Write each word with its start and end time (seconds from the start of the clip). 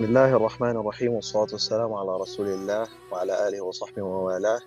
بسم 0.00 0.08
الله 0.08 0.36
الرحمن 0.36 0.70
الرحيم 0.70 1.12
والصلاة 1.12 1.48
والسلام 1.52 1.92
على 1.92 2.16
رسول 2.16 2.46
الله 2.46 2.88
وعلى 3.12 3.48
آله 3.48 3.60
وصحبه 3.60 4.02
ووالاه 4.02 4.60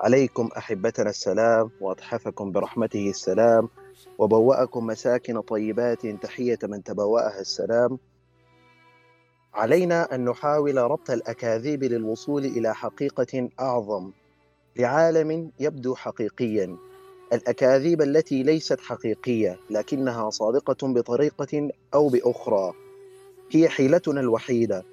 عليكم 0.00 0.48
أحبتنا 0.56 1.10
السلام 1.10 1.70
وأتحفكم 1.80 2.52
برحمته 2.52 3.10
السلام 3.10 3.68
وبوأكم 4.18 4.86
مساكن 4.86 5.40
طيبات 5.40 6.06
تحية 6.06 6.58
من 6.62 6.82
تبوأها 6.82 7.40
السلام. 7.40 7.98
علينا 9.54 10.14
أن 10.14 10.24
نحاول 10.24 10.76
ربط 10.76 11.10
الأكاذيب 11.10 11.84
للوصول 11.84 12.44
إلى 12.44 12.74
حقيقة 12.74 13.48
أعظم 13.60 14.10
لعالم 14.76 15.50
يبدو 15.60 15.94
حقيقيا. 15.94 16.76
الأكاذيب 17.32 18.02
التي 18.02 18.42
ليست 18.42 18.80
حقيقية 18.80 19.58
لكنها 19.70 20.30
صادقة 20.30 20.88
بطريقة 20.92 21.70
أو 21.94 22.08
بأخرى. 22.08 22.85
هي 23.50 23.68
حيلتنا 23.68 24.20
الوحيدة. 24.20 24.84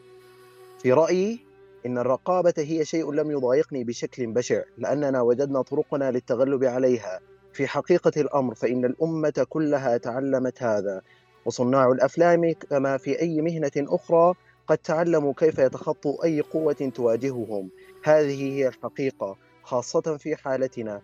في 0.80 0.94
رأيي 0.94 1.40
إن 1.86 1.98
الرقابة 1.98 2.54
هي 2.58 2.86
شيء 2.86 3.12
لم 3.12 3.32
يضايقني 3.32 3.84
بشكل 3.84 4.28
بشع 4.28 4.62
لأننا 4.78 5.22
وجدنا 5.22 5.62
طرقنا 5.62 6.12
للتغلب 6.12 6.64
عليها. 6.64 7.20
في 7.54 7.68
حقيقة 7.68 8.22
الأمر 8.22 8.56
فإن 8.56 8.86
الأمة 8.86 9.46
كلها 9.50 9.98
تعلمت 9.98 10.64
هذا. 10.64 11.02
وصناع 11.46 11.92
الأفلام 11.92 12.54
كما 12.70 12.98
في 12.98 13.22
أي 13.22 13.42
مهنة 13.42 13.72
أخرى 13.78 14.34
قد 14.68 14.78
تعلموا 14.78 15.34
كيف 15.34 15.60
يتخطوا 15.60 16.24
أي 16.24 16.42
قوة 16.42 16.92
تواجههم. 16.96 17.70
هذه 18.04 18.54
هي 18.54 18.68
الحقيقة 18.68 19.38
خاصة 19.64 20.18
في 20.18 20.36
حالتنا. 20.36 21.02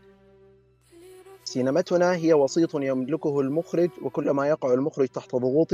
سينمتنا 1.50 2.16
هي 2.16 2.34
وسيط 2.34 2.76
يملكه 2.76 3.40
المخرج 3.40 3.90
وكلما 4.02 4.48
يقع 4.48 4.74
المخرج 4.74 5.08
تحت 5.08 5.36
ضغوط 5.36 5.72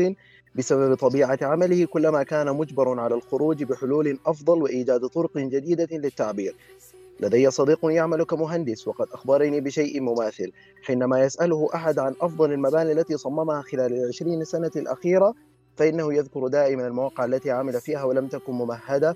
بسبب 0.56 0.96
طبيعة 0.96 1.40
عمله 1.42 1.86
كلما 1.86 2.24
كان 2.24 2.56
مجبر 2.56 3.00
على 3.00 3.16
الخروج 3.16 3.64
بحلول 3.64 4.20
أفضل 4.26 4.62
وإيجاد 4.62 5.08
طرق 5.08 5.38
جديدة 5.38 5.98
للتعبير. 5.98 6.56
لدي 7.20 7.52
صديق 7.52 7.80
يعمل 7.84 8.24
كمهندس 8.24 8.88
وقد 8.88 9.08
أخبرني 9.12 9.62
بشيء 9.62 10.02
مماثل. 10.02 10.52
حينما 10.84 11.24
يسأله 11.24 11.70
أحد 11.76 12.00
عن 12.00 12.16
أفضل 12.22 12.52
المباني 12.52 12.92
التي 12.92 13.18
صممها 13.18 13.62
خلال 13.62 13.94
العشرين 13.94 14.44
سنة 14.44 14.72
الأخيرة 14.76 15.34
فإنه 15.78 16.14
يذكر 16.14 16.48
دائما 16.48 16.88
المواقع 16.88 17.26
التي 17.26 17.52
عمل 17.52 17.82
فيها 17.82 18.04
ولم 18.04 18.28
تكن 18.28 18.54
ممهدة. 18.54 19.16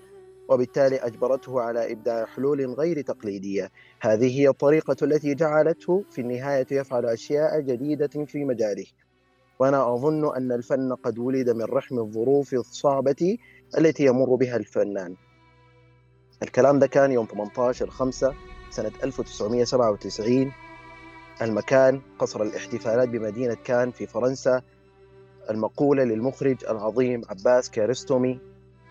وبالتالي 0.49 0.95
أجبرته 0.95 1.61
على 1.61 1.91
إبداع 1.91 2.25
حلول 2.25 2.73
غير 2.73 3.01
تقليدية. 3.01 3.71
هذه 4.01 4.39
هي 4.39 4.49
الطريقة 4.49 4.95
التي 5.01 5.33
جعلته 5.33 6.03
في 6.11 6.21
النهاية 6.21 6.67
يفعل 6.71 7.05
أشياء 7.05 7.59
جديدة 7.59 8.25
في 8.25 8.45
مجاله. 8.45 8.85
وأنا 9.59 9.93
أظن 9.93 10.35
أن 10.35 10.51
الفن 10.51 10.93
قد 10.93 11.19
ولد 11.19 11.49
من 11.49 11.63
رحم 11.63 11.99
الظروف 11.99 12.53
الصعبة 12.53 13.37
التي 13.77 14.05
يمر 14.05 14.35
بها 14.35 14.55
الفنان. 14.57 15.15
الكلام 16.43 16.79
ده 16.79 16.87
كان 16.87 17.11
يوم 17.11 17.25
18 17.25 17.89
5 17.89 18.33
سنة 18.69 18.91
1997 19.03 20.51
المكان 21.41 22.01
قصر 22.19 22.41
الاحتفالات 22.41 23.09
بمدينة 23.09 23.57
كان 23.63 23.91
في 23.91 24.07
فرنسا. 24.07 24.61
المقولة 25.49 26.03
للمخرج 26.03 26.65
العظيم 26.65 27.21
عباس 27.29 27.69
كيارستومي 27.69 28.39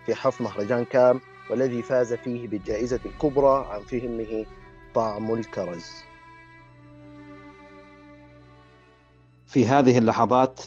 في 0.06 0.15
حفل 0.15 0.45
مهرجان 0.45 0.84
كام 0.84 1.20
والذي 1.50 1.82
فاز 1.82 2.14
فيه 2.14 2.48
بالجائزة 2.48 3.00
الكبرى 3.06 3.66
عن 3.70 3.80
فيلمه 3.80 4.46
طعم 4.94 5.34
الكرز. 5.34 5.86
في 9.46 9.66
هذه 9.66 9.98
اللحظات 9.98 10.60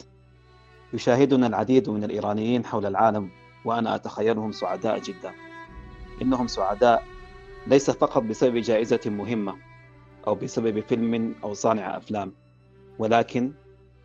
يشاهدنا 0.92 1.46
العديد 1.46 1.90
من 1.90 2.04
الإيرانيين 2.04 2.64
حول 2.64 2.86
العالم 2.86 3.30
وأنا 3.64 3.94
أتخيلهم 3.94 4.52
سعداء 4.52 4.98
جدا. 4.98 5.32
إنهم 6.22 6.46
سعداء 6.46 7.04
ليس 7.66 7.90
فقط 7.90 8.22
بسبب 8.22 8.56
جائزة 8.56 9.00
مهمة 9.06 9.56
أو 10.26 10.34
بسبب 10.34 10.80
فيلم 10.80 11.34
أو 11.44 11.54
صانع 11.54 11.96
أفلام 11.96 12.32
ولكن 12.98 13.52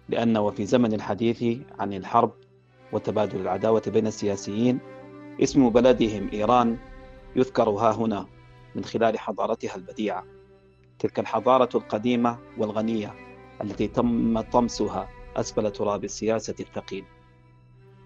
لأن 0.10 0.38
وفي 0.38 0.66
زمن 0.66 0.94
الحديث 0.94 1.44
عن 1.80 1.94
الحرب 1.94 2.32
وتبادل 2.92 3.42
العداوة 3.42 3.84
بين 3.88 4.08
السياسيين 4.08 4.80
اسم 5.44 5.70
بلدهم 5.70 6.30
إيران 6.34 6.78
يذكر 7.36 7.70
ها 7.70 7.92
هنا 7.92 8.26
من 8.76 8.84
خلال 8.84 9.20
حضارتها 9.20 9.76
البديعة. 9.76 10.24
تلك 11.00 11.20
الحضارة 11.20 11.70
القديمة 11.76 12.38
والغنية 12.58 13.14
التي 13.62 13.88
تم 13.88 14.42
طمسها 14.42 15.10
أسفل 15.36 15.72
تراب 15.72 16.04
السياسة 16.04 16.56
الثقيل. 16.60 17.06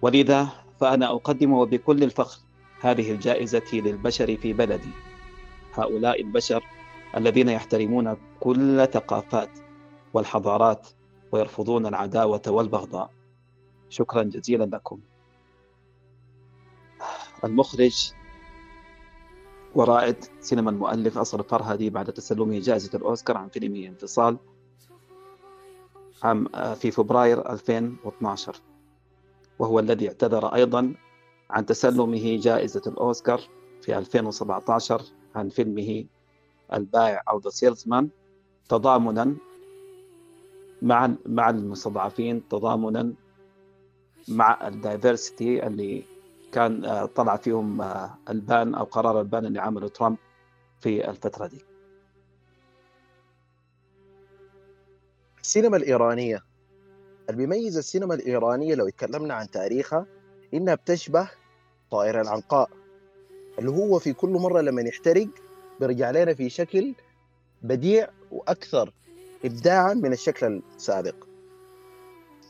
ولذا 0.02 0.48
فأنا 0.80 1.12
أقدم 1.12 1.52
وبكل 1.52 2.02
الفخر 2.02 2.40
هذه 2.80 3.12
الجائزة 3.12 3.72
للبشر 3.72 4.36
في 4.36 4.52
بلدي. 4.52 4.90
هؤلاء 5.74 6.20
البشر 6.20 6.64
الذين 7.16 7.48
يحترمون 7.48 8.16
كل 8.40 8.80
الثقافات 8.80 9.50
والحضارات 10.14 10.88
ويرفضون 11.32 11.86
العداوة 11.86 12.42
والبغضاء. 12.46 13.10
شكرا 13.88 14.22
جزيلا 14.22 14.64
لكم. 14.64 15.00
المخرج 17.44 18.12
ورائد 19.74 20.16
سينما 20.40 20.70
المؤلف 20.70 21.18
أصغر 21.18 21.40
فرهادي 21.40 21.90
بعد 21.90 22.12
تسلمه 22.12 22.58
جائزة 22.58 22.90
الأوسكار 22.98 23.36
عن 23.36 23.48
فيلمه 23.48 23.88
انفصال 23.88 24.36
عام 26.22 26.48
في 26.74 26.90
فبراير 26.90 27.52
2012 27.52 28.56
وهو 29.58 29.78
الذي 29.78 30.08
اعتذر 30.08 30.54
أيضا 30.54 30.94
عن 31.50 31.66
تسلمه 31.66 32.36
جائزة 32.36 32.82
الأوسكار 32.86 33.40
في 33.82 33.98
2017 33.98 35.02
عن 35.34 35.48
فيلمه 35.48 36.04
البائع 36.72 37.22
أو 37.30 37.38
The 37.38 37.50
Salesman 37.50 38.08
تضامنا 38.68 39.34
مع 40.82 41.10
مع 41.26 41.50
المستضعفين 41.50 42.48
تضامنا 42.48 43.12
مع 44.28 44.68
ال 44.68 44.78
diversity 44.78 45.66
اللي 45.66 46.02
كان 46.52 47.06
طلع 47.06 47.36
فيهم 47.36 47.82
البان 48.28 48.74
أو 48.74 48.84
قرار 48.84 49.20
البان 49.20 49.46
اللي 49.46 49.60
عمله 49.60 49.88
ترامب 49.88 50.16
في 50.80 51.10
الفترة 51.10 51.46
دي. 51.46 51.64
السينما 55.42 55.76
الإيرانية 55.76 56.42
اللي 57.30 57.36
بيميز 57.46 57.76
السينما 57.76 58.14
الإيرانية 58.14 58.74
لو 58.74 58.88
اتكلمنا 58.88 59.34
عن 59.34 59.50
تاريخها 59.50 60.06
إنها 60.54 60.74
بتشبه 60.74 61.30
طائر 61.90 62.20
العنقاء 62.20 62.70
اللي 63.58 63.70
هو 63.70 63.98
في 63.98 64.12
كل 64.12 64.28
مرة 64.30 64.60
لما 64.60 64.82
يحترق 64.82 65.28
بيرجع 65.80 66.10
لنا 66.10 66.34
في 66.34 66.50
شكل 66.50 66.94
بديع 67.62 68.08
وأكثر 68.30 68.92
ابداعا 69.44 69.94
من 69.94 70.12
الشكل 70.12 70.62
السابق. 70.76 71.14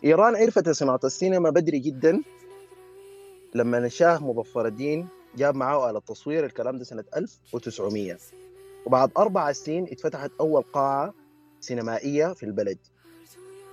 إيران 0.05 0.37
عرفت 0.37 0.69
صناعة 0.69 1.01
السينما 1.05 1.51
بدري 1.51 1.79
جدا 1.79 2.23
لما 3.55 3.79
الشاه 3.79 4.19
مظفر 4.25 4.67
الدين 4.67 5.09
جاب 5.37 5.55
معاه 5.57 5.91
آلة 5.91 6.01
تصوير 6.01 6.45
الكلام 6.45 6.79
ده 6.79 6.85
سنة 6.85 7.05
1900 7.17 8.17
وبعد 8.87 9.11
أربع 9.17 9.53
سنين 9.53 9.87
اتفتحت 9.91 10.31
أول 10.41 10.63
قاعة 10.63 11.15
سينمائية 11.61 12.33
في 12.33 12.43
البلد. 12.47 12.79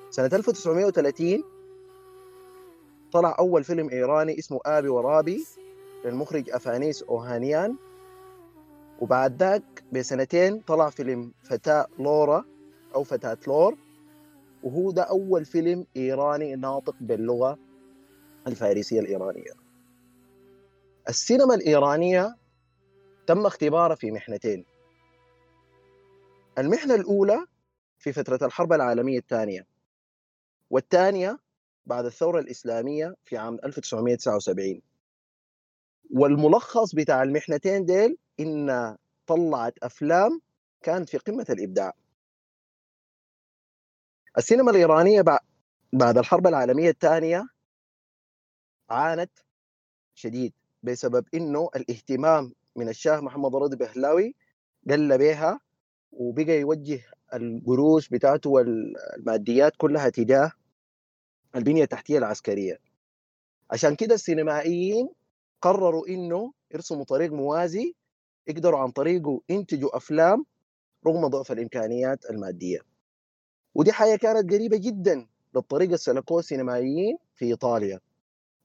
سنة 0.09 0.29
1930 0.33 1.43
طلع 3.11 3.35
أول 3.39 3.63
فيلم 3.63 3.89
إيراني 3.89 4.39
اسمه 4.39 4.59
آبي 4.65 4.87
ورابي 4.87 5.45
للمخرج 6.05 6.49
أفانيس 6.49 7.03
أوهانيان. 7.03 7.75
وبعد 9.01 9.43
ذاك 9.43 9.83
بسنتين 9.91 10.59
طلع 10.59 10.89
فيلم 10.89 11.31
فتاة 11.43 11.87
لورا 11.99 12.45
أو 12.95 13.03
فتاة 13.03 13.37
لور. 13.47 13.77
وهو 14.63 14.91
ده 14.91 15.01
أول 15.03 15.45
فيلم 15.45 15.85
إيراني 15.97 16.55
ناطق 16.55 16.95
باللغة 17.01 17.57
الفارسية 18.47 18.99
الإيرانية. 18.99 19.68
السينما 21.09 21.55
الإيرانية 21.55 22.35
تم 23.27 23.45
اختبارها 23.45 23.95
في 23.95 24.11
محنتين. 24.11 24.65
المحنة 26.57 26.95
الأولى 26.95 27.45
في 27.99 28.13
فترة 28.13 28.39
الحرب 28.45 28.73
العالمية 28.73 29.19
الثانية 29.19 29.67
والثانية 30.69 31.39
بعد 31.85 32.05
الثورة 32.05 32.39
الإسلامية 32.39 33.15
في 33.25 33.37
عام 33.37 33.59
1979 33.63 34.81
والملخص 36.11 36.95
بتاع 36.95 37.23
المحنتين 37.23 37.85
ديل 37.85 38.17
إن 38.39 38.97
طلعت 39.27 39.73
أفلام 39.83 40.41
كانت 40.81 41.09
في 41.09 41.17
قمة 41.17 41.45
الإبداع. 41.49 41.93
السينما 44.37 44.71
الإيرانية 44.71 45.23
بعد 45.93 46.17
الحرب 46.17 46.47
العالمية 46.47 46.89
الثانية 46.89 47.47
عانت 48.89 49.31
شديد. 50.15 50.58
بسبب 50.83 51.25
إنه 51.33 51.69
الاهتمام 51.75 52.53
من 52.75 52.89
الشاه 52.89 53.19
محمد 53.19 53.55
رضا 53.55 53.75
بهلاوي 53.75 54.35
قل 54.89 55.17
بها 55.17 55.59
وبقى 56.11 56.59
يوجه 56.59 57.01
القروش 57.33 58.09
بتاعته 58.09 58.49
والماديات 58.49 59.73
كلها 59.77 60.09
تجاه 60.09 60.51
البنية 61.55 61.83
التحتية 61.83 62.17
العسكرية. 62.17 62.79
عشان 63.71 63.95
كده 63.95 64.15
السينمائيين 64.15 65.09
قرروا 65.61 66.07
إنه 66.07 66.53
يرسموا 66.73 67.03
طريق 67.03 67.31
موازي 67.31 67.93
يقدروا 68.47 68.79
عن 68.79 68.91
طريقه 68.91 69.41
ينتجوا 69.49 69.97
أفلام 69.97 70.45
رغم 71.07 71.27
ضعف 71.27 71.51
الإمكانيات 71.51 72.25
المادية. 72.29 72.79
ودي 73.75 73.91
حاجة 73.91 74.15
كانت 74.15 74.53
قريبة 74.53 74.77
جدا 74.77 75.27
للطريقه 75.55 75.95
سلكوه 75.95 76.39
السينمائيين 76.39 77.17
في 77.35 77.45
إيطاليا. 77.45 77.99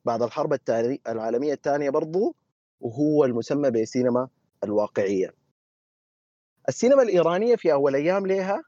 بعد 0.04 0.22
الحرب 0.22 0.52
التاني 0.52 1.00
العالمية 1.08 1.52
الثانية 1.52 1.90
برضو 1.90 2.36
وهو 2.80 3.24
المسمى 3.24 3.70
بالسينما 3.70 4.28
الواقعية. 4.64 5.34
السينما 6.68 7.02
الإيرانية 7.02 7.56
في 7.56 7.72
أول 7.72 7.94
أيام 7.94 8.26
لها 8.26 8.62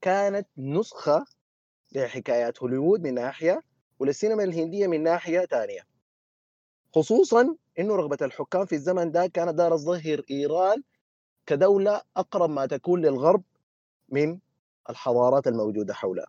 كانت 0.00 0.48
نسخة 0.58 1.24
لحكايات 1.92 2.62
هوليوود 2.62 3.00
من 3.02 3.14
ناحية 3.14 3.62
وللسينما 3.98 4.44
الهندية 4.44 4.86
من 4.86 5.02
ناحية 5.02 5.40
ثانية. 5.40 5.80
خصوصا 6.94 7.56
إنه 7.78 7.96
رغبة 7.96 8.18
الحكام 8.22 8.66
في 8.66 8.74
الزمن 8.74 9.12
ده 9.12 9.26
كانت 9.26 9.54
دار 9.54 9.76
تظهر 9.76 10.22
إيران 10.30 10.82
كدولة 11.46 12.00
أقرب 12.16 12.50
ما 12.50 12.66
تكون 12.66 13.00
للغرب 13.00 13.42
من 14.08 14.38
الحضارات 14.90 15.46
الموجودة 15.46 15.94
حولها 15.94 16.26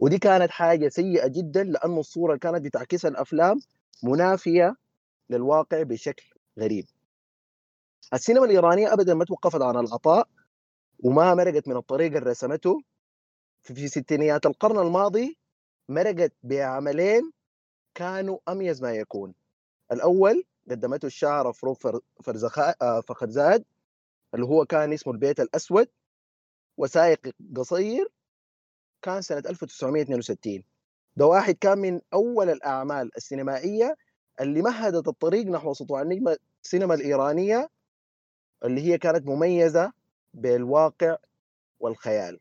ودي 0.00 0.18
كانت 0.18 0.50
حاجة 0.50 0.88
سيئة 0.88 1.26
جدا 1.28 1.64
لأنه 1.64 2.00
الصورة 2.00 2.30
اللي 2.30 2.38
كانت 2.40 2.64
بتعكسها 2.64 3.08
الأفلام 3.08 3.60
منافية 4.02 4.76
للواقع 5.30 5.82
بشكل 5.82 6.26
غريب. 6.58 6.86
السينما 8.14 8.44
الإيرانية 8.44 8.92
ابدا 8.92 9.14
ما 9.14 9.24
توقفت 9.24 9.62
عن 9.62 9.76
العطاء 9.76 10.28
وما 11.04 11.34
مرقت 11.34 11.68
من 11.68 11.76
الطريق 11.76 12.16
اللي 12.16 12.30
رسمته. 12.30 12.80
في 13.62 13.88
ستينيات 13.88 14.46
القرن 14.46 14.78
الماضي 14.78 15.38
مرقت 15.88 16.32
بعملين 16.42 17.32
كانوا 17.94 18.38
أميز 18.48 18.82
ما 18.82 18.92
يكون. 18.92 19.34
الأول 19.92 20.44
قدمته 20.70 21.06
الشاعره 21.06 21.52
فروق 21.52 21.78
فرزخاء 22.22 23.00
فخرزاد 23.00 23.64
اللي 24.34 24.46
هو 24.46 24.64
كان 24.64 24.92
اسمه 24.92 25.12
البيت 25.12 25.40
الأسود 25.40 25.88
وسائق 26.76 27.20
قصير 27.56 28.08
كان 29.06 29.22
سنة 29.22 29.38
1962 29.38 30.64
ده 31.16 31.26
واحد 31.26 31.54
كان 31.54 31.78
من 31.78 32.00
أول 32.14 32.50
الأعمال 32.50 33.10
السينمائية 33.16 33.96
اللي 34.40 34.62
مهدت 34.62 35.08
الطريق 35.08 35.46
نحو 35.46 35.72
سطوع 35.72 36.02
النجمة 36.02 36.36
السينما 36.64 36.94
الإيرانية 36.94 37.68
اللي 38.64 38.80
هي 38.80 38.98
كانت 38.98 39.26
مميزة 39.26 39.92
بالواقع 40.34 41.16
والخيال. 41.80 42.40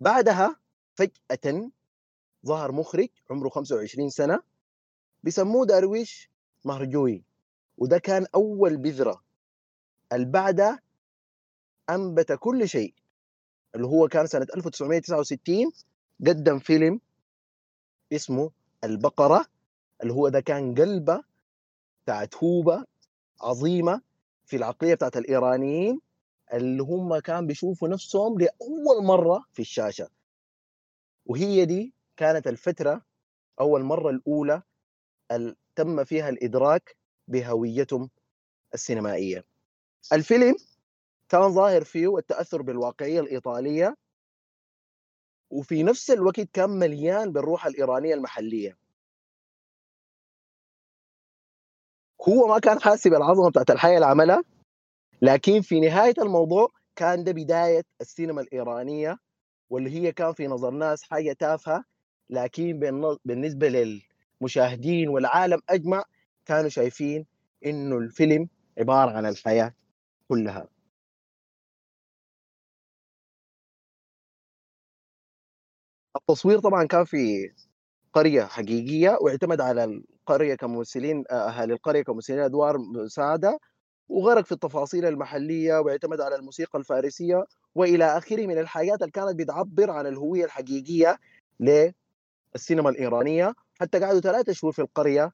بعدها 0.00 0.56
فجأة 0.94 1.70
ظهر 2.46 2.72
مخرج 2.72 3.08
عمره 3.30 3.48
25 3.48 4.10
سنة 4.10 4.40
بيسموه 5.22 5.66
دارويش 5.66 6.30
مهرجوي 6.64 7.24
وده 7.78 7.98
كان 7.98 8.26
أول 8.34 8.76
بذرة. 8.76 9.22
البعدة 10.12 10.82
أنبت 11.90 12.32
كل 12.32 12.68
شيء. 12.68 12.94
اللي 13.78 13.88
هو 13.88 14.08
كان 14.08 14.26
سنة 14.26 14.46
1969 14.56 15.72
قدم 16.26 16.58
فيلم 16.58 17.00
اسمه 18.12 18.50
البقرة 18.84 19.46
اللي 20.02 20.12
هو 20.12 20.28
ده 20.28 20.40
كان 20.40 20.74
قلبة 20.74 21.22
بتاعت 22.04 22.34
هوبة 22.36 22.84
عظيمة 23.40 24.00
في 24.46 24.56
العقلية 24.56 24.94
بتاعت 24.94 25.16
الإيرانيين 25.16 26.00
اللي 26.52 26.82
هم 26.82 27.18
كان 27.18 27.46
بيشوفوا 27.46 27.88
نفسهم 27.88 28.38
لأول 28.38 29.04
مرة 29.04 29.44
في 29.52 29.62
الشاشة. 29.62 30.08
وهي 31.26 31.64
دي 31.64 31.92
كانت 32.16 32.46
الفترة 32.46 33.02
أو 33.60 33.76
المرة 33.76 34.10
الأولى 34.10 34.62
تم 35.76 36.04
فيها 36.04 36.28
الإدراك 36.28 36.96
بهويتهم 37.28 38.10
السينمائية. 38.74 39.44
الفيلم 40.12 40.56
كان 41.28 41.48
ظاهر 41.52 41.84
فيه 41.84 42.18
التأثر 42.18 42.62
بالواقعية 42.62 43.20
الإيطالية 43.20 43.94
وفي 45.50 45.82
نفس 45.82 46.10
الوقت 46.10 46.40
كان 46.40 46.70
مليان 46.70 47.32
بالروح 47.32 47.66
الإيرانية 47.66 48.14
المحلية. 48.14 48.76
هو 52.28 52.46
ما 52.48 52.58
كان 52.58 52.80
حاسب 52.80 53.14
العظمة 53.14 53.50
بتاعت 53.50 53.70
الحياة 53.70 53.94
اللي 53.94 54.06
عملها 54.06 54.42
لكن 55.22 55.60
في 55.60 55.80
نهاية 55.80 56.14
الموضوع 56.18 56.68
كان 56.96 57.24
ده 57.24 57.32
بداية 57.32 57.82
السينما 58.00 58.40
الإيرانية 58.40 59.18
واللي 59.70 59.90
هي 59.90 60.12
كان 60.12 60.32
في 60.32 60.46
نظر 60.46 60.70
ناس 60.70 61.02
حاجة 61.02 61.32
تافهة 61.32 61.84
لكن 62.30 62.80
بالنسبة 63.24 63.68
للمشاهدين 63.68 65.08
والعالم 65.08 65.60
أجمع 65.68 66.04
كانوا 66.46 66.68
شايفين 66.68 67.26
إنه 67.66 67.98
الفيلم 67.98 68.48
عبارة 68.78 69.10
عن 69.10 69.26
الحياة 69.26 69.74
كلها. 70.28 70.68
التصوير 76.18 76.58
طبعا 76.58 76.84
كان 76.84 77.04
في 77.04 77.52
قرية 78.12 78.44
حقيقية 78.44 79.18
واعتمد 79.20 79.60
على 79.60 79.84
القرية 79.84 80.54
كممثلين 80.54 81.24
أهالي 81.30 81.72
القرية 81.74 82.02
كممثلين 82.02 82.38
أدوار 82.40 82.78
مساعدة 82.78 83.58
وغرق 84.08 84.44
في 84.44 84.52
التفاصيل 84.52 85.04
المحلية 85.06 85.78
واعتمد 85.78 86.20
على 86.20 86.36
الموسيقى 86.36 86.78
الفارسية 86.78 87.44
وإلى 87.74 88.04
آخره 88.04 88.46
من 88.46 88.58
الحاجات 88.58 89.00
اللي 89.02 89.10
كانت 89.12 89.38
بتعبر 89.38 89.90
عن 89.90 90.06
الهوية 90.06 90.44
الحقيقية 90.44 91.18
للسينما 91.60 92.90
الإيرانية. 92.90 93.54
حتى 93.80 93.98
قعدوا 93.98 94.20
ثلاثة 94.20 94.52
شهور 94.52 94.72
في 94.72 94.82
القرية 94.82 95.32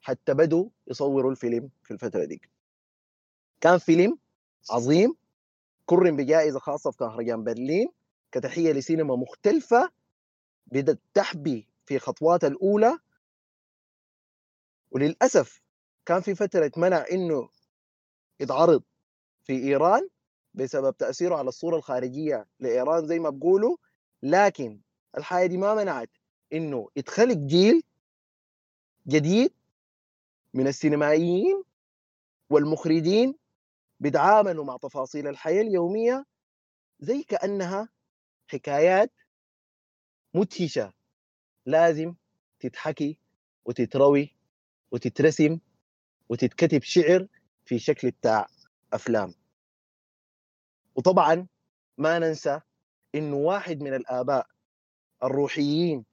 حتى 0.00 0.34
بدوا 0.34 0.68
يصوروا 0.86 1.30
الفيلم 1.30 1.70
في 1.82 1.90
الفترة 1.90 2.24
دي. 2.24 2.40
كان 3.60 3.78
فيلم 3.78 4.18
عظيم 4.70 5.14
كرم 5.86 6.16
بجائزة 6.16 6.58
خاصة 6.58 6.90
في 6.90 7.04
مهرجان 7.04 7.44
برلين. 7.44 7.88
كتحية 8.34 8.72
لسينما 8.72 9.16
مختلفة 9.16 9.90
بدأت 10.66 11.00
تحبي 11.14 11.68
في 11.86 11.98
خطوات 11.98 12.44
الأولى. 12.44 12.98
وللأسف 14.90 15.62
كان 16.06 16.20
في 16.20 16.34
فترة 16.34 16.72
منع 16.76 17.04
إنه 17.12 17.48
يتعرض 18.40 18.82
في 19.44 19.52
إيران 19.52 20.08
بسبب 20.54 20.96
تأثيره 20.96 21.36
على 21.36 21.48
الصورة 21.48 21.76
الخارجية 21.76 22.46
لإيران 22.60 23.06
زي 23.06 23.18
ما 23.18 23.30
بقولوا. 23.30 23.76
لكن 24.22 24.80
الحاجة 25.18 25.46
دي 25.46 25.56
ما 25.56 25.74
منعت 25.74 26.10
إنه 26.52 26.88
يتخلق 26.96 27.36
جيل 27.36 27.82
جديد 29.08 29.54
من 30.54 30.66
السينمائيين 30.66 31.64
والمخرجين 32.50 33.34
بيتعاملوا 34.00 34.64
مع 34.64 34.76
تفاصيل 34.76 35.28
الحياة 35.28 35.62
اليومية 35.62 36.26
زي 37.00 37.22
كأنها 37.22 37.93
حكايات 38.46 39.12
مدهشه 40.34 40.92
لازم 41.66 42.14
تتحكي 42.60 43.18
وتتروي 43.64 44.36
وتترسم 44.90 45.58
وتتكتب 46.28 46.82
شعر 46.82 47.26
في 47.64 47.78
شكل 47.78 48.10
بتاع 48.10 48.46
أفلام. 48.92 49.34
وطبعا 50.96 51.46
ما 51.98 52.18
ننسى 52.18 52.60
إنه 53.14 53.36
واحد 53.36 53.80
من 53.80 53.94
الآباء 53.94 54.46
الروحيين 55.22 56.04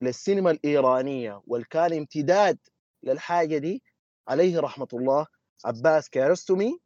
للسينما 0.00 0.50
الإيرانية 0.50 1.42
والكان 1.46 1.92
امتداد 1.92 2.58
للحاجة 3.02 3.58
دي 3.58 3.82
عليه 4.28 4.60
رحمة 4.60 4.88
الله 4.92 5.26
عباس 5.64 6.10
كيارستومي 6.10 6.78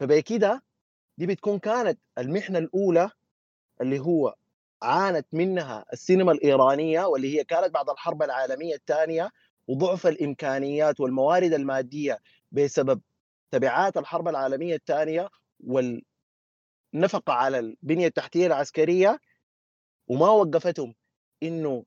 فبكده 0.00 0.62
دي 1.20 1.26
بتكون 1.26 1.58
كانت 1.58 1.98
المحنة 2.18 2.58
الأولى 2.58 3.10
اللي 3.80 3.98
هو 3.98 4.34
عانت 4.82 5.26
منها 5.32 5.84
السينما 5.92 6.32
الإيرانية 6.32 7.04
واللي 7.04 7.38
هي 7.38 7.44
كانت 7.44 7.74
بعد 7.74 7.90
الحرب 7.90 8.22
العالمية 8.22 8.74
الثانية 8.74 9.30
وضعف 9.68 10.06
الإمكانيات 10.06 11.00
والموارد 11.00 11.52
المادية 11.52 12.18
بسبب 12.52 13.00
تبعات 13.50 13.96
الحرب 13.96 14.28
العالمية 14.28 14.74
الثانية 14.74 15.28
والنفقة 15.66 17.32
على 17.32 17.58
البنية 17.58 18.06
التحتية 18.06 18.46
العسكرية 18.46 19.20
وما 20.08 20.28
وقفتهم 20.28 20.94
إنه 21.42 21.84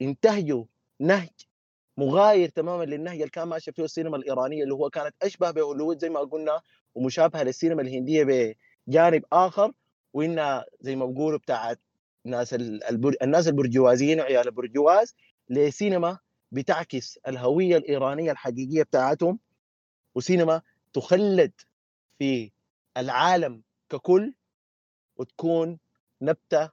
ينتهجوا 0.00 0.64
نهج 1.00 1.30
مغاير 1.96 2.48
تماما 2.48 2.84
للنهج 2.84 3.14
اللي 3.16 3.30
كان 3.30 3.48
ماشي 3.48 3.72
فيه 3.72 3.84
السينما 3.84 4.16
الإيرانية 4.16 4.62
اللي 4.62 4.74
هو 4.74 4.90
كانت 4.90 5.14
أشبه 5.22 5.50
بهوليوود 5.50 5.98
زي 5.98 6.08
ما 6.08 6.20
قلنا 6.20 6.60
ومشابهة 6.94 7.42
للسينما 7.42 7.82
الهندية 7.82 8.24
بجانب 8.86 9.24
آخر 9.32 9.72
وانها 10.12 10.64
زي 10.80 10.96
ما 10.96 11.06
بقولوا 11.06 11.38
بتاعت 11.38 11.80
الناس 12.26 12.54
البر... 12.54 13.14
الناس 13.22 13.48
البرجوازيين 13.48 14.20
وعيال 14.20 14.46
البرجواز 14.46 15.14
لسينما 15.48 16.18
بتعكس 16.52 17.18
الهوية 17.28 17.76
الإيرانية 17.76 18.32
الحقيقية 18.32 18.82
بتاعتهم 18.82 19.38
وسينما 20.14 20.62
تخلد 20.92 21.52
في 22.18 22.50
العالم 22.96 23.62
ككل 23.90 24.34
وتكون 25.16 25.78
نبتة 26.22 26.70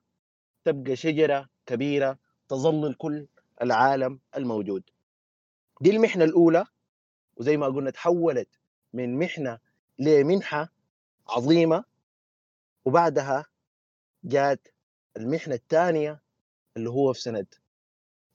تبقى 0.66 0.96
شجرة 0.96 1.50
كبيرة 1.66 2.18
تظلل 2.50 2.94
كل 2.94 3.28
العالم 3.62 4.20
الموجود. 4.38 4.84
دي 5.82 5.90
المحنة 5.90 6.24
الأولى 6.24 6.66
وزي 7.36 7.58
ما 7.58 7.66
قلنا 7.66 7.90
تحولت 7.92 8.50
من 8.94 9.20
محنة 9.20 9.60
لمنحة 10.00 10.70
عظيمة. 11.30 11.84
وبعدها 12.86 13.46
جات 14.24 14.68
المحنة 15.18 15.56
الثانية 15.56 16.22
اللي 16.78 16.90
هو 16.90 17.14
في 17.14 17.22
سنة 17.22 17.46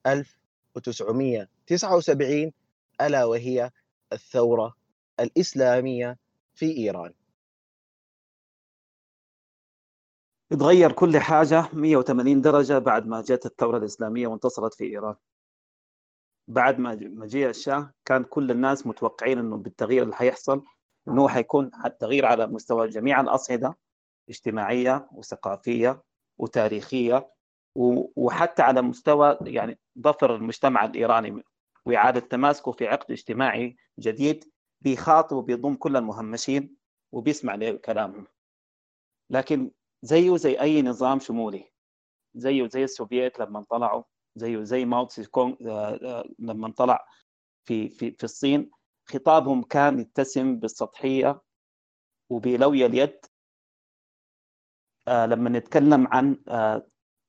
1979 0.07 2.53
ألا 3.01 3.25
وهي 3.25 3.71
الثورة 4.13 4.77
الإسلامية 5.21 6.19
في 6.55 6.77
إيران. 6.77 7.15
تغير 10.51 10.93
كل 10.93 11.19
حاجة 11.19 11.69
180 11.73 12.41
درجة 12.41 12.79
بعد 12.79 13.07
ما 13.07 13.21
جت 13.21 13.47
الثورة 13.47 13.79
الإسلامية 13.79 14.27
وانتصرت 14.27 14.75
في 14.75 14.85
إيران. 14.85 15.15
بعد 16.49 16.79
ما 16.79 16.95
مجيء 16.95 17.49
الشاه 17.49 17.93
كان 18.05 18.25
كل 18.25 18.51
الناس 18.51 18.87
متوقعين 18.87 19.39
إنه 19.39 19.57
بالتغيير 19.57 20.03
اللي 20.03 20.15
حيحصل 20.15 20.65
إنه 21.09 21.29
حيكون 21.29 21.71
تغيير 22.01 22.27
على 22.27 22.47
مستوى 22.47 22.89
جميع 22.89 23.21
الأصعدة. 23.21 23.77
اجتماعية 24.29 25.09
وثقافية 25.13 26.03
وتاريخية 26.39 27.33
وحتى 28.17 28.63
على 28.63 28.83
مستوى 28.83 29.39
يعني 29.41 29.79
ظفر 29.99 30.35
المجتمع 30.35 30.85
الإيراني 30.85 31.43
وإعادة 31.87 32.21
تماسكه 32.21 32.73
في 32.73 32.89
عقد 32.89 33.11
اجتماعي 33.11 33.77
جديد 33.99 34.45
بيخاطب 34.81 35.37
وبيضم 35.37 35.75
كل 35.75 35.97
المهمشين 35.97 36.77
وبيسمع 37.13 37.55
لكلامهم. 37.55 38.27
لكن 39.31 39.71
زيه 40.03 40.37
زي 40.37 40.61
أي 40.61 40.83
نظام 40.83 41.19
شمولي. 41.21 41.73
زيه 42.35 42.69
زي 42.69 42.85
السوفييت 42.85 43.39
لما 43.39 43.65
طلعوا 43.71 44.03
زيه 44.37 44.63
زي 44.63 44.85
ماو 44.85 45.05
تسي 45.05 45.25
كونغ 45.25 45.55
آه، 45.67 45.99
آه، 46.03 46.25
لما 46.39 46.73
طلع 46.73 47.07
في 47.65 47.89
في 47.89 48.11
في 48.11 48.25
الصين 48.25 48.71
خطابهم 49.09 49.63
كان 49.63 50.01
يتسم 50.01 50.57
بالسطحية 50.57 51.41
وبلوي 52.31 52.87
اليد 52.87 53.19
لما 55.09 55.51
نتكلم 55.51 56.09
عن 56.11 56.37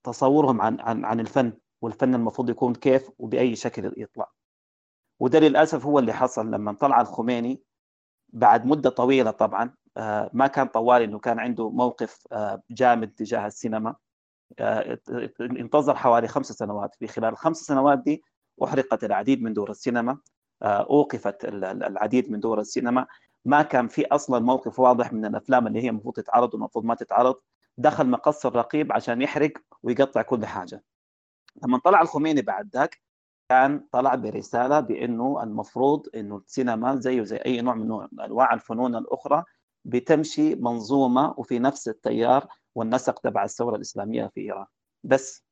تصورهم 0.03 0.62
عن 0.62 0.79
عن 0.79 1.05
عن 1.05 1.19
الفن 1.19 1.53
والفن 1.81 2.15
المفروض 2.15 2.50
يكون 2.50 2.75
كيف 2.75 3.09
وبأي 3.19 3.55
شكل 3.55 3.93
يطلع. 3.98 4.31
وده 5.19 5.39
للأسف 5.39 5.86
هو 5.86 6.00
اللي 6.00 6.13
حصل 6.13 6.51
لما 6.51 6.74
طلع 6.74 7.01
الخميني 7.01 7.62
بعد 8.33 8.65
مدة 8.65 8.89
طويلة 8.89 9.31
طبعا 9.31 9.74
ما 10.33 10.48
كان 10.48 10.67
طوال 10.67 11.01
إنه 11.01 11.19
كان 11.19 11.39
عنده 11.39 11.69
موقف 11.69 12.27
جامد 12.71 13.12
تجاه 13.12 13.48
السينما. 13.48 13.95
آه، 14.59 15.00
انتظر 15.41 15.95
حوالي 15.95 16.27
خمس 16.27 16.51
سنوات. 16.51 16.95
في 16.95 17.07
خلال 17.07 17.29
الخمس 17.29 17.57
سنوات 17.57 18.00
دي 18.00 18.24
أحرقت 18.63 19.03
العديد 19.03 19.41
من 19.41 19.53
دور 19.53 19.69
السينما. 19.71 20.17
آه، 20.62 20.81
أوقفت 20.89 21.45
العديد 21.45 22.31
من 22.31 22.39
دور 22.39 22.59
السينما. 22.59 23.07
ما 23.45 23.62
كان 23.62 23.88
في 23.88 24.07
أصلا 24.07 24.39
موقف 24.39 24.79
واضح 24.79 25.13
من 25.13 25.25
الأفلام 25.25 25.67
اللي 25.67 25.83
هي 25.83 25.89
المفروض 25.89 26.15
تتعرض 26.15 26.53
والمفروض 26.53 26.86
ما 26.86 26.95
تتعرض. 26.95 27.36
دخل 27.79 28.07
مقص 28.07 28.45
الرقيب 28.45 28.93
عشان 28.93 29.21
يحرق 29.21 29.51
ويقطع 29.83 30.21
كل 30.21 30.45
حاجة. 30.45 30.83
لما 31.63 31.77
طلع 31.79 32.01
الخميني 32.01 32.41
بعد 32.41 32.69
ذاك 32.74 33.01
كان 33.50 33.88
طلع 33.91 34.15
برسالة 34.15 34.79
بأنه 34.79 35.43
المفروض 35.43 36.07
إنه 36.15 36.38
السينما 36.38 36.95
زيه 36.95 37.24
زي 37.24 37.38
أي 37.38 37.62
نوع 37.62 37.75
من 37.75 38.07
أنواع 38.21 38.53
الفنون 38.53 38.95
الأخرى 38.95 39.43
بتمشي 39.86 40.55
منظومة 40.55 41.33
وفي 41.38 41.59
نفس 41.59 41.88
التيار 41.88 42.48
والنسق 42.75 43.19
تبع 43.19 43.43
الثورة 43.43 43.75
الإسلامية 43.75 44.27
في 44.27 44.41
إيران. 44.41 44.65
بس 45.03 45.43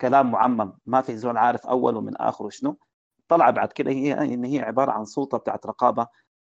كلام 0.00 0.30
معمم 0.30 0.72
ما 0.86 1.00
في 1.00 1.16
زول 1.16 1.36
عارف 1.36 1.66
اوله 1.66 2.00
من 2.00 2.16
اخره 2.16 2.48
شنو. 2.48 2.78
طلع 3.28 3.50
بعد 3.50 3.72
كده 3.72 3.90
هي 3.90 4.12
إن 4.12 4.44
هي 4.44 4.60
عبارة 4.60 4.90
عن 4.92 5.04
سلطة 5.04 5.38
بتاعت 5.38 5.66
رقابة 5.66 6.06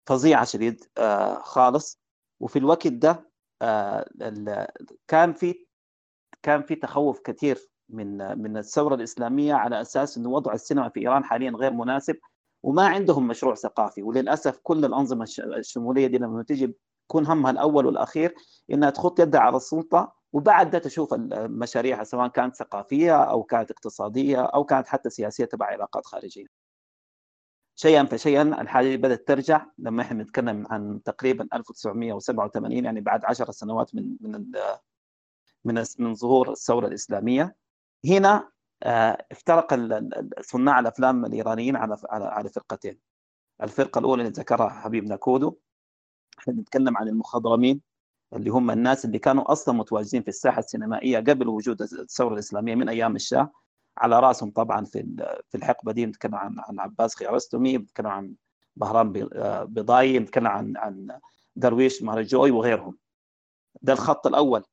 فظيعة 0.08 0.44
شديد 0.44 0.84
آه 0.98 1.34
خالص. 1.42 2.00
وفي 2.40 2.58
الوقت 2.58 2.86
ده 2.86 3.29
كان 5.08 5.32
في 5.32 5.66
كان 6.42 6.62
في 6.62 6.74
تخوف 6.74 7.20
كثير 7.20 7.58
من 7.88 8.38
من 8.42 8.56
الثورة 8.56 8.94
الإسلامية 8.94 9.54
على 9.54 9.80
أساس 9.80 10.16
إنه 10.18 10.28
وضع 10.30 10.52
السينما 10.52 10.88
في 10.88 11.00
إيران 11.00 11.24
حاليا 11.24 11.50
غير 11.50 11.72
مناسب 11.72 12.16
وما 12.62 12.86
عندهم 12.86 13.26
مشروع 13.28 13.54
ثقافي 13.54 14.02
وللأسف 14.02 14.58
كل 14.62 14.84
الأنظمة 14.84 15.26
الشمولية 15.56 16.06
دي 16.06 16.18
لما 16.18 16.42
تيجي 16.42 16.76
يكون 17.10 17.26
همها 17.26 17.50
الأول 17.50 17.86
والأخير 17.86 18.34
إنها 18.72 18.90
تخط 18.90 19.20
يدها 19.20 19.40
على 19.40 19.56
السلطة 19.56 20.12
وبعد 20.32 20.70
ده 20.70 20.78
تشوف 20.78 21.14
مشاريعها 21.34 22.04
سواء 22.04 22.28
كانت 22.28 22.56
ثقافية 22.56 23.16
أو 23.24 23.42
كانت 23.42 23.70
اقتصادية 23.70 24.42
أو 24.42 24.64
كانت 24.64 24.88
حتى 24.88 25.10
سياسية 25.10 25.44
تبع 25.44 25.66
علاقات 25.66 26.06
خارجية. 26.06 26.59
شيئا 27.82 28.04
فشيئا 28.04 28.42
الحاجة 28.42 28.96
بدأت 28.96 29.28
ترجع 29.28 29.66
لما 29.78 30.02
إحنا 30.02 30.18
بنتكلم 30.18 30.66
عن 30.70 31.02
تقريبا 31.02 31.48
1987 31.54 32.84
يعني 32.84 33.00
بعد 33.00 33.24
10 33.24 33.50
سنوات 33.50 33.94
من 33.94 34.16
من 34.20 34.52
من 35.64 35.84
من 35.98 36.14
ظهور 36.14 36.52
الثورة 36.52 36.86
الإسلامية. 36.86 37.56
هنا 38.06 38.50
آه، 38.82 39.26
افترق 39.32 39.74
صناع 40.40 40.80
الأفلام 40.80 41.24
الإيرانيين 41.24 41.76
على 41.76 41.96
على 42.10 42.48
فرقتين. 42.48 42.98
الفرقة 43.62 43.98
الأولى 43.98 44.22
اللي 44.22 44.32
ذكرها 44.32 44.68
حبيبنا 44.68 45.16
كودو 45.16 45.56
إحنا 46.38 46.52
بنتكلم 46.52 46.96
عن 46.96 47.08
المخضرمين 47.08 47.80
اللي 48.32 48.50
هم 48.50 48.70
الناس 48.70 49.04
اللي 49.04 49.18
كانوا 49.18 49.52
أصلا 49.52 49.74
متواجدين 49.74 50.22
في 50.22 50.28
الساحة 50.28 50.58
السينمائية 50.58 51.18
قبل 51.18 51.48
وجود 51.48 51.82
الثورة 51.82 52.34
الإسلامية 52.34 52.74
من 52.74 52.88
أيام 52.88 53.16
الشاه. 53.16 53.50
على 54.00 54.20
رأسهم 54.20 54.50
طبعا 54.50 54.84
في 54.84 55.16
في 55.48 55.56
الحقبة 55.56 55.92
دي 55.92 56.06
بنتكلم 56.06 56.34
عن 56.34 56.56
عن 56.58 56.80
عباس 56.80 57.14
خيارستمي 57.14 57.78
بنتكلم 57.78 58.06
عن 58.06 58.34
بهرام 58.76 59.12
بضاي 59.64 60.18
بنتكلم 60.18 60.46
عن 60.46 60.76
عن 60.76 61.18
درويش 61.56 62.02
مارجوي 62.02 62.50
وغيرهم. 62.50 62.98
ده 63.82 63.92
الخط 63.92 64.26
الأول. 64.26 64.64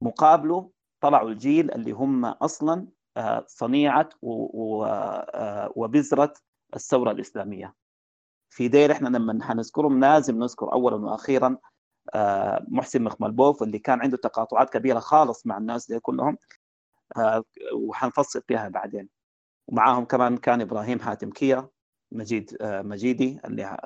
مقابله 0.00 0.70
طلعوا 1.00 1.28
الجيل 1.30 1.70
اللي 1.72 1.92
هم 1.92 2.24
أصلا 2.24 2.86
آه، 3.16 3.44
صنيعة 3.48 4.08
آه، 4.24 5.72
وبذرة 5.76 6.32
الثورة 6.76 7.10
الإسلامية. 7.10 7.74
في 8.50 8.68
دير 8.68 8.92
إحنا 8.92 9.08
لما 9.08 9.44
حنذكرهم 9.44 10.00
لازم 10.00 10.38
نذكر 10.38 10.72
اولا 10.72 10.96
وأخيرا 10.96 11.58
آه، 12.14 12.64
محسن 12.68 13.02
مخملبوف 13.02 13.62
اللي 13.62 13.78
كان 13.78 14.00
عنده 14.00 14.16
تقاطعات 14.16 14.70
كبيرة 14.70 14.98
خالص 14.98 15.46
مع 15.46 15.58
الناس 15.58 15.90
دي 15.92 16.00
كلهم. 16.00 16.28
آه، 16.32 16.36
وحنفصل 17.74 18.42
فيها 18.48 18.68
بعدين. 18.68 19.08
ومعاهم 19.68 20.04
كمان 20.04 20.36
كان 20.36 20.60
إبراهيم 20.60 21.00
حاتمي 21.00 21.30
كيا 21.30 21.68
مجيد 22.12 22.56
آه، 22.60 22.82
مجيدي 22.82 23.40
اللي 23.44 23.76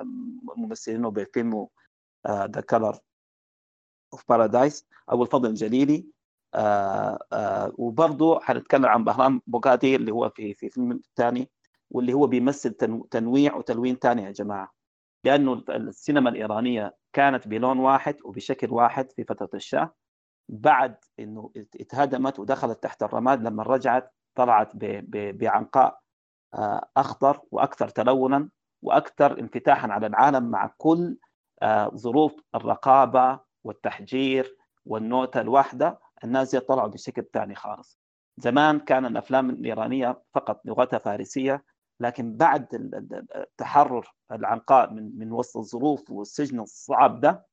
ممثلينه 0.57 1.11
بفيلم 1.11 1.67
The 2.27 2.61
Color 2.61 2.99
of 4.13 4.23
Paradise 4.29 4.87
أبو 5.09 5.23
الفضل 5.23 5.49
الجليلي 5.49 6.07
وبرضه 7.77 8.39
حنتكلم 8.39 8.85
عن 8.85 9.03
بهمن 9.03 9.41
قوبادي 9.47 9.95
اللي 9.95 10.11
هو 10.11 10.29
في 10.29 10.53
في 10.53 10.69
فيلم 10.69 11.01
ثاني 11.15 11.49
واللي 11.91 12.13
هو 12.13 12.27
بيمثل 12.27 12.73
تنويع 13.11 13.55
وتلوين 13.55 13.95
ثاني 13.95 14.23
يا 14.23 14.31
جماعة. 14.31 14.73
لأنه 15.23 15.63
السينما 15.69 16.29
الإيرانية 16.29 16.95
كانت 17.13 17.47
بلون 17.47 17.79
واحد 17.79 18.15
وبشكل 18.23 18.71
واحد 18.71 19.11
في 19.11 19.23
فترة 19.23 19.49
الشاه. 19.53 19.93
بعد 20.49 20.95
إنه 21.19 21.51
اتهدمت 21.55 22.39
ودخلت 22.39 22.83
تحت 22.83 23.03
الرماد 23.03 23.43
لما 23.43 23.63
رجعت 23.63 24.13
طلعت 24.35 24.71
بعنقاء 25.13 25.99
آه، 26.53 26.89
أخضر 26.97 27.41
وأكثر 27.51 27.89
تلونا 27.89 28.49
وأكثر 28.81 29.39
انفتاحا 29.39 29.87
على 29.91 30.07
العالم 30.07 30.51
مع 30.51 30.73
كل 30.77 31.17
آه، 31.61 31.89
ظروف 31.95 32.35
الرقابة 32.55 33.39
والتحجير 33.63 34.57
والنوتة 34.85 35.41
الواحدة 35.41 35.99
الناس 36.23 36.55
طلعوا 36.55 36.87
بشكل 36.87 37.25
ثاني 37.33 37.55
خالص. 37.55 37.99
زمان 38.37 38.79
كان 38.79 39.05
الأفلام 39.05 39.49
الإيرانية 39.49 40.23
فقط 40.33 40.61
لغتها 40.65 40.99
فارسية 40.99 41.63
لكن 41.99 42.37
بعد 42.37 42.67
التحرر 43.35 44.13
العنقاء 44.31 44.93
من 44.93 45.17
من 45.17 45.31
وسط 45.31 45.57
الظروف 45.57 46.11
والسجن 46.11 46.59
الصعب 46.59 47.19
ده 47.19 47.45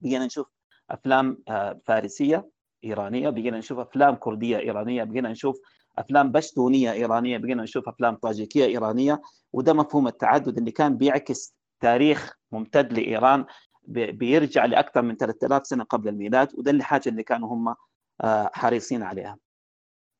بقينا 0.00 0.26
نشوف 0.26 0.55
أفلام 0.90 1.38
آه، 1.48 1.80
فارسية 1.84 2.48
إيرانية 2.84 3.30
بقينا 3.30 3.58
نشوف 3.58 3.78
أفلام 3.78 4.14
كردية 4.14 4.58
إيرانية 4.58 5.04
بقينا 5.04 5.28
نشوف 5.28 5.60
أفلام 5.98 6.32
بشتونية 6.32 6.92
إيرانية 6.92 7.38
بقينا 7.38 7.62
نشوف 7.62 7.88
أفلام 7.88 8.14
طاجيكية 8.14 8.64
إيرانية 8.64 9.22
وده 9.52 9.72
مفهوم 9.72 10.06
التعدد 10.08 10.58
اللي 10.58 10.70
كان 10.70 10.96
بيعكس 10.96 11.54
تاريخ 11.80 12.36
ممتد 12.52 12.92
لإيران 12.92 13.44
بيرجع 13.88 14.64
لأكثر 14.64 15.02
من 15.02 15.16
3000 15.16 15.66
سنة 15.66 15.84
قبل 15.84 16.08
الميلاد 16.08 16.48
وده 16.54 16.70
اللي 16.70 16.84
حاجة 16.84 17.08
اللي 17.08 17.22
كانوا 17.22 17.48
هم 17.54 17.74
آه، 18.20 18.50
حريصين 18.54 19.02
عليها. 19.02 19.38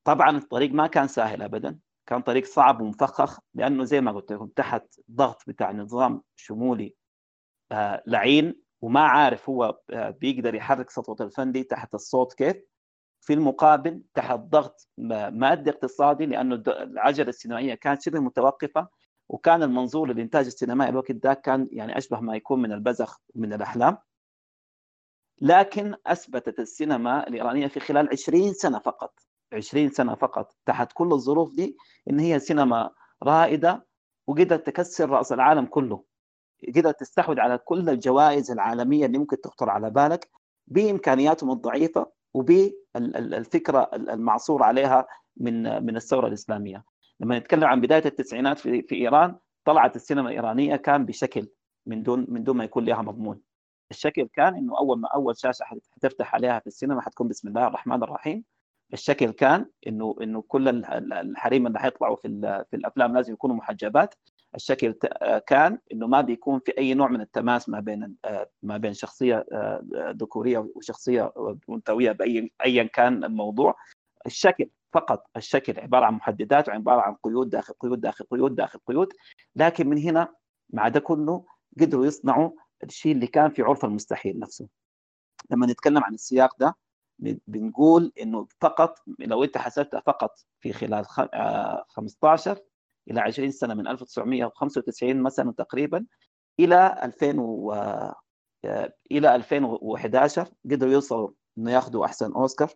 طبعا 0.04 0.36
الطريق 0.36 0.72
ما 0.72 0.86
كان 0.86 1.08
سهل 1.08 1.42
ابدا 1.42 1.78
كان 2.06 2.20
طريق 2.22 2.44
صعب 2.44 2.80
ومفخخ 2.80 3.40
لأنه 3.54 3.84
زي 3.84 4.00
ما 4.00 4.12
قلت 4.12 4.32
لكم 4.32 4.46
تحت 4.46 4.86
ضغط 5.10 5.42
بتاع 5.46 5.72
نظام 5.72 6.22
شمولي 6.36 6.94
آه 7.72 8.02
لعين 8.06 8.65
وما 8.82 9.00
عارف 9.00 9.48
هو 9.50 9.78
آه 9.90 10.10
بيقدر 10.10 10.54
يحرك 10.54 10.90
سطوة 10.90 11.16
الفن 11.20 11.52
دي 11.52 11.62
تحت 11.62 11.94
الصوت 11.94 12.34
كيف. 12.34 12.56
في 13.20 13.32
المقابل 13.32 14.02
تحت 14.14 14.38
ضغط 14.38 14.88
مادي 15.32 15.70
اقتصادي 15.70 16.26
لأنه 16.26 16.62
العجلة 16.68 17.28
السينمائية 17.28 17.74
كانت 17.74 18.02
شبه 18.02 18.20
متوقفة 18.20 18.88
وكان 19.28 19.62
المنظور 19.62 20.08
للإنتاج 20.12 20.46
السينمائي 20.46 20.90
الوقت 20.90 21.12
ده 21.12 21.34
كان 21.34 21.68
يعني 21.72 21.98
أشبه 21.98 22.20
ما 22.20 22.36
يكون 22.36 22.62
من 22.62 22.72
البزخ 22.72 23.18
من 23.34 23.52
الأحلام. 23.52 23.98
لكن 25.40 25.94
أثبتت 26.06 26.58
السينما 26.60 27.26
الإيرانية 27.28 27.66
في 27.66 27.80
خلال 27.80 28.08
20 28.12 28.52
سنة 28.52 28.78
فقط 28.78 29.18
20 29.52 29.90
سنة 29.90 30.14
فقط 30.14 30.56
تحت 30.66 30.92
كل 30.94 31.12
الظروف 31.12 31.54
دي 31.54 31.76
إن 32.10 32.20
هي 32.20 32.38
سينما 32.38 32.90
رائدة 33.22 33.86
وقدرت 34.26 34.66
تكسر 34.66 35.10
رأس 35.10 35.32
العالم 35.32 35.66
كله. 35.66 36.04
قدرت 36.68 37.00
تستحوذ 37.00 37.40
على 37.40 37.58
كل 37.58 37.88
الجوائز 37.88 38.50
العالمية 38.50 39.06
اللي 39.06 39.18
ممكن 39.18 39.40
تخطر 39.40 39.70
على 39.70 39.90
بالك 39.90 40.28
بإمكانياتهم 40.66 41.50
الضعيفة 41.50 42.12
وبالفكره 42.34 43.90
المعصور 43.94 44.62
عليها 44.62 45.06
من 45.36 45.84
من 45.84 45.96
الثورة 45.96 46.28
الإسلامية. 46.28 46.84
لما 47.20 47.38
نتكلم 47.38 47.64
عن 47.64 47.80
بداية 47.80 48.04
التسعينات 48.06 48.58
في, 48.58 48.82
في 48.82 48.94
إيران 48.94 49.36
طلعت 49.64 49.96
السينما 49.96 50.28
الإيرانية 50.28 50.76
كان 50.76 51.06
بشكل 51.06 51.48
من 51.86 52.02
دون 52.02 52.26
من 52.28 52.44
دون 52.44 52.56
ما 52.56 52.64
يكون 52.64 52.84
لها 52.84 53.02
مضمون. 53.02 53.40
الشكل 53.90 54.28
كان 54.32 54.54
إنه 54.56 54.78
أول 54.78 55.00
ما 55.00 55.08
أول 55.08 55.38
شاشة 55.38 55.64
حتفتح 55.96 56.34
عليها 56.34 56.58
في 56.58 56.66
السينما 56.66 57.00
حتكون 57.00 57.28
بسم 57.28 57.48
الله 57.48 57.66
الرحمن 57.66 58.02
الرحيم. 58.02 58.44
الشكل 58.92 59.30
كان 59.30 59.66
انه 59.86 60.16
إنه 60.22 60.42
كل 60.42 60.68
الحريم 61.12 61.66
اللي 61.66 61.78
حيطلعوا 61.78 62.16
في 62.16 62.28
في 62.70 62.76
الأفلام 62.76 63.14
لازم 63.14 63.32
يكونوا 63.32 63.56
محجبات. 63.56 64.14
الشكل 64.56 64.94
كان 65.46 65.78
إنه 65.92 66.06
ما 66.06 66.20
بيكون 66.20 66.60
في 66.60 66.78
أي 66.78 66.94
نوع 66.94 67.08
من 67.08 67.20
التماس 67.20 67.68
ما 67.68 67.80
بين 67.80 68.16
ما 68.62 68.76
بين 68.76 68.94
شخصية 68.94 69.46
ذكورية 69.94 70.68
وشخصية 70.74 71.32
انثويه 71.70 72.12
بأي 72.12 72.52
ايا 72.64 72.82
كان 72.84 73.24
الموضوع. 73.24 73.74
الشكل 74.26 74.70
فقط 74.92 75.26
الشكل 75.36 75.80
عبارة 75.80 76.04
عن 76.04 76.14
محددات 76.14 76.68
وعبارة 76.68 77.00
عن 77.00 77.14
قيود 77.22 77.50
داخل 77.50 77.74
قيود 77.80 78.00
داخل 78.00 78.24
قيود 78.30 78.54
داخل 78.54 78.78
قيود. 78.86 79.08
لكن 79.56 79.88
من 79.88 79.98
هنا 79.98 80.34
مع 80.70 80.88
ده 80.88 81.00
كله 81.00 81.44
قدروا 81.80 82.06
يصنعوا 82.06 82.50
الشيء 82.84 83.12
اللي 83.12 83.26
كان 83.26 83.50
في 83.50 83.62
عرف 83.62 83.84
المستحيل 83.84 84.38
نفسه. 84.38 84.68
لما 85.50 85.66
نتكلم 85.66 86.04
عن 86.04 86.14
السياق 86.14 86.56
ده 86.58 86.76
بنقول 87.46 88.12
إنه 88.20 88.46
فقط 88.60 88.98
لو 89.18 89.44
أنت 89.44 89.58
حسبتها 89.58 90.00
فقط 90.00 90.38
في 90.60 90.72
خلال 90.72 91.04
15 91.88 92.58
إلى 93.10 93.20
20 93.20 93.50
سنة 93.50 93.74
من 93.74 93.86
1995 93.88 95.22
مثلا 95.22 95.52
تقريبا 95.52 96.06
إلى 96.60 97.00
2000 97.02 97.40
و 97.40 97.74
إلى 99.12 99.34
2011 99.34 100.48
قدروا 100.70 100.92
يوصلوا 100.92 101.30
إنه 101.58 101.70
ياخذوا 101.70 102.04
أحسن 102.04 102.32
أوسكار 102.32 102.70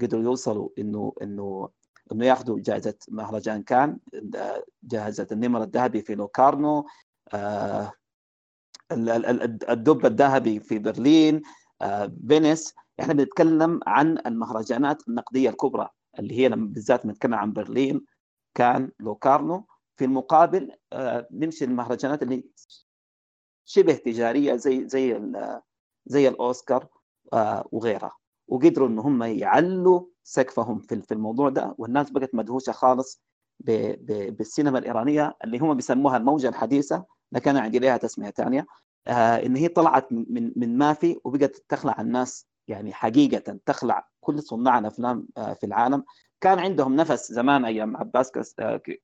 قدروا 0.00 0.22
يوصلوا 0.22 0.68
إنه 0.78 1.12
إنه 1.22 1.68
إنه 2.12 2.26
ياخذوا 2.26 2.60
جائزة 2.60 2.94
مهرجان 3.08 3.62
كان 3.62 3.98
جائزة 4.82 5.26
النمر 5.32 5.62
الذهبي 5.62 6.02
في 6.02 6.14
لوكارنو 6.14 6.86
الدب 9.68 10.06
الذهبي 10.06 10.60
في 10.60 10.78
برلين 10.78 11.42
فينيس. 12.28 12.74
إحنا 13.00 13.14
بنتكلم 13.14 13.80
عن 13.86 14.18
المهرجانات 14.26 15.08
النقدية 15.08 15.50
الكبرى 15.50 15.88
اللي 16.18 16.38
هي 16.38 16.48
بالذات 16.48 17.06
بنتكلم 17.06 17.34
عن 17.34 17.52
برلين 17.52 18.04
كان 18.54 18.90
لوكارنو 19.00 19.66
في 19.96 20.04
المقابل 20.04 20.72
نمشي 21.30 21.64
المهرجانات 21.64 22.22
اللي 22.22 22.44
شبه 23.64 23.94
تجارية 23.94 24.56
زي 24.56 24.88
زي 24.88 25.20
زي 26.06 26.28
الأوسكار 26.28 26.86
وغيرها. 27.72 28.16
وقدروا 28.48 28.88
إن 28.88 28.98
هم 28.98 29.22
يعلوا 29.22 30.06
سقفهم 30.22 30.78
في 30.78 31.02
في 31.02 31.14
الموضوع 31.14 31.48
ده 31.48 31.74
والناس 31.78 32.10
بقت 32.10 32.34
مدهوشة 32.34 32.72
خالص 32.72 33.22
بالسينما 33.60 34.78
الإيرانية 34.78 35.36
اللي 35.44 35.58
هم 35.58 35.74
بيسموها 35.74 36.16
الموجة 36.16 36.48
الحديثة 36.48 37.04
لكن 37.32 37.50
أنا 37.50 37.60
عندي 37.60 37.78
لها 37.78 37.96
تسمية 37.96 38.30
ثانية 38.30 38.66
إن 39.08 39.56
هي 39.56 39.68
طلعت 39.68 40.12
من 40.12 40.52
من 40.56 40.78
ما 40.78 40.92
في 40.92 41.20
وبقت 41.24 41.56
تخلع 41.68 42.00
الناس 42.00 42.46
يعني 42.68 42.92
حقيقة 42.92 43.58
تخلع 43.66 44.08
كل 44.20 44.42
صناع 44.42 44.78
الأفلام 44.78 45.28
في 45.36 45.64
العالم. 45.66 46.04
كان 46.44 46.58
عندهم 46.58 46.96
نفس 46.96 47.32
زمان 47.32 47.64
أيام 47.64 47.96
عباس 47.96 48.32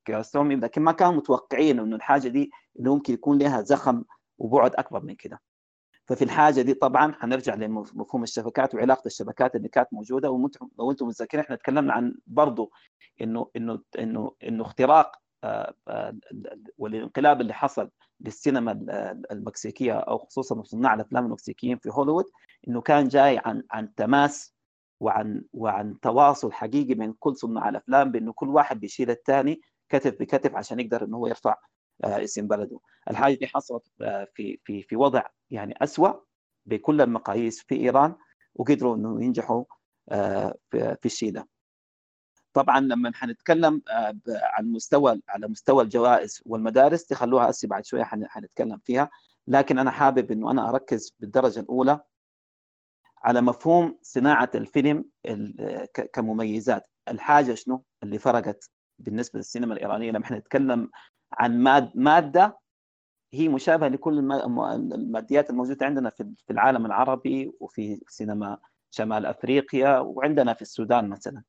كاستومي 0.04 0.56
لكن 0.56 0.82
ما 0.82 0.92
كانوا 0.92 1.12
متوقعين 1.14 1.78
إنه 1.78 1.96
الحاجة 1.96 2.28
دي 2.28 2.50
إنه 2.80 2.94
ممكن 2.94 3.14
يكون 3.14 3.38
لها 3.38 3.62
زخم 3.62 4.04
وبعد 4.38 4.74
أكبر 4.74 5.02
من 5.02 5.14
كده. 5.14 5.40
ففي 6.06 6.24
الحاجة 6.24 6.62
دي 6.62 6.74
طبعا 6.74 7.12
حنرجع 7.12 7.54
لمفهوم 7.54 8.22
الشبكات 8.22 8.74
وعلاقة 8.74 9.06
الشبكات 9.06 9.56
اللي 9.56 9.68
كانت 9.68 9.88
موجودة. 9.92 10.28
لو 10.78 10.90
أنتم 10.90 11.06
متذكرين 11.06 11.44
إحنا 11.44 11.56
تكلمنا 11.56 11.92
عن 11.92 12.14
برضه 12.26 12.70
انه 13.20 13.50
انه 13.56 13.80
انه 13.98 14.32
إنه 14.44 14.62
اختراق 14.62 15.16
والانقلاب 16.78 17.40
اللي 17.40 17.54
حصل 17.54 17.90
للسينما 18.20 18.72
المكسيكية 19.30 19.92
أو 19.92 20.18
خصوصا 20.18 20.62
صناع 20.62 20.94
الأفلام 20.94 21.24
المكسيكيين 21.24 21.78
في 21.78 21.90
هوليوود 21.92 22.24
إنه 22.68 22.80
كان 22.80 23.08
جاي 23.08 23.40
عن 23.44 23.62
عن 23.70 23.94
تماس 23.94 24.54
وعن 25.00 25.42
وعن 25.52 26.00
تواصل 26.00 26.52
حقيقي 26.52 26.94
بين 26.94 27.12
كل 27.12 27.36
صناع 27.36 27.68
الأفلام 27.68 28.12
بأنه 28.12 28.32
كل 28.32 28.48
واحد 28.48 28.80
بيشيل 28.80 29.10
الثاني 29.10 29.60
كتف 29.88 30.20
بكتف 30.20 30.56
عشان 30.56 30.80
يقدر 30.80 31.04
إنه 31.04 31.16
هو 31.16 31.26
يرفع 31.26 31.56
اسم 32.04 32.46
بلده. 32.48 32.78
الحاجة 33.10 33.34
دي 33.34 33.46
حصلت 33.46 33.82
في 34.34 34.58
في 34.64 34.82
في 34.82 34.96
وضع 34.96 35.22
يعني 35.50 35.74
أسوأ 35.82 36.12
بكل 36.66 37.00
المقاييس 37.00 37.62
في 37.62 37.74
إيران 37.74 38.14
وقدروا 38.54 38.96
إنه 38.96 39.24
ينجحوا 39.24 39.64
في 40.70 41.04
الشيء 41.04 41.32
ده. 41.32 41.48
طبعا 42.52 42.80
لما 42.80 43.12
حنتكلم 43.14 43.82
عن 44.28 44.72
مستوى 44.72 45.20
على 45.28 45.48
مستوى 45.48 45.84
الجوائز 45.84 46.42
والمدارس 46.46 47.06
تخلوها 47.06 47.50
هسه 47.50 47.68
بعد 47.68 47.84
شوية 47.84 48.02
حنتكلم 48.04 48.78
فيها. 48.84 49.10
لكن 49.46 49.78
أنا 49.78 49.90
حابب 49.90 50.32
إنه 50.32 50.50
أنا 50.50 50.68
أركز 50.68 51.14
بالدرجة 51.20 51.60
الأولى 51.60 52.00
على 53.22 53.40
مفهوم 53.40 53.98
صناعة 54.02 54.50
الفيلم 54.54 55.04
كمميزات. 56.12 56.86
الحاجة 57.08 57.54
شنو؟ 57.54 57.84
اللي 58.02 58.18
فرقت 58.18 58.70
بالنسبة 58.98 59.36
للسينما 59.38 59.74
الإيرانية 59.74 60.10
لما 60.10 60.32
نتكلم 60.32 60.90
عن 61.32 61.58
مادة 61.94 62.58
هي 63.32 63.48
مشابهة 63.48 63.88
لكل 63.88 64.18
الماديات 64.94 65.50
الموجودة 65.50 65.86
عندنا 65.86 66.10
في 66.10 66.34
العالم 66.50 66.86
العربي 66.86 67.52
وفي 67.60 68.00
سينما 68.08 68.58
شمال 68.90 69.26
أفريقيا 69.26 69.98
وعندنا 69.98 70.54
في 70.54 70.62
السودان 70.62 71.08
مثلا. 71.08 71.42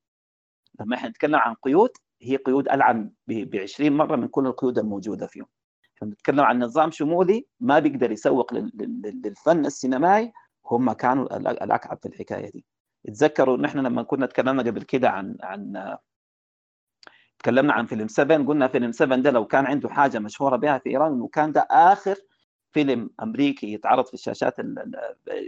لما 0.79 0.95
إحنا 0.95 1.10
نتكلم 1.10 1.36
عن 1.36 1.53
قيود 1.53 1.91
هي 2.21 2.36
قيود 2.36 2.69
ألعن 2.69 3.12
ب 3.27 3.55
20 3.55 3.91
مرة 3.91 4.15
من 4.15 4.27
كل 4.27 4.47
القيود 4.47 4.79
الموجودة 4.79 5.27
فيهم. 5.27 5.47
نتكلم 6.03 6.39
عن 6.39 6.60
نظام 6.60 6.91
شمولي 6.91 7.45
ما 7.60 7.79
بيقدر 7.79 8.12
يسوق 8.12 8.53
للفن 8.53 9.65
السينمائي 9.65 10.31
هم 10.65 10.91
كانوا 10.91 11.38
الأكعب 11.38 11.97
في 12.02 12.06
الحكاية 12.08 12.52
دي. 12.52 12.65
تذكروا 13.08 13.58
إن 13.58 13.65
إحنا 13.65 13.82
لما 13.82 14.04
كنا 14.04 14.26
تكلمنا 14.26 14.63
قبل 14.63 14.84
كده 14.84 15.10
عن 15.10 15.38
عن 15.43 15.97
تكلمنا 17.39 17.74
عن 17.74 17.86
فيلم 17.86 18.08
7 18.08 18.38
قلنا 18.47 18.67
فيلم 18.67 18.91
7 18.91 19.19
ده 19.19 19.32
لو 19.32 19.45
كان 19.45 19.65
عنده 19.65 19.89
حاجة 19.89 20.19
مشهورة 20.19 20.56
بها 20.56 20.78
في 20.78 20.89
إيران 20.89 21.12
إنه 21.13 21.28
كان 21.28 21.52
ده 21.52 21.67
آخر 21.71 22.15
فيلم 22.71 23.10
أمريكي 23.24 23.74
يتعرض 23.74 24.06
في 24.06 24.13
الشاشات 24.13 24.56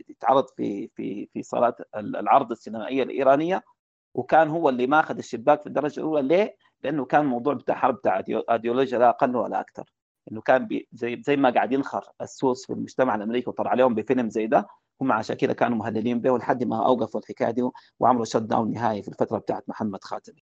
يتعرض 0.09 0.45
في 0.57 0.89
في 0.95 1.25
في 1.33 1.43
صالات 1.43 1.77
العرض 1.95 2.51
السينمائية 2.51 3.03
الإيرانية 3.03 3.63
وكان 4.13 4.47
هو 4.49 4.69
اللي 4.69 4.87
ماخذ 4.87 5.17
الشباك 5.17 5.61
في 5.61 5.67
الدرجة 5.67 5.99
الأولى. 5.99 6.27
ليه؟ 6.27 6.55
لأنه 6.83 7.05
كان 7.05 7.25
موضوع 7.25 7.53
بتاع 7.53 7.75
حرب 7.75 7.95
بتاع 7.95 8.23
ايديولوجيا 8.51 8.99
لا 8.99 9.09
أقل 9.09 9.35
ولا 9.35 9.59
أكثر. 9.59 9.93
إنه 10.31 10.41
كان 10.41 10.67
زي 10.93 11.21
زي 11.25 11.35
ما 11.35 11.49
قاعد 11.49 11.71
ينخر 11.71 12.03
السوس 12.21 12.65
في 12.67 12.73
المجتمع 12.73 13.15
الأمريكي 13.15 13.49
وطلع 13.49 13.71
عليهم 13.71 13.95
بفيلم 13.95 14.29
زي 14.29 14.47
ده. 14.47 14.67
هم 15.03 15.11
عشان 15.11 15.35
كده 15.35 15.53
كانوا 15.53 15.77
مهللين 15.77 16.21
به 16.21 16.37
لحد 16.37 16.63
ما 16.63 16.85
أوقفوا 16.85 17.19
الحكاية 17.19 17.51
دي 17.51 17.69
وعملوا 17.99 18.25
شت 18.25 18.37
داون 18.37 18.71
نهائي 18.71 19.01
في 19.03 19.07
الفترة 19.07 19.37
بتاعت 19.37 19.69
محمد 19.69 20.03
خاتمي 20.03 20.43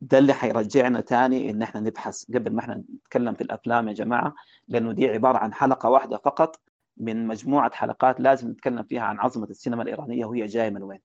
ده 0.00 0.18
اللي 0.18 0.32
حيرجعنا 0.32 1.00
تاني 1.00 1.50
إن 1.50 1.62
إحنا 1.62 1.80
نبحث 1.80 2.24
قبل 2.34 2.52
ما 2.54 2.60
إحنا 2.60 2.84
نتكلم 2.96 3.34
في 3.34 3.40
الأفلام 3.40 3.88
يا 3.88 3.92
جماعة 3.92 4.34
لأنه 4.68 4.92
دي 4.92 5.08
عبارة 5.08 5.38
عن 5.38 5.54
حلقة 5.54 5.90
واحدة 5.90 6.16
فقط 6.18 6.60
من 6.96 7.26
مجموعة 7.26 7.70
حلقات 7.74 8.20
لازم 8.20 8.50
نتكلم 8.50 8.82
فيها 8.82 9.02
عن 9.02 9.18
عظمة 9.20 9.46
السينما 9.46 9.82
الإيرانية 9.82 10.24
وهي 10.24 10.46
جاية 10.46 10.70
من 10.70 10.82
وين. 10.82 11.00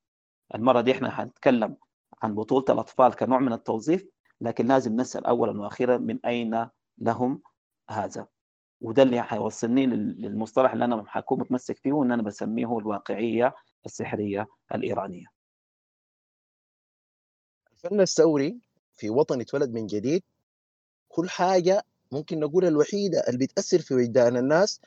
المرة 0.55 0.81
دي 0.81 0.91
إحنا 0.91 1.09
حنتكلم 1.11 1.75
عن 2.23 2.35
بطولة 2.35 2.65
الأطفال 2.69 3.15
كنوع 3.15 3.39
من 3.39 3.53
التوظيف 3.53 4.07
لكن 4.41 4.65
لازم 4.67 4.95
نسأل 4.95 5.25
اولا 5.25 5.61
وأخيرا 5.61 5.97
من 5.97 6.19
أين 6.25 6.67
لهم 6.97 7.41
هذا. 7.89 8.27
وده 8.81 9.03
اللي 9.03 9.21
حيوصلني 9.21 9.85
للمصطلح 9.85 10.71
اللي 10.73 10.85
أنا 10.85 11.03
حكون 11.07 11.39
متمسك 11.39 11.77
فيه 11.77 11.91
وإن 11.91 12.11
أنا 12.11 12.23
بسميه 12.23 12.77
الواقعية 12.77 13.53
السحرية 13.85 14.47
الإيرانية. 14.75 15.25
الفن 17.73 18.01
الثوري 18.01 18.59
في 18.95 19.09
وطن 19.09 19.41
اتولد 19.41 19.71
من 19.73 19.87
جديد 19.87 20.23
كل 21.09 21.29
حاجة 21.29 21.83
ممكن 22.11 22.39
نقول 22.39 22.65
الوحيدة 22.65 23.19
اللي 23.27 23.37
بتأثر 23.45 23.79
في 23.79 23.93
وجدان 23.93 24.37
الناس 24.37 24.81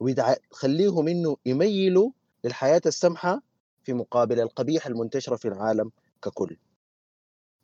وبتخليهم 0.00 1.08
إنه 1.08 1.36
يميلوا 1.46 2.10
للحياة 2.44 2.80
السمحة 2.86 3.42
في 3.84 3.92
مقابل 3.92 4.40
القبيح 4.40 4.86
المنتشرة 4.86 5.36
في 5.36 5.48
العالم 5.48 5.90
ككل 6.22 6.56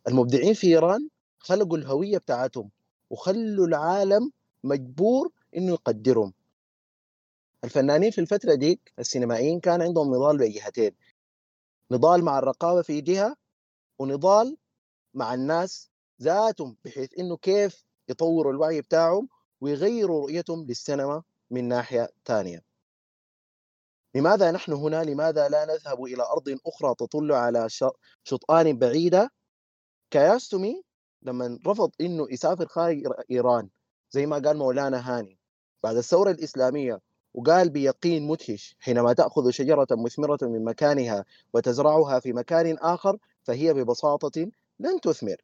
المبدعين 0.09 0.55
في 0.55 0.67
إيران 0.67 1.09
خلقوا 1.39 1.79
الهوية 1.79 2.19
بتاعتهم 2.19 2.71
وخلوا 3.11 3.67
العالم 3.67 4.33
مجبور 4.65 5.33
إنه 5.57 5.73
يقدرهم. 5.73 6.33
الفنانين 7.65 8.11
في 8.11 8.21
الفترة 8.21 8.55
ديك 8.55 8.93
السينمائيين 8.99 9.61
كان 9.61 9.83
عندهم 9.83 10.15
نضال 10.15 10.39
بجهتين 10.39 10.97
نضال 11.91 12.25
مع 12.25 12.39
الرقابة 12.39 12.83
في 12.83 13.01
جهة 13.01 13.37
ونضال 13.99 14.57
مع 15.15 15.35
الناس 15.35 15.91
ذاتهم 16.23 16.77
بحيث 16.85 17.19
إنه 17.19 17.37
كيف 17.37 17.85
يطوروا 18.09 18.53
الوعي 18.53 18.81
بتاعهم 18.81 19.29
ويغيروا 19.61 20.23
رؤيتهم 20.23 20.67
للسينما 20.67 21.23
من 21.51 21.69
ناحية 21.69 22.09
ثانية 22.25 22.63
لماذا 24.15 24.51
نحن 24.51 24.73
هنا؟ 24.73 25.05
لماذا 25.05 25.49
لا 25.49 25.65
نذهب 25.65 26.05
إلى 26.05 26.23
أرض 26.23 26.59
أخرى 26.67 26.95
تطل 26.95 27.33
على 27.33 27.69
شطآن 28.25 28.79
بعيدة؟ 28.79 29.31
كياستومي 30.11 30.83
لما 31.23 31.59
رفض 31.67 31.91
إنه 32.01 32.27
يسافر 32.31 32.67
خارج 32.67 33.03
إيران 33.31 33.69
زي 34.11 34.27
ما 34.27 34.39
قال 34.39 34.57
مولانا 34.57 34.99
هاني 34.99 35.39
بعد 35.83 35.97
الثورة 35.97 36.31
الإسلامية 36.31 37.01
وقال 37.35 37.71
بيقين 37.71 38.27
مدهش 38.27 38.77
حينما 38.81 39.13
تأخذ 39.13 39.51
شجرة 39.51 39.87
مثمرة 39.91 40.39
من 40.43 40.65
مكانها 40.65 41.25
وتزرعها 41.53 42.21
في 42.21 42.33
مكان 42.33 42.79
آخر 42.79 43.19
فهي 43.43 43.75
ببساطة 43.75 44.51
لن 44.81 45.01
تثمر. 45.01 45.37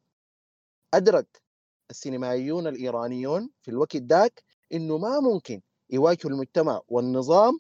أدرك 0.94 1.42
السينمائيون 1.90 2.66
الإيرانيون 2.66 3.50
في 3.62 3.70
الوقت 3.70 3.96
ذاك 3.96 4.42
إنه 4.72 4.98
ما 4.98 5.20
ممكن 5.20 5.60
يواجهوا 5.90 6.32
المجتمع 6.32 6.80
والنظام 6.88 7.58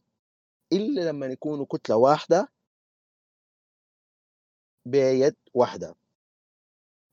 إلا 0.72 1.00
لما 1.00 1.26
يكونوا 1.26 1.66
كتلة 1.70 1.96
واحدة 1.96 2.48
بيد 4.86 5.36
واحدة. 5.54 5.94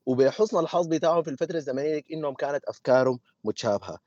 وبحسن 0.06 0.60
الحظ 0.60 0.88
بتاعهم 0.88 1.24
في 1.24 1.30
الفترة 1.30 1.58
الزمنية 1.58 2.02
إنهم 2.13 2.34
كانت 2.34 2.65
أفكارهم 2.65 3.19
متشابهة. 3.43 4.00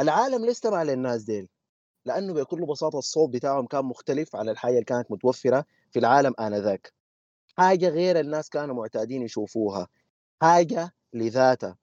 العالم 0.00 0.44
ليس 0.44 0.60
تبع 0.60 0.82
للناس 0.82 1.22
ديل؟ 1.22 1.48
لأنه 2.04 2.32
بكل 2.34 2.66
بساطة 2.66 2.98
الصوت 2.98 3.30
بتاعهم 3.30 3.66
كان 3.66 3.84
مختلف 3.84 4.36
على 4.36 4.50
الحاجة 4.50 4.72
اللي 4.72 4.84
كانت 4.84 5.10
متوفرة 5.10 5.64
في 5.90 5.98
العالم 5.98 6.34
آنذاك. 6.40 6.92
حاجة 7.56 7.88
غير 7.88 8.20
الناس 8.20 8.48
كانوا 8.50 8.74
معتادين 8.74 9.22
يشوفوها. 9.22 9.88
حاجة 10.42 10.94
لذاتها. 11.12 11.76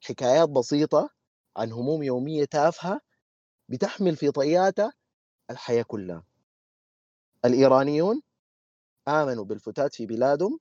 حكايات 0.00 0.48
بسيطة 0.48 1.10
عن 1.56 1.72
هموم 1.72 2.02
يومية 2.02 2.44
تافهة 2.44 3.00
بتحمل 3.68 4.16
في 4.16 4.30
طياتها 4.30 4.92
الحياة 5.50 5.82
كلها. 5.82 6.24
الإيرانيون 7.44 8.22
آمنوا 9.08 9.44
بالفتات 9.44 9.94
في 9.94 10.06
بلادهم 10.06 10.58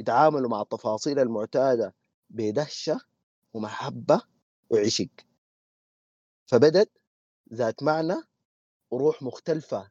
يتعاملوا 0.00 0.50
مع 0.50 0.60
التفاصيل 0.60 1.18
المعتادة 1.18 1.94
بدهشة 2.30 3.00
ومحبة 3.54 4.22
وعشق. 4.70 5.08
فبدت 6.46 6.90
ذات 7.52 7.82
معنى 7.82 8.14
وروح 8.90 9.22
مختلفة 9.22 9.90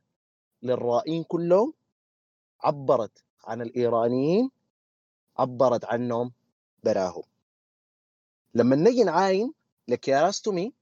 للرائين 0.62 1.24
كلهم 1.24 1.74
عبرت 2.62 3.24
عن 3.44 3.62
الإيرانيين 3.62 4.52
عبرت 5.38 5.86
عنهم 5.86 6.34
براهم. 6.84 7.24
لما 8.54 8.76
نجي 8.76 9.04
نعاين 9.04 9.54
لكياراستومي 9.88 10.74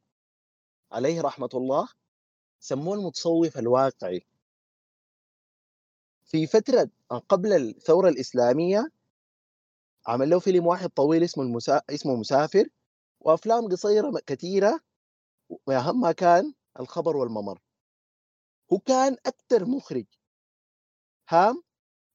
عليه 0.91 1.21
رحمة 1.21 1.49
الله 1.53 1.89
سموه 2.59 2.95
المتصوف 2.95 3.57
الواقعي. 3.57 4.25
في 6.25 6.47
فترة 6.47 6.89
قبل 7.29 7.53
الثورة 7.53 8.09
الإسلامية 8.09 8.91
عمل 10.07 10.29
له 10.29 10.39
فيلم 10.39 10.67
واحد 10.67 10.89
طويل 10.89 11.23
اسمه 11.23 11.43
المسا... 11.43 11.81
اسمه 11.89 12.15
مسافر 12.15 12.69
وأفلام 13.19 13.67
قصيرة 13.67 14.11
كثيرة 14.27 14.79
واهمها 15.67 16.11
كان 16.11 16.53
الخبر 16.79 17.17
والممر. 17.17 17.59
هو 18.73 18.79
كان 18.79 19.17
أكثر 19.25 19.65
مخرج. 19.65 20.05
هام 21.29 21.63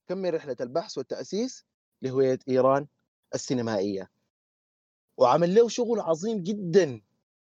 كمل 0.06 0.34
رحلة 0.34 0.56
البحث 0.60 0.98
والتأسيس 0.98 1.64
لهوية 2.02 2.38
إيران 2.48 2.86
السينمائية. 3.34 4.10
وعمل 5.16 5.54
له 5.54 5.68
شغل 5.68 6.00
عظيم 6.00 6.42
جدا 6.42 7.02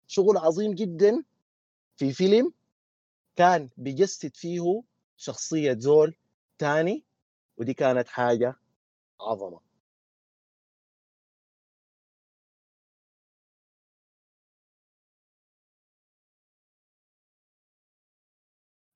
شغل 0.07 0.37
عظيم 0.37 0.73
جدا 0.73 1.23
في 1.95 2.13
فيلم 2.13 2.53
كان 3.35 3.69
بيجسد 3.77 4.35
فيه 4.35 4.83
شخصية 5.17 5.73
زول 5.79 6.15
تاني 6.57 7.05
ودي 7.57 7.73
كانت 7.73 8.07
حاجة 8.07 8.55
عظمة. 9.21 9.66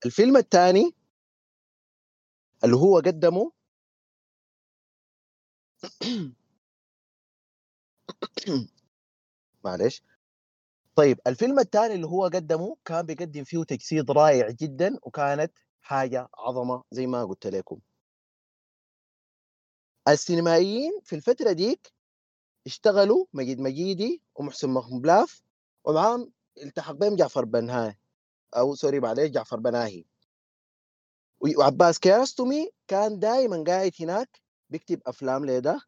الفيلم 0.06 0.38
الثاني 0.38 0.96
اللي 2.64 2.76
هو 2.76 2.98
قدمه 2.98 3.52
معلش 9.66 10.04
طيب 10.96 11.20
الفيلم 11.28 11.60
الثاني 11.60 11.96
اللي 11.96 12.08
هو 12.08 12.24
قدمه 12.26 12.78
كان 12.86 13.06
بيقدم 13.06 13.44
فيه 13.44 13.64
تجسيد 13.64 14.12
رائع 14.12 14.50
جدا 14.50 14.98
وكانت 15.04 15.52
حاجة 15.82 16.30
عظمة 16.36 16.84
زي 16.92 17.08
ما 17.08 17.24
قلت 17.26 17.48
لكم. 17.48 17.80
السينمائيين 20.08 20.92
في 21.04 21.16
الفترة 21.16 21.52
ديك 21.52 21.94
اشتغلوا 22.68 23.26
مجيد 23.34 23.60
مجيدي 23.60 24.22
ومحسن 24.36 24.70
مخبلاف 24.70 25.44
ومعاهم 25.86 26.34
التحق 26.64 26.94
بهم 26.94 27.16
جعفر 27.16 27.46
بنهاي 27.46 28.01
أو 28.58 28.76
سوري 28.76 29.00
معلش 29.00 29.30
جعفر 29.32 29.60
بناهي. 29.60 30.06
وعباس 31.58 32.00
كياستومي 32.00 32.70
كان 32.88 33.20
دائما 33.20 33.64
قاعد 33.68 33.92
هناك 34.00 34.42
بيكتب 34.70 35.02
أفلام 35.06 35.46
لده 35.46 35.82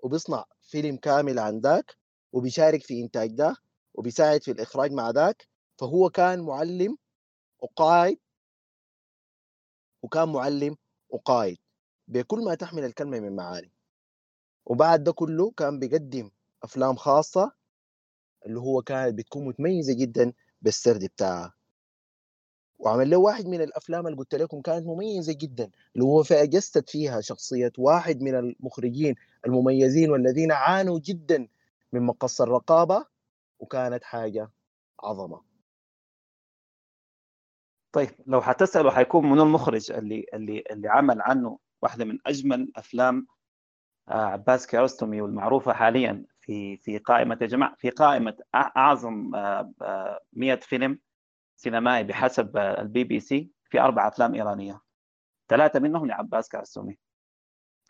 وبيصنع 0.00 0.44
فيلم 0.60 0.96
كامل 0.96 1.38
عن 1.38 1.58
ذاك 1.60 1.96
وبيشارك 2.32 2.82
في 2.82 3.00
إنتاج 3.02 3.30
ده 3.32 3.56
وبيساعد 3.94 4.42
في 4.42 4.50
الإخراج 4.50 4.92
مع 4.92 5.10
ذاك. 5.10 5.48
فهو 5.78 6.10
كان 6.10 6.40
معلم 6.40 6.98
وقائد. 7.58 8.18
وكان 10.02 10.28
معلم 10.32 10.76
وقائد. 11.08 11.58
بكل 12.08 12.44
ما 12.44 12.54
تحمل 12.54 12.84
الكلمة 12.84 13.20
من 13.20 13.36
معاني. 13.36 13.72
وبعد 14.66 15.04
ده 15.04 15.12
كله 15.12 15.50
كان 15.50 15.78
بيقدم 15.78 16.30
أفلام 16.62 16.96
خاصة 16.96 17.52
اللي 18.46 18.60
هو 18.60 18.82
كانت 18.82 19.18
بتكون 19.18 19.46
متميزة 19.46 19.92
جدا 19.94 20.32
بالسرد 20.62 21.04
بتاعها 21.04 21.54
وعمل 22.80 23.10
له 23.10 23.16
واحد 23.16 23.46
من 23.46 23.60
الأفلام 23.62 24.06
اللي 24.06 24.18
قلت 24.18 24.34
لكم 24.34 24.60
كانت 24.60 24.86
مميزة 24.86 25.32
جدا 25.40 25.70
اللي 25.94 26.04
هو 26.04 26.22
فيها 26.22 26.44
جسد 26.44 26.88
فيها 26.88 27.20
شخصية 27.20 27.72
واحد 27.78 28.20
من 28.22 28.34
المخرجين 28.34 29.14
المميزين 29.46 30.10
والذين 30.10 30.52
عانوا 30.52 30.98
جدا 31.04 31.48
من 31.92 32.02
مقص 32.02 32.40
الرقابة 32.40 33.06
وكانت 33.58 34.04
حاجة 34.04 34.50
عظمة. 35.02 35.42
طيب 37.92 38.10
لو 38.26 38.40
حتسألوا 38.40 38.90
حيكون 38.90 39.30
من 39.30 39.40
المخرج 39.40 39.92
اللي 39.92 40.26
اللي 40.34 40.64
اللي 40.70 40.88
عمل 40.88 41.20
عنه 41.22 41.58
واحدة 41.82 42.04
من 42.04 42.18
أجمل 42.26 42.72
أفلام 42.76 43.26
عباس 44.08 44.66
كيارستمي 44.66 45.20
والمعروفة 45.20 45.72
حاليا 45.72 46.26
في 46.40 46.76
في 46.76 46.98
قائمة 46.98 47.38
يا 47.42 47.46
جماعة 47.46 47.74
في 47.76 47.90
قائمة 47.90 48.36
أعظم 48.54 49.30
100 50.32 50.54
فيلم؟ 50.60 50.98
سينمائي 51.60 52.04
بحسب 52.04 52.56
البي 52.56 53.04
بي 53.04 53.20
سي 53.20 53.50
في 53.64 53.80
أربع 53.80 54.08
أفلام 54.08 54.34
إيرانية. 54.34 54.80
ثلاثة 55.48 55.80
منهم 55.80 56.06
لعباس 56.06 56.48
كيارستمي 56.48 56.98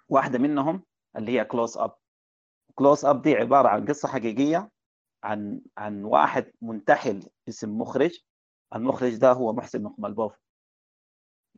واحدة 0.08 0.38
منهم 0.38 0.84
اللي 1.16 1.32
هي 1.32 1.44
Close-Up 1.44 1.94
Close-Up 2.74 3.22
دي 3.22 3.34
عبارة 3.36 3.68
عن 3.68 3.84
قصة 3.86 4.08
حقيقية 4.08 4.70
عن 5.24 5.60
عن 5.78 6.04
واحد 6.04 6.52
منتحل 6.62 7.22
اسم 7.48 7.78
مخرج. 7.78 8.18
المخرج 8.74 9.16
ده 9.16 9.32
هو 9.32 9.52
محسن 9.52 9.82
مخملبوف 9.82 10.32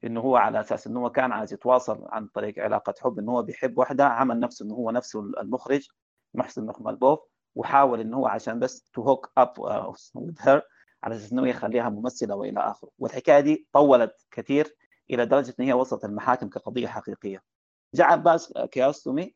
إنه 0.04 0.20
هو 0.20 0.36
على 0.36 0.60
أساس 0.60 0.86
إنه 0.86 1.00
هو 1.00 1.10
كان 1.10 1.32
عايز 1.32 1.52
يتواصل 1.52 2.04
عن 2.08 2.26
طريق 2.26 2.58
علاقة 2.58 2.94
حب 3.00 3.18
إنه 3.18 3.32
هو 3.32 3.42
بيحب 3.42 3.78
واحدة 3.78 4.04
عمل 4.06 4.40
نفسه 4.40 4.64
إنه 4.64 4.74
هو 4.74 4.90
نفسه 4.90 5.20
المخرج 5.20 5.88
محسن 6.34 6.66
مخملبوف 6.66 7.18
وحاول 7.54 8.00
إنه 8.00 8.16
هو 8.16 8.26
عشان 8.26 8.58
بس 8.58 8.90
to 8.92 9.02
hook 9.02 9.32
up 9.36 9.58
with 9.58 10.36
her 10.40 10.62
على 11.04 11.14
أساس 11.16 11.32
إنه 11.32 11.48
يخليها 11.48 11.88
ممثلة 11.88 12.34
وإلى 12.34 12.60
آخره. 12.60 12.90
والحكاية 12.98 13.40
دي 13.40 13.66
طولت 13.72 14.26
كثير 14.30 14.76
إلى 15.10 15.26
درجة 15.26 15.54
إن 15.60 15.64
هي 15.64 15.72
وصلت 15.72 16.04
المحاكم 16.04 16.48
كقضية 16.48 16.86
حقيقية. 16.86 17.42
جاء 17.94 18.06
عباس 18.06 18.52
كياستومي 18.70 19.34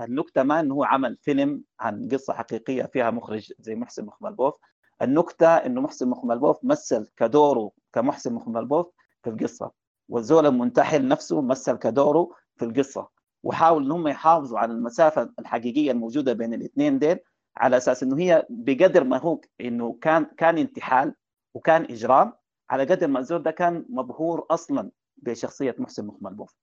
النكتة 0.00 0.42
ما 0.42 0.60
إنه 0.60 0.74
هو 0.74 0.84
عمل 0.84 1.16
فيلم 1.22 1.64
عن 1.80 2.08
قصة 2.08 2.32
حقيقية 2.32 2.82
فيها 2.82 3.10
مخرج 3.10 3.52
زي 3.58 3.74
محسن 3.74 4.04
مخملبوف. 4.04 4.54
النكتة 5.02 5.48
إنه 5.48 5.80
محسن 5.80 6.08
مخملبوف 6.08 6.64
مثل 6.64 7.08
كدوره 7.16 7.70
كمحسن 7.92 8.32
مخملبوف 8.32 8.86
في 9.22 9.30
القصة 9.30 9.72
والزول 10.08 10.46
المنتحل 10.46 11.08
نفسه 11.08 11.42
مثل 11.42 11.76
كدوره 11.76 12.30
في 12.56 12.64
القصة. 12.64 13.08
وحاول 13.42 13.84
ان 13.84 13.90
هم 13.90 14.08
يحافظوا 14.08 14.58
على 14.58 14.72
المسافة 14.72 15.32
الحقيقية 15.38 15.90
الموجودة 15.90 16.32
بين 16.32 16.54
الاثنين 16.54 16.98
ديل 16.98 17.18
على 17.56 17.76
أساس 17.76 18.02
إنه 18.02 18.18
هي 18.18 18.46
بقدر 18.50 19.04
ما 19.04 19.18
هو 19.18 19.40
إنه 19.60 19.98
كان 20.00 20.24
كان 20.24 20.58
انتحال 20.58 21.14
وكان 21.54 21.82
إجرام 21.84 22.32
على 22.70 22.84
قدر 22.84 23.06
ما 23.08 23.18
الزول 23.18 23.42
ده 23.42 23.50
كان 23.50 23.86
مبهور 23.88 24.46
أصلا 24.50 24.90
بشخصية 25.16 25.74
محسن 25.78 26.06
مخملبوف 26.06 26.54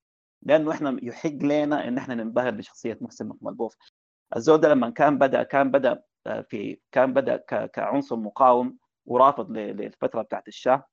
لأنه 0.42 0.72
إحنا 0.72 0.98
يحق 1.04 1.30
لنا 1.30 1.88
إن 1.88 1.98
إحنا 1.98 2.16
ننبهر 2.16 2.52
بشخصية 2.52 2.98
محسن 3.02 3.28
مخملبوف 3.28 3.76
الزول 4.36 4.58
ده 4.62 4.70
لما 4.70 4.90
كان 4.90 5.18
بدا 5.18 5.44
كان 5.44 5.72
بدأ 5.72 6.04
آه، 6.28 6.42
في 6.42 6.80
كان 6.92 7.14
بدأ 7.14 7.38
كعنصر 7.74 8.16
مقاوم 8.16 8.78
ورافض 9.06 9.52
للفترة 9.52 10.22
بتاعت 10.22 10.48
الشاه 10.48 10.86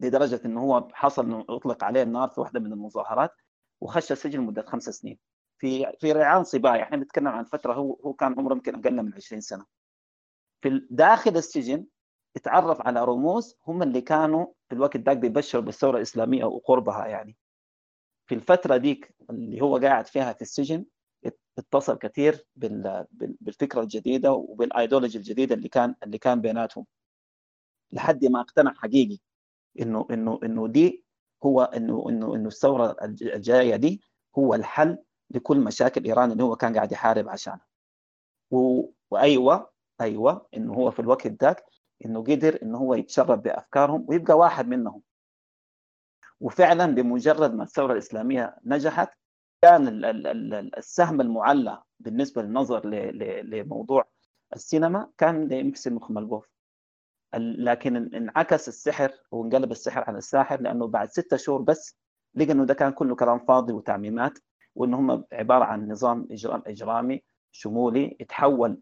لدرجة 0.00 0.40
إنه 0.44 0.60
هو 0.60 0.88
حصل 0.92 1.24
إنه 1.24 1.44
أطلق 1.48 1.84
عليه 1.84 2.02
النار 2.02 2.28
في 2.28 2.40
واحدة 2.40 2.60
من 2.60 2.72
المظاهرات 2.72 3.30
وخش 3.80 4.12
السجن 4.12 4.38
لمده 4.40 4.62
خمس 4.62 4.82
سنين. 4.84 5.18
في 5.64 5.92
في 6.00 6.12
ريعان 6.12 6.44
صبايا. 6.44 6.82
إحنا 6.82 6.96
بنتكلم 6.96 7.28
عن 7.28 7.44
فترة 7.44 7.72
هو 7.74 7.92
هو 8.04 8.12
كان 8.12 8.34
عمره 8.38 8.54
يمكن 8.54 8.74
أقل 8.74 9.02
من 9.02 9.14
20 9.14 9.40
سنة. 9.40 9.64
في 10.62 10.86
داخل 10.90 11.36
السجن 11.36 11.86
اتعرف 12.36 12.80
على 12.80 13.04
رموز 13.04 13.56
هم 13.66 13.82
اللي 13.82 14.00
كانوا 14.00 14.46
في 14.68 14.74
الوقت 14.74 14.96
ذاك 14.96 15.16
بيبشروا 15.16 15.62
بالثورة 15.62 15.96
الإسلامية 15.96 16.44
وقربها 16.44 17.06
يعني. 17.06 17.36
في 18.26 18.34
الفترة 18.34 18.76
ديك 18.76 19.14
اللي 19.30 19.60
هو 19.60 19.76
قاعد 19.76 20.06
فيها 20.06 20.32
في 20.32 20.42
السجن 20.42 20.84
اتصل 21.58 21.98
كثير 21.98 22.46
بالفكرة 22.56 23.80
الجديدة 23.82 24.32
وبالآيديولوجي 24.32 25.18
الجديدة 25.18 25.54
اللي 25.54 25.68
كان 25.68 25.94
اللي 26.02 26.18
كان 26.18 26.40
بيناتهم. 26.40 26.86
لحد 27.92 28.24
ما 28.24 28.40
اقتنع 28.40 28.74
حقيقي 28.74 29.18
إنه 29.80 30.06
إنه 30.10 30.40
إنه 30.44 30.68
دي 30.68 31.04
هو 31.44 31.62
إنه 31.62 32.04
إنه 32.08 32.34
إنه 32.34 32.48
الثورة 32.48 32.96
الجاية 33.02 33.76
دي 33.76 34.02
هو 34.38 34.54
الحل 34.54 34.98
لكل 35.34 35.60
مشاكل 35.60 36.04
إيران 36.04 36.32
اللي 36.32 36.42
هو 36.42 36.56
كان 36.56 36.74
قاعد 36.74 36.92
يحارب 36.92 37.28
عشانها. 37.28 37.66
و... 38.50 38.82
وأيوة 39.10 39.70
أيوه 40.00 40.46
إنه 40.56 40.74
هو 40.74 40.90
في 40.90 41.00
الوقت 41.00 41.26
ذاك 41.26 41.64
إنه 42.06 42.20
قدر 42.22 42.58
إنه 42.62 42.78
هو 42.78 42.94
يتشرب 42.94 43.42
بأفكارهم 43.42 44.04
ويبقى 44.08 44.38
واحد 44.38 44.68
منهم. 44.68 45.02
وفعلا 46.40 46.86
بمجرد 46.94 47.54
ما 47.54 47.62
الثورة 47.64 47.92
الإسلامية 47.92 48.56
نجحت 48.64 49.08
كان 49.62 50.04
السهم 50.78 51.20
المعلى 51.20 51.82
بالنسبة 52.00 52.42
للنظر 52.42 52.86
لموضوع 53.42 54.04
السينما 54.56 55.10
كان 55.18 55.48
لمحسن 55.48 55.94
مخملبوف. 55.94 56.48
لكن 57.36 57.96
انعكس 58.14 58.68
السحر 58.68 59.12
وانقلب 59.30 59.70
السحر 59.70 60.04
على 60.06 60.18
الساحر 60.18 60.60
لأنه 60.60 60.86
بعد 60.86 61.08
ستة 61.10 61.36
شهور 61.36 61.62
بس 61.62 61.96
لقى 62.34 62.52
إنه 62.52 62.64
ده 62.66 62.74
كان 62.74 62.92
كله 62.92 63.16
كلام 63.16 63.38
فاضي 63.38 63.72
وتعميمات. 63.72 64.38
وإن 64.74 64.94
هم 64.94 65.24
عبارة 65.32 65.64
عن 65.64 65.88
نظام 65.88 66.28
إجرامي 66.66 67.22
شمولي 67.52 68.16
يتحول 68.20 68.78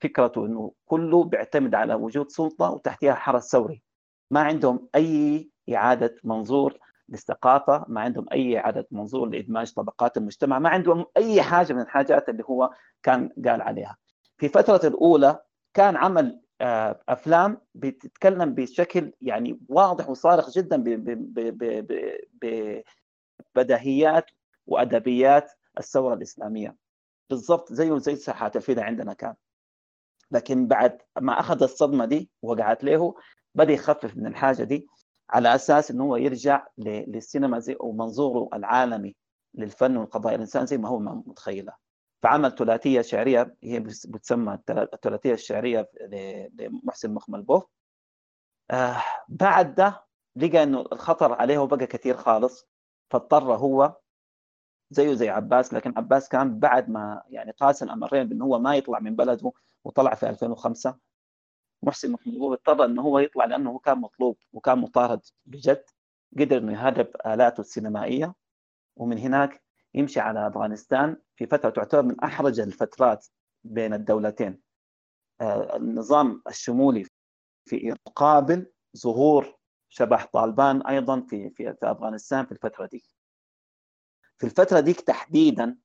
فكرته 0.00 0.46
إنه 0.46 0.72
كله 0.86 1.24
بيعتمد 1.24 1.74
على 1.74 1.94
وجود 1.94 2.30
سلطة 2.30 2.70
وتحتها 2.70 3.14
حرس 3.14 3.50
ثوري. 3.50 3.82
ما 4.30 4.40
عندهم 4.40 4.88
أي 4.94 5.50
إعادة 5.74 6.14
منظور 6.24 6.78
للثقافة 7.08 7.84
ما 7.88 8.00
عندهم 8.00 8.26
أي 8.32 8.58
إعادة 8.58 8.88
منظور 8.90 9.28
لإدماج 9.28 9.72
طبقات 9.72 10.16
المجتمع 10.16 10.58
ما 10.58 10.68
عندهم 10.68 11.06
أي 11.16 11.42
حاجة 11.42 11.72
من 11.72 11.80
الحاجات 11.80 12.28
اللي 12.28 12.44
هو 12.44 12.70
كان 13.02 13.30
قال 13.46 13.62
عليها. 13.62 13.96
في 14.38 14.48
فترة 14.48 14.88
الأولى 14.88 15.40
كان 15.74 15.96
عمل 15.96 16.40
آه، 16.60 17.00
أفلام 17.08 17.60
بتتكلم 17.74 18.54
بشكل 18.54 19.12
يعني 19.20 19.60
واضح 19.68 20.10
وصارخ 20.10 20.50
جدا 20.50 20.84
ببديهيات 23.54 24.30
وأدبيات 24.68 25.52
الثورة 25.78 26.14
الإسلامية. 26.14 26.76
بالضبط 27.30 27.72
زيه 27.72 27.98
زي 27.98 28.16
ساحات 28.16 28.56
الفدا 28.56 28.84
عندنا 28.84 29.12
كان. 29.12 29.34
لكن 30.30 30.66
بعد 30.66 31.02
ما 31.20 31.40
أخذ 31.40 31.62
الصدمة 31.62 32.04
دي 32.04 32.30
وقعت 32.42 32.84
له 32.84 33.14
بدأ 33.54 33.72
يخفف 33.72 34.16
من 34.16 34.26
الحاجة 34.26 34.62
دي 34.64 34.86
على 35.30 35.54
أساس 35.54 35.90
إنه 35.90 36.04
هو 36.04 36.16
يرجع 36.16 36.66
للسينما 36.78 37.58
زي 37.58 37.76
ومنظوره 37.80 38.48
العالمي 38.54 39.16
للفن 39.54 39.96
وقضايا 39.96 40.34
الإنسان 40.36 40.66
زي 40.66 40.78
ما 40.78 40.88
هو 40.88 40.98
متخيله. 40.98 41.72
فعمل 42.22 42.52
ثلاثية 42.54 43.00
شعرية 43.00 43.56
هي 43.64 43.80
بتسمى 43.80 44.58
الثلاثيه 44.70 45.32
الشعريه 45.32 45.90
لمحسن 46.54 47.14
مخملبوف 47.14 47.64
آه 48.70 49.02
بعد 49.28 49.74
ده 49.74 50.04
لقى 50.36 50.62
إنه 50.62 50.80
الخطر 50.80 51.32
عليه 51.32 51.58
بقى 51.66 51.86
كثير 51.86 52.16
خالص. 52.16 52.68
فاضطر 53.10 53.54
هو 53.56 53.96
زيه 54.90 55.14
زي 55.14 55.28
عباس 55.28 55.74
لكن 55.74 55.92
عباس 55.96 56.28
كان 56.28 56.58
بعد 56.58 56.90
ما 56.90 57.22
يعني 57.28 57.50
قاس 57.52 57.82
الامرين 57.82 58.28
بأنه 58.28 58.44
هو 58.44 58.58
ما 58.58 58.76
يطلع 58.76 58.98
من 58.98 59.16
بلده 59.16 59.52
وطلع 59.84 60.14
في 60.14 60.28
2005 60.28 60.98
محسن 61.82 62.12
محمود 62.12 62.52
اضطر 62.52 62.84
أنه 62.84 63.02
هو 63.02 63.18
يطلع 63.18 63.44
لأنه 63.44 63.70
هو 63.70 63.78
كان 63.78 63.98
مطلوب 63.98 64.36
وكان 64.52 64.78
مطارد 64.78 65.20
بجد 65.46 65.84
قدر 66.38 66.58
إنه 66.58 66.72
يهرب 66.72 67.08
آلاته 67.26 67.60
السينمائية 67.60 68.34
ومن 68.96 69.18
هناك 69.18 69.62
يمشي 69.94 70.20
على 70.20 70.46
أفغانستان 70.46 71.16
في 71.36 71.46
فترة 71.46 71.70
تعتبر 71.70 72.02
من 72.02 72.20
أحرج 72.20 72.60
الفترات 72.60 73.26
بين 73.64 73.94
الدولتين. 73.94 74.60
آه، 75.40 75.76
النظام 75.76 76.42
الشمولي 76.48 77.06
في 77.64 77.94
مقابل 78.06 78.66
ظهور 78.96 79.58
شبح 79.88 80.24
طالبان 80.32 80.82
أيضا 80.82 81.20
في 81.20 81.50
في 81.50 81.74
أفغانستان 81.82 82.46
في 82.46 82.52
الفترة 82.52 82.86
دي. 82.86 83.04
في 84.38 84.44
الفترة 84.46 84.80
ديك 84.80 85.00
تحديدا 85.00 85.76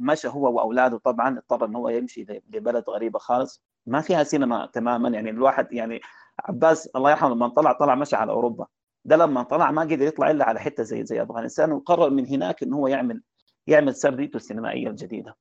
مشى 0.00 0.28
هو 0.28 0.56
وأولاده 0.56 0.98
طبعا 0.98 1.38
اضطر 1.38 1.64
انه 1.64 1.78
هو 1.78 1.88
يمشي 1.88 2.22
لبلد 2.48 2.84
غريبة 2.90 3.18
خالص. 3.18 3.64
ما 3.86 4.00
فيها 4.00 4.22
سينما 4.24 4.66
تماما 4.66 5.08
يعني 5.08 5.30
الواحد 5.30 5.72
يعني 5.72 6.00
عباس 6.44 6.86
الله 6.86 7.10
يرحمه 7.10 7.34
لما 7.34 7.48
طلع 7.48 7.72
طلع 7.72 7.94
مشى 7.94 8.16
على 8.16 8.32
أوروبا. 8.32 8.66
ده 9.04 9.16
لما 9.16 9.42
طلع 9.42 9.70
ما 9.70 9.82
قدر 9.82 10.02
يطلع 10.02 10.30
إلا 10.30 10.44
على 10.44 10.60
حتة 10.60 10.82
زي 10.82 11.04
زي 11.04 11.22
أفغانستان 11.22 11.72
وقرر 11.72 12.10
من 12.10 12.26
هناك 12.26 12.62
انه 12.62 12.76
هو 12.76 12.86
يعمل 12.86 13.22
يعمل 13.66 13.94
سرديته 13.94 14.36
السينمائية 14.36 14.88
الجديدة. 14.88 15.36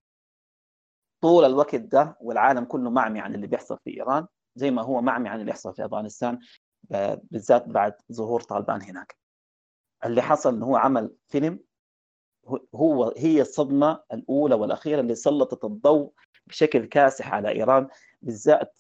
طول 1.22 1.46
الوقت 1.46 1.76
ده 1.76 2.18
والعالم 2.22 2.66
كله 2.66 2.90
معمي 2.90 3.20
عن 3.20 3.36
اللي 3.36 3.48
بيحصل 3.48 3.78
في 3.84 3.98
إيران 3.98 4.28
زي 4.56 4.72
ما 4.72 4.82
هو 4.82 5.02
معمي 5.02 5.30
عن 5.30 5.36
اللي 5.36 5.46
بيحصل 5.46 5.74
في 5.76 5.86
أفغانستان 5.86 6.40
بالذات 7.24 7.70
بعد 7.70 7.94
ظهور 8.12 8.42
طالبان 8.42 8.82
هناك. 8.82 9.18
اللي 10.06 10.22
حصل 10.22 10.56
انه 10.56 10.66
هو 10.66 10.76
عمل 10.76 11.16
فيلم 11.28 11.60
هو 12.76 13.14
هي 13.18 13.42
الصدمة 13.42 14.00
الأولى 14.14 14.56
والأخيرة 14.56 15.02
اللي 15.02 15.16
سلطت 15.16 15.66
الضوء 15.66 16.12
بشكل 16.48 16.86
كاسح 16.86 17.34
على 17.34 17.50
إيران 17.50 17.88
بالذات 18.22 18.78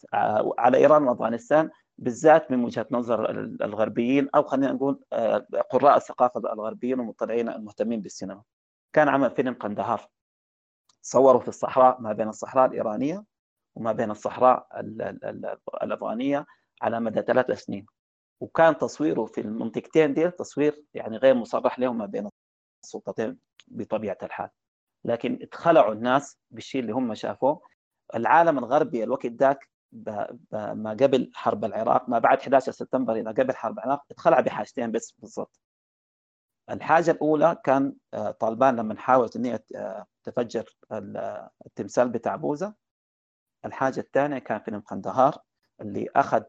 على 0.59 0.77
إيران 0.77 1.03
وأفغانستان 1.03 1.69
بالذات 1.97 2.51
من 2.51 2.63
وجهة 2.63 2.87
نظر 2.91 3.29
الغربيين 3.61 4.29
أو 4.35 4.43
خلينا 4.43 4.71
نقول 4.71 4.99
آه، 5.13 5.45
قراء 5.71 5.97
الثقافة 5.97 6.39
الغربيين 6.53 6.99
والمطلعين 6.99 7.49
المهتمين 7.49 8.01
بالسينما. 8.01 8.41
كان 8.93 9.09
عمل 9.09 9.31
فيلم 9.31 9.53
قندهار. 9.53 10.07
صوروا 11.01 11.41
في 11.41 11.47
الصحراء 11.47 12.01
ما 12.01 12.13
بين 12.13 12.27
الصحراء 12.29 12.65
الإيرانية 12.65 13.23
وما 13.75 13.91
بين 13.91 14.11
الصحراء 14.11 14.67
الأفغانية 15.83 16.45
على 16.81 16.99
مدى 16.99 17.21
ثلاث 17.21 17.51
سنين. 17.51 17.85
وكان 18.39 18.77
تصويره 18.77 19.25
في 19.25 19.41
المنطقتين 19.41 20.13
دي 20.13 20.31
تصوير 20.31 20.83
يعني 20.93 21.17
غير 21.17 21.35
مصرح 21.35 21.79
لهم 21.79 21.97
ما 21.97 22.05
بين 22.05 22.29
السلطتين 22.83 23.37
بطبيعة 23.67 24.17
الحال. 24.23 24.49
لكن 25.05 25.39
اتخلعوا 25.41 25.93
الناس 25.93 26.37
بالشيء 26.51 26.81
اللي 26.81 26.91
هم 26.91 27.13
شافوه. 27.13 27.61
العالم 28.15 28.57
الغربي 28.57 29.03
الوقت 29.03 29.25
ذاك 29.25 29.69
ما 30.51 30.97
قبل 31.01 31.31
حرب 31.33 31.65
العراق 31.65 32.09
ما 32.09 32.19
بعد 32.19 32.39
11 32.39 32.71
سبتمبر 32.71 33.13
إلى 33.13 33.31
قبل 33.31 33.55
حرب 33.55 33.79
العراق 33.79 34.03
اتخلع 34.11 34.39
بحاجتين 34.39 34.91
بس 34.91 35.11
بالضبط. 35.11 35.59
الحاجة 36.69 37.11
الأولى 37.11 37.57
كان 37.63 37.95
آه، 38.13 38.31
طالبان 38.31 38.75
لما 38.75 38.99
حاولت 38.99 39.37
هي 39.37 39.59
آه، 39.75 40.05
تفجر 40.23 40.65
التمثال 41.65 42.09
بتاع 42.09 42.35
بوزة. 42.35 42.73
الحاجة 43.65 43.99
الثانية 43.99 44.39
كان 44.39 44.59
فيلم 44.59 44.79
قندهار 44.79 45.37
اللي 45.81 46.07
أخذ 46.15 46.43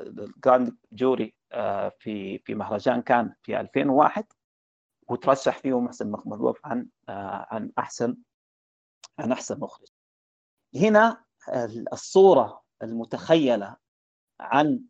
الجراند 0.00 0.76
جوري 0.92 1.34
آه، 1.52 1.92
في 1.98 2.38
في 2.38 2.54
مهرجان 2.54 3.02
كان 3.02 3.34
في 3.42 3.60
2001 3.60 4.24
وترشح 5.08 5.58
فيه 5.58 5.80
محسن 5.80 6.10
مخلوف 6.10 6.58
عن 6.64 6.86
عن 7.08 7.70
أحسن 7.78 8.16
عن 9.18 9.32
أحسن 9.32 9.60
مخرج. 9.60 9.88
هنا 10.76 11.24
الصورة 11.92 12.62
المتخيلة 12.82 13.76
عن 14.40 14.80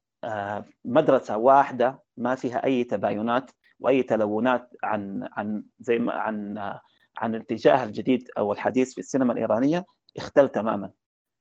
مدرسة 0.84 1.36
واحدة 1.36 2.02
ما 2.16 2.34
فيها 2.34 2.64
أي 2.64 2.84
تباينات 2.84 3.50
وأي 3.80 4.02
تلونات 4.02 4.70
عن 4.82 5.28
عن 5.32 5.64
زي 5.80 5.98
ما 5.98 6.12
عن 6.12 6.58
عن 7.18 7.34
الاتجاه 7.34 7.84
الجديد 7.84 8.28
أو 8.38 8.52
الحديث 8.52 8.92
في 8.94 8.98
السينما 8.98 9.32
الإيرانية 9.32 9.84
اختل 10.16 10.48
تماما. 10.48 10.90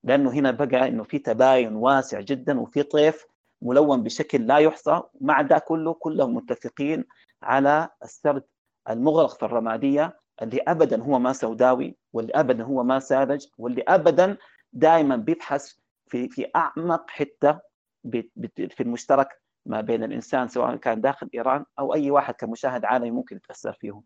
لأنه 0.03 0.31
هنا 0.31 0.51
بقى 0.51 0.87
إنه 0.87 1.03
في 1.03 1.19
تباين 1.19 1.75
واسع 1.75 2.19
جدا 2.21 2.59
وفي 2.59 2.83
طيف 2.83 3.25
ملون 3.61 4.03
بشكل 4.03 4.47
لا 4.47 4.57
يحصى. 4.57 5.01
مع 5.21 5.41
ده 5.41 5.57
كله 5.57 5.93
كلهم 5.93 6.35
متفقين 6.35 7.05
على 7.43 7.89
السرد 8.03 8.43
المغرق 8.89 9.29
في 9.29 9.45
الرمادية 9.45 10.19
اللي 10.41 10.61
ابدا 10.67 11.03
هو 11.03 11.19
ما 11.19 11.33
سوداوي 11.33 11.97
واللي 12.13 12.33
ابدا 12.33 12.63
هو 12.63 12.83
ما 12.83 12.99
ساذج 12.99 13.45
واللي 13.57 13.81
ابدا 13.87 14.37
دائما 14.73 15.15
بيبحث 15.15 15.73
في 16.07 16.29
في 16.29 16.51
أعمق 16.55 17.09
حتة 17.09 17.59
في 18.51 18.79
المشترك 18.79 19.41
ما 19.65 19.81
بين 19.81 20.03
الإنسان 20.03 20.47
سواء 20.47 20.75
كان 20.75 21.01
داخل 21.01 21.29
إيران 21.33 21.65
أو 21.79 21.93
أي 21.93 22.11
واحد 22.11 22.33
كمشاهد 22.33 22.85
عالمي 22.85 23.11
ممكن 23.11 23.35
يتأثر 23.35 23.73
فيهم 23.73 24.03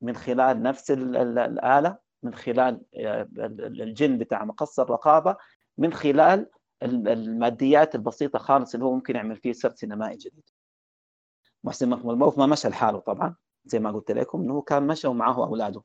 من 0.00 0.16
خلال 0.16 0.62
نفس 0.62 0.90
الآلة 0.90 1.98
من 2.22 2.34
خلال 2.34 2.80
آه، 2.96 3.28
الجن 3.36 4.18
بتاع 4.18 4.44
مقص 4.44 4.80
الرقابة 4.80 5.36
من 5.78 5.92
خلال 5.92 6.50
الماديات 6.82 7.94
البسيطة 7.94 8.38
خالص 8.38 8.74
اللي 8.74 8.86
هو 8.86 8.94
ممكن 8.94 9.16
يعمل 9.16 9.36
فيه 9.36 9.52
سرد 9.52 9.76
سينمائي 9.76 10.16
جديد. 10.16 10.44
محسن 11.64 11.88
مخمل 11.88 12.32
ما 12.36 12.46
مشى 12.46 12.68
لحاله 12.68 12.98
طبعا. 12.98 13.36
زي 13.64 13.78
ما 13.78 13.90
قلت 13.90 14.10
لكم 14.10 14.40
إنه 14.40 14.62
كان 14.62 14.86
مشى 14.86 15.08
ومعه 15.08 15.44
أولاده. 15.46 15.82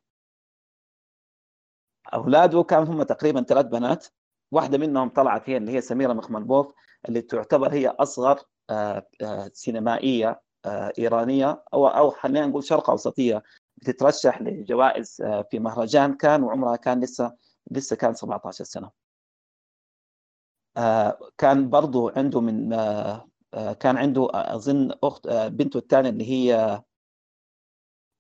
أولاده 2.13 2.63
كان 2.63 2.88
هم 2.88 3.03
تقريبا 3.03 3.41
ثلاث 3.43 3.65
بنات. 3.65 4.07
واحدة 4.51 4.77
منهم 4.77 5.09
طلعت 5.09 5.49
هي 5.49 5.57
اللي 5.57 5.71
هي 5.71 5.81
سميرة 5.81 6.13
مخملبوف 6.13 6.73
اللي 7.09 7.21
تعتبر 7.21 7.73
هي 7.73 7.88
أصغر 7.88 8.39
آه، 8.69 9.07
آه، 9.21 9.51
سينمائية 9.53 10.41
آه، 10.65 10.93
إيرانية 10.99 11.63
أو 11.73 11.88
أو 11.88 12.09
خلينا 12.09 12.45
نقول 12.47 12.63
شرق 12.63 12.89
أوسطية 12.89 13.43
بتترشح 13.77 14.41
لجوائز 14.41 15.21
في 15.51 15.59
مهرجان 15.59 16.13
كان 16.13 16.43
وعمرها 16.43 16.75
كان 16.75 16.99
لسه 17.03 17.35
لسه 17.71 17.95
كان 17.95 18.13
17 18.13 18.63
سنة. 18.63 18.91
كان 21.38 21.69
برضو 21.69 22.09
عنده 22.09 22.41
من 22.41 22.69
كان 23.79 23.97
عنده 23.97 24.27
أظن 24.33 24.91
أخت 25.03 25.27
بنته 25.27 25.77
الثانية 25.77 26.09
اللي 26.09 26.31
هي 26.31 26.81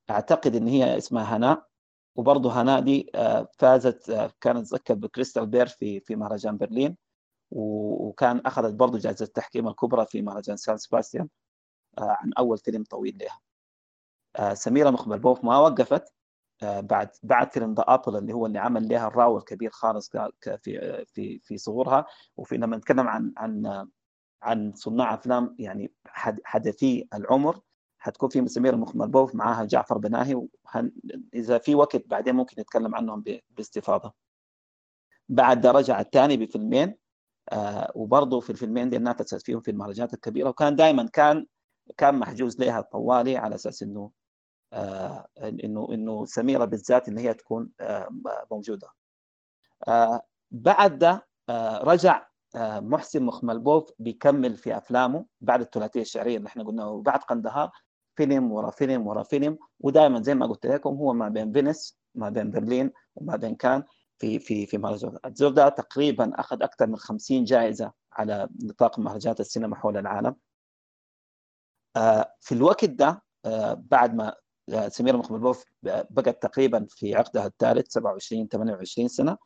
أعتقد 0.09 0.55
إن 0.55 0.67
هي 0.67 0.97
اسمها 0.97 1.37
هناء 1.37 1.65
وبرضه 2.15 2.61
هناء 2.61 2.81
دي 2.81 3.11
فازت 3.59 4.11
كانت 4.41 4.67
تذكر 4.67 4.93
ب 4.93 5.00
Crystal 5.00 5.45
Bear 5.47 5.67
في 5.67 5.99
في 5.99 6.15
مهرجان 6.15 6.57
برلين 6.57 6.97
وكان 7.51 8.41
أخذت 8.45 8.73
برضه 8.73 8.97
جائزة 8.97 9.23
التحكيم 9.25 9.67
الكبرى 9.67 10.05
في 10.05 10.21
مهرجان 10.21 10.57
سان 10.57 10.77
سباستيان 10.77 11.29
آه، 11.97 12.17
عن 12.21 12.33
أول 12.37 12.57
فيلم 12.57 12.83
طويل 12.83 13.17
لها. 13.17 13.39
آه، 14.35 14.53
سميرة 14.53 14.89
مخملبوف 14.89 15.43
ما 15.43 15.57
وقفت 15.57 16.13
آه، 16.63 16.79
بعد 16.79 17.09
بعد 17.23 17.51
فيلم 17.51 17.73
The 17.73 17.83
Apple 17.87 18.17
اللي 18.17 18.33
هو 18.33 18.45
اللي 18.45 18.59
عمل 18.59 18.87
لها 18.87 19.07
الراو 19.07 19.37
الكبير 19.37 19.69
خالص 19.71 20.09
في 20.61 21.05
في 21.07 21.39
في 21.39 21.57
صغورها 21.57 22.05
وفي 22.37 22.57
لما 22.57 22.77
نتكلم 22.77 23.07
عن 23.07 23.33
عن 23.37 23.87
عن 24.41 24.73
صناع 24.75 25.13
أفلام 25.13 25.55
يعني 25.59 25.93
حدثي 26.43 27.07
العمر 27.13 27.59
حتكون 28.05 28.29
في 28.29 28.47
سمير 28.47 28.75
مخبربوف 28.75 29.35
معاها 29.35 29.65
جعفر 29.65 29.97
بناهي 29.97 30.41
إذا 31.33 31.57
في 31.57 31.75
وقت 31.75 32.07
بعدين 32.07 32.35
ممكن 32.35 32.61
نتكلم 32.61 32.95
عنهم 32.95 33.23
باستفاضة 33.49 34.13
بعد 35.29 35.61
ده 35.61 35.99
الثاني 35.99 36.37
بفيلمين 36.37 36.95
آه 37.51 37.91
وبرضه 37.95 38.39
في 38.39 38.49
الفيلمين 38.49 38.89
دي 38.89 38.97
نافست 38.97 39.41
فيهم 39.41 39.61
في 39.61 39.71
المهرجانات 39.71 40.13
الكبيرة 40.13 40.49
وكان 40.49 40.75
دائما 40.75 41.09
كان 41.13 41.45
كان 41.97 42.19
محجوز 42.19 42.59
لها 42.59 42.81
طوالي 42.81 43.37
على 43.37 43.55
أساس 43.55 43.83
إنه 43.83 44.11
آه 44.73 45.27
انه 45.37 45.87
إنه 45.91 46.25
سميرة 46.25 46.65
بالذات 46.65 47.09
إن 47.09 47.17
هي 47.17 47.33
تكون 47.33 47.69
آه 47.79 48.09
موجودة. 48.51 48.87
آه 49.87 50.21
بعد 50.51 50.97
ده 50.99 51.27
آه 51.49 51.77
رجع 51.83 52.27
آه 52.55 52.79
محسن 52.79 53.23
مخملبوف 53.23 53.91
بيكمل 53.99 54.57
في 54.57 54.77
أفلامه 54.77 55.25
بعد 55.41 55.61
الثلاثية 55.61 56.01
الشعرية 56.01 56.37
اللي 56.37 56.47
إحنا 56.47 56.63
قلناها 56.63 56.85
وبعد 56.87 57.19
قندهار 57.19 57.71
فيلم 58.17 58.51
ورا 58.51 58.71
فيلم 58.71 59.07
ورا 59.07 59.23
فيلم 59.23 59.57
ودائما 59.79 60.21
زي 60.21 60.35
ما 60.35 60.45
قلت 60.45 60.65
لكم 60.65 60.89
هو 60.89 61.13
ما 61.13 61.29
بين 61.29 61.51
فينيس 61.51 61.97
ما 62.15 62.29
بين 62.29 62.51
برلين 62.51 62.91
وما 63.15 63.35
بين 63.35 63.55
كان 63.55 63.83
في 64.17 64.39
في 64.39 64.65
في 64.65 64.77
مهرجان 64.77 65.17
الزور 65.25 65.51
ده 65.51 65.69
تقريبا 65.69 66.31
أخذ 66.39 66.63
أكثر 66.63 66.87
من 66.87 66.97
50 66.97 67.43
جائزة 67.43 67.91
على 68.13 68.49
نطاق 68.63 68.99
مهرجانات 68.99 69.39
السينما 69.39 69.75
حول 69.75 69.97
العالم. 69.97 70.35
آه، 71.95 72.33
في 72.41 72.51
الوقت 72.51 72.85
ده 72.85 73.23
آه، 73.45 73.73
بعد 73.73 74.15
ما 74.15 74.35
آه، 74.73 74.87
سمير 74.87 75.17
مخبلوف 75.17 75.65
بقت 75.83 76.43
تقريبا 76.43 76.85
في 76.89 77.15
عقدها 77.15 77.45
الثالث 77.45 77.91
27 77.91 78.47
28 78.47 79.07
سنة. 79.07 79.37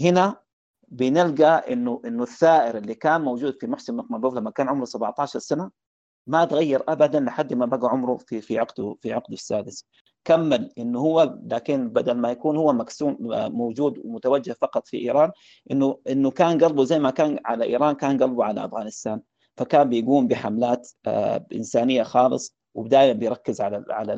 هنا 0.00 0.40
بنلقى 0.88 1.72
إنه 1.72 2.02
إنه 2.04 2.22
الثائر 2.22 2.78
اللي 2.78 2.94
كان 2.94 3.20
موجود 3.20 3.56
في 3.60 3.66
محسن 3.66 3.96
مخبلوف 3.96 4.34
لما 4.34 4.50
كان 4.50 4.68
عمره 4.68 4.84
17 4.84 5.38
سنة 5.38 5.70
ما 6.26 6.44
تغير 6.44 6.82
ابدا 6.88 7.20
لحد 7.20 7.54
ما 7.54 7.66
بقى 7.66 7.88
عمره 7.90 8.16
في 8.16 8.40
في 8.40 8.58
عقده 8.58 8.96
في 9.00 9.12
عقده 9.12 9.34
السادس. 9.34 9.84
كمل 10.24 10.70
إنه 10.78 10.98
هو 11.00 11.38
لكن 11.46 11.88
بدل 11.88 12.12
ما 12.14 12.30
يكون 12.30 12.56
هو 12.56 12.72
مكسوم 12.72 13.16
موجود 13.30 13.98
ومتوجه 14.04 14.52
فقط 14.52 14.88
في 14.88 14.96
إيران 14.98 15.30
إنه 15.70 15.98
إنه 16.10 16.30
كان 16.30 16.64
قلبه 16.64 16.84
زي 16.84 16.98
ما 16.98 17.10
كان 17.10 17.38
على 17.44 17.64
إيران 17.64 17.94
كان 17.94 18.22
قلبه 18.22 18.44
على 18.44 18.64
أفغانستان. 18.64 19.20
فكان 19.56 19.88
بيقوم 19.88 20.28
بحملات 20.28 20.88
آه، 21.06 21.46
إنسانية 21.54 22.02
خالص 22.02 22.56
ودائما 22.74 23.12
بيركز 23.12 23.60
على 23.60 23.84
على 23.90 24.12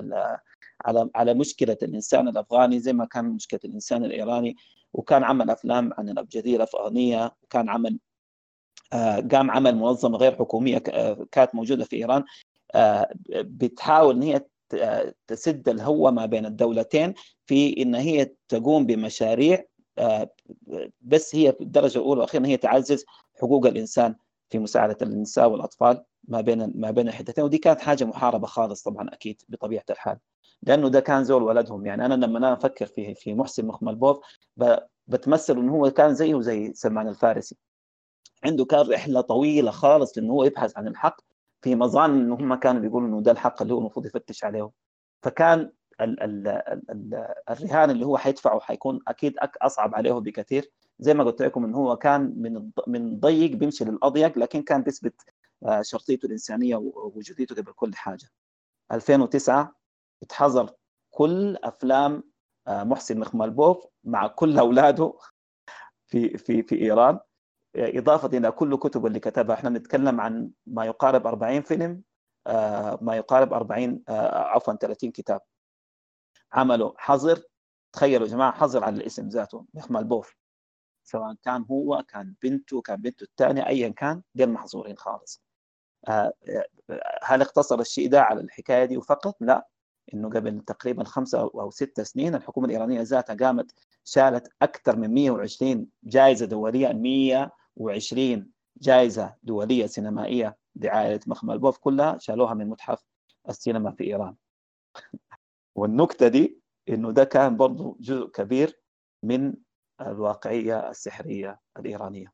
على 0.85 1.11
على 1.15 1.35
مشكلة 1.35 1.77
الإنسان 1.83 2.29
الأفغاني 2.29 2.81
زي 2.81 2.93
ما 2.93 3.05
كان 3.05 3.25
مشكلة 3.25 3.61
الإنسان 3.65 4.05
الإيراني. 4.05 4.57
وكان 4.93 5.25
عمل 5.25 5.51
أفلام 5.51 5.91
عن 5.99 6.09
الابجديه 6.09 6.57
الافغانيه 6.57 7.33
وكان 7.43 7.69
عمل 7.69 7.93
آه، 7.93 7.99
قام 9.33 9.51
عمل 9.51 9.77
منظمة 9.77 10.19
غير 10.19 10.37
حكومية 10.37 10.83
آه، 10.91 11.27
كانت 11.33 11.55
موجودة 11.55 11.85
في 11.85 11.97
إيران 11.97 12.25
بتحاول 13.35 14.15
إن 14.15 14.23
هي 14.23 14.45
تسد 15.27 15.69
الهوة 15.69 16.11
ما 16.11 16.27
بين 16.27 16.47
الدولتين 16.47 17.15
في 17.47 17.83
إن 17.83 17.95
هي 17.95 18.33
تقوم 18.49 18.87
بمشاريع 18.87 19.65
آه، 19.99 20.31
بس 21.01 21.35
هي 21.35 21.53
في 21.53 21.61
الدرجة 21.61 21.99
الأولى 21.99 22.21
والأخيرة 22.21 22.47
هي 22.47 22.57
تعزز 22.57 23.05
حقوق 23.41 23.67
الإنسان 23.67 24.15
في 24.51 24.59
مساعدة 24.59 24.97
النساء 25.03 25.49
والأطفال 25.51 26.05
ما 26.29 26.41
بين 26.41 26.73
ما 26.75 26.91
بين 26.91 27.09
الحدتين 27.09 27.45
ودي 27.45 27.59
كانت 27.59 27.81
حاجة 27.81 28.05
محاربة 28.05 28.47
خالص 28.47 28.83
طبعا 28.83 29.09
أكيد 29.13 29.43
بطبيعة 29.49 29.85
الحال 29.91 30.19
لأنه 30.63 30.89
ده 30.89 31.01
كان 31.01 31.25
زول 31.25 31.43
ولدهم. 31.43 31.87
يعني 31.87 32.07
أنا 32.07 32.15
لما 32.15 32.39
أنا 32.39 32.53
أفكر 32.53 32.87
في 32.87 33.15
في 33.15 33.35
محسن 33.35 33.67
مخملبوف 33.67 34.19
بتمثل 35.07 35.59
إنه 35.59 35.73
هو 35.73 35.91
كان 35.91 36.15
زيه 36.15 36.41
زي 36.41 36.73
سلمان 36.75 37.09
الفارسي. 37.09 37.57
عنده 38.45 38.65
كان 38.65 38.91
رحلة 38.91 39.21
طويلة 39.21 39.71
خالص 39.71 40.19
إنه 40.19 40.33
هو 40.33 40.45
يبحث 40.45 40.77
عن 40.79 40.89
الحق 40.89 41.21
في 41.63 41.75
مظان 41.75 42.11
إنه 42.11 42.35
هم 42.35 42.55
كانوا 42.55 42.81
بيقولوا 42.81 43.09
إنه 43.09 43.21
ده 43.23 43.31
الحق 43.33 43.63
اللي 43.63 43.75
هو 43.75 43.79
المفروض 43.79 44.07
يفتش 44.07 44.45
عليه. 44.45 44.71
فكان 45.23 45.73
ال 46.01 46.23
ال 46.23 46.49
ال 46.91 47.35
الرهان 47.51 47.91
اللي 47.91 48.07
هو 48.07 48.17
حيدفعه 48.19 48.61
حيكون 48.61 49.01
أكيد 49.09 49.35
أصعب 49.63 49.95
عليه 49.95 50.13
بكثير. 50.13 50.71
زي 50.99 51.15
ما 51.15 51.25
قلت 51.25 51.43
لكم 51.43 51.65
إنه 51.65 51.77
هو 51.79 51.97
كان 51.97 52.35
من 52.37 52.71
من 52.87 53.21
ضيق 53.21 53.51
بيمشي 53.51 53.85
للأضيق 53.85 54.39
لكن 54.39 54.63
كان 54.63 54.83
بيثبت 54.83 55.23
آه، 55.63 55.83
شرطيته 55.83 56.27
الإنسانية 56.27 56.77
ووجوديته 56.77 57.55
قبل 57.55 57.73
كل 57.73 57.95
حاجة. 57.95 58.29
2009 58.93 59.75
اتحظر 60.23 60.71
كل 61.11 61.57
أفلام 61.57 62.23
آه، 62.69 62.85
محسن 62.85 63.19
مخملبوف 63.21 63.87
مع 64.05 64.27
كل 64.27 64.59
أولاده 64.59 65.15
في 66.07 66.39
في 66.39 66.63
في 66.63 66.75
إيران. 66.83 67.19
إضافة 67.79 68.39
إلى 68.39 68.51
كل 68.51 68.77
كتب 68.77 69.07
اللي 69.07 69.21
كتبها. 69.21 69.55
إحنا 69.55 69.71
نتكلم 69.71 70.21
عن 70.21 70.51
ما 70.67 70.85
يقارب 70.85 71.27
40 71.27 71.63
فيلم 71.63 72.03
آه، 72.47 72.99
ما 73.03 73.17
يقارب 73.17 73.53
40 73.53 74.03
آه، 74.09 74.39
عفوا 74.39 74.75
30 74.75 75.11
كتاب. 75.11 75.41
عملوا 76.53 76.93
حظر. 76.97 77.43
تخيلوا 77.93 78.27
يا 78.27 78.33
جماعة 78.33 78.53
حظر 78.53 78.85
على 78.85 78.97
الاسم 78.97 79.29
ذاته 79.29 79.67
يخمل 79.75 80.05
بوف. 80.05 80.37
سواء 81.05 81.35
كان 81.43 81.65
هو 81.71 82.05
كان 82.09 82.35
بنته 82.43 82.81
كان 82.83 82.97
بنته 82.97 83.25
الثانية 83.25 83.67
أيا 83.67 83.89
كان 83.89 84.23
دين 84.35 84.49
محظورين 84.51 84.97
خالص. 84.97 85.43
آه، 86.09 86.33
هل 87.23 87.41
اقتصر 87.43 87.81
الشيء 87.81 88.09
ده 88.11 88.23
على 88.23 88.41
الحكاية 88.41 88.85
دي 88.85 89.01
فقط؟ 89.01 89.37
لا. 89.41 89.69
إنه 90.15 90.31
قبل 90.31 90.61
تقريبا 90.61 91.05
خمسة 91.05 91.41
أو 91.41 91.71
ستة 91.71 92.03
سنين 92.03 92.35
الحكومة 92.35 92.67
الإيرانية 92.67 93.01
ذاتها 93.01 93.35
قامت 93.35 93.73
شالت 94.05 94.53
أكثر 94.63 94.97
من 94.97 95.15
120 95.15 95.87
جائزة 96.05 96.47
دولية 96.47 96.93
100 96.93 97.51
و20 97.81 98.43
جائزة 98.81 99.37
دولية 99.43 99.87
سينمائية 99.87 100.57
لعائلة 100.77 101.21
مخملبوف 101.27 101.79
كلها 101.79 102.19
شالوها 102.19 102.55
من 102.55 102.67
متحف 102.67 103.05
السينما 103.49 103.91
في 103.93 104.05
إيران. 104.05 104.37
والنكتة 105.79 106.29
دي 106.29 106.61
إنه 106.89 107.13
ده 107.13 107.25
كان 107.25 107.57
برضو 107.57 107.97
جزء 108.01 108.27
كبير 108.27 108.81
من 109.23 109.55
الواقعية 110.01 110.91
السحرية 110.91 111.61
الإيرانية. 111.79 112.33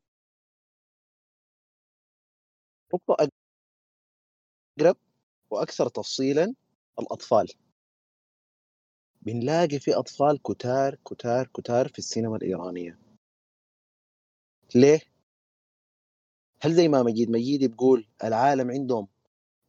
نقطة 2.94 3.30
أقرب 4.78 4.96
وأكثر 5.50 5.88
تفصيلا 5.88 6.54
الأطفال. 6.98 7.48
بنلاقي 9.22 9.78
في 9.78 9.94
أطفال 9.94 10.42
كتار 10.42 10.94
كتار 10.94 11.46
كتار 11.46 11.88
في 11.88 11.98
السينما 11.98 12.36
الإيرانية. 12.36 12.98
ليه؟ 14.74 15.13
هل 16.64 16.74
زي 16.74 16.88
ما 16.88 17.02
مجيد 17.02 17.30
مجيد 17.30 17.64
بيقول 17.64 18.06
العالم 18.24 18.70
عندهم 18.70 19.08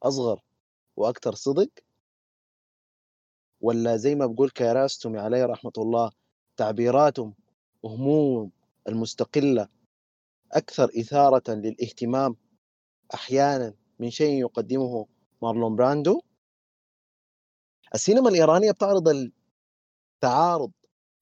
أصغر 0.04 0.42
وأكثر 0.96 1.36
صدق؟ 1.36 1.70
ولا 3.62 3.98
زي 3.98 4.16
ما 4.16 4.26
بقول 4.26 4.50
كيراستومي 4.50 5.20
عليه 5.20 5.46
رحمة 5.46 5.72
الله 5.78 6.12
تعبيراتهم 6.58 7.34
وهمومهم 7.84 8.52
المستقلة 8.88 9.68
أكثر 10.52 10.90
إثارة 11.00 11.44
للاهتمام 11.52 12.36
أحيانا 13.14 13.74
من 14.00 14.10
شيء 14.10 14.40
يقدمه 14.40 15.08
مارلون 15.42 15.76
براندو؟ 15.76 16.22
السينما 17.96 18.30
الإيرانية 18.30 18.72
بتعرض 18.72 19.08
التعارض 19.08 20.72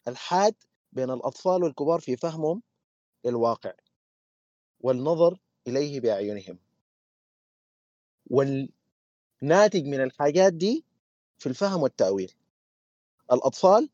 الحاد 0.08 0.56
بين 0.92 1.10
الأطفال 1.10 1.64
والكبار 1.64 2.00
في 2.00 2.18
فهمهم 2.18 2.62
للواقع 3.26 3.74
والنظر 4.80 5.40
إليه 5.68 6.00
بأعينهم. 6.00 6.60
والناتج 8.30 9.86
من 9.86 10.04
الحاجات 10.04 10.54
دي 10.54 10.86
في 11.40 11.50
الفهم 11.50 11.82
والتأويل. 11.82 12.34
الأطفال 13.32 13.90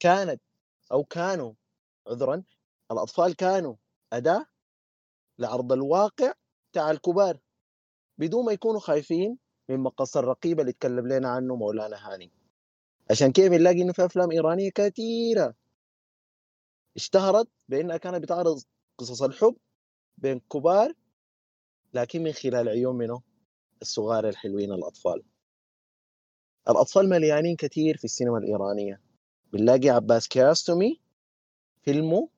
كانت 0.00 0.40
أو 0.92 1.04
كانوا 1.04 1.52
عذرا 2.08 2.42
الأطفال 2.92 3.36
كانوا 3.36 3.74
أداة 4.12 4.46
لعرض 5.38 5.72
الواقع 5.72 6.32
تاع 6.72 6.90
الكبار 6.90 7.38
بدون 8.18 8.44
ما 8.44 8.52
يكونوا 8.52 8.80
خايفين 8.80 9.38
من 9.68 9.80
مقص 9.80 10.16
الرقيب 10.16 10.60
اللي 10.60 10.70
اتكلم 10.70 11.08
لنا 11.08 11.28
عنه 11.28 11.56
مولانا 11.56 11.96
هاني. 12.12 12.32
عشان 13.10 13.32
كيف 13.32 13.50
بنلاقي 13.50 13.82
إنه 13.82 13.92
في 13.92 14.04
أفلام 14.04 14.30
إيرانية 14.30 14.70
كثيرة 14.70 15.54
اشتهرت 16.96 17.48
بأنها 17.68 17.96
كانت 17.96 18.22
بتعرض 18.22 18.62
قصص 18.98 19.22
الحب 19.22 19.56
بين 20.18 20.40
كبار 20.40 20.92
لكن 21.94 22.22
من 22.22 22.32
خلال 22.32 22.68
عيون 22.68 22.96
منه 22.96 23.22
الصغار 23.82 24.28
الحلوين 24.28 24.72
الأطفال. 24.72 25.22
الأطفال 26.68 27.08
مليانين 27.08 27.56
كثير 27.56 27.96
في 27.96 28.04
السينما 28.04 28.38
الإيرانية. 28.38 29.00
بنلاقي 29.52 29.88
عباس 29.88 30.28
كياستومي 30.28 31.00
فيلمه 31.82 32.28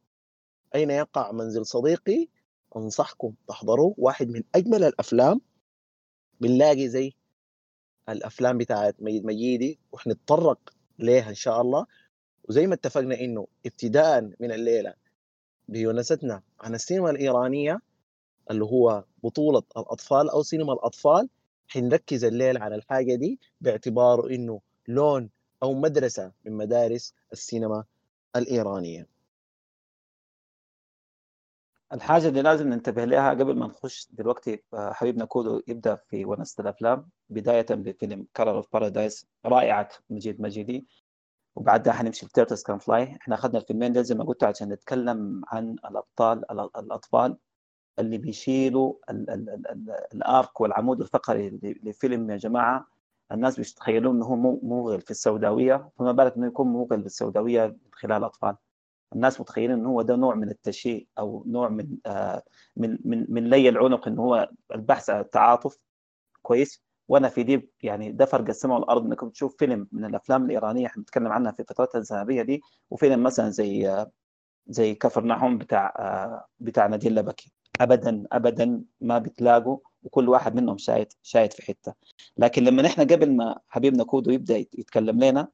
أين 0.74 0.90
يقع 0.90 1.32
منزل 1.32 1.66
صديقي؟ 1.66 2.28
أنصحكم 2.76 3.34
تحضروا 3.48 3.94
واحد 3.98 4.28
من 4.28 4.42
أجمل 4.54 4.84
الأفلام. 4.84 5.40
بنلاقي 6.40 6.88
زي 6.88 7.12
الأفلام 8.08 8.58
بتاعت 8.58 8.96
مجيد 9.02 9.24
مجيدي 9.24 9.78
وحنتطرق 9.92 10.74
ليها 10.98 11.28
إن 11.28 11.34
شاء 11.34 11.60
الله. 11.60 11.86
وزي 12.48 12.66
ما 12.66 12.74
اتفقنا 12.74 13.20
إنه 13.20 13.46
ابتداء 13.66 14.20
من 14.40 14.52
الليلة 14.52 14.94
بيونستنا 15.68 16.42
عن 16.60 16.74
السينما 16.74 17.10
الإيرانية 17.10 17.80
اللي 18.50 18.64
هو 18.64 19.04
بطولة 19.24 19.62
الأطفال 19.76 20.30
أو 20.30 20.42
سينما 20.42 20.72
الأطفال 20.72 21.28
حنركز 21.68 22.24
الليلة 22.24 22.58
على 22.58 22.74
الحاجة 22.74 23.14
دي 23.14 23.38
باعتباره 23.60 24.30
إنه 24.34 24.60
لون 24.88 25.30
أو 25.62 25.74
مدرسة 25.74 26.32
من 26.44 26.52
مدارس 26.52 27.14
السينما 27.32 27.84
الإيرانية. 28.36 29.06
الحاجة 31.92 32.28
اللي 32.28 32.42
لازم 32.42 32.68
ننتبه 32.68 33.04
لها 33.04 33.30
قبل 33.30 33.56
ما 33.56 33.66
نخش 33.66 34.08
دلوقتي 34.10 34.62
حبيبنا 34.74 35.24
كودو 35.24 35.62
يبدأ 35.68 35.94
في 35.96 36.24
ونسة 36.24 36.60
الأفلام 36.62 37.08
بداية 37.30 37.66
بفيلم 37.70 38.26
Color 38.34 38.54
of 38.54 38.72
Paradise 38.72 39.26
رائعة 39.46 39.88
مجيد 40.10 40.40
مجيدي. 40.40 40.86
وبعدها 41.58 41.92
حنمشي 41.92 42.26
في 42.26 42.32
Turtles 42.32 42.62
Can 42.62 42.78
Fly 42.78 43.02
إحنا 43.16 43.34
أخذنا 43.34 43.58
الفيلمين 43.58 43.92
دول 43.92 44.04
زي 44.04 44.14
ما 44.14 44.24
قلت 44.24 44.44
عشان 44.44 44.68
نتكلم 44.68 45.42
عن 45.48 45.70
الأبطال 45.90 46.50
الأطفال 46.76 47.36
اللي 47.98 48.18
بيشيلوا 48.18 48.94
ال 49.10 49.30
ال 49.30 49.50
ال 49.50 49.66
ال 49.70 49.90
الأرك 50.14 50.60
والعمود 50.60 51.00
الفقري 51.00 51.60
لفيلم 51.82 52.30
يا 52.30 52.36
جماعة. 52.36 52.86
الناس 53.32 53.56
بيتخيلون 53.56 54.16
إنه 54.16 54.26
هو 54.26 54.36
موغل 54.62 55.00
في 55.00 55.10
السوداوية 55.10 55.90
فما 55.98 56.12
بالك 56.12 56.36
إنه 56.36 56.46
يكون 56.46 56.66
موغل 56.66 57.00
في 57.00 57.06
السوداوية 57.06 57.66
من 57.66 57.76
خلال 57.92 58.24
اطفال 58.24 58.56
الناس 59.14 59.40
متخيلين 59.40 59.70
إنه 59.78 59.88
هو 59.88 60.02
ده 60.02 60.16
نوع 60.16 60.34
من 60.34 60.48
التشيء 60.50 61.06
أو 61.18 61.44
نوع 61.46 61.68
من 61.68 61.96
آه 62.06 62.42
من 62.76 62.98
من 63.04 63.26
من 63.28 63.44
لي 63.50 63.68
العنق 63.68 64.08
إنه 64.08 64.22
هو 64.22 64.48
البحث 64.74 65.10
عن 65.10 65.20
التعاطف. 65.20 65.78
كويس؟ 66.42 66.82
وأنا 67.08 67.28
في 67.28 67.42
دي 67.42 67.70
يعني 67.82 68.12
ده 68.12 68.24
فرق 68.24 68.48
السماء 68.48 68.78
والأرض. 68.78 69.04
إنك 69.06 69.20
تشوف 69.32 69.56
فيلم 69.58 69.88
من 69.92 70.04
الأفلام 70.04 70.44
الإيرانية 70.44 70.86
إحنا 70.86 71.02
بنتكلم 71.02 71.28
عنها 71.28 71.52
في 71.52 71.64
فترتها 71.64 71.98
الذهبية 71.98 72.42
دي 72.42 72.62
وفيلم 72.90 73.22
مثلا 73.22 73.50
زي 73.50 73.88
آه 73.90 74.10
زي 74.66 74.94
كفر 74.94 75.24
نحوم 75.24 75.58
بتاع 75.58 75.94
آه 75.98 76.46
بتاع 76.60 76.86
نادين 76.86 77.14
لبكي. 77.14 77.52
ابدا 77.80 78.24
ابدا 78.32 78.82
ما 79.00 79.18
بتلاقوا 79.18 79.78
وكل 80.02 80.28
واحد 80.28 80.54
منهم 80.54 80.78
شايد 80.78 81.08
شايد 81.22 81.52
في 81.52 81.62
حتة. 81.62 81.94
لكن 82.36 82.64
لما 82.64 82.82
نحن 82.82 83.00
قبل 83.02 83.36
ما 83.36 83.58
حبيبنا 83.68 84.04
كودو 84.04 84.30
يبدأ 84.30 84.56
يتكلم 84.56 85.24
لنا 85.24 85.48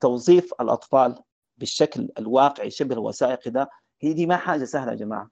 توظيف 0.00 0.52
الأطفال 0.60 1.14
بالشكل 1.58 2.08
الواقعي 2.18 2.70
شبه 2.70 2.94
الوثائقي 2.94 3.50
ده 3.50 3.70
هي 4.00 4.12
دي 4.12 4.26
ما 4.26 4.36
حاجة 4.36 4.64
سهلة 4.64 4.90
يا 4.90 4.96
جماعة. 4.96 5.30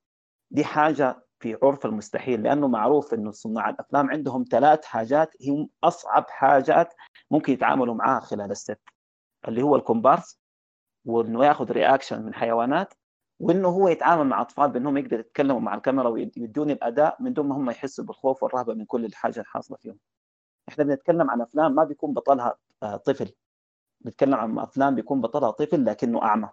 دي 0.50 0.64
حاجة 0.64 1.25
في 1.40 1.58
عرف 1.62 1.86
المستحيل 1.86 2.42
لأنه 2.42 2.68
معروف 2.68 3.14
إنه 3.14 3.30
صناع 3.30 3.70
الأفلام 3.70 4.10
عندهم 4.10 4.44
ثلاث 4.50 4.84
حاجات 4.84 5.34
هم 5.48 5.68
أصعب 5.84 6.24
حاجات 6.30 6.94
ممكن 7.30 7.52
يتعاملوا 7.52 7.94
معاها 7.94 8.20
خلال 8.20 8.50
الست 8.50 8.80
اللي 9.48 9.62
هو 9.62 9.76
الكومبارس 9.76 10.38
وإنه 11.04 11.44
ياخذ 11.44 11.72
رياكشن 11.72 12.22
من 12.22 12.34
حيوانات 12.34 12.94
وإنه 13.40 13.68
هو 13.68 13.88
يتعامل 13.88 14.26
مع 14.26 14.40
أطفال 14.40 14.70
بإنهم 14.70 14.96
يقدروا 14.96 15.20
يتكلموا 15.20 15.60
مع 15.60 15.74
الكاميرا 15.74 16.08
ويدون 16.08 16.70
الأداء 16.70 17.16
من 17.22 17.32
دون 17.32 17.48
ما 17.48 17.56
هم 17.56 17.70
يحسوا 17.70 18.04
بالخوف 18.04 18.42
والرهبة 18.42 18.74
من 18.74 18.84
كل 18.84 19.04
الحاجة 19.04 19.40
الحاصلة 19.40 19.76
فيهم. 19.76 19.98
إحنا 20.68 20.84
بنتكلم 20.84 21.30
عن 21.30 21.40
أفلام 21.40 21.74
ما 21.74 21.84
بيكون 21.84 22.14
بطلها 22.14 22.56
طفل 23.04 23.32
بنتكلم 24.00 24.34
عن 24.34 24.58
أفلام 24.58 24.94
بيكون 24.94 25.20
بطلها 25.20 25.50
طفل 25.50 25.84
لكنه 25.84 26.22
أعمى 26.22 26.50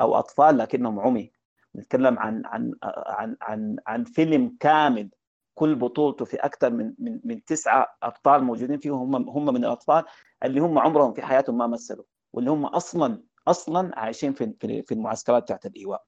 أو 0.00 0.14
أطفال 0.14 0.58
لكنهم 0.58 1.00
عمي 1.00 1.32
نتكلم 1.76 2.18
عن 2.18 2.42
عن 2.46 2.72
عن 2.82 3.36
عن 3.42 3.76
عن 3.86 4.04
فيلم 4.04 4.56
كامل 4.60 5.10
كل 5.54 5.74
بطولته 5.74 6.24
في 6.24 6.36
أكثر 6.36 6.70
من 6.70 6.94
من 6.98 7.20
من 7.24 7.44
تسعة 7.44 7.86
أبطال 8.02 8.44
موجودين 8.44 8.78
فيه 8.78 8.90
هم 8.90 9.28
هم 9.28 9.44
من 9.54 9.64
الأطفال 9.64 10.04
اللي 10.44 10.60
هم 10.60 10.78
عمرهم 10.78 11.12
في 11.14 11.22
حياتهم 11.22 11.58
ما 11.58 11.66
مثلوا 11.66 12.04
واللي 12.32 12.50
هم 12.50 12.66
أصلا 12.66 13.22
أصلا 13.48 13.98
عايشين 13.98 14.32
في 14.32 14.54
في 14.60 14.92
المعسكرات 14.94 15.42
بتاعت 15.42 15.66
الإيواء. 15.66 16.04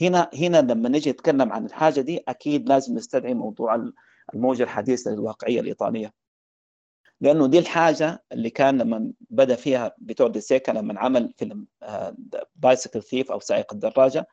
هنا 0.00 0.30
هنا 0.34 0.60
لما 0.62 0.88
نجي 0.88 1.10
نتكلم 1.10 1.52
عن 1.52 1.66
الحاجة 1.66 2.00
دي 2.00 2.20
أكيد 2.28 2.68
لازم 2.68 2.94
نستدعي 2.94 3.34
موضوع 3.34 3.90
الموجة 4.34 4.62
الحديثة 4.62 5.10
للواقعيه 5.10 5.60
الإيطالية. 5.60 6.12
لأنه 7.20 7.46
دي 7.46 7.58
الحاجة 7.58 8.24
اللي 8.32 8.50
كان 8.50 8.78
لما 8.78 9.12
بدأ 9.30 9.54
فيها 9.56 9.92
فيتوريو 10.06 10.28
دي 10.28 10.40
سيكا 10.40 10.72
لما 10.72 11.00
عمل 11.00 11.32
فيلم 11.36 11.66
Bicycle 12.56 13.02
Thief 13.02 13.32
أو 13.32 13.40
سارق 13.40 13.72
الدراجة 13.72 14.26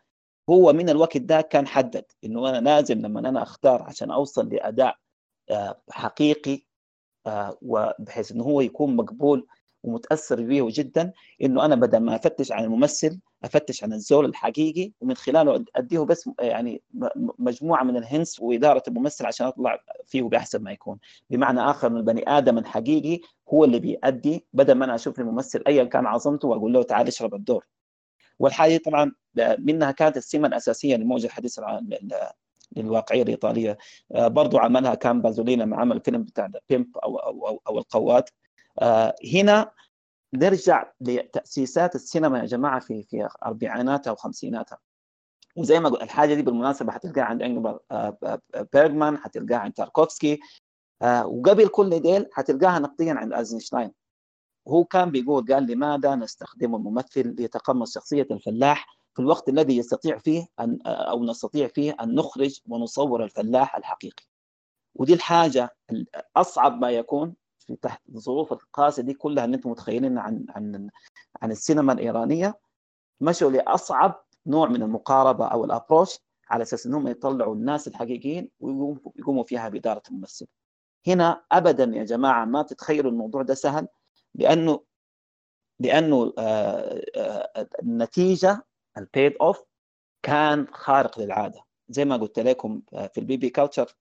هو 0.50 0.74
من 0.74 0.90
الوقت 0.90 1.18
ده 1.18 1.42
كان 1.42 1.68
حدد 1.68 2.06
إنه 2.26 2.50
أنا 2.50 2.58
لازم 2.70 3.00
لما 3.02 3.20
أنا 3.20 3.44
أختار 3.44 3.84
عشان 3.84 4.12
أوصل 4.12 4.50
لأداء 4.50 4.98
حقيقي 5.90 6.62
وبحيث 7.62 8.32
إنه 8.32 8.44
هو 8.44 8.62
يكون 8.62 8.96
مقبول 8.96 9.48
ومتأثر 9.84 10.42
به 10.42 10.68
جدا 10.72 11.12
إنه 11.44 11.66
أنا 11.66 11.76
بدل 11.76 11.98
ما 11.98 12.16
أفتش 12.16 12.52
عن 12.52 12.64
الممثل 12.64 13.20
أفتش 13.44 13.84
عن 13.84 13.94
الزول 13.94 14.26
الحقيقي 14.26 14.92
ومن 15.02 15.16
خلاله 15.16 15.66
أديه 15.76 16.00
بس 16.00 16.30
يعني 16.40 16.82
مجموعة 17.40 17.84
من 17.84 17.98
الهنس 17.98 18.40
وإدارة 18.40 18.84
الممثل 18.88 19.26
عشان 19.26 19.48
أطلع 19.48 19.80
فيه 20.06 20.22
بأحسن 20.22 20.64
ما 20.64 20.72
يكون. 20.72 21.00
بمعنى 21.30 21.62
آخر 21.62 21.88
ان 21.88 21.98
البني 21.98 22.24
آدم 22.28 22.58
الحقيقي 22.58 23.20
هو 23.54 23.64
اللي 23.66 23.80
بيأدي 23.80 24.46
بدل 24.54 24.74
ما 24.74 24.86
أنا 24.86 24.96
أشوف 24.96 25.20
الممثل 25.20 25.64
ايا 25.68 25.84
كان 25.84 26.06
عظمته 26.06 26.48
وأقول 26.48 26.74
له 26.74 26.84
تعال 26.84 27.08
اشرب 27.08 27.34
الدور. 27.36 27.66
والحاجة 28.44 28.78
طبعا 28.86 29.12
منها 29.60 29.92
كانت 29.92 30.18
السمة 30.18 30.48
الأساسية 30.48 30.96
للموجه 30.96 31.26
الحديثه 31.26 31.82
للواقعية 32.76 33.24
الإيطالية. 33.24 33.78
برضو 34.12 34.58
عملها 34.58 34.96
كان 34.96 35.22
بازوليني 35.22 35.64
لما 35.64 35.78
عمل 35.78 36.02
فيلم 36.02 36.24
بتاع 36.24 36.52
pimp 36.70 36.98
أو 36.98 37.18
أو 37.18 37.48
أو, 37.48 37.62
أو 37.68 37.78
القواد. 37.78 38.30
هنا 39.34 39.72
نرجع 40.34 40.92
لتأسيسات 41.02 41.96
السينما 41.96 42.40
يا 42.40 42.46
جماعة 42.46 42.80
في 42.80 43.04
في 43.04 43.30
أربعيناتها 43.46 44.12
وخمسيناتها. 44.12 44.78
وزي 45.56 45.80
ما 45.80 45.90
قلت 45.90 46.02
الحاجة 46.02 46.34
دي 46.34 46.42
بالمناسبة 46.42 46.92
حتلقاها 46.92 47.24
عند 47.24 47.42
انجمار 47.42 47.80
بيرجمان 48.74 49.18
حتلقاها 49.18 49.60
عند 49.60 49.74
تاركوفسكي. 49.74 50.40
وقبل 51.04 51.68
كل 51.68 52.00
ديل 52.00 52.26
حتلقاها 52.32 52.80
نقديا 52.80 53.14
عند 53.14 53.34
أيزنشتاين. 53.34 53.92
وهو 54.66 54.84
كان 54.84 55.12
بيقول 55.12 55.46
قال 55.54 55.68
لماذا 55.72 56.16
نستخدم 56.16 56.76
الممثل 56.76 57.36
ليتقمص 57.36 57.94
شخصية 57.94 58.28
الفلاح 58.32 58.88
في 59.14 59.22
الوقت 59.22 59.50
الذي 59.50 59.78
يستطيع 59.78 60.18
فيه 60.18 60.48
أن 60.60 60.80
أو 60.86 61.26
نستطيع 61.26 61.68
فيه 61.68 61.96
أن 62.02 62.16
نخرج 62.16 62.60
ونصور 62.70 63.24
الفلاح 63.24 63.76
الحقيقي. 63.76 64.24
ودي 64.96 65.14
الحاجة 65.14 65.76
أصعب 66.36 66.82
ما 66.82 66.90
يكون 66.92 67.34
في 67.60 67.76
تحت 67.76 68.02
الظروف 68.16 68.54
القاسية 68.54 69.04
دي 69.04 69.14
كلها 69.14 69.46
اللي 69.46 69.56
أنتم 69.56 69.70
متخيلين 69.72 70.18
عن 70.18 70.46
عن 70.50 70.90
عن 71.42 71.52
السينما 71.52 71.94
الإيرانية. 71.94 72.60
مشوا 73.22 73.52
لأصعب 73.52 74.24
نوع 74.48 74.70
من 74.70 74.84
المقاربة 74.84 75.46
أو 75.48 75.66
الأبروش 75.66 76.20
على 76.50 76.62
أساس 76.62 76.86
إنهم 76.86 77.08
يطلعوا 77.08 77.56
الناس 77.56 77.88
الحقيقيين 77.88 78.50
ويقوموا 78.60 79.44
فيها 79.44 79.70
بإدارة 79.70 80.02
الممثل. 80.12 80.48
هنا 81.08 81.44
ابدا 81.52 81.84
يا 81.84 82.04
جماعة 82.04 82.46
ما 82.46 82.62
تتخيلوا 82.64 83.12
الموضوع 83.12 83.42
ده 83.42 83.54
سهل. 83.54 83.88
لأنه 84.36 84.84
لأنه 85.80 86.34
آه، 86.38 87.02
آه، 87.16 87.70
النتيجة 87.82 88.66
ال 88.98 89.05
paid 89.05 89.34
off 89.42 89.64
كان 90.26 90.68
خارق 90.72 91.20
للعادة. 91.20 91.62
زي 91.90 92.06
ما 92.06 92.18
قلت 92.18 92.40
لكم 92.40 92.82
آه، 92.94 93.08
في 93.08 93.18
ال 93.20 93.38
BBC 93.38 93.50
Culture 93.50 93.96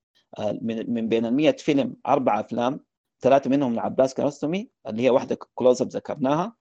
من 0.62 1.09
بين 1.09 1.26
ال 1.26 1.35
100 1.35 1.53
فيلم 1.53 1.97
أربع 2.07 2.41
أفلام 2.41 2.80
ثلاثة 3.20 3.51
منهم 3.51 3.74
لعباس 3.74 4.14
كيارستمي 4.14 4.70
اللي 4.89 5.03
هي 5.03 5.11
واحدة 5.11 5.39
Close-Up 5.55 5.89
ذكرناها 5.89 6.57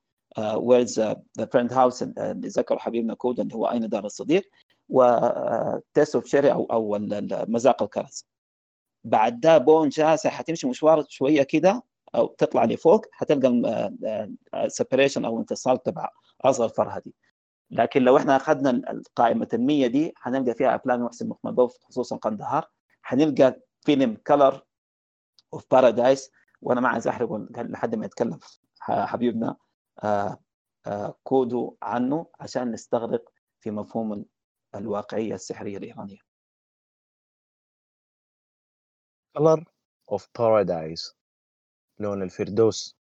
Where's 0.56 1.00
the 1.00 1.46
Friend's 1.54 1.74
House 1.74 2.04
اللي 2.04 2.48
ذكر 2.48 2.80
حبيبنا 2.80 3.14
كودو 3.14 3.40
اللي 3.40 3.56
هو 3.56 3.66
أين 3.66 3.90
دار 3.90 4.06
الصديق 4.06 4.50
و 4.90 5.11
Taste 5.11 6.16
of 6.16 6.26
Cherry 6.26 6.52
أو 6.52 6.66
أو 6.66 6.98
مذاق 7.48 7.84
الكرز 7.84 8.26
بعد 9.04 9.40
ده 9.40 9.58
بون 9.58 9.90
شاسع 9.90 10.30
حتمشي 10.30 10.68
مشوار 10.68 11.06
شوية 11.10 11.44
كده 11.44 11.84
أو 12.16 12.28
تطلع 12.28 12.66
لفوق 12.66 13.06
حتلقى 13.12 13.50
ال 14.56 14.62
Separation 14.62 15.26
أو 15.26 15.40
انفصال 15.40 15.84
تبع 15.84 16.10
أصغر 16.42 16.70
فرهادي 16.70 17.16
لكن 17.72 18.02
لو 18.02 18.18
إحنا 18.18 18.36
أخذنا 18.36 19.02
قائمه 19.16 19.48
ال 19.54 19.66
100 19.66 19.88
دي 19.88 20.14
حنلقى 20.16 20.54
فيها 20.54 20.76
أفلام 20.76 21.02
محسن 21.02 21.28
مخملبوف 21.30 21.78
خصوصا 21.84 22.16
قندهار 22.16 22.70
حنلقى 23.02 23.60
فيلم 23.86 24.18
Color 24.28 24.66
of 25.54 25.66
Paradise 25.72 26.32
وأنا 26.62 26.82
ما 26.82 26.90
عايز 26.90 27.08
أحرقه 27.08 27.48
لحد 27.58 27.96
ما 27.96 28.06
يتكلم 28.06 28.40
حبيبنا 28.82 29.56
آه، 30.04 30.38
آه، 30.86 31.16
كودو 31.24 31.78
عنه 31.82 32.26
عشان 32.40 32.72
نستغرق 32.72 33.30
في 33.60 33.72
مفهوم 33.72 34.26
الواقعية 34.76 35.34
السحرية 35.34 35.78
الإيرانية. 35.78 36.18
Color 39.38 39.64
of 40.12 40.22
Paradise. 40.38 41.21
لون 42.02 42.24
الفردوس. 42.24 42.96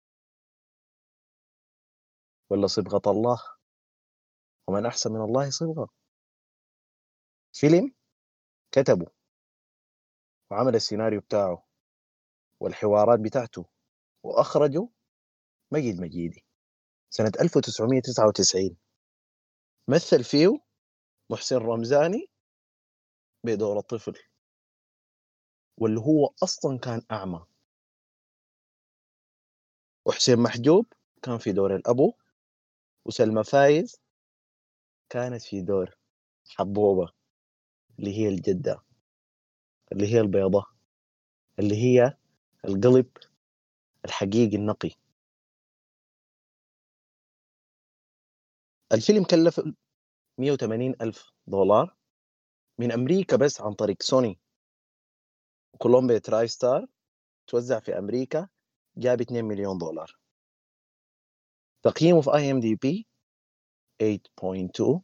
ولا 2.50 2.66
صبغة 2.66 3.02
الله. 3.06 3.38
ومن 4.68 4.86
أحسن 4.86 5.12
من 5.12 5.20
الله 5.20 5.50
صبغة. 5.50 5.88
فيلم 7.52 7.94
كتبه. 8.72 9.06
وعمل 10.50 10.74
السيناريو 10.74 11.20
بتاعه. 11.20 11.66
والحوارات 12.60 13.20
بتاعته. 13.20 13.66
وأخرجه 14.22 14.88
مجيد 15.72 16.00
مجيدي. 16.00 16.44
سنة 17.10 17.32
1999 17.40 18.76
مثل 19.88 20.24
فيه 20.24 20.58
محسن 21.30 21.56
رمزاني 21.56 22.30
بدور 23.44 23.78
الطفل. 23.78 24.14
واللي 25.78 26.00
هو 26.00 26.34
أصلا 26.42 26.78
كان 26.78 27.02
أعمى. 27.12 27.46
وحسين 30.06 30.38
محجوب 30.38 30.86
كان 31.22 31.38
في 31.38 31.52
دور 31.52 31.76
الأبو 31.76 32.14
وسلمى 33.04 33.44
فايز 33.44 34.00
كانت 35.10 35.42
في 35.42 35.62
دور 35.62 35.96
حبوبة 36.48 37.12
اللي 37.98 38.18
هي 38.18 38.28
الجدة 38.28 38.82
اللي 39.92 40.06
هي 40.12 40.20
البيضة 40.20 40.66
اللي 41.58 41.76
هي 41.76 42.16
القلب 42.64 43.10
الحقيقي 44.04 44.56
النقي. 44.56 44.90
الفيلم 48.92 49.24
كلف 49.24 49.60
180 50.38 50.94
ألف 51.00 51.32
دولار 51.46 51.96
من 52.78 52.92
أمريكا 52.92 53.36
بس 53.36 53.60
عن 53.60 53.72
طريق 53.72 54.02
سوني. 54.02 54.38
وكولومبيا 55.74 56.18
تراي 56.18 56.48
ستار 56.48 56.86
توزع 57.46 57.80
في 57.80 57.98
أمريكا 57.98 58.48
جاب 58.98 59.20
2 59.20 59.44
مليون 59.44 59.78
دولار. 59.78 60.18
تقييمه 61.82 62.20
في 62.20 62.34
IMDb 62.34 63.06
8.2 64.02 65.00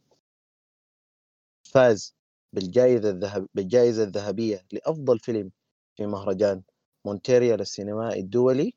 فاز 1.63 2.15
بالجائزة 2.53 3.09
الذهب 3.09 3.47
بالجائزة 3.53 4.03
الذهبية 4.03 4.65
لأفضل 4.71 5.19
فيلم 5.19 5.51
في 5.95 6.05
مهرجان 6.05 6.63
مونتريال 7.05 7.61
السينمائي 7.61 8.19
الدولي 8.19 8.73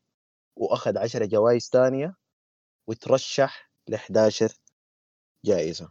وأخذ 0.56 0.98
10 0.98 1.26
جوائز 1.26 1.68
ثانية 1.68 2.16
وترشح 2.86 3.70
ل 3.88 3.94
11 3.94 4.52
جائزة. 5.44 5.90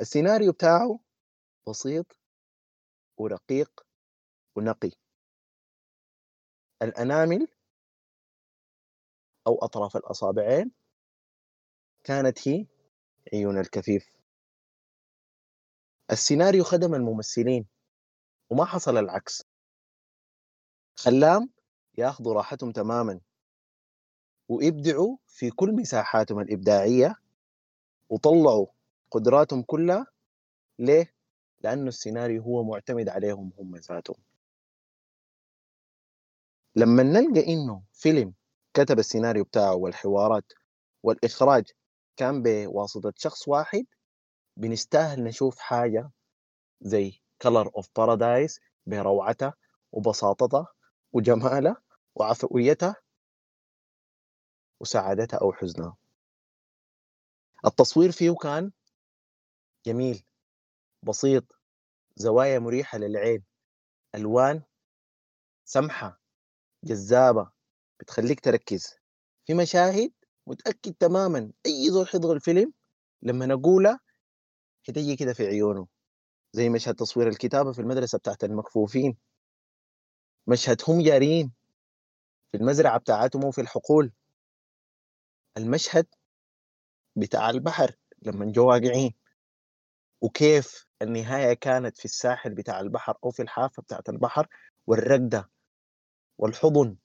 السيناريو 0.00 0.52
بتاعه 0.52 1.00
بسيط 1.68 2.18
ورقيق 3.18 3.86
ونقي. 4.56 4.90
الأنامل 6.82 7.48
أو 9.46 9.58
أطراف 9.58 9.96
الأصابعين 9.96 10.70
كانت 12.04 12.48
هي 12.48 12.66
عيون 13.32 13.58
الكفيف 13.58 14.16
السيناريو 16.10 16.64
خدم 16.64 16.94
الممثلين 16.94 17.66
وما 18.50 18.64
حصل 18.64 18.96
العكس. 18.96 19.44
خلاهم 20.96 21.50
ياخذوا 21.98 22.34
راحتهم 22.34 22.72
تماما 22.72 23.20
ويبدعوا 24.48 25.16
في 25.26 25.50
كل 25.50 25.72
مساحاتهم 25.72 26.40
الإبداعية 26.40 27.16
وطلعوا 28.08 28.66
قدراتهم 29.10 29.62
كلها. 29.62 30.06
ليه؟ 30.78 31.14
لأنه 31.60 31.88
السيناريو 31.88 32.42
هو 32.42 32.64
معتمد 32.64 33.08
عليهم 33.08 33.52
هم 33.58 33.76
ذاتهم. 33.76 34.16
لما 36.76 37.02
نلقى 37.02 37.52
إنه 37.52 37.82
فيلم 37.92 38.34
كتب 38.76 38.98
السيناريو 38.98 39.44
بتاعه 39.44 39.74
والحوارات 39.74 40.52
والإخراج 41.02 41.64
كان 42.16 42.42
بواسطة 42.42 43.12
شخص 43.16 43.48
واحد 43.48 43.86
بنستاهل 44.56 45.24
نشوف 45.24 45.58
حاجة 45.58 46.10
زي 46.80 47.20
Color 47.44 47.66
of 47.66 47.84
Paradise 47.84 48.60
بروعتها 48.86 49.54
وبساطتها 49.92 50.66
وجمالها 51.12 51.82
وعفويتها 52.14 52.96
وسعادتها 54.80 55.38
أو 55.40 55.52
حزنها 55.52 55.96
التصوير 57.66 58.12
فيه 58.12 58.34
كان 58.42 58.72
جميل 59.86 60.24
بسيط 61.02 61.44
زوايا 62.16 62.58
مريحة 62.58 62.98
للعين 62.98 63.44
ألوان 64.14 64.62
سمحة 65.64 66.20
جذابة. 66.84 67.55
بتخليك 68.00 68.40
تركز. 68.40 68.94
في 69.46 69.54
مشاهد 69.54 70.12
متأكد 70.46 70.94
تماما 70.94 71.52
أي 71.66 71.90
زول 71.90 72.08
حضر 72.08 72.32
الفيلم 72.32 72.72
لما 73.22 73.46
نقولها 73.46 74.00
حتجي 74.88 75.16
كده 75.16 75.32
في 75.32 75.46
عيونه. 75.46 75.86
زي 76.52 76.68
مشهد 76.68 76.94
تصوير 76.94 77.28
الكتابة 77.28 77.72
في 77.72 77.78
المدرسة 77.78 78.18
بتاعت 78.18 78.44
المكفوفين. 78.44 79.16
مشهد 80.46 80.82
هم 80.88 81.02
جارين 81.02 81.52
في 82.52 82.58
المزرعة 82.58 82.98
بتاعتهم 82.98 83.44
وفي 83.44 83.60
الحقول. 83.60 84.12
المشهد 85.56 86.06
بتاع 87.16 87.50
البحر 87.50 87.96
لما 88.22 88.52
جو 88.52 88.68
واقعين. 88.68 89.14
وكيف 90.20 90.86
النهاية 91.02 91.54
كانت 91.54 91.98
في 91.98 92.04
الساحل 92.04 92.54
بتاع 92.54 92.80
البحر 92.80 93.18
أو 93.24 93.30
في 93.30 93.42
الحافة 93.42 93.82
بتاعت 93.82 94.08
البحر 94.08 94.48
والرقدة 94.86 95.50
والحضن. 96.38 96.96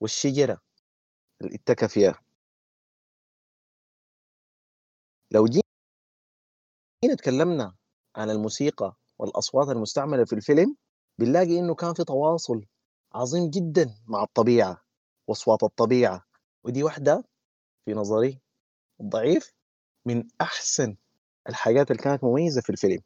والشجرة 0.00 0.60
اللي 1.42 1.54
اتكى 1.54 1.88
فيها. 1.88 2.20
لو 5.30 5.44
جينا 5.46 7.14
تكلمنا 7.18 7.74
عن 8.16 8.30
الموسيقى 8.30 8.96
والأصوات 9.18 9.68
المستعملة 9.68 10.24
في 10.24 10.32
الفيلم 10.32 10.76
بنلاقي 11.18 11.58
إنه 11.58 11.74
كان 11.74 11.94
في 11.94 12.04
تواصل 12.04 12.64
عظيم 13.14 13.50
جدا 13.50 13.94
مع 14.06 14.22
الطبيعة 14.22 14.84
وأصوات 15.26 15.62
الطبيعة. 15.62 16.24
ودي 16.64 16.82
واحدة 16.82 17.24
في 17.84 17.94
نظري 17.94 18.40
الضعيف 19.00 19.54
من 20.04 20.28
أحسن 20.40 20.96
الحاجات 21.48 21.90
اللي 21.90 22.02
كانت 22.02 22.24
مميزة 22.24 22.60
في 22.60 22.70
الفيلم. 22.70 23.02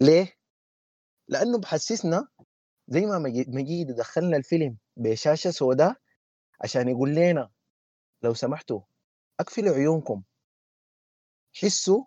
ليه؟ 0.00 0.36
لأنه 1.28 1.58
بحسسنا 1.58 2.28
زي 2.88 3.00
ما 3.06 3.18
مجيد 3.48 3.90
دخلنا 3.90 4.36
الفيلم 4.36 4.78
بشاشة 4.96 5.50
سوداء 5.50 5.96
عشان 6.64 6.88
يقول 6.88 7.14
لنا 7.14 7.50
لو 8.22 8.34
سمحتوا 8.34 8.80
أقفلوا 9.40 9.74
عيونكم. 9.74 10.22
حسوا 11.54 12.04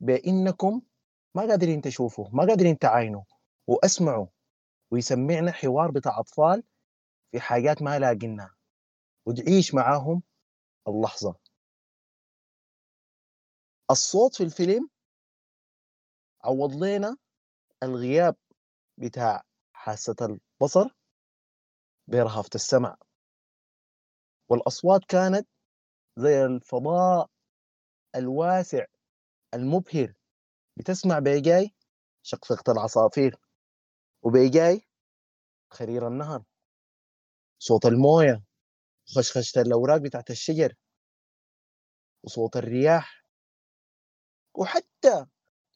بإنكم 0.00 0.82
ما 1.34 1.42
قادرين 1.42 1.80
تشوفوا 1.80 2.28
ما 2.32 2.46
قادرين 2.46 2.78
تعاينوا 2.78 3.22
وأسمعوا 3.66 4.26
ويسمعنا 4.90 5.52
حوار 5.52 5.90
بتاع 5.90 6.18
أطفال 6.20 6.62
في 7.32 7.40
حاجات 7.40 7.82
ما 7.82 7.98
لاقيناها 7.98 8.56
وتعيش 9.26 9.74
معاهم 9.74 10.22
اللحظة. 10.88 11.34
الصوت 13.90 14.34
في 14.36 14.42
الفيلم 14.44 14.88
عوض 16.44 16.74
لنا 16.74 17.16
الغياب 17.82 18.36
بتاع 18.98 19.42
حاسة 19.72 20.16
البصر. 20.22 21.03
برهافة 22.06 22.50
السمع. 22.54 22.96
والأصوات 24.48 25.04
كانت 25.08 25.48
زي 26.16 26.44
الفضاء 26.44 27.30
الواسع 28.16 28.84
المبهر 29.54 30.14
بتسمع 30.76 31.18
بيجاي 31.18 31.74
شقشقة 32.22 32.72
العصافير 32.72 33.36
وبيجاي 34.22 34.86
خرير 35.70 36.08
النهر. 36.08 36.44
صوت 37.58 37.86
الموية. 37.86 38.44
وخشخشة 39.08 39.60
الأوراق 39.60 39.96
بتاعت 39.96 40.30
الشجر. 40.30 40.74
وصوت 42.22 42.56
الرياح. 42.56 43.24
وحتى 44.54 45.26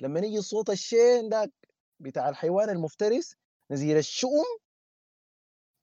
لما 0.01 0.21
يجي 0.21 0.41
صوت 0.41 0.71
الشين 0.71 1.29
داك 1.29 1.53
بتاع 2.01 2.29
الحيوان 2.29 2.69
المفترس 2.71 3.37
نزيل 3.71 3.97
الشؤم 3.97 4.59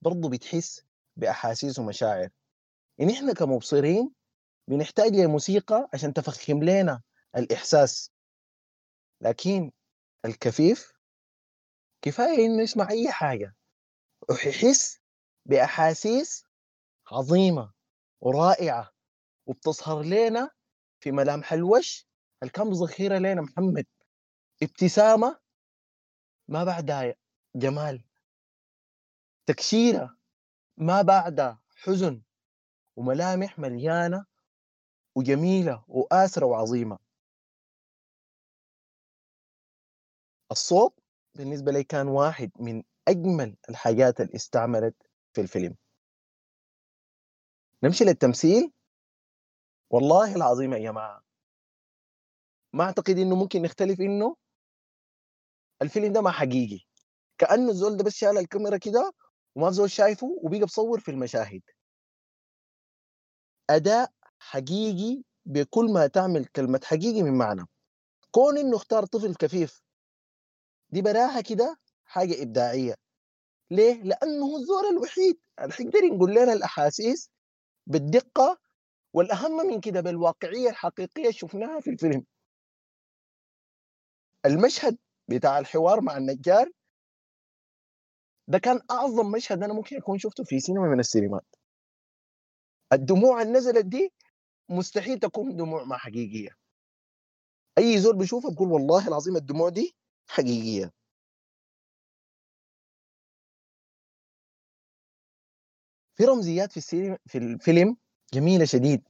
برضه 0.06 0.30
بتحس 0.30 0.86
بأحاسيس 1.16 1.80
ومشاعر. 1.80 2.30
يعني 2.98 3.14
إحنا 3.14 3.34
كمبصرين 3.34 4.14
بنحتاج 4.68 5.16
لموسيقى 5.16 5.90
عشان 5.94 6.14
تفخم 6.14 6.64
لنا 6.64 7.02
الإحساس. 7.38 8.12
لكن 9.22 9.72
الكفيف 10.26 10.94
كفاية 12.02 12.46
إنه 12.46 12.64
يسمع 12.64 12.90
أي 12.90 13.12
حاجة 13.12 13.56
ويحس 14.30 15.00
بأحاسيس 15.46 16.46
عظيمة 17.12 17.74
ورائعة 18.22 18.92
وبتظهر 19.46 20.04
لنا 20.04 20.50
في 21.00 21.12
ملامح 21.12 21.54
الوش 21.54 22.08
الكم 22.44 22.70
ذخيرة 22.72 23.18
لنا. 23.18 23.42
محمد 23.42 23.86
ابتسامة 24.64 25.40
ما 26.48 26.64
بعدها 26.64 27.16
جمال. 27.56 28.04
تكشيرة 29.46 30.18
ما 30.78 31.02
بعدها 31.02 31.62
حزن 31.76 32.22
وملامح 32.96 33.60
مليانة 33.60 34.26
وجميلة 35.16 35.86
وآسرة 35.88 36.46
وعظيمة. 36.46 37.00
الصوت 40.52 41.00
بالنسبة 41.36 41.72
لي 41.72 41.84
كان 41.84 42.08
واحد 42.08 42.52
من 42.60 42.84
أجمل 43.08 43.58
الحاجات 43.70 44.22
اللي 44.22 44.36
استعملت 44.36 44.96
في 45.34 45.42
الفيلم. 45.42 45.76
نمشي 47.84 48.04
للتمثيل؟ 48.04 48.72
والله 49.90 50.36
العظيم 50.36 50.74
يا 50.74 50.80
جماعة. 50.80 51.24
ما 52.74 52.84
أعتقد 52.84 53.18
إنه 53.18 53.36
ممكن 53.36 53.62
نختلف 53.62 54.02
إنه 54.02 54.36
الفيلم 55.82 56.14
ده 56.14 56.22
ما 56.22 56.32
حقيقي. 56.32 56.86
كأنه 57.38 57.70
الزول 57.70 57.98
ده 57.98 58.04
بس 58.04 58.14
شال 58.14 58.38
الكاميرا 58.38 58.78
كده 58.78 59.14
وما 59.56 59.72
زول 59.72 59.92
شايفه 59.92 60.40
وبيقى 60.44 60.66
بصور 60.66 61.00
في 61.00 61.12
المشاهد. 61.12 61.62
أداء 63.70 64.12
حقيقي 64.40 65.24
بكل 65.46 65.86
ما 65.94 66.08
تعمل 66.08 66.46
كلمة 66.46 66.82
حقيقي 66.84 67.24
من 67.24 67.38
معنى. 67.38 67.66
كون 68.32 68.58
إنه 68.58 68.76
اختار 68.78 69.06
طفل 69.06 69.36
كفيف. 69.36 69.82
دي 70.90 71.02
براها 71.02 71.42
كده 71.42 71.78
حاجة 72.06 72.44
إبداعية. 72.44 72.96
ليه؟ 73.72 74.04
لأنه 74.04 74.46
هو 74.46 74.58
الزول 74.58 74.86
الوحيد. 74.86 75.40
اللي 75.60 75.74
حيقدر 75.74 76.00
نقول 76.06 76.32
لنا 76.32 76.54
الأحاسيس 76.54 77.32
بالدقة 77.88 78.58
والأهم 79.14 79.68
من 79.68 79.82
كده 79.82 80.02
بالواقعية 80.02 80.70
الحقيقية 80.70 81.32
شفناها 81.32 81.80
في 81.80 81.90
الفيلم. 81.90 82.26
المشهد 84.46 84.98
بتاع 85.28 85.60
الحوار 85.60 86.02
مع 86.02 86.18
النجار 86.18 86.72
ده 88.48 88.60
كان 88.60 88.82
أعظم 88.92 89.32
مشهد 89.32 89.64
أنا 89.64 89.74
ممكن 89.74 89.98
أكون 89.98 90.18
شفته 90.20 90.44
في 90.44 90.60
سينما 90.60 90.88
من 90.88 91.00
السينمات. 91.00 91.46
الدموع 92.94 93.42
اللي 93.42 93.54
نزلت 93.54 93.86
دي 93.86 94.14
مستحيل 94.70 95.20
تكون 95.20 95.56
دموع 95.56 95.84
ما 95.84 95.98
حقيقية. 95.98 96.50
أي 97.78 97.98
زول 98.00 98.18
بيشوفها 98.18 98.52
بيقول 98.52 98.72
والله 98.72 99.08
العظيم 99.08 99.36
الدموع 99.36 99.70
دي 99.70 99.96
حقيقية. 100.30 100.92
في 106.18 106.26
رمزيات 106.26 106.72
في 106.72 106.78
السينما 106.78 107.18
في 107.28 107.38
الفيلم 107.38 107.98
جميلة 108.34 108.66
شديد. 108.66 109.10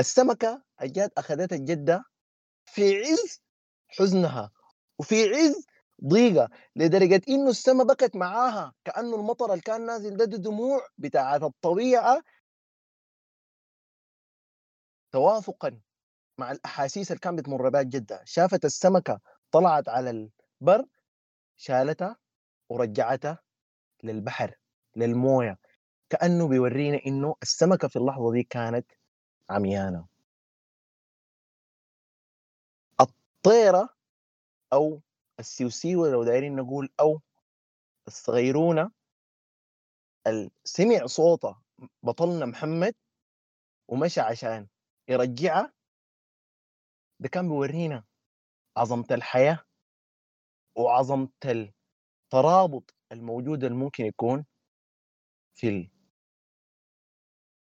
السمكة 0.00 0.62
جات 0.82 1.12
أخذت 1.18 1.52
الجدة 1.52 2.04
في 2.64 2.96
عز 2.96 3.42
حزنها 3.88 4.50
وفي 4.98 5.24
عز 5.34 5.66
ضيقة 6.04 6.48
لدرجة 6.76 7.22
إنه 7.28 7.50
السما 7.50 7.84
بكت 7.84 8.16
معاها 8.16 8.74
كأنه 8.84 9.16
المطر 9.16 9.50
اللي 9.52 9.60
كان 9.62 9.86
نازل 9.86 10.16
ده, 10.16 10.24
دموع 10.24 10.80
بتاعت 10.98 11.42
الطبيعة. 11.42 12.22
توافقا 15.12 15.80
مع 16.38 16.52
الأحاسيس 16.52 17.10
اللي 17.10 17.20
كان 17.20 17.36
بتمر 17.36 17.68
بها 17.68 17.80
الجدة 17.80 18.22
شافت 18.24 18.64
السمكة 18.64 19.20
طلعت 19.50 19.88
على 19.88 20.10
البر 20.60 20.84
شالتها 21.56 22.16
ورجعتها 22.68 23.38
للبحر 24.02 24.54
للموية. 24.96 25.58
كأنه 26.10 26.48
بيورينا 26.48 27.00
إنه 27.06 27.34
السمكة 27.42 27.88
في 27.88 27.96
اللحظة 27.96 28.32
دي 28.32 28.42
كانت 28.42 28.86
عميانة. 29.50 30.06
الطيرة 33.00 33.88
أو 34.72 35.00
السيوسيوه 35.40 36.08
لو 36.10 36.24
دايرين 36.24 36.56
نقول 36.56 36.88
أو 37.00 37.20
الصغيرونة 38.06 38.90
سمع 40.64 41.06
صوته 41.06 41.56
بطلنا 42.02 42.46
محمد 42.46 42.94
ومشى 43.88 44.20
عشان 44.20 44.68
يرجعها 45.08 45.72
ده 47.20 47.28
كان 47.28 47.48
بيورينا 47.48 48.04
عظمة 48.76 49.06
الحياة 49.10 49.64
وعظمة 50.76 51.28
الترابط 51.44 52.94
الموجود 53.12 53.64
اللي 53.64 53.76
ممكن 53.78 54.04
يكون 54.04 54.44
في 55.54 55.68
ال... 55.68 55.90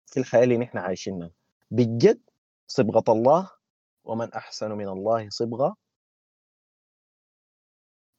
في 0.06 0.20
الحياة 0.20 0.42
اللي 0.44 0.58
نحن 0.58 0.78
عايشينها. 0.78 1.30
بجد 1.70 2.30
صبغة 2.66 3.04
الله 3.12 3.50
ومن 4.04 4.32
أحسن 4.32 4.70
من 4.72 4.88
الله 4.88 5.28
صبغة 5.30 5.76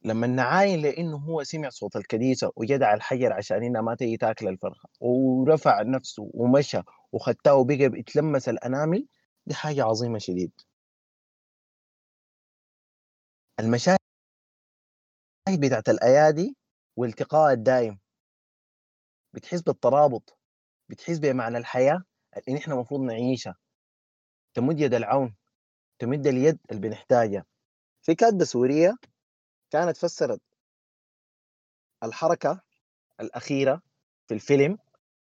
لما 0.04 0.28
نعاين 0.28 0.82
لإنه 0.82 1.18
هو 1.18 1.44
سمع 1.44 1.70
صوت 1.70 1.96
الكنيسة 1.96 2.52
وجدع 2.56 2.94
الحجر 2.94 3.34
عشان 3.34 3.64
إنها 3.64 3.82
ما 3.82 3.96
تيجي 3.96 4.18
تاكل 4.18 4.48
الفرخة 4.48 4.90
ورفع 5.00 5.82
نفسه 5.82 6.32
ومشى 6.34 6.82
وخدتها 7.12 7.54
وبقى 7.54 7.90
بيتلمس 7.90 8.50
الأنامل 8.50 9.08
دي 9.46 9.54
حاجة 9.56 9.84
عظيمة 9.84 10.18
شديد. 10.20 10.52
المشاهد 13.60 13.98
بتاعت 15.60 15.90
الأيادي 15.90 16.56
والتقاء 16.96 17.54
الدائم 17.54 18.00
بتحس 19.34 19.62
بالترابط 19.62 20.38
بتحس 20.90 21.18
بمعنى 21.18 21.58
الحياة 21.58 22.04
اللي 22.38 22.60
نحن 22.60 22.72
المفروض 22.72 23.02
نعيشها. 23.02 23.56
تمد 24.54 24.80
يد 24.80 24.94
العون 24.94 25.36
تمد 26.00 26.28
اليد 26.28 26.60
اللي 26.72 26.82
بنحتاجها. 26.82 27.46
في 28.02 28.16
كاتبه 28.16 28.44
سوريه 28.46 28.96
كانت 29.72 29.98
فسرت 29.98 30.42
الحركة 32.04 32.62
الأخيرة 33.20 33.82
في 34.28 34.34
الفيلم 34.34 34.78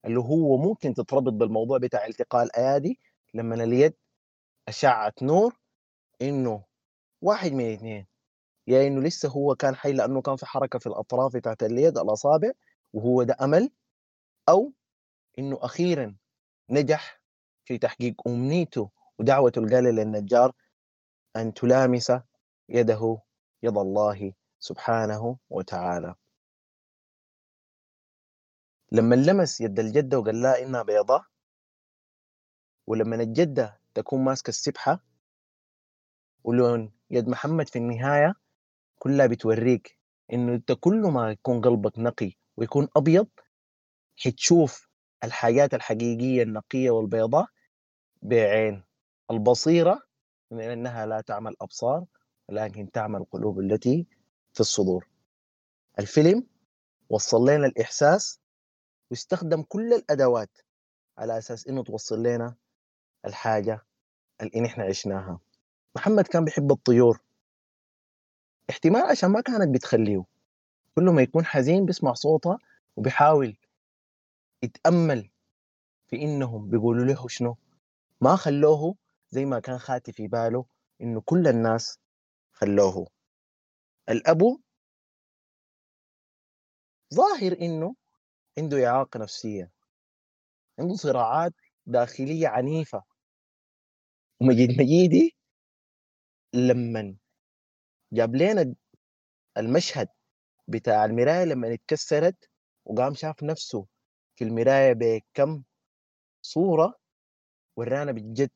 اللي 0.06 0.20
هو 0.20 0.58
ممكن 0.58 0.94
تتربط 0.94 1.34
بالموضوع 1.34 1.78
بتاع 1.78 2.06
التقاء 2.06 2.44
الايادي 2.44 3.00
لما 3.34 3.56
اليد 3.64 3.94
اشعت 4.68 5.24
نور 5.24 5.60
إنه 6.22 6.64
واحد 7.22 7.52
من 7.52 7.66
الاثنين 7.66 8.08
يا 8.68 8.88
إنه 8.88 9.02
لسه 9.02 9.30
هو 9.30 9.56
كان 9.56 9.76
حي 9.76 9.94
لأنه 9.94 10.22
كان 10.22 10.36
في 10.36 10.46
حركة 10.46 10.80
في 10.80 10.88
الأطراف 10.88 11.36
بتاعت 11.36 11.64
اليد 11.64 11.98
الأصابع 11.98 12.52
وهو 12.94 13.24
ده 13.24 13.38
أمل 13.42 13.70
أو 14.50 14.74
إنه 15.40 15.60
أخيرا 15.62 16.16
نجح 16.70 17.22
في 17.66 17.78
تحقيق 17.78 18.16
أمنيته 18.28 18.90
ودعوته 19.20 19.60
اللي 19.60 19.76
قال 19.76 19.84
للنجار 19.84 20.52
أن 21.36 21.54
تلامس 21.54 22.12
يده 22.70 23.18
يد 23.66 23.78
الله 23.78 24.34
سبحانه 24.60 25.38
وتعالى. 25.50 26.16
لما 28.92 29.16
لمس 29.16 29.62
يد 29.62 29.80
الجدة 29.80 30.20
وقال 30.20 30.42
لها 30.42 30.64
إنها 30.64 30.84
بيضاء 30.84 31.24
ولما 32.88 33.16
الجدة 33.16 33.80
تكون 33.94 34.24
ماسكة 34.24 34.50
السبحة 34.50 35.04
ولون 36.44 36.92
يد 37.10 37.28
محمد 37.28 37.70
في 37.70 37.80
النهاية 37.80 38.34
كلها 39.00 39.28
بتوريك 39.28 39.98
إنه 40.34 40.54
أنت 40.56 40.72
كل 40.72 41.02
ما 41.02 41.32
يكون 41.32 41.62
قلبك 41.62 42.00
نقي 42.00 42.32
ويكون 42.58 42.88
أبيض 42.96 43.28
حتشوف 44.18 44.90
الحاجات 45.24 45.74
الحقيقية 45.74 46.44
النقية 46.44 46.90
والبيضاء 46.92 47.48
بعين. 48.22 48.84
البصيرة 49.32 50.02
من 50.52 50.62
أنها 50.64 51.06
لا 51.06 51.22
تعمل 51.22 51.56
أبصار 51.62 52.06
ولكن 52.50 52.92
تعمى 52.92 53.18
القلوب 53.18 53.60
التي 53.60 54.08
في 54.54 54.60
الصدور. 54.60 55.08
الفيلم 56.00 56.48
وصل 57.10 57.50
لنا 57.50 57.66
الإحساس 57.68 58.40
واستخدم 59.12 59.62
كل 59.62 59.94
الأدوات 59.94 60.58
على 61.18 61.38
أساس 61.38 61.68
إنه 61.68 61.84
توصل 61.84 62.24
لنا 62.24 62.56
الحاجة 63.26 63.86
اللي 64.42 64.62
نحن 64.62 64.82
عشناها. 64.82 65.40
محمد 65.96 66.28
كان 66.28 66.46
بيحب 66.46 66.72
الطيور. 66.72 67.20
احتمال 68.70 69.02
عشان 69.02 69.30
ما 69.30 69.42
كانت 69.42 69.74
بتخليه. 69.76 70.24
كل 70.96 71.04
ما 71.10 71.22
يكون 71.22 71.46
حزين 71.46 71.86
بيسمع 71.86 72.14
صوتها 72.14 72.60
وبيحاول 72.96 73.58
يتأمل 74.64 75.30
في 76.08 76.22
إنهم 76.22 76.70
بيقولوا 76.70 77.06
له 77.06 77.28
شنو. 77.28 77.58
ما 78.22 78.36
خلوه 78.36 78.96
زي 79.30 79.46
ما 79.46 79.60
كان 79.60 79.78
خاتي 79.78 80.12
في 80.12 80.28
باله 80.28 80.66
إنه 81.02 81.22
كل 81.22 81.48
الناس 81.48 82.00
خلوه. 82.56 83.08
الأبو 84.10 84.60
ظاهر 87.14 87.52
إنه 87.62 87.96
عنده 88.58 88.88
إعاقة 88.88 89.18
نفسية 89.20 89.72
عنده 90.80 90.96
صراعات 90.96 91.54
داخلية 91.86 92.48
عنيفة. 92.48 93.04
ومجيد 94.42 94.70
مجيدي 94.82 95.36
لما 96.54 97.16
جاب 98.14 98.36
لنا 98.36 98.76
المشهد 99.58 100.08
بتاع 100.68 101.06
المراية 101.06 101.44
لما 101.46 101.74
اتكسرت 101.74 102.50
وقام 102.86 103.14
شاف 103.14 103.44
نفسه 103.44 103.86
في 104.36 104.44
المراية 104.44 104.94
بكم 104.94 105.64
صورة 106.42 106.96
ورانا 107.78 108.12
بجد 108.12 108.52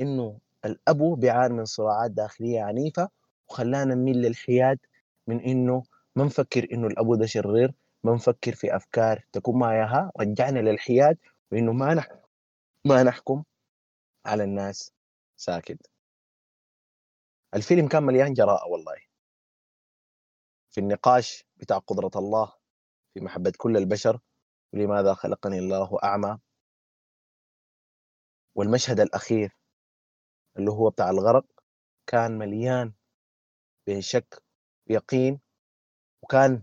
إنه 0.00 0.38
الأبو 0.64 1.14
بيعاني 1.14 1.54
من 1.54 1.64
صراعات 1.64 2.10
داخلية 2.10 2.62
عنيفة. 2.62 3.08
وخلانا 3.52 3.94
نميل 3.94 4.16
للحياد 4.16 4.78
من 5.26 5.40
إنه 5.40 5.82
ما 6.16 6.24
نفكر 6.24 6.68
إنه 6.72 6.86
الأبو 6.86 7.14
ده 7.14 7.26
شرير 7.26 7.74
ما 8.04 8.14
نفكر 8.14 8.54
في 8.54 8.76
أفكار 8.76 9.24
تكون 9.32 9.58
معها 9.58 10.12
رجعنا 10.20 10.58
للحياد 10.58 11.18
وإنه 11.52 11.72
ما 11.72 11.94
نح... 11.94 12.08
ما 12.86 13.02
نحكم 13.02 13.44
على 14.26 14.44
الناس 14.44 14.92
ساكت. 15.36 15.90
الفيلم 17.54 17.88
كان 17.88 18.02
مليان 18.02 18.32
جراءة 18.32 18.68
والله. 18.68 18.96
في 20.70 20.80
النقاش 20.80 21.44
بتاع 21.56 21.78
قدرة 21.78 22.10
الله 22.16 22.52
في 23.14 23.20
محبة 23.20 23.52
كل 23.58 23.76
البشر 23.76 24.20
ولماذا 24.72 25.14
خلقني 25.14 25.58
الله 25.58 25.98
أعمى؟ 26.04 26.38
والمشهد 28.54 29.00
الأخير 29.00 29.56
اللي 30.56 30.70
هو 30.70 30.90
بتاع 30.90 31.10
الغرق 31.10 31.46
كان 32.06 32.38
مليان 32.38 32.92
بشك 33.86 34.42
ويقين 34.90 35.40
وكان 36.22 36.62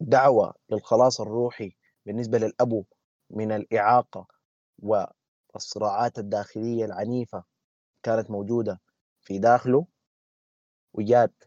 دعوة 0.00 0.54
للخلاص 0.70 1.20
الروحي 1.20 1.76
بالنسبة 2.06 2.38
للأبو 2.38 2.84
من 3.30 3.52
الإعاقة 3.52 4.26
والصراعات 4.78 6.18
الداخلية 6.18 6.84
العنيفة 6.84 7.44
كانت 8.02 8.30
موجودة 8.30 8.80
في 9.22 9.38
داخله. 9.38 9.86
وجات 10.94 11.44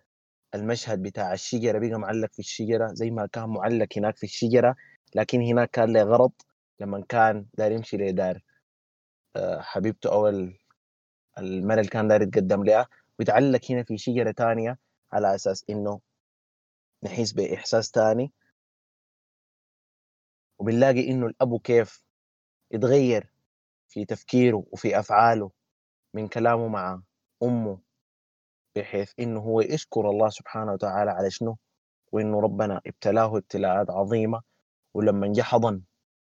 المشهد 0.55 1.01
بتاع 1.01 1.33
الشجرة 1.33 1.79
بقى 1.79 1.99
معلق 1.99 2.33
في 2.33 2.39
الشجرة 2.39 2.87
زي 2.93 3.11
ما 3.11 3.25
كان 3.27 3.49
معلق 3.49 3.87
هناك 3.97 4.17
في 4.17 4.23
الشجرة 4.23 4.75
لكن 5.15 5.41
هناك 5.41 5.69
كان 5.71 5.93
له 5.93 6.03
غرض 6.03 6.31
لما 6.79 7.03
كان 7.09 7.45
داير 7.53 7.71
يمشي 7.71 7.97
لدار 7.97 8.41
آه، 9.35 9.61
حبيبته 9.61 10.11
أو 10.11 10.27
المرأة 11.37 11.79
اللي 11.79 11.89
كان 11.89 12.07
داير 12.07 12.21
يتقدم 12.21 12.63
لها 12.63 12.87
ويتعلق 13.19 13.61
هنا 13.71 13.83
في 13.83 13.97
شجرة 13.97 14.31
تانية 14.31 14.77
على 15.13 15.35
أساس 15.35 15.65
إنه 15.69 16.01
نحس 17.03 17.31
بإحساس 17.31 17.91
تاني. 17.91 18.33
وبنلاقي 20.59 21.11
إنه 21.11 21.25
الأبو 21.25 21.59
كيف 21.59 22.03
يتغير 22.71 23.33
في 23.87 24.05
تفكيره 24.05 24.65
وفي 24.71 24.99
أفعاله 24.99 25.51
من 26.13 26.27
كلامه 26.27 26.67
مع 26.67 27.01
أمه 27.43 27.79
بحيث 28.75 29.11
إنه 29.19 29.39
هو 29.39 29.61
يشكر 29.61 30.09
الله 30.09 30.29
سبحانه 30.29 30.73
وتعالى 30.73 31.11
على 31.11 31.31
شنو؟ 31.31 31.57
وإنه 32.11 32.41
ربنا 32.41 32.81
ابتلاه 32.87 33.37
ابتلاءات 33.37 33.89
عظيمة. 33.89 34.41
ولما 34.93 35.27
جه 35.33 35.41
حضن 35.41 35.81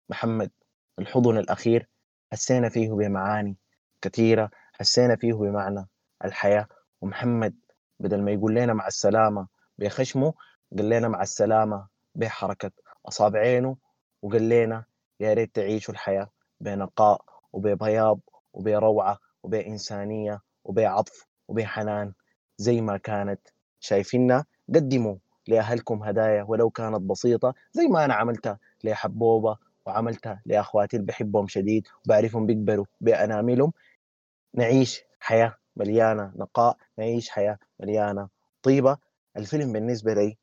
محمد 0.09 0.51
الحضن 0.99 1.37
الأخير 1.37 1.89
حسينا 2.31 2.69
فيه 2.69 2.89
بمعاني 2.91 3.57
كثيرة 4.01 4.51
حسينا 4.73 5.15
فيه 5.15 5.33
بمعنى 5.33 5.87
الحياة. 6.25 6.67
ومحمد 7.01 7.55
بدل 8.01 8.21
ما 8.21 8.31
يقول 8.31 8.55
لنا 8.55 8.73
مع 8.73 8.87
السلامة 8.87 9.47
بخشمه 9.77 10.33
قال 10.77 10.89
لنا 10.89 11.07
مع 11.07 11.21
السلامة 11.21 11.87
بحركة 12.15 12.71
أصابعينه 13.07 13.77
وقال 14.21 14.49
لنا 14.49 14.83
يا 15.19 15.33
ريت 15.33 15.55
تعيشوا 15.55 15.93
الحياة 15.93 16.29
بنقاء 16.59 17.21
وببياض 17.53 18.19
وبروعة 18.53 19.19
وبإنسانية 19.43 20.41
وبعطف 20.63 21.25
وبحنان 21.47 22.13
زي 22.57 22.81
ما 22.81 22.97
كانت 22.97 23.39
شايفيننا. 23.79 24.45
قدموا 24.75 25.15
لأهلكم 25.47 26.03
هدايا 26.03 26.43
ولو 26.43 26.69
كانت 26.69 27.01
بسيطة 27.01 27.53
زي 27.73 27.87
ما 27.87 28.05
أنا 28.05 28.13
عملتها 28.13 28.59
لحبوبة 28.83 29.57
وعملتها 29.85 30.41
لأخواتي 30.45 30.97
اللي 30.97 31.07
بحبهم 31.07 31.47
شديد 31.47 31.87
وبعرفهم 32.05 32.45
بيكبروا 32.45 32.85
بأناملهم. 33.01 33.73
نعيش 34.53 35.01
حياة 35.19 35.55
مليانة 35.75 36.31
نقاء 36.35 36.77
نعيش 36.97 37.29
حياة 37.29 37.57
مليانة 37.81 38.29
طيبة. 38.63 38.97
الفيلم 39.37 39.73
بالنسبة 39.73 40.13
لي 40.13 40.37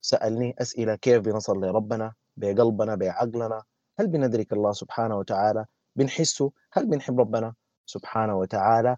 سألني 0.00 0.54
أسئلة 0.58 0.94
كيف 0.96 1.22
بنصل 1.22 1.60
لربنا 1.60 2.14
بقلبنا 2.36 2.94
بعقلنا؟ 2.94 3.64
هل 3.98 4.06
بندرك 4.08 4.52
الله 4.52 4.72
سبحانه 4.72 5.18
وتعالى؟ 5.18 5.66
بنحسه 5.96 6.52
هل 6.72 6.86
بنحب 6.90 7.20
ربنا 7.20 7.54
سبحانه 7.86 8.36
وتعالى؟ 8.38 8.96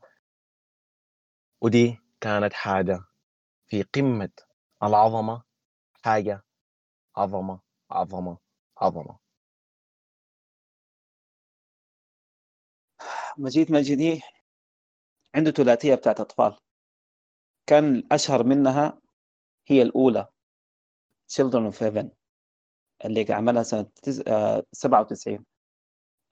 ودي 1.61 1.99
كانت 2.21 2.53
حاجة 2.53 3.01
في 3.67 3.83
قمة 3.83 4.31
العظمة 4.83 5.43
حاجة 6.05 6.43
عظمة 7.17 7.61
عظمة 7.91 8.39
عظمة. 8.79 9.19
مجيد 13.39 13.73
مجيدي 13.73 14.23
عنده 15.35 15.51
ثلاثية 15.51 15.95
بتاعت 15.95 16.21
أطفال. 16.21 16.57
كان 17.67 17.95
الأشهر 17.95 18.45
منها 18.45 18.99
هي 19.67 19.83
الأولى 19.83 20.29
Children 21.33 21.73
of 21.73 21.77
Heaven 21.79 22.07
اللي 23.05 23.27
عملها 23.33 23.63
سنة 23.63 23.87
97 24.73 25.45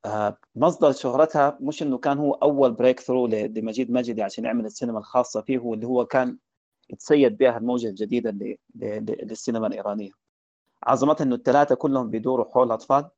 آه، 0.04 0.08
آه، 0.08 0.38
مصدر 0.54 0.92
شهرتها 0.92 1.58
مش 1.60 1.82
إنه 1.82 1.98
كان 1.98 2.18
هو 2.18 2.32
أول 2.34 2.72
بريك 2.72 3.00
ثرو 3.00 3.26
لمجيد 3.26 3.90
مجدي 3.90 4.22
عشان 4.22 4.44
يعمل 4.44 4.66
السينما 4.66 4.98
الخاصة 4.98 5.42
فيه 5.42 5.58
واللي 5.58 5.86
هو 5.86 6.06
كان 6.06 6.38
يتصيد 6.90 7.36
بها 7.36 7.58
الموجة 7.58 7.88
الجديدة 7.88 8.56
للسينما 8.74 9.66
الإيرانية. 9.66 10.10
عظمتها 10.82 11.24
إنه 11.24 11.34
الثلاثه 11.34 11.74
كلهم 11.74 12.10
بيدوروا 12.10 12.52
حول 12.52 12.72
اطفال 12.72 13.10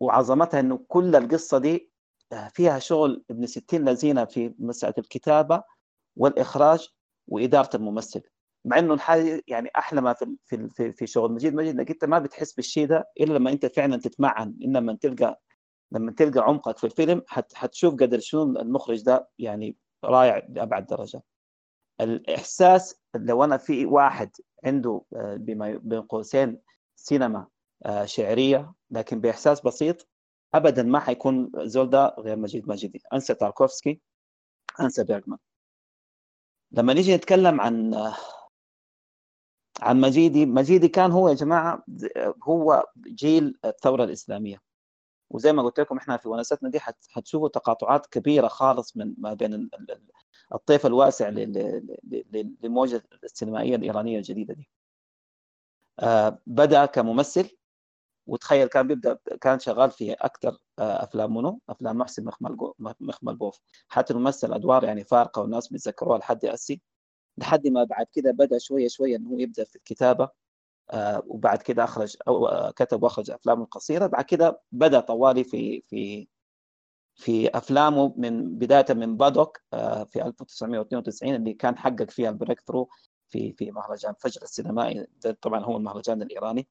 وعظمتها 0.00 0.60
إنه 0.60 0.84
كل 0.88 1.16
القصة 1.16 1.58
دي 1.58 1.90
آه، 2.32 2.48
فيها 2.48 2.78
شغل 2.78 3.24
ابن 3.30 3.46
ستين 3.46 3.84
لذينه 3.88 4.24
في 4.24 4.54
مسألة 4.58 4.94
الكتابة 4.98 5.62
والإخراج. 6.16 6.88
وإدارة 7.30 7.76
الممثل. 7.76 8.22
مع 8.64 8.78
إنه 8.78 8.94
الحاجة 8.94 9.42
يعني 9.48 9.70
أحلى 9.76 10.00
ما 10.00 10.12
في 10.46 10.68
في 10.68 10.92
في 10.92 11.06
شغل 11.06 11.32
مجيد 11.32 11.54
مجيد 11.54 11.74
إنك 11.74 11.90
أنت 11.90 12.04
ما 12.04 12.18
بتحس 12.18 12.52
بالشيء 12.52 12.86
ده 12.86 13.10
إلا 13.20 13.32
لما 13.38 13.50
أنت 13.50 13.66
فعلا 13.66 13.96
تتمعن. 13.96 14.56
إنما 14.64 14.94
تلقى 14.94 15.40
لما 15.92 16.12
تلقى 16.12 16.40
عمقك 16.40 16.78
في 16.78 16.84
الفيلم 16.84 17.22
حت 17.28 17.54
حتشوف 17.54 17.94
قدر 17.94 18.18
شنو 18.18 18.42
المخرج 18.42 19.02
ده 19.02 19.28
يعني 19.38 19.76
رائع 20.04 20.46
لأبعد 20.48 20.86
درجة. 20.86 21.22
الإحساس 22.00 23.00
لو 23.14 23.44
أنا 23.44 23.56
في 23.56 23.86
واحد 23.86 24.30
عنده 24.64 25.02
آه، 25.16 25.36
بما 25.36 25.80
بين 25.82 26.02
قوسين 26.02 26.60
سينما 26.96 27.46
آه، 27.86 28.04
شعرية 28.04 28.72
لكن 28.90 29.20
بإحساس 29.20 29.60
بسيط 29.60 30.08
ابدا 30.54 30.82
ما 30.82 30.98
حيكون 31.00 31.50
زول 31.56 31.90
ده 31.90 32.14
غير 32.18 32.36
مجيد 32.36 32.68
مجيدي 32.68 33.02
أنسى 33.12 33.34
تاركوفسكي 33.34 34.00
أنسى 34.80 35.04
بيرجمان 35.04 35.38
لما 36.72 36.92
نيجي 36.94 37.16
نتكلم 37.16 37.60
عن 37.60 37.94
عن 39.80 40.00
مجيدي 40.00 40.46
مجيدي 40.46 40.88
كان 40.88 41.10
هو 41.12 41.28
يا 41.28 41.34
جماعة 41.34 41.84
هو 42.42 42.86
جيل 43.06 43.58
الثورة 43.64 44.04
الإسلامية. 44.04 44.60
وزي 45.30 45.52
ما 45.52 45.62
قلت 45.62 45.80
لكم 45.80 45.96
إحنا 45.96 46.16
في 46.16 46.28
ونستنا 46.28 46.70
دي 46.70 46.80
حتشوفوا 46.80 47.48
تقاطعات 47.48 48.06
كبيرة 48.06 48.48
خالص 48.48 48.96
من 48.96 49.14
ما 49.18 49.34
بين 49.34 49.70
الطيف 50.54 50.86
الواسع 50.86 51.28
للموجة 52.08 53.04
السينمائية 53.24 53.76
الإيرانية 53.76 54.18
الجديدة 54.18 54.54
دي. 54.54 54.68
آه، 56.00 56.38
بدأ 56.46 56.86
كممثل 56.86 57.56
وتخيل 58.26 58.68
كان 58.68 58.86
بيبدأ 58.86 59.18
كان 59.40 59.58
شغال 59.58 59.90
في 59.90 60.12
أكثر 60.12 60.58
آه، 60.78 61.04
أفلام 61.04 61.36
منه 61.36 61.58
أفلام 61.68 61.98
محسن 61.98 62.24
مخملبوف. 63.00 63.60
حتى 63.88 64.14
ممثل 64.14 64.54
ادوار 64.54 64.84
يعني 64.84 65.04
فارقة 65.04 65.42
والناس 65.42 65.68
بيتذكروها 65.68 66.18
لحد 66.18 66.44
هسي 66.44 66.80
لحد 67.38 67.68
ما 67.68 67.84
بعد 67.84 68.06
كده 68.12 68.30
بدأ 68.32 68.58
شوية 68.58 68.88
شوية 68.88 69.16
إنه 69.16 69.30
هو 69.30 69.38
يبدأ 69.38 69.64
في 69.64 69.76
الكتابة 69.76 70.28
آه 70.90 71.22
وبعد 71.26 71.62
كده 71.62 71.84
أخرج 71.84 72.16
أو 72.28 72.46
آه 72.48 72.70
كتب 72.70 73.02
وأخرج 73.02 73.30
افلام 73.30 73.64
قصيره 73.64 74.06
بعد 74.06 74.24
كده 74.24 74.60
بدأ 74.72 75.00
طوالي 75.00 75.44
في 75.44 75.82
في 75.88 76.28
في 77.14 77.48
أفلامه 77.58 78.14
من 78.16 78.58
بداية 78.58 78.86
من 78.90 79.16
بادوك 79.16 79.60
في 80.06 80.22
1992 80.24 81.34
اللي 81.34 81.54
كان 81.54 81.78
حقق 81.78 82.10
فيها 82.10 82.30
ال 82.30 82.60
breakthrough 82.60 82.88
في 83.28 83.52
في 83.52 83.70
مهرجان 83.70 84.14
فجر 84.18 84.42
السينمائي. 84.42 85.06
طبعا 85.42 85.64
هو 85.64 85.76
المهرجان 85.76 86.22
الإيراني. 86.22 86.68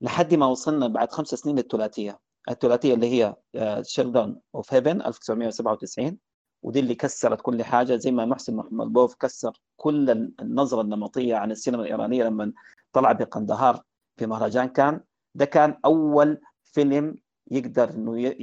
لحد 0.00 0.34
ما 0.34 0.46
وصلنا 0.46 0.88
بعد 0.88 1.10
خمس 1.12 1.28
سنين 1.28 1.56
للثلاثية. 1.56 2.18
الثلاثية 2.50 2.94
اللي 2.94 3.06
هي 3.06 3.36
Children 3.82 4.40
of 4.54 4.74
Heaven 4.74 5.02
1997 5.02 6.18
ودي 6.62 6.80
اللي 6.80 6.94
كسرت 6.94 7.40
كل 7.40 7.62
حاجة 7.64 7.96
زي 7.96 8.10
ما 8.10 8.24
محسن 8.24 8.56
مخملبوف 8.56 9.14
كسر 9.14 9.60
كل 9.76 10.10
النظرة 10.40 10.80
النمطية 10.80 11.34
عن 11.36 11.50
السينما 11.50 11.82
الإيرانية 11.82 12.24
لما 12.24 12.52
طلع 12.92 13.12
بقندهار 13.12 13.82
في 14.16 14.26
مهرجان 14.26 14.68
كان. 14.68 15.00
ده 15.34 15.44
كان 15.44 15.78
أول 15.84 16.40
فيلم 16.64 17.16
يقدر 17.50 17.90
إنه 17.90 18.34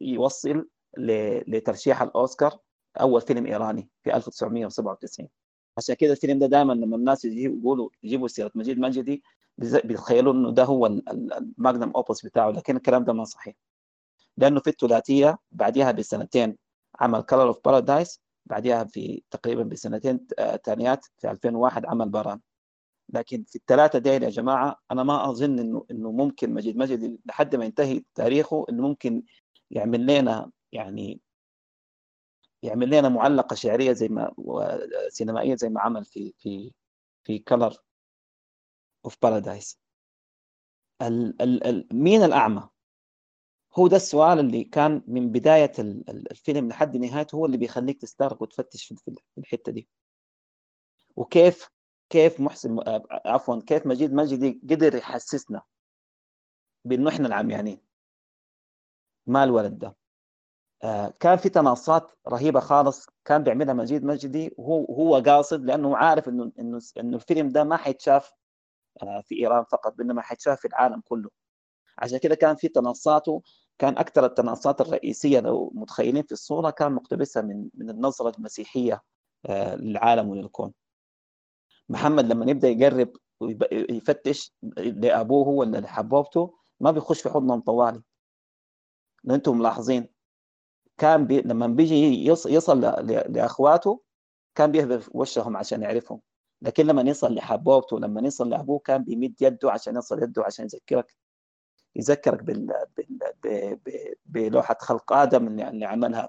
يوصل 0.00 0.68
لترشيح 1.48 2.02
الأوسكار. 2.02 2.58
أول 3.00 3.20
فيلم 3.20 3.46
إيراني 3.46 3.88
في 4.04 4.16
1997 4.16 5.28
عشان 5.78 5.94
كده 5.94 6.12
الفيلم 6.12 6.38
ده 6.38 6.46
دائما 6.46 6.72
لما 6.72 6.96
الناس 6.96 7.24
يجيبوا 7.24 7.58
يقولوا 7.60 7.88
يجيبوا 8.02 8.28
سيرة 8.28 8.50
مجيد 8.54 8.78
مجيدي 8.78 9.22
بيتخيلوا 9.58 10.32
إنه 10.32 10.50
ده 10.50 10.64
هو 10.64 10.86
ال 10.86 11.01
magnum 11.01 11.92
opus 11.96 12.26
بتاعه 12.26 12.50
لكن 12.50 12.76
الكلام 12.76 13.04
ده 13.04 13.12
ما 13.12 13.24
صحيح. 13.24 13.54
لأنه 14.36 14.60
في 14.60 14.70
الثلاثية 14.70 15.38
بعدها 15.52 15.92
بسنتين 15.92 16.56
عمل 17.00 17.22
Color 17.22 17.42
of 17.48 17.58
Paradise 17.64 18.20
بعدها 18.46 18.84
في 18.84 19.22
تقريبا 19.30 19.62
بسنتين 19.62 20.26
ثانيات 20.64 21.06
في 21.18 21.30
2001 21.30 21.86
عمل 21.86 22.08
باران 22.08 22.40
لكن 23.08 23.44
في 23.44 23.56
الثلاثة 23.56 23.98
ديل 23.98 24.22
يا 24.22 24.30
جماعة 24.30 24.76
أنا 24.90 25.02
ما 25.02 25.30
أظن 25.30 25.58
إنه 25.58 25.86
إنه 25.90 26.12
ممكن 26.12 26.54
مجيد 26.54 26.76
مجيدي 26.76 27.20
لحد 27.26 27.56
ما 27.56 27.64
ينتهي 27.64 28.04
تاريخه 28.14 28.66
إنه 28.70 28.82
ممكن 28.82 29.22
يعمل 29.70 30.06
لنا 30.06 30.50
يعني 30.72 31.20
يعمل 32.62 32.90
لنا 32.90 33.08
معلقة 33.08 33.54
شعرية 33.54 33.92
زي 33.92 34.08
ما 34.08 34.32
سينمائية 35.08 35.54
زي 35.54 35.68
ما 35.68 35.80
عمل 35.80 36.04
في 36.04 36.34
في 36.38 36.72
في 37.24 37.38
Color 37.38 37.76
of 39.04 39.16
Paradise 39.22 39.78
مين 41.92 42.22
الأعمى؟ 42.22 42.68
هو 43.78 43.86
ده 43.88 43.96
السؤال 43.96 44.38
اللي 44.38 44.64
كان 44.64 45.02
من 45.06 45.32
بداية 45.32 45.72
الفيلم 46.08 46.68
لحد 46.68 46.96
نهايته 46.96 47.36
هو 47.36 47.46
اللي 47.46 47.56
بيخليك 47.56 48.00
تستغرق 48.00 48.42
وتفتش 48.42 48.84
في 48.84 49.14
الحتة 49.38 49.72
دي. 49.72 49.88
وكيف 51.16 51.68
كيف 52.10 52.40
محسن 52.40 52.78
عفوا 53.26 53.60
كيف 53.66 53.86
مجيد 53.86 54.12
مجيدي 54.12 54.60
قدر 54.70 54.94
يحسسنا 54.94 55.62
بأنه 56.84 57.10
إحنا 57.10 57.28
العميانين؟ 57.28 57.80
ما 59.26 59.44
الولد 59.44 59.78
ده؟ 59.78 59.96
آه 60.84 61.14
كان 61.20 61.36
في 61.36 61.48
تناصات 61.48 62.12
رهيبة 62.28 62.60
خالص 62.60 63.06
كان 63.24 63.42
بيعملها 63.42 63.74
مجيد 63.74 64.04
مجدي 64.04 64.54
وهو 64.58 64.84
هو 64.84 65.16
قاصد 65.26 65.64
لأنه 65.64 65.96
عارف 65.96 66.28
إنه 66.28 66.52
إنه 66.58 66.80
إنه 66.98 67.16
الفيلم 67.16 67.48
ده 67.48 67.64
ما 67.64 67.76
حيتشاف 67.76 68.32
في 69.22 69.34
إيران 69.40 69.64
فقط 69.64 70.00
انما 70.00 70.22
حيتشاف 70.22 70.60
في 70.60 70.68
العالم 70.68 71.02
كله. 71.04 71.30
عشان 71.98 72.18
كده 72.18 72.34
كان 72.34 72.56
في 72.56 72.68
تناصاته 72.68 73.42
كان 73.78 73.98
أكثر 73.98 74.24
التناصات 74.24 74.80
الرئيسية 74.80 75.40
لو 75.40 75.72
متخيلين 75.74 76.22
في 76.22 76.32
الصورة 76.32 76.70
كان 76.70 76.92
مقتبسها 76.92 77.42
من 77.42 77.68
من 77.74 77.90
النظرة 77.90 78.36
المسيحية 78.38 79.02
آه 79.46 79.74
للعالم 79.74 80.28
وللكون. 80.28 80.72
محمد 81.88 82.24
لما 82.26 82.50
يبدأ 82.50 82.68
يقرب 82.68 83.12
ويفتش 83.40 84.54
لأبوه 84.76 85.48
ولا 85.48 85.78
لحبوبته 85.78 86.54
ما 86.80 86.90
بيخش 86.90 87.22
في 87.22 87.30
حضنهم 87.30 87.60
طوالي. 87.60 88.02
لو 89.24 89.34
أنتم 89.34 89.58
ملاحظين 89.58 90.08
كان 90.98 91.26
بي... 91.26 91.40
لما 91.40 91.66
بيجي 91.66 92.26
يص... 92.26 92.46
يصل. 92.46 92.80
لأخواته 93.28 94.02
كان 94.54 94.72
بيهبط 94.72 95.02
وشهم 95.14 95.56
عشان 95.56 95.82
يعرفهم. 95.82 96.20
لكن 96.62 96.86
لما 96.86 97.02
يصل 97.02 97.34
لحبوبته 97.34 98.00
لما 98.00 98.20
يصل 98.26 98.50
لأبوه 98.50 98.78
كان 98.78 99.04
بيمد 99.04 99.34
يده 99.42 99.70
عشان 99.72 99.96
يصل 99.96 100.22
يده 100.22 100.44
عشان 100.44 100.64
يذكرك 100.64 101.14
يذكرك 101.96 102.42
بال... 102.42 102.72
بال... 103.44 104.16
بلوحة 104.26 104.76
خلق 104.80 105.12
آدم 105.12 105.46
اللي, 105.46 105.68
اللي 105.68 105.86
عملها. 105.86 106.28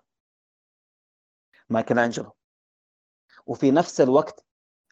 مايكل 1.69 1.99
أنجلو 1.99 2.31
وفي 3.45 3.71
نفس 3.71 4.01
الوقت 4.01 4.45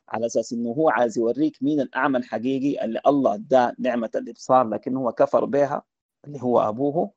على 0.10 0.26
أساس 0.26 0.54
إنه 0.54 0.70
هو 0.70 0.90
عايز 0.90 1.18
يوريك 1.18 1.64
مين 1.64 1.80
الأعمى 1.82 2.18
الحقيقي 2.18 2.86
اللي 2.86 3.02
الله 3.08 3.36
اداه 3.36 3.76
نعمة 3.80 4.10
الإبصار 4.16 4.68
لكن 4.70 4.96
هو 4.96 5.12
كفر 5.12 5.46
بها 5.46 5.84
اللي 6.26 6.42
هو 6.44 6.60
أبوه 6.60 7.14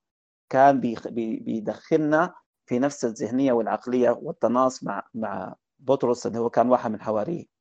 كان 0.50 0.80
بيدخلنا 0.80 2.34
في 2.66 2.78
نفس 2.78 3.04
الذهنية 3.04 3.52
والعقلية 3.52 4.10
والتناص 4.10 4.84
مع 4.84 5.08
مع 5.14 5.54
بطرس 5.78 6.26
اللي 6.26 6.38
هو 6.38 6.50
كان 6.50 6.68
واحد 6.70 6.90
من 6.90 7.00
حواريه. 7.02 7.53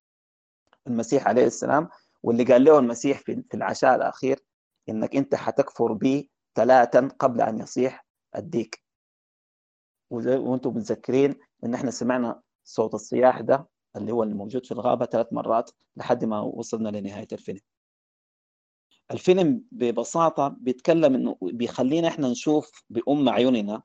المسيح 0.88 1.28
عليه 1.28 1.46
السلام 1.46 1.90
واللي 2.24 2.44
قال 2.44 2.64
له 2.64 2.80
المسيح 2.80 3.20
في 3.20 3.44
العشاء 3.54 3.96
الأخير 3.96 4.40
إنك 4.90 5.16
أنت 5.16 5.36
حتكفر 5.36 5.94
بي 5.94 6.32
ثلاثا 6.56 7.08
قبل 7.20 7.42
أن 7.42 7.60
يصيح 7.60 8.06
الديك. 8.36 8.84
وأنتم 10.12 10.70
متذكرين 10.70 11.36
إن 11.64 11.74
إحنا 11.74 11.92
سمعنا 11.92 12.42
صوت 12.64 12.94
الصياح 12.94 13.42
ده 13.42 13.68
اللي 13.96 14.12
هو 14.12 14.24
اللي 14.24 14.34
موجود 14.36 14.66
في 14.66 14.72
الغابة 14.72 15.06
ثلاث 15.06 15.28
مرات 15.34 15.72
لحد 15.96 16.26
ما 16.26 16.40
وصلنا 16.42 16.90
لنهاية 16.90 17.28
الفيلم. 17.32 17.60
الفيلم 19.12 19.64
ببساطة 19.72 20.48
بيتكلم 20.48 21.16
إنه 21.16 21.38
بيخلينا 21.42 22.08
إحنا 22.08 22.30
نشوف 22.30 22.84
بأم 22.90 23.30
عيوننا 23.30 23.82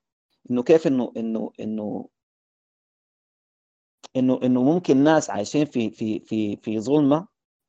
إنه 0.51 0.63
كيف 0.63 0.87
إنه 0.87 1.13
إنه 1.17 1.51
إنه 1.61 2.09
إنه 4.19 4.41
إنه 4.43 4.63
ممكن 4.63 4.97
ناس 4.97 5.31
عايشين 5.31 5.65
في 5.65 5.91
في 5.91 6.21
في 6.21 6.57
في 6.57 6.81
ظلمة 6.81 7.29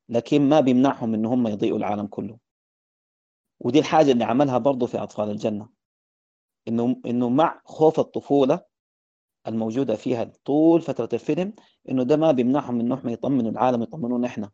لكن 0.10 0.50
ما 0.50 0.60
بيمنعهم 0.60 1.14
ان 1.14 1.26
هم 1.26 1.48
يضيئوا 1.48 1.78
العالم 1.78 2.08
كله. 2.08 2.38
ودي 3.60 3.80
الحاجة 3.80 4.12
اللي 4.12 4.24
عملها 4.24 4.58
برضه 4.58 4.86
في 4.88 4.98
أطفال 4.98 5.30
الجنة. 5.30 5.70
إنه 6.68 7.02
إنه 7.06 7.30
مع 7.30 7.62
خوف 7.66 8.00
الطفولة 8.00 8.62
الموجودة 9.48 9.96
فيها 9.96 10.24
طول 10.46 10.82
فترة 10.82 11.10
الفيلم 11.14 11.54
إنه 11.90 12.04
ده 12.04 12.18
ما 12.18 12.32
بيمنعهم 12.32 12.80
انهم 12.80 13.10
يطمنوا 13.10 13.52
العالم 13.52 13.82
يطمنونا 13.84 14.28
إحنا. 14.28 14.52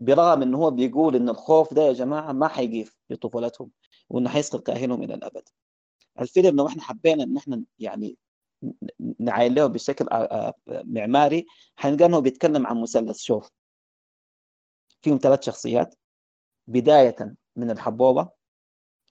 برغم 0.00 0.42
إنه 0.42 0.58
هو 0.58 0.70
بيقول 0.70 1.16
إن 1.16 1.28
الخوف 1.28 1.74
ده 1.74 1.82
يا 1.82 1.92
جماعة 1.92 2.32
ما 2.32 2.48
حيجي 2.48 2.84
في 3.08 3.16
طفولتهم 3.16 3.70
وإنه 4.10 4.30
حيسقط 4.30 4.66
كاهلهم 4.66 5.02
إلى 5.02 5.14
الأبد. 5.14 5.48
الفيلم 6.20 6.56
لو 6.56 6.66
إحنا 6.66 6.82
حبينا 6.82 7.22
إن 7.22 7.36
إحنا 7.36 7.64
يعني 7.78 8.16
نعاين 9.18 9.54
له 9.54 9.66
بشكل 9.66 10.06
معماري. 10.66 11.46
حنلقى 11.76 12.04
انه 12.04 12.18
بيتكلم 12.20 12.66
عن 12.66 12.82
مثلث. 12.82 13.18
شوف 13.18 13.50
فيهم 15.02 15.18
ثلاث 15.22 15.42
شخصيات. 15.42 15.94
بداية 16.66 17.16
من 17.56 17.70
الحبوبة 17.70 18.30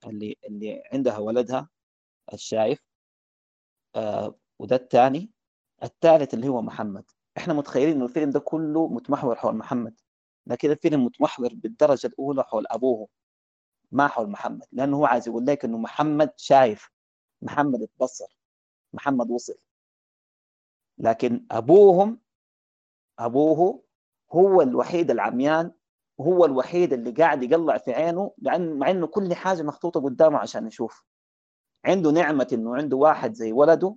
اللي 0.08 0.36
اللي 0.48 0.84
عندها 0.94 1.18
ولدها 1.18 1.70
الشايف 2.34 2.80
آه 3.96 4.36
وده 4.60 4.76
الثاني. 4.76 5.32
الثالث 5.84 6.34
اللي 6.34 6.48
هو 6.48 6.62
محمد. 6.62 7.04
إحنا 7.38 7.54
متخيلين 7.54 7.96
انه 7.96 8.06
الفيلم 8.06 8.30
ده 8.30 8.40
كله 8.40 8.88
متمحور 8.88 9.36
حول 9.36 9.56
محمد 9.56 10.00
لكن 10.48 10.72
الفيلم 10.72 11.06
متمحور 11.06 11.50
بالدرجة 11.54 12.08
الأولى 12.08 12.44
حول 12.44 12.66
أبوه 12.72 13.08
ما 13.92 14.08
حول 14.08 14.30
محمد 14.30 14.66
لأنه 14.72 14.98
هو 14.98 15.06
عايز 15.06 15.28
يقول 15.28 15.46
لك 15.46 15.66
إنه 15.66 15.78
محمد 15.78 16.34
شايف 16.38 16.90
محمد 17.42 17.82
اتبصر. 17.82 18.37
محمد 18.98 19.32
وصل. 19.32 19.58
لكن 20.98 21.46
أبوهم 21.52 22.20
أبوه 23.20 23.84
هو 24.32 24.62
الوحيد 24.62 25.12
العميان 25.12 25.72
وهو 26.18 26.46
الوحيد 26.46 26.94
اللي 26.94 27.12
قاعد 27.12 27.44
يقلع 27.44 27.78
في 27.78 27.94
عينه 27.94 28.32
لأن 28.38 28.80
مع 28.80 28.90
إنه 28.92 29.08
كل 29.08 29.34
حاجة 29.34 29.64
محطوطة 29.64 30.02
قدامه 30.02 30.38
عشان 30.38 30.68
يشوف. 30.68 31.04
عنده 31.86 32.12
نعمة 32.12 32.48
إنه 32.54 32.76
عنده 32.76 32.98
واحد 32.98 33.34
زي 33.34 33.52
ولده 33.52 33.96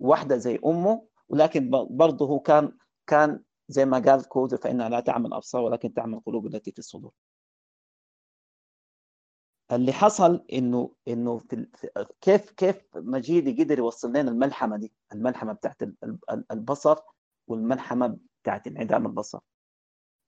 واحدة 0.00 0.36
زي 0.36 0.58
أمه 0.66 1.06
ولكن 1.28 1.70
برضه 1.90 2.26
هو 2.26 2.40
كان 2.40 2.72
كان 3.06 3.42
زي 3.68 3.84
ما 3.84 3.98
قال 3.98 4.28
كوزر 4.28 4.56
فإنها 4.56 4.88
لا 4.88 5.00
تعمى 5.00 5.32
الأبصار 5.32 5.62
ولكن 5.62 5.94
تعمى 5.94 6.14
القلوب 6.14 6.46
التي 6.46 6.72
في 6.72 6.78
الصدور. 6.78 7.12
اللي 9.72 9.92
حصل 9.92 10.44
إنه 10.52 10.90
إنه 11.08 11.38
في 11.38 11.66
كيف 12.20 12.50
كيف 12.50 12.76
مجيدي 12.96 13.62
قدر 13.64 13.78
يوصل 13.78 14.08
لنا 14.10 14.30
الملحمة 14.30 14.76
دي؟ 14.76 14.92
الملحمة 15.12 15.52
بتاعت 15.52 15.76
البصر 16.50 16.98
والملحمة 17.48 18.18
بتاعت 18.42 18.66
انعدام 18.66 19.06
البصر. 19.06 19.38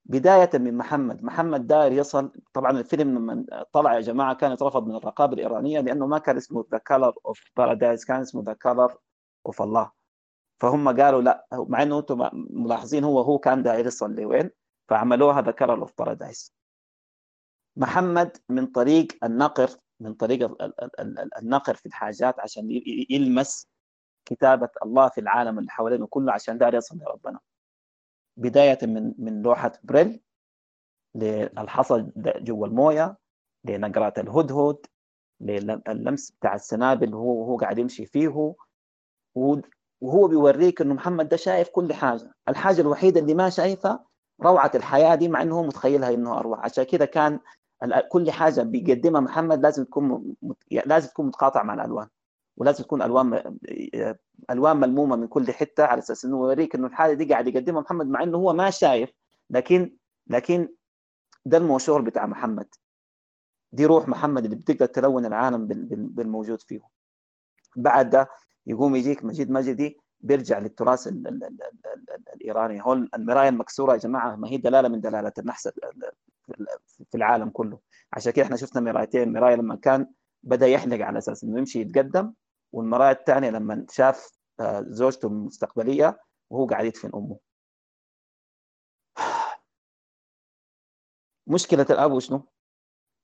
بداية 0.05 0.51
من 0.55 0.77
محمد. 0.77 1.25
محمد 1.25 1.67
داير 1.67 1.93
يصل 1.93 2.33
طبعا 2.53 2.71
الفيلم 2.71 3.15
لما 3.19 3.65
طلع 3.73 3.95
يا 3.95 4.01
جماعة 4.01 4.35
كان 4.35 4.53
يترفض 4.53 4.87
من 4.87 4.95
الرقابة 4.95 5.33
الإيرانية 5.35 5.81
لأنه 5.81 6.07
ما 6.07 6.19
كان 6.19 6.37
اسمه 6.37 6.65
The 6.73 6.79
Color 6.79 7.15
of 7.27 7.51
Paradise 7.57 8.05
كان 8.05 8.21
اسمه 8.21 8.43
The 8.43 8.53
Color 8.53 8.99
of 9.47 9.63
الله 9.63 9.91
فهم 10.61 11.01
قالوا 11.01 11.23
لا 11.23 11.47
مع 11.53 11.83
إنه 11.83 11.99
أنتم 11.99 12.29
ملاحظين 12.51 13.05
هو 13.05 13.21
هو 13.21 13.39
كان 13.39 13.63
داير 13.63 13.87
يصل 13.87 14.15
لوين؟ 14.15 14.51
فعملوها 14.89 15.41
The 15.41 15.77
Color 15.77 15.87
of 15.87 15.93
Paradise 15.99 16.55
محمد 17.77 18.37
من 18.49 18.67
طريق 18.67 19.25
النقر 19.25 19.71
من 20.01 20.15
طريق 20.15 20.57
النقر 21.39 21.75
في 21.75 21.87
الحاجات 21.87 22.41
عشان 22.41 22.69
يلمس 23.11 23.69
كتابة 24.25 24.69
الله 24.85 25.09
في 25.09 25.21
العالم 25.21 25.59
اللي 25.59 25.71
حوالينه 25.71 26.07
كله 26.07 26.33
عشان 26.33 26.59
داير 26.59 26.75
يصل 26.75 26.97
لربنا 26.99 27.39
بداية 28.37 28.79
من 28.83 29.15
من 29.19 29.43
لوحة 29.43 29.73
بريل 29.83 30.21
للحصى 31.15 32.07
جوا 32.17 32.67
الموية 32.67 33.17
لنقرات 33.65 34.19
الهدهد 34.19 34.87
للمس 35.41 36.31
بتاع 36.31 36.55
السنابل 36.55 37.15
هو 37.15 37.45
هو 37.45 37.57
قاعد 37.57 37.79
يمشي 37.79 38.07
فيه. 38.07 38.55
وهو 39.35 40.29
بيوريك 40.29 40.81
إنه 40.81 40.95
محمد 40.95 41.29
ده 41.29 41.37
شايف 41.37 41.69
كل 41.69 41.93
حاجة. 41.93 42.35
الحاجة 42.49 42.81
الوحيدة 42.81 43.21
اللي 43.21 43.35
ما 43.35 43.51
شايفها 43.51 44.05
روعة 44.43 44.71
الحياة 44.75 45.15
دي 45.15 45.29
مع 45.29 45.43
إنه 45.43 45.59
هو 45.59 45.63
متخيلها 45.63 46.15
إنه 46.15 46.39
أروع. 46.39 46.65
عشان 46.65 46.85
كده 46.85 47.05
كان 47.05 47.41
كل 48.09 48.31
حاجة 48.31 48.63
بيقدمها 48.63 49.21
محمد 49.21 49.63
لازم 49.63 49.85
تكون 49.85 50.35
لازم 50.87 51.09
تكون 51.09 51.27
متقاطع 51.27 51.63
مع 51.63 51.75
الألوان 51.75 52.09
ولازم 52.57 52.85
تكون 52.85 53.03
ألوان 53.03 53.59
ألوان 54.51 54.77
ملمومة 54.77 55.17
من 55.17 55.27
كل 55.27 55.53
حتة 55.53 55.85
على 55.85 55.99
أساس 55.99 56.25
إنه 56.25 56.37
يوريك 56.37 56.75
إنه 56.75 56.87
الحالة 56.87 57.15
دي 57.15 57.25
قاعد 57.25 57.49
يقدمها 57.49 57.81
محمد 57.81 58.07
مع 58.07 58.23
إنه 58.23 58.39
هو 58.39 58.53
ما 58.53 58.71
شايف 58.71 59.11
لكن 59.51 59.97
لكن 60.27 60.69
ده 61.47 61.57
الموشور 61.59 62.01
بتاع 62.01 62.27
محمد. 62.27 62.67
دي 63.73 63.87
روح 63.87 64.09
محمد 64.09 64.45
اللي 64.45 64.57
بتقدر 64.57 64.87
تلون 64.87 65.27
العالم 65.27 65.67
بالموجود 65.91 66.61
فيه. 66.63 66.81
بعد 67.77 68.11
ده 68.11 68.29
يقوم 68.67 68.97
يجيك 68.97 69.25
مجيد 69.25 69.51
مجدي 69.51 70.01
بيرجع 70.25 70.59
للتراث 70.59 71.07
ال 71.07 71.27
ال 71.27 71.45
ال 71.45 71.59
ال 71.87 72.29
الإيراني. 72.35 72.83
هون 72.83 73.09
المرايه 73.15 73.49
المكسورة 73.49 73.93
يا 73.93 73.99
جماعة 73.99 74.37
ما 74.37 74.49
هي 74.49 74.57
دلالة 74.57 74.89
من 74.89 75.01
دلالات 75.01 75.39
النحس 75.39 75.69
في 77.11 77.15
العالم 77.15 77.51
كله. 77.51 77.79
عشان 78.13 78.33
كده 78.33 78.45
إحنا 78.45 78.57
شفنا 78.57 78.81
مرايتين. 78.81 79.33
مرايه 79.33 79.55
لما 79.55 79.77
كان 79.77 80.07
بدأ 80.43 80.67
يحلق 80.67 81.07
على 81.07 81.19
أساس 81.19 81.45
إنه 81.45 81.59
يمشي 81.59 81.81
يتقدم 81.81 82.33
والمرايه 82.73 83.13
الثانية 83.13 83.51
لما 83.51 83.87
شاف 83.91 84.31
آه، 84.61 84.85
زوجته 84.89 85.27
المستقبليه 85.27 86.21
وهو 86.51 86.67
قاعد 86.67 86.85
يدفن 86.85 87.11
أمه. 87.15 87.39
مشكلة 91.47 91.87
الأب 91.91 92.13
وشنو؟ 92.13 92.49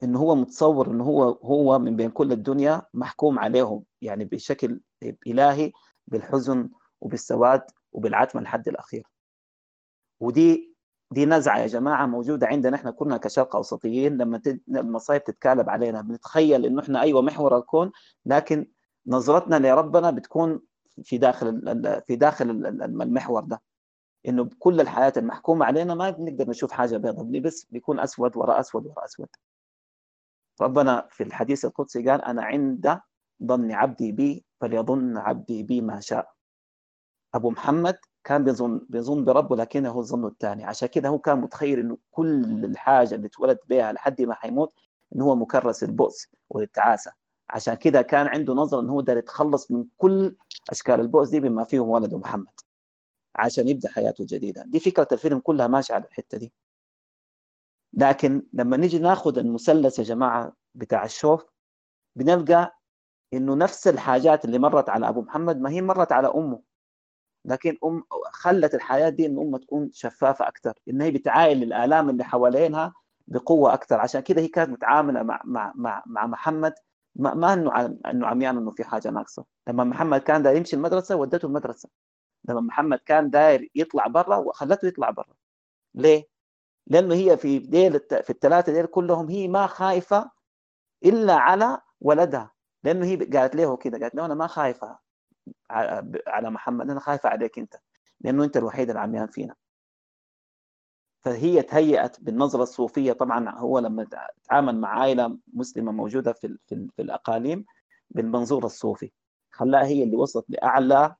إنه 0.03 0.18
هو 0.18 0.34
متصور 0.34 0.90
إنه 0.90 1.05
هو 1.05 1.22
هو 1.30 1.78
من 1.78 1.96
بين 1.96 2.11
كل 2.11 2.32
الدنيا 2.32 2.82
محكوم 2.94 3.38
عليهم 3.38 3.84
يعني 4.03 4.24
بشكل 4.24 4.80
إلهي 5.26 5.72
بالحزن 6.07 6.70
وبالسواد 7.01 7.62
وبالعتمة 7.92 8.42
لحد 8.42 8.68
الأخير. 8.68 9.07
ودي 10.20 10.70
دي 11.12 11.26
نزعة 11.26 11.59
يا 11.59 11.66
جماعة 11.66 12.07
موجودة 12.07 12.46
عندنا 12.46 12.76
إحنا 12.76 12.90
كلنا 12.90 13.16
كشرق 13.16 13.57
أوسطيين 13.57 14.16
لما 14.16 14.42
المصايب 14.68 15.24
تتكالب 15.24 15.68
علينا 15.70 16.01
بنتخيل 16.01 16.66
إنه 16.66 16.82
إحنا 16.82 17.01
أيوه 17.01 17.22
محور 17.22 17.59
الكون 17.59 17.92
لكن 18.26 18.66
نظرتنا 19.07 19.57
لربنا 19.68 20.11
بتكون 20.11 20.61
في 21.05 21.18
داخل 21.18 21.61
في 22.07 22.16
داخل 22.16 22.51
المحور 22.51 23.44
ده. 23.44 23.62
إنه 24.28 24.48
كل 24.59 24.80
الحياة 24.80 25.12
المحكومة 25.16 25.66
علينا 25.66 25.94
ما 25.94 26.11
بنقدر 26.11 26.51
نشوف 26.51 26.72
حاجة 26.72 26.96
بيضاء 26.96 27.40
بس 27.40 27.64
بيكون 27.70 28.01
أسود 28.01 28.36
وراء 28.36 28.61
أسود 28.61 28.86
وراء 28.86 29.05
أسود. 29.05 29.28
ربنا 30.61 31.07
في 31.11 31.22
الحديث 31.22 31.64
القدسي 31.64 32.09
قال 32.09 32.22
أنا 32.22 32.42
عند 32.44 33.01
ظن 33.44 33.72
عبدي 33.72 34.12
بي 34.12 34.44
فليظن 34.61 35.16
عبدي 35.16 35.62
بي 35.62 35.80
ما 35.80 36.01
شاء. 36.01 36.32
أبو 37.35 37.51
محمد 37.51 37.99
كان 38.24 38.45
بيظن 38.45 38.87
بيظن 38.89 39.24
بربه 39.24 39.57
لكنه 39.57 39.99
الظن 39.99 40.26
الثاني. 40.26 40.64
عشان 40.64 40.89
كده 40.89 41.09
هو 41.09 41.18
كان 41.18 41.39
متخيل 41.41 41.78
إنه 41.81 41.99
كل 42.11 42.64
الحاجة 42.64 43.14
اللي 43.14 43.26
اتولد 43.26 43.59
بها 43.68 43.93
لحد 43.93 44.22
ما 44.22 44.35
حيموت 44.35 44.74
إنه 45.14 45.24
هو 45.24 45.35
مكرس 45.37 45.83
البؤس 45.85 46.28
والتعاسة. 46.51 47.12
عشان 47.51 47.74
كده 47.74 48.03
كان 48.03 48.26
عنده 48.26 48.55
نظره 48.55 48.81
إنه 48.81 48.93
هو 48.93 49.01
داير 49.01 49.18
يتخلص 49.18 49.70
من 49.70 49.85
كل 49.97 50.37
أشكال 50.70 51.01
البؤس 51.01 51.28
دي 51.28 51.41
بما 51.41 51.64
فيهم 51.64 51.89
ولده 51.89 52.18
محمد 52.18 52.61
عشان 53.37 53.68
يبدأ 53.68 53.89
حياته 53.89 54.22
الجديده 54.22 54.64
دي 54.66 54.81
فكرة 54.81 55.09
الفيلم 55.12 55.39
كلها 55.39 55.66
ماشية 55.66 55.95
على 55.95 56.05
الحتة 56.05 56.39
دي. 56.39 56.53
لكن 57.93 58.43
لما 58.53 58.76
نيجي 58.76 58.99
ناخذ 58.99 59.39
المثلث 59.39 59.99
يا 59.99 60.05
جماعة 60.05 60.53
بتاع 60.74 61.05
الشوف 61.05 61.45
بنلقى 62.16 62.76
إنه 63.35 63.55
نفس 63.55 63.89
الحاجات 63.89 64.45
اللي 64.45 64.59
مرت 64.59 64.89
على 64.89 65.09
أبو 65.09 65.22
محمد 65.22 65.61
ما 65.61 65.70
هي 65.70 65.83
مرت 65.83 66.12
على 66.12 66.28
أمه. 66.28 66.61
لكن 67.45 67.78
أم 67.84 68.03
خلت 68.32 68.74
الحياة 68.74 69.09
دي 69.09 69.26
إن 69.26 69.38
امه 69.38 69.59
تكون 69.59 69.91
شفافة 69.93 70.49
أكثر 70.49 70.74
إن 70.88 71.01
هي 71.03 71.11
بتعاين 71.11 71.62
الآلام 71.62 72.11
اللي 72.11 72.24
حوالينها 72.24 72.93
بقوة 73.28 73.74
أكثر 73.74 74.01
عشان 74.01 74.20
كده 74.20 74.43
هي 74.43 74.49
كانت 74.49 74.70
متعاملة 74.70 75.22
مع 75.22 75.41
مع 75.45 75.72
مع, 75.76 76.03
مع 76.07 76.26
محمد 76.26 76.74
ما, 77.16 77.34
ما 77.34 77.53
إنه 77.53 77.86
إنه 78.07 78.26
عميان 78.26 78.57
إنه 78.57 78.70
في 78.70 78.84
حاجة 78.84 79.11
ناقصة. 79.11 79.45
لما 79.68 79.84
محمد 79.84 80.20
كان 80.20 80.43
داير 80.43 80.57
يمشي 80.57 80.76
المدرسة 80.76 81.16
ودته 81.16 81.47
المدرسة. 81.47 81.88
لما 82.49 82.61
محمد 82.61 82.99
كان 82.99 83.30
داير 83.30 83.70
يطلع 83.74 84.07
برا 84.07 84.36
وخلته 84.36 84.86
يطلع 84.88 85.11
برا. 85.11 85.34
ليه؟ 85.95 86.28
لأنه 86.86 87.14
هي 87.14 87.36
في 87.36 87.59
ديل 87.59 88.01
في 88.01 88.30
الثلاثه 88.30 88.72
ديل 88.72 88.86
كلهم 88.86 89.28
هي 89.30 89.49
ما 89.49 89.66
خايفة 89.66 90.30
إلا 91.05 91.34
على 91.34 91.78
ولدها. 92.01 92.51
لأنه 92.84 93.07
هي 93.07 93.16
قالت 93.16 93.57
له 93.57 93.76
كده 93.76 93.99
قالت 93.99 94.14
له 94.14 94.26
أنا 94.26 94.34
ما 94.34 94.47
خايفة. 94.47 94.99
على 96.26 96.51
محمد 96.51 96.90
أنا 96.90 97.01
خايفه 97.01 97.28
عليك 97.28 97.59
أنت 97.59 97.76
لأنه 98.20 98.44
أنت 98.44 98.57
الوحيد 98.57 98.90
العميان 98.90 99.26
فينا 99.26 99.55
فهي 101.24 101.62
تهيأت 101.62 102.20
بالنظرة 102.20 102.62
الصوفية 102.62 103.12
طبعا 103.12 103.51
هو 103.59 103.78
لما 103.78 104.07
تعامل 104.44 104.80
مع 104.80 105.01
عائلة 105.01 105.38
مسلمة 105.53 105.92
موجودة 105.92 106.32
في 106.32 106.59
في, 106.66 106.88
في 106.96 107.03
الأقاليم 107.03 107.64
بالمنظور 108.11 108.64
الصوفي 108.64 109.12
خلاها 109.51 109.84
هي 109.86 110.03
اللي 110.03 110.16
وصلت 110.16 110.44
لأعلى 110.48 111.14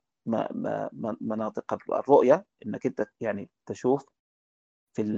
مناطق 1.21 1.73
الرؤية 1.93 2.45
إنك 2.65 2.85
أنت 2.85 3.07
يعني 3.19 3.49
تشوف 3.65 4.05
في 4.93 5.17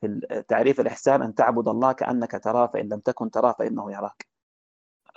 في 0.00 0.20
تعريف 0.48 0.80
الإحسان 0.80 1.22
أن 1.22 1.34
تعبد 1.34 1.68
الله 1.68 1.92
كأنك 1.92 2.40
تراه 2.44 2.66
فإن 2.66 2.88
لم 2.88 3.00
تكن 3.00 3.30
تراه 3.30 3.52
فإنه 3.52 3.92
يراك. 3.92 4.26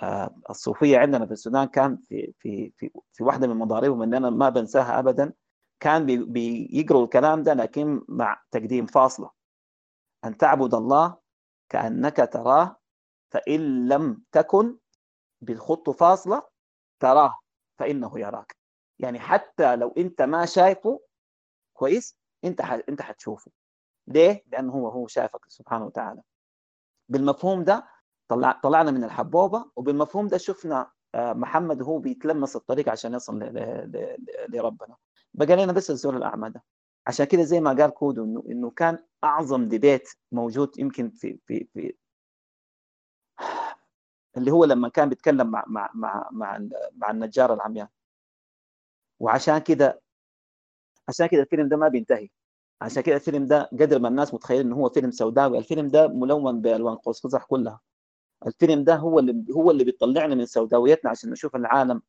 آه، 0.02 0.34
الصوفية 0.50 0.98
عندنا 0.98 1.26
في 1.26 1.32
السودان 1.32 1.64
كان 1.64 1.96
في 1.96 2.34
في 2.38 2.72
في 2.76 2.90
في 3.12 3.24
واحدة 3.24 3.46
من 3.46 3.56
مضاربهم 3.56 4.02
اللي 4.02 4.16
أنا 4.16 4.30
ما 4.30 4.48
بنساها 4.48 4.98
ابدا 4.98 5.32
كان 5.80 6.32
بيقروا 6.32 7.04
الكلام 7.04 7.42
ده 7.42 7.54
لكن 7.54 8.02
مع 8.08 8.42
تقديم 8.50 8.86
فاصلة. 8.86 9.30
أن 10.24 10.36
تعبد 10.36 10.74
الله 10.74 11.16
كأنك 11.68 12.28
تراه 12.32 12.76
فإن 13.30 13.88
لم 13.88 14.22
تكن 14.32 14.78
بخط 15.40 15.90
فاصلة 15.90 16.42
تراه 17.00 17.38
فإنه 17.78 18.20
يراك. 18.20 18.56
يعني 18.98 19.20
حتى 19.20 19.76
لو 19.76 19.88
أنت 19.98 20.22
ما 20.22 20.46
شايفه 20.46 21.00
كويس 21.76 22.16
أنت 22.44 22.60
أنت 22.60 23.02
حتشوفه. 23.02 23.50
ليه؟ 24.06 24.42
لأنه 24.46 24.72
هو 24.72 24.88
هو 24.88 25.06
شايفك 25.06 25.40
سبحانه 25.48 25.86
وتعالى. 25.86 26.22
بالمفهوم 27.08 27.64
ده 27.64 27.88
طلع 28.28 28.52
طلعنا 28.62 28.90
من 28.90 29.04
الحبوبة 29.04 29.64
وبالمفهوم 29.76 30.28
ده 30.28 30.38
شفنا 30.38 30.90
آه، 31.14 31.32
محمد 31.32 31.80
وهو 31.82 31.98
بيتلمس 31.98 32.56
الطريق 32.56 32.88
عشان 32.88 33.14
يصل 33.14 33.38
لربنا. 34.48 34.96
بقى 35.34 35.56
لنا 35.64 35.72
بس 35.72 35.90
الزول 35.90 36.16
الأعمى 36.16 36.50
ده. 36.50 36.62
عشان 37.06 37.26
كده 37.26 37.42
زي 37.42 37.60
ما 37.60 37.70
قال 37.72 37.90
كودو 37.90 38.24
انه 38.24 38.44
إنه 38.48 38.70
كان 38.70 38.98
أعظم 39.24 39.68
ديبيت 39.68 40.08
موجود 40.32 40.78
يمكن 40.78 41.10
في 41.10 41.38
في 41.46 41.68
في 41.74 41.94
اللي 44.36 44.50
هو 44.50 44.64
لما 44.64 44.88
كان 44.88 45.08
بيتكلم 45.08 45.50
مع 45.50 45.64
مع 45.66 45.90
مع 45.94 46.28
مع, 46.32 46.58
مع 46.96 47.10
النجار 47.10 47.54
العميان. 47.54 47.88
وعشان 49.20 49.58
كده 49.58 50.02
عشان 51.08 51.26
كده 51.26 51.42
الفيلم 51.42 51.68
ده 51.68 51.76
ما 51.76 51.88
بينتهي. 51.88 52.28
عشان 52.82 53.02
كده 53.02 53.14
الفيلم 53.16 53.46
ده 53.46 53.62
قدر 53.72 53.98
ما 53.98 54.08
الناس 54.08 54.34
متخيلين 54.34 54.66
إنه 54.66 54.76
هو 54.76 54.88
فيلم 54.88 55.10
سوداوي. 55.10 55.58
الفيلم 55.58 55.88
ده 55.88 56.08
ملون 56.08 56.60
بألوان 56.60 56.96
قوس 56.96 57.20
قزح 57.26 57.44
كلها. 57.44 57.80
الفيلم 58.46 58.84
ده 58.84 58.96
هو 58.96 59.18
اللي 59.18 59.54
هو 59.54 59.70
اللي 59.70 59.84
بيطلعنا 59.84 60.34
من 60.34 60.46
سوداويتنا 60.46 61.10
عشان 61.10 61.30
نشوف 61.30 61.56
العالم 61.56 62.02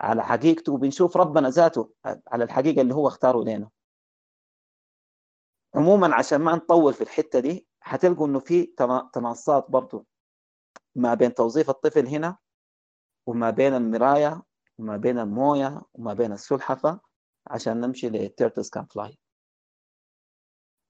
على 0.00 0.24
حقيقته 0.24 0.72
وبنشوف 0.72 1.16
ربنا 1.16 1.48
ذاته 1.50 1.90
على 2.28 2.44
الحقيقة 2.44 2.82
اللي 2.82 2.94
هو 2.94 3.08
اختاره 3.08 3.44
لنا. 3.44 3.70
عموما 5.74 6.14
عشان 6.14 6.38
ما 6.40 6.54
نطول 6.56 6.94
في 6.94 7.00
الحتة 7.00 7.40
دي 7.40 7.66
حتلقوا 7.80 8.26
إنه 8.26 8.38
في 8.38 8.66
تناصات 9.12 9.70
برضه 9.70 10.06
ما 10.94 11.14
بين 11.14 11.34
توظيف 11.34 11.70
الطفل 11.70 12.06
هنا 12.06 12.36
وما 13.26 13.50
بين 13.50 13.74
المرايه 13.74 14.42
وما 14.78 14.96
بين 14.96 15.18
المويه 15.18 15.82
وما 15.94 16.14
بين 16.14 16.32
السلحفاة 16.32 17.00
عشان 17.46 17.80
نمشي 17.80 18.08
ل 18.10 18.17
Turtles 18.17 18.70
Can 18.70 18.84
Fly 18.86 19.18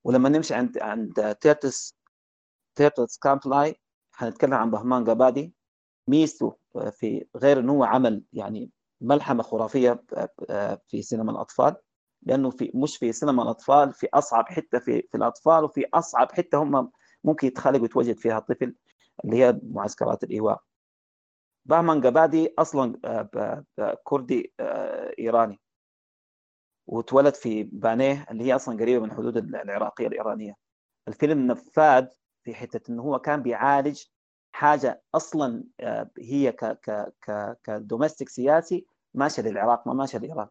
ولما 0.04 0.28
نمشي 0.28 0.54
عند 0.54 0.78
عند 0.78 1.34
Turtles 1.40 1.96
Turtles 2.74 3.18
Can 3.18 3.38
Fly 3.38 3.81
حنتكلم 4.12 4.54
عن 4.54 4.70
بهمان 4.70 5.10
قبادي 5.10 5.54
ميزته 6.08 6.56
في 6.90 7.26
غير 7.36 7.58
انه 7.58 7.72
هو 7.72 7.84
عمل 7.84 8.22
يعني 8.32 8.70
ملحمة 9.00 9.42
خرافية 9.42 10.04
في 10.88 11.02
سينما 11.02 11.32
الأطفال 11.32 11.76
لأنه 12.22 12.50
في 12.50 12.72
مش 12.74 12.96
في 12.96 13.12
سينما 13.12 13.42
الأطفال 13.42 13.92
في 13.92 14.08
أصعب 14.14 14.48
حتة 14.48 14.78
في 14.78 15.02
في 15.02 15.16
الأطفال 15.16 15.64
وفي 15.64 15.86
أصعب 15.94 16.32
حتة 16.32 16.62
هم 16.62 16.90
ممكن 17.24 17.46
يتخلق 17.46 17.82
ويتوجد 17.82 18.16
فيها 18.18 18.38
الطفل 18.38 18.74
اللي 19.24 19.36
هي 19.36 19.60
معسكرات 19.62 20.24
الإيواء. 20.24 20.62
باهمان 21.64 22.00
جبادي 22.00 22.54
أصلا 22.58 22.98
كردي 24.04 24.52
إيراني 25.18 25.60
وتولد 26.86 27.34
في 27.34 27.62
بانيه 27.62 28.26
اللي 28.30 28.44
هي 28.44 28.54
أصلا 28.54 28.78
قريبة 28.78 29.04
من 29.04 29.10
الحدود 29.10 29.36
العراقية 29.36 30.06
الإيرانية. 30.06 30.54
الفيلم 31.08 31.46
نفاذ 31.46 32.06
في 32.44 32.54
حتة 32.54 32.90
إنه 32.92 33.02
هو 33.02 33.18
كان 33.18 33.42
بيعالج 33.42 34.02
حاجة 34.52 35.02
أصلا 35.14 35.64
هي 36.18 36.52
ك 36.52 36.64
ك 36.64 37.12
ك 37.28 37.58
كدومستيك 37.64 38.28
سياسي 38.28 38.86
ماشية 39.14 39.42
للعراق 39.42 39.86
ما 39.88 39.94
ماشية 39.94 40.18
لإيران 40.18 40.48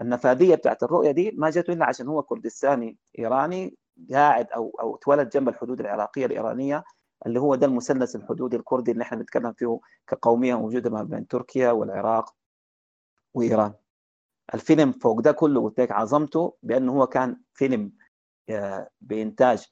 النفاذية 0.00 0.54
بتاعت 0.54 0.82
الرؤية 0.82 1.10
دي 1.10 1.30
ما 1.30 1.50
جته 1.50 1.72
إلا 1.72 1.86
عشان 1.86 2.08
هو 2.08 2.22
كردستاني 2.22 2.98
إيراني 3.18 3.76
قاعد 4.12 4.46
أو 4.50 4.76
أو 4.80 4.96
تولد 4.96 5.28
جنب 5.28 5.48
الحدود 5.48 5.80
العراقية 5.80 6.26
الإيرانية 6.26 6.84
اللي 7.26 7.40
هو 7.40 7.54
ده 7.54 7.66
المثلث 7.66 8.16
الحدودي 8.16 8.56
الكردي 8.56 8.90
اللي 8.92 9.02
إحنا 9.02 9.18
بنتكلم 9.18 9.52
فيه 9.52 9.80
كقومية 10.06 10.54
موجودة 10.54 10.90
ما 10.90 11.02
بين 11.02 11.26
تركيا 11.28 11.70
والعراق 11.70 12.34
وإيران. 13.34 13.72
الفيلم 14.54 14.92
فوق 14.92 15.20
ده 15.20 15.32
كله 15.32 15.62
قلت 15.62 15.80
لك 15.80 15.92
عظمته 15.92 16.56
بأنه 16.62 16.92
هو 16.92 17.06
كان 17.06 17.40
فيلم 17.54 17.92
بإنتاج 19.00 19.66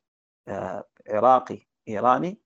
عراقي 1.09 1.61
إيراني 1.89 2.41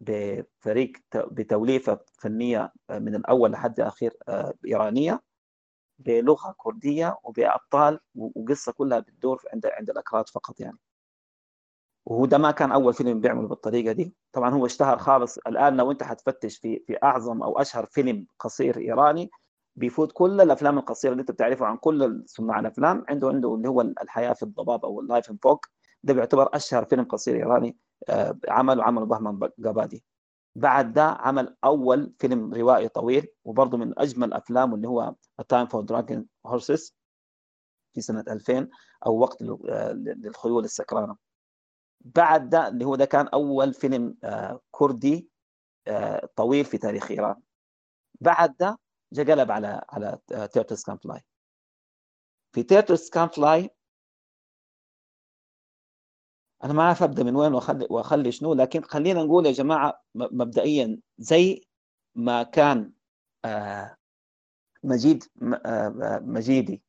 بفريق 0.00 0.92
بتوليفة 1.14 2.00
فنية 2.18 2.72
من 2.90 3.14
الأول 3.14 3.50
لحد 3.52 3.80
الأخير 3.80 4.16
إيرانية 4.66 5.22
بلغة 5.98 6.54
كردية 6.58 7.18
وبأبطال 7.24 8.00
وقصة 8.14 8.72
كلها 8.72 8.98
بتدور 8.98 9.42
عند 9.52 9.66
عند 9.66 9.90
الأكراد 9.90 10.28
فقط 10.28 10.60
يعني. 10.60 10.78
وهو 12.06 12.26
ده 12.26 12.38
ما 12.38 12.50
كان 12.50 12.72
أول 12.72 12.94
فيلم 12.94 13.20
بيعمله 13.20 13.48
بالطريقة 13.48 13.92
دي. 13.92 14.14
طبعا 14.32 14.50
هو 14.50 14.66
اشتهر 14.66 14.98
خالص. 14.98 15.38
الآن 15.38 15.76
لو 15.76 15.90
أنت 15.90 16.02
حتفتش 16.02 16.58
في 16.58 16.82
في 16.86 16.96
أعظم 17.02 17.42
أو 17.42 17.58
أشهر 17.60 17.86
فيلم 17.86 18.26
قصير 18.38 18.78
إيراني 18.78 19.30
بيفوت 19.76 20.12
كل 20.12 20.40
الأفلام 20.40 20.78
القصيرة 20.78 21.12
اللي 21.12 21.20
أنت 21.20 21.30
بتعرفها 21.30 21.66
عن 21.68 21.76
كل 21.76 22.22
صناع 22.26 22.60
الأفلام. 22.60 23.04
عنده 23.08 23.28
عنده 23.28 23.54
اللي 23.54 23.68
هو 23.68 23.80
الحياة 23.80 24.32
في 24.32 24.42
الضباب 24.42 24.84
أو 24.84 25.00
اللايف 25.00 25.30
إن 25.30 25.36
فوق. 25.42 25.66
ده 26.02 26.14
بيعتبر 26.14 26.56
أشهر 26.56 26.84
فيلم 26.84 27.04
قصير 27.04 27.36
إيراني 27.36 27.76
عمله 28.48 28.84
عمله 28.84 29.06
بهمان 29.06 29.50
قبادي 29.58 30.04
بعد 30.54 30.92
ده 30.92 31.04
عمل 31.04 31.56
أول 31.64 32.14
فيلم 32.18 32.54
روائي 32.54 32.88
طويل 32.88 33.28
وبرضه 33.44 33.78
من 33.78 33.98
أجمل 33.98 34.32
افلامه 34.32 34.74
اللي 34.74 34.88
هو 34.88 35.14
Time 35.42 35.66
for 35.66 35.84
Drunken 35.84 36.22
Horses 36.48 36.92
في 37.94 38.00
سنة 38.00 38.24
2000 38.28 38.68
أو 39.06 39.18
وقت 39.18 39.42
للخيول 39.42 40.64
السكرانة. 40.64 41.16
بعد 42.00 42.48
ده 42.48 42.68
اللي 42.68 42.84
هو 42.84 42.96
ده 42.96 43.04
كان 43.04 43.28
أول 43.28 43.74
فيلم 43.74 44.16
كردي 44.70 45.30
طويل 46.36 46.64
في 46.64 46.78
تاريخ 46.78 47.10
إيران. 47.10 47.36
بعد 48.20 48.56
ده 48.56 48.78
جا 49.12 49.34
قلب 49.34 49.50
على 49.50 49.84
على 49.88 50.18
Turtles 50.52 50.84
Can 50.84 50.96
Fly 50.96 51.20
في 52.52 52.62
Turtles 52.62 53.10
Can 53.10 53.28
Fly 53.28 53.70
أنا 56.64 56.72
ما 56.72 56.82
أعرف 56.82 57.02
أبدأ 57.02 57.22
من 57.22 57.36
وين 57.36 57.54
واخلي 57.54 57.86
وأخلي 57.90 58.32
شنو 58.32 58.54
لكن 58.54 58.82
خلينا 58.82 59.22
نقول 59.22 59.46
يا 59.46 59.52
جماعة 59.52 60.02
مبدئيا 60.14 60.98
زي 61.18 61.64
ما 62.14 62.42
كان 62.42 62.92
مجيد 64.84 65.24
مجيدي 66.22 66.82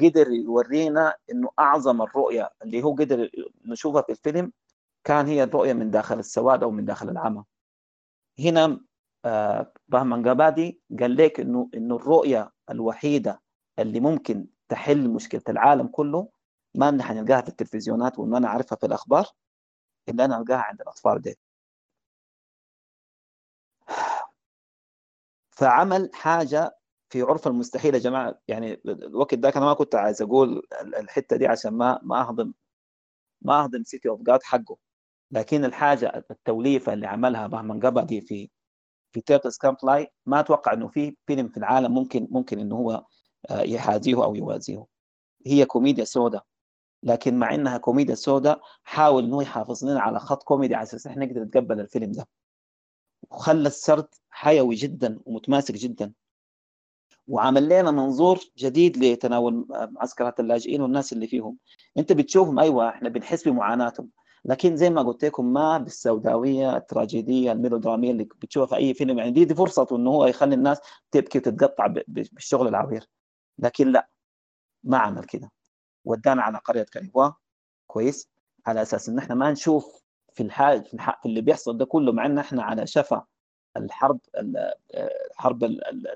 قدر 0.00 0.28
يورينا 0.30 1.14
إنه 1.30 1.48
أعظم 1.58 2.02
الرؤية 2.02 2.50
اللي 2.62 2.82
هو 2.82 2.94
قدر 2.94 3.30
نشوفها 3.64 4.02
في 4.02 4.12
الفيلم 4.12 4.52
كان 5.04 5.26
هي 5.26 5.42
الرؤية 5.42 5.72
من 5.72 5.90
داخل 5.90 6.18
السواد 6.18 6.62
أو 6.62 6.70
من 6.70 6.84
داخل 6.84 7.08
العمى. 7.10 7.44
هنا 8.38 8.80
بهمان 9.88 10.22
جابادي 10.22 10.80
قال 11.00 11.16
لك 11.16 11.40
انه 11.40 11.68
إنه 11.74 11.96
الرؤية 11.96 12.52
الوحيدة 12.70 13.40
اللي 13.78 14.00
ممكن 14.00 14.46
تحل 14.68 15.08
مشكلة 15.10 15.42
العالم 15.48 15.86
كله 15.86 16.28
ما 16.74 16.88
ان 16.88 17.02
حنلقاها 17.02 17.40
في 17.42 17.48
التلفزيونات 17.48 18.18
وما 18.18 18.38
أنا 18.38 18.62
في 18.62 18.86
الأخبار 18.86 19.26
إلا 20.08 20.24
أنا 20.24 20.38
ألقاها 20.38 20.58
عند 20.58 20.80
الأطفال 20.80 21.22
دي. 21.22 21.38
فعمل 25.50 26.10
حاجة 26.14 26.78
في 27.08 27.22
عرف 27.22 27.46
المستحيل 27.46 27.94
يا 27.94 27.98
جماعة. 27.98 28.38
يعني 28.48 28.80
الوقت 28.86 29.34
ده 29.34 29.48
أنا 29.56 29.64
ما 29.64 29.74
كنت 29.74 29.94
عايز 29.94 30.22
أقول 30.22 30.62
الحتة 30.82 31.36
دي 31.36 31.46
عشان 31.46 31.72
ما 31.74 32.00
ما 32.02 32.20
اهضم 32.20 32.52
ما 33.42 33.64
أهضم 33.64 33.82
سيتي 33.84 34.08
اوف 34.08 34.22
جاد 34.22 34.42
حقه. 34.42 34.76
لكن 35.30 35.64
الحاجة 35.64 36.24
التوليفة 36.30 36.92
اللي 36.92 37.06
عملها 37.06 37.46
بهمان 37.46 37.80
قبادي 37.80 38.20
في 38.20 38.50
في 39.12 39.20
Turtles 39.20 39.58
Can 39.58 39.76
Fly 39.76 40.12
ما 40.26 40.40
أتوقع 40.40 40.72
إنه 40.72 40.88
في 40.88 41.16
فيلم 41.26 41.48
في 41.48 41.56
العالم 41.56 41.94
ممكن 41.94 42.28
ممكن 42.30 42.58
إنه 42.60 42.76
هو 42.76 43.04
يحاذيه 43.50 44.24
أو 44.24 44.34
يوازيه. 44.34 44.86
هي 45.46 45.64
كوميديا 45.66 46.04
سوداء 46.04 46.44
لكن 47.02 47.38
مع 47.38 47.54
إنها 47.54 47.78
كوميديا 47.78 48.14
سوداء 48.14 48.60
حاول 48.84 49.24
إنه 49.24 49.42
يحافظ 49.42 49.84
لنا 49.84 50.00
على 50.00 50.18
خط 50.18 50.42
كوميدي 50.42 50.74
على 50.74 50.82
أساس 50.82 51.06
إحنا 51.06 51.24
نقدر 51.26 51.42
نتقبل 51.42 51.80
الفيلم 51.80 52.12
ده. 52.12 52.28
وخلى 53.30 53.68
السرد 53.68 54.08
حيوي 54.30 54.74
جدا 54.74 55.20
ومتماسك 55.26 55.74
جدا. 55.74 56.12
وعمل 57.28 57.64
لنا 57.64 57.90
منظور 57.90 58.40
جديد 58.58 59.04
لتناول 59.04 59.66
معسكرات 59.70 60.40
اللاجئين 60.40 60.82
والناس 60.82 61.12
اللي 61.12 61.26
فيهم. 61.26 61.58
أنت 61.98 62.12
بتشوفهم 62.12 62.58
أيوه 62.58 62.88
إحنا 62.88 63.08
بنحس 63.08 63.48
بمعاناتهم. 63.48 64.10
لكن 64.44 64.76
زي 64.76 64.90
ما 64.90 65.02
قلت 65.02 65.24
لكم 65.24 65.52
ما 65.52 65.78
بالسوداوية 65.78 66.76
التراجيدية 66.76 67.52
الميلودرامية 67.52 68.10
اللي 68.10 68.24
بتشوفها 68.24 68.66
في 68.66 68.76
أي 68.76 68.94
فيلم. 68.94 69.18
يعني 69.18 69.30
دي, 69.30 69.44
دي 69.44 69.54
فرصته 69.54 69.96
إنه 69.96 70.10
هو 70.10 70.26
يخلي 70.26 70.54
الناس 70.54 70.78
تبكي 71.10 71.38
وتتقطع 71.38 71.86
بالشغل 72.08 72.68
العبير. 72.68 73.08
لكن 73.58 73.92
لا 73.92 74.08
ما 74.84 74.98
عمل 74.98 75.24
كده. 75.24 75.50
ودانا 76.04 76.42
على 76.42 76.58
قرية 76.58 76.82
كريبوا 76.82 77.30
كويس. 77.86 78.28
على 78.66 78.82
أساس 78.82 79.08
إن 79.08 79.18
إحنا 79.18 79.34
ما 79.34 79.50
نشوف 79.52 80.02
في 80.32 80.42
الحال 80.42 80.84
في, 80.84 80.94
الح... 80.94 81.20
في 81.22 81.28
اللي 81.28 81.40
بيحصل 81.40 81.78
ده 81.78 81.84
كله 81.84 82.12
مع 82.12 82.26
إن 82.26 82.38
إحنا 82.38 82.62
على 82.62 82.86
شفا 82.86 83.26
الحرب 83.76 84.20
الحرب 85.30 85.64
ال 85.64 85.88
ال 85.88 86.08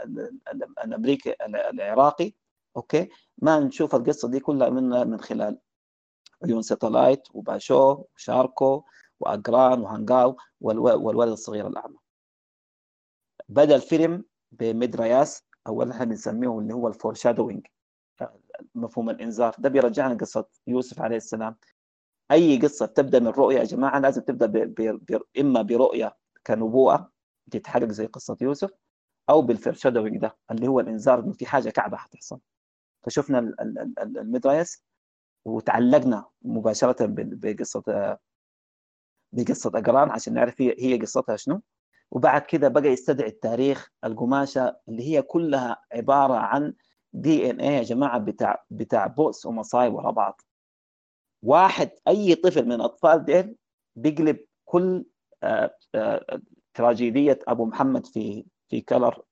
ال 0.00 0.40
ال 0.48 0.62
الأمريكي 0.84 1.34
العراقي. 1.46 2.32
Okay. 2.76 3.08
ما 3.38 3.58
نشوف 3.60 3.94
القصة 3.94 4.28
دي 4.28 4.40
كلها 4.40 4.68
من 4.68 4.84
من 5.10 5.20
خلال 5.20 5.58
عيون 6.44 6.62
ساتلايت 6.62 7.22
وباشو 7.34 8.04
وشاركو 8.16 8.84
واجرين 9.20 9.80
وهينجاو 9.80 10.36
والولد 10.60 11.30
الصغير 11.30 11.66
الأعمى. 11.66 11.96
بدأ 13.48 13.76
الفيلم 13.76 14.24
بميد 14.52 15.05
ريس 15.05 15.44
أو 15.66 15.82
اللي 15.82 15.94
إحنا 15.94 16.04
بنسميه 16.04 16.58
اللي 16.58 16.74
هو 16.74 16.88
ال 16.88 17.14
foreshadowing 17.14 17.66
مفهوم 18.74 19.10
الإنذار. 19.10 19.54
ده 19.58 19.68
بيرجعنا 19.68 20.14
قصه 20.14 20.44
يوسف 20.66 21.00
عليه 21.00 21.16
السلام. 21.16 21.56
أي 22.30 22.58
قصة 22.58 22.86
تبدأ 22.86 23.18
من 23.20 23.28
رؤيه 23.28 23.58
يا 23.58 23.64
جماعة 23.64 23.98
لازم 23.98 24.22
تبدأ 24.22 24.46
ب... 24.46 24.52
ب... 24.52 24.82
ب... 25.12 25.22
إما 25.40 25.62
برؤيه 25.62 26.16
كنبوءة 26.46 27.12
تتحقق 27.50 27.84
زي 27.88 28.06
قصة 28.06 28.36
يوسف 28.40 28.70
أو 29.30 29.42
بال 29.42 29.52
foreshadowing 29.52 30.18
ده 30.18 30.36
اللي 30.50 30.68
هو 30.68 30.80
الإنذار 30.80 31.18
إنه 31.20 31.32
في 31.32 31.46
حاجة 31.46 31.70
كعبة 31.70 31.96
حتحصل 31.96 32.40
فشفنا 33.02 33.38
المدريس 33.98 34.84
وتعلقنا 35.44 36.24
مباشرة 36.42 36.96
بقصة 37.10 38.18
بقصة 39.32 39.70
اجران 39.74 40.10
عشان 40.10 40.34
نعرف 40.34 40.60
هي 40.60 40.74
هي 40.78 40.98
قصتها 40.98 41.36
شنو. 41.36 41.62
وبعد 42.10 42.42
كده 42.42 42.68
بقى 42.68 42.86
يستدعي 42.86 43.28
التاريخ 43.28 43.88
القماشة 44.04 44.76
اللي 44.88 45.02
هي 45.02 45.22
كلها 45.22 45.82
عبارة 45.92 46.34
عن 46.34 46.74
DNA 47.12 47.70
يا 47.70 47.82
جماعة 47.82 48.18
بتاع 48.18 48.64
بتاع 48.70 49.06
بؤس 49.06 49.46
ومصايب 49.46 49.94
ورا 49.94 50.10
بعض. 50.10 50.40
واحد 51.42 51.90
أي 52.08 52.34
طفل 52.34 52.64
من 52.66 52.72
الاطفال 52.72 53.24
ديل 53.24 53.56
بيقلب 53.96 54.38
كل 54.64 55.04
آآ 55.42 55.74
آآ 55.94 56.40
تراجيدية 56.74 57.38
أب 57.48 57.64
ومحمد 57.66 58.06
في 58.06 58.44
في 58.68 58.80
Color 58.80 59.22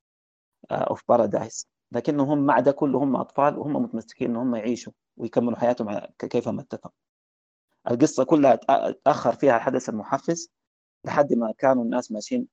of 0.70 1.02
Paradise 1.08 1.68
لكنهم 1.92 2.46
مع 2.46 2.60
ده 2.60 2.72
كله 2.72 2.98
هم 2.98 3.16
أطفال 3.16 3.58
وهم 3.58 3.72
متمسكين 3.82 4.30
إن 4.30 4.36
هم 4.36 4.54
يعيشوا 4.56 4.92
ويكملوا 5.16 5.58
حياتهم 5.58 6.00
كيفما 6.18 6.60
اتفق 6.62 6.92
القصة 7.90 8.24
كلها 8.24 8.54
تأخر 9.04 9.32
فيها 9.32 9.56
الحدث 9.56 9.88
المحفز 9.88 10.52
لحد 11.04 11.32
ما 11.32 11.52
كانوا 11.58 11.84
الناس 11.84 12.12
ماشيين 12.12 12.48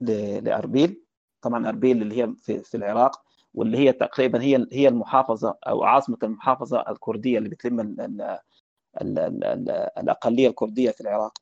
لأربيل. 0.00 1.04
طبعا 1.42 1.68
أربيل 1.68 2.02
اللي 2.02 2.22
هي 2.22 2.34
في 2.62 2.76
العراق. 2.76 3.22
واللي 3.54 3.78
هي 3.78 3.92
تقريبا 3.92 4.42
هي 4.42 4.66
هي 4.72 4.88
المحافظة 4.88 5.58
أو 5.68 5.84
عاصمة 5.84 6.18
المحافظة 6.22 6.84
الكردية 6.88 7.38
اللي 7.38 7.48
بتلم 7.48 7.80
ال 7.80 8.00
ال 8.00 8.20
ال 9.00 9.18
ال 9.18 9.44
ال 9.44 9.70
الأقلية 9.98 10.48
الكردية 10.48 10.90
في 10.90 11.00
العراق. 11.00 11.38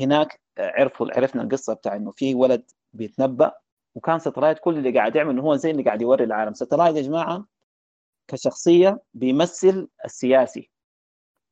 هناك 0.00 0.40
عرفوا 0.58 1.06
عرفنا 1.16 1.42
القصة 1.42 1.74
بتاع 1.74 1.96
إنه 1.96 2.10
في 2.10 2.34
ولد 2.34 2.64
بيتنبأ 2.92 3.52
وكان 3.94 4.18
ستلايت 4.18 4.58
كل 4.58 4.78
اللي 4.78 4.90
قاعد 4.98 5.16
يعمل 5.16 5.30
إنه 5.30 5.42
هو 5.42 5.56
زي 5.56 5.70
اللي 5.70 5.82
قاعد 5.82 6.02
يوري 6.02 6.24
العالم. 6.24 6.54
ستلايت 6.54 6.96
يا 6.96 7.02
جماعة 7.02 7.46
كشخصية 8.28 9.02
بيمثل 9.14 9.88
السياسي. 10.04 10.70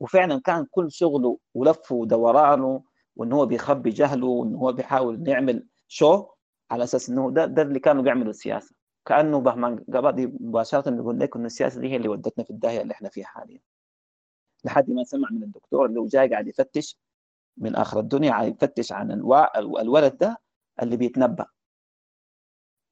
وفعلا 0.00 0.40
كان 0.40 0.66
كل 0.70 0.92
شغله 0.92 1.38
ولفه 1.54 1.94
ودورانه 1.94 2.82
وان 3.16 3.32
هو 3.32 3.46
بيخبي 3.46 3.90
جهله 3.90 4.26
وان 4.26 4.54
هو 4.54 4.72
بيحاول 4.72 5.28
يعمل 5.28 5.66
شو 5.88 6.26
على 6.70 6.84
أساس 6.84 7.08
إنه 7.10 7.30
ده 7.30 7.46
ده 7.46 7.62
اللي 7.62 7.78
كانوا 7.80 8.02
بيعملوا 8.02 8.30
السياسة. 8.30 8.74
كأنه 9.06 9.40
بهمان 9.40 9.78
قبادي 9.94 10.26
مباشرة 10.26 10.90
بيقول 10.90 11.20
لك 11.20 11.36
إنه 11.36 11.46
السياسة 11.46 11.80
دي 11.80 11.88
هي 11.88 11.96
اللي 11.96 12.08
ودتنا 12.08 12.44
في 12.44 12.50
الداهية 12.50 12.82
اللي 12.82 12.92
إحنا 12.92 13.08
فيها 13.08 13.26
حاليا. 13.26 13.60
لحد 14.64 14.90
ما 14.90 15.04
سمع 15.04 15.28
من 15.30 15.42
الدكتور 15.42 15.86
اللي 15.86 16.00
هو 16.00 16.06
جاي 16.06 16.28
قاعد 16.28 16.48
يفتش 16.48 16.98
من 17.56 17.76
آخر 17.76 18.00
الدنيا 18.00 18.30
قاعد 18.30 18.48
يفتش 18.62 18.92
عن 18.92 19.10
الولد 19.78 20.18
ده 20.18 20.38
اللي 20.82 20.96
بيتنبأ. 20.96 21.46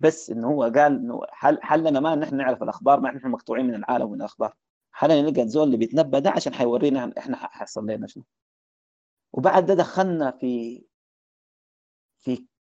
بس 0.00 0.30
إنه 0.30 0.48
هو 0.48 0.62
قال 0.62 0.78
إنه 0.96 1.20
حل 1.30 1.58
حلنا 1.62 2.00
ما 2.00 2.14
نحن 2.14 2.36
نعرف 2.36 2.62
الأخبار؟ 2.62 3.00
ما 3.00 3.10
نحن 3.12 3.28
مقطوعين 3.28 3.66
من 3.66 3.74
العالم 3.74 4.04
ومن 4.06 4.14
الأخبار؟ 4.20 4.54
حلنا 4.92 5.22
نلقى 5.22 5.42
الزول 5.42 5.66
اللي 5.66 5.76
بيتنبأ 5.76 6.18
ده 6.18 6.30
عشان 6.30 6.54
حيورينا 6.54 7.12
إحنا 7.18 7.36
حيحصل 7.36 7.86
لنا 7.90 8.06
شنو؟ 8.06 8.24
وبعد 9.32 9.66
ده 9.66 9.74
دخلنا 9.74 10.30
في 10.30 10.82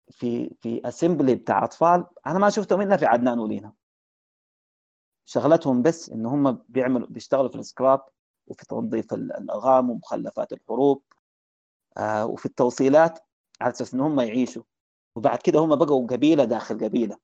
في 0.09 0.55
في 0.61 0.81
اسمبلي 0.85 1.35
بتاع 1.35 1.63
أطفال 1.63 2.05
أنا 2.27 2.39
ما 2.39 2.49
شفتهم 2.49 2.81
إلا 2.81 2.97
في 2.97 3.05
عدنان 3.05 3.39
ولينا. 3.39 3.73
شغلتهم 5.25 5.81
بس 5.81 6.09
إن 6.09 6.25
هم 6.25 6.63
بيعملوا 6.69 7.07
بيشتغلوا 7.07 7.49
في 7.49 7.55
السكراب 7.55 8.01
وفي 8.47 8.65
تنظيف 8.65 9.13
الالغام 9.13 9.89
ومخلفات 9.89 10.53
الحروب 10.53 11.03
آه 11.97 12.25
وفي 12.25 12.45
التوصيلات 12.45 13.19
على 13.61 13.71
أساس 13.71 13.93
إن 13.93 13.99
هم 13.99 14.19
يعيشوا. 14.19 14.63
وبعد 15.15 15.39
كده 15.39 15.59
هم 15.59 15.75
بقوا 15.75 16.07
قبيلة 16.07 16.45
داخل 16.45 16.83
قبيلة. 16.83 17.17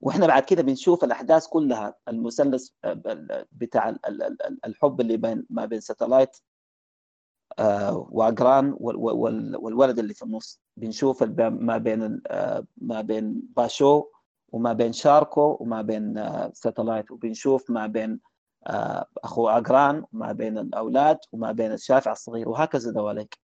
وإحنا 0.00 0.26
بعد 0.26 0.42
كده 0.44 0.62
بنشوف 0.62 1.04
الأحداث 1.04 1.46
كلها 1.46 1.94
المثلث 2.08 2.68
بتاع 3.52 3.96
الحب 4.66 5.00
اللي 5.00 5.16
بين 5.16 5.46
ما 5.50 5.64
بين 5.66 5.80
ساتلايت 5.80 6.36
آه، 7.58 8.08
واجران 8.10 8.76
والولد 8.78 9.98
اللي 9.98 10.14
في 10.14 10.22
النص. 10.22 10.60
بنشوف 10.76 11.22
ما 11.40 11.78
بين 11.78 12.20
آه، 12.26 12.64
ما 12.76 13.00
بين 13.00 13.42
باشو 13.56 14.04
وما 14.52 14.72
بين 14.72 14.92
شاركو 14.92 15.56
وما 15.60 15.82
بين 15.82 16.14
ساتلايت. 16.52 17.10
آه، 17.10 17.14
وبنشوف 17.14 17.70
ما 17.70 17.86
بين 17.86 18.20
أخو 19.24 19.48
اجران 19.48 20.04
وما 20.12 20.32
بين 20.32 20.58
الأولاد 20.58 21.18
وما 21.32 21.52
بين 21.52 21.72
الشافع 21.72 22.12
الصغير. 22.12 22.48
وهكذا 22.48 22.92
دواليك. 22.92 23.38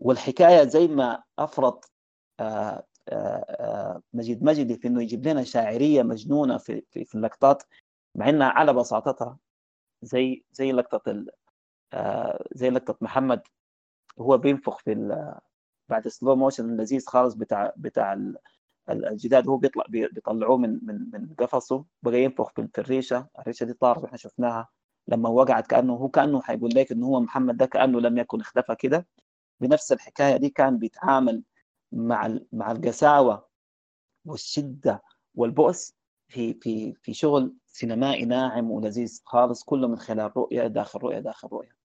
والحكاية 0.00 0.64
زي 0.68 0.88
ما 0.88 1.22
افرض 1.38 1.80
مجيد 4.12 4.42
مجدي 4.44 4.76
في 4.76 4.88
إنه 4.88 5.02
يجيب 5.02 5.28
لنا 5.28 5.44
شاعرية 5.44 6.02
مجنونة 6.02 6.58
في 6.58 6.82
في, 6.90 7.04
في 7.04 7.14
اللقطات 7.14 7.62
مع 8.14 8.28
إنها 8.28 8.48
على 8.48 8.72
بساطتها 8.72 9.38
زي 10.02 10.44
زي 10.52 10.72
لقطة 10.72 11.24
زي 12.54 12.70
لقطة 12.70 12.96
محمد 13.00 13.42
هو 14.18 14.38
بينفخ 14.38 14.78
في 14.78 14.94
بعد 15.88 16.08
سلو 16.08 16.36
موشن 16.36 16.70
اللذيذ 16.70 17.06
خالص 17.06 17.34
بتاع 17.34 17.72
بتاع 17.76 18.18
الجداد 18.90 19.48
هو 19.48 19.56
بيطلع 19.56 19.84
بيطلعوه 19.88 20.56
من 20.56 20.78
من 20.82 21.10
من 21.12 21.34
قفصه 21.38 21.84
بقى 22.02 22.22
ينفخ 22.22 22.50
في 22.52 22.68
الريشة 22.78 23.28
الريشة 23.38 23.64
دي 23.64 23.72
طارت 23.72 24.02
وإحنا 24.02 24.18
شفناها. 24.18 24.68
لما 25.08 25.28
وقعت 25.28 25.66
كأنه 25.66 25.92
هو 25.94 26.08
كأنه 26.08 26.40
حيقول 26.42 26.70
لك 26.74 26.92
إنه 26.92 27.06
هو 27.06 27.20
محمد 27.20 27.56
ده 27.56 27.66
كأنه 27.66 28.00
لم 28.00 28.18
يكن 28.18 28.40
اختفى 28.40 28.74
كده. 28.74 29.06
بنفس 29.60 29.92
الحكاية 29.92 30.36
دي 30.36 30.48
كان 30.50 30.78
بيتعامل 30.78 31.42
مع 31.92 32.38
مع 32.52 32.72
القساوة 32.72 33.48
والشدة 34.24 35.02
والبؤس 35.34 35.94
في 36.28 36.54
في 36.54 36.94
في 36.94 37.14
شغل 37.14 37.54
سينمائي 37.66 38.24
ناعم 38.24 38.70
ولذيذ 38.70 39.22
خالص 39.24 39.64
كله 39.64 39.88
من 39.88 39.98
خلال 39.98 40.36
رؤية 40.36 40.66
داخل 40.66 40.98
رؤية 41.00 41.18
داخل 41.18 41.48
رؤية. 41.52 41.81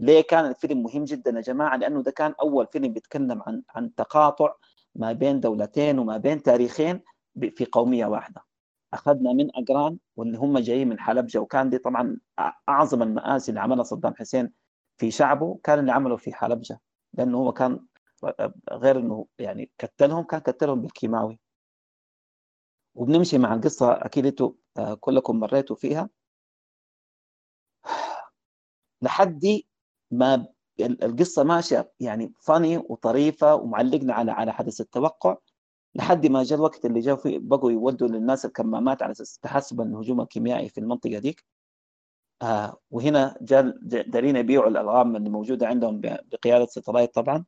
ليه 0.00 0.20
كان 0.20 0.46
الفيلم 0.46 0.82
مهم 0.82 1.04
جدا 1.04 1.30
يا 1.30 1.40
جماعة؟ 1.40 1.76
لأنه 1.76 2.02
ده 2.02 2.10
كان 2.10 2.34
أول 2.42 2.66
فيلم 2.66 2.92
بيتكلم 2.92 3.42
عن 3.46 3.62
عن 3.74 3.94
تقاطع 3.94 4.54
ما 4.94 5.12
بين 5.12 5.40
دولتين 5.40 5.98
وما 5.98 6.16
بين 6.16 6.42
تاريخين 6.42 7.00
في 7.56 7.64
قومية 7.72 8.06
واحدة. 8.06 8.42
أخذنا 8.94 9.32
من 9.32 9.56
أجران 9.56 9.98
واللي 10.16 10.38
هم 10.38 10.58
جايين 10.58 10.88
من 10.88 10.98
حلبجة 11.00 11.38
وكان 11.38 11.70
دي 11.70 11.78
طبعا 11.78 12.18
أعظم 12.68 13.02
المآسي 13.02 13.50
اللي 13.50 13.60
عملها 13.60 13.82
صدام 13.84 14.14
حسين 14.14 14.52
في 14.98 15.10
شعبه 15.10 15.58
كان 15.64 15.78
اللي 15.78 15.92
عمله 15.92 16.16
في 16.16 16.34
حلبجة. 16.34 16.80
لأنه 17.14 17.38
هو 17.38 17.52
كان 17.52 17.86
غير 18.72 18.98
إنه 18.98 19.26
يعني 19.38 19.70
كتلهم 19.78 20.22
كان 20.24 20.40
كتلهم 20.40 20.80
بالكيماوي. 20.82 21.38
وبنمشي 22.94 23.38
مع 23.38 23.54
القصة 23.54 23.92
أكيد 23.92 24.26
أنتوا 24.26 24.52
آه، 24.78 24.94
كلكم 24.94 25.40
مريتوا 25.40 25.76
فيها. 25.76 26.08
لحد 29.02 29.44
ما 30.18 30.46
القصة 30.80 31.42
ماشية 31.44 31.92
يعني 32.00 32.32
فاني 32.40 32.76
وطريفة 32.78 33.54
ومعلقنا 33.54 34.14
على 34.14 34.32
على 34.32 34.52
حدث 34.52 34.80
التوقع 34.80 35.36
لحد 35.94 36.26
ما 36.26 36.42
جاء 36.42 36.58
الوقت 36.58 36.84
اللي 36.86 37.00
جاء 37.00 37.16
فيه 37.16 37.38
بقوا 37.38 37.72
يودوا 37.72 38.08
للناس 38.08 38.44
الكمامات 38.44 39.02
على 39.02 39.12
أساس 39.12 39.38
تحسب 39.38 39.80
الهجوم 39.80 40.20
الكيميائي 40.20 40.68
في 40.68 40.78
المنطقة 40.80 41.18
ديك. 41.18 41.44
آه 42.42 42.76
وهنا 42.90 43.36
جاء 43.42 43.62
دارين 43.82 44.36
يبيعوا 44.36 44.68
الألغام 44.68 45.16
اللي 45.16 45.30
موجودة 45.30 45.66
عندهم 45.66 46.00
بقيادة 46.00 46.66
ستلايت 46.66 47.14
طبعا. 47.14 47.44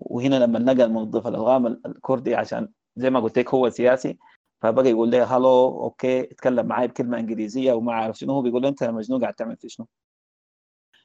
وهنا 0.00 0.36
لما 0.36 0.58
لقى 0.58 0.84
الموظف 0.84 1.26
الألغام 1.26 1.66
الكردي 1.66 2.34
عشان 2.34 2.68
زي 2.96 3.10
ما 3.10 3.20
قلت 3.20 3.38
لك 3.38 3.54
هو 3.54 3.70
سياسي 3.70 4.18
فبقى 4.62 4.90
يقول 4.90 5.10
لي 5.10 5.20
هلو 5.22 5.82
أوكي 5.84 6.20
اتكلم 6.20 6.66
معي 6.66 6.88
بكلمة 6.88 7.18
إنجليزية 7.18 7.72
وما 7.72 7.92
أعرف 7.92 8.18
شنو 8.18 8.32
هو 8.32 8.42
بيقول 8.42 8.66
أنت 8.66 8.84
مجنون 8.84 9.20
قاعد 9.20 9.34
تعمل 9.34 9.56
في 9.56 9.68
شنو؟ 9.68 9.86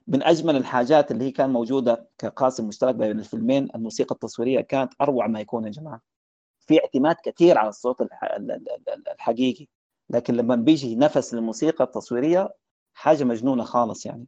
من 0.10 0.24
أجمل 0.24 0.56
الحاجات 0.56 1.12
اللي 1.12 1.26
هي 1.26 1.32
كان 1.32 1.50
موجودة 1.50 2.10
كقاسم 2.18 2.68
مشترك 2.68 2.96
بين 2.96 3.20
الفيلمين 3.20 3.68
الموسيقى 3.76 4.16
التصويرية 4.16 4.62
كانت 4.62 4.94
أروع 5.02 5.28
ما 5.28 5.40
يكون 5.40 5.66
يا 5.66 5.70
جماعة. 5.72 6.02
في 6.68 6.80
اعتماد 6.80 7.16
كثير 7.24 7.58
على 7.58 7.70
الصوت 7.70 7.98
الحقيقي. 9.12 9.68
لكن 10.10 10.34
لما 10.36 10.56
بيجي 10.56 10.96
نفس 10.96 11.34
للموسيقى 11.34 11.84
التصويرية 11.84 12.50
حاجة 12.94 13.24
مجنونة 13.24 13.64
خالص 13.64 14.06
يعني. 14.06 14.26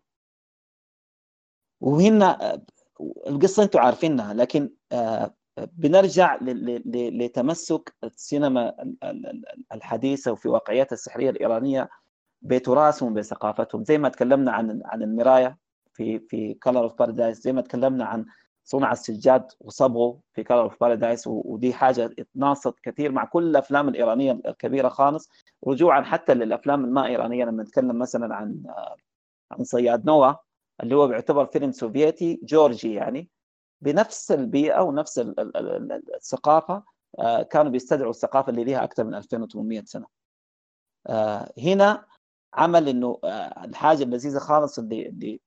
وهنا 1.82 2.62
القصة 3.28 3.64
أنتم 3.64 3.80
عارفينها 3.80 4.34
لكن 4.34 4.70
آه، 4.92 5.36
بنرجع 5.58 6.40
لتمسك 6.96 7.96
السينما 8.04 8.94
الحديثة 9.74 10.32
وفي 10.32 10.50
واقعيتها 10.50 10.94
السحرية 10.94 11.30
الإيرانية 11.30 11.90
بتراثهم 12.42 13.14
بثقافتهم. 13.14 13.84
زي 13.84 13.98
ما 13.98 14.10
تكلمنا 14.10 14.52
عن 14.52 14.82
عن 14.86 15.04
المراية. 15.04 15.58
في 15.94 16.20
في 16.20 16.54
Color 16.54 16.80
of 16.80 16.94
Paradise 17.00 17.42
زي 17.42 17.54
ما 17.54 17.62
تكلمنا 17.62 18.06
عن 18.06 18.26
صنع 18.64 18.92
السجاد 18.92 19.52
وصبغه 19.60 20.20
في 20.34 20.44
Color 20.44 20.62
of 20.62 20.80
Paradise 20.82 21.28
ودي 21.28 21.74
حاجة 21.74 22.10
اتناصت 22.20 22.80
كثير 22.84 23.12
مع 23.12 23.26
كل 23.26 23.44
الأفلام 23.50 23.90
الإيرانية 23.90 24.32
الكبيرة 24.46 24.90
خالص. 24.90 25.30
رجوعا 25.68 26.02
حتى 26.02 26.34
للأفلام 26.34 26.86
الما 26.86 27.06
إيرانية 27.06 27.46
لما 27.46 27.64
نتكلم 27.64 28.00
مثلا 28.00 28.36
عن 28.36 28.64
عن 29.52 29.64
صياد 29.64 30.06
نوا 30.06 30.34
اللي 30.84 30.96
هو 30.96 31.08
بيعتبر 31.08 31.46
فيلم 31.46 31.72
سوفيتي 31.72 32.40
جورجي 32.44 32.94
يعني. 32.94 33.30
بنفس 33.82 34.32
البيئة 34.32 34.82
ونفس 34.82 35.20
الثقافة 36.16 36.84
آه، 37.20 37.44
كانوا 37.44 37.72
بيستدعوا 37.72 38.10
الثقافة 38.10 38.50
اللي 38.50 38.64
لها 38.64 38.84
أكثر 38.84 39.04
من 39.04 39.16
2800 39.16 39.84
سنة. 39.86 40.06
آه، 41.08 41.54
هنا 41.60 42.06
عمل 42.54 42.90
إنه 42.90 43.20
آه، 43.24 43.66
الحاجة 43.66 44.04
اللذيذة 44.04 44.40
خالص 44.40 44.80
اللي 44.80 45.10
اللي 45.10 45.42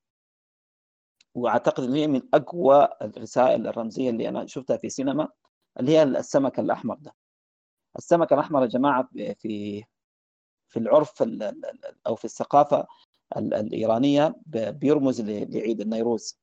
وأعتقد 1.35 1.85
ان 1.85 1.94
هي 1.94 2.06
من 2.06 2.23
أقوى 2.35 2.89
الرسائل 3.02 3.66
الرمزية 3.66 4.11
اللي 4.11 4.28
أنا 4.28 4.47
شفتها 4.47 4.77
في 4.77 4.89
سينما 4.89 5.28
اللي 5.81 5.93
هي 5.93 6.02
السمك 6.02 6.59
الأحمر 6.59 6.94
ده. 6.94 7.15
السمك 7.98 8.32
الأحمر 8.32 8.62
يا 8.62 8.66
جماعة 8.66 9.09
في 9.12 9.85
في 10.69 10.78
العرف 10.78 11.23
أو 12.06 12.15
في 12.16 12.24
الثقافة 12.24 12.86
الإيرانية 13.36 14.35
بيرمز 14.47 15.20
لعيد 15.20 15.81
النيروز 15.81 16.40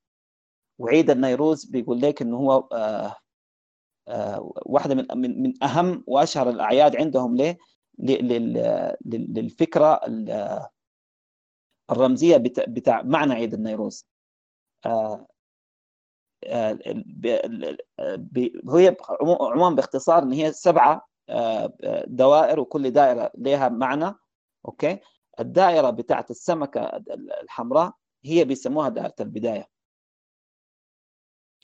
وعيد 0.79 1.09
النيروز 1.09 1.65
بيقول 1.65 2.01
لك 2.01 2.21
إنه 2.21 2.37
هو 2.37 2.67
آه، 2.71 3.15
آه، 4.07 4.53
واحدة 4.65 4.95
من 4.95 5.41
من 5.41 5.63
أهم 5.63 6.03
وأشهر 6.07 6.49
الأعياد 6.49 6.95
عندهم 6.95 7.35
ليه؟ 7.35 7.57
للفكرة 9.05 10.01
الرمزية 11.91 12.37
بتاع 12.67 13.01
معنى 13.01 13.33
عيد 13.33 13.53
النيروز 13.53 14.10
هي 18.69 18.95
عموما 19.21 19.69
باختصار 19.75 20.23
إن 20.23 20.33
هي 20.33 20.51
سبعة 20.51 21.07
دوائر 22.07 22.59
وكل 22.59 22.91
دائرة 22.91 23.31
لها 23.37 23.69
معنى 23.69 24.13
أوكي؟ 24.65 24.99
الدائرة 25.39 25.89
بتاعت 25.89 26.31
السمكة 26.31 26.81
الحمراء 27.41 27.93
هي 28.25 28.43
بيسموها 28.45 28.89
دائرة 28.89 29.15
البداية. 29.19 29.67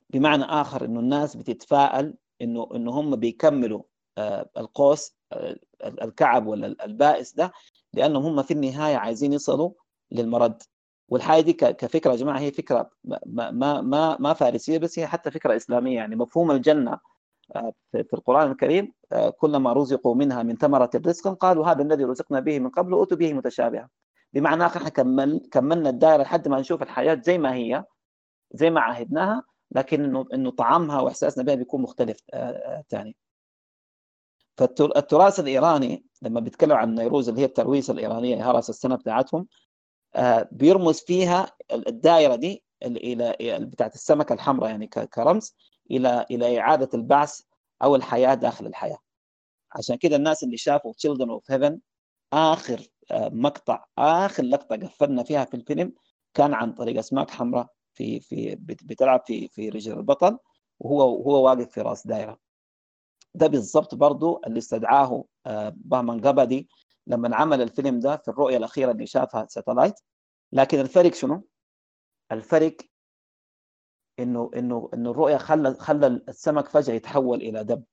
بمعنى 0.10 0.44
آخر 0.44 0.86
إنه 0.86 1.00
الناس 1.00 1.36
بتتفائل 1.36 2.18
إنه 2.42 2.70
إنه 2.76 2.92
هم 2.92 3.16
بيكملوا 3.16 3.84
القوس 4.58 5.16
الكعب 5.84 6.48
ولا 6.48 6.68
البائس 6.86 7.34
ده 7.34 7.52
لأنهم 7.94 8.26
هم 8.26 8.44
في 8.44 8.54
النهاية 8.54 8.96
عايزين 8.96 9.34
يصلوا 9.34 9.72
للمرد 10.12 10.64
والحاجة 11.10 11.42
دي 11.42 11.54
كفكرة 11.54 12.12
يا 12.12 12.16
جماعة 12.16 12.40
هي 12.40 12.52
فكرة 12.52 12.90
ما 13.26 13.52
ما 13.82 14.18
ما, 14.20 14.34
فارسية 14.34 14.78
بس 14.78 15.00
هي 15.00 15.08
حتى 15.08 15.32
فكرة 15.32 15.56
إسلامية. 15.56 15.96
يعني 15.96 16.16
مفهوم 16.16 16.52
الجنة 16.52 17.00
آه، 17.56 17.74
في 17.92 18.14
القرآن 18.14 18.52
الكريم 18.52 18.94
آه، 19.12 19.30
كلما 19.30 19.74
رزقوا 19.74 20.16
منها 20.16 20.44
من 20.44 20.56
ثمرة 20.58 20.90
رزقا 20.96 21.28
قالوا 21.28 21.66
هذا 21.68 21.82
الذي 21.82 22.04
رزقنا 22.04 22.40
به 22.40 22.60
من 22.60 22.70
قبل 22.70 22.94
أوتوا 22.94 23.18
به 23.18 23.34
متشابها. 23.34 23.90
بمعنى 24.34 24.66
آخر 24.66 24.80
إحنا 24.80 24.90
كمل 24.90 25.48
كملنا 25.52 25.90
الدائرة 25.90 26.24
لحد 26.24 26.48
ما 26.48 26.60
نشوف 26.60 26.84
الحياة 26.84 27.22
زي 27.26 27.38
ما 27.38 27.54
هي 27.54 27.86
زي 28.52 28.70
ما 28.70 28.82
عهدناها 28.82 29.44
لكن 29.72 30.04
انه 30.04 30.26
إنه 30.34 30.52
طعمها 30.52 31.02
وإحساسنا 31.02 31.44
بها 31.44 31.56
بيكون 31.56 31.82
مختلف 31.82 32.22
ثاني 32.90 33.10
آه، 33.10 33.28
فالتراث 34.58 35.40
الإيراني 35.40 36.06
لما 36.22 36.40
بيتكلم 36.40 36.72
عن 36.72 36.96
نيروز 36.96 37.30
اللي 37.30 37.42
هي 37.42 37.46
الترويس 37.46 37.90
الإيرانية 37.90 38.52
راس 38.52 38.70
السنة 38.70 38.96
بتاعتهم 38.96 39.48
بيرمز 40.52 41.00
فيها 41.00 41.52
الدائرة 41.72 42.36
دي 42.36 42.64
إلى 42.84 43.36
بتاعت 43.60 43.96
السمكة 43.96 44.34
الحمراء 44.34 44.70
يعني 44.70 44.88
كرمز 44.88 45.56
إلى 45.92 46.26
إلى 46.32 46.60
إعادة 46.60 46.90
البعث 46.94 47.42
أو 47.84 47.96
الحياة 47.96 48.34
داخل 48.34 48.66
الحياة. 48.66 48.98
عشان 49.72 49.96
كده 49.96 50.16
الناس 50.16 50.44
اللي 50.44 50.58
شافوا 50.58 50.94
Children 50.94 51.28
of 51.40 51.56
Heaven 51.56 51.78
آخر 52.34 52.88
آه، 53.12 53.30
مقطع 53.30 53.86
آخر 53.98 54.44
لقطة 54.44 54.76
قفلنا 54.76 55.24
فيها 55.24 55.46
في 55.46 55.54
الفيلم 55.54 55.94
كان 56.34 56.54
عن 56.54 56.74
طريق 56.74 56.98
أسماك 57.00 57.30
حمراء 57.30 57.68
في 57.94 58.20
في 58.20 58.56
بتلعب 58.62 59.22
في 59.26 59.48
في 59.48 59.70
رجل 59.70 59.92
البطل 59.98 60.38
وهو 60.80 61.20
وهو 61.20 61.46
واقف 61.46 61.72
في 61.72 61.82
راس 61.82 62.08
دائرة. 62.08 62.40
ده 63.36 63.48
بالضبط 63.48 63.96
برضو 63.96 64.42
اللي 64.48 64.58
استدعاه 64.58 65.24
آه، 65.46 65.74
بهمان 65.76 66.22
قبدي 66.22 66.70
لما 67.08 67.36
عمل 67.36 67.62
الفيلم 67.62 68.00
ده 68.00 68.18
في 68.18 68.28
الرؤية 68.28 68.58
الأخيرة 68.58 68.92
اللي 68.92 69.06
شافها 69.06 69.46
ساتلايت 69.50 69.94
لكن 70.52 70.80
الفرق 70.80 71.14
شنو؟ 71.14 71.48
الفرق 72.32 72.78
إنه 74.20 74.52
إنه 74.56 74.90
إنه 74.94 75.12
الرؤية 75.12 75.38
خلى 75.38 75.74
خلى 75.74 76.08
السمك 76.08 76.68
فجأة 76.68 76.94
يتحول 76.94 77.42
إلى 77.42 77.64
دب 77.64 77.84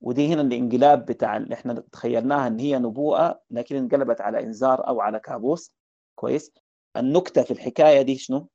ودي 0.00 0.34
هنا 0.34 0.40
الانقلاب 0.42 1.04
بتاع 1.06 1.36
اللي 1.36 1.54
إحنا 1.54 1.74
تخيلناها 1.92 2.46
إن 2.46 2.58
هي 2.58 2.78
نبوءة 2.78 3.42
لكن 3.50 3.76
انقلبت 3.76 4.20
على 4.20 4.42
إنذار 4.42 4.88
أو 4.88 5.00
على 5.00 5.20
كابوس. 5.20 5.74
كويس. 6.14 6.52
النكتة 6.96 7.42
في 7.42 7.50
الحكاية 7.50 8.02
دي 8.02 8.18
شنو؟ 8.18 8.48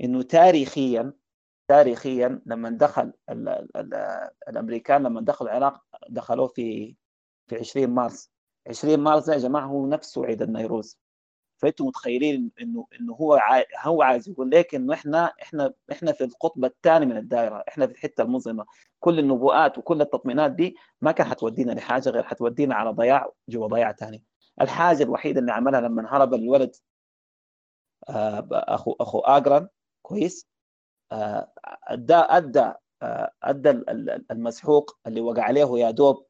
إنه 0.00 0.22
تاريخيا 0.22 1.12
تاريخيا 1.68 2.42
لما 2.46 2.70
دخل 2.70 3.12
ال 3.30 3.48
ال 3.48 3.76
ال 3.76 3.94
الأمريكان 4.48 5.02
لما 5.02 5.20
دخلوا 5.20 5.50
العراق 5.50 5.82
دخلوه 6.08 6.46
في 6.48 6.96
في 7.50 7.56
20 7.56 7.86
مارس. 7.90 8.29
20 8.68 9.00
مارس 9.00 9.28
يا 9.28 9.38
جماعة 9.38 9.66
هو 9.66 9.86
نفسه 9.86 10.26
عيد 10.26 10.42
النيروز. 10.42 10.98
فانتم 11.58 11.86
متخيلين 11.86 12.50
إنه 12.60 12.86
إنه 13.00 13.14
هو 13.14 13.34
عاي... 13.34 13.66
هو 13.82 14.02
عايز 14.02 14.28
يقول 14.28 14.50
لك 14.50 14.74
انه 14.74 14.94
إحنا 14.94 15.32
إحنا 15.42 15.72
إحنا 15.92 16.12
في 16.12 16.24
القطب 16.24 16.64
الثاني 16.64 17.06
من 17.06 17.16
الدائرة 17.16 17.64
إحنا 17.68 17.86
في 17.86 17.92
الحتة 17.92 18.22
المظلمة. 18.22 18.66
كل 19.00 19.18
النبوءات 19.18 19.78
وكل 19.78 20.00
التطمينات 20.00 20.50
دي 20.52 20.76
ما 21.00 21.12
كان 21.12 21.26
حتودينا 21.26 21.72
لحاجة 21.72 22.10
غير 22.10 22.22
حتودينا 22.22 22.74
على 22.74 22.90
ضياع 22.90 23.32
جوا 23.48 23.66
ضياع 23.68 23.92
ثاني 23.92 24.24
الحاجة 24.60 25.02
الوحيدة 25.02 25.40
اللي 25.40 25.52
عملها 25.52 25.80
لما 25.80 26.16
هرب 26.16 26.34
الولد 26.34 26.76
آه، 28.08 28.48
أخو 28.52 28.96
أخو 29.00 29.18
آجران 29.20 29.68
كويس 30.02 30.46
آه، 31.12 31.52
أدى 31.84 32.14
أدى 32.14 32.72
آه، 33.02 33.32
أدى 33.42 33.70
المسحوق 34.30 34.98
اللي 35.06 35.20
وقع 35.20 35.42
عليه 35.42 35.78
يا 35.78 35.90
دوب 35.90 36.26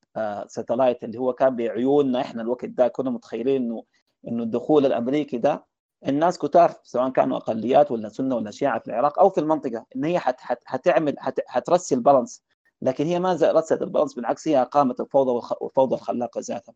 Satellite 0.49 1.05
اللي 1.05 1.19
هو 1.19 1.33
كان 1.33 1.57
بعيوننا 1.57 2.21
إحنا 2.21 2.43
الوقت 2.43 2.65
ده 2.65 2.89
كنا 2.89 3.11
متخيلين 3.11 3.63
إنه 3.63 3.85
إنه 4.29 4.43
الدخول 4.43 4.87
الأمريكي 4.87 5.39
ده 5.39 5.65
الناس 6.09 6.39
كتار 6.39 6.73
سواء 6.83 7.11
كانوا 7.11 7.37
أقليات 7.37 7.91
ولا 7.91 8.09
سنة 8.09 8.37
ولا 8.37 8.51
شيعة 8.51 8.79
في 8.81 8.87
العراق 8.89 9.19
أو 9.19 9.31
في 9.31 9.41
المنطقة 9.41 9.87
إن 9.97 10.05
هي 10.05 10.19
حت 10.19 10.41
حت 10.41 10.59
حتعمل 10.65 11.15
حت 11.19 11.41
حترسي 11.47 11.95
ال 11.95 12.01
balance 12.01 12.43
لكن 12.83 13.07
هي 13.07 13.21
ما 13.21 13.39
رست 13.43 13.83
ال 13.83 13.87
balance 13.87 14.15
بالعكس 14.15 14.49
هي 14.49 14.63
اقامت 14.63 15.01
الفوضى 15.01 15.31
والفوضى 15.61 15.95
الخلاقه 15.95 16.41
ذاتها. 16.41 16.75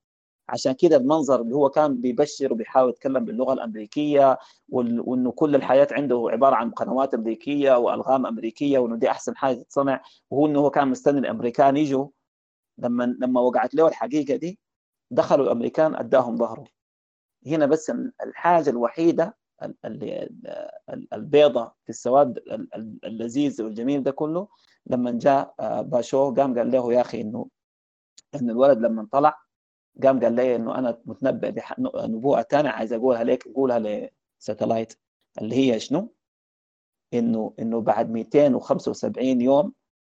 عشان 0.49 0.73
كده 0.73 0.97
المنظر 0.97 1.41
اللي 1.41 1.55
هو 1.55 1.71
كان 1.71 2.01
بيبشر 2.01 2.53
وبيحاول 2.53 2.91
يتكلم 2.91 3.25
باللغة 3.25 3.53
الأمريكية 3.53 4.39
وإنه 4.69 5.33
كل 5.33 5.55
الحياة 5.55 5.89
عنده 5.93 6.27
عبارة 6.31 6.55
عن 6.55 6.71
قنوات 6.71 7.15
أمريكية 7.15 7.79
وألغام 7.79 8.27
أمريكية 8.27 8.79
وإنه 8.79 8.97
دي 8.97 9.11
أحسن 9.11 9.37
حاجة 9.37 9.55
تتصنع 9.57 10.03
وهو 10.31 10.47
إنه 10.47 10.61
هو 10.61 10.71
كان 10.71 10.89
مستني 10.89 11.19
الأمريكان 11.19 11.77
يجوا 11.77 12.07
لما 12.79 13.05
لما 13.05 13.41
وقعت 13.41 13.75
له 13.75 13.89
الحقيقة 13.89 14.37
دي 14.37 14.59
دخلوا 15.11 15.47
الأمريكان 15.47 15.95
أداهم 15.95 16.37
ظهره 16.37 16.65
هنا 17.47 17.67
بس 17.67 17.93
الحاجة 18.23 18.71
الوحيدة 18.71 19.37
البيضة 21.13 21.73
في 21.85 21.89
السواد 21.91 22.39
اللذيذ 23.05 23.63
والجميل 23.63 24.03
ده 24.03 24.11
كله 24.11 24.49
لما 24.87 25.11
جاء 25.11 25.55
آه، 25.61 25.81
باشو 25.81 26.35
قام 26.35 26.59
قال 26.59 26.71
له 26.71 26.93
يا 26.93 27.01
أخي 27.01 27.21
إنه 27.21 27.49
ان 28.35 28.51
الولد 28.51 28.79
لما 28.79 29.09
طلع 29.13 29.39
قام 30.03 30.21
قال 30.21 30.33
لي 30.33 30.57
إنه 30.57 30.79
أنا 30.79 30.99
متنبئ 31.05 31.51
بنبوءه 31.79 32.43
ثانية 32.43 32.71
عايز 32.71 32.93
أقولها 32.93 33.25
لك 33.25 33.49
قولها 33.49 34.11
لساتلايت 34.41 34.99
اللي 35.41 35.57
هي 35.57 35.81
شنو؟ 35.81 36.15
انه 37.15 37.55
إنه 37.59 37.81
بعد 37.81 38.11
275 38.11 39.41
يوم 39.41 39.73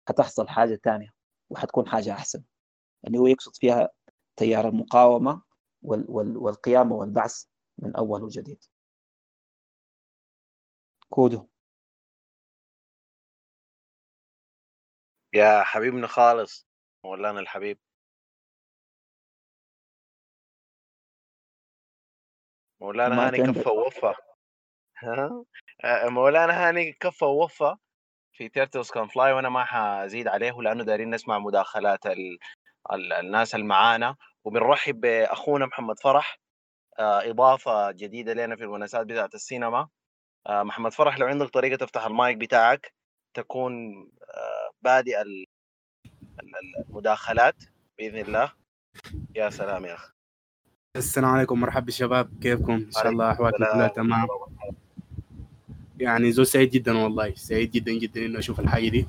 حتحصل 0.08 0.48
حاجة 0.48 0.80
ثانية 0.84 1.15
وحتكون 1.50 1.88
حاجة 1.88 2.12
أحسن. 2.12 2.42
اللي 3.06 3.18
هو 3.18 3.26
يقصد 3.26 3.56
فيها 3.56 3.88
تيار 4.36 4.68
المقاومة 4.68 5.42
وال 5.82 6.04
وال 6.08 6.36
والقيامة 6.36 6.94
والبعث 6.96 7.44
من 7.78 7.96
أول 7.96 8.22
وجديد. 8.22 8.64
كودو. 11.10 11.48
يا 15.34 15.62
حبيبنا 15.62 16.06
خالص 16.06 16.66
مولانا 17.04 17.40
الحبيب. 17.40 17.78
مولانا 22.80 23.28
هاني 23.28 23.38
كفى 23.38 23.68
ووفى. 23.68 24.14
ها؟ 24.98 25.44
مولانا 26.10 26.68
هاني 26.68 26.92
كفى 26.92 27.24
ووفى. 27.24 27.76
في 28.36 28.48
Turtles 28.48 28.90
Can 28.90 29.08
Fly 29.08 29.32
وأنا 29.32 29.48
ما 29.48 29.64
حزيد 29.64 30.28
عليه 30.28 30.52
لأنه 30.62 30.84
دايرين 30.84 31.10
نسمع 31.14 31.38
مداخلات 31.38 32.06
ال... 32.06 32.38
ال... 32.92 33.12
الناس 33.12 33.54
اللي 33.54 33.66
معانا. 33.66 34.16
وبنرحب 34.44 35.00
باخونا 35.00 35.66
محمد 35.66 35.98
فرح 35.98 36.38
آه، 36.98 37.30
إضافة 37.30 37.90
جديدة 37.90 38.34
لنا 38.34 38.56
في 38.56 38.64
المناسبات 38.64 39.06
بتاعت 39.06 39.34
السينما. 39.34 39.88
آه، 40.46 40.62
محمد 40.62 40.92
فرح 40.92 41.18
لو 41.18 41.26
عندك 41.26 41.48
طريقة 41.48 41.76
تفتح 41.76 42.06
المايك 42.06 42.36
بتاعك 42.36 42.94
تكون 43.34 43.72
بادئ 44.82 45.22
المداخلات 46.88 47.56
بإذن 47.98 48.18
الله. 48.18 48.52
يا 49.34 49.50
سلام 49.50 49.84
يا 49.84 49.94
أخي. 49.94 50.12
السلام 50.96 51.30
عليكم 51.30 51.60
مرحبا 51.60 51.90
شباب 51.90 52.38
كيفكم؟ 52.42 52.72
إن 52.72 52.90
شاء 52.90 53.08
الله 53.08 53.32
أحوالكم 53.32 53.64
كلها 53.64 53.88
تمام. 53.88 54.26
يعني 56.00 56.32
زول 56.32 56.46
سعيد 56.46 56.70
جدا 56.70 56.98
والله. 56.98 57.32
سعيد 57.34 57.70
جدا 57.70 57.92
جدا 57.92 58.26
إنه 58.26 58.38
أشوف 58.38 58.60
الحاجة 58.60 58.88
دي. 58.88 59.06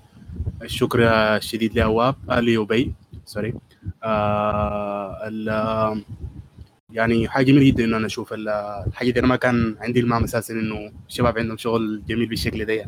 الشكر 0.62 1.00
الشديد 1.38 1.76
لأواب 1.76 2.16
لأبي 2.30 2.94
سوري 3.26 3.54
آه 4.04 6.02
يعني 6.90 7.28
حاجة 7.30 7.46
جميلة 7.46 7.66
جدا 7.66 7.84
إنه 7.84 7.98
أنا 7.98 8.06
أشوف 8.06 8.34
الحاجة 8.34 9.10
دي. 9.12 9.20
أنا 9.20 9.28
ما 9.28 9.36
كان 9.36 9.76
عندي 9.80 10.00
المام 10.00 10.24
أساسا 10.24 10.54
إنه 10.54 10.92
الشباب 11.08 11.38
عندهم 11.38 11.58
شغل 11.58 12.04
جميل 12.08 12.26
بالشكل 12.26 12.66
ده 12.66 12.86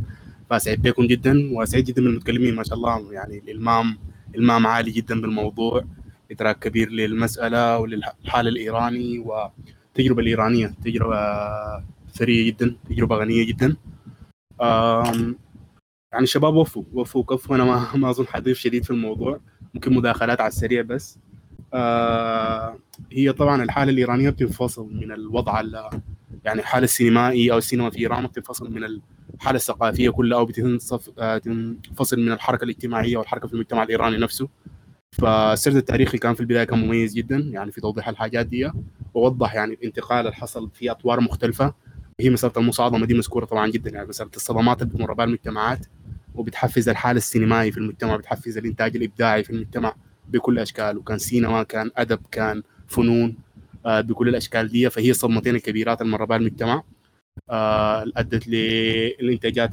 فسعيد 0.49 0.81
بكم 0.81 1.07
جدا 1.07 1.49
وسعيد 1.53 1.85
جدا 1.85 2.01
بالمتكلمين 2.01 2.55
ما 2.55 2.63
شاء 2.63 2.77
الله. 2.77 3.13
يعني 3.13 3.37
الإلمام 3.37 3.97
المام 4.35 4.67
عالي 4.67 4.91
جدا 4.91 5.21
بالموضوع. 5.21 5.83
إدراك 6.31 6.59
كبير 6.59 6.89
للمسألة 6.89 7.77
وللحال 7.79 8.47
الإيراني 8.47 9.19
والتجربه 9.19 10.21
الإيرانية. 10.21 10.73
تجربة 10.85 11.17
ثرية 12.13 12.47
جدا 12.47 12.75
تجربة 12.89 13.15
غنية 13.15 13.45
جدا. 13.45 13.75
يعني 16.11 16.23
الشباب 16.23 16.55
وفوا 16.55 16.83
وفوا 16.93 17.23
كفوا. 17.23 17.55
أنا 17.55 17.63
ما 17.63 17.87
ما 17.95 18.09
أظن 18.09 18.27
حضيف 18.27 18.59
شديد 18.59 18.83
في 18.83 18.91
الموضوع. 18.91 19.39
ممكن 19.73 19.93
مداخلات 19.93 20.41
على 20.41 20.47
السريع 20.47 20.81
بس. 20.81 21.19
آه 21.73 22.79
هي 23.11 23.31
طبعا 23.31 23.63
الحالة 23.63 23.91
الإيرانية 23.91 24.29
بتنفصل 24.29 24.93
من 24.93 25.11
الوضع 25.11 25.61
يعني 26.45 26.59
الحاله 26.59 26.83
السينمائي 26.83 27.51
أو 27.51 27.57
السينما 27.57 27.89
في 27.89 27.99
إيران 27.99 28.27
بتنفصل 28.27 28.73
من 28.73 28.83
الحاله 29.35 29.55
الثقافية 29.55 30.09
كلها 30.09 30.39
أو 30.39 30.45
بتنفصل 30.45 32.19
من 32.19 32.31
الحركة 32.31 32.63
الاجتماعية 32.63 33.17
والحركه 33.17 33.47
في 33.47 33.53
المجتمع 33.53 33.83
الإيراني 33.83 34.17
نفسه. 34.17 34.49
فالسرد 35.11 35.75
التاريخي 35.75 36.17
كان 36.17 36.33
في 36.33 36.39
البداية 36.39 36.63
كان 36.63 36.79
مميز 36.79 37.13
جدا 37.13 37.37
يعني 37.37 37.71
في 37.71 37.81
توضيح 37.81 38.09
الحاجات 38.09 38.45
دي. 38.45 38.71
ووضح 39.13 39.55
يعني 39.55 39.73
الانتقال 39.73 40.19
اللي 40.19 40.33
حصل 40.33 40.69
في 40.73 40.91
أطوار 40.91 41.19
مختلفة. 41.21 41.73
هي 42.19 42.29
مساله 42.29 42.53
المصادمة 42.57 43.05
دي 43.05 43.13
مذكورة 43.13 43.45
طبعا 43.45 43.67
جدا 43.71 43.89
يعني 43.91 44.07
مساله 44.07 44.29
الصدمات 44.35 44.81
اللي 44.81 44.93
بتمر 44.93 45.13
بها 45.13 45.25
المجتمعات 45.25 45.85
وبتحفز 46.35 46.89
الحال 46.89 47.17
السينمائي 47.17 47.71
في 47.71 47.77
المجتمع 47.77 48.15
بتحفز 48.15 48.57
الإنتاج 48.57 48.95
الإبداعي 48.95 49.43
في 49.43 49.49
المجتمع 49.49 49.95
بكل 50.29 50.59
اشكاله 50.59 51.01
كان 51.01 51.17
سينما 51.17 51.63
كان 51.63 51.91
أدب 51.97 52.19
كان 52.31 52.63
فنون 52.87 53.35
آه، 53.85 54.01
بكل 54.01 54.29
الأشكال 54.29 54.67
دي. 54.67 54.89
فهي 54.89 55.09
الصدمتين 55.11 55.55
الكبيرات 55.55 56.01
اللي 56.01 56.11
مر 56.13 56.25
بها 56.25 56.37
المجتمع 56.37 56.83
آه، 57.49 58.05
أدت 58.17 58.47
للإنتاجات 58.47 59.71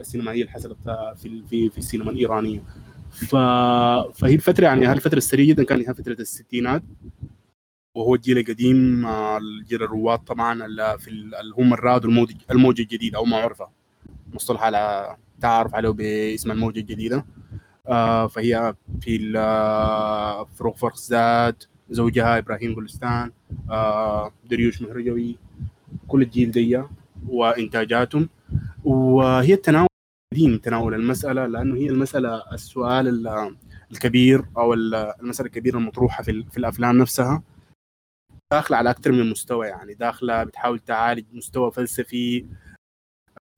السينمائية 0.00 0.40
اللي 0.40 0.52
حصلت 0.52 0.76
في 1.16 1.42
في 1.50 1.70
في 1.70 1.78
السينما 1.78 2.10
الإيرانية. 2.10 2.62
ف... 3.10 3.36
فهي 4.14 4.34
الفترة 4.34 4.64
يعني 4.64 4.86
هالفتره 4.86 5.18
السريه 5.18 5.48
جدا 5.48 5.64
كان 5.64 5.78
هي 5.78 5.94
فترة 5.94 6.12
الستينات. 6.20 6.82
وهو 7.94 8.14
الجيل 8.14 8.38
القديم 8.38 9.06
الجيل 9.06 9.82
الرواد 9.82 10.18
طبعا 10.18 10.64
اللي 10.66 10.96
في 10.98 11.08
اللي 11.10 11.54
هم 11.58 11.72
الراد 11.74 12.04
الموجة 12.50 12.82
الجديدة 12.82 13.18
أو 13.18 13.24
ما 13.24 13.36
عرفه 13.36 13.68
مصطلح 14.34 14.62
على 14.62 15.16
تعرف 15.40 15.74
عليه 15.74 15.88
باسم 15.90 16.50
الموجة 16.50 16.80
الجديدة. 16.80 17.24
آه 17.88 18.26
فهي 18.26 18.74
في 19.00 19.32
فروغ 20.58 20.74
فرخزاد 20.74 21.62
زوجها 21.90 22.38
إبراهيم 22.38 22.74
جلستان 22.74 23.30
آه 23.70 24.32
دريوش 24.50 24.82
مهرجوي 24.82 25.36
كل 26.08 26.22
الجيل 26.22 26.50
دي 26.50 26.82
وإنتاجاتهم. 27.28 28.28
وهي 28.84 29.54
التناول 29.54 29.88
قديم 30.34 30.58
تناول 30.58 30.94
المسألة 30.94 31.46
لأنه 31.46 31.74
هي 31.76 31.86
المسألة 31.86 32.42
السؤال 32.52 33.28
الكبير 33.92 34.44
أو 34.56 34.74
المسألة 34.74 35.46
الكبيرة 35.46 35.78
المطروحة 35.78 36.22
في 36.22 36.56
الأفلام 36.56 36.98
نفسها. 36.98 37.42
داخلة 38.52 38.76
على 38.76 38.90
أكثر 38.90 39.12
من 39.12 39.30
مستوى 39.30 39.66
يعني 39.66 39.94
داخلة 39.94 40.44
بتحاول 40.44 40.78
تعالج 40.78 41.24
مستوى 41.32 41.70
فلسفي 41.72 42.46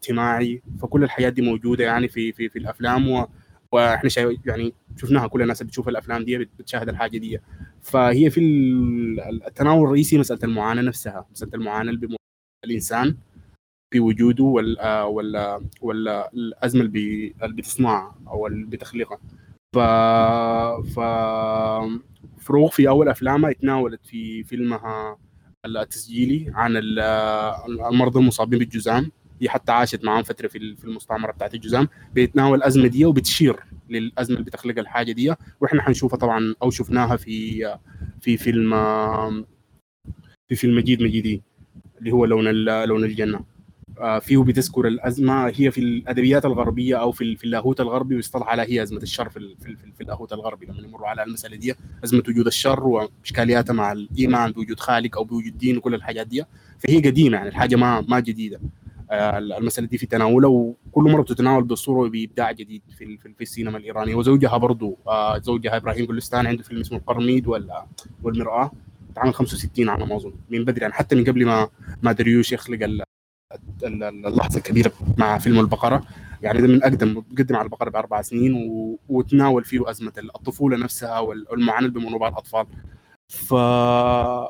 اجتماعي 0.03 0.63
فكل 0.83 1.05
الحاجات 1.05 1.33
دي 1.33 1.43
موجودة 1.43 1.85
يعني 1.85 2.09
في 2.09 2.33
في 2.33 2.49
في 2.49 2.59
الأفلام 2.59 3.09
و 3.11 3.29
وإحنا 3.73 4.09
شايف 4.09 4.47
يعني 4.47 4.75
شفناها 4.97 5.27
كل 5.27 5.43
الناس 5.43 5.63
بتشوف 5.63 5.89
الأفلام 5.89 6.25
دي 6.25 6.39
بتشاهد 6.39 6.89
الحاجة 6.89 7.19
دي. 7.19 7.39
فهي 7.83 8.31
في 8.31 8.41
التناول 9.47 9.85
الرئيسي 9.87 10.19
مسألة 10.19 10.41
المعاناة 10.45 10.83
نفسها 10.83 11.27
مسألة 11.33 11.51
المعاناة 11.55 11.93
اللي 11.93 12.17
الإنسان 12.65 13.17
في 13.93 14.01
وجوده 14.01 14.45
ولا 14.45 15.03
ولا 15.05 15.61
ولا 15.83 16.33
الأزمة 16.33 16.83
اللي 16.83 17.35
بتصنعها 17.43 18.15
أو 18.29 18.47
اللي 18.47 18.67
بتخلقها. 18.67 19.19
ف 19.77 19.79
ف 20.95 21.01
فروغ 22.51 22.71
في 22.71 22.89
أول 22.89 23.09
أفلامها 23.09 23.51
اتناولت 23.51 24.07
في 24.07 24.45
فيلمها 24.45 25.19
التسجيلي 25.67 26.53
عن 26.55 26.77
المرضى 27.91 28.19
المصابين 28.19 28.59
بالجذام 28.59 29.11
هي 29.41 29.49
حتى 29.49 29.73
عاشت 29.73 30.05
معاهم 30.05 30.23
فترة 30.23 30.49
في 30.49 30.85
المستعمرة 30.85 31.33
بتاعت 31.33 31.55
الجزام. 31.55 31.89
بيتناول 32.15 32.59
الازمه 32.59 32.87
دي 32.87 33.05
وبتشير 33.05 33.57
للأزمة 33.89 34.37
اللي 34.37 34.47
بتخلق 34.47 34.79
الحاجة 34.79 35.13
دي. 35.13 35.35
وإحنا 35.61 35.83
حنشوفها 35.83 36.19
طبعا 36.19 36.55
أو 36.63 36.71
شفناها 36.71 37.17
في 37.17 37.67
في 38.21 38.37
فيلم 38.37 38.71
في 40.49 40.57
فيلم 40.57 40.77
مجيد 40.77 41.03
مجيدي 41.03 41.43
اللي 41.99 42.11
هو 42.11 42.25
لون 42.25 42.49
لون 42.85 43.05
الجنة. 43.05 43.41
فيه 44.21 44.39
بتذكر 44.39 44.89
الأزمة 44.89 45.47
هي 45.57 45.71
في 45.71 45.81
الأدبيات 45.81 46.45
الغربية 46.45 46.97
أو 47.01 47.13
في 47.13 47.37
في 47.37 47.45
اللاهوت 47.45 47.81
الغربي 47.81 48.19
يصطلح 48.19 48.49
على 48.49 48.63
هي 48.63 48.83
أزمة 48.83 49.03
الشر 49.03 49.29
في 49.29 49.55
في, 49.61 49.77
في 49.95 50.01
اللاهوت 50.01 50.33
الغربي 50.33 50.67
لما 50.67 50.81
يمروا 50.89 51.09
على 51.09 51.23
المسألة 51.23 51.57
دي 51.57 51.75
أزمة 52.05 52.23
وجود 52.29 52.47
الشر 52.47 52.87
واشكالياتها 52.87 53.73
مع 53.73 53.93
الإيمان 53.93 54.53
بوجود 54.53 54.81
خالق 54.81 55.17
أو 55.19 55.25
بوجود 55.25 55.59
دين 55.59 55.77
وكل 55.77 55.95
الحاجات 55.95 56.27
دي 56.27 56.45
فهي 56.79 56.99
قديمة 56.99 57.37
يعني 57.37 57.49
الحاجة 57.49 57.77
ما 57.77 58.01
ما 58.09 58.21
جديدة. 58.21 58.61
آه، 59.11 59.39
المسألة 59.39 59.87
دي 59.87 59.99
في 59.99 60.07
تناولها 60.07 60.51
وكل 60.51 61.03
مرة 61.11 61.23
بتتناول 61.23 61.65
بصورة 61.65 62.09
بابداع 62.09 62.53
جديد 62.53 62.83
في 62.99 63.19
في 63.37 63.43
السينما 63.43 63.79
الإيرانية. 63.79 64.15
وزوجها 64.15 64.57
برضه 64.57 64.97
آه، 65.07 65.39
زوجها 65.39 65.77
إبراهيم 65.77 66.07
جلستان 66.07 66.47
عنده 66.47 66.63
فيلم 66.63 66.81
اسمه 66.81 66.99
القرميد 66.99 67.47
والمرآة 68.23 68.71
عام 69.17 69.33
65 69.33 69.89
على 69.89 70.07
ما 70.07 70.17
أظن 70.17 70.33
من 70.51 70.65
بدري 70.65 70.81
يعني 70.83 70.95
حتى 70.95 71.17
من 71.17 71.25
قبل 71.25 71.47
ما 71.47 71.69
ما 72.03 72.13
دريوش 72.13 72.53
يخلق 72.53 72.79
اللحظة 73.83 74.59
الكبيرة 74.59 74.93
مع 75.19 75.39
فيلم 75.39 75.61
البقرة 75.61 76.03
يعني 76.43 76.61
ده 76.61 76.67
من 76.69 76.83
أقدم 76.83 77.23
قدم 77.39 77.57
على 77.57 77.65
البقرة 77.65 77.91
بأربع 77.91 78.23
سنين 78.23 78.55
و... 78.55 78.99
وتناول 79.09 79.65
فيه 79.65 79.91
أزمة 79.91 80.13
الطفولة 80.37 80.77
نفسها 80.77 81.19
والمعاناة 81.19 81.89
اللي 81.89 82.01
بيمروا 82.01 82.29
الأطفال. 82.29 82.67
ف 83.29 83.53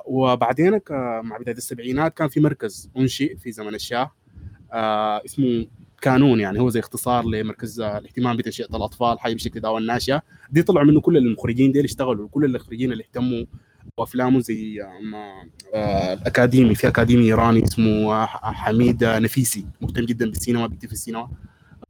وبعدين 0.06 0.80
مع 1.22 1.36
بداية 1.40 1.56
السبعينات 1.56 2.14
كان 2.16 2.28
في 2.28 2.40
مركز 2.40 2.90
أنشئ 2.96 3.36
في 3.36 3.52
زمن 3.52 3.74
الشاه 3.74 4.10
آه 4.72 5.22
اسمه 5.24 5.66
كانون 6.00 6.40
يعني 6.40 6.60
هو 6.60 6.68
زي 6.68 6.80
اختصار 6.80 7.24
لمركز 7.24 7.80
الاهتمام 7.80 8.36
بتنشئة 8.36 8.76
الأطفال 8.76 9.20
حي 9.20 9.34
بشكل 9.34 9.60
دعوه 9.60 9.78
الناشئه 9.78 10.22
دي 10.50 10.62
طلعوا 10.62 10.86
منه 10.86 11.00
كل 11.00 11.16
المخرجين 11.16 11.72
دي 11.72 11.78
اللي 11.78 11.86
اشتغلوا 11.86 12.28
كل 12.28 12.44
المخرجين 12.44 12.92
اللي 12.92 13.04
اهتموا 13.04 13.44
وافلامه 14.00 14.40
زي 14.40 14.82
آه، 15.74 16.12
الاكاديمي 16.12 16.74
في 16.74 16.88
أكاديمي 16.88 17.24
إيراني 17.24 17.64
اسمه 17.64 18.26
حميد 18.26 19.04
نفيسي 19.04 19.66
مهتم 19.80 20.04
جدا 20.04 20.26
بالسينما 20.30 20.66
بيكتب 20.66 20.86
في 20.86 20.92
السينما. 20.92 21.28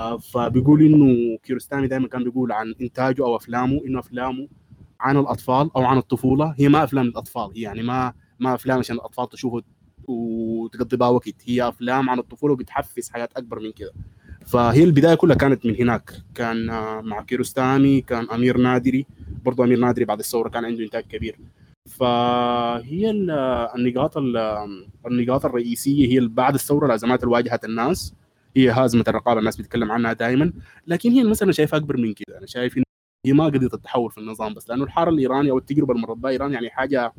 آه، 0.01 0.19
فبيقول 0.19 0.83
إنه 0.83 1.39
كيروستامي 1.43 1.87
دائما 1.87 2.09
كان 2.09 2.25
بيقول 2.25 2.53
عن 2.53 2.75
إنتاجه 2.81 3.23
أو 3.25 3.37
أفلامه 3.37 3.81
إنه 3.87 3.99
أفلامه 3.99 4.49
عن 5.01 5.17
الأطفال 5.17 5.71
أو 5.77 5.85
عن 5.85 5.99
الطفولة. 5.99 6.55
هي 6.59 6.69
ما 6.69 6.85
أفلام 6.85 7.07
للأطفال 7.07 7.53
هي 7.57 7.63
يعني 7.63 7.83
ما 7.83 8.13
ما 8.41 8.55
أفلام 8.55 8.79
عشان 8.79 8.97
الأطفال 8.97 9.29
تشوفه 9.29 9.63
وتقضي 10.09 10.97
بها 10.97 11.09
وقت. 11.09 11.35
هي 11.45 11.69
أفلام 11.69 12.11
عن 12.11 12.19
الطفولة 12.19 12.53
وبتحفز 12.53 13.11
حاجات 13.11 13.33
أكبر 13.37 13.61
من 13.61 13.73
كده. 13.73 13.93
فهي 14.47 14.85
البداية 14.85 15.15
كلها 15.15 15.37
كانت 15.37 15.67
من 15.67 15.77
هناك. 15.77 16.13
كان 16.35 16.71
آه، 16.71 17.01
مع 17.01 17.23
كيروستامي 17.23 18.01
كان 18.01 18.31
أمير 18.31 18.57
نادري. 18.59 19.07
برضه 19.45 19.65
أمير 19.65 19.79
نادري 19.79 20.05
بعد 20.05 20.19
الثورة 20.19 20.49
كان 20.49 20.65
عنده 20.65 20.85
إنتاج 20.85 21.05
كبير. 21.05 21.39
فهي 21.89 23.11
النقاط 23.11 24.17
النقاط 25.07 25.45
الرئيسية 25.45 26.09
هي 26.09 26.27
بعد 26.29 26.55
الثورة 26.55 26.87
الازمات 26.87 27.23
اللي 27.23 27.35
واجهت 27.35 27.65
الناس. 27.65 28.15
هي 28.57 28.71
هازمة 28.71 29.05
الرقابة 29.09 29.41
الناس 29.41 29.57
بتتكلم 29.57 29.93
عنها 29.93 30.13
دائما 30.13 30.53
لكن 30.87 31.11
هي 31.11 31.21
المسألة 31.23 31.53
شايفها 31.53 31.79
أكبر 31.79 31.97
من 31.97 32.15
كده. 32.15 32.39
أنا 32.39 32.47
شايف 32.47 32.79
هي 33.27 33.33
ما 33.33 33.45
قضيه 33.45 33.67
التحول 33.75 34.11
في 34.11 34.19
النظام 34.19 34.55
بس 34.55 34.69
لأنه 34.71 34.85
الحاره 34.85 35.11
الايراني 35.11 35.51
أو 35.51 35.59
التجربة 35.59 35.95
مرت 35.95 36.17
بها 36.17 36.31
إيران 36.31 36.53
يعني 36.53 36.71
حاجة 36.71 37.13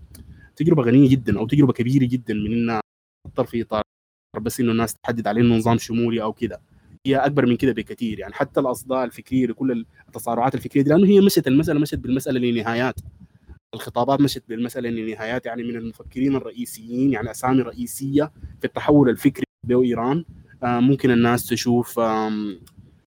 تجربة 0.56 0.84
غنية 0.84 1.10
جدا 1.10 1.40
أو 1.40 1.48
تجربة 1.48 1.74
كبيرة 1.74 2.06
جدا 2.06 2.34
من 2.34 2.52
إنها 2.54 2.82
تضطر 3.28 3.46
في 3.46 3.62
إطار 3.62 3.82
بس 4.42 4.60
إنه 4.60 4.72
الناس 4.72 4.96
تحدد 4.96 5.28
عليه 5.28 5.42
إنه 5.42 5.56
نظام 5.56 5.78
شمولي 5.78 6.22
أو 6.24 6.34
كده. 6.34 6.62
هي 7.06 7.16
أكبر 7.16 7.46
من 7.46 7.56
كده 7.58 7.72
بكثير 7.74 8.20
يعني 8.20 8.34
حتى 8.34 8.60
الأصداء 8.60 9.04
الفكرية 9.04 9.48
لكل 9.48 9.86
التصارعات 10.08 10.56
الفكرية 10.56 10.84
دي 10.84 10.90
لأنه 10.90 11.08
هي 11.08 11.22
مشت 11.22 11.48
المسألة 11.48 11.80
مشت 11.80 11.96
بالمسألة 11.96 12.40
لنهايات. 12.40 12.96
الخطابات 13.76 14.20
مشت 14.22 14.44
بالمسألة 14.50 14.90
لنهايات 14.90 15.46
يعني 15.46 15.64
من 15.64 15.76
المفكرين 15.76 16.36
الرئيسيين 16.36 17.12
يعني 17.12 17.32
أسامي 17.32 17.62
رئيسية 17.62 18.32
في 18.60 18.66
التحول 18.68 19.10
الفكري 19.10 19.46
بإيران 19.68 20.26
آه 20.64 20.80
ممكن 20.80 21.12
الناس 21.12 21.46
تشوف 21.48 22.00
آه 22.00 22.60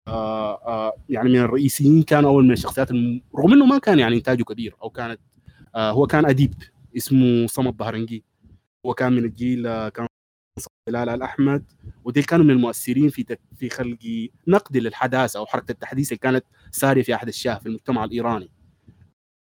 آه 0.07 0.93
يعني 1.09 1.29
من 1.29 1.39
الرئيسيين 1.39 2.03
كان 2.03 2.25
أول 2.25 2.43
من 2.45 2.51
الشخصيات. 2.51 2.91
رغم 3.35 3.53
أنه 3.53 3.65
ما 3.65 3.77
كان 3.77 3.99
يعني 3.99 4.15
إنتاجه 4.15 4.43
كبير 4.43 4.75
أو 4.83 4.89
كانت 4.89 5.19
هو 5.75 6.07
كان 6.07 6.25
أديب 6.25 6.53
اسمه 6.97 7.47
صمد 7.47 7.77
بهرنجي. 7.77 8.23
هو 8.85 8.93
كان 8.93 9.13
من 9.13 9.25
الجيل 9.25 9.89
كان 9.89 10.07
هلال 10.89 11.09
الأحمد 11.09 11.63
وديل 12.05 12.23
كانوا 12.23 12.45
من 12.45 12.51
المؤثرين 12.51 13.09
في 13.09 13.37
في 13.57 13.69
خلق 13.69 14.29
نقد 14.47 14.77
للحداثة 14.77 15.39
أو 15.39 15.45
حركة 15.45 15.71
التحديث 15.71 16.09
اللي 16.11 16.19
كانت 16.19 16.45
سارية 16.71 17.03
في 17.03 17.13
عهد 17.13 17.27
الشاه 17.27 17.55
في 17.59 17.65
المجتمع 17.65 18.03
الإيراني. 18.03 18.49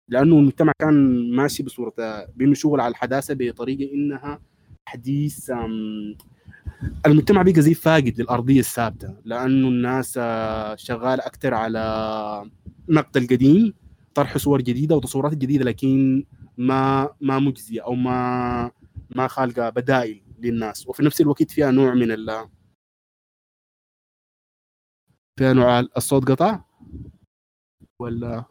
لأنه 0.09 0.39
المجتمع 0.39 0.71
كان 0.79 1.29
ماشي 1.35 1.63
بصوره 1.63 1.93
بانه 2.35 2.53
شغل 2.53 2.79
على 2.81 2.91
الحداثة 2.91 3.33
بطريقة 3.33 3.93
إنها 3.93 4.41
تحديث 4.85 5.51
المجتمع 7.05 7.41
بقى 7.41 7.61
زي 7.61 7.73
فاقد 7.73 8.21
للأرضية 8.21 8.59
الثابتة 8.59 9.15
لأنه 9.25 9.67
الناس 9.67 10.19
آه، 10.21 10.75
شغالة 10.75 11.25
أكثر 11.25 11.53
على 11.53 12.49
نقد 12.89 13.17
القديم 13.17 13.73
طرح 14.15 14.37
صور 14.37 14.61
جديدة 14.61 14.95
وتصورات 14.95 15.33
جديدة 15.35 15.65
لكن 15.65 16.23
ما 16.57 17.09
ما 17.21 17.39
مجزية 17.39 17.81
أو 17.83 17.93
ما 17.95 18.71
ما 19.15 19.27
خالقة 19.27 19.69
بدائل 19.69 20.21
للناس. 20.39 20.87
وفي 20.87 21.03
نفس 21.03 21.21
الوقت 21.21 21.51
فيها 21.51 21.71
نوع 21.71 21.93
من 21.93 22.11
ال 22.11 22.47
فيها 25.39 25.53
نوع 25.53 25.79
الصوت 25.79 26.31
قطع؟ 26.31 26.61
ولا؟ 27.99 28.45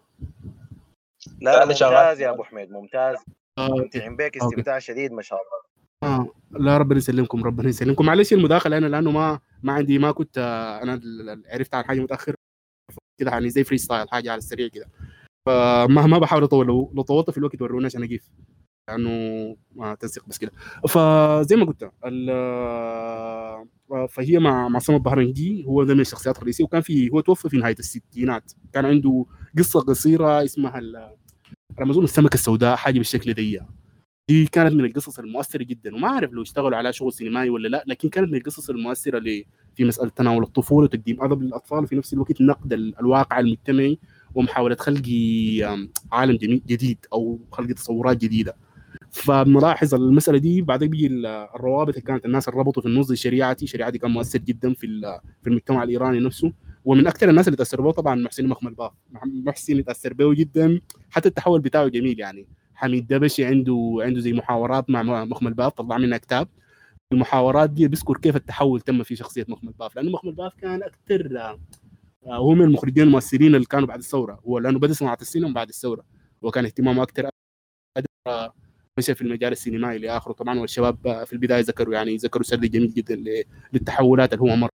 لا 1.40 1.64
ممتاز 1.64 2.20
يا 2.20 2.30
أبو 2.30 2.42
حميد 2.42 2.70
ممتاز. 2.70 3.16
مستمتعين 3.58 4.16
بك 4.16 4.36
استمتاع 4.36 4.78
شديد 4.78 5.12
ما 5.12 5.22
شاء 5.22 5.38
الله. 5.38 5.68
آه 6.02 6.32
لا 6.50 6.78
ربنا 6.78 6.98
يسلمكم 6.98 7.44
ربنا 7.44 7.68
يسلمكم. 7.68 8.06
معلش 8.06 8.32
المداخلة 8.32 8.78
أنا 8.78 8.86
لأنه 8.86 9.10
ما 9.10 9.40
ما 9.62 9.72
عندي 9.72 9.98
ما 9.98 10.12
كنت 10.12 10.38
أنا 10.82 11.00
عرفت 11.48 11.74
عن 11.74 11.84
حاجة 11.84 12.00
متاخر 12.00 12.34
كده 13.20 13.30
يعني 13.30 13.50
زي 13.50 13.64
freestyle 13.64 14.08
حاجة 14.08 14.30
على 14.30 14.38
السريع 14.38 14.68
كده. 14.68 14.88
فما 15.46 16.06
ما 16.06 16.18
بحاول 16.18 16.42
أطول. 16.42 16.66
لو, 16.66 16.92
لو 16.94 17.02
طولت 17.02 17.30
في 17.30 17.38
الوقت 17.38 17.62
ورونا 17.62 17.86
عشان 17.86 18.02
اجيف 18.02 18.30
لأنه 18.88 19.56
ما 19.72 19.94
تنسيق 19.94 20.28
بس 20.28 20.38
كده. 20.38 20.52
فزي 20.88 21.56
ما 21.56 21.64
قلت 21.64 21.90
فهي 24.10 24.38
مع 24.38 24.68
مع 24.68 24.78
صمد 24.78 25.02
بهرنجي 25.02 25.64
هو 25.64 25.84
ده 25.84 25.94
من 25.94 26.00
الشخصيات 26.00 26.38
الرئيسية. 26.38 26.64
وكان 26.64 26.80
في 26.80 27.10
هو 27.10 27.20
توفى 27.20 27.48
في 27.48 27.56
نهاية 27.56 27.76
الستينات. 27.78 28.52
كان 28.72 28.86
عنده 28.86 29.26
قصة 29.58 29.80
قصيرة 29.80 30.44
اسمها 30.44 30.80
على 31.78 31.86
ما 31.86 31.92
اظن 31.92 32.04
السمكة 32.04 32.34
السوداء 32.34 32.76
حاجة 32.76 32.98
بالشكل 32.98 33.32
دي 33.34 33.60
دي 34.28 34.46
كانت 34.46 34.72
من 34.74 34.84
القصص 34.84 35.18
المؤثرة 35.18 35.62
جدا. 35.64 35.94
وما 35.94 36.08
أعرف 36.08 36.32
لو 36.32 36.42
اشتغلوا 36.42 36.76
على 36.76 36.92
شغل 36.92 37.12
سينمائي 37.12 37.50
ولا 37.50 37.68
لا 37.68 37.84
لكن 37.86 38.08
كانت 38.08 38.28
من 38.28 38.38
القصص 38.38 38.70
المؤثرة 38.70 39.20
في 39.74 39.84
مسألة 39.84 40.08
تناول 40.08 40.42
الطفولة 40.42 40.84
وتقديم 40.84 41.22
أدب 41.22 41.42
للأطفال. 41.42 41.78
وفي 41.78 41.96
نفس 41.96 42.12
الوقت 42.14 42.40
نقد 42.40 42.72
الواقع 42.72 43.40
المجتمعي 43.40 43.98
ومحاولة 44.34 44.76
خلق 44.76 45.02
عالم 46.12 46.36
جديد 46.66 46.98
أو 47.12 47.40
خلق 47.52 47.72
تصورات 47.72 48.16
جديدة. 48.16 48.56
فبنلاحظ 49.10 49.94
المسألة 49.94 50.38
دي 50.38 50.62
بعدين 50.62 50.88
بيجي 50.90 51.06
الروابط 51.06 51.88
اللي 51.88 52.00
كانت 52.00 52.24
الناس 52.24 52.48
اللي 52.48 52.60
ربطوا 52.60 52.82
في 52.82 52.88
النص 52.88 53.12
شريعتي. 53.12 53.66
شريعتي 53.66 53.98
كان 53.98 54.10
مؤثر 54.10 54.38
جدا 54.38 54.74
في 54.74 54.86
في 55.42 55.50
المجتمع 55.50 55.82
الإيراني 55.82 56.20
نفسه. 56.20 56.52
ومن 56.88 57.06
أكثر 57.06 57.30
الناس 57.30 57.48
اللي 57.48 57.56
تاثر 57.56 57.80
به 57.80 57.90
طبعا 57.90 58.14
محسن 58.14 58.46
مخمل 58.46 58.74
باف. 58.74 58.92
محسن 59.24 59.84
تأثر 59.84 60.12
به 60.14 60.34
جدا. 60.34 60.80
حتى 61.10 61.28
التحول 61.28 61.60
بتاعه 61.60 61.88
جميل 61.88 62.20
يعني. 62.20 62.48
حميد 62.74 63.06
دبشي 63.06 63.44
عنده 63.44 63.98
عنده 64.00 64.20
زي 64.20 64.32
محاورات 64.32 64.90
مع 64.90 65.02
مخمل 65.24 65.54
باف 65.54 65.72
طلع 65.72 65.98
منها 65.98 66.18
كتاب. 66.18 66.48
المحاورات 67.12 67.70
دي 67.70 67.88
بيذكر 67.88 68.16
كيف 68.16 68.36
التحول 68.36 68.80
تم 68.80 69.02
في 69.02 69.16
شخصية 69.16 69.46
مخمل 69.48 69.72
باف. 69.72 69.96
لأنه 69.96 70.10
مخمل 70.10 70.32
باف 70.32 70.54
كان 70.54 70.82
أكثر 70.82 71.58
هو 72.26 72.54
من 72.54 72.62
المخرجين 72.62 73.02
المؤثرين 73.02 73.54
اللي 73.54 73.66
كانوا 73.66 73.88
بعد 73.88 73.98
الثورة. 73.98 74.40
هو 74.46 74.58
لأنه 74.58 74.78
بدأ 74.78 74.92
صناعة 74.92 75.18
السينما 75.20 75.52
بعد 75.52 75.68
الثورة. 75.68 76.04
وكان 76.42 76.64
اهتمامه 76.64 77.02
أكثر 77.02 77.28
مشى 78.98 79.14
في 79.14 79.22
المجال 79.22 79.52
السينمائي 79.52 79.96
إلى 79.96 80.16
اخره 80.16 80.32
طبعا. 80.32 80.60
والشباب 80.60 81.24
في 81.26 81.32
البداية 81.32 81.60
ذكروا 81.60 81.94
يعني 81.94 82.16
ذكروا 82.16 82.44
سرد 82.44 82.60
جميل 82.60 82.94
جدا 82.94 83.44
للتحولات 83.72 84.32
اللي 84.34 84.52
هو 84.52 84.56
مر 84.56 84.68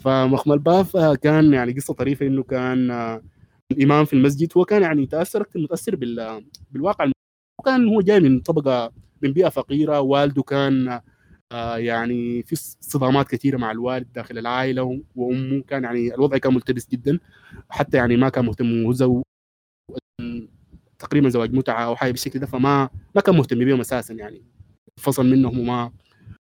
فمخمل 0.00 0.58
باف 0.58 0.96
كان 0.96 1.52
يعني 1.52 1.72
قصة 1.72 1.94
طريفة 1.94 2.26
إنه 2.26 2.42
كان 2.42 2.90
الإمام 3.72 4.04
في 4.04 4.12
المسجد 4.12 4.52
هو 4.56 4.64
كان 4.64 4.82
يعني 4.82 5.06
تأثر 5.06 5.46
متأثر 5.56 5.96
بال... 5.96 6.44
بالواقع. 6.70 7.10
وكان 7.60 7.88
هو 7.88 8.00
جاي 8.00 8.20
من 8.20 8.40
طبقة 8.40 8.92
من 9.22 9.32
بيئة 9.32 9.48
فقيرة 9.48 10.00
والده 10.00 10.42
كان 10.42 11.00
يعني 11.76 12.42
في 12.42 12.56
صدامات 12.80 13.28
كثيرة 13.28 13.56
مع 13.56 13.70
الوالد 13.70 14.12
داخل 14.12 14.38
العائلة 14.38 15.00
وأمه 15.16 15.62
كان 15.62 15.84
يعني 15.84 16.14
الوضع 16.14 16.38
كان 16.38 16.54
ملتبس 16.54 16.88
جدا 16.90 17.18
حتى 17.70 17.96
يعني 17.96 18.16
ما 18.16 18.28
كان 18.28 18.44
مهتم 18.44 18.84
هو 18.86 19.22
تقريبا 20.98 21.28
زواج 21.28 21.54
متعة 21.54 21.84
أو 21.84 21.96
حاجة 21.96 22.10
بالشكل 22.10 22.38
ده 22.38 22.46
فما 22.46 22.88
ما 23.14 23.20
كان 23.20 23.36
مهتم 23.36 23.58
بهم 23.58 23.80
أساسا 23.80 24.14
يعني 24.14 24.42
فصل 24.96 25.26
منهم 25.26 25.58
وما 25.58 25.92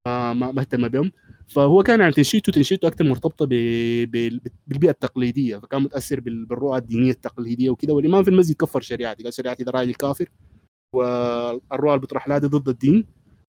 ما 0.07 0.33
ما 0.33 0.61
اهتم 0.61 0.87
بهم. 0.87 1.11
فهو 1.49 1.83
كان 1.83 1.99
يعني 1.99 2.11
تنشيته 2.13 2.51
تنشيته 2.51 2.87
أكثر 2.87 3.03
مرتبطة 3.03 3.45
بالبيئة 3.45 4.89
التقليدية 4.91 5.57
فكان 5.57 5.81
متأثر 5.81 6.19
بالرؤى 6.19 6.77
الدينية 6.77 7.11
التقليدية 7.11 7.69
وكذا 7.69 7.93
والإمام 7.93 8.23
في 8.23 8.29
المسجد 8.29 8.55
كفر 8.55 8.81
شريعتي 8.81 9.23
قال 9.23 9.33
شريعتي 9.33 9.63
ده 9.63 9.71
راجل 9.71 9.93
كافر 9.93 10.29
والرؤى 10.95 11.89
اللي 11.89 11.99
بيطرح 11.99 12.27
لها 12.27 12.37
ضد 12.37 12.69
الدين. 12.69 13.05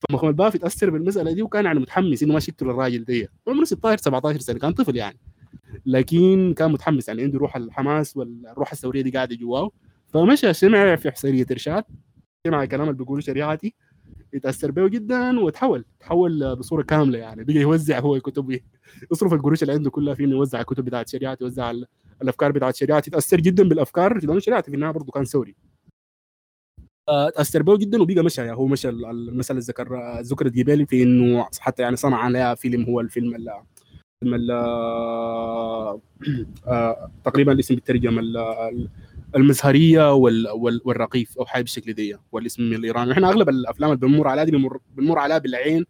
فمخمل 0.09 0.33
باف 0.33 0.57
تاثر 0.57 0.91
بالمسألة 0.91 1.33
دي 1.33 1.43
وكان 1.43 1.65
يعني 1.65 1.81
متحمس 1.81 2.23
إنه 2.23 2.35
ماشي 2.35 2.51
يقتل 2.51 2.71
الراجل 2.71 3.05
دي 3.05 3.29
عمره 3.49 3.65
16 3.65 4.03
17 4.03 4.41
سنة 4.41 4.59
كان 4.59 4.73
طفل 4.73 4.97
يعني. 4.97 5.19
لكن 5.87 6.55
كان 6.57 6.73
متحمس 6.73 7.09
يعني 7.09 7.23
عنده 7.23 7.39
روح 7.39 7.57
الحماس 7.57 8.17
والروح 8.17 8.73
الثورية 8.73 9.03
دي 9.03 9.11
قاعدة 9.11 9.37
جواه. 9.37 9.71
فمشى 10.09 10.53
سمع 10.53 10.97
في 10.97 11.11
حسينية 11.11 11.47
إرشاد 11.51 11.85
سمع 12.47 12.63
الكلام 12.63 12.83
اللي 12.89 12.99
بيقوله 12.99 13.21
شريعتي. 13.21 13.75
يتأثر 14.33 14.71
به 14.71 14.89
جدا 14.89 15.41
وتحول 15.41 15.85
تحول 16.01 16.57
بصورة 16.57 16.83
كاملة 16.83 17.19
يعني. 17.19 17.45
بقى 17.45 17.55
يوزع 17.55 17.99
هو 18.01 18.21
كتب 18.21 18.61
يصرف 19.13 19.33
القروش 19.33 19.63
اللي 19.63 19.73
عنده 19.75 19.91
كلها 19.91 20.15
في 20.15 20.25
انه 20.25 20.33
يوزع 20.37 20.61
الكتب 20.61 20.85
بتاعت 20.85 21.09
شريعتي 21.09 21.45
يوزع 21.45 21.73
الأفكار 22.23 22.53
بتاعت 22.53 22.77
شريعتي 22.77 23.11
تاثر 23.11 23.41
جدا 23.41 23.69
بالأفكار 23.69 24.19
لأنه 24.25 24.39
شريعتي. 24.39 24.71
في 24.71 24.75
النهايه 24.77 24.93
برضه 24.93 25.13
كان 25.13 25.25
ثوري 25.25 25.55
تأثر 27.09 27.63
به 27.63 27.77
جدا 27.77 28.03
وبقى 28.03 28.23
مشى. 28.25 28.41
يعني 28.41 28.57
هو 28.57 28.67
مشى 28.67 28.89
المساله 28.89 29.59
اللي 29.59 29.67
ذكر 29.69 30.21
ذكرت 30.21 30.53
جبالي 30.53 30.87
في 30.87 31.03
إنه 31.03 31.47
حتى 31.61 31.83
يعني 31.83 31.97
صنع 31.97 32.17
عليها 32.17 32.55
فيلم 32.55 32.85
هو 32.85 33.01
الفيلم 33.01 33.35
اللي 33.35 33.63
فيلم 34.25 34.51
آه 36.67 37.11
تقريبا 37.25 37.53
الاسم 37.53 37.75
بالترجم 37.75 38.19
المزهرية 39.37 40.15
وال 40.15 40.49
وال 40.49 40.81
والرغيف 40.85 41.39
أو 41.39 41.47
حاجة 41.47 41.63
بالشكل 41.63 41.93
دي. 41.93 42.17
والاسم 42.33 42.63
الايراني 42.63 43.13
إحنا 43.13 43.29
أغلب 43.29 43.49
الأفلام 43.49 43.93
اللي 43.93 44.07
بنمر 44.07 44.29
عليها 44.29 44.45
دي 44.45 44.51
بنمر, 44.51 44.79
بنمر 44.95 45.19
عليها 45.19 45.39
بالعين 45.39 45.87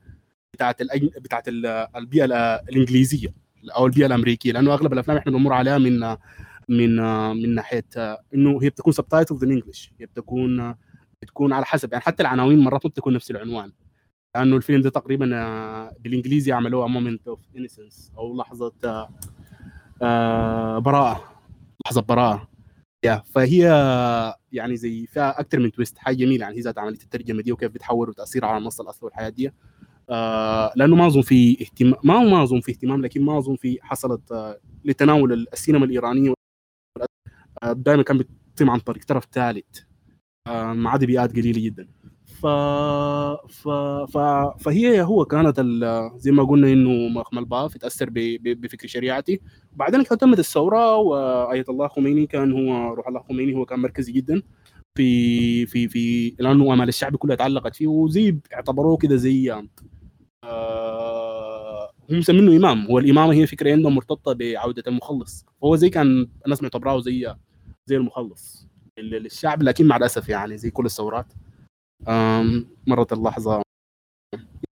بتاعت 0.55 0.81
الأج... 0.81 1.05
بتاعت 1.05 1.49
البيئة 1.49 2.25
الإنجليزية 2.69 3.35
أو 3.77 3.87
البيئة 3.87 4.07
الأمريكية. 4.07 4.53
لأنه 4.53 4.75
أغلب 4.75 4.93
الأفلام 4.93 5.17
إحنا 5.17 5.33
بنمر 5.33 5.53
عليها 5.53 5.79
من 5.79 6.17
من 6.69 6.97
من 7.43 7.55
ناحية 7.55 7.85
إنه 8.35 8.59
هي 8.63 8.71
بتكون 8.71 8.93
subtitles 8.93 9.45
in 9.45 9.51
English 9.51 9.93
هي 10.01 10.07
بتكون 10.07 10.75
بتكون 11.23 11.53
على 11.53 11.65
حسب. 11.65 11.93
يعني 11.93 12.05
حتى 12.05 12.23
العناوين 12.23 12.59
مرات 12.59 12.87
ما 12.87 12.91
بتكون 12.91 13.15
نفس 13.15 13.31
العنوان. 13.31 13.73
لأنه 14.35 14.57
الفيلم 14.57 14.83
ده 14.83 14.91
تقريبا 14.91 15.27
بالإنجليزي 16.01 16.53
عملوها 16.53 16.87
Moment 16.87 17.29
of 17.29 17.41
Innocence 17.57 18.13
أو 18.19 18.37
لحظة 18.37 18.73
براءة. 20.81 21.25
لحظة 21.87 22.01
براءة. 22.01 22.50
يا 23.05 23.23
فهي 23.35 23.61
يعني 24.53 24.77
زي 24.77 25.07
فيها 25.07 25.41
أكثر 25.41 25.59
من 25.61 25.73
twist 25.73 25.99
حاجة 25.99 26.17
جميلة 26.17 26.43
يعني 26.45 26.57
هي 26.57 26.61
ذات 26.61 26.79
عمليه 26.79 26.99
الترجمة 27.03 27.43
دي 27.43 27.53
وكيف 27.53 27.73
بتحول 27.73 28.09
وتأثيرها 28.09 28.49
على 28.49 28.59
النص 28.59 28.81
الاصلي 28.81 29.07
والحياة 29.07 29.29
دي. 29.29 29.53
آه 30.11 30.73
لأنه 30.77 30.97
ما 30.97 31.07
أظن 31.07 31.23
في 31.23 31.63
اهتمام 31.63 31.95
ما 32.05 32.19
ما 32.25 32.43
أظن 32.43 32.61
في 32.61 32.73
اهتمام 32.73 33.03
لكن 33.03 33.23
ما 33.25 33.39
أظن 33.39 33.57
في 33.57 33.79
حصلت 33.83 34.33
آه 34.33 34.61
لتناول 34.85 35.47
السينما 35.53 35.85
الإيرانية. 35.85 36.35
آه 37.63 37.73
دائما 37.73 38.03
كان 38.03 38.19
بيتم 38.19 38.71
عن 38.71 38.79
طريق 38.81 39.05
طرف 39.05 39.25
ثالث. 39.33 39.81
آه 40.49 40.73
مع 40.73 40.95
ادبيات 40.95 41.33
قليلة 41.33 41.61
جدا. 41.65 41.89
ف... 42.41 42.47
ف... 43.49 43.69
ف... 44.13 44.19
فهي 44.65 45.03
هو 45.03 45.25
كانت 45.25 45.61
زي 46.17 46.31
ما 46.31 46.43
قلنا 46.43 46.73
إنه 46.73 47.21
مخمل 47.21 47.45
باف 47.45 47.77
تاثر 47.77 48.11
ب... 48.11 48.15
ب... 48.15 48.61
بفكر 48.61 48.89
شريعتي. 48.89 49.41
بعدين 49.73 50.05
تمت 50.05 50.39
الثورة 50.39 50.97
وآية 50.97 51.65
الله 51.69 51.89
خميني 51.89 52.27
كان 52.27 52.53
هو 52.53 52.95
روح 52.95 53.09
الله 53.09 53.21
خميني 53.21 53.55
هو 53.57 53.65
كان 53.65 53.79
مركزي 53.79 54.13
جدا 54.13 54.43
في 54.95 55.67
في 55.67 55.89
في 55.89 56.35
لأنه 56.39 56.73
امال 56.75 56.89
الشعب 56.89 57.17
كلها 57.17 57.37
تعلقت 57.37 57.77
فيه 57.77 57.87
وزي 57.87 58.39
اعتبروه 58.55 58.97
كده 58.97 59.17
زي 59.17 59.53
آه 60.45 61.91
هم 62.11 62.19
مسمينه 62.19 62.57
إمام. 62.57 62.87
هو 62.87 62.99
الامامه 62.99 63.33
هي 63.33 63.47
فكرة 63.47 63.73
عندهم 63.73 63.95
مرتبطة 63.95 64.33
بعودة 64.33 64.83
المخلص. 64.87 65.47
هو 65.65 65.77
زي 65.77 65.91
كان 65.91 66.29
الناس 66.45 66.63
معتبراه 66.63 67.01
زي 67.01 67.35
زي 67.87 67.97
المخلص 67.97 68.69
للشعب 68.99 69.63
لكن 69.63 69.87
مع 69.87 69.97
الأسف 69.97 70.29
يعني 70.29 70.59
زي 70.59 70.71
كل 70.71 70.87
الثورات. 70.87 71.33
مرت 72.87 73.13
اللحظة. 73.13 73.63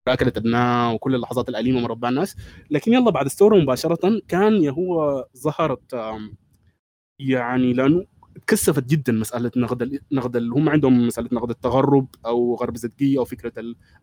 اكلت 0.09 0.37
ابناء 0.37 0.95
وكل 0.95 1.15
اللحظات 1.15 1.49
الأليمة 1.49 1.81
مرت 1.81 1.97
بها 1.97 2.11
الناس. 2.11 2.37
لكن 2.71 2.93
يلا 2.93 3.11
بعد 3.11 3.25
الثورة 3.27 3.57
مباشرة 3.59 4.21
كان 4.29 4.69
هو 4.69 5.25
ظهرت 5.37 5.95
يعني 7.19 7.73
لأنه 7.73 8.05
تكثفت 8.47 8.85
جدا 8.87 9.13
مسألة 9.13 9.51
نقد 9.57 10.01
نقد 10.13 10.37
هم 10.37 10.69
عندهم 10.69 11.07
مسألة 11.07 11.29
نقد 11.33 11.51
التغرب 11.51 12.07
أو 12.27 12.55
غرب 12.55 12.77
زدقية 12.77 13.19
أو 13.19 13.25
فكرة 13.25 13.53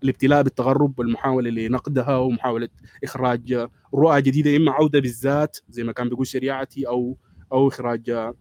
الابتلاء 0.04 0.44
بالتغرب 0.44 1.00
والمحاولة 1.00 1.50
لنقدها 1.50 2.18
ومحاولة 2.18 2.70
إخراج 3.04 3.68
رؤى 3.96 4.22
جديدة 4.22 4.58
إما 4.58 4.72
عودة 4.72 5.00
بالذات 5.00 5.58
زي 5.70 5.84
ما 5.84 5.92
كان 5.92 6.10
بيقول 6.10 6.28
شريعتي 6.28 6.88
أو 6.88 7.18
أو 7.52 7.68
إخراج 7.68 8.32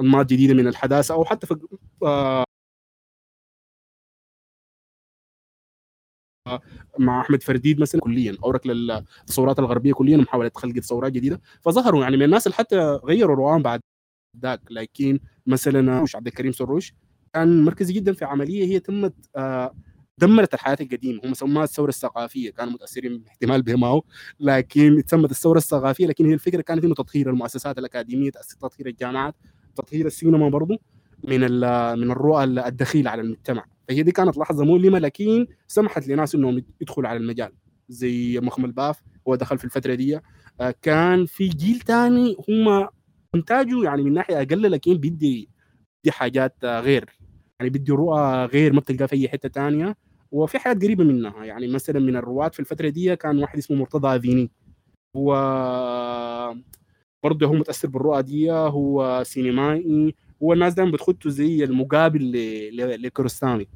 أنماط 0.00 0.26
جديدة 0.26 0.54
من 0.54 0.66
الحداثة 0.68 1.14
أو 1.14 1.24
حتى 1.24 1.46
مع 6.98 7.20
أحمد 7.20 7.42
فرديد 7.42 7.80
مثلا 7.80 8.00
كليا 8.00 8.36
اورك 8.44 8.66
للتصورات 8.66 9.58
الغربية 9.58 9.92
كليا 9.92 10.16
ومحاوله 10.16 10.50
خلق 10.54 10.74
تصورات 10.74 11.12
جديدة. 11.12 11.40
فظهروا 11.60 12.02
يعني 12.02 12.16
من 12.16 12.22
الناس 12.22 12.46
اللي 12.46 12.56
حتى 12.56 12.76
غيروا 13.04 13.36
رؤاهم 13.36 13.62
بعد 13.62 13.80
ذاك. 14.42 14.60
لكن 14.70 15.20
مثلا 15.46 16.04
عبد 16.14 16.26
الكريم 16.26 16.52
سروش 16.52 16.94
كان 17.34 17.64
مركزي 17.64 17.92
جدا 17.92 18.12
في 18.12 18.24
عملية 18.24 18.64
هي 18.64 18.80
تمت 18.80 19.14
آه 19.36 19.74
دمرت 20.18 20.54
الحياة 20.54 20.76
القديمة. 20.80 21.20
هم 21.24 21.34
سموها 21.34 21.64
الثورة 21.64 21.88
الثقافية. 21.88 22.50
كانوا 22.50 22.72
متأثرين 22.72 23.24
احتمال 23.28 23.62
بهم 23.62 24.02
لكن 24.40 25.02
تسمت 25.06 25.30
الثورة 25.30 25.58
الثقافية. 25.58 26.06
لكن 26.06 26.26
هي 26.26 26.34
الفكرة 26.34 26.60
كانت 26.62 26.84
إنه 26.84 26.94
تطهير 26.94 27.30
المؤسسات 27.30 27.78
الأكاديمية 27.78 28.30
تطهير 28.60 28.86
الجامعات 28.86 29.34
تطهير 29.76 30.06
السينما 30.06 30.48
برضه 30.48 30.78
من 31.24 31.40
من 31.98 32.10
الرؤى 32.10 32.44
الدخيلة 32.44 33.10
على 33.10 33.22
المجتمع. 33.22 33.64
فهي 33.88 34.02
دي 34.02 34.12
كانت 34.12 34.38
لحظة 34.38 34.64
مؤلمه 34.64 34.98
لكن 34.98 35.46
سمحت 35.66 36.08
لناس 36.08 36.34
إنهم 36.34 36.62
يدخلوا 36.80 37.08
على 37.08 37.16
المجال. 37.16 37.52
زي 37.88 38.40
مخمل 38.40 38.72
باف 38.72 39.02
هو 39.28 39.34
دخل 39.34 39.58
في 39.58 39.64
الفترة 39.64 39.94
دي. 39.94 40.20
كان 40.82 41.26
في 41.26 41.48
جيل 41.48 41.78
ثاني 41.78 42.36
هم 42.48 42.88
إنتاجه 43.34 43.84
يعني 43.84 44.02
من 44.02 44.12
ناحية 44.12 44.42
أقل 44.42 44.70
لكن 44.70 44.94
بيدي 44.94 45.48
بيدي 46.04 46.16
حاجات 46.16 46.64
غير. 46.64 47.10
يعني 47.60 47.70
بيدي 47.70 47.92
رؤى 47.92 48.44
غير 48.44 48.72
ما 48.72 48.80
بتلقاها 48.80 49.06
في 49.06 49.16
أي 49.16 49.28
حتة 49.28 49.48
ثانية 49.48 49.96
وفي 50.32 50.58
حاجات 50.58 50.82
قريبة 50.82 51.04
منها. 51.04 51.44
يعني 51.44 51.68
مثلا 51.68 52.00
من 52.00 52.16
الرواد 52.16 52.54
في 52.54 52.60
الفترة 52.60 52.88
دي 52.88 53.16
كان 53.16 53.38
واحد 53.38 53.58
اسمه 53.58 53.76
مرتضى 53.76 54.08
أذيني. 54.08 54.50
هو 55.16 55.34
برضه 57.22 57.46
هو 57.46 57.52
متأثر 57.52 57.88
بالرؤى 57.88 58.22
دي. 58.22 58.52
هو 58.52 59.22
سينمائي. 59.26 60.14
هو 60.42 60.52
الناس 60.52 60.74
دائما 60.74 60.92
بتخطوا 60.92 61.30
زي 61.30 61.64
المقابل 61.64 62.32
لكرستامي 63.02 63.66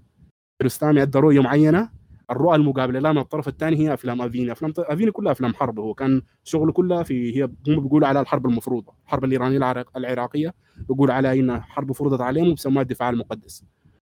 كرستامي 0.63 1.03
ادى 1.03 1.19
رؤية 1.19 1.41
معينة. 1.41 1.89
الرؤى 2.31 2.57
المقابلة 2.57 2.99
لها 3.01 3.13
من 3.13 3.19
الطرف 3.19 3.49
الثاني 3.49 3.77
هي 3.77 3.95
أفلام 3.95 4.23
أفيني. 4.23 4.53
أفلام 4.53 4.73
أفيني 4.79 5.11
كلها 5.11 5.33
أفلام 5.33 5.55
حرب. 5.55 5.79
هو 5.79 5.95
كان 5.95 6.23
شغله 6.45 6.73
كلها 6.73 7.03
في 7.03 7.37
هي 7.37 7.43
هم 7.45 7.81
بيقولوا 7.81 8.09
على 8.09 8.21
الحرب 8.21 8.47
المفروضة 8.47 8.93
الحرب 9.05 9.25
الإيرانية 9.25 9.85
العراقية. 9.97 10.55
بيقول 10.89 11.11
على 11.11 11.41
إن 11.41 11.61
حرب 11.63 11.93
فرضت 11.93 12.21
عليهم 12.21 12.49
وبسموها 12.49 12.83
الدفاع 12.83 13.11
المقدس. 13.11 13.65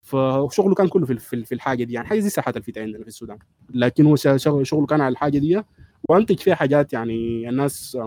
فشغله 0.03 0.75
كان 0.75 0.89
كله 0.89 1.07
في 1.07 1.45
في 1.45 1.55
الحاجة 1.55 1.85
دي. 1.85 1.93
يعني 1.93 2.07
حاجة 2.09 2.21
زي 2.21 2.29
ساحة 2.29 2.53
الفتاة 2.57 2.83
عندنا 2.83 3.03
في 3.03 3.09
السودان. 3.09 3.39
لكن 3.75 4.07
هو 4.07 4.17
شغله 4.17 4.87
كان 4.87 5.01
على 5.01 5.13
الحاجة 5.13 5.39
دي. 5.39 5.63
وأنتج 6.09 6.39
فيها 6.39 6.55
حاجات 6.55 6.93
يعني 6.93 7.49
الناس 7.49 7.99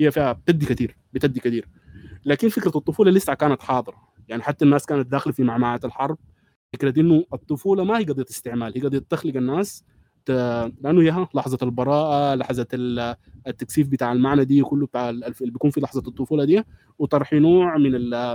هي 0.00 0.10
فيها 0.10 0.32
بتدي 0.32 0.66
كثير 0.66 0.96
بتدي 1.12 1.40
كثير 1.40 1.68
لكن 2.24 2.48
فكرة 2.48 2.72
الطفولة 2.76 3.10
لسه 3.10 3.34
كانت 3.34 3.62
حاضرة. 3.62 3.96
يعني 4.28 4.42
حتى 4.42 4.64
الناس 4.64 4.86
كانت 4.86 5.06
داخلة 5.06 5.32
في 5.32 5.42
معمعة 5.42 5.80
الحرب. 5.84 6.18
فكرة 6.72 7.00
إنه 7.00 7.24
الطفولة 7.32 7.84
ما 7.84 7.98
هي 7.98 8.04
قضية 8.04 8.24
استعمال 8.30 8.72
هي 8.76 8.82
قضية 8.82 8.98
تخلق 8.98 9.36
الناس 9.36 9.84
ت... 10.24 10.30
لأنه 10.80 11.02
هي 11.02 11.26
لحظة 11.34 11.58
البراءة 11.62 12.34
لحظة 12.34 12.66
التكثيف 13.46 13.88
بتاع 13.88 14.12
المعنى 14.12 14.44
دي 14.44 14.62
كله 14.62 14.86
بتاع 14.86 15.10
اللي 15.10 15.34
بيكون 15.40 15.70
في 15.70 15.80
لحظة 15.80 16.02
الطفولة 16.08 16.44
دي 16.44 16.62
وطرح 16.98 17.32
نوع 17.32 17.76
من 17.78 17.90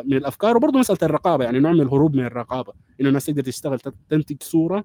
من 0.06 0.18
الأفكار. 0.18 0.58
وبرضه 0.58 0.80
مسألة 0.80 1.00
الرقابة 1.04 1.44
يعني 1.44 1.60
نوع 1.60 1.72
من 1.72 1.82
الهروب 1.82 2.16
من 2.16 2.26
الرقابة 2.26 2.74
إنه 3.02 3.10
الناس 3.10 3.26
تقدر 3.26 3.42
تشتغل 3.44 3.80
تنتج 4.10 4.44
صورة 4.44 4.84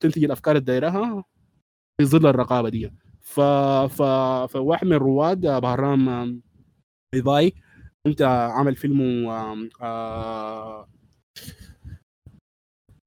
تنتج 0.00 0.24
الأفكار 0.24 0.56
اللي 0.56 0.64
دايرها 0.64 1.24
في 2.00 2.06
ظل 2.06 2.26
الرقابة 2.26 2.68
دي. 2.68 2.92
ف... 3.20 3.40
ف... 3.40 4.02
فواحد 4.52 4.86
من 4.86 4.92
الرواد 4.92 5.40
بهرام 5.40 6.40
بيضاي 7.12 7.52
أنت 8.06 8.22
عمل 8.52 8.76
فيلم 8.76 9.28
آه... 9.82 10.88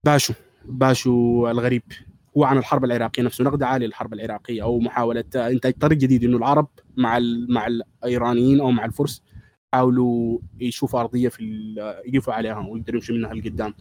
باشو 0.06 0.34
باشو 0.66 1.48
الغريب. 1.50 1.84
هو 2.38 2.44
عن 2.44 2.58
الحرب 2.58 2.86
العراقية 2.86 3.24
نفسه. 3.24 3.44
نقد 3.44 3.64
عالي 3.64 3.88
للحرب 3.88 4.14
العراقية 4.14 4.64
أو 4.64 4.80
محاولة 4.80 5.24
انتاج 5.36 5.74
طريق 5.74 5.98
جديد 5.98 6.24
إنه 6.24 6.38
العرب 6.38 6.68
مع 6.98 7.20
مع 7.50 7.68
الإيرانيين 7.68 8.60
أو 8.60 8.72
مع 8.72 8.86
الفرس 8.86 9.24
يحاولوا 9.74 10.40
يشوفوا 10.60 11.00
أرضية 11.00 11.30
في 11.30 11.44
يقفوا 12.06 12.34
عليها 12.34 12.60
ويقدروا 12.60 13.00
يمشوا 13.00 13.16
منها 13.16 13.34
لقدام. 13.34 13.74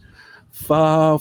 ف... 0.51 0.73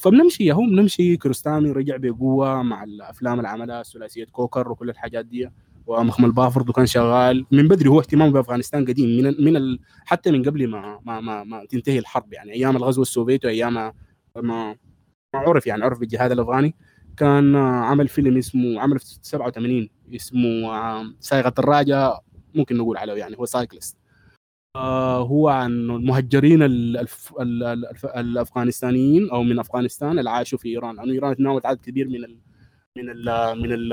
فبنمشي 0.03 0.53
هو 0.53 0.61
بنمشي. 0.61 1.17
كرستامي 1.17 1.71
رجع 1.71 1.97
بقوة 1.97 2.63
مع 2.63 2.85
الأفلام 2.85 3.39
اللي 3.39 3.49
عملها 3.49 3.83
ثلاثيه 3.83 4.25
كوكر 4.25 4.73
وكل 4.73 4.91
الحاجات 4.91 5.27
دي. 5.27 5.51
ومخمل 5.87 6.33
باف 6.33 6.55
برضه 6.55 6.73
كان 6.73 6.87
شغال. 6.87 7.47
من 7.51 7.69
بدري 7.69 7.89
هو 7.89 8.01
اهتمامه 8.01 8.33
بأفغانستان 8.33 8.85
قديم. 8.85 9.25
من 9.25 9.45
من 9.45 9.57
ال... 9.57 9.81
حتى 10.05 10.31
من 10.31 10.43
قبل 10.43 10.69
ما 10.69 11.01
ما 11.05 11.21
ما, 11.21 11.45
ما 11.45 11.65
تنتهي 11.65 11.99
الحرب 11.99 12.33
يعني. 12.33 12.53
أيام 12.53 12.77
الغزو 12.77 13.03
السوفيتي 13.03 13.47
وأيام 13.47 13.93
ما 14.43 14.77
عرف 15.35 15.67
يعني 15.67 15.85
عرف 15.85 15.99
بالجهاد 15.99 16.33
الأفغاني. 16.33 16.75
كان 17.17 17.57
عمل 17.57 18.09
فيلم 18.09 18.37
اسمه 18.37 18.81
عمل 18.81 18.99
في 18.99 19.05
87 19.23 19.89
اسمه 20.15 20.71
سائق 21.21 21.53
الدراجة 21.59 22.21
ممكن 22.55 22.77
نقول 22.77 22.97
عليه 22.97 23.13
يعني 23.13 23.37
هو 23.39 23.45
cyclist. 23.45 23.97
هو 25.17 25.49
عن 25.49 25.73
المهجرين 25.73 26.63
الأف... 26.63 27.35
الأف... 27.41 28.07
الأفغانستانيين 28.07 29.31
أو 29.31 29.43
من 29.43 29.59
أفغانستان 29.59 30.19
اللي 30.19 30.31
عاشوا 30.31 30.59
في 30.59 30.69
إيران. 30.69 30.97
لأنه 30.97 31.13
إيران 31.13 31.37
تناولت 31.37 31.67
عدد 31.67 31.81
كبير 31.81 32.09
من 32.09 32.25
ال... 32.25 32.39
من 32.97 33.11
ال... 33.11 33.59
من 33.59 33.73
ال... 33.73 33.93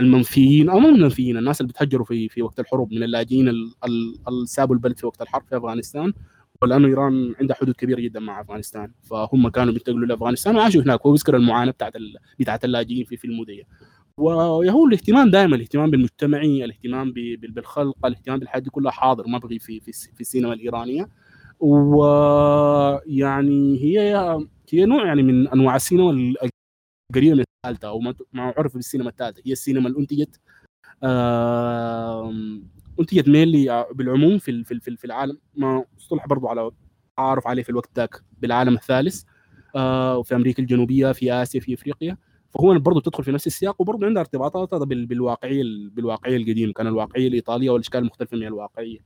المنفيين 0.00 0.68
أو 0.68 0.78
مو 0.78 0.88
المنفيين 0.88 1.36
الناس 1.36 1.60
اللي 1.60 1.72
بتهجروا 1.72 2.06
في 2.06 2.28
في 2.28 2.42
وقت 2.42 2.60
الحروب 2.60 2.92
من 2.92 3.02
اللاجئين 3.02 3.48
اللي 3.48 4.46
سابوا 4.46 4.74
البلد 4.74 4.98
في 4.98 5.06
وقت 5.06 5.22
الحرب 5.22 5.42
في 5.48 5.56
أفغانستان. 5.56 6.12
ولأنه 6.62 6.88
إيران 6.88 7.34
عندها 7.40 7.56
حدود 7.56 7.74
كبيرة 7.74 8.00
جدا 8.00 8.20
مع 8.20 8.40
أفغانستان. 8.40 8.92
فهم 9.02 9.48
كانوا 9.48 9.72
بينتقلوا 9.72 10.06
لأفغانستان 10.06 10.56
وعاشوا 10.56 10.82
هناك 10.82 11.00
هو 11.06 11.10
بيذكر 11.12 11.36
المعاناة 11.36 11.72
بتاعت 11.72 11.96
ال... 11.96 12.16
بتاعت 12.40 12.64
اللاجئين 12.64 13.04
في 13.04 13.16
فيلمه 13.16 13.44
دي 13.44 13.66
وهو 14.16 14.86
الاهتمام 14.86 15.30
دائما 15.30 15.56
الاهتمام 15.56 15.90
بالمجتمعي 15.90 16.64
الاهتمام 16.64 17.12
بالخلق 17.40 18.06
الاهتمام 18.06 18.38
بالحاجات 18.38 18.62
دي 18.62 18.70
كلها 18.70 18.90
حاضر 18.92 19.26
ما 19.26 19.38
بغي 19.38 19.58
في 19.58 19.80
في, 19.80 19.92
في 19.92 20.20
السينما 20.20 20.52
الإيرانية. 20.52 21.08
ويعني 21.60 22.58
هي 23.84 24.16
هي 24.72 24.84
نوع 24.84 25.06
يعني 25.06 25.22
من 25.22 25.48
أنواع 25.48 25.76
السينما 25.76 26.10
القريبة 26.10 27.34
من 27.36 27.44
الثالثة 27.66 27.88
أو 27.88 27.98
ما 28.00 28.14
عرف 28.56 28.74
بالسينما 28.74 29.08
الثالثة. 29.10 29.42
هي 29.46 29.52
السينما 29.52 29.88
اللي 29.88 29.98
أنتجت 29.98 30.40
انتجت 33.00 33.28
مينلي 33.28 33.86
بالعموم 33.94 34.38
في 34.38 34.64
في 34.64 34.80
في 34.96 35.04
العالم 35.04 35.38
ما 35.56 35.84
اصطلح 35.98 36.26
برضو 36.26 36.48
على 36.48 36.70
عارف 37.18 37.46
عليه 37.46 37.62
في 37.62 37.70
الوقت 37.70 37.90
ذاك 37.96 38.22
بالعالم 38.38 38.74
الثالث 38.74 39.22
آه 39.76 40.18
وفي 40.18 40.34
أمريكا 40.34 40.62
الجنوبية 40.62 41.12
في 41.12 41.32
آسيا 41.32 41.60
في 41.60 41.74
إفريقيا. 41.74 42.16
فهو 42.50 42.78
برضه 42.78 43.00
تدخل 43.00 43.24
في 43.24 43.32
نفس 43.32 43.46
السياق 43.46 43.80
وبرضه 43.80 44.06
عندها 44.06 44.20
ارتباطات 44.22 44.74
بالواقعية 44.82 45.62
بالواقعية 45.92 46.36
القديمة 46.36 46.72
كان 46.72 46.86
الواقعية 46.86 47.28
الإيطالية 47.28 47.70
والإشكال 47.70 48.00
المختلفه 48.00 48.36
من 48.36 48.46
الواقعية. 48.46 48.98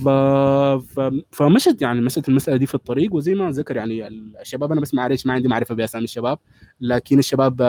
ف... 0.00 1.00
فمشت 1.32 1.82
يعني 1.82 2.00
مشت 2.00 2.28
المسألة 2.28 2.56
دي 2.56 2.66
في 2.66 2.74
الطريق 2.74 3.14
وزي 3.14 3.34
ما 3.34 3.50
ذكر 3.50 3.76
يعني 3.76 4.08
الشباب 4.40 4.72
أنا 4.72 4.80
بس 4.80 4.94
معلش 4.94 5.26
ما 5.26 5.32
عندي 5.32 5.48
معرفة 5.48 5.74
باسامي 5.74 6.04
الشباب 6.04 6.38
لكن 6.80 7.18
الشباب 7.18 7.60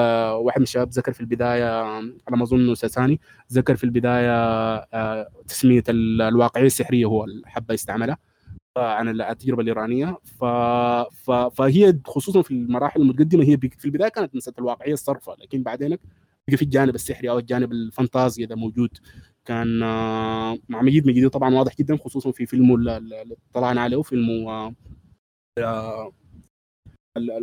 واحد 0.45 0.59
من 0.59 0.63
الشباب 0.63 0.89
ذكر 0.89 1.13
في 1.13 1.21
البداية 1.21 1.81
على 1.83 2.37
ما 2.37 2.43
أظن 2.43 2.75
ساساني 2.75 3.19
ذكر 3.53 3.75
في 3.75 3.83
البداية 3.83 4.81
تسمية 5.47 5.83
الواقعية 5.89 6.65
السحرية 6.65 7.05
هو 7.05 7.25
حب 7.45 7.71
يستعملها. 7.71 8.17
عن 8.77 9.21
التجربة 9.21 9.61
الإيرانية. 9.61 10.17
ف... 10.39 10.43
ف... 11.25 11.31
فهي 11.31 11.97
خصوصا 12.05 12.41
في 12.41 12.51
المراحل 12.51 13.01
المتقدمة 13.01 13.43
هي 13.43 13.57
في 13.57 13.85
البداية 13.85 14.09
كانت 14.09 14.35
مسألة 14.35 14.55
الواقعية 14.59 14.93
الصرفة 14.93 15.35
لكن 15.41 15.63
بعدين 15.63 15.89
بقى 15.89 16.57
في 16.57 16.61
الجانب 16.61 16.95
السحري 16.95 17.29
أو 17.29 17.39
الجانب 17.39 17.71
الفانتازيا 17.71 18.45
ده 18.45 18.55
موجود. 18.55 18.97
كان 19.51 19.79
مع 20.69 20.81
مجيد 20.81 21.07
مجيد 21.07 21.29
طبعا 21.29 21.55
واضح 21.55 21.75
جدا 21.75 21.97
خصوصا 21.97 22.31
في 22.31 22.45
فيلمه 22.45 22.75
اللي 22.75 23.35
طلعنا 23.53 23.81
عليه 23.81 24.01
فيلمه 24.01 24.73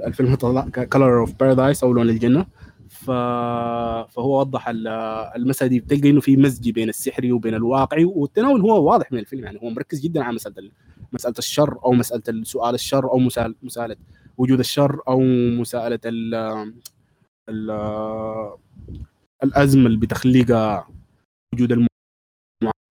الفيلم 0.06 0.34
Color 0.70 1.20
of 1.20 1.34
Paradise 1.34 1.84
أو 1.84 1.92
لون 1.92 2.10
الجنة. 2.10 2.46
فهو 2.88 4.40
وضح 4.40 4.68
المسألة 5.36 5.68
دي 5.70 5.80
بتلقى 5.80 6.10
إنه 6.10 6.20
في 6.20 6.36
مزج 6.36 6.70
بين 6.70 6.88
السحري 6.88 7.32
وبين 7.32 7.54
الواقعي 7.54 8.04
والتناول 8.04 8.60
هو 8.60 8.90
واضح 8.90 9.12
من 9.12 9.18
الفيلم 9.18 9.44
يعني 9.44 9.58
هو 9.62 9.70
مركز 9.70 10.00
جدا 10.00 10.24
على 10.24 10.34
مسألة 10.34 10.70
مسألة 11.12 11.34
الشر 11.38 11.78
أو 11.84 11.92
مسألة 11.92 12.42
سؤال 12.42 12.74
الشر 12.74 13.10
أو 13.10 13.18
مسألة 13.62 13.96
وجود 14.38 14.58
الشر 14.58 15.00
أو 15.08 15.20
مسألة 15.60 16.00
ال... 16.04 16.34
ال... 17.48 17.70
الأزمة 19.44 19.86
اللي 19.86 19.98
بتخلقها 19.98 20.88
وجود 21.54 21.87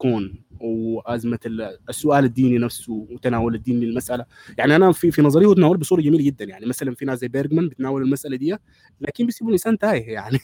المعكون 0.06 0.44
وأزمة 0.60 1.40
السؤال 1.90 2.26
الديني 2.26 2.58
نفسه 2.58 3.08
وتناول 3.12 3.56
الدين 3.56 3.80
للمسألة. 3.80 4.26
يعني 4.58 4.76
أنا 4.76 4.92
في 4.92 5.12
في 5.12 5.22
نظري 5.22 5.46
هو 5.46 5.54
تناول 5.54 5.78
بصورة 5.78 6.02
جميلة 6.02 6.24
جدا. 6.24 6.46
يعني 6.46 6.66
مثلا 6.66 6.96
في 6.96 7.06
ناس 7.06 7.20
زي 7.20 7.28
بيرجمان 7.28 7.70
بتناول 7.70 8.02
المسألة 8.02 8.38
دي 8.38 8.58
لكن 9.02 9.26
بيسيبوا 9.26 9.50
الإنسان 9.50 9.78
تايه. 9.78 10.14
يعني 10.14 10.40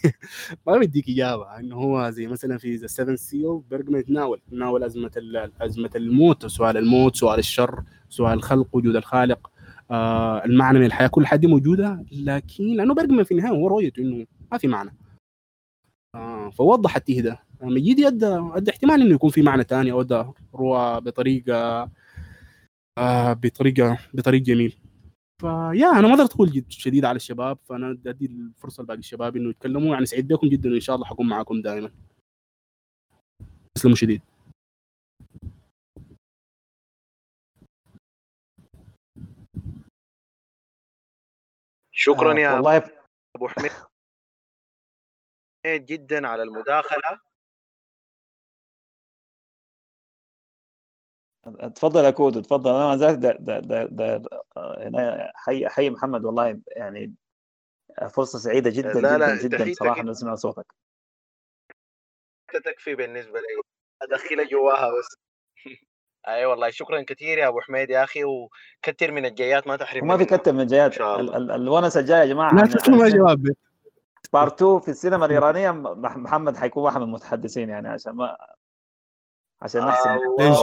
ما 0.68 0.78
بيديك 0.78 1.10
إجابة 1.10 1.60
إنه 1.60 1.76
هو 1.76 2.10
زي 2.10 2.28
مثلا 2.28 2.58
في 2.58 2.76
The 2.76 2.88
Seventh 2.88 3.16
Seal 3.16 3.62
بيرجمان 3.70 4.00
يتناول 4.00 4.42
يتناول 4.48 4.84
أزمة 4.84 5.12
أزمة 5.62 5.90
الموت 5.96 6.46
سؤال 6.46 6.78
الموت 6.78 7.16
سؤال 7.16 7.40
الشر 7.40 7.84
سؤال 8.10 8.34
الخلق 8.34 8.68
وجود 8.76 8.96
الخالق. 8.96 9.52
آه 9.92 10.46
المعنى 10.46 10.80
من 10.80 10.86
الحياة. 10.86 11.08
كل 11.08 11.26
حاجة 11.28 11.48
موجودة 11.48 12.06
لكن 12.12 12.64
لأنه 12.76 12.94
بيرجمان 12.94 13.24
في 13.24 13.32
النهاية 13.32 13.52
هو 13.54 13.68
رؤيته 13.68 14.02
إنه 14.02 14.26
ما 14.52 14.58
في 14.58 14.68
معنى. 14.68 14.96
آه 16.16 16.50
فوضح 16.50 16.96
التيه 16.96 17.22
ده؟ 17.22 17.53
مجيد 17.64 18.00
ادى 18.00 18.26
ادى 18.26 18.72
احتمال 18.72 19.02
إنه 19.02 19.16
يكون 19.16 19.30
في 19.30 19.42
معنى 19.42 19.64
ثاني 19.64 19.92
أو 19.92 20.02
ادى 20.02 20.26
روى 20.56 21.02
بطريقة 21.02 21.90
آه 22.98 23.34
بطريقة 23.34 23.98
بطريق 24.14 24.42
جميل. 24.42 24.78
فيا 25.42 25.90
أنا 26.00 26.08
ما 26.08 26.14
أقدر 26.14 26.24
أقول 26.24 26.66
شديد 26.70 27.06
على 27.06 27.16
الشباب 27.16 27.58
فأنا 27.64 27.92
أدي 28.08 28.26
الفرصة 28.26 28.84
لباقي 28.84 29.00
الشباب 29.00 29.36
إنه 29.36 29.50
يتكلموا. 29.50 29.94
يعني 29.94 30.06
سعيد 30.06 30.28
بكم 30.28 30.48
جدا 30.50 30.72
وان 30.72 30.80
شاء 30.80 30.96
الله 30.96 31.08
حكون 31.08 31.28
معاكم 31.28 31.62
دائما. 31.62 31.92
تسلموا 33.76 33.96
شديد. 33.96 34.22
شكرا 41.92 42.40
يا 42.40 42.54
والله 42.54 42.92
أبو 43.36 43.48
حميد. 43.48 43.72
جدا 45.66 46.28
على 46.28 46.44
المداخلة. 46.44 47.33
تفضل 51.76 52.06
يا 52.06 52.10
كودو 52.10 52.42
تفضل 52.42 52.72
أنا 52.72 52.88
ما 52.88 52.98
زلت 52.98 53.20
دا 53.20 53.60
دا 53.60 53.86
دا 53.86 54.22
هنا 54.58 55.32
حي 55.36 55.70
حي 55.70 55.90
محمد 55.90 56.26
والله 56.26 56.60
يعني 56.68 57.14
فرصة 58.10 58.40
سعيدة 58.40 58.70
جدا 58.70 58.94
لا 58.94 59.18
لا 59.18 59.36
جدا 59.36 59.66
جدا 59.66 59.74
صراحة 59.74 60.04
نسمع 60.04 60.36
صوتك. 60.36 60.74
تكفي 62.66 62.96
بالنسبة 62.96 63.40
لي. 63.40 63.62
ادخلها 64.02 64.46
جواها 64.46 64.92
بس. 65.00 65.18
أي 66.28 66.34
أيوة 66.34 66.52
والله 66.52 66.70
شكرا 66.70 67.02
كثير 67.02 67.38
يا 67.38 67.48
أبو 67.48 67.62
حميد 67.62 67.90
يا 67.90 68.04
أخي 68.04 68.24
وكثر 68.24 69.12
من 69.12 69.26
الجايات 69.26 69.68
ما 69.68 69.76
تحرم 69.76 70.04
وما 70.04 70.18
في 70.18 70.26
كثر 70.26 70.54
من 70.54 70.62
الجايات. 70.62 71.02
الونس 71.02 71.98
الجاي 71.98 72.20
يا 72.20 72.26
جماعة 72.26 72.54
لا 72.54 72.66
تسمع 72.66 73.08
جواب 73.08 73.56
بارت 74.34 74.62
2 74.62 74.80
في 74.80 74.88
السينما 74.88 75.26
الإيرانية 75.26 75.72
محمد 75.72 76.58
حيكون 76.58 76.84
واحد 76.84 76.98
من 76.98 77.04
المتحدثين 77.04 77.70
يعني 77.70 77.88
عشان 77.88 78.14
ما 78.14 78.38
عشان 79.62 79.86
نحسن 79.86 80.10
آه 80.10 80.36
إن 80.40 80.54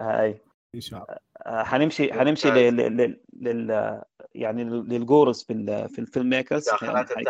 هاي 0.00 0.40
إن 0.74 0.80
شاء 0.80 1.02
الله. 1.02 1.18
آه، 1.46 1.62
حنمشي 1.62 2.12
حنمشي 2.12 2.50
لل 2.50 3.18
لل 3.32 4.02
يعني 4.34 4.64
للجورس 4.64 5.44
في 5.44 5.88
في 5.88 5.98
الفيلم 5.98 6.28
ميكرز 6.28 6.68
الداخلات 6.68 7.10
الثانية. 7.10 7.28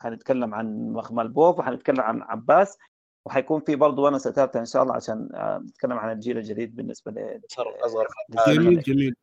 حنتكلم 0.00 0.54
عن 0.54 0.92
مخمل 0.92 1.28
بوب 1.28 1.58
وحنتكلم 1.58 2.00
عن 2.00 2.22
عباس 2.22 2.78
وحيكون 3.26 3.60
في 3.60 3.76
برضه 3.76 4.02
ونسه 4.02 4.30
ثالثه 4.30 4.60
إن 4.60 4.64
شاء 4.64 4.82
الله 4.82 4.94
عشان 4.94 5.28
آه، 5.34 5.58
نتكلم 5.58 5.92
عن 5.92 6.12
الجيل 6.12 6.38
الجديد 6.38 6.76
بالنسبة 6.76 7.12
ل 7.12 7.40
جميل 8.48 8.80
جميل. 8.80 9.14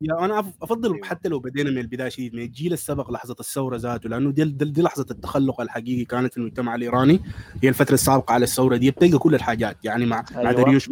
يا 0.00 0.24
أنا 0.24 0.38
أفضل 0.38 0.94
أيوه. 0.94 1.06
حتى 1.06 1.28
لو 1.28 1.38
بدينا 1.38 1.70
من 1.70 1.78
البداية 1.78 2.08
شديد 2.08 2.34
من 2.34 2.42
الجيل 2.42 2.72
السابق 2.72 3.10
لحظة 3.10 3.36
الثورة 3.40 3.76
ذاته 3.76 4.08
لأنه 4.08 4.30
دي, 4.30 4.44
دي, 4.44 4.64
دي 4.64 4.82
لحظة 4.82 5.06
التخلق 5.10 5.60
الحقيقي 5.60 6.04
كانت 6.04 6.32
في 6.32 6.38
المجتمع 6.38 6.74
الإيراني 6.74 7.20
هي 7.62 7.68
الفترة 7.68 7.94
السابقة 7.94 8.32
على 8.32 8.44
الثورة 8.44 8.76
دي 8.76 8.90
بتلقى 8.90 9.18
كل 9.18 9.34
الحاجات 9.34 9.84
يعني 9.84 10.06
مع 10.06 10.24
أيوة. 10.30 10.42
مع 10.42 10.52
داريوش 10.52 10.90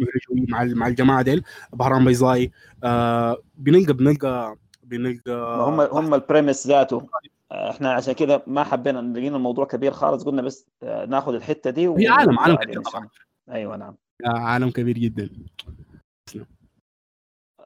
مع 0.49 0.63
مع 0.63 0.87
الجماعة 0.87 1.21
ديل 1.21 1.43
بهرام 1.73 2.05
بيزاي 2.05 2.51
آه 2.83 3.37
بنلقى 3.57 3.93
بنلقى 3.93 4.55
بنلقى 4.83 5.65
هم 5.67 5.81
هم 5.81 6.13
البريمس 6.13 6.67
ذاته. 6.67 7.07
إحنا 7.51 7.91
عشان 7.91 8.13
كذا 8.13 8.43
ما 8.47 8.63
حبينا 8.63 9.19
لقينا 9.19 9.37
الموضوع 9.37 9.65
كبير 9.65 9.91
خالص 9.91 10.23
قلنا 10.23 10.41
بس 10.41 10.67
آه، 10.83 11.05
ناخذ 11.05 11.33
الحتة 11.33 11.69
دي 11.69 11.87
هي 11.87 12.07
عالم 12.07 12.39
عالم 12.39 12.55
كبير 12.55 12.81
أيوه 13.49 13.77
نعم. 13.77 13.95
عالم 14.25 14.69
كبير 14.69 14.97
جدا. 14.97 15.29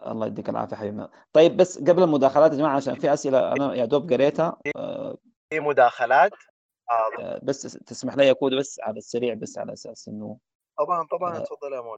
الله 0.07 0.27
يديك 0.27 0.49
العافية 0.49 0.75
حبيبنا. 0.75 1.09
طيب 1.33 1.57
بس 1.57 1.79
قبل 1.79 2.03
المداخلات 2.03 2.51
يا 2.51 2.57
جماعة 2.57 2.75
عشان 2.75 2.95
في 2.95 3.13
أسئلة 3.13 3.51
أنا 3.51 3.73
يا 3.75 3.85
دوب 3.85 4.13
قريتها. 4.13 4.57
آه، 4.75 5.17
في 5.49 5.59
مداخلات؟ 5.59 6.31
آه 7.19 7.39
بس 7.43 7.61
تسمح 7.61 8.15
لي 8.15 8.31
اكون 8.31 8.59
بس 8.59 8.79
على 8.83 8.97
السريع 8.97 9.33
بس 9.33 9.57
على 9.57 9.73
أساس 9.73 10.07
إنه 10.07 10.37
طبعا 10.77 11.07
طبعا. 11.11 11.37
آه 11.37 11.39
تفضل 11.39 11.73
يا 11.73 11.81
مول. 11.81 11.97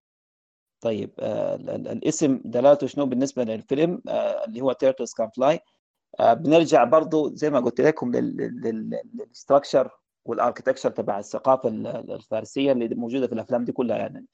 طيب 0.81 1.11
آه 1.19 1.55
الاسم 1.55 2.41
دلالته 2.45 2.87
شنو 2.87 3.05
بالنسبة 3.05 3.43
للفيلم؟ 3.43 4.01
آه 4.07 4.45
اللي 4.45 4.61
هو 4.61 4.71
Turtles 4.71 5.13
Can 5.13 5.29
Fly 5.29 5.59
آه 6.19 6.33
بنرجع 6.33 6.83
برضو 6.83 7.35
زي 7.35 7.49
ما 7.49 7.59
قلت 7.59 7.81
لكم 7.81 8.11
لل 9.13 9.27
structure 9.27 9.89
وال 10.25 10.34
architecture 10.34 10.89
تبع 10.89 11.19
الثقافة 11.19 11.69
الفارسية 11.69 12.71
اللي 12.71 12.95
موجودة 12.95 13.27
في 13.27 13.33
الأفلام 13.33 13.65
دي 13.65 13.71
كلها 13.71 13.97
يعني. 13.97 14.25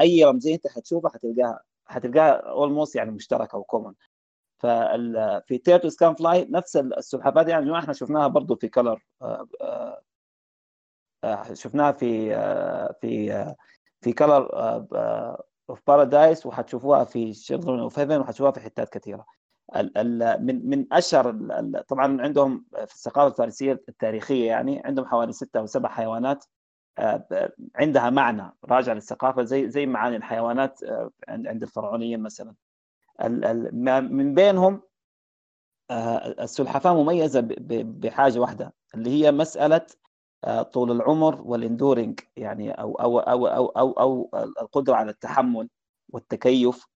أي 0.00 0.24
رمزية 0.24 0.54
أنت 0.54 0.66
حتشوفها 0.66 1.10
حتلقاها. 1.10 1.60
حتلقاها 1.86 2.32
almost 2.32 2.96
يعني 2.96 3.10
مشتركة 3.10 3.58
و 3.58 3.63
common 3.63 3.92
فال 4.58 5.42
في 5.46 5.58
Turtles 5.58 5.88
Can 5.88 6.14
Fly 6.14 6.46
نفس 6.50 6.76
السلحفاة 6.76 7.48
يعني 7.48 7.66
جماعة 7.66 7.80
إحنا 7.80 7.92
شفناها 7.92 8.28
برضه 8.28 8.54
في 8.56 8.68
Color 8.68 9.06
آه، 9.22 9.48
آه، 9.60 10.02
آه، 11.24 11.54
شفناها 11.54 11.92
في 11.92 12.30
في 13.00 13.54
في 14.00 14.12
Color 14.12 14.48
of 15.70 15.80
Paradise 15.86 16.46
وحتشوفوها 16.46 17.04
في 17.04 17.34
Children 17.34 17.80
of 17.80 17.98
Heaven 17.98 18.20
وحتشوفوها 18.20 18.52
في 18.52 18.60
حتات 18.60 18.88
كثيرة. 18.88 19.26
من 20.40 20.68
من 20.70 20.92
أشهر 20.92 21.32
طبعا 21.88 22.22
عندهم 22.22 22.64
في 22.72 22.94
الثقافة 22.94 23.26
الفارسية 23.26 23.72
التاريخية 23.88 24.46
يعني 24.46 24.82
عندهم 24.84 25.06
حوالي 25.06 25.32
ستة 25.32 25.60
أو 25.60 25.66
سبع 25.66 25.88
حيوانات. 25.88 26.44
عندها 27.76 28.10
معنى 28.10 28.52
راجع 28.64 28.92
للثقافة 28.92 29.42
زي 29.42 29.70
زي 29.70 29.86
معاني 29.86 30.16
الحيوانات 30.16 30.82
آه، 30.82 31.10
عند 31.28 31.62
الفرعونيين 31.62 32.20
مثلا. 32.22 32.54
من 34.00 34.34
بينهم 34.34 34.82
آه، 35.90 36.42
السلحفاة 36.44 37.02
مميزة 37.02 37.40
بحاجة 37.40 38.38
واحدة 38.38 38.74
اللي 38.94 39.10
هي 39.10 39.32
مسألة 39.32 39.86
آه، 40.44 40.62
طول 40.62 40.90
العمر 40.90 41.42
وال 41.42 41.58
enduring 41.58 42.20
يعني 42.36 42.70
أو 42.72 42.94
أو 42.94 43.18
أو 43.18 43.46
أو 43.46 43.66
أو, 43.66 43.92
أو 43.92 44.30
القدرة 44.62 44.94
على 44.94 45.10
التحمل 45.10 45.68
والتكيف 46.08 46.86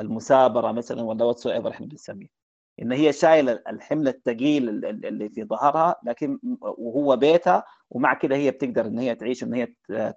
المثابرة 0.00 0.72
مثلا 0.72 1.02
ولا 1.02 1.24
whatsoever 1.24 1.70
إحنا 1.70 1.86
بنسميه 1.86 2.43
إن 2.82 2.92
هي 2.92 3.12
شايلة 3.12 3.62
الحمل 3.68 4.08
الثقيل 4.08 4.68
اللي 4.84 5.28
في 5.28 5.44
ظهرها 5.44 5.96
لكن 6.04 6.38
وهو 6.60 7.16
بيتها 7.16 7.64
ومع 7.90 8.14
كده 8.14 8.36
هي 8.36 8.50
بتقدر 8.50 8.86
إن 8.86 8.98
هي 8.98 9.14
تعيش 9.14 9.44
ان 9.44 9.54
هي 9.54 9.68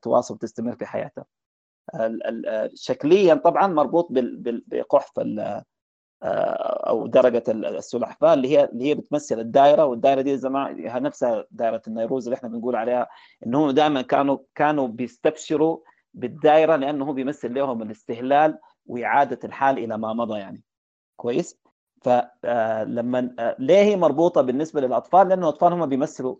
تواصل 0.02 0.34
وتستمر 0.34 0.76
في 0.76 0.86
حياتها. 0.86 1.26
شكليا 2.74 3.34
طبعا 3.36 3.68
مربوط 3.68 4.08
بقحف 4.12 5.12
أو 6.24 7.08
درقة 7.07 7.44
السلحفاة 7.48 8.34
اللي 8.34 8.48
هي 8.48 8.64
اللي 8.66 8.86
هي 8.86 8.96
بتمثل 8.96 9.40
الدائره 9.40 9.86
والدائره 9.86 10.22
دي 10.22 10.38
زمان 10.38 11.04
نفسها 11.04 11.46
دائره 11.52 11.82
النيروز 11.88 12.28
اللي 12.28 12.36
إحنا 12.38 12.50
بنقول 12.50 12.76
عليها 12.76 13.08
انهم 13.46 13.72
دائما 13.72 14.02
كانوا 14.02 14.38
كانوا 14.56 14.88
بيستبشروا 14.88 15.78
بالدائره 16.14 16.76
لأنه 16.76 17.14
بيمثل 17.14 17.54
لهم 17.54 17.82
الاستهلال 17.82 18.60
وإعادة 18.86 19.40
الحال 19.44 19.78
إلى 19.78 19.98
ما 19.98 20.14
مضى 20.14 20.40
يعني. 20.40 20.64
كويس؟ 21.16 21.58
فلما 22.08 23.36
آه، 23.40 23.56
ليه 23.60 23.78
هي 23.82 23.96
مربوطة 23.96 24.42
بالنسبة 24.42 24.82
للأطفال؟ 24.82 25.28
لأنه 25.30 25.42
الأطفال 25.42 25.74
هم 25.74 25.86
بيمثلوا 25.86 26.36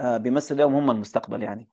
آه، 0.00 0.16
بيمثلوا 0.16 0.58
لهم 0.60 0.74
هم 0.74 0.90
المستقبل 0.90 1.42
يعني. 1.42 1.68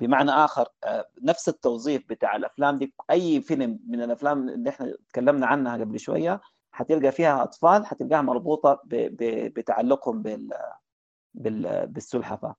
بمعنى 0.00 0.30
آخر 0.30 0.68
آه، 0.84 1.08
نفس 1.22 1.48
التوظيف 1.48 2.02
بتاع 2.08 2.36
الأفلام 2.36 2.78
دي 2.78 2.94
أي 3.10 3.40
فيلم 3.40 3.80
من 3.86 4.02
الأفلام 4.02 4.48
اللي 4.48 4.70
إحنا 4.70 4.94
تكلمنا 5.08 5.46
عنها 5.46 5.76
قبل 5.76 6.00
شوية 6.00 6.40
حتلقى 6.72 7.12
فيها 7.12 7.42
أطفال 7.42 7.86
حتلقاها 7.86 8.22
مربوطة 8.22 8.80
بتعلقهم 8.84 10.22
بال 10.22 11.86
بالسلحفاة. 11.86 12.54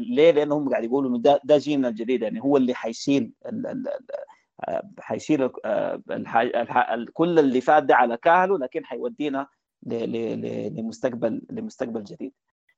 ليه؟ 0.00 0.30
لأنهم 0.30 0.68
قاعد 0.70 0.84
يقولوا 0.84 1.10
إنه 1.10 1.18
ده, 1.18 1.40
ده 1.44 1.58
جيلنا 1.58 1.88
الجديد 1.88 2.22
يعني 2.22 2.42
هو 2.42 2.56
اللي 2.56 2.74
حيشيل 2.74 3.32
حيشيل 4.98 5.50
آه، 5.64 6.02
كل 7.12 7.38
اللي 7.38 7.60
فات 7.60 7.82
ده 7.82 7.94
على 7.94 8.16
كاهله 8.16 8.58
لكن 8.58 8.84
حيودينا 8.84 9.46
لمستقبل 9.82 11.42
لمستقبل 11.50 12.04
جديد 12.04 12.32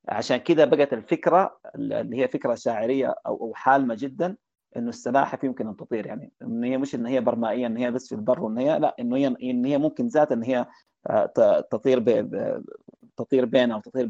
عشان 0.09 0.37
كده 0.37 0.65
بقت 0.65 0.93
الفكرة 0.93 1.59
اللي 1.75 2.17
هي 2.23 2.29
فكرة 2.29 2.55
شاعرية 2.55 3.15
أو 3.27 3.53
حالمة 3.55 3.97
جدا 3.99 4.37
إنه 4.77 4.89
السلاحف 4.89 5.45
يمكن 5.45 5.69
أن 5.69 5.77
تطير 5.77 6.07
يعني 6.07 6.33
ان 6.43 6.65
هي 6.65 6.79
مش 6.79 6.95
ان 6.95 7.07
هي 7.07 7.21
برمائيه 7.21 7.67
ان 7.67 7.77
هي 7.77 7.91
بس 7.91 8.09
في 8.09 8.15
البر 8.15 8.41
وان 8.41 8.59
هي 8.59 8.79
لا 8.79 8.97
إنه 9.01 9.17
هي 9.17 9.27
ان 9.27 9.65
هي 9.65 9.79
ممكن 9.79 10.07
ذات 10.07 10.33
ان 10.33 10.43
هي 10.43 10.67
آه، 11.07 11.27
تطير 11.71 11.99
ب... 12.01 12.63
تطير 13.17 13.45
بيننا 13.45 13.77
وتطير 13.77 14.09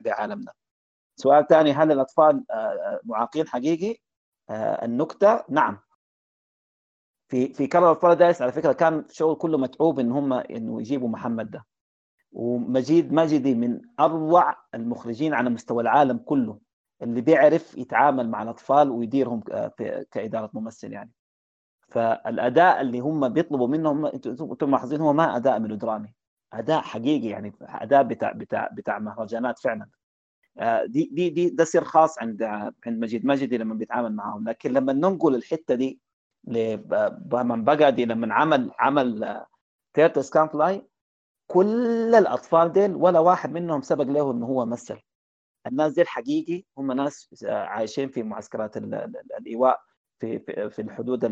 بعالمنا. 0.00 0.52
سؤال 1.16 1.46
ثاني 1.46 1.72
هل 1.72 1.92
الأطفال 1.92 2.44
آه، 2.50 3.00
معاقين 3.04 3.48
حقيقي؟ 3.48 3.96
النكتة 4.50 5.44
نعم 5.48 5.78
في 7.28 7.54
في 7.54 7.66
كارل 7.66 7.94
بارادايس 7.94 8.42
على 8.42 8.52
فكرة 8.52 8.72
كان 8.72 9.04
شغل 9.10 9.34
كله 9.36 9.58
متعوب 9.58 10.00
إن 10.00 10.12
هم 10.12 10.32
إنه 10.32 10.80
يجيبوا 10.80 11.08
محمد 11.08 11.50
ده. 11.50 11.64
ومجيد 12.32 13.12
ماجدي 13.12 13.54
من 13.54 13.80
أروع 14.00 14.56
المخرجين 14.74 15.34
على 15.34 15.50
مستوى 15.50 15.82
العالم 15.82 16.18
كله 16.18 16.58
اللي 17.02 17.20
بيعرف 17.20 17.78
يتعامل 17.78 18.30
مع 18.30 18.42
الأطفال 18.42 18.90
ويديرهم 18.90 19.42
كإدارة 20.10 20.50
ممثل 20.52 20.92
يعني. 20.92 21.10
فالأداء 21.88 22.80
اللي 22.80 23.00
هم 23.00 23.28
بيطلبوا 23.28 23.68
منهم 23.68 24.06
أنتم 24.06 24.68
ملاحظين 24.70 25.00
هو 25.00 25.12
ما 25.12 25.36
أداء 25.36 25.58
ميلودرامي. 25.58 26.14
أداء 26.52 26.80
حقيقي 26.80 27.28
يعني 27.28 27.52
أداء 27.60 28.02
بتاع 28.02 28.32
بتاع 28.32 28.68
بتاع 28.72 28.98
مهرجانات 28.98 29.58
فعلا. 29.58 29.88
آه، 30.58 30.84
دي 30.84 31.10
دي 31.12 31.30
دي 31.30 31.50
ده 31.50 31.64
سر 31.64 31.84
خاص 31.84 32.18
عند 32.18 32.42
عند 32.42 32.72
مجيد 32.86 33.26
ماجدي 33.26 33.58
لما 33.58 33.74
بيتعامل 33.74 34.12
معهم. 34.16 34.48
لكن 34.48 34.72
لما 34.72 34.92
ننقل 34.92 35.34
الحتة 35.34 35.74
دي 35.74 36.00
من 36.46 37.64
بقى 37.64 37.92
لما 37.92 38.34
عمل 38.34 38.70
عمل 38.78 39.40
Turtles 39.94 40.18
Can 40.18 40.48
Fly 40.48 40.86
كل 41.46 42.14
الأطفال 42.14 42.72
ديل 42.72 42.94
ولا 42.94 43.18
واحد 43.18 43.52
منهم 43.52 43.80
سبق 43.82 44.04
له 44.04 44.30
إنه 44.30 44.46
هو 44.46 44.66
مثل. 44.66 45.00
الناس 45.66 45.92
ديل 45.92 46.08
حقيقي 46.08 46.64
هم 46.78 46.92
ناس 46.92 47.44
عايشين 47.48 48.08
في 48.08 48.22
معسكرات 48.22 48.76
الإيواء 48.76 49.80
في 50.20 50.38
في 50.70 50.82
الحدود 50.82 51.26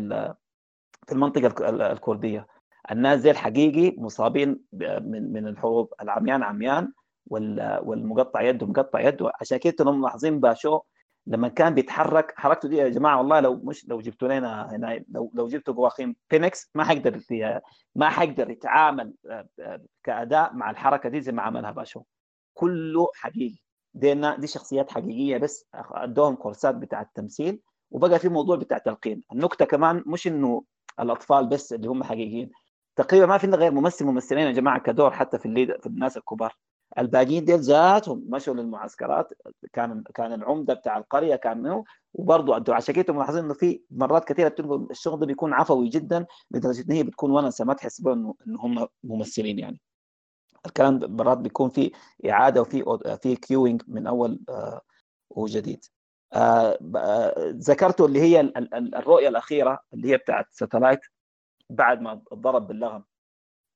في 1.07 1.11
المنطقة 1.11 1.69
الكردية. 1.91 2.47
الناس 2.91 3.21
ديل 3.21 3.37
حقيقي 3.37 4.01
مصابين 4.01 4.65
من 5.01 5.33
من 5.33 5.47
الحروب 5.47 5.93
العميان 6.01 6.43
عميان 6.43 6.93
والمقطع 7.29 8.41
يده 8.41 8.67
مقطع 8.67 8.99
يده. 8.99 9.31
عشان 9.41 9.57
كده 9.57 9.75
إنهم 9.81 10.01
ملاحظين 10.01 10.39
باشو 10.39 10.79
لما 11.27 11.47
كان 11.47 11.73
بيتحرك 11.73 12.33
حركته 12.37 12.69
دي 12.69 12.77
يا 12.77 12.89
جماعة 12.89 13.17
والله 13.17 13.39
لو 13.39 13.55
مش 13.63 13.87
لو 13.89 14.01
جبتوا 14.01 14.27
لنا 14.27 14.75
هنا 14.75 15.03
لو 15.09 15.31
لو 15.33 15.47
جبتوا 15.47 15.73
جواكين 15.73 16.15
فينيكس 16.29 16.71
ما 16.75 16.83
حيقدر 16.83 17.19
ما 17.95 18.09
حيقدر 18.09 18.49
يتعامل 18.49 19.13
آه، 19.29 19.47
آه، 19.59 19.81
كأداء 20.03 20.53
مع 20.53 20.69
الحركة 20.69 21.09
دي 21.09 21.21
زي 21.21 21.31
ما 21.31 21.41
عملها 21.41 21.71
باشو. 21.71 22.03
كله 22.53 23.07
حقيقي. 23.15 23.55
دي 23.93 24.11
دي 24.35 24.47
شخصيات 24.47 24.91
حقيقية 24.91 25.37
بس 25.37 25.65
أدوهم 25.73 26.35
كورسات 26.35 26.75
بتاع 26.75 27.01
التمثيل 27.01 27.59
وبقى 27.91 28.19
في 28.19 28.29
موضوع 28.29 28.55
بتاع 28.55 28.77
تلقين. 28.77 29.23
النكتة 29.33 29.65
كمان 29.65 30.03
مش 30.07 30.27
إنه 30.27 30.63
الأطفال 30.99 31.47
بس 31.47 31.73
اللي 31.73 31.87
هم 31.87 32.03
حقيقيين. 32.03 32.51
تقريبا 32.95 33.25
ما 33.25 33.37
في 33.37 33.47
غير 33.47 33.71
ممثل 33.71 34.05
ممثلين 34.05 34.47
يا 34.47 34.51
جماعة 34.51 34.79
كدور 34.79 35.11
حتى 35.11 35.39
في 35.39 35.45
ال 35.45 35.52
lead 35.52 35.81
في 35.81 35.87
الناس 35.87 36.17
الكبار. 36.17 36.55
الباقيين 36.97 37.45
ديل 37.45 37.59
ذاتهم 37.59 38.25
مشوا 38.29 38.53
للمعسكرات. 38.53 39.33
كان 39.73 40.03
كان 40.15 40.33
العمدة 40.33 40.73
بتاع 40.73 40.97
القرية 40.97 41.35
كان 41.35 41.57
منه 41.57 41.83
وبرضه 42.13 42.57
أنتم 42.57 42.73
عشان 42.73 42.95
كده 42.95 43.13
ملاحظين 43.13 43.43
انه 43.43 43.53
في 43.53 43.81
مرات 43.91 44.25
كثيرة 44.25 44.55
الشغل 44.91 45.19
ده 45.19 45.25
بيكون 45.25 45.53
عفوي 45.53 45.89
جدا 45.89 46.25
لدرجة 46.51 46.81
إن 46.81 46.91
هي 46.91 47.03
بتكون 47.03 47.31
ونسه 47.31 47.65
ما 47.65 47.73
تحس 47.73 47.99
انه 48.07 48.35
إنه 48.47 48.59
هم 48.59 48.87
ممثلين 49.03 49.59
يعني. 49.59 49.81
الكلام 50.65 50.99
مرات 51.03 51.37
بيكون 51.37 51.69
في 51.69 51.91
إعادة 52.29 52.61
وفي 52.61 52.99
في 53.21 53.35
cueing 53.35 53.81
من 53.87 54.07
أول 54.07 54.39
آه 54.49 54.81
وجديد. 55.29 55.85
آه 56.33 56.77
ذكرته 57.49 58.05
اللي 58.05 58.21
هي 58.21 58.41
الرؤية 58.73 59.27
الأخيرة 59.29 59.79
اللي 59.93 60.07
هي 60.11 60.17
بتاعت 60.17 60.45
Satellite 60.51 60.99
بعد 61.69 62.01
ما 62.01 62.21
ضرب 62.33 62.67
باللغم 62.67 63.03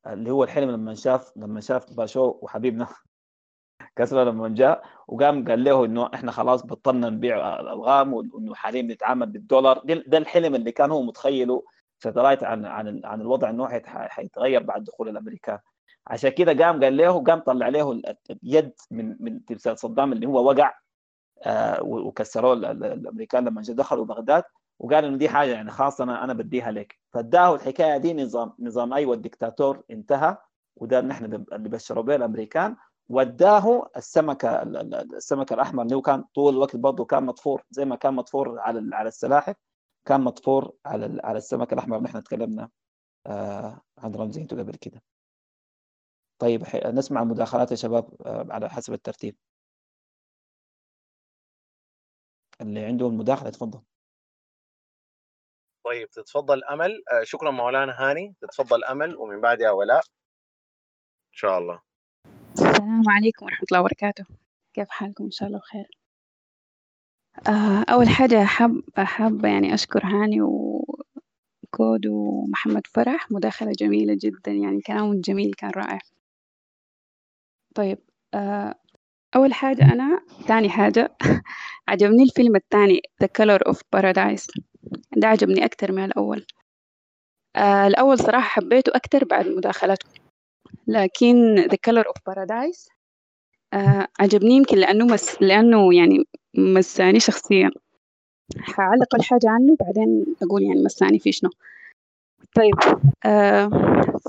اللي 0.08 0.32
هو 0.32 0.44
الحلم 0.44 0.72
لما 0.72 0.96
شاف 0.96 1.32
لما 1.38 1.62
شاف 1.62 1.94
باشو 1.94 2.40
وحبيبنا. 2.42 2.88
كسرى 3.98 4.26
لما 4.26 4.50
جاء 4.50 4.84
وقام 5.08 5.48
قال 5.48 5.64
له 5.64 5.86
إنه 5.86 6.10
إحنا 6.14 6.32
خلاص 6.32 6.66
بطلنا 6.66 7.10
نبيع 7.10 7.60
الألغام 7.60 8.14
وإنه 8.14 8.56
حاليا 8.56 8.82
نتعامل 8.82 9.26
بالدولار. 9.26 9.82
ده 10.08 10.18
الحلم 10.18 10.56
اللي 10.56 10.72
كان 10.72 10.92
هو 10.92 11.02
متخيله 11.02 11.64
Satellite 12.00 12.44
عن 12.44 12.66
عن 12.66 13.02
عن 13.06 13.22
الوضع 13.22 13.50
إنه 13.50 13.68
حيتغير 13.88 14.64
بعد 14.64 14.84
دخول 14.84 15.10
الامريكان 15.10 15.60
عشان 16.08 16.30
كده 16.30 16.66
قام 16.66 16.84
قال 16.84 16.98
له 16.98 17.24
قام 17.24 17.40
طلع 17.40 17.68
له 17.68 18.02
اليد 18.44 18.74
من 18.92 19.16
من 19.20 19.46
تمثال 19.46 19.80
صدام 19.80 20.14
اللي 20.14 20.28
هو 20.28 20.50
وقع 20.50 20.74
آه 21.44 21.84
وكسروه 21.84 22.54
الأمريكان 22.54 23.46
لما 23.46 23.62
دخلوا 23.70 24.06
بغداد 24.06 24.44
وقال 24.80 25.06
إنه 25.06 25.18
دي 25.18 25.30
حاجة 25.30 25.50
يعني 25.52 25.72
خاصة 25.72 26.04
أنا 26.04 26.24
أنا 26.24 26.34
بديها 26.34 26.72
لك. 26.72 27.00
فاداه 27.14 27.56
الحكاية 27.56 27.98
دي 27.98 28.14
نظام 28.14 28.54
نظام 28.60 28.94
أيوه 28.94 29.14
الدكتاتور 29.14 29.84
انتهى 29.92 30.38
وده 30.76 31.02
نحن 31.02 31.26
اللي 31.26 31.70
بشروا 31.70 32.04
به 32.04 32.16
الأمريكان. 32.16 32.76
وداه 33.10 33.90
السمكه 33.98 34.62
السمك 34.64 35.54
الأحمر 35.54 35.84
اللي 35.84 35.96
هو 35.96 36.02
كان 36.02 36.24
طول 36.24 36.54
الوقت 36.54 36.76
برضه 36.76 37.06
كان 37.06 37.26
مطفور 37.26 37.64
زي 37.70 37.86
ما 37.86 37.96
كان 37.96 38.14
مطفور 38.14 38.60
على 38.60 38.96
على 38.96 39.08
السلاحف 39.08 39.56
كان 40.06 40.22
مطفور 40.22 40.74
على 40.86 41.22
على 41.24 41.38
السمك 41.38 41.74
الأحمر 41.74 41.98
اللي 41.98 42.08
إحنا 42.10 42.20
تكلمنا. 42.22 42.70
آه 43.28 43.82
عن 43.98 44.16
رمزيته 44.16 44.58
قبل 44.60 44.76
كده. 44.76 45.04
طيب 46.40 46.64
نسمع 46.86 47.22
المداخلات 47.22 47.72
يا 47.72 47.76
شباب 47.76 48.22
آه 48.26 48.48
على 48.50 48.70
حسب 48.70 48.94
الترتيب. 48.94 49.38
اللي 52.62 52.86
عنده 52.86 53.08
المداخله 53.08 53.50
تفضل. 53.50 53.82
طيب 55.86 56.10
تتفضل 56.10 56.64
أمل. 56.64 57.04
آه 57.12 57.24
شكرا 57.24 57.52
مولانا 57.52 57.94
هاني. 58.10 58.36
تتفضل 58.42 58.84
أمل 58.84 59.16
ومن 59.18 59.42
بعدها 59.42 59.72
ولاء. 59.72 60.00
إن 61.28 61.34
شاء 61.34 61.58
الله. 61.58 61.87
السلام 62.98 63.16
عليكم 63.16 63.46
ورحمة 63.46 63.66
الله 63.72 63.82
وبركاته. 63.82 64.26
كيف 64.74 64.90
حالكم؟ 64.90 65.24
إن 65.24 65.32
شاء 65.32 65.48
الله 65.48 65.60
بخير. 65.60 65.90
آه 67.48 67.86
أول 67.94 68.10
حاجة 68.10 68.44
أحب 68.44 68.84
أحب 69.00 69.46
يعني 69.46 69.74
أشكر 69.74 70.06
هاني 70.06 70.42
وكود 70.42 72.08
ومحمد 72.08 72.88
فرح. 72.88 73.32
مداخلة 73.32 73.72
جميلة 73.80 74.18
جدا 74.22 74.52
يعني 74.52 74.82
كلام 74.82 75.22
جميل 75.22 75.54
كان 75.54 75.70
رائع. 75.72 76.00
طيب 77.76 77.98
آه 78.34 78.76
أول 79.36 79.54
حاجة 79.54 79.94
أنا 79.94 80.22
تاني 80.48 80.70
حاجة 80.70 81.18
عجبني 81.90 82.24
الفيلم 82.24 82.56
الثاني 82.56 83.02
The 83.24 83.28
Color 83.28 83.72
of 83.74 83.78
Paradise. 83.96 84.48
ده 85.18 85.28
عجبني 85.28 85.66
أكتر 85.66 85.92
من 85.92 86.04
الأول. 86.06 86.46
آه 87.56 87.88
الأول 87.88 88.20
صراحة 88.20 88.48
حبيته 88.50 88.92
أكتر 88.96 89.26
بعد 89.26 89.48
مداخلته. 89.48 90.27
لكن 90.88 91.56
The 91.62 91.78
Color 91.90 92.04
of 92.04 92.34
Paradise 92.34 92.90
آه 93.74 94.08
عجبني 94.20 94.56
يمكن 94.56 94.78
لأنه 94.78 95.06
مس 95.06 95.42
لأنه 95.42 95.94
يعني 95.94 96.24
مساني 96.58 97.20
شخصيا. 97.20 97.72
حعلق 98.60 99.16
الحاجة 99.16 99.50
عنه 99.50 99.76
بعدين 99.80 100.26
أقول 100.44 100.64
يعني 100.64 100.82
مساني 100.84 101.20
في 101.20 101.32
شنو. 101.32 101.50
طيب 102.56 103.00
آه 103.26 103.70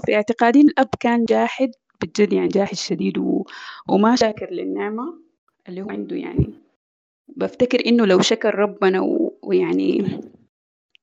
في 0.06 0.14
اعتقادي 0.14 0.60
الأب 0.60 0.89
كان 1.01 1.24
جاحد 1.24 1.70
بجد 2.02 2.32
يعني 2.32 2.48
جاحد 2.48 2.74
شديد 2.76 3.18
و... 3.18 3.44
وما 3.89 4.16
شاكر 4.16 4.51
للنعمة 4.51 5.14
اللي 5.68 5.82
هو 5.82 5.90
عنده 5.90 6.16
يعني. 6.16 6.55
بفتكر 7.28 7.86
إنه 7.86 8.06
لو 8.06 8.20
شكر 8.20 8.55
ربنا 8.55 9.01
و... 9.01 9.39
ويعني 9.43 10.20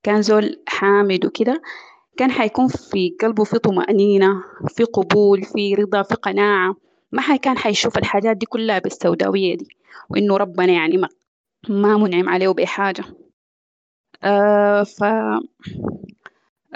كان 0.04 0.22
زول 0.22 0.64
حامد 0.68 1.26
وكده 1.26 1.62
كان 2.18 2.32
حيكون 2.32 2.68
في 2.68 3.16
قلبه 3.22 3.44
في 3.44 3.60
طمأنينة 3.60 4.44
في 4.68 4.84
قبول 4.84 5.44
في 5.44 5.76
رضا 5.76 6.04
في 6.04 6.16
قناعة. 6.16 6.76
ما 7.12 7.22
حي 7.22 7.38
كان 7.38 7.58
حيشوف 7.58 7.98
الحاجات 7.98 8.38
دي 8.38 8.46
كلها 8.46 8.80
بالسوداوية 8.80 9.58
دي 9.58 9.68
وإنه 10.10 10.38
ربنا 10.38 10.74
يعني 10.74 10.98
ما, 10.98 11.10
ما 11.70 11.98
منعم 11.98 12.30
عليه 12.30 12.50
بحاجة 12.50 13.04
آه 14.24 14.84
ف 14.84 15.04
آه 15.04 15.42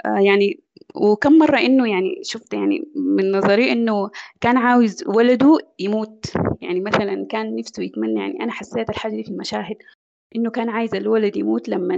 يعني 0.04 0.60
وكم 0.94 1.32
مرة 1.38 1.58
إنه 1.58 1.90
يعني 1.90 2.20
شفت 2.22 2.54
يعني 2.54 2.88
من 2.96 3.32
نظري 3.32 3.72
إنه 3.72 4.10
كان 4.40 4.56
عاوز 4.56 5.04
ولده 5.06 5.58
يموت. 5.78 6.32
يعني 6.60 6.80
مثلا 6.80 7.26
كان 7.30 7.56
نفسه 7.56 7.82
يتمنى 7.82 8.20
يعني 8.20 8.40
أنا 8.44 8.52
حسيت 8.52 8.90
الحاجة 8.90 9.12
دي 9.16 9.22
في 9.24 9.30
المشاهد 9.30 9.76
إنه 10.36 10.50
كان 10.50 10.68
عايز 10.68 10.94
الولد 10.94 11.36
يموت 11.36 11.68
لما 11.68 11.94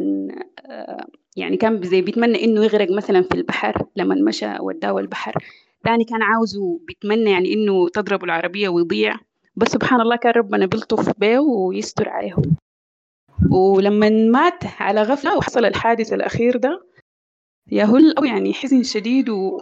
آه 0.67 1.07
يعني 1.37 1.57
كان 1.57 1.83
زي 1.83 2.03
بيتمنى 2.03 2.45
إنه 2.45 2.65
يغرق 2.65 2.91
مثلا 2.91 3.23
في 3.23 3.35
البحر 3.35 3.87
لما 3.97 4.15
مشى 4.15 4.57
وداه 4.61 4.99
البحر. 4.99 5.33
تاني 5.85 6.05
كان 6.05 6.23
عاوزه 6.23 6.81
بيتمنى 6.87 7.31
يعني 7.31 7.53
إنه 7.53 7.89
تضرب 7.89 8.25
العربية 8.25 8.69
ويضيع. 8.69 9.15
بس 9.57 9.69
سبحان 9.69 10.01
الله 10.01 10.17
كان 10.17 10.33
ربنا 10.33 10.67
بيلطف 10.67 11.19
به 11.19 11.41
ويستر 11.41 12.09
عليه. 12.09 12.37
ولما 13.51 14.09
مات 14.09 14.65
على 14.81 15.03
غفلة 15.03 15.37
وحصل 15.39 15.65
الحادث 15.65 16.13
الأخير 16.13 16.57
ده 16.57 16.87
يهل 17.71 18.15
أو 18.19 18.25
يعني 18.25 18.55
حزن 18.55 18.83
شديد 18.83 19.29
و 19.29 19.61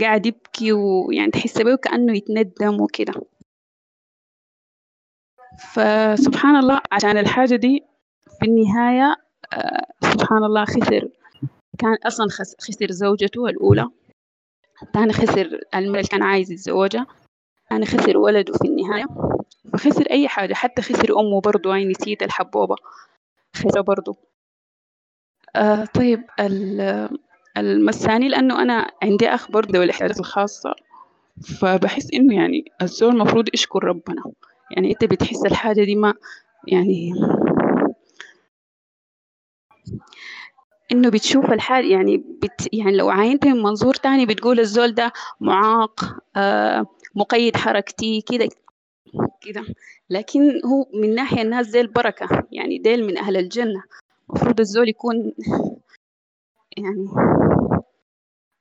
قاعد 0.00 0.26
يبكي 0.26 0.72
ويعني 0.72 1.30
تحس 1.30 1.62
به 1.62 1.76
كأنه 1.76 2.16
يتندم 2.16 2.80
وكده. 2.80 3.12
فسبحان 5.72 6.56
الله 6.56 6.80
عشان 6.92 7.18
الحاجة 7.18 7.56
دي 7.56 7.84
في 8.40 8.46
النهاية 8.46 9.16
سبحان 10.02 10.44
الله 10.44 10.64
خسر. 10.64 11.08
كان 11.78 11.96
أصلا 12.06 12.26
خسر 12.60 12.90
زوجته 12.90 13.46
الأولى. 13.46 13.88
تاني 14.92 15.12
خسر 15.12 15.60
المال 15.74 16.08
كان 16.08 16.22
عايز 16.22 16.52
يتزوجها. 16.52 17.06
تاني 17.70 17.86
خسر 17.86 18.18
ولده 18.18 18.52
في 18.52 18.68
النهاية. 18.68 19.06
فخسر 19.72 20.06
أي 20.10 20.28
حاجة 20.28 20.54
حتى 20.54 20.82
خسر 20.82 21.20
أمه 21.20 21.40
برضو 21.40 21.72
هاي 21.72 21.84
نسيت 21.84 22.22
الحبوبة. 22.22 22.76
خسر 23.56 23.80
برضو. 23.80 24.16
آه 25.56 25.84
طيب 25.84 26.24
المساني 27.56 28.28
لأنه 28.28 28.62
أنا 28.62 28.90
عندي 29.02 29.28
أخ 29.28 29.50
برضه 29.50 29.72
ذوي 29.74 29.84
الاحتياجات 29.84 30.20
الخاصة. 30.20 30.74
فبحس 31.60 32.14
إنه 32.14 32.34
يعني 32.34 32.64
الزول 32.82 33.12
المفروض 33.12 33.48
يشكر 33.54 33.84
ربنا. 33.84 34.22
يعني 34.70 34.90
أنت 34.90 35.04
بتحس 35.04 35.46
الحاجة 35.46 35.84
دي 35.84 35.94
ما 35.94 36.14
يعني 36.68 37.12
إنه 40.92 41.10
بتشوف 41.10 41.52
الحال 41.52 41.90
يعني 41.90 42.16
بت 42.16 42.68
يعني 42.72 42.96
لو 42.96 43.10
عاينت 43.10 43.46
من 43.46 43.62
منظور 43.62 43.94
تاني 43.94 44.26
بتقول 44.26 44.60
الزول 44.60 44.94
ده 44.94 45.12
معاق 45.40 46.00
آه 46.36 46.86
مقيد 47.14 47.56
حركتي 47.56 48.20
كده 48.20 48.48
كده. 49.40 49.64
لكن 50.10 50.40
هو 50.64 50.86
من 50.94 51.14
ناحية 51.14 51.42
الناس 51.42 51.66
زي 51.66 51.80
البركة 51.80 52.46
يعني 52.52 52.78
ديل 52.78 53.06
من 53.06 53.18
أهل 53.18 53.36
الجنة. 53.36 53.82
المفروض 54.30 54.60
الزول 54.60 54.88
يكون 54.88 55.32
يعني 56.76 57.06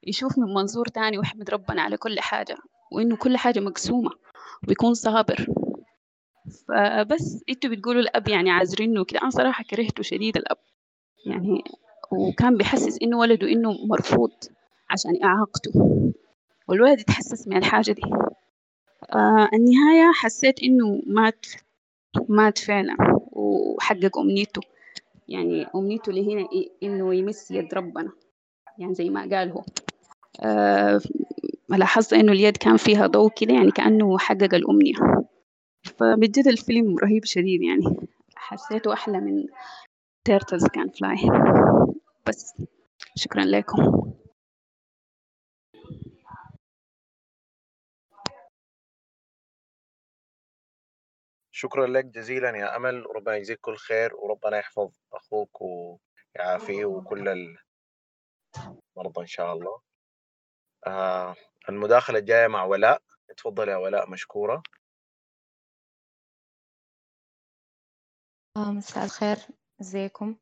يشوف 0.04 0.38
من 0.40 0.54
منظور 0.54 0.86
تاني 0.88 1.18
ويحمد 1.18 1.50
ربنا 1.50 1.82
على 1.82 1.98
كل 1.98 2.20
حاجة 2.20 2.58
وإنه 2.92 3.16
كل 3.16 3.38
حاجة 3.38 3.60
مقسومة 3.60 4.12
ويكون 4.68 4.94
صابر. 4.94 5.48
فبس 6.68 7.44
إنتوا 7.50 7.70
بتقولوا 7.70 8.02
الأب 8.02 8.28
يعني 8.28 8.52
عازرينه 8.52 9.06
كده 9.06 9.22
أنا 9.22 9.30
صراحة 9.30 9.64
كرهته 9.64 10.04
شديد 10.04 10.38
الأب. 10.38 10.58
يعني 11.26 11.64
وكان 12.12 12.58
بيحسس 12.58 12.98
إنه 13.02 13.18
ولده 13.18 13.48
إنه 13.48 13.72
مرفوض 13.86 14.32
عشان 14.90 15.24
إعاقته. 15.24 15.72
والولد 16.68 17.00
يتحسس 17.00 17.48
من 17.48 17.58
الحاجة 17.58 17.92
دي. 17.92 18.02
آه 19.16 19.50
النهاية 19.54 20.12
حسيت 20.16 20.64
إنه 20.64 21.02
مات 21.08 21.46
مات 22.30 22.58
فعلا 22.58 22.96
وحقق 23.32 24.18
أمنيته. 24.18 24.62
يعني 25.28 25.68
أمنيته 25.76 26.10
اللي 26.10 26.34
هنا 26.34 26.48
إيه 26.54 26.70
إنه 26.84 27.16
يمس 27.16 27.52
يد 27.52 27.74
ربنا. 27.74 28.12
يعني 28.78 28.94
زي 28.94 29.10
ما 29.10 29.22
قال 29.22 29.52
هو. 29.52 29.64
آه 30.42 31.02
لاحظت 31.70 32.14
إنه 32.14 32.32
اليد 32.32 32.58
كان 32.58 32.78
فيها 32.78 33.08
ضوء 33.08 33.32
كده 33.36 33.54
يعني 33.54 33.72
كأنه 33.72 34.18
حقق 34.18 34.54
الأمنية. 34.54 34.96
فبجد 35.84 36.48
الفيلم 36.48 36.98
رهيب 36.98 37.26
شديد 37.26 37.62
يعني. 37.62 37.98
حسيته 38.36 38.94
أحلى 38.94 39.20
من 39.20 39.46
Turtles 40.26 40.68
Can 40.68 40.90
Fly 40.90 41.18
بس 42.28 42.54
شكرا 43.16 43.42
لكم. 43.46 44.14
شكرا 51.52 51.88
لك 51.88 52.06
جزيلا 52.06 52.50
يا 52.58 52.76
أمل. 52.76 53.08
وربنا 53.08 53.36
يجزيك 53.36 53.60
كل 53.62 53.76
خير 53.78 54.16
وربنا 54.16 54.58
يحفظ 54.58 54.92
أخوك 55.14 55.62
ويعافيه 55.62 56.86
وكل 56.86 57.28
المرضى 58.98 59.22
إن 59.22 59.28
شاء 59.28 59.54
الله. 59.54 59.82
آه 60.88 61.36
المداخلة 61.70 62.20
الجاية 62.20 62.48
مع 62.48 62.64
ولاء. 62.64 63.02
تفضل 63.38 63.70
يا 63.70 63.78
ولاء 63.78 64.10
مشكورة. 64.10 64.64
آه، 68.58 68.72
مساء 68.72 69.06
الخير. 69.06 69.59
ازيكم 69.82 70.36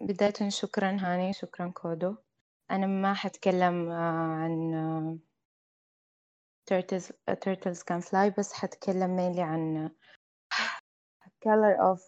بداية 0.00 0.48
شكرا 0.48 0.96
هاني 1.00 1.32
شكرا 1.32 1.68
كودو. 1.68 2.16
أنا 2.70 2.86
ما 2.86 3.14
حتكلم 3.14 3.90
آه، 3.90 4.34
عن 4.42 5.20
turtles 6.70 7.12
turtles 7.30 7.78
can 7.78 8.02
fly 8.08 8.38
بس 8.38 8.52
حتكلم 8.52 9.16
mainly 9.16 9.38
عن 9.40 9.90
color 11.44 11.76
of 11.78 12.00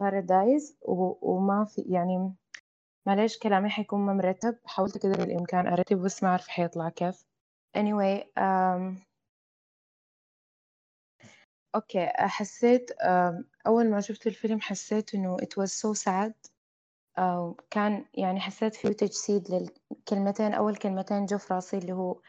paradise. 0.00 0.74
وما 1.22 1.64
في 1.64 1.82
يعني 1.82 2.34
معلش 3.06 3.38
كلامي 3.38 3.70
حيكون 3.70 4.00
ما 4.00 4.12
مرتب 4.12 4.58
حاولت 4.64 5.06
قدر 5.06 5.22
الإمكان 5.22 5.66
أرتب 5.66 6.02
بس 6.02 6.22
ما 6.22 6.28
أعرف 6.28 6.48
حيطلع 6.48 6.88
كيف. 6.88 7.24
Anyway 7.78 8.24
um, 8.38 9.06
أوكي 11.74 12.06
حسيت 12.16 12.90
أول 13.66 13.90
ما 13.90 14.00
شفت 14.00 14.26
الفيلم 14.26 14.60
حسيت 14.60 15.14
إنه 15.14 15.36
it 15.36 15.62
was 15.62 15.70
so 15.70 15.94
sad. 16.04 16.32
uh, 17.18 17.54
كان 17.70 18.04
يعني 18.14 18.40
حسيت 18.40 18.74
في 18.74 18.94
تجسيد 18.94 19.50
للكلمتين 19.90 20.54
أول 20.54 20.76
كلمتين 20.76 21.26
جو 21.26 21.38
في 21.38 21.54
راسي 21.54 21.78
اللي 21.78 21.92
هو 21.92 22.20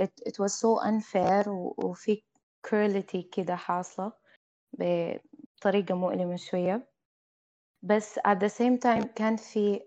it, 0.00 0.28
it 0.28 0.32
was 0.44 0.52
so 0.52 0.84
unfair 0.84 1.48
وفي 1.48 2.22
cruelty 2.68 3.28
كده 3.32 3.56
حاصلة 3.56 4.12
بطريقة 4.72 5.94
مؤلمة 5.94 6.36
شوية. 6.36 6.88
بس 7.82 8.18
at 8.18 8.38
the 8.38 8.48
same 8.52 8.78
time 8.84 9.06
كان 9.14 9.36
في 9.36 9.80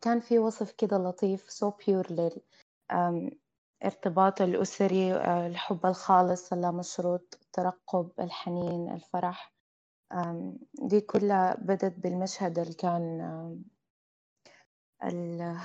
كان 0.00 0.20
في 0.20 0.38
وصف 0.38 0.72
كده 0.72 0.98
لطيف 0.98 1.48
so 1.50 1.70
pure 1.70 2.12
لل 2.12 2.40
ارتباط 3.84 4.42
الأسري 4.42 5.14
uh, 5.14 5.28
الحب 5.28 5.86
الخالص 5.86 6.52
اللامشروط 6.52 7.38
الترقب 7.42 8.10
الحنين 8.20 8.92
الفرح. 8.92 9.53
دي 10.74 11.00
كلها 11.00 11.54
بدت 11.54 11.98
بالمشهد 12.00 12.58
اللي 12.58 12.74
كان 12.74 13.20
uh, 15.04 15.60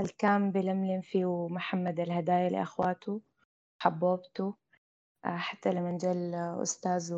الكام 0.00 0.52
بلملم 0.52 1.00
فيه 1.00 1.48
محمد 1.48 2.00
الهدايا 2.00 2.48
لأخواته 2.50 3.20
حبوبته 3.82 4.54
آه، 5.24 5.36
حتى 5.36 5.70
لما 5.70 5.98
جا 5.98 6.12
الأستاذ 6.12 7.14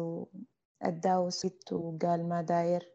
أداه 0.83 1.21
وسيت 1.21 1.73
وقال 1.73 2.29
ما 2.29 2.43
داير. 2.43 2.93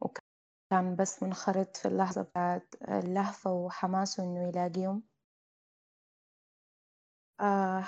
وكان 0.00 0.96
بس 0.96 1.22
منخرط 1.22 1.76
في 1.76 1.88
اللحظة 1.88 2.22
بتاعت 2.22 2.74
اللهفة 2.88 3.52
وحماسه 3.52 4.24
إنه 4.24 4.48
يلاقيهم. 4.48 5.02
آه 7.40 7.84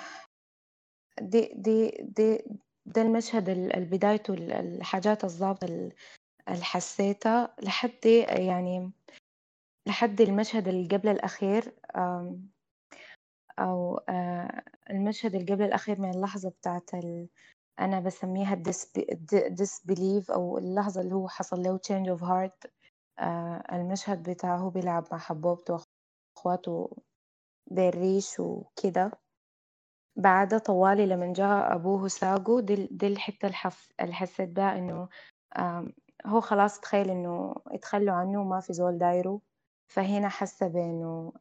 دي 1.21 1.53
دي 1.55 1.91
دي 2.01 2.43
ده 2.95 3.01
المشهد 3.01 3.49
البدايته 3.49 4.33
الحاجات 4.33 5.23
الضابطة 5.23 5.65
اللي 5.65 6.63
حسيتها 6.63 7.55
لحد 7.63 8.05
يعني 8.39 8.91
لحد 9.87 10.21
المشهد 10.21 10.67
اللي 10.67 10.87
قبل 10.97 11.09
الأخير 11.09 11.73
أو 13.59 13.99
المشهد 14.89 15.35
اللي 15.35 15.53
قبل 15.53 15.63
الأخير 15.65 16.01
من 16.01 16.09
اللحظة 16.09 16.49
بتاعت 16.49 16.93
ال... 16.93 17.29
أنا 17.79 17.99
بسميها 17.99 18.63
disbelief 19.61 20.31
أو 20.31 20.57
اللحظة 20.57 21.01
اللي 21.01 21.15
هو 21.15 21.27
حصل 21.27 21.63
له 21.63 21.77
change 21.87 22.17
of 22.19 22.21
heart 22.23 22.69
المشهد 23.73 24.29
بتاعه 24.29 24.57
هو 24.57 24.69
بيلعب 24.69 25.07
مع 25.11 25.17
حبوبته 25.17 25.79
وأخواته 26.37 26.97
بالريش 27.71 28.39
وكده. 28.39 29.11
بعد 30.19 30.59
طوالي 30.59 31.05
لما 31.05 31.33
جاء 31.33 31.75
أبوه 31.75 32.07
ساقه 32.07 32.61
دي, 32.61 32.87
دي 32.91 33.07
الحتة 33.07 33.51
اللي 34.01 34.13
حسيت 34.13 34.49
بها 34.49 34.77
إنه 34.77 35.09
هو 36.25 36.41
خلاص 36.41 36.79
تخيل 36.79 37.09
إنه 37.09 37.55
يتخلوا 37.71 38.15
عنه 38.15 38.41
وما 38.41 38.59
في 38.59 38.73
زول 38.73 38.97
دايره. 38.97 39.41
فهنا 39.87 40.29
حاسة 40.29 40.67
بأنه 40.67 41.33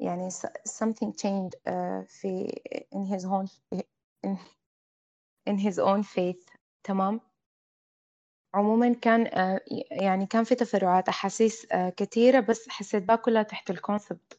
يعني 0.00 0.30
something 0.68 1.12
changed 1.12 1.54
uh, 1.54 2.06
في 2.06 2.48
in 2.94 3.04
his 3.04 3.24
own 3.24 3.48
in, 5.50 5.58
his 5.58 5.78
own 5.78 6.02
faith. 6.02 6.56
تمام؟ 6.84 7.20
عموما 8.54 8.94
كان 8.94 9.26
uh, 9.26 9.60
يعني 10.02 10.26
كان 10.26 10.44
في 10.44 10.54
تفرعات 10.54 11.08
أحاسيس 11.08 11.66
uh, 11.66 11.88
كثيرة 11.96 12.40
بس 12.40 12.68
حسيت 12.68 13.02
بها 13.02 13.16
كلها 13.16 13.42
تحت 13.42 13.70
الكونسبت 13.70 14.38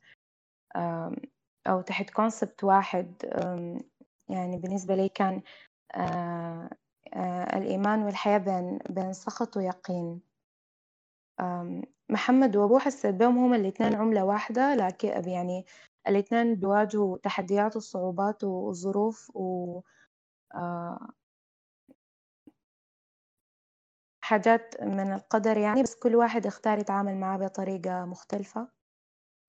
أو 1.68 1.82
تحت 1.82 2.10
كونسبت 2.10 2.64
واحد 2.64 3.14
يعني 4.30 4.58
بالنسبة 4.58 4.96
لي 4.96 5.10
كان 5.10 5.42
uh, 5.94 6.00
uh, 6.00 7.56
الإيمان 7.56 8.04
والحياة 8.04 8.38
بين 8.38 8.80
بين 8.90 9.14
سخط 9.14 9.58
ويقين. 9.58 10.22
محمد 12.10 12.56
وأبوه 12.56 12.80
حسيت 12.80 13.16
بهم 13.16 13.38
هما 13.38 13.56
الإثنين 13.56 13.96
عملة 13.96 14.24
واحدة 14.26 14.76
لكن 14.76 15.30
يعني 15.30 15.66
الإثنين 16.08 16.56
بيواجهوا 16.56 17.18
تحديات 17.18 17.76
وصعوبات 17.76 18.44
وظروف 18.44 19.32
و 19.36 19.82
آه، 20.56 21.10
حاجات 24.24 24.82
من 24.82 25.14
القدر 25.14 25.58
يعني 25.58 25.84
بس 25.84 25.96
كل 25.96 26.16
واحد 26.16 26.46
اختار 26.48 26.80
يتعامل 26.80 27.18
معاه 27.18 27.38
بطريقة 27.38 28.06
مختلفة. 28.06 28.79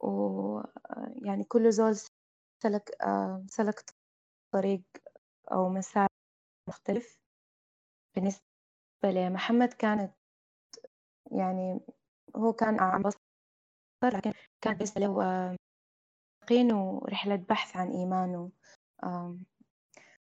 ويعني 0.01 1.45
كل 1.45 1.73
زول 1.73 1.97
سلك 2.63 3.03
آه، 3.03 3.45
سلك 3.49 3.81
طريق 4.53 4.83
أو 5.53 5.69
مسار 5.69 6.09
مختلف. 6.69 7.19
بالنسبة 8.17 8.41
لمحمد 9.05 9.73
كانت 9.73 10.13
يعني 11.33 11.81
هو 12.37 12.53
كان 12.53 12.81
عم 12.81 13.03
بصر 13.03 13.19
لكن 14.05 14.33
كان 14.61 14.75
بالنسبة 14.75 15.01
له 15.01 15.57
يقين 16.43 16.73
ورحلة 16.73 17.37
بحث 17.37 17.77
عن 17.77 17.91
إيمانه. 17.91 18.51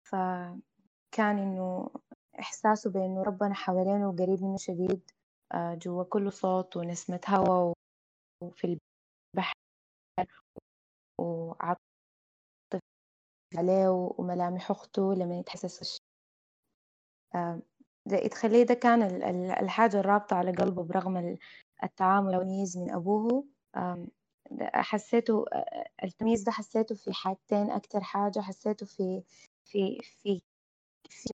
فكان 0.02 1.38
إنه 1.38 1.90
إحساسه 2.40 2.90
بإنه 2.90 3.22
ربنا 3.22 3.55
حوالينه 3.55 4.09
وقريب 4.09 4.42
منه 4.42 4.56
شديد 4.56 5.10
آه، 5.52 5.74
جوا 5.74 6.05
كل 6.05 6.32
صوت 6.32 6.76
ونسمة 6.76 7.20
هوا 7.28 7.74
وفي 8.42 8.78
البحر 9.35 9.55
وعطف 11.20 11.81
عليه 13.57 13.89
وملامح 13.89 14.70
أخته 14.70 15.15
لما 15.15 15.39
يتحسس 15.39 15.98
تخليه 18.31 18.62
ده 18.62 18.74
كان 18.74 19.02
الحاجة 19.51 20.01
الرابطة 20.01 20.36
على 20.36 20.52
قلبه 20.52 20.82
برغم 20.85 21.36
التعامل 21.85 22.36
والتمييز 22.36 22.78
من 22.78 22.90
أبوه. 22.90 23.47
حسيته 24.62 25.44
التمييز 26.05 26.43
ده 26.43 26.52
حسيته 26.52 26.94
في 26.94 27.12
حاجتين 27.12 27.70
أكتر 27.70 28.01
حاجة 28.01 28.40
حسيته 28.40 28.86
في 28.86 29.23
في 29.65 29.98
في 30.02 30.43
في 31.11 31.31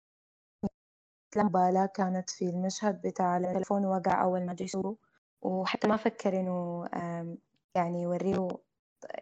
مبالاة 1.37 1.87
كانت 1.87 2.31
في 2.31 2.45
المشهد 2.45 3.01
بتاع 3.07 3.37
التلفون 3.37 3.87
وقع 3.87 4.23
أول 4.23 4.47
ما 4.47 4.55
جه 4.55 4.97
وحتى 5.43 5.89
ما 5.89 5.97
فكر 5.97 6.41
إنه 6.41 6.87
يعني 7.77 8.03
يوريه 8.03 8.49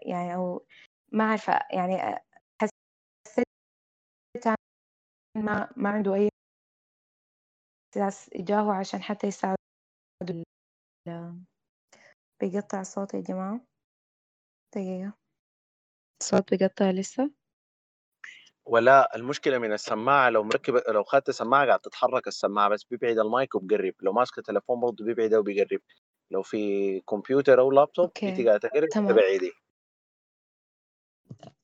يعني 0.02 0.34
أو 0.34 0.66
ما 1.12 1.24
عارفة 1.30 1.52
يعني 1.52 2.18
حسيت 2.62 3.44
ما 5.36 5.72
ما 5.76 5.88
عنده 5.90 6.14
أي 6.14 6.28
جاهو 8.36 8.70
عشان 8.70 9.02
حتى 9.02 9.26
يساعد 9.26 9.56
بيقطع 12.40 12.80
الصوت 12.80 13.14
يا 13.14 13.20
جماعة؟ 13.20 13.60
دقيقة. 14.74 15.12
الصوت 16.22 16.50
بيقطع 16.54 16.90
لسه؟ 16.90 17.30
ولا 18.66 19.16
المشكلة 19.16 19.58
من 19.58 19.72
السماعة 19.72 20.30
لو 20.30 20.44
مركبه 20.44 20.82
لو 20.88 21.02
اخذت 21.02 21.28
السماعه 21.28 21.66
قاعد 21.66 21.80
تتحرك 21.80 22.26
السماعة 22.26 22.68
بس 22.68 22.84
بيبعد 22.84 23.18
المايك 23.18 23.54
وبقرب 23.54 23.94
لو 24.02 24.12
ماسك 24.12 24.38
التليفون 24.38 24.80
برضه 24.80 25.04
بيبعد 25.04 25.34
وبيقرب. 25.34 25.80
لو 26.30 26.42
في 26.42 27.00
كمبيوتر 27.00 27.60
أو 27.60 27.70
لابتوب 27.70 28.10
انت 28.22 28.40
قاعد 28.40 28.60
تقرب 28.60 28.88
تبعدي 28.88 29.52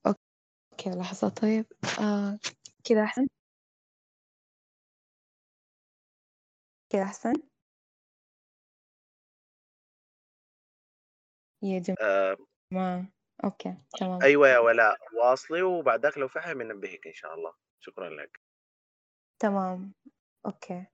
okay 0.07 0.91
لحظة. 0.91 1.28
طيب 1.28 1.66
آه 2.01 2.39
كده 2.85 3.05
أحسن. 3.05 3.27
كده 6.91 7.03
أحسن. 7.03 7.32
يا 11.62 11.78
جماعة 11.78 12.37
آه. 12.73 13.07
okay 13.45 13.77
تمام. 13.99 14.23
أيوه 14.23 14.49
يا 14.49 14.59
ولاء 14.59 14.99
واصلي 15.20 15.62
وبعد 15.62 16.03
ذاك 16.03 16.19
لو 16.19 16.28
في 16.28 16.41
حاجة 16.41 16.55
بننبهك 16.55 17.07
إن 17.07 17.15
شاء 17.15 17.35
الله. 17.35 17.53
شكرا 17.81 18.11
لك. 18.11 18.41
تمام. 19.39 19.95
أوكي. 20.47 20.87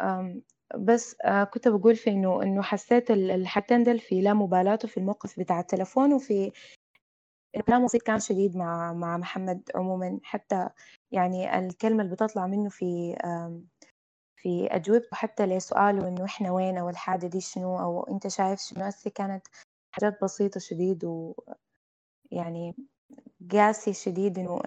أم 0.00 0.42
بس 0.78 1.16
آه 1.24 1.44
كنت 1.44 1.68
بقول 1.68 1.96
في 1.96 2.10
إنه 2.10 2.42
إنه 2.42 2.62
حسيت 2.62 3.10
الحاجتين 3.10 3.82
دول 3.84 3.98
في 3.98 4.20
لا 4.20 4.34
مبالاة 4.34 4.76
في 4.76 4.96
الموقف 4.96 5.40
بتاع 5.40 5.60
التلفون 5.60 6.12
وفي 6.12 6.52
بسيط 7.84 8.02
كان 8.02 8.20
شديد 8.20 8.56
مع 8.56 8.92
مع 8.92 9.16
محمد 9.18 9.70
عموما. 9.74 10.20
حتى 10.22 10.68
يعني 11.12 11.58
الكلمة 11.58 12.02
اللي 12.02 12.14
بتطلع 12.14 12.46
منه 12.46 12.68
في 12.68 13.16
في 14.36 14.66
أجوبته 14.70 15.08
حتى 15.16 15.46
لسؤاله 15.46 16.08
إنه 16.08 16.24
إحنا 16.24 16.50
وين 16.52 16.78
أو 16.78 16.88
الحاجة 16.88 17.26
دي 17.26 17.40
شنو 17.40 17.78
أو 17.80 18.02
أنت 18.04 18.28
شايف 18.28 18.60
شنو 18.60 18.84
هسي 18.84 19.10
كانت 19.10 19.46
حاجات 19.94 20.18
بسيطة 20.24 20.60
شديد 20.60 21.04
ويعني 22.32 22.76
قاسي 23.52 23.92
شديد 23.94 24.38
إنه 24.38 24.60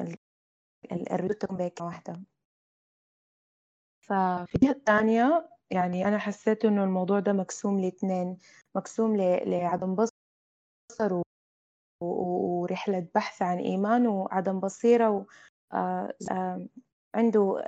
الردود 0.91 1.35
تكون 1.35 1.57
بهيك 1.57 1.81
واحدة. 1.81 2.23
ففي 4.01 4.55
الجهة 4.55 4.71
الثانية 4.71 5.49
يعني 5.71 6.07
أنا 6.07 6.17
حسيت 6.17 6.65
إنه 6.65 6.83
الموضوع 6.83 7.19
ده 7.19 7.33
مقسوم 7.33 7.79
لاثنين 7.79 8.37
مقسوم 8.75 9.15
لعدم 9.17 9.95
بصر 9.95 11.21
ورحلة 12.03 13.07
بحث 13.15 13.41
عن 13.41 13.57
إيمان 13.57 14.07
وعدم 14.07 14.59
بصيرة. 14.59 15.25
آه، 15.73 16.13
آه، 16.31 16.67
عنده 17.15 17.67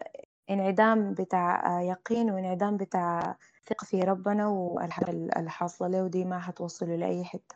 انعدام 0.50 1.14
بتاع 1.14 1.82
يقين 1.82 2.32
وانعدام 2.32 2.78
بتاع 2.78 3.38
ثقة 3.70 3.86
في 3.86 4.02
ربنا 4.02 4.48
والحاجة 4.48 5.12
اللي 5.12 5.50
حاصلة 5.50 5.88
له 5.88 6.08
دي 6.08 6.26
ما 6.26 6.40
حتوصله 6.40 6.96
لأي 6.96 7.24
حتة 7.24 7.56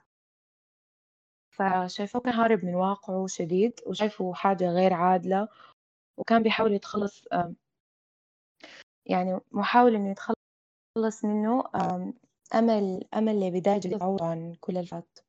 فشايفه 1.52 2.20
كان 2.20 2.34
هارب 2.34 2.66
من 2.66 2.76
واقعه 2.76 3.28
شديد 3.28 3.80
وشايفه 3.88 4.34
حاجة 4.34 4.70
غير 4.70 4.94
عادلة 4.94 5.48
وكان 6.18 6.44
بيحاول 6.44 6.74
يتخلص 6.74 7.24
يعني 9.06 9.40
محاول 9.52 9.96
إنه 9.96 10.12
يتخلص 10.12 11.26
منه 11.26 11.64
أمل 12.56 13.04
أمل 13.14 13.40
لبداية 13.42 13.80
جديدة 13.80 14.18
عن 14.22 14.56
كل 14.62 14.78
الفات. 14.78 15.20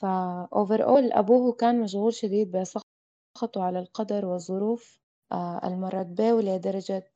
فأوفر 0.00 0.84
أول 0.84 1.12
أبوه 1.12 1.52
كان 1.52 1.80
مشغول 1.80 2.14
شديد 2.14 2.50
بسخطه 2.56 3.62
على 3.64 3.78
القدر 3.78 4.26
والظروف 4.26 4.98
آه، 5.32 5.60
المرت 5.64 6.06
به 6.06 6.34
ولدرجة 6.34 7.12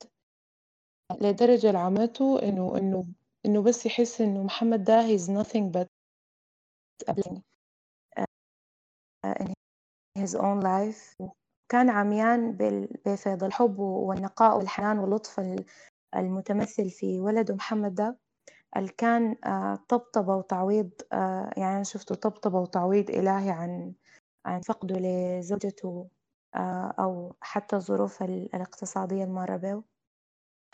لدرجة 1.21 1.71
لعمته 1.71 2.39
إنه 2.43 2.77
إنه 2.77 3.05
إنه 3.45 3.61
بس 3.63 3.85
يحس 3.85 4.21
إنه 4.21 4.43
محمد 4.43 4.83
ده 4.83 5.07
he's 5.07 5.29
nothing 5.29 5.71
but 5.71 5.87
a 7.09 7.13
in 9.25 9.53
his 10.21 10.35
own 10.35 10.61
life. 10.61 11.15
كان 11.73 11.89
عميان 11.89 12.57
بفيض 13.05 13.43
الحب 13.43 13.79
والنقاء 13.79 14.57
والحنان 14.57 14.99
واللطف 14.99 15.41
المتمثل 16.15 16.89
في 16.89 17.19
ولده 17.19 17.55
محمد 17.55 17.95
ده 17.95 18.17
اللي 18.77 18.89
كان 18.97 19.35
آه، 19.45 19.79
طبطبة 19.89 20.35
وتعويض 20.35 20.91
آه، 21.13 21.51
يعني 21.57 21.75
أنا 21.75 21.83
شفته 21.83 22.15
طبطبة 22.15 22.59
وتعويض 22.59 23.09
إلهي 23.09 23.51
عن 23.51 23.93
عن 24.45 24.61
فقده 24.61 24.95
لزوجته 24.99 26.07
آه، 26.55 26.95
أو 26.99 27.35
حتى 27.41 27.75
الظروف 27.75 28.23
الاقتصادية 28.23 29.23
المرة 29.23 29.57
به 29.57 29.83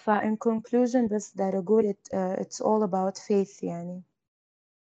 فإن 0.06 0.38
conclusion 0.46 1.14
بس 1.14 1.36
داير 1.36 1.60
أقول 1.60 1.94
it, 1.94 2.18
it's 2.42 2.66
all 2.66 2.90
about 2.90 3.18
faith 3.20 3.64
يعني. 3.64 4.04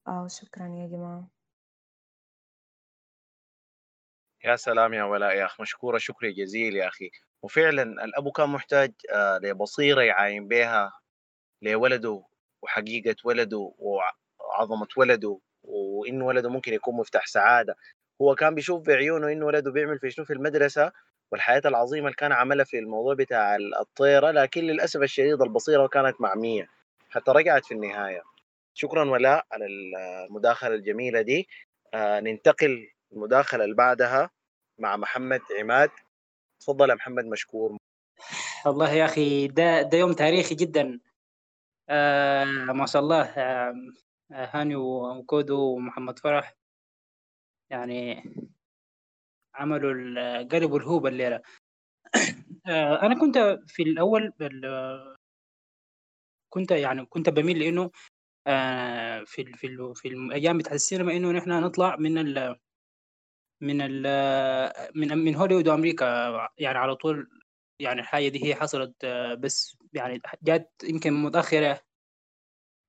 آه 0.08 0.28
شكرا 0.28 0.68
يا 0.68 0.88
جماعة. 0.88 1.43
يا 4.46 4.56
سلام 4.56 4.94
يا 4.94 5.04
ولاء 5.04 5.36
يا 5.36 5.46
أخ 5.46 5.62
مشكورة 5.62 5.98
شكر 5.98 6.30
جزيل 6.30 6.76
يا 6.76 6.88
أخي. 6.88 7.12
وفعلا 7.44 7.82
الأبو 8.06 8.32
كان 8.32 8.50
محتاج 8.50 8.92
لبصيرة 9.44 10.02
يعاين 10.02 10.48
بها 10.48 10.92
لولده 11.62 12.24
وحقيقة 12.62 13.16
ولده 13.24 13.74
وعظمة 13.80 14.88
ولده 14.98 15.40
وإن 15.64 16.22
ولده 16.22 16.50
ممكن 16.50 16.74
يكون 16.74 16.96
مفتاح 16.96 17.26
سعادة. 17.28 17.76
هو 18.22 18.36
كان 18.36 18.56
بيشوف 18.56 18.88
بعيونه 18.88 19.32
إنه 19.32 19.46
ولده 19.46 19.72
بيعمل 19.72 20.00
في 20.00 20.10
شنو 20.12 20.26
في 20.26 20.34
المدرسة 20.34 20.92
والحياة 21.32 21.62
العظيمة 21.66 22.06
اللي 22.08 22.16
كان 22.16 22.32
عملها 22.32 22.66
في 22.66 22.80
الموضوع 22.80 23.14
بتاع 23.14 23.56
الطيرة 23.82 24.32
لكن 24.32 24.62
للأسف 24.64 25.02
الشديد 25.02 25.42
البصيرة 25.42 25.88
كانت 25.88 26.22
معمية. 26.22 26.68
حتى 27.10 27.32
رجعت 27.32 27.66
في 27.66 27.74
النهاية. 27.74 28.22
شكرا 28.74 29.10
ولاء 29.10 29.46
على 29.52 29.66
المداخلة 29.66 30.76
الجميلة 30.76 31.22
دي. 31.22 31.48
آه 31.94 32.20
ننتقل 32.20 32.90
المداخلة 33.14 33.64
اللي 33.64 33.76
بعدها 33.76 34.30
مع 34.80 34.98
محمد 34.98 35.42
عماد. 35.60 35.92
تفضل 36.60 36.90
يا 36.90 36.96
محمد 36.96 37.26
مشكور. 37.26 37.78
والله 38.66 38.92
يا 38.92 39.06
أخي 39.06 39.48
ده, 39.48 39.82
ده 39.82 39.98
يوم 39.98 40.14
تاريخي 40.14 40.56
جدا. 40.56 41.00
آه 41.90 42.46
ما 42.46 42.86
شاء 42.86 43.02
الله 43.02 43.24
آه 43.24 43.74
هاني 44.32 44.76
وكودو 44.76 45.76
ومحمد 45.76 46.20
فرح. 46.20 46.54
يعني 47.70 48.24
عملوا 49.56 50.44
قلبوا 50.44 50.80
الهوبة 50.80 51.10
الليلة. 51.10 51.42
آه 52.68 53.02
أنا 53.02 53.20
كنت 53.20 53.38
في 53.68 53.84
الأول 53.84 54.34
كنت 56.50 56.72
يعني 56.72 57.06
كنت 57.06 57.30
بميل 57.30 57.60
لإنه 57.60 57.92
آه 58.48 59.24
في 59.24 59.46
في 59.54 59.94
في 59.96 60.08
الأيام 60.08 60.58
بتاعت 60.58 60.76
السينما 60.76 61.16
إنه 61.16 61.32
نحن 61.32 61.50
نطلع 61.50 61.96
من 61.96 62.18
من 63.64 63.78
من 64.96 65.18
من 65.18 65.36
هوليوود 65.36 65.68
وأمريكا 65.68 66.06
يعني 66.58 66.78
على 66.78 66.96
طول 66.96 67.30
يعني 67.80 68.02
الحاجة 68.02 68.28
دي 68.28 68.46
هي 68.46 68.56
حصلت 68.56 69.06
بس 69.40 69.78
يعني 69.94 70.22
جات 70.44 70.74
يمكن 70.84 71.14
متأخرة. 71.14 71.80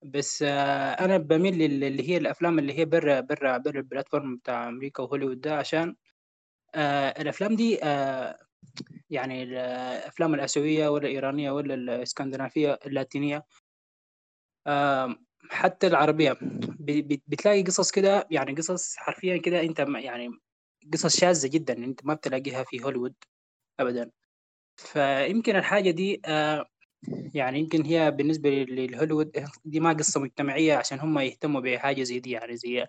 بس 0.04 0.42
أنا 0.42 1.16
بميل 1.18 1.62
اللي 1.62 2.08
هي 2.10 2.16
الأفلام 2.16 2.58
اللي 2.58 2.78
هي 2.78 2.84
برا 2.84 3.20
برا 3.20 3.58
برا 3.58 3.78
البلاتفورم 3.78 4.36
بتاع 4.36 4.68
أمريكا 4.68 5.02
وهوليوود 5.02 5.40
ده 5.40 5.56
عشان 5.58 5.96
آه 6.74 7.08
الأفلام 7.22 7.56
دي 7.56 7.84
آه 7.84 8.38
يعني 9.10 9.42
الأفلام 9.42 10.34
الآسيوية 10.34 10.88
ولا 10.88 11.06
الإيرانية 11.06 11.50
ولا 11.50 11.74
الإسكندنافية 11.74 12.78
اللاتينية 12.86 13.46
آه 14.66 15.16
حتى 15.50 15.86
العربية. 15.86 16.36
بتلاقي 17.28 17.62
قصص 17.62 17.90
كده 17.90 18.26
يعني 18.30 18.54
قصص 18.54 18.96
حرفيا 18.96 19.36
كده 19.36 19.60
أنت 19.60 19.78
يعني 19.78 20.30
قصص 20.92 21.20
شاذة 21.20 21.48
جدا 21.48 21.72
أنت 21.78 22.06
ما 22.06 22.14
بتلاقيها 22.14 22.64
في 22.64 22.84
هوليوود 22.84 23.14
أبدا. 23.80 24.10
فيمكن 24.76 25.56
الحاجة 25.56 25.90
دي 25.90 26.22
آه 26.26 26.66
يعني 27.34 27.58
يمكن 27.58 27.84
هي 27.84 28.10
بالنسبة 28.10 28.50
للهوليوود 28.50 29.46
دي 29.64 29.80
ما 29.80 29.92
قصة 29.92 30.20
مجتمعية 30.20 30.76
عشان 30.76 31.00
هم 31.00 31.18
يهتموا 31.18 31.60
بحاجة 31.60 32.02
زي 32.02 32.20
دي 32.20 32.30
يعني 32.30 32.56
زي 32.56 32.86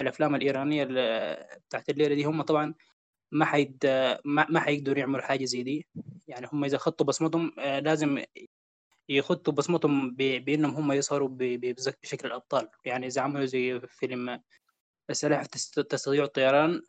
الأفلام 0.00 0.34
الإيرانية 0.34 0.84
بتاعت 1.68 1.88
الليلة 1.90 2.14
دي 2.14 2.24
هم 2.24 2.42
طبعا 2.42 2.74
ما 3.32 3.44
حيد 3.44 3.86
ما, 4.24 4.60
حيقدروا 4.60 4.98
يعملوا 4.98 5.22
حاجة 5.22 5.44
زي 5.44 5.62
دي. 5.62 5.86
يعني 6.28 6.48
هم 6.52 6.64
إذا 6.64 6.78
خطوا 6.78 7.06
بصمتهم 7.06 7.52
آه، 7.58 7.80
لازم 7.80 8.24
يخطوا 9.08 9.52
بصمتهم 9.52 10.14
بأنهم 10.16 10.74
هم 10.74 10.92
يظهروا 10.92 11.28
بشكل 12.02 12.28
الأبطال 12.28 12.68
يعني 12.84 13.06
إذا 13.06 13.22
عملوا 13.22 13.46
زي 13.46 13.80
فيلم 13.80 14.40
السلاحف 15.10 15.46
تستطيع 15.46 16.24
الطيران 16.24 16.82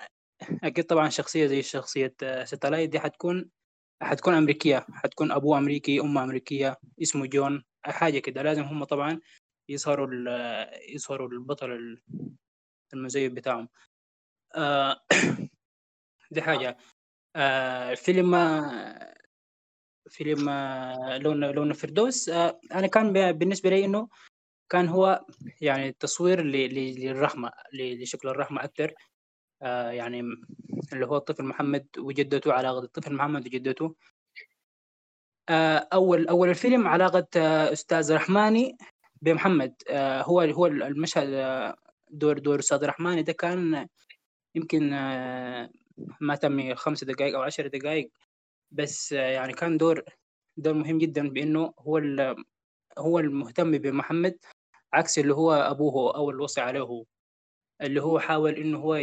أكيد 0.63 0.85
طبعا 0.85 1.09
شخصية 1.09 1.47
زي 1.47 1.61
شخصية 1.61 2.15
Satellite 2.43 2.89
دي 2.89 2.99
حتكون 2.99 3.49
حتكون 4.01 4.33
أمريكية 4.33 4.85
حتكون 4.93 5.31
أبوه 5.31 5.57
أمريكي 5.57 5.99
أمه 6.01 6.23
أمريكية 6.23 6.77
اسمه 7.01 7.25
جون 7.25 7.63
حاجة 7.85 8.19
كده. 8.19 8.41
لازم 8.41 8.63
هم 8.63 8.83
طبعا 8.83 9.19
يظهروا 9.69 10.07
يظهروا 10.93 11.27
البطل 11.29 11.97
المزيف 12.93 13.33
بتاعهم. 13.33 13.69
آه 14.55 14.99
دي 16.31 16.41
حاجة. 16.41 16.77
آه 17.35 17.93
فيلم 17.93 18.35
فيلم 20.09 20.49
لون 21.21 21.45
لون 21.45 21.69
الفردوس. 21.71 22.29
آه 22.29 22.59
أنا 22.71 22.87
كان 22.87 23.31
بالنسبة 23.31 23.69
لي 23.69 23.85
إنه 23.85 24.09
كان 24.69 24.87
هو 24.87 25.25
يعني 25.61 25.91
تصوير 25.91 26.41
للرحمة 26.43 27.51
لشكل 27.73 28.27
الرحمة 28.29 28.63
أكثر 28.63 28.87
آه 28.91 29.08
يعني 29.61 30.19
اللي 30.93 31.05
هو 31.05 31.17
الطفل 31.17 31.43
محمد 31.45 31.87
وجدته 31.97 32.53
علاقة 32.53 32.79
الطفل 32.83 33.13
محمد 33.13 33.47
وجدته. 33.47 33.95
آه 35.49 35.87
أول 35.93 36.27
أول 36.27 36.49
الفيلم 36.49 36.87
علاقة 36.87 37.27
آه 37.37 37.73
أستاذ 37.73 38.13
رحماني 38.15 38.77
بمحمد. 39.21 39.75
آه 39.89 40.21
هو 40.21 40.41
هو 40.41 40.65
المشهد 40.65 41.29
آه 41.33 41.75
دور 42.09 42.39
دور 42.39 42.59
أستاذ 42.59 42.85
رحماني 42.85 43.23
ده 43.23 43.33
كان 43.33 43.87
يمكن 44.55 44.93
آه 44.93 45.69
ما 46.21 46.35
تم 46.35 46.75
خمس 46.75 47.03
دقائق 47.03 47.35
أو 47.35 47.41
عشر 47.41 47.67
دقائق 47.67 48.11
بس 48.71 49.13
آه 49.13 49.17
يعني 49.21 49.53
كان 49.53 49.77
دور 49.77 50.03
دور 50.57 50.73
مهم 50.73 50.97
جدا 50.97 51.29
بأنه 51.29 51.73
هو 51.79 51.97
هو 52.97 53.19
المهتم 53.19 53.71
بمحمد 53.77 54.37
عكس 54.93 55.19
اللي 55.19 55.33
هو 55.33 55.51
أبوه 55.53 56.15
أو 56.15 56.29
اللي 56.29 56.43
وصي 56.43 56.61
عليه. 56.61 57.03
اللي 57.81 58.01
هو 58.01 58.19
حاول 58.19 58.53
إنه 58.55 58.77
هو 58.79 58.95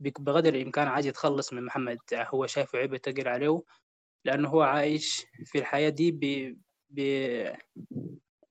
بقدر 0.00 0.54
الإمكان 0.54 0.88
عايز 0.88 1.06
يتخلص 1.06 1.52
من 1.52 1.64
محمد. 1.64 1.98
هو 2.12 2.46
شايفه 2.46 2.78
عيب 2.78 2.96
تقل 2.96 3.28
عليه 3.28 3.62
لأنه 4.24 4.48
هو 4.48 4.62
عايش 4.62 5.26
في 5.44 5.58
الحياة 5.58 5.88
دي 5.88 6.10
ب... 6.90 7.00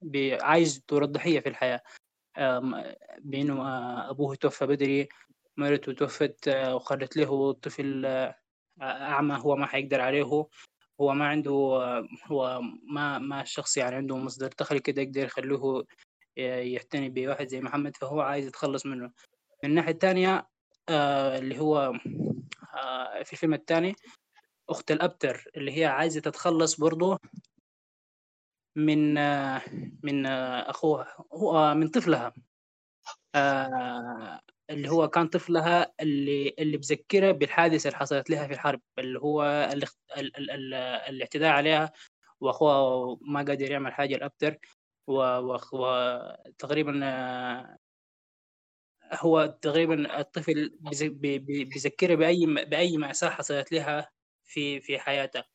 ب... 0.02 0.38
عايز 0.42 0.86
دور 0.90 1.04
الضحية 1.04 1.40
في 1.40 1.50
الحياة. 1.50 1.82
بأنه 3.20 3.62
آه، 3.62 4.10
أبوه 4.10 4.36
توفى 4.36 4.66
بدري 4.66 5.10
مرته 5.58 5.94
توفت 5.94 6.48
آه، 6.48 6.76
وخلت 6.76 7.18
له 7.18 7.54
طفل 7.54 8.06
آه، 8.06 8.36
أعمى 8.82 9.38
هو 9.40 9.56
ما 9.56 9.66
حيقدر 9.66 10.02
عليه. 10.02 10.24
هو 11.02 11.14
ما 11.14 11.28
عنده 11.28 11.52
هو 12.26 12.62
ما 12.84 13.18
ما 13.20 13.44
شخص 13.44 13.78
يعني 13.78 13.96
عنده 13.96 14.18
مصدر 14.18 14.50
دخل 14.60 14.80
كده 14.80 15.02
يقدر 15.02 15.24
يخليه 15.24 15.84
يعتني 16.38 17.10
بواحد 17.10 17.48
زي 17.48 17.62
محمد 17.62 17.96
فهو 17.96 18.22
عايز 18.22 18.48
يتخلص 18.48 18.86
منه. 18.86 19.12
من 19.64 19.70
الناحية 19.70 19.92
الثانية 19.92 20.50
اللي 20.90 21.60
هو 21.60 21.94
في 23.24 23.32
الفيلم 23.32 23.54
الثاني 23.54 23.96
أخت 24.70 24.92
الأبتر 24.92 25.44
اللي 25.58 25.78
هي 25.80 25.86
عايزة 25.86 26.22
تتخلص 26.22 26.80
برضه 26.80 27.20
من 28.76 29.14
من 30.04 30.26
أخوها 30.26 31.26
هو 31.34 31.74
من 31.74 31.88
طفلها. 31.88 32.34
آه، 33.36 34.40
اللي 34.70 34.90
هو 34.90 35.08
كان 35.08 35.28
طفلها 35.28 35.94
اللي 36.02 36.56
اللي 36.60 36.78
بذكرها 36.78 37.32
بالحادثة 37.32 37.88
اللي 37.88 37.98
حصلت 38.00 38.30
لها 38.30 38.48
في 38.48 38.54
الحرب 38.54 38.82
اللي 39.00 39.20
هو 39.20 39.70
الاعتداء 41.10 41.52
عليها 41.52 41.92
وأخوها 42.42 43.18
ما 43.22 43.40
قادر 43.40 43.72
يعمل 43.72 43.94
حاجة 43.94 44.16
الأبتر 44.16 44.58
وتقريبا 45.08 46.92
هو 49.14 49.58
تقريبا 49.62 50.20
الطفل 50.20 50.78
بيذكرها 51.48 52.16
بأي 52.16 52.46
بأي 52.46 52.98
مأساة 52.98 53.30
حصلت 53.30 53.72
لها 53.72 54.12
في 54.44 54.82
في 54.82 55.00
حياتها 55.00 55.46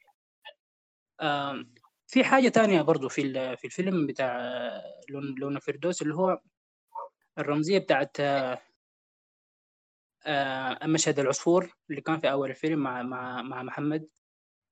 في 2.06 2.24
حاجة 2.24 2.48
تانية 2.48 2.82
برضو 2.82 3.08
في 3.08 3.56
في 3.56 3.64
الفيلم 3.64 4.06
بتاع 4.06 4.38
لون 5.10 5.58
فردوس 5.58 6.02
اللي 6.02 6.14
هو 6.14 6.40
الرمزية 7.38 7.78
بتاعت 7.78 8.16
آه، 10.26 10.86
مشهد 10.86 11.18
العصفور 11.18 11.76
اللي 11.90 12.00
كان 12.00 12.18
في 12.18 12.30
أول 12.30 12.50
الفيلم 12.50 12.78
مع 12.78 13.02
مع 13.02 13.42
مع 13.42 13.62
محمد 13.62 14.08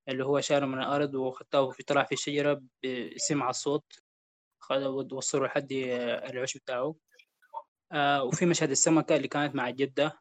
اللي 0.09 0.25
هو 0.25 0.41
شاله 0.41 0.67
من 0.67 0.79
الأرض 0.79 1.15
وخطاه 1.15 1.71
في 1.71 1.83
طلع 1.83 2.05
في 2.05 2.13
الشجرة 2.13 2.63
سمع 3.17 3.51
الصوت 3.51 3.85
وصلوا 5.13 5.47
لحد 5.47 5.73
العش 5.73 6.57
بتاعه. 6.59 6.95
آه، 7.93 8.23
وفي 8.25 8.47
مشهد 8.47 8.71
السمكة 8.71 9.17
اللي 9.17 9.29
كانت 9.29 9.55
مع 9.55 9.69
الجدة 9.69 10.21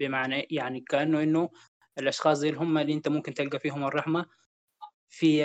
بمعنى 0.00 0.46
يعني 0.50 0.80
كأنه 0.80 1.22
إنه 1.22 1.50
الأشخاص 1.98 2.40
دي 2.40 2.50
هم 2.50 2.78
اللي 2.78 2.92
أنت 2.94 3.08
ممكن 3.08 3.34
تلقى 3.34 3.58
فيهم 3.58 3.84
الرحمة. 3.84 4.26
في 5.08 5.42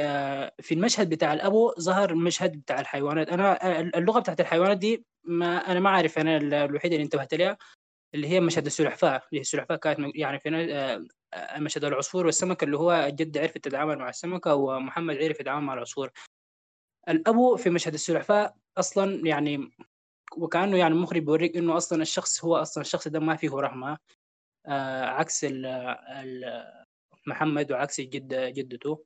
في 0.61 0.73
المشهد 0.73 1.09
بتاع 1.09 1.33
الأبو 1.33 1.73
ظهر 1.79 2.09
المشهد 2.09 2.51
بتاع 2.57 2.79
الحيوانات. 2.79 3.29
أنا 3.29 3.71
اللغة 3.97 4.19
بتاعت 4.19 4.41
الحيوانات 4.41 4.77
دي 4.77 5.05
ما 5.23 5.71
أنا 5.71 5.79
ما 5.79 5.89
أعرف 5.89 6.17
أنا 6.19 6.37
الوحيده 6.37 6.95
اللي 6.95 7.03
انتبهت 7.05 7.33
لها 7.33 7.57
اللي 8.15 8.27
هي 8.27 8.39
مشهد 8.39 8.65
السلحفاة. 8.65 9.15
اللي 9.15 9.37
هي 9.37 9.41
السلحفاة 9.41 9.75
كانت 9.75 10.15
يعني 10.15 10.39
في 10.39 10.49
مشهد 11.57 11.85
العصفور 11.85 12.25
والسمك 12.25 12.63
اللي 12.63 12.77
هو 12.77 12.91
الجد 12.91 13.37
عرفت 13.37 13.57
تتعامل 13.57 13.97
مع 13.97 14.09
السمكة 14.09 14.55
ومحمد 14.55 15.15
عرف 15.17 15.39
يتعامل 15.39 15.65
مع 15.65 15.73
العصفور. 15.73 16.11
الأبو 17.09 17.55
في 17.55 17.69
مشهد 17.69 17.93
السلحفاة 17.93 18.55
أصلا 18.77 19.27
يعني 19.27 19.71
وكأنه 20.37 20.77
يعني 20.77 20.93
المخرج 20.93 21.21
بيوريك 21.21 21.57
إنه 21.57 21.77
أصلا 21.77 22.01
الشخص 22.01 22.45
هو 22.45 22.55
أصلا 22.55 22.81
الشخص 22.81 23.07
ده 23.07 23.19
ما 23.19 23.35
فيه 23.35 23.49
رحمة. 23.55 23.97
آه 24.65 25.05
عكس 25.05 25.43
ال 25.43 25.65
ال 25.65 26.73
محمد 27.27 27.71
وعكس 27.71 27.99
الجد 27.99 28.33
جدته. 28.53 29.05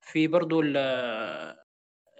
في 0.00 0.26
برضو 0.26 0.60
ال 0.60 0.76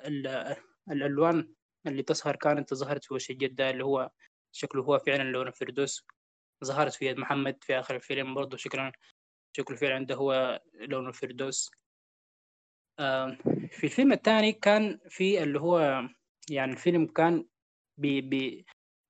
ال 0.04 0.56
الألوان 0.90 1.54
اللي 1.86 2.02
تظهر 2.02 2.36
كانت 2.36 2.74
ظهرت 2.74 3.04
في 3.04 3.14
وش 3.14 3.30
الجدة 3.30 3.70
اللي 3.70 3.84
هو 3.84 4.10
شكله 4.52 4.82
هو 4.82 4.98
فعلا 4.98 5.22
لون 5.22 5.48
الفردوس. 5.48 6.06
ظهرت 6.64 6.92
في 6.94 7.06
يد 7.06 7.18
محمد 7.18 7.58
في 7.64 7.78
آخر 7.78 7.96
الفيلم 7.96 8.34
برضو 8.34 8.56
شكلا 8.56 8.92
شكله 9.56 9.76
فعلا 9.76 9.94
عنده 9.94 10.14
هو 10.14 10.62
لون 10.74 11.08
الفردوس. 11.08 11.70
في 13.70 13.84
الفيلم 13.84 14.12
الثاني 14.12 14.52
كان 14.52 15.00
في 15.08 15.42
اللي 15.42 15.60
هو 15.60 16.02
يعني 16.50 16.72
الفيلم 16.72 17.06
كان 17.06 17.46
بي 17.98 18.20
بي 18.20 18.66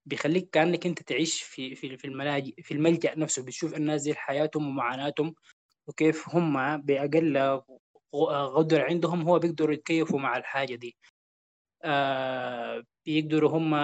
بيخليك 0.06 0.50
كأنك 0.50 0.86
أنت 0.86 1.02
تعيش 1.02 1.42
في 1.42 1.74
في 1.74 1.96
في 1.96 2.04
الملاجئ 2.06 2.62
في 2.62 2.74
الملجأ 2.74 3.14
نفسه 3.18 3.44
بتشوف 3.44 3.74
الناس 3.74 4.02
دي 4.02 4.14
حياتهم 4.14 4.68
ومعاناتهم 4.68 5.34
وكيف 5.88 6.28
هم 6.36 6.78
بأقل 6.82 7.62
قدر 8.56 8.82
عندهم 8.86 9.22
هو 9.22 9.38
بيقدروا 9.38 9.74
يتكيفوا 9.74 10.20
مع 10.20 10.36
الحاجة 10.38 10.74
دي. 10.76 10.96
آه 11.84 12.84
بيقدروا 13.06 13.50
هم 13.58 13.74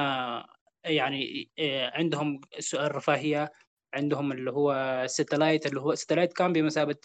يعني 0.87 1.51
آه 1.59 1.91
عندهم 1.95 2.41
الرفاهية 2.75 3.53
عندهم 3.95 4.33
اللي 4.33 4.51
هو 4.53 5.03
Satellite 5.07 5.67
اللي 5.67 5.81
هو 5.81 5.95
Satellite 5.95 6.33
كان 6.33 6.53
بمثابة 6.53 6.97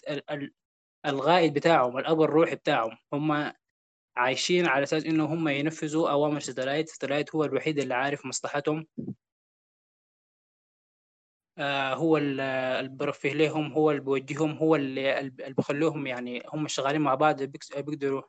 القائد 1.06 1.54
بتاعهم 1.54 1.98
الأب 2.00 2.22
الروحي 2.22 2.56
بتاعهم. 2.56 2.98
هم 3.14 3.54
عايشين 4.18 4.66
على 4.68 4.84
أساس 4.84 5.06
إنه 5.06 5.26
هم 5.26 5.48
ينفذوا 5.48 6.10
أوامر 6.10 6.40
Satellite 6.40 6.90
Satellite 6.90 7.36
هو 7.36 7.44
الوحيد 7.44 7.80
اللي 7.80 7.94
عارف 7.94 8.26
مصلحتهم. 8.26 8.88
آه، 11.58 11.94
هو 11.94 12.18
اللي 12.18 12.88
برفه 12.92 13.30
لهم 13.30 13.74
هو 13.74 13.92
اللي 13.92 14.02
بيوجههم 14.02 14.58
هو 14.58 14.76
اللي 14.76 15.32
بخلوهم 15.58 16.08
يعني 16.08 16.44
هم 16.54 16.68
شغالين 16.68 17.02
مع 17.02 17.16
بعض 17.16 17.44
بيقدروا 17.44 18.22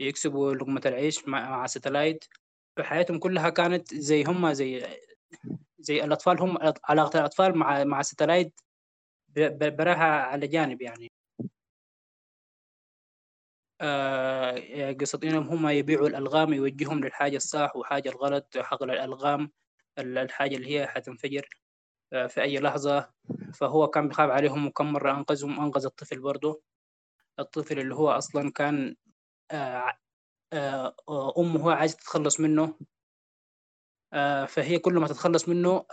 يكسبوا 0.00 0.54
لقمة 0.54 0.82
العيش 0.86 1.28
مع, 1.28 1.50
مع 1.50 1.66
Satellite 1.66 2.24
فحياتهم 2.76 3.18
كلها 3.18 3.48
كانت 3.50 3.94
زي 3.94 4.24
هم 4.24 4.52
زي 4.52 4.86
زي 5.78 6.04
الأطفال 6.04 6.40
هم 6.40 6.58
علاقة 6.84 7.18
الأطفال 7.20 7.58
مع 7.58 7.84
مع 7.84 8.02
Satellite 8.02 8.60
براها 9.60 10.04
على 10.04 10.46
جانب 10.46 10.82
يعني. 10.82 11.10
قصة 15.00 15.20
إنهم 15.24 15.48
هم 15.48 15.68
يبيعوا 15.68 16.08
الألغام 16.08 16.52
يوجههم 16.52 17.04
للحاجة 17.04 17.36
الصح 17.36 17.76
وحاجة 17.76 18.08
الغلط 18.08 18.58
حقل 18.58 18.90
الألغام 18.90 19.50
الحاجة 19.98 20.56
اللي 20.56 20.78
هي 20.78 20.86
حتنفجر. 20.86 21.48
آه، 22.12 22.26
في 22.26 22.42
أي 22.42 22.58
لحظة. 22.58 23.10
فهو 23.54 23.88
كان 23.88 24.08
بيخاف 24.08 24.30
عليهم 24.30 24.66
وكم 24.66 24.92
مرة 24.92 25.12
أنقذهم. 25.12 25.60
أنقذ 25.60 25.84
الطفل 25.84 26.20
برضه. 26.20 26.62
الطفل 27.38 27.78
اللي 27.80 27.94
هو 27.94 28.10
أصلا 28.10 28.50
كان 28.52 28.96
آه، 29.50 29.92
آه، 30.52 30.94
أمه 31.38 31.72
عايزة 31.72 31.96
تتخلص 31.96 32.40
منه. 32.40 32.78
فهي 34.48 34.78
كل 34.78 34.94
ما 34.94 35.08
تتخلص 35.08 35.48
منه 35.48 35.84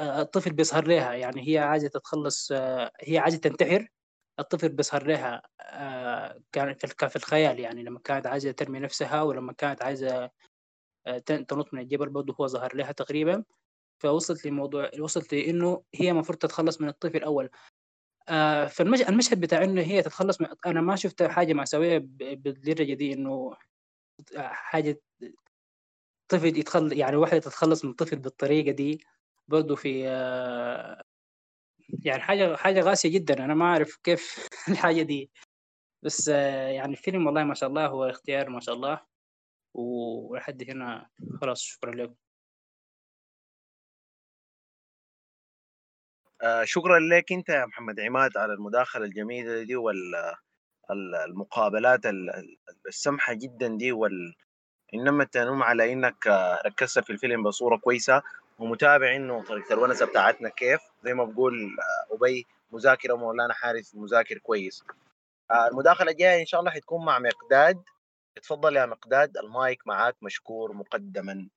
الطفل 0.00 0.52
بيظهر 0.52 0.86
لها 0.86 1.14
يعني 1.14 1.48
هي 1.48 1.58
عايزة 1.58 1.88
تتخلص 1.88 2.52
هي 3.00 3.18
عايزة 3.18 3.38
تنتحر. 3.38 3.88
الطفل 4.40 4.68
بيظهر 4.68 5.06
لها 5.06 5.42
كان 6.52 6.74
في 7.08 7.16
الخيال 7.16 7.60
يعني 7.60 7.82
لما 7.82 7.98
كانت 7.98 8.26
عايزة 8.26 8.50
ترمي 8.50 8.78
نفسها 8.78 9.22
ولما 9.22 9.52
كانت 9.52 9.82
عايزة 9.82 10.30
تنط 11.26 11.74
من 11.74 11.80
الجبل 11.80 12.08
برضه 12.08 12.34
هو 12.40 12.46
ظهر 12.46 12.76
لها 12.76 12.92
تقريبا. 12.92 13.44
فوصلت 14.02 14.46
لموضوع 14.46 14.90
وصلت 15.00 15.34
لإنه 15.34 15.82
هي 15.94 16.10
المفروض 16.10 16.38
تتخلص 16.38 16.80
من 16.80 16.88
الطفل 16.88 17.16
الأول 17.16 17.50
آه 18.28 18.66
فالمشهد 18.66 19.40
بتاع 19.40 19.64
إنه 19.64 19.82
هي 19.82 20.02
تتخلص 20.02 20.40
من 20.40 20.46
أنا 20.66 20.80
ما 20.80 20.96
شفت 20.96 21.22
حاجة 21.22 21.52
مأساوية 21.52 21.98
بالدرجة 22.14 22.94
دي 22.94 23.12
إنه 23.12 23.56
حاجة 24.38 25.00
طفل 26.28 26.58
يتخل 26.58 26.92
يعني 26.98 27.16
واحدة 27.16 27.38
تتخلص 27.38 27.84
من 27.84 27.92
طفل 27.92 28.16
بالطريقة 28.18 28.70
دي. 28.72 29.04
برضه 29.48 29.76
في 29.76 30.08
آه 30.08 31.02
يعني 32.04 32.22
حاجة 32.22 32.56
حاجة 32.56 32.82
قاسيه 32.82 33.08
جدا. 33.14 33.44
أنا 33.44 33.54
ما 33.54 33.64
أعرف 33.64 33.96
كيف 34.04 34.48
الحاجة 34.68 35.02
دي. 35.02 35.30
بس 36.02 36.28
آه 36.28 36.68
يعني 36.68 36.92
الفيلم 36.92 37.26
والله 37.26 37.44
ما 37.44 37.54
شاء 37.54 37.68
الله 37.68 37.86
هو 37.86 38.04
اختيار 38.04 38.50
ما 38.50 38.60
شاء 38.60 38.74
الله. 38.74 39.00
ولحد 39.74 40.70
هنا. 40.70 41.10
خلاص 41.40 41.62
شكرا 41.62 41.92
لكم. 41.94 42.14
آه 46.42 46.64
شكرا 46.64 46.98
لك 46.98 47.32
أنت 47.32 47.48
يا 47.48 47.66
محمد 47.66 48.00
عماد 48.00 48.36
على 48.36 48.52
المداخلة 48.52 49.04
الجميلة 49.04 49.62
دي 49.62 49.76
والمقابلات 50.90 52.00
السمحة 52.88 53.34
جدا 53.34 53.68
دي 53.76 53.92
وال 53.92 54.34
إنما 54.94 55.22
التنوم 55.22 55.62
على 55.62 55.92
إنك 55.92 56.26
ركزت 56.66 56.98
في 56.98 57.10
الفيلم 57.10 57.42
بصورة 57.42 57.76
كويسة. 57.76 58.22
ومتابع 58.60 59.16
إنه 59.16 59.44
طريقة 59.44 59.74
الونسة 59.74 60.06
بتاعتنا 60.06 60.50
كيف. 60.50 60.80
زي 61.04 61.14
ما 61.14 61.24
بقول 61.24 61.54
آه، 62.10 62.16
أبي 62.16 62.46
مذاكره 62.72 63.14
مولانا 63.16 63.54
حارس 63.54 63.96
مذاكر 63.96 64.38
كويس. 64.38 64.84
آه، 65.50 65.68
المداخلة 65.68 66.12
الجاية 66.12 66.40
إن 66.40 66.46
شاء 66.46 66.60
الله 66.60 66.72
حتكون 66.72 67.06
مع 67.06 67.20
مقداد. 67.20 67.84
اتفضل 68.38 68.76
يا 68.76 68.86
مقداد 68.86 69.36
المايك 69.38 69.86
معاك 69.86 70.16
مشكور 70.22 70.72
مقدما. 70.72 71.48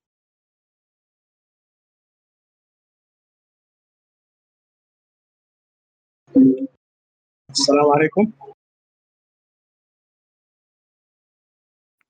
السلام 7.52 7.92
عليكم. 7.96 8.32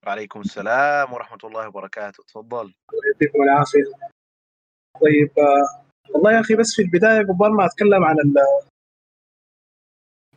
وعليكم 0.07 0.41
السلام 0.41 1.13
ورحمة 1.13 1.39
الله 1.43 1.67
وبركاته. 1.67 2.23
تفضل. 2.23 2.73
يعطيكم 3.13 3.43
العافية. 3.43 3.83
طيب 5.01 5.31
آه، 5.39 5.83
والله 6.13 6.31
يا 6.33 6.39
أخي 6.39 6.55
بس 6.55 6.75
في 6.75 6.81
البداية 6.81 7.21
قبل 7.21 7.53
ما 7.53 7.65
أتكلم 7.65 8.03
عن 8.03 8.15
ال 8.19 8.33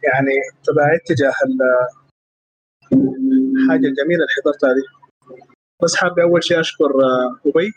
يعني 0.02 0.32
تبعي 0.64 0.98
تجاه 1.06 1.32
الحاجة 2.92 3.86
الجميلة 3.86 4.20
اللي 4.24 4.34
حضرتها 4.42 4.72
دي. 4.74 4.82
بس 5.82 5.96
حابب 5.96 6.18
أول 6.18 6.44
شيء 6.44 6.60
أشكر 6.60 6.84
آه، 6.84 7.40
أبي 7.46 7.72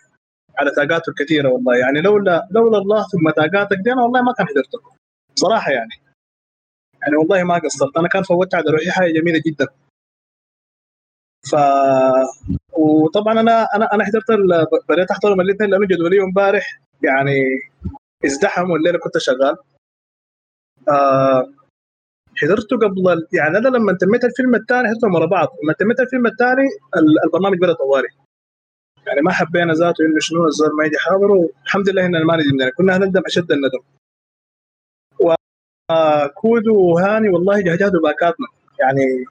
على 0.59 0.71
طاقاته 0.71 1.09
الكثيرة 1.09 1.49
والله. 1.49 1.77
يعني 1.77 2.01
لولا 2.01 2.47
لولا 2.51 2.77
الله 2.77 3.03
ثم 3.07 3.29
طاقاتك 3.29 3.77
دي 3.83 3.93
أنا 3.93 4.01
والله 4.03 4.21
ما 4.21 4.33
كان 4.33 4.47
حضرته 4.47 4.79
بصراحة 5.35 5.71
يعني. 5.71 5.93
يعني 7.01 7.15
والله 7.17 7.43
ما 7.43 7.55
قصرت. 7.59 7.97
أنا 7.97 8.07
كان 8.07 8.23
فوتت 8.23 8.55
على 8.55 8.71
روحي 8.71 8.91
حاجة 8.91 9.11
جميلة 9.11 9.41
جدا. 9.47 9.67
ف 11.51 11.55
وطبعا 12.79 13.39
أنا 13.39 13.67
أنا 13.75 13.93
أنا 13.93 14.03
حضرت. 14.05 14.25
بديت 14.89 15.11
احضرهم 15.11 15.41
الاثنين 15.41 15.69
لأنه 15.69 15.87
جدولي 15.87 16.23
امبارح 16.23 16.79
يعني 17.03 17.37
ازدحم 18.25 18.71
والليله 18.71 18.99
كنت 18.99 19.17
شغال. 19.17 19.55
آه 20.89 21.53
حضرته 22.37 22.77
قبل. 22.77 23.27
يعني 23.33 23.57
أنا 23.57 23.67
لما 23.67 23.93
تميت 23.93 24.23
الفيلم 24.25 24.55
الثاني 24.55 24.87
حضرتهم 24.89 25.15
ورا 25.15 25.25
بعض. 25.25 25.47
لما 25.63 25.73
تميت 25.73 25.99
الفيلم 25.99 26.27
الثاني 26.27 26.67
البرنامج 27.25 27.57
بدأ 27.57 27.73
طوالي 27.73 28.07
يعني 29.07 29.21
ما 29.21 29.31
حبينا 29.31 29.73
ذاته 29.73 30.05
إنه 30.05 30.19
شنو 30.19 30.47
الزول 30.47 30.69
ما 30.77 30.85
يجي 30.85 30.97
حاضر 30.97 31.31
والحمد 31.31 31.89
لله 31.89 32.05
إننا 32.05 32.23
ما 32.25 32.37
ندمنا 32.37 32.69
كنا 32.69 32.97
هندم 32.97 33.21
أشد 33.25 33.51
الندم. 33.51 33.79
وكود 35.19 36.67
وهاني 36.67 37.29
والله 37.29 37.61
جهجهدوا 37.61 38.01
باكاتنا 38.01 38.47
يعني 38.79 39.25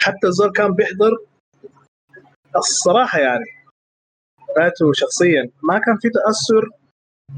حتى 0.00 0.26
الزول 0.26 0.52
كان 0.52 0.72
بيحضر 0.74 1.18
الصراحة 2.56 3.18
يعني 3.20 3.44
رأيته 4.58 4.92
شخصيا 4.92 5.50
ما 5.62 5.78
كان 5.78 5.96
في 5.96 6.08
تأثر 6.10 6.70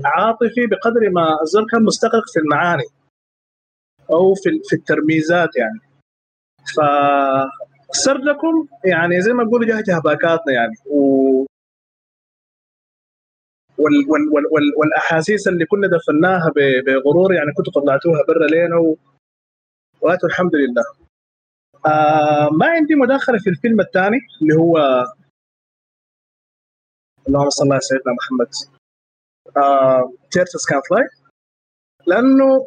عاطفي 0.05 0.67
بقدر 0.67 1.11
ما 1.11 1.43
الزول 1.43 1.67
كان 1.71 1.83
مستغرق 1.85 2.25
في 2.33 2.41
المعاني 2.41 2.85
أو 4.11 4.35
في 4.35 4.61
في 4.65 4.77
الترميزات 4.77 5.57
يعني. 5.57 5.81
ف 6.77 6.81
سردكم 7.91 8.69
يعني 8.85 9.21
زي 9.23 9.33
ما 9.33 9.45
بقولوا 9.45 9.67
جهجه 9.69 10.01
باكاتنا 10.05 10.53
يعني. 10.55 10.75
و 10.87 11.47
وال 13.79 13.95
وال 14.11 14.29
وال 14.33 14.47
وال 14.53 14.73
والأحاسيس 14.77 15.49
اللي 15.49 15.67
كنا 15.67 15.89
دفناها 15.89 16.53
بغرور 16.87 17.35
يعني 17.35 17.53
كنتوا 17.53 17.73
طلعتوها 17.83 18.25
برا 18.29 18.47
لينا 18.47 18.77
و... 18.77 18.97
واتوا 20.01 20.29
الحمد 20.29 20.55
لله. 20.55 21.06
آه 21.87 22.49
ما 22.53 22.67
عندي 22.67 22.95
مداخلة 22.95 23.39
في 23.39 23.51
الفيلم 23.51 23.81
الثاني 23.81 24.19
اللي 24.43 24.55
هو 24.55 25.05
اللهم 27.29 27.51
صل 27.51 27.73
على 27.73 27.81
سيدنا 27.81 28.15
محمد. 28.15 28.49
Turtles 30.31 30.67
Can 30.69 30.81
Fly 30.91 31.09
لأنه 32.07 32.67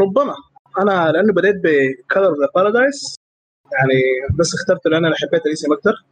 ربما 0.00 0.34
أنا 0.78 1.12
لأنه 1.12 1.32
بديت 1.32 1.56
ب 1.56 1.69
Color 1.69 2.34
the 2.40 2.48
Paradise 2.54 3.16
يعني 3.72 4.02
بس 4.38 4.54
اخترته 4.54 4.90
لأن 4.90 5.04
أنا 5.04 5.14
حبيت 5.16 5.46
الاسم 5.46 5.72
أكثر 5.72 6.04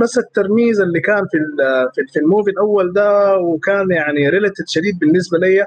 بس 0.00 0.18
الترميز 0.18 0.80
اللي 0.80 1.00
كان 1.00 1.26
في 1.30 1.38
في 2.12 2.18
ال 2.18 2.23
movie 2.23 2.50
الأول 2.50 2.92
ده 2.92 3.38
وكان 3.38 3.90
يعني 3.90 4.28
related 4.28 4.64
شديد 4.68 4.98
بالنسبة 4.98 5.38
لي 5.38 5.66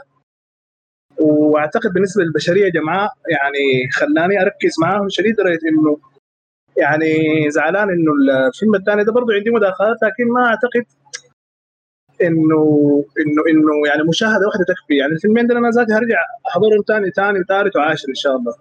واعتقد 1.19 1.93
بالنسبة 1.93 2.23
للبشرية 2.23 2.69
جمعاء 2.69 3.11
يعني 3.29 3.89
خلاني 3.91 4.41
أركز 4.41 4.73
معاهم 4.81 5.09
شديد 5.09 5.33
لدرجة 5.33 5.59
إنه 5.69 5.97
يعني 6.77 7.11
زعلان 7.51 7.89
إنه 7.89 8.11
الفيلم 8.47 8.75
الثاني 8.75 9.03
ده 9.03 9.11
برضه 9.11 9.33
عندي 9.33 9.49
مداخلات 9.49 9.97
لكن 10.03 10.31
ما 10.31 10.45
أعتقد 10.45 10.85
انه 12.21 12.61
انه 13.19 13.41
إنه 13.49 13.87
يعني 13.87 14.03
مشاهدة 14.09 14.47
واحدة 14.47 14.65
تكفي. 14.67 14.97
يعني 14.97 15.11
الفيلمين 15.13 15.47
دول 15.47 15.57
أنا 15.57 15.69
ذاتي 15.69 15.93
هرجع 15.93 16.17
أحضرهم 16.49 16.83
ثاني 16.87 17.11
ثاني 17.11 17.39
وثالث 17.39 17.75
وعاشر 17.75 18.09
إن 18.09 18.15
شاء 18.15 18.35
الله. 18.35 18.53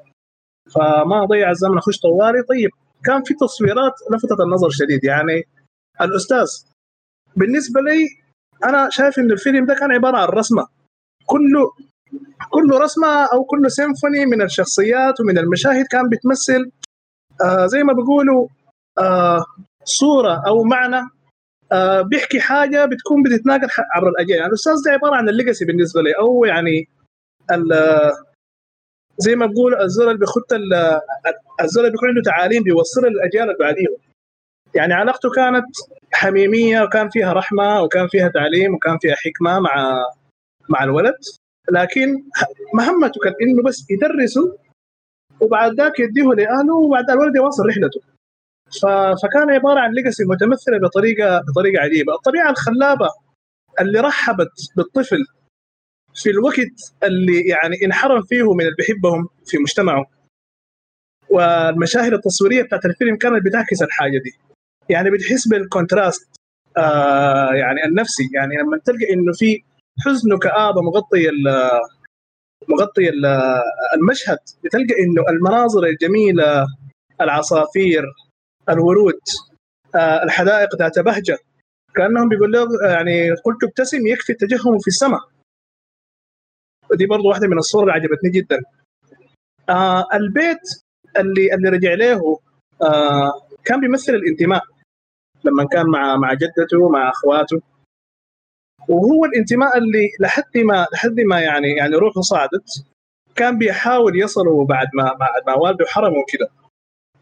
فما 0.75 1.23
أضيع 1.23 1.51
الزمن 1.51 1.79
أخش 1.79 1.99
طوالي 2.01 2.43
طيب 2.43 2.71
كان 3.05 3.23
في 3.23 3.35
تصويرات 3.35 3.93
لفتت 4.13 4.41
النظر 4.41 4.71
شديد. 4.71 5.05
يعني 5.05 5.45
الأستاذ 6.01 6.47
بالنسبة 7.37 7.81
لي 7.81 8.09
أنا 8.65 8.89
شايف 8.91 9.19
ان 9.19 9.31
الفيلم 9.31 9.67
ده 9.67 9.75
كان 9.75 9.93
عبارة 9.93 10.17
عن 10.17 10.29
رسمة. 10.29 10.67
كله 11.27 11.73
كل 12.51 12.71
رسمة 12.81 13.25
أو 13.33 13.45
كل 13.45 13.71
سيمفوني 13.71 14.27
من 14.27 14.43
الشخصيات 14.43 15.21
ومن 15.21 15.39
المشاهد 15.39 15.87
كان 15.91 16.09
بتمثل 16.09 16.71
آه 17.45 17.67
زي 17.67 17.83
ما 17.83 17.93
بيقولوا 17.93 18.49
آه 18.99 19.45
صورة 19.85 20.43
أو 20.47 20.63
معنى 20.65 21.09
آه 21.73 22.01
بيحكي 22.03 22.41
حاجة 22.41 22.85
بتكون 22.85 23.23
بتتناقل 23.23 23.69
عبر 23.95 24.09
الأجيال. 24.09 24.39
يعني 24.39 24.49
الأستاذ 24.49 24.73
ده 24.87 24.93
عبارة 24.93 25.17
عن 25.17 25.29
الليجاسي 25.29 25.65
بالنسبة 25.65 26.03
لي 26.03 26.13
أو 26.13 26.45
يعني 26.45 26.89
زي 29.19 29.37
ما 29.37 29.47
بقول 29.47 29.75
الزول 29.81 30.07
اللي 30.07 30.19
بيخط 30.19 30.53
الزول 31.61 31.85
اللي 31.85 31.91
بيكون 31.91 32.09
عنده 32.09 32.23
تعاليم 32.25 32.63
بيوصلها 32.63 33.11
للاجيال 33.11 33.51
اللي 33.51 33.87
يعني 34.75 34.95
علاقته 34.95 35.31
كانت 35.31 35.67
حميمية 36.13 36.83
وكان 36.83 37.09
فيها 37.09 37.33
رحمة 37.33 37.83
وكان 37.83 38.09
فيها 38.09 38.29
تعليم 38.29 38.75
وكان 38.75 38.99
فيها 38.99 39.15
حكمة 39.15 39.61
مع 39.61 40.03
مع 40.69 40.85
الولد. 40.85 41.15
لكن 41.73 42.25
مهمته 42.75 43.21
كان 43.25 43.35
إنه 43.43 43.63
بس 43.63 43.87
يدرسه 43.91 44.59
وبعد 45.41 45.75
ذاك 45.81 46.01
يديه 46.01 46.23
لاهله 46.23 46.75
وبعد 46.75 47.11
الولد 47.11 47.37
يواصل 47.37 47.67
رحلته. 47.67 48.01
فكان 49.23 49.51
عبارة 49.51 49.81
عن 49.81 49.93
ليجاسي 49.93 50.25
متمثلة 50.25 50.79
بطريقه 50.79 51.41
بطريقة 51.41 51.83
عجيبة، 51.83 52.15
الطبيعة 52.15 52.51
الخلابة 52.51 53.09
اللي 53.81 54.01
رحبت 54.01 54.53
بالطفل 54.77 55.25
في 56.15 56.31
الوقت 56.31 56.95
اللي 57.03 57.41
يعني 57.41 57.77
انحرم 57.85 58.23
فيه 58.23 58.53
من 58.55 58.61
اللي 58.61 58.75
بيحبهم 58.79 59.29
في 59.47 59.59
مجتمعه. 59.59 60.07
والمشاهد 61.31 62.13
التصويرية 62.13 62.63
بتاعت 62.63 62.85
الفيلم 62.85 63.17
كانت 63.17 63.45
بتعكس 63.45 63.83
الحاجة 63.83 64.19
دي. 64.19 64.33
يعني 64.89 65.11
بتحس 65.11 65.49
بالكونتراست 65.49 66.37
آه 66.77 67.53
يعني 67.55 67.85
النفسي. 67.85 68.29
يعني 68.35 68.57
لما 68.57 68.79
تلقى 68.79 69.13
إنه 69.13 69.33
في 69.33 69.63
حزن 70.05 70.33
وكآبه 70.33 70.83
مغطي 70.83 71.31
مغطي 72.69 73.11
المشهد. 73.95 74.39
بتلقى 74.65 74.95
إنه 75.05 75.23
المناظر 75.29 75.85
الجميلة 75.85 76.67
العصافير 77.21 78.05
الورود 78.69 79.21
آه 79.95 80.23
الحدائق 80.23 80.77
ذات 80.77 80.99
بهجة. 80.99 81.39
كأنهم 81.95 82.29
بيقول 82.29 82.53
له 82.53 82.67
يعني 82.91 83.31
قلت 83.31 83.65
ابتسم 83.65 84.07
يكفي 84.07 84.33
التجهم 84.33 84.79
في 84.79 84.89
السماء. 84.89 85.21
ودي 86.91 87.07
برضو 87.07 87.29
واحدة 87.29 87.49
من 87.49 87.59
الصور 87.59 87.83
اللي 87.83 87.93
عجبتني 87.93 88.31
جدا. 88.31 88.63
آه 89.69 90.07
البيت 90.15 90.61
اللي 91.17 91.55
اللي 91.55 91.69
رجع 91.69 91.95
له 91.95 92.41
آه 92.83 93.33
كان 93.65 93.81
بيمثل 93.81 94.15
الانتماء. 94.15 94.63
لما 95.45 95.65
كان 95.65 95.87
مع 95.87 96.17
مع 96.17 96.35
جدته 96.35 96.89
مع 96.89 97.11
أخواته. 97.11 97.61
وهو 98.89 99.25
الانتماء 99.25 99.79
اللي 99.79 100.09
لحد 100.21 100.59
ما 100.59 100.87
لحد 100.93 101.21
ما 101.21 101.41
يعني 101.41 101.69
يعني 101.69 101.97
روحه 101.97 102.21
صعدت 102.21 102.85
كان 103.35 103.59
بيحاول 103.59 104.23
يصلوا 104.23 104.65
بعد 104.65 104.87
ما 104.95 105.13
بعد 105.13 105.43
ما 105.47 105.55
والده 105.55 105.85
حرمه 105.89 106.19
وكده. 106.19 106.49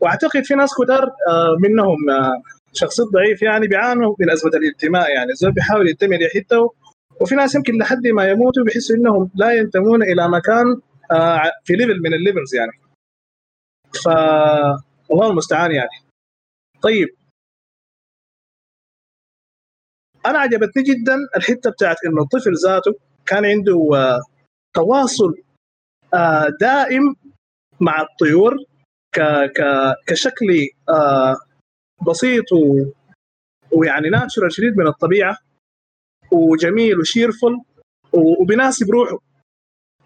واعتقد 0.01 0.45
في 0.45 0.55
ناس 0.55 0.71
كتار 0.83 1.11
منهم 1.61 1.97
شخصيات 2.73 3.09
ضعيف 3.09 3.43
يعني 3.43 3.67
بيعانوا 3.67 4.15
من 4.21 4.31
ازمه 4.31 4.51
الانتماء 4.55 5.11
يعني. 5.11 5.31
الزول 5.31 5.53
بيحاول 5.53 5.89
ينتمي 5.89 6.19
لحته 6.19 6.73
وفي 7.21 7.35
ناس 7.35 7.55
يمكن 7.55 7.79
لحد 7.79 8.07
ما 8.07 8.25
يموتوا 8.29 8.65
بيحسوا 8.65 8.97
إنهم 8.97 9.31
لا 9.35 9.53
ينتمون 9.53 10.03
إلى 10.03 10.29
مكان 10.29 10.81
في 11.65 11.73
level 11.73 12.01
من 12.03 12.15
ال 12.15 12.21
levels 12.21 12.55
يعني. 12.55 12.73
ف 14.05 14.09
الله 15.11 15.31
المستعان 15.31 15.73
يعني. 15.73 15.91
طيب 16.83 17.09
أنا 20.27 20.39
عجبتني 20.39 20.83
جدا 20.83 21.17
الحتة 21.37 21.71
بتاعت 21.71 21.97
إنه 22.07 22.23
الطفل 22.23 22.53
ذاته 22.65 22.95
كان 23.27 23.45
عنده 23.45 23.89
تواصل 24.75 25.35
دائم 26.61 27.17
مع 27.81 28.01
الطيور 28.01 28.57
كشكل 30.07 30.69
بسيط 32.09 32.53
و 32.53 32.85
ويعني 33.73 34.09
ناتشورال 34.11 34.53
شديد 34.53 34.77
من 34.77 34.87
الطبيعة 34.87 35.39
وجميل 36.33 36.99
وشيرفل 36.99 37.61
وبيناسب 38.13 38.91
روحه. 38.91 39.19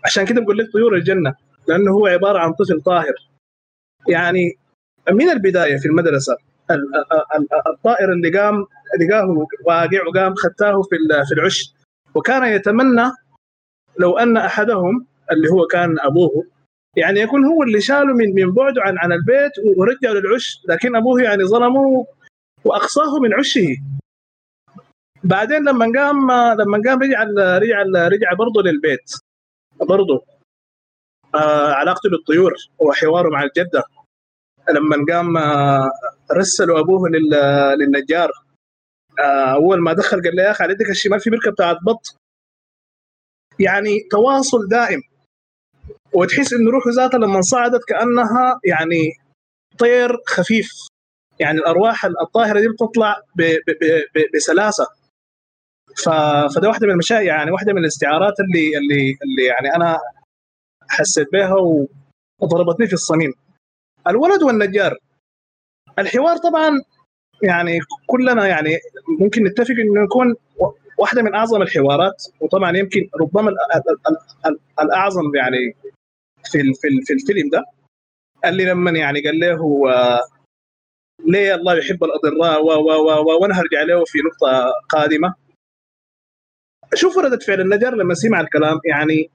عشان 0.04 0.24
كده 0.26 0.40
بقول 0.40 0.58
لك 0.58 0.72
طيور 0.72 0.94
الجنة 0.94 1.34
لأنه 1.68 1.90
هو 1.92 2.06
عبارة 2.06 2.38
عن 2.38 2.52
طفل 2.52 2.80
طاهر. 2.82 3.14
يعني 4.08 4.58
من 5.10 5.30
البداية 5.30 5.76
في 5.76 5.86
المدرسة 5.88 6.36
الطائر 7.66 8.12
اللي 8.12 8.38
قام 8.38 8.66
لقاه 9.00 9.46
واقع 9.66 10.06
وقام 10.08 10.34
ختاه 10.34 10.82
في 10.82 10.96
في 11.28 11.34
العش. 11.34 11.74
وكان 12.14 12.44
يتمنى 12.44 13.12
لو 13.98 14.18
أن 14.18 14.36
أحدهم 14.36 15.06
اللي 15.32 15.48
هو 15.50 15.66
كان 15.66 15.98
أبوه 16.00 16.46
يعني 16.96 17.20
يكون 17.20 17.44
هو 17.44 17.62
اللي 17.62 17.80
شاله 17.80 18.14
من 18.14 18.34
من 18.34 18.52
بعده 18.54 18.82
عن 18.82 18.98
عن 18.98 19.12
البيت 19.12 19.52
ورجعه 19.76 20.12
للعش 20.12 20.62
لكن 20.68 20.96
أبوه 20.96 21.22
يعني 21.22 21.44
ظلمه 21.44 22.06
وأقصاه 22.64 23.18
من 23.18 23.34
عشه. 23.34 23.76
بعدين 25.24 25.64
لما 25.68 25.86
قام 25.96 26.30
لما 26.60 26.82
قام 26.86 27.02
رجع 27.02 27.22
رجع 27.58 27.82
رجع 28.08 28.32
برضه 28.34 28.62
للبيت. 28.62 29.10
برضه 29.80 30.24
آه 31.34 31.72
علاقته 31.72 32.10
بالطيور 32.10 32.54
وحواره 32.78 33.28
مع 33.28 33.42
الجدة. 33.42 33.82
لما 34.70 34.96
قام 35.08 35.36
آه 35.36 35.90
رسلوا 36.32 36.80
أبوه 36.80 37.08
للنجار. 37.78 38.30
آه 39.18 39.54
أول 39.54 39.80
ما 39.80 39.92
دخل 39.92 40.22
قال 40.22 40.36
له 40.36 40.42
يا 40.42 40.50
أخي 40.50 40.64
على 40.64 40.72
يدك 40.72 40.90
الشمال 40.90 41.20
في 41.20 41.30
بركة 41.30 41.50
بتاعت 41.50 41.76
بط. 41.86 42.16
يعني 43.60 44.00
تواصل 44.10 44.68
دائم. 44.68 45.00
وتحس 46.12 46.52
انه 46.52 46.70
روحه 46.70 46.90
ذاتها 46.90 47.18
لما 47.18 47.40
صعدت 47.40 47.84
كأنها 47.88 48.60
يعني 48.64 49.12
طير 49.78 50.16
خفيف. 50.26 50.70
يعني 51.40 51.58
الأرواح 51.58 52.04
الطاهرة 52.04 52.60
دي 52.60 52.68
بتطلع 52.68 53.16
بسلاسة. 54.34 54.86
فده 56.54 56.68
واحدة 56.68 56.86
من 56.86 56.92
المشاهد 56.92 57.24
يعني 57.24 57.50
واحدة 57.50 57.72
من 57.72 57.78
الاستعارات 57.78 58.34
اللي 58.40 58.78
اللي 58.78 59.18
اللي 59.22 59.44
يعني 59.46 59.76
أنا 59.76 59.98
حسيت 60.88 61.32
بها 61.32 61.54
وضربتني 62.40 62.86
في 62.86 62.92
الصميم. 62.92 63.32
الولد 64.06 64.42
والنجار 64.42 64.96
الحوار 65.98 66.36
طبعا 66.36 66.82
يعني 67.42 67.78
كلنا 68.06 68.46
يعني 68.46 68.70
ممكن 69.20 69.44
نتفق 69.44 69.70
إنه 69.74 70.04
يكون 70.04 70.34
واحدة 70.98 71.22
من 71.22 71.34
أعظم 71.34 71.62
الحوارات 71.62 72.24
وطبعا 72.40 72.76
يمكن 72.76 73.08
ربما 73.20 73.54
الأعظم 74.80 75.36
يعني 75.36 75.76
في 76.44 76.58
في 77.06 77.12
الفيلم 77.12 77.50
ده 77.50 77.64
اللي 78.44 78.64
لما 78.64 78.90
يعني 78.90 79.20
قال 79.20 79.40
له 79.40 79.58
ليه 81.26 81.54
الله 81.54 81.78
يحب 81.78 82.04
الاضراء 82.04 82.62
و 82.64 82.70
و 82.70 82.90
و 83.22 83.40
وأنا 83.42 83.60
هرجع 83.60 83.82
له 83.82 84.04
في 84.04 84.18
نقطة 84.18 84.72
قادمة. 84.88 85.34
شوف 86.94 87.18
ردة 87.18 87.38
فعل 87.38 87.60
النجار 87.60 87.94
لما 87.94 88.14
سمع 88.14 88.40
الكلام 88.40 88.80
يعني 88.84 89.30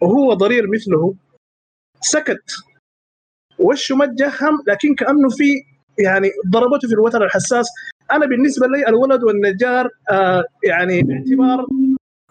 وهو 0.00 0.34
ضرير 0.34 0.66
مثله 0.70 1.14
سكت. 2.00 2.50
وشه 3.58 3.96
ما 3.96 4.06
تجهم 4.06 4.62
لكن 4.66 4.94
كأنه 4.94 5.28
في 5.28 5.44
يعني 5.98 6.30
ضربته 6.50 6.88
في 6.88 6.94
الوتر 6.94 7.24
الحساس. 7.24 7.66
أنا 8.12 8.26
بالنسبة 8.26 8.66
لي 8.66 8.88
الولد 8.88 9.24
والنجار 9.24 9.88
آه 10.10 10.44
يعني 10.64 11.02
باعتبار 11.02 11.66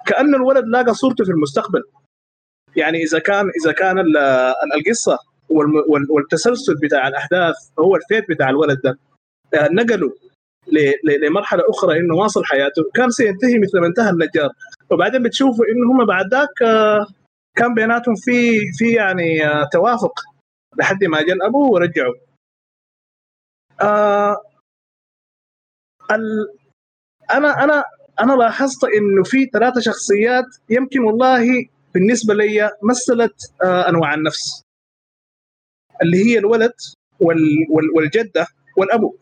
كأن 0.06 0.36
الولد 0.36 0.66
لاقى 0.66 0.94
صورته 0.94 1.26
في 1.26 1.32
المستقبل. 1.32 1.84
يعني 2.76 3.04
إذا 3.04 3.20
كان 3.20 3.46
إذا 3.64 3.72
كان 3.72 4.04
القصة 4.78 5.18
والتسلسل 6.10 6.76
بتاع 6.84 7.08
الأحداث 7.08 7.56
هو 7.80 7.96
الفيت 7.96 8.30
بتاع 8.30 8.50
الولد 8.50 8.82
ده 8.84 8.98
آه 9.54 9.70
نقلوا 9.72 10.12
لمرحلة 11.22 11.64
أخرى 11.70 12.00
إنه 12.00 12.16
واصل 12.16 12.44
حياته. 12.46 12.84
كان 12.94 13.10
سينتهي 13.10 13.60
مثل 13.60 13.80
ما 13.80 13.88
انتهى 13.88 14.10
النجار. 14.10 14.50
وبعدين 14.92 15.24
بتشوفوا 15.24 15.66
إنه 15.66 15.92
هم 15.92 16.06
بعد 16.06 16.26
ذاك 16.34 16.62
آه 16.62 17.08
كان 17.58 17.74
بيناتهم 17.74 18.16
في 18.16 18.60
في 18.78 18.92
يعني 18.92 19.48
آه 19.48 19.70
توافق. 19.72 20.14
لحد 20.80 21.04
ما 21.04 21.22
جاء 21.22 21.48
أبوه 21.48 21.70
ورجعوا. 21.72 22.16
آه 23.82 24.38
ال... 26.12 26.48
أنا 27.32 27.64
أنا 27.64 27.84
أنا 28.20 28.34
لاحظت 28.34 28.84
إنه 28.84 29.24
في 29.24 29.46
ثلاثة 29.46 29.82
شخصيات 29.82 30.46
يمكن 30.70 31.00
والله 31.00 31.70
بالنسبة 31.94 32.34
لي 32.34 32.72
مثلت 32.84 33.36
آه 33.64 33.90
أنواع 33.90 34.14
النفس. 34.14 34.64
اللي 36.02 36.18
هي 36.26 36.38
الولد 36.38 36.74
وال... 37.20 37.68
وال... 37.70 37.90
والجدة 37.96 38.48
والأبو. 38.78 39.16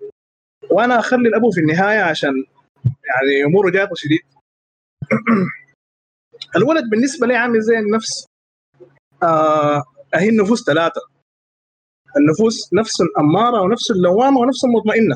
وأنا 0.72 1.00
أخلي 1.00 1.30
الأبو 1.30 1.52
في 1.52 1.60
النهاية 1.60 2.02
عشان 2.02 2.46
يعني 2.86 3.46
أموره 3.46 3.72
جاته 3.72 3.96
شديد. 3.96 4.22
الولد 6.58 6.90
بالنسبة 6.90 7.28
لي 7.28 7.36
عامل 7.36 7.62
زي 7.62 7.80
النفس 7.80 8.26
آه 9.24 9.84
هي 10.16 10.30
النفوس 10.30 10.66
ثلاثة. 10.66 11.02
النفوس 12.18 12.74
نفس 12.74 12.98
اماره 13.20 13.62
ونفس 13.62 13.92
اللوامة 13.92 14.40
ونفس 14.40 14.66
المطمئنة. 14.66 15.16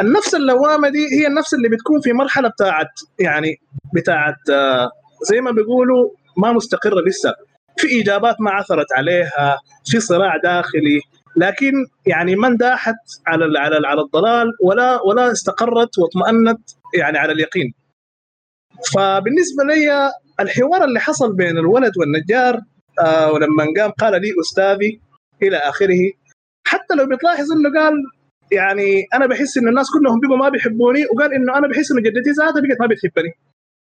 النفس 0.00 0.34
اللوامة 0.34 0.88
دي 0.88 1.06
هي 1.20 1.26
النفس 1.26 1.54
اللي 1.54 1.68
بتكون 1.68 2.00
في 2.00 2.12
مرحلة 2.12 2.48
بتاعت 2.48 2.90
يعني 3.20 3.56
بتاعت 3.94 4.50
آه 4.50 4.90
زي 5.28 5.40
ما 5.40 5.50
بيقولوا 5.50 6.10
ما 6.36 6.52
مستقرة 6.52 7.00
لسه. 7.00 7.34
في 7.76 8.00
اجابات 8.00 8.36
ما 8.40 8.50
عثرت 8.50 8.92
عليها 8.92 9.58
في 9.86 10.00
صراع 10.00 10.36
داخلي 10.36 11.00
لكن 11.36 11.72
يعني 12.06 12.36
ما 12.36 12.46
انداحت 12.48 12.94
على 13.26 13.58
على 13.58 13.86
على 13.86 14.00
الضلال 14.00 14.46
ولا 14.62 15.00
ولا 15.02 15.32
استقرت 15.32 15.98
واطمأنت 15.98 16.60
يعني 16.94 17.18
على 17.18 17.32
اليقين. 17.32 17.74
فبالنسبة 18.94 19.64
لي 19.64 20.12
الحوار 20.40 20.84
اللي 20.84 21.00
حصل 21.00 21.32
بين 21.36 21.58
الولد 21.58 21.92
والنجار 21.98 22.60
آه 23.00 23.32
ولما 23.32 23.64
قام 23.76 23.90
قال 23.90 24.22
لي 24.22 24.34
أستاذي 24.40 25.00
إلى 25.42 25.56
آخره. 25.56 26.10
حتى 26.66 26.94
لو 26.94 27.06
بتلاحظ 27.06 27.52
إنه 27.52 27.80
قال 27.80 27.94
يعني 28.52 29.06
أنا 29.14 29.26
بحس 29.26 29.58
انه 29.58 29.68
الناس 29.70 29.86
كلهم 29.90 30.20
بيبقوا 30.20 30.38
ما 30.38 30.48
بيحبوني 30.48 31.04
وقال 31.12 31.34
إنه 31.34 31.58
أنا 31.58 31.68
بحس 31.68 31.92
انه 31.92 32.00
جدتي 32.00 32.30
ذاتها 32.30 32.60
بقت 32.60 32.80
ما 32.80 32.86
بتحبني. 32.86 33.32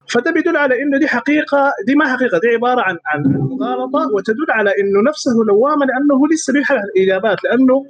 فده 0.10 0.32
بيدل 0.32 0.58
على 0.58 0.82
إنه 0.82 0.98
دي 1.00 1.08
حقيقة 1.08 1.72
دي 1.88 1.96
ما 1.96 2.14
حقيقة 2.14 2.40
دي 2.40 2.48
عبارة 2.48 2.82
عن 2.82 2.98
عن 3.06 3.22
مغالطة 3.24 4.14
وتدل 4.14 4.46
على 4.50 4.70
إنه 4.70 5.10
نفسه 5.10 5.32
لوامة 5.48 5.86
لأنه 5.86 6.28
لسه 6.34 6.54
بيبحث 6.54 6.72
عن 6.72 6.84
الإجابات 6.96 7.44
لأنه 7.44 7.86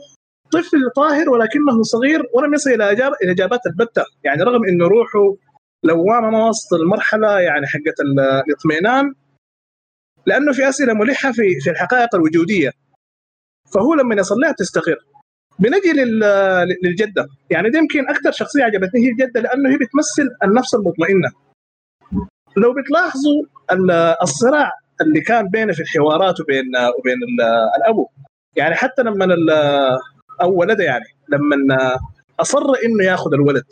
طفل 0.51 0.89
طاهر 0.95 1.29
ولكنه 1.29 1.81
صغير 1.83 2.23
ولم 2.33 2.53
يصل 2.53 2.69
إلى 2.69 2.91
الاجابات 3.23 3.59
البتة. 3.67 4.03
يعني 4.23 4.43
رغم 4.43 4.65
إنه 4.65 4.87
روحه 4.87 5.35
لوامة 5.83 6.29
ما 6.29 6.47
وسط 6.49 6.73
المرحلة 6.73 7.39
يعني 7.39 7.67
حقت 7.67 7.99
الاطمئنان 7.99 9.13
لأنه 10.25 10.51
في 10.53 10.69
أسئلة 10.69 10.93
ملحة 10.93 11.31
في 11.31 11.59
في 11.63 11.69
الحقائق 11.69 12.15
الوجودية. 12.15 12.71
فهو 13.73 13.93
لما 13.93 14.15
يصل 14.15 14.35
لها 14.35 14.51
تستقر. 14.51 14.97
بنجي 15.59 15.93
للجدة. 16.83 17.27
يعني 17.49 17.69
دي 17.69 17.77
يمكن 17.77 18.09
أكثر 18.09 18.31
شخصية 18.31 18.63
عجبتني 18.63 19.05
هي 19.05 19.09
الجدة 19.09 19.41
لأنه 19.41 19.69
هي 19.69 19.75
بتمثل 19.77 20.35
النفس 20.43 20.75
المطمئنة. 20.75 21.29
لو 22.57 22.73
بتلاحظوا 22.73 23.43
الصراع 24.23 24.71
اللي 25.01 25.21
كان 25.21 25.47
بينه 25.49 25.73
في 25.73 25.79
الحوارات 25.79 26.41
وبين 26.41 26.65
وبين 26.99 27.17
الأبو. 27.77 28.07
يعني 28.55 28.75
حتى 28.75 29.01
لما 29.03 29.37
أو 30.41 30.53
ولده 30.59 30.83
يعني 30.83 31.05
لما 31.29 31.97
أصر 32.39 32.73
إنه 32.85 33.03
ياخذ 33.03 33.33
الولد 33.33 33.65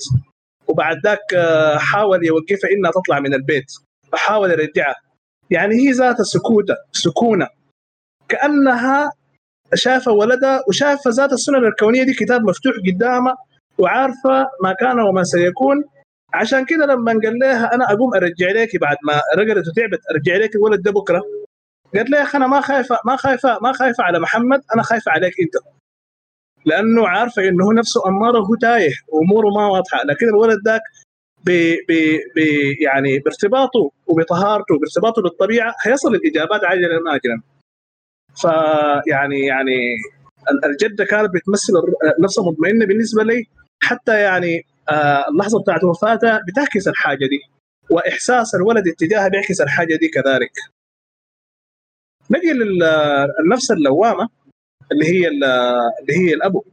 وبعد 0.68 0.98
ذاك 1.04 1.36
حاول 1.78 2.26
يوقفها 2.26 2.72
إنها 2.72 2.92
تطلع 2.92 3.20
من 3.20 3.34
البيت 3.34 3.72
وحاول 4.14 4.52
يرجعها 4.52 4.96
يعني 5.50 5.76
هي 5.76 5.92
ذات 5.92 6.22
سكوتة 6.22 6.76
سكونة. 6.92 7.48
كأنها 8.30 9.12
شافه 9.76 10.12
ولدها 10.12 10.64
وشافه 10.68 11.10
ذات 11.12 11.34
السنن 11.34 11.66
الكونية 11.66 12.04
دي 12.04 12.14
كتاب 12.14 12.42
مفتوح 12.44 12.74
قدامها 12.88 13.36
وعارفة 13.78 14.50
ما 14.64 14.74
كان 14.80 15.00
وما 15.00 15.24
سيكون. 15.24 15.84
عشان 16.34 16.66
كده 16.66 16.86
لما 16.86 17.12
قال 17.12 17.40
لها 17.40 17.76
أنا 17.76 17.92
أقوم 17.94 18.14
أرجع 18.16 18.52
لك 18.52 18.78
بعد 18.82 18.98
ما 19.08 19.22
رقدت 19.38 19.68
وتعبت 19.68 20.00
أرجع 20.12 20.36
لك 20.36 20.56
الولد 20.56 20.82
ده 20.82 20.92
بكرة. 20.92 21.22
قالت 21.96 22.10
لي 22.10 22.18
يا 22.18 22.24
أخي 22.24 22.38
أنا 22.38 22.48
ما 22.48 22.62
خايفة 22.62 22.98
ما 23.06 23.16
خايفة 23.16 23.58
ما 23.62 23.72
خايفة 23.74 24.04
على 24.04 24.20
محمد 24.20 24.62
أنا 24.76 24.84
خايفة 24.84 25.12
عليك 25.12 25.34
أنت. 25.42 25.54
لأنه 26.66 27.08
عارفة 27.08 27.48
إنه 27.50 27.66
هو 27.66 27.72
نفسه 27.72 28.02
أماره 28.08 28.40
وهو 28.40 28.56
تايه 28.56 28.94
وأموره 29.08 29.48
ما 29.56 29.68
واضحة. 29.68 30.04
لكن 30.06 30.30
الولد 30.30 30.60
ذاك 30.66 30.82
يعني 32.82 33.20
بارتباطه 33.20 33.92
وبطهارته 34.08 34.76
وبارتباطه 34.76 35.22
بالطبيعة 35.22 35.74
هيصل 35.86 36.16
الإجابات 36.16 36.64
عاجلا 36.64 36.98
ام 36.98 37.08
فيعني 38.36 39.40
يعني 39.46 39.96
الجدة 40.66 41.06
كانت 41.06 41.30
بتمثل 41.34 41.74
نفسها 42.20 42.44
مطمئنة 42.52 42.86
بالنسبة 42.86 43.24
لي 43.24 43.46
حتى 43.84 44.22
يعني 44.22 44.66
آه 44.90 45.26
اللحظة 45.30 45.62
بتاعت 45.62 45.84
وفاتها 45.84 46.40
بتعكس 46.48 46.88
الحاجة 46.88 47.26
دي 47.28 47.40
وإحساس 47.90 48.56
الولد 48.56 48.88
اتجاهها 48.88 49.28
بيعكس 49.28 49.62
الحاجة 49.62 49.96
دي 49.96 50.08
كذلك. 50.08 50.52
نجي 52.32 52.54
للنفس 52.54 53.72
اللوامة 53.72 54.30
اللي 54.92 55.06
هي 55.06 55.28
اللي 55.28 56.14
هي 56.14 56.34
الأبو. 56.34 56.64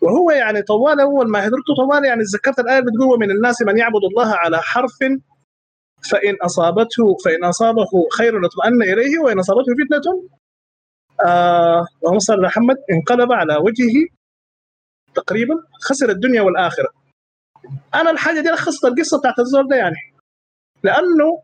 وهو 0.00 0.30
يعني 0.30 0.62
طوال 0.62 1.00
أول 1.00 1.28
ما 1.30 1.40
حضرته 1.42 1.74
طوال 1.76 2.04
يعني 2.04 2.22
تذكرت 2.24 2.58
الآية 2.58 2.80
بتقول 2.80 3.14
ومن 3.14 3.30
الناس 3.30 3.62
من 3.62 3.78
يعبد 3.78 4.04
الله 4.10 4.34
على 4.34 4.62
حرف 4.62 4.98
فإن 6.10 6.34
أصابته 6.42 7.16
فإن 7.24 7.44
أصابه 7.44 7.86
خير 8.18 8.46
اطمأن 8.46 8.82
إليه 8.82 9.18
وإن 9.18 9.38
أصابته 9.38 9.72
فتنة 9.74 10.22
آه 11.24 11.86
اللهم 12.02 12.18
صل 12.18 12.32
على 12.32 12.42
محمد. 12.46 12.76
انقلب 12.92 13.32
على 13.32 13.56
وجهه 13.56 14.06
تقريبا 15.14 15.54
خسر 15.82 16.10
الدنيا 16.10 16.42
والآخرة. 16.42 16.88
أنا 17.94 18.10
الحاجة 18.10 18.40
دي 18.40 18.48
لخصت 18.48 18.84
القصة 18.84 19.18
بتاعت 19.18 19.38
الزول 19.38 19.68
ده 19.68 19.76
يعني. 19.76 19.96
لأنه 20.82 21.42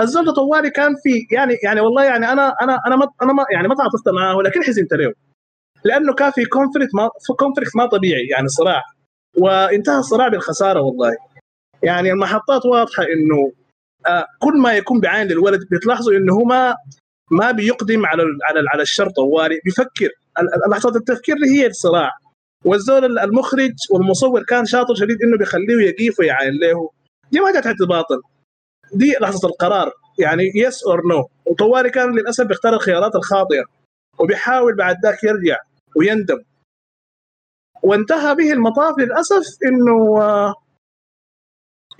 الزول 0.00 0.24
ده 0.26 0.32
طوالي 0.32 0.70
كان 0.70 0.94
في 1.02 1.34
يعني 1.36 1.54
يعني 1.64 1.80
والله 1.80 2.04
يعني 2.04 2.32
أنا 2.32 2.54
أنا 2.62 2.78
أنا 2.86 2.96
ما 2.96 3.06
أنا 3.22 3.32
ما 3.32 3.44
يعني 3.52 3.68
ما 3.68 3.74
تعاطفت 3.74 4.08
معاه 4.08 4.36
ولكن 4.36 4.62
حزنت 4.64 4.92
له 4.94 5.12
لأنه 5.84 6.14
كان 6.14 6.30
في 6.30 6.44
conflict 6.44 6.94
ما 6.94 7.10
في 7.26 7.32
conflict 7.32 7.76
ما 7.76 7.86
طبيعي 7.86 8.26
يعني 8.26 8.48
صراع 8.48 8.82
وانتهى 9.38 9.98
الصراع 9.98 10.28
بالخسارة 10.28 10.80
والله. 10.80 11.16
يعني 11.82 12.12
المحطات 12.12 12.66
واضحة 12.66 13.02
إنه 13.02 13.52
آه 14.06 14.26
كل 14.40 14.58
ما 14.60 14.72
يكون 14.76 15.00
بعين 15.00 15.26
للولد 15.26 15.60
بتلاحظوا 15.70 16.12
إنه 16.14 16.34
هو 16.34 16.44
ما 16.44 16.76
ما 17.30 17.50
بيقدم 17.50 18.06
على 18.06 18.22
على 18.22 18.68
على 18.68 18.82
الشر 18.82 19.10
طوالي 19.10 19.60
بيفكر. 19.64 20.08
لحظات 20.70 20.96
التفكير 20.96 21.36
هي 21.44 21.66
الصراع. 21.66 22.10
والزول 22.64 23.18
المخرج 23.18 23.72
والمصور 23.90 24.42
كان 24.44 24.64
شاطر 24.66 24.94
شديد 24.94 25.22
إنه 25.22 25.38
بيخليه 25.38 25.88
يقيف 25.88 26.20
ويعاين 26.20 26.52
له. 26.60 26.90
دي 27.32 27.40
ما 27.40 27.50
جت 27.50 27.66
اعتباطا 27.66 28.16
دي 28.94 29.12
لحظة 29.20 29.48
القرار 29.48 29.92
يعني 30.18 30.52
yes 30.54 30.84
or 30.86 31.00
no 31.06 31.28
وطوالي 31.46 31.90
كان 31.90 32.12
للأسف 32.18 32.44
بيختار 32.46 32.74
الخيارات 32.74 33.14
الخاطئة 33.14 33.64
وبيحاول 34.18 34.76
بعد 34.76 34.96
ذاك 35.04 35.24
يرجع 35.24 35.56
ويندم. 35.96 36.42
وانتهى 37.82 38.34
به 38.34 38.52
المطاف 38.52 38.98
للأسف 38.98 39.44
إنه 39.66 40.20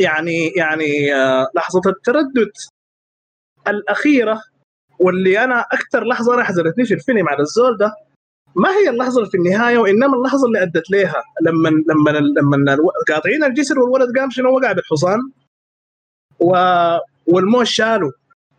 يعني 0.00 0.48
يعني 0.56 1.10
لحظة 1.54 1.90
التردد 1.90 2.52
الأخيرة 3.68 4.42
واللي 4.98 5.44
أنا 5.44 5.60
أكثر 5.60 6.04
لحظة 6.04 6.34
أنا 6.34 6.44
حزنتني 6.44 6.84
في 6.84 6.94
الفيلم 6.94 7.28
على 7.28 7.40
الزول 7.40 7.76
ده 7.76 7.94
ما 8.56 8.68
هي 8.70 8.90
اللحظة 8.90 9.24
في 9.24 9.36
النهاية 9.36 9.78
وإنما 9.78 10.16
اللحظة 10.16 10.46
اللي 10.46 10.62
أدت 10.62 10.90
لها 10.90 11.22
لما 11.42 11.68
لما 11.68 12.10
لما 12.10 12.76
قاطعين 13.08 13.44
الجسر 13.44 13.78
والولد 13.78 14.18
قام 14.18 14.30
شنو 14.30 14.56
وقع 14.56 14.72
بالحصان؟ 14.72 15.18
و 16.40 16.54
والموت 17.26 17.66
شاله 17.66 18.12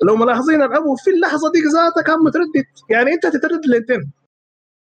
لو 0.03 0.15
ملاحظين 0.15 0.61
الأبو 0.61 0.95
في 0.95 1.09
اللحظة 1.09 1.51
دي 1.51 1.59
ذاتها 1.59 2.03
كان 2.03 2.19
متردد. 2.19 2.65
يعني 2.89 3.13
أنت 3.13 3.27
تتردد 3.27 3.65
للتين 3.65 4.11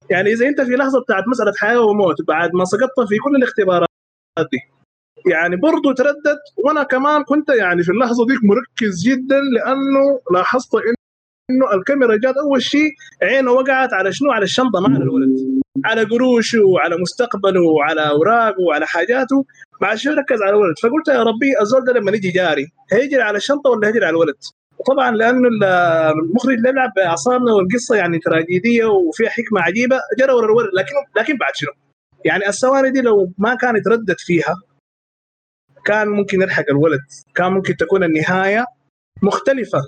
يعني 0.09 0.29
إذا 0.33 0.47
أنت 0.47 0.61
في 0.61 0.71
لحظة 0.71 1.01
بتاعت 1.01 1.23
مسألة 1.27 1.53
حياة 1.57 1.81
وموت 1.81 2.21
بعد 2.21 2.53
ما 2.53 2.65
سقطت 2.65 3.07
في 3.09 3.17
كل 3.17 3.35
الاختبارات 3.35 3.87
دي. 4.51 4.59
يعني 5.31 5.55
برضه 5.55 5.93
تردد 5.93 6.39
وأنا 6.57 6.83
كمان 6.83 7.23
كنت 7.23 7.49
يعني 7.49 7.83
في 7.83 7.91
اللحظة 7.91 8.25
دي 8.25 8.33
مركز 8.43 9.03
جدا 9.03 9.39
لأنه 9.53 10.21
لاحظت 10.31 10.75
إنه 11.49 11.73
الكاميرا 11.73 12.17
جات 12.17 12.35
أول 12.37 12.61
شيء 12.61 12.89
عينه 13.23 13.51
وقعت 13.51 13.93
على 13.93 14.13
شنو؟ 14.13 14.31
على 14.31 14.43
الشنطة 14.43 14.83
على 14.85 15.03
الولد. 15.03 15.61
على 15.85 16.03
قروشه 16.03 16.63
وعلى 16.63 16.97
مستقبله 17.01 17.61
وعلى 17.61 18.09
أوراقه 18.09 18.61
وعلى 18.67 18.85
حاجاته. 18.87 19.45
بعد 19.81 19.97
شوي 19.97 20.13
ركز 20.13 20.41
على 20.41 20.49
الولد؟ 20.49 20.75
فقلت 20.83 21.07
يا 21.07 21.23
ربي 21.23 21.61
الزول 21.61 21.83
ده 21.83 21.93
لما 21.93 22.11
يجي 22.11 22.31
جاري 22.31 22.65
هيجري 22.91 23.21
على 23.21 23.37
الشنطة 23.37 23.69
ولا 23.69 23.87
هيجري 23.87 24.05
على 24.05 24.13
الولد؟ 24.13 24.35
طبعا 24.87 25.11
لأنه 25.11 25.47
المخرج 26.23 26.57
يلعب 26.67 26.91
بأعصابنا 26.95 27.53
والقصة 27.53 27.95
يعني 27.95 28.19
تراجيدية 28.19 28.85
وفيها 28.85 29.29
حكمة 29.29 29.61
عجيبة 29.61 29.99
جرى 30.19 30.31
ورا 30.33 30.45
الولد. 30.45 30.69
لكن 30.77 30.93
لكن 31.17 31.37
بعد 31.37 31.51
شنو؟ 31.55 31.71
يعني 32.25 32.47
الثواني 32.47 32.89
دي 32.91 33.01
لو 33.01 33.31
ما 33.37 33.55
كان 33.55 33.75
يتردد 33.75 34.15
فيها 34.17 34.55
كان 35.85 36.07
ممكن 36.07 36.41
يلحق 36.41 36.63
الولد. 36.69 36.99
كان 37.35 37.51
ممكن 37.51 37.75
تكون 37.75 38.03
النهاية 38.03 38.65
مختلفة. 39.21 39.79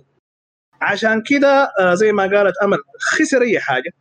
عشان 0.81 1.21
كده 1.21 1.71
زي 1.93 2.11
ما 2.11 2.23
قالت 2.23 2.57
أمل 2.63 2.77
خسر 2.99 3.41
أي 3.41 3.59
حاجة. 3.59 3.91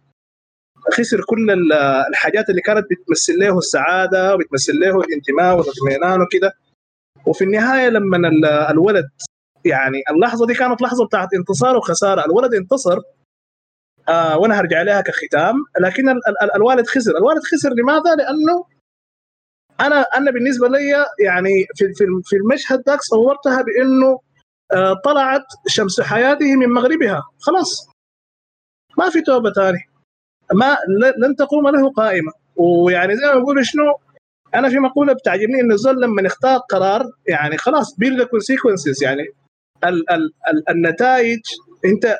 خسر 0.92 1.20
كل 1.28 1.72
الحاجات 2.10 2.50
اللي 2.50 2.60
كانت 2.60 2.86
بتمثل 2.90 3.38
له 3.38 3.58
السعادة 3.58 4.34
وبتمثل 4.34 4.72
له 4.80 5.00
الانتماء 5.00 5.56
والاطمئنان 5.56 6.20
وكده. 6.22 6.52
وفي 7.26 7.44
النهاية 7.44 7.88
لما 7.88 8.16
الولد 8.70 9.08
يعني 9.64 10.02
اللحظة 10.10 10.46
دي 10.46 10.54
كانت 10.54 10.82
لحظة 10.82 11.06
بتاعت 11.06 11.34
انتصار 11.34 11.76
وخسارة. 11.76 12.24
الولد 12.26 12.54
انتصر 12.54 12.98
آه 14.08 14.38
وأنا 14.38 14.60
هرجع 14.60 14.82
لها 14.82 15.00
كختام. 15.00 15.54
لكن 15.80 16.08
ال 16.08 16.16
ال 16.42 16.54
الوالد 16.56 16.86
خسر. 16.86 17.16
الوالد 17.16 17.42
خسر 17.52 17.70
لماذا؟ 17.74 18.14
لأنه 18.14 18.64
أنا 19.80 20.00
أنا 20.16 20.30
بالنسبة 20.30 20.68
لي 20.68 20.90
يعني 21.24 21.66
في 21.76 21.84
في 21.94 22.04
في 22.24 22.36
المشهد 22.36 22.82
ذاك 22.88 23.00
صورتها 23.02 23.62
بأنه 23.62 24.06
آه 24.08 24.20
طلعت 25.04 25.44
شمس 25.66 26.00
حياته 26.00 26.56
من 26.56 26.68
مغربها. 26.68 27.22
خلاص. 27.40 27.90
ما 28.98 29.10
في 29.10 29.20
توبة 29.22 29.52
ثاني 29.52 29.78
ما 30.54 30.76
لن 31.18 31.36
تقوم 31.36 31.68
له 31.68 31.90
قائمة. 31.90 32.32
ويعني 32.56 33.16
زي 33.16 33.26
ما 33.26 33.34
بقول 33.34 33.66
شنو 33.66 33.82
أنا 34.54 34.68
في 34.68 34.78
مقولة 34.78 35.12
بتعجبني 35.12 35.60
إنه 35.60 35.74
الزول 35.74 36.02
لما 36.02 36.22
يختار 36.22 36.58
قرار 36.58 37.02
يعني 37.26 37.58
خلاص 37.58 37.96
بي 37.98 38.06
lead 38.06 38.22
consequences 38.22 39.02
يعني 39.02 39.22
ال 39.84 40.10
ال 40.10 40.32
ال 40.48 40.68
النتائج 40.70 41.40
أنت 41.84 42.18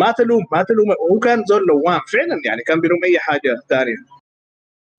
ما 0.00 0.12
تلوم 0.12 0.42
ما 0.52 0.62
تلوم. 0.62 0.86
هو 1.12 1.18
كان 1.18 1.44
زول 1.44 1.62
لوام 1.66 2.00
فعلا 2.12 2.40
يعني 2.44 2.62
كان 2.62 2.80
بيلوم 2.80 2.98
أي 3.04 3.18
حاجة 3.18 3.60
ثانية 3.68 3.96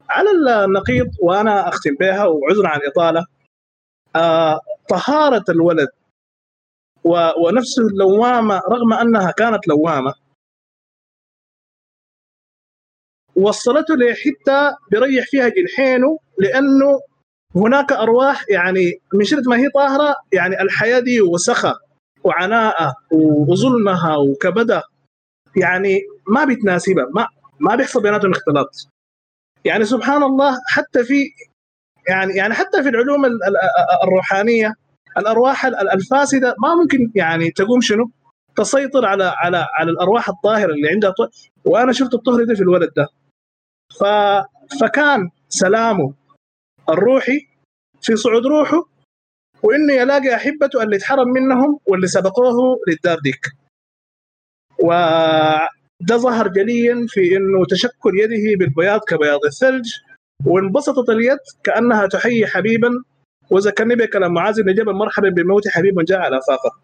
على 0.10 0.30
النقيض 0.66 1.08
وأنا 1.22 1.68
أختم 1.70 1.96
بها 2.00 2.26
وعذرا 2.26 2.68
عن 2.68 2.80
الاطاله 2.80 3.26
آه 4.16 4.60
طهارة 4.90 5.44
الولد 5.50 5.90
ونفسه 7.06 7.82
اللوامة 7.88 8.62
رغم 8.72 8.94
أنها 8.94 9.32
كانت 9.32 9.68
لوامة. 9.68 10.14
وصلته 13.36 13.96
لحته 13.96 14.78
بيريح 14.92 15.26
فيها 15.28 15.50
جنحينه 15.50 16.20
لأنه 16.40 17.00
هناك 17.56 17.92
أرواح 17.92 18.46
يعني 18.50 19.00
من 19.14 19.24
شده 19.26 19.50
ما 19.50 19.58
هي 19.58 19.70
طاهرة 19.70 20.16
يعني 20.34 20.62
الحياة 20.62 21.00
دي 21.00 21.22
وسخها 21.22 21.80
وعناءها 22.24 22.96
وظلمها 23.12 24.16
وكبدها 24.18 24.84
يعني 25.58 26.02
ما 26.28 26.46
بتناسبها 26.46 27.06
ما 27.16 27.28
ما 27.60 27.76
بيحصل 27.76 28.02
بيناتهم 28.02 28.32
اختلاط. 28.32 28.70
يعني 29.66 29.86
سبحان 29.86 30.24
الله 30.24 30.58
حتى 30.68 31.04
في 31.04 31.24
يعني 32.10 32.34
يعني 32.34 32.54
حتى 32.54 32.84
في 32.84 32.90
العلوم 32.90 33.26
الروحانية 34.04 34.74
الأرواح 35.18 35.66
الفاسدة 35.66 36.56
ما 36.64 36.76
ممكن 36.76 37.12
يعني 37.16 37.52
تقوم 37.52 37.82
شنو؟ 37.82 38.12
تسيطر 38.56 39.06
على 39.06 39.24
على 39.38 39.68
على 39.80 39.92
الأرواح 39.92 40.30
الطاهرة 40.30 40.74
اللي 40.74 40.90
عندها 40.90 41.10
طه... 41.10 41.30
وأنا 41.66 41.92
شفت 41.92 42.14
الطهر 42.14 42.44
ده 42.44 42.56
في 42.56 42.62
الولد 42.62 42.90
ده 42.98 43.08
ف... 44.00 44.04
فكان 44.82 45.30
سلامه 45.50 46.14
الروحي 46.90 47.48
في 48.02 48.16
صعود 48.16 48.46
روحه 48.46 48.86
وانه 49.64 49.94
يلاقي 49.94 50.36
أحبته 50.36 50.84
اللي 50.84 50.96
اتحرم 50.96 51.28
منهم 51.30 51.80
واللي 51.86 52.08
سبقوه 52.08 52.78
للدار 52.88 53.20
ديك 53.20 53.46
وده 54.80 56.18
ظهر 56.18 56.48
جليا 56.48 57.06
في 57.10 57.38
إنه 57.38 57.66
تشكل 57.70 58.12
يده 58.20 58.58
بالبياض 58.60 59.00
كبياض 59.08 59.46
الثلج 59.46 59.86
وانبسطت 60.46 61.10
اليد 61.10 61.38
كأنها 61.64 62.08
تحيي 62.08 62.48
حبيبا 62.48 63.04
وذكرني 63.54 63.96
بكلام 63.96 64.34
معاذ 64.34 64.64
بن 64.64 64.74
جبل 64.74 64.94
مرحبا 64.94 65.30
بموت 65.30 65.68
حبيب 65.68 66.00
جاء 66.06 66.20
على 66.20 66.40
فاقه 66.48 66.82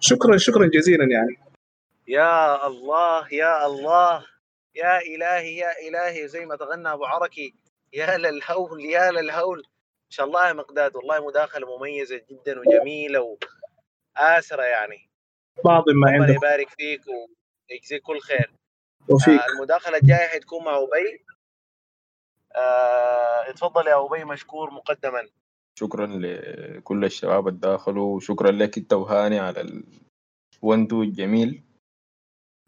شكرا 0.00 0.36
شكرا 0.36 0.66
جزيلا 0.66 1.04
يعني. 1.04 1.36
يا 2.08 2.66
الله 2.66 3.34
يا 3.34 3.66
الله 3.66 4.26
يا 4.74 4.98
إلهي 4.98 5.56
يا 5.56 5.72
إلهي 5.88 6.28
زي 6.28 6.46
ما 6.46 6.56
تغنى 6.56 6.92
أبو 6.92 7.04
عركي. 7.04 7.54
يا 7.92 8.18
للهول 8.18 8.84
يا 8.84 9.10
للهول. 9.10 9.58
إن 9.58 10.10
شاء 10.10 10.26
الله 10.26 10.48
يا 10.48 10.52
مقداد 10.52 10.96
والله 10.96 11.26
مداخلة 11.26 11.78
مميزة 11.78 12.22
جدا 12.30 12.60
وجميلة 12.60 13.36
وآسرة 14.16 14.62
يعني. 14.62 15.08
بعض 15.64 15.84
ما 15.88 16.10
الله 16.10 16.22
عندك. 16.22 16.36
يبارك 16.36 16.68
فيك 16.68 17.02
ويجزيك 17.70 18.02
كل 18.02 18.20
خير. 18.20 18.50
وفيك 19.08 19.40
آه 19.40 19.46
المداخلة 19.46 19.96
الجاية 19.98 20.28
حتكون 20.28 20.64
مع 20.64 20.76
أبي. 20.76 20.88
آه 20.88 21.27
اتفضل 23.50 23.86
يا 23.86 24.06
ابي 24.06 24.24
مشكور 24.24 24.70
مقدما. 24.70 25.28
شكرا 25.78 26.06
لكل 26.06 27.04
الشباب 27.04 27.48
اللي 27.48 27.60
داخلوا 27.60 28.16
وشكرا 28.16 28.50
لك 28.50 28.78
أنت 28.78 28.92
وهاني 28.92 29.38
على 29.38 29.82
الوندو 30.62 31.02
الجميل 31.02 31.62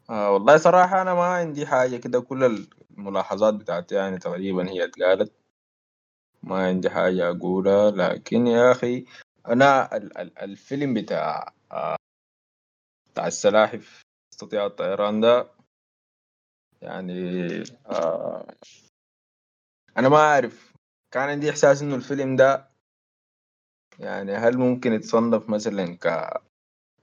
آه 0.09 0.31
والله 0.31 0.57
صراحة 0.57 1.01
أنا 1.01 1.13
ما 1.13 1.23
عندي 1.23 1.65
حاجة 1.67 1.97
كده 1.97 2.19
كل 2.21 2.65
الملاحظات 2.91 3.53
بتاعتي 3.53 3.95
يعني 3.95 4.17
تقريبا 4.17 4.69
هي 4.69 4.83
اتقالت. 4.83 5.33
ما 6.43 6.65
عندي 6.67 6.89
حاجة 6.89 7.29
أقولها 7.29 7.91
لكن 7.91 8.47
يا 8.47 8.71
أخي 8.71 9.05
أنا 9.47 9.97
ال- 9.97 10.17
ال- 10.17 10.39
الفيلم 10.39 10.93
بتاع 10.93 11.53
آه، 11.71 11.95
بتاع 13.13 13.27
السلاحف 13.27 14.01
استطياع 14.33 14.65
الطيران 14.65 15.21
ده 15.21 15.47
يعني 16.81 17.63
آه 17.85 18.47
أنا 19.97 20.09
ما 20.09 20.17
أعرف. 20.17 20.73
كان 21.11 21.29
عندي 21.29 21.49
إحساس 21.49 21.81
إنه 21.81 21.95
الفيلم 21.95 22.35
ده 22.35 22.71
يعني 23.99 24.31
هل 24.33 24.57
ممكن 24.57 24.93
يتصنف 24.93 25.49
مثلا 25.49 25.97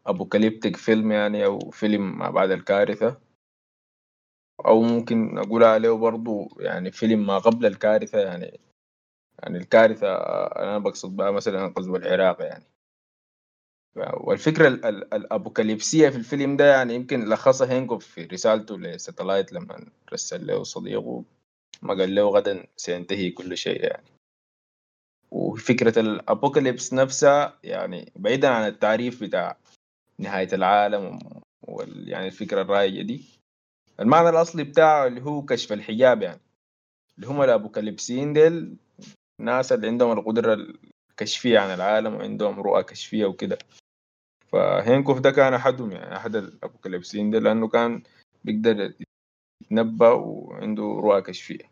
كأبوكاليبتيك 0.04 0.76
فيلم 0.76 1.12
يعني 1.12 1.44
أو 1.44 1.70
فيلم 1.70 2.18
ما 2.18 2.30
بعد 2.30 2.50
الكارثة؟ 2.50 3.20
أو 4.66 4.82
ممكن 4.82 5.38
أقول 5.38 5.64
عليه 5.64 5.90
برضو 5.90 6.48
يعني 6.60 6.90
فيلم 6.92 7.26
ما 7.26 7.38
قبل 7.38 7.66
الكارثة 7.66 8.18
يعني 8.18 8.60
يعني 9.42 9.58
الكارثة 9.58 10.16
أنا 10.46 10.78
بقصد 10.78 11.16
بها 11.16 11.30
مثلا 11.30 11.72
غزو 11.78 11.96
العراق 11.96 12.42
يعني. 12.42 12.64
والفكرة 13.96 14.68
الأبوكاليبسية 15.12 16.08
في 16.08 16.16
الفيلم 16.16 16.56
ده 16.56 16.64
يعني 16.64 16.94
يمكن 16.94 17.28
لخصها 17.28 17.72
هينكوف 17.72 18.06
في 18.06 18.24
رسالته 18.24 18.78
لستلايت 18.78 19.52
لما 19.52 19.86
رسل 20.12 20.46
له 20.46 20.62
صديقه 20.62 21.24
ما 21.82 21.94
قال 21.94 22.14
له 22.14 22.28
غدا 22.28 22.66
سينتهي 22.76 23.30
كل 23.30 23.56
شيء 23.56 23.84
يعني. 23.84 24.06
وفكرة 25.30 25.98
الأبوكاليبس 25.98 26.94
نفسها 26.94 27.58
يعني 27.64 28.12
بعيدا 28.16 28.48
عن 28.48 28.66
التعريف 28.66 29.22
بتاع 29.22 29.56
نهاية 30.18 30.48
العالم 30.52 31.18
وال 31.62 32.08
يعني 32.08 32.26
الفكرة 32.26 32.62
الرايجة 32.62 33.02
دي. 33.02 33.24
المعنى 34.00 34.28
الأصلي 34.28 34.64
بتاعه 34.64 35.06
اللي 35.06 35.22
هو 35.22 35.42
كشف 35.42 35.72
الحجاب 35.72 36.22
يعني. 36.22 36.40
اللي 37.16 37.26
هم 37.26 37.42
الأبوكاليبسيين 37.42 38.32
ديل 38.32 38.76
الناس 39.40 39.72
اللي 39.72 39.86
عندهم 39.86 40.18
القدرة 40.18 40.58
الكشفية 41.10 41.58
عن 41.58 41.74
العالم 41.74 42.14
وعندهم 42.14 42.60
رؤى 42.60 42.82
كشفية 42.82 43.26
وكده. 43.26 43.58
فهينكوف 44.52 45.20
ده 45.20 45.30
كان 45.30 45.54
أحدهم 45.54 45.92
يعني 45.92 46.16
أحد 46.16 46.36
الأبوكاليبسيين 46.36 47.30
ده 47.30 47.38
لأنه 47.38 47.68
كان 47.68 48.02
بيقدر 48.44 48.94
يتنبأ 49.62 50.08
وعنده 50.12 50.82
رؤى 50.82 51.22
كشفية. 51.22 51.67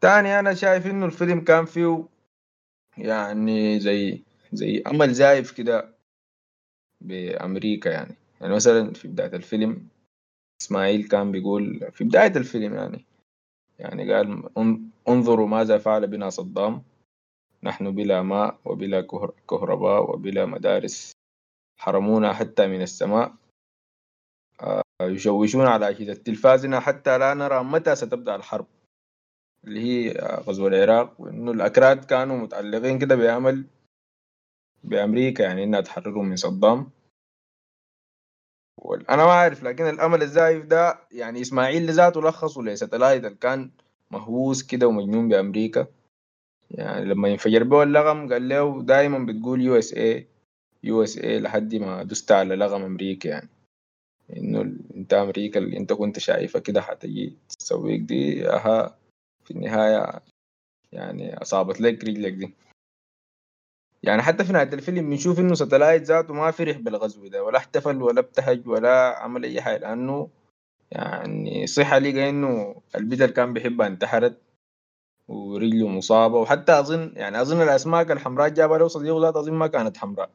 تاني 0.00 0.38
أنا 0.38 0.54
شايف 0.54 0.86
إنه 0.86 1.06
الفيلم 1.06 1.40
كان 1.40 1.64
فيه 1.64 2.08
يعني 2.98 3.80
زي 3.80 4.22
زي 4.52 4.82
أمل 4.86 5.12
زايف 5.12 5.52
كده 5.52 5.96
بأمريكا 7.00 7.88
يعني. 7.88 8.14
يعني 8.40 8.54
مثلا 8.54 8.92
في 8.92 9.08
بداية 9.08 9.36
الفيلم 9.36 9.88
إسماعيل 10.62 11.08
كان 11.08 11.32
بيقول 11.32 11.92
في 11.92 12.04
بداية 12.04 12.36
الفيلم 12.36 12.74
يعني 12.74 13.04
يعني 13.78 14.12
قال 14.12 14.50
انظروا 15.08 15.48
ماذا 15.48 15.78
فعل 15.78 16.06
بنا 16.06 16.30
صدام 16.30 16.82
نحن 17.62 17.90
بلا 17.90 18.22
ماء 18.22 18.58
وبلا 18.64 19.00
كهرباء 19.50 20.10
وبلا 20.10 20.46
مدارس 20.46 21.12
حرمونا 21.78 22.32
حتى 22.32 22.66
من 22.66 22.82
السماء 22.82 23.34
آه، 24.60 24.82
يشوشون 25.02 25.66
على 25.66 25.88
أجهزة 25.88 26.14
تلفازنا 26.14 26.80
حتى 26.80 27.18
لا 27.18 27.34
نرى 27.34 27.64
متى 27.64 27.96
ستبدأ 27.96 28.36
الحرب. 28.36 28.66
اللي 29.66 29.80
هي 29.80 30.12
غزو 30.46 30.66
العراق 30.66 31.20
وإنه 31.20 31.50
الأكراد 31.52 32.04
كانوا 32.04 32.36
متعلقين 32.36 32.98
كده 32.98 33.16
بأمل 33.16 33.66
بأمريكا 34.84 35.42
يعني 35.42 35.64
إنها 35.64 35.80
تحررهم 35.80 36.24
من 36.28 36.36
صدام. 36.36 36.90
أنا 39.10 39.24
ما 39.24 39.30
أعرف 39.30 39.62
لكن 39.62 39.84
الأمل 39.84 40.22
الزايف 40.22 40.64
ده 40.64 40.98
يعني 41.12 41.40
إسماعيل 41.40 41.86
لذاته 41.86 42.22
لخصه 42.22 42.62
ل 42.62 42.68
Satellite 42.68 43.26
كان 43.26 43.70
مهووس 44.10 44.62
كده 44.62 44.86
ومجنون 44.86 45.28
بأمريكا. 45.28 45.86
يعني 46.70 47.04
لما 47.04 47.28
ينفجر 47.28 47.64
به 47.64 47.82
اللغم 47.82 48.32
قال 48.32 48.48
له 48.48 48.82
دايما 48.82 49.18
بتقول 49.18 49.60
يو 49.60 49.78
إس 49.78 49.94
اي 49.94 50.26
يو 50.82 51.02
إس 51.02 51.18
اي 51.18 51.40
لحد 51.40 51.74
ما 51.74 52.02
دست 52.02 52.32
على 52.32 52.56
لغم 52.56 52.82
أمريكا 52.82 53.28
يعني. 53.28 53.48
إنه 54.36 54.60
أنت 54.96 55.14
أمريكا 55.14 55.60
اللي 55.60 55.76
أنت 55.76 55.92
كنت 55.92 56.18
شايفها 56.18 56.60
كده 56.60 56.80
حتجي 56.82 57.36
تسويك 57.48 58.00
دي 58.00 58.48
أها 58.48 58.98
في 59.46 59.50
النهاية 59.50 60.22
يعني 60.92 61.36
أصابت 61.42 61.80
لك 61.80 62.04
رجلك 62.04 62.32
دي. 62.32 62.54
يعني 64.02 64.22
حتى 64.22 64.44
في 64.44 64.52
نهاية 64.52 64.72
الفيلم 64.72 65.10
بنشوف 65.10 65.40
إنه 65.40 65.54
ستلايت 65.54 66.02
ذاته 66.02 66.34
ما 66.34 66.50
فرح 66.50 66.76
بالغزو 66.78 67.26
ده 67.28 67.44
ولا 67.44 67.58
احتفل 67.58 68.02
ولا 68.02 68.20
ابتهج 68.20 68.68
ولا 68.68 69.18
عمل 69.18 69.44
أي 69.44 69.62
حاجة 69.62 69.78
لأنه 69.78 70.28
يعني 70.90 71.66
صحة 71.66 71.98
لقى 71.98 72.28
إنه 72.30 72.82
اللي 72.94 73.28
كان 73.28 73.52
بيحبها 73.52 73.86
انتحرت 73.86 74.38
ورجله 75.28 75.88
مصابة 75.88 76.38
وحتى 76.38 76.78
أظن 76.78 77.12
يعني 77.16 77.40
أظن 77.40 77.62
الأسماك 77.62 78.10
الحمراء 78.10 78.48
جابها 78.48 78.78
له 78.78 78.88
صديقه 78.88 79.20
ذات 79.20 79.36
أظن 79.36 79.52
ما 79.52 79.66
كانت 79.66 79.96
حمراء. 79.96 80.30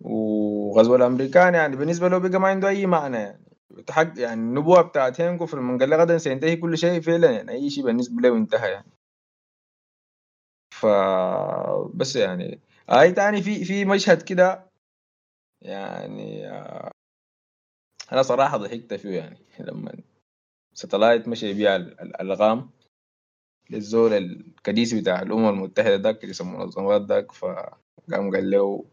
وغزو 0.00 0.96
الأمريكان 0.96 1.54
يعني 1.54 1.76
بالنسبة 1.76 2.08
له 2.08 2.18
بقى 2.18 2.38
ما 2.40 2.48
عنده 2.48 2.68
أي 2.68 2.86
معنى 2.86 3.16
يعني. 3.16 3.41
تحق 3.86 4.12
يعني 4.16 4.40
النبوة 4.40 4.82
بتاعت 4.82 5.20
هينكو 5.20 5.46
في 5.46 5.54
المنقلة 5.54 5.96
غدا 5.96 6.18
سينتهي 6.18 6.56
كل 6.56 6.78
شيء 6.78 7.00
فعلا 7.00 7.30
يعني 7.30 7.52
أي 7.52 7.70
شيء 7.70 7.84
بالنسبة 7.84 8.22
له 8.22 8.36
انتهى 8.36 8.70
يعني. 8.70 8.92
ف 10.70 10.86
بس 11.94 12.16
يعني 12.16 12.60
أي 12.90 13.12
تاني 13.12 13.42
في 13.42 13.64
في 13.64 13.84
مشهد 13.84 14.22
كده 14.22 14.66
يعني 15.62 16.48
أنا 18.12 18.22
صراحة 18.22 18.56
ضحكت 18.56 18.94
فيه 18.94 19.18
يعني 19.18 19.38
لما 19.60 19.92
Satellite 20.74 21.28
مشي 21.28 21.54
بيها 21.54 21.76
الألغام 21.76 22.70
للزول 23.70 24.12
الكديس 24.12 24.94
بتاع 24.94 25.22
الأمم 25.22 25.48
المتحدة 25.48 25.94
ذاك 25.94 26.24
اللي 26.24 26.34
المنظمات 26.40 27.02
ذاك 27.02 27.32
فقام 27.32 27.76
قال 28.34 28.50
له 28.50 28.84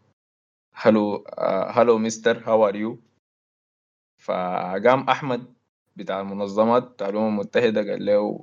hello 0.73 1.25
hello 1.69 1.97
mister 1.97 2.37
how 2.49 2.67
are 2.67 2.75
you 2.75 2.99
فقام 4.19 5.09
أحمد 5.09 5.53
بتاع 5.95 6.21
المنظمات 6.21 6.83
بتاع 6.83 7.09
الأمم 7.09 7.27
المتحدة 7.27 7.81
قال 7.91 8.05
له 8.05 8.41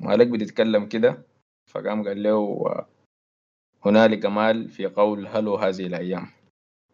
مالك 0.00 0.26
بتتكلم 0.26 0.86
كده؟ 0.86 1.22
فقام 1.70 2.08
قال 2.08 2.22
له 2.22 2.64
هنالك 3.84 4.26
مال 4.26 4.68
في 4.68 4.86
قول 4.86 5.26
هلو 5.26 5.56
هذه 5.56 5.86
الأيام. 5.86 6.26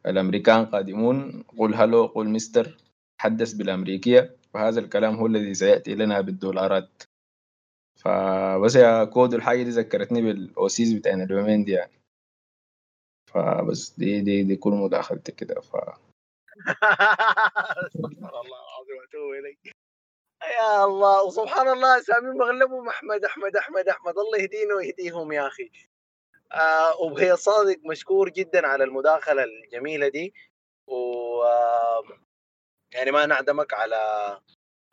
الأمريكان 0.07 0.67
قادمون 0.67 1.43
قل 1.59 1.75
هلو 1.75 2.07
قل 2.07 2.29
مستر 2.29 2.77
حدث 3.21 3.53
بالأمريكية 3.53 4.37
وهذا 4.55 4.81
الكلام 4.81 5.15
هو 5.15 5.27
الذي 5.27 5.55
سيأتي 5.55 5.95
لنا 5.95 6.21
بالدولارات. 6.21 7.03
فبس 7.97 8.77
يا 8.77 9.05
كود 9.05 9.35
الحاجة 9.35 9.63
دي 9.63 9.71
ذكرتني 9.71 10.23
بالأوسيس 10.23 10.93
بتاع 10.93 11.13
اليومين 11.15 11.65
دي 11.65 11.73
يعني 11.73 11.93
فبس 13.31 13.99
دي 13.99 14.21
دي 14.21 14.43
دي 14.43 14.57
كل 14.57 14.71
مداخلتي 14.71 15.33
كده. 15.33 15.61
ف 15.61 15.77
استغفر 17.87 18.41
الله 18.41 18.61
العظيم 18.65 18.97
وأتوب 19.01 19.31
إليك. 19.39 19.59
يا 20.43 20.85
الله 20.85 21.25
وسبحان 21.25 21.69
الله 21.69 21.99
اسامي 21.99 22.31
مغلبهم 22.39 22.89
أحمد 22.89 23.25
أحمد 23.25 23.57
أحمد 23.57 23.89
أحمد 23.89 24.19
الله 24.19 24.39
يهدينا 24.39 24.75
ويهديهم 24.75 25.33
يا 25.33 25.47
أخي. 25.47 25.71
آه 26.53 27.01
وهي 27.01 27.37
صادق 27.37 27.77
مشكور 27.91 28.29
جدا 28.29 28.67
على 28.67 28.85
المداخلة 28.85 29.45
الجميلة 29.45 30.09
دي. 30.09 30.35
و 30.87 31.43
آه 31.43 32.03
يعني 32.95 33.11
ما 33.11 33.27
نعدمك 33.27 33.75
على 33.75 33.97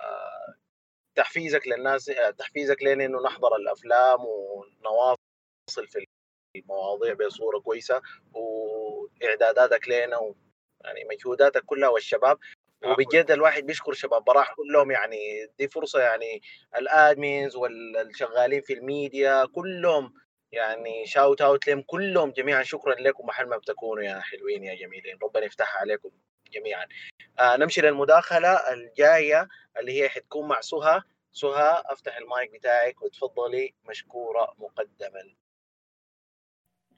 آه 0.02 0.56
تحفيزك 1.16 1.68
للناس 1.68 2.06
تحفيزك 2.38 2.84
لنا 2.84 3.06
إنه 3.06 3.22
نحضر 3.22 3.56
الأفلام 3.56 4.20
ونواصل 4.26 5.88
في 5.88 6.06
المواضيع 6.56 7.14
بصورة 7.14 7.60
كويسة 7.60 8.02
وإعداداتك 8.34 9.88
لنا 9.90 10.34
يعني 10.84 11.04
مجهوداتك 11.12 11.66
كلها 11.66 11.90
والشباب 11.90 12.38
وبجد 12.86 13.32
الواحد 13.32 13.66
بيشكر 13.66 13.94
شباب 13.94 14.24
براح 14.24 14.54
كلهم 14.54 14.92
يعني 14.92 15.48
دي 15.60 15.68
فرصة 15.68 16.00
يعني 16.02 16.42
ال 16.78 16.89
admins 16.89 17.56
والشغالين 17.56 18.62
في 18.62 18.74
الميديا 18.74 19.46
كلهم 19.46 20.14
يعني 20.52 21.06
shout 21.06 21.42
out 21.42 21.68
لهم 21.68 21.82
كلهم 21.82 22.32
جميعا 22.32 22.64
شكرا 22.64 22.96
لكم 22.96 23.26
محل 23.26 23.46
ما 23.46 23.58
بتكونوا 23.58 24.04
يا 24.04 24.20
حلوين 24.20 24.64
يا 24.64 24.76
جميلين 24.76 25.18
ربنا 25.24 25.46
يفتحها 25.46 25.80
عليكم 25.82 26.10
جميعا. 26.52 26.88
آه 27.40 27.56
نمشي 27.58 27.82
للمداخلة 27.82 28.74
الجاية 28.74 29.48
اللي 29.80 30.02
هي 30.02 30.10
حتكون 30.10 30.48
مع 30.48 30.62
سهى 30.62 31.02
سهى 31.32 31.84
أفتح 31.86 32.18
المايك 32.18 32.52
بتاعك 32.52 33.02
وتفضلي 33.02 33.74
مشكورة 33.90 34.54
مقدما. 34.58 35.36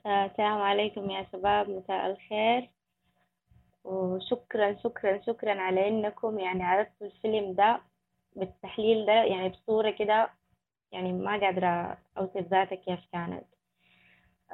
آه، 0.06 0.26
السلام 0.26 0.62
عليكم 0.62 1.10
يا 1.10 1.28
شباب 1.34 1.70
مساء 1.70 2.12
الخير. 2.12 2.70
وشكرا 3.86 4.76
شكرا 4.84 5.22
شكرا 5.22 5.62
على 5.62 5.88
إنكم 5.88 6.40
يعني 6.40 6.64
عرفتوا 6.64 7.08
الفيلم 7.08 7.54
ده 7.54 7.82
بالتحليل 8.36 9.06
ده 9.06 9.14
يعني 9.14 9.50
بصورة 9.50 9.92
كده 9.92 10.30
يعني 10.92 11.14
ما 11.14 11.32
قادرة 11.40 11.98
أوصف 12.18 12.38
ذاتها 12.38 12.76
كيف 12.76 13.00
كانت 13.14 13.46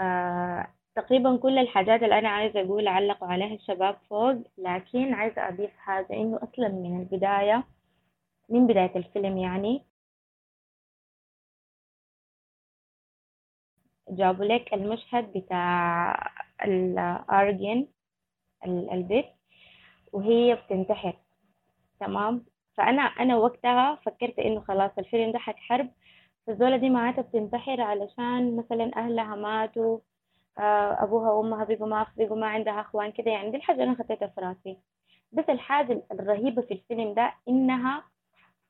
آه 0.01 0.67
تقريبا 0.95 1.37
كل 1.37 1.57
الحاجات 1.59 2.03
اللي 2.03 2.19
أنا 2.19 2.29
عايزة 2.29 2.61
أقول 2.61 2.87
علقوا 2.87 3.27
عليها 3.27 3.55
الشباب 3.55 3.97
فوق 4.09 4.35
لكن 4.57 5.13
عايزة 5.13 5.47
أضيف 5.49 5.71
حاجة 5.77 6.13
إنه 6.13 6.37
أصلا 6.43 6.67
من 6.69 6.99
البداية 7.01 7.63
من 8.49 8.67
بداية 8.67 8.95
الفيلم 8.95 9.37
يعني 9.37 9.85
جابوا 14.09 14.45
لك 14.45 14.73
المشهد 14.73 15.33
بتاع 15.37 16.13
الأرجن 16.65 17.87
البيت 18.65 19.25
وهي 20.13 20.55
بتنتحر. 20.55 21.13
تمام؟ 21.99 22.45
فأنا 22.77 23.01
أنا 23.01 23.37
وقتها 23.37 23.95
فكرت 23.95 24.39
إنه 24.39 24.59
خلاص 24.61 24.91
الفيلم 24.99 25.31
ده 25.31 25.39
حرب 25.39 25.89
فالزولة 26.47 26.77
دي 26.77 26.89
معناتها 26.89 27.21
بتنتحر 27.21 27.81
علشان 27.81 28.55
مثلا 28.55 28.91
أهلها 28.97 29.35
ماتوا 29.35 29.99
آه، 30.59 31.03
أبوها 31.03 31.31
وأمها 31.31 31.63
بقوا 31.63 31.87
ما 31.87 32.07
بقوا 32.17 32.37
ما 32.37 32.47
عندها 32.47 32.81
أخوان 32.81 33.11
كده 33.11 33.31
يعني 33.31 33.51
دي 33.51 33.57
الحاجة 33.57 33.83
أنا 33.83 33.95
خطيتها 33.95 34.27
في 34.27 34.41
رأسي. 34.41 34.77
بس 35.31 35.45
الحاجة 35.49 36.03
الرهيبة 36.11 36.61
في 36.61 36.73
الفيلم 36.73 37.13
ده 37.13 37.33
إنها 37.47 38.03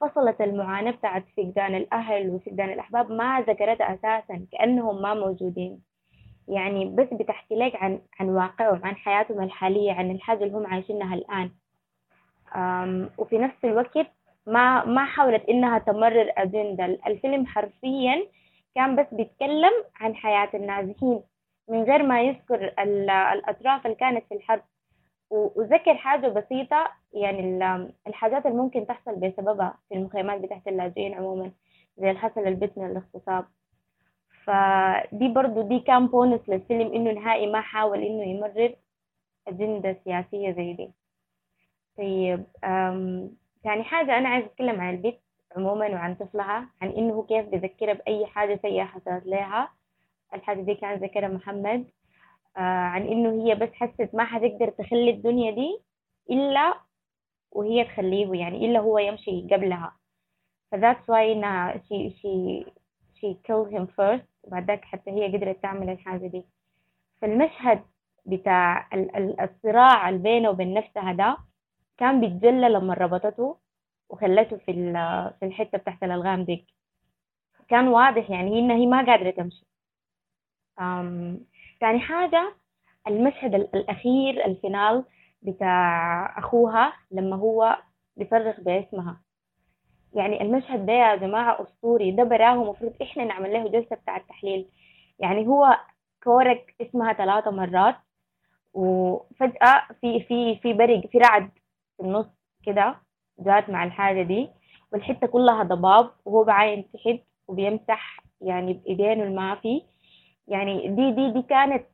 فصلت 0.02 0.42
المعاناة 0.42 0.92
بتاعت 0.92 1.26
فقدان 1.38 1.76
الأهل 1.76 2.30
وفقدان 2.30 2.70
الأحباب 2.70 3.12
ما 3.12 3.42
ذكرتها 3.42 3.94
أساسا 3.94 4.46
كأنهم 4.52 5.02
ما 5.02 5.14
موجودين. 5.14 5.82
يعني 6.48 6.86
بس 6.86 7.08
بتحكي 7.14 7.56
لك 7.56 7.76
عن 7.76 8.00
عن 8.20 8.30
واقعهم 8.30 8.86
عن 8.86 8.96
حياتهم 8.96 9.44
الحالية 9.44 9.92
عن 9.94 10.12
الحاجة 10.12 10.44
اللي 10.44 10.58
هم 10.58 10.68
عايشينها 10.68 11.16
الآن. 11.16 11.52
وفي 13.18 13.38
نفس 13.38 13.56
الوقت 13.66 14.08
ما 14.48 14.86
ما 14.86 15.06
حاولت 15.06 15.50
إنها 15.50 15.80
تمرر 15.80 16.32
أجندة 16.38 16.86
الفيلم 16.86 17.46
حرفيا 17.46 18.28
كان 18.76 18.96
بس 18.96 19.06
بيتكلم 19.12 19.72
عن 19.96 20.16
حياة 20.16 20.50
النازحين 20.54 21.24
من 21.70 21.84
غير 21.84 22.04
ما 22.04 22.22
يذكر 22.22 22.74
الأطراف 22.80 23.86
اللي 23.86 23.96
كانت 23.96 24.26
في 24.30 24.36
الحرب. 24.36 24.62
وذكر 25.30 25.96
حاجة 25.96 26.28
بسيطة 26.28 26.88
يعني 27.14 27.60
الحاجات 28.08 28.46
اللي 28.46 28.58
ممكن 28.58 28.88
تحصل 28.88 29.16
بسببها 29.16 29.78
في 29.90 29.96
المخيمات 29.96 30.42
بتاعت 30.42 30.68
اللاجئين 30.68 31.14
عموما 31.14 31.52
زي 31.98 32.10
اللي 32.10 32.20
حصل 32.20 32.42
البيت 32.42 32.78
من 32.78 32.86
الاغتصاب. 32.86 33.46
فدي 34.46 35.28
برضو 35.28 35.62
دي 35.62 35.80
كان 35.80 36.08
بونس 36.08 36.50
للفيلم 36.50 36.94
إنه 36.94 37.12
نهائي 37.12 37.52
ما 37.52 37.62
حاول 37.62 38.04
إنه 38.04 38.24
يمرر 38.24 38.76
أجندة 39.48 39.98
سياسية 40.04 40.52
زي 40.52 40.74
دي. 40.74 40.92
طيب 41.98 42.46
يعني 43.66 43.84
حاجة 43.84 44.18
أنا 44.18 44.30
عايز 44.30 44.46
أتكلم 44.46 44.82
عن 44.82 44.94
البيت 44.94 45.22
عموما 45.58 45.90
وعن 45.90 46.16
طفلها 46.16 46.70
عن 46.82 46.90
إنه 46.90 47.24
كيف 47.30 47.46
بذكرها 47.46 47.94
بأي 47.94 48.26
حاجة 48.26 48.60
سيئة 48.62 48.84
حصلت 48.84 49.26
لها. 49.26 49.70
الحاجة 50.34 50.62
دي 50.62 50.76
كان 50.76 51.00
ذكرها 51.00 51.28
محمد. 51.28 51.86
آه 52.58 52.60
عن 52.60 53.08
إنه 53.08 53.46
هي 53.46 53.56
بس 53.56 53.70
حست 53.74 54.10
ما 54.14 54.26
حتقدر 54.26 54.70
تخلي 54.70 55.10
الدنيا 55.10 55.52
دي 55.52 55.80
إلا 56.30 56.74
وهي 57.52 57.84
تخليه 57.84 58.40
يعني 58.40 58.66
إلا 58.66 58.80
هو 58.80 59.00
يمشي 59.00 59.48
قبلها. 59.52 59.98
فذاتس 60.72 61.10
واي 61.10 61.32
إنها 61.34 61.74
she 61.78 62.10
she 62.10 62.66
she 63.20 63.28
killed 63.48 63.72
him 63.72 63.88
first. 63.88 64.31
وبعد 64.44 64.68
ذاك 64.68 64.86
حتى 64.86 65.12
هي 65.12 65.38
قدرت 65.38 65.62
تعمل 65.64 65.90
الحاجة 65.90 66.28
دي. 66.28 66.46
فالمشهد 67.22 67.84
بتاع 68.26 68.90
الصراع 69.44 70.10
اللي 70.10 70.20
بينه 70.20 70.50
وبين 70.50 70.74
نفسها 70.74 71.14
ده 71.14 71.38
كان 71.98 72.22
بيتجلى 72.22 72.70
لما 72.70 72.94
ربطته 72.94 73.58
وخلته 74.10 74.58
في 74.58 74.74
في 75.40 75.46
الحتة 75.46 75.78
بتاعت 75.78 76.04
الألغام 76.04 76.44
ديك 76.46 76.66
كان 77.68 77.88
واضح 77.88 78.30
يعني 78.30 78.60
إنها 78.60 78.76
هي 78.76 78.86
ما 78.86 79.06
قادرة 79.06 79.32
تمشي. 79.32 79.66
ثاني 81.82 82.00
حاجة 82.00 82.56
المشهد 83.08 83.56
الأخير 83.56 84.46
ال 84.46 84.56
final 84.56 85.06
بتاع 85.42 86.40
أخوها 86.40 86.94
لما 87.12 87.36
هو 87.36 87.78
بيصرخ 88.18 88.60
باسمها. 88.60 89.22
يعني 90.14 90.42
المشهد 90.42 90.86
ده 90.86 90.94
يا 90.94 91.16
جماعة 91.16 91.62
أسطوري 91.62 92.12
ده 92.12 92.24
براه 92.24 92.56
مفروض 92.72 92.94
إحنا 93.02 93.24
نعمل 93.26 93.54
له 93.54 93.68
جلسة 93.68 93.96
بتاع 93.96 94.18
التحليل. 94.18 94.68
يعني 95.20 95.48
هو 95.48 95.78
كورك 96.24 96.76
اسمها 96.82 97.14
ثلاثة 97.14 97.52
مرات 97.52 97.96
وفجأة 98.74 99.82
في 100.02 100.20
في 100.24 100.56
في 100.56 100.74
برق 100.74 101.08
في 101.08 101.18
رعد 101.18 101.50
في 101.98 102.04
النص 102.04 102.28
كده 102.66 102.96
جات 103.40 103.70
مع 103.70 103.84
الحاجة 103.84 104.22
دي 104.22 104.50
والحتة 104.94 105.28
كلها 105.28 105.64
ضباب 105.64 106.10
وهو 106.26 106.44
بعاين 106.44 106.92
تحت 106.92 107.20
وبيمسح 107.48 108.24
يعني 108.42 108.74
بإيدينه 108.74 109.24
المافي. 109.24 109.84
يعني 110.48 110.88
دي 110.88 111.12
دي 111.12 111.32
دي 111.32 111.42
كانت 111.42 111.86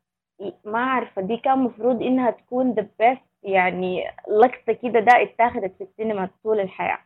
ما 0.66 0.80
عارفة 0.80 1.22
دي 1.22 1.38
كان 1.38 1.60
مفروض 1.60 2.02
إنها 2.04 2.32
تكون 2.32 2.76
the 2.76 2.84
best 3.04 3.20
يعني 3.44 4.04
لقطة 4.42 4.74
كده 4.74 5.00
ده 5.00 5.24
اتاخدت 5.24 5.76
في 5.78 5.84
السينما 5.84 6.30
طول 6.44 6.60
الحياة. 6.60 7.00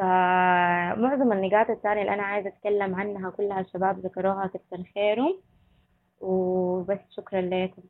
فمعظم 0.00 1.32
النقاط 1.32 1.70
الثانية 1.70 2.02
اللي 2.02 2.14
أنا 2.14 2.22
عايزة 2.22 2.48
أتكلم 2.48 2.94
عنها 2.94 3.30
كلها 3.30 3.60
الشباب 3.60 3.98
ذكروها 4.06 4.46
كتر 4.46 4.82
خيرهم. 4.94 5.42
وبس 6.20 6.98
شكرا 7.10 7.40
لكم. 7.40 7.82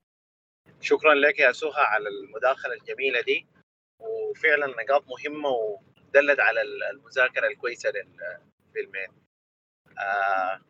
شكرا 0.80 1.14
لك 1.14 1.38
يا 1.38 1.52
سهى 1.52 1.70
على 1.76 2.08
المداخلة 2.08 2.72
الجميلة 2.74 3.20
دي. 3.20 3.46
وفعلا 4.00 4.66
نقاط 4.66 5.04
مهمة 5.08 5.48
ودلت 5.48 6.40
على 6.40 6.62
المذاكرة 6.92 7.46
الكويسة 7.46 7.90
للفيلمين. 7.90 9.08
آه 9.98 10.60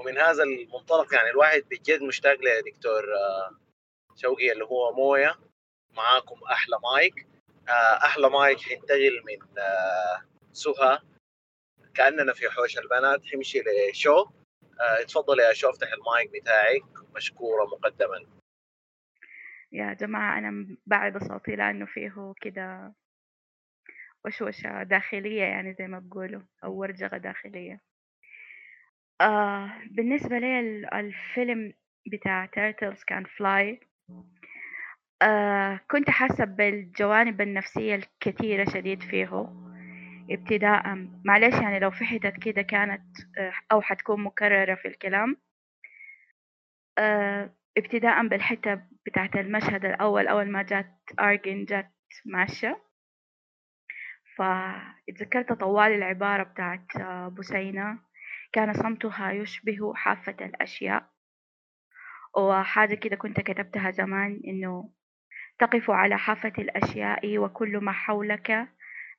ومن 0.00 0.18
هذا 0.18 0.42
المنطلق 0.42 1.14
يعني 1.14 1.30
الواحد 1.30 1.62
بجد 1.70 2.02
مشتاق 2.02 2.36
لدكتور 2.40 3.04
آه 3.14 3.50
شوقي 4.14 4.52
اللي 4.52 4.64
هو 4.64 4.92
مويا. 4.92 5.34
معاكم 5.96 6.40
أحلى 6.52 6.76
مايك. 6.92 7.26
آه 7.68 7.96
أحلى 8.06 8.30
مايك 8.30 8.60
حينتقل 8.60 9.22
من 9.26 9.58
آه 9.58 10.35
سهى 10.56 10.98
كأننا 11.94 12.32
في 12.32 12.50
حوش 12.50 12.78
البنات. 12.78 13.24
حيمشي 13.24 13.58
لشو؟ 13.90 14.18
آه 14.80 15.02
اتفضل 15.02 15.40
يا 15.40 15.52
شو 15.52 15.70
افتح 15.70 15.88
المايك 15.92 16.30
بتاعك. 16.42 17.14
مشكورة 17.16 17.64
مقدما. 17.64 18.26
يا 19.72 19.92
جماعة 19.92 20.38
أنا 20.38 20.76
بعد 20.86 21.18
صوتي 21.24 21.56
لأنه 21.56 21.86
فيه 21.86 22.34
كده 22.40 22.94
وشوشة 24.24 24.82
داخلية 24.82 25.42
يعني 25.42 25.74
زي 25.74 25.86
ما 25.86 25.98
بقولوا 25.98 26.42
أو 26.64 26.74
ورجغة 26.74 27.16
داخلية. 27.16 27.80
آه 29.20 29.72
بالنسبة 29.90 30.38
لي 30.38 30.60
الفيلم 30.92 31.72
بتاع 32.12 32.46
Turtles 32.46 33.04
Can 33.04 33.24
Fly 33.24 33.80
كنت 35.90 36.10
حاسة 36.10 36.44
بالجوانب 36.44 37.40
النفسية 37.40 37.94
الكثيرة 37.94 38.70
شديد 38.70 39.02
فيه. 39.02 39.65
ابتداء 40.30 41.08
معلش 41.24 41.54
يعني 41.54 41.78
لو 41.78 41.90
في 41.90 42.04
حتت 42.04 42.36
كده 42.42 42.62
كانت 42.62 43.16
أو 43.72 43.80
حتكون 43.80 44.22
مكررة 44.22 44.74
في 44.74 44.88
الكلام. 44.88 45.36
آه 46.98 47.54
ابتداء 47.78 48.26
بالحتة 48.28 48.82
بتاعت 49.06 49.36
المشهد 49.36 49.84
الأول 49.84 50.26
أول 50.28 50.50
ما 50.50 50.62
جات 50.62 50.94
أرجن 51.20 51.64
جات 51.64 51.92
ماشية. 52.26 52.82
فاتذكرت 54.36 55.52
طوال 55.52 55.92
العبارة 55.92 56.42
بتاعت 56.42 56.86
بوسينة 57.32 57.98
كان 58.52 58.72
صمتها 58.72 59.30
يشبه 59.30 59.94
حافة 59.94 60.36
الأشياء. 60.40 61.10
وحاجة 62.36 62.94
كده 62.94 63.16
كنت 63.16 63.40
كتبتها 63.40 63.90
زمان 63.90 64.40
إنه 64.46 64.90
تقف 65.58 65.90
على 65.90 66.18
حافة 66.18 66.52
الأشياء 66.58 67.38
وكل 67.38 67.78
ما 67.78 67.92
حولك 67.92 68.68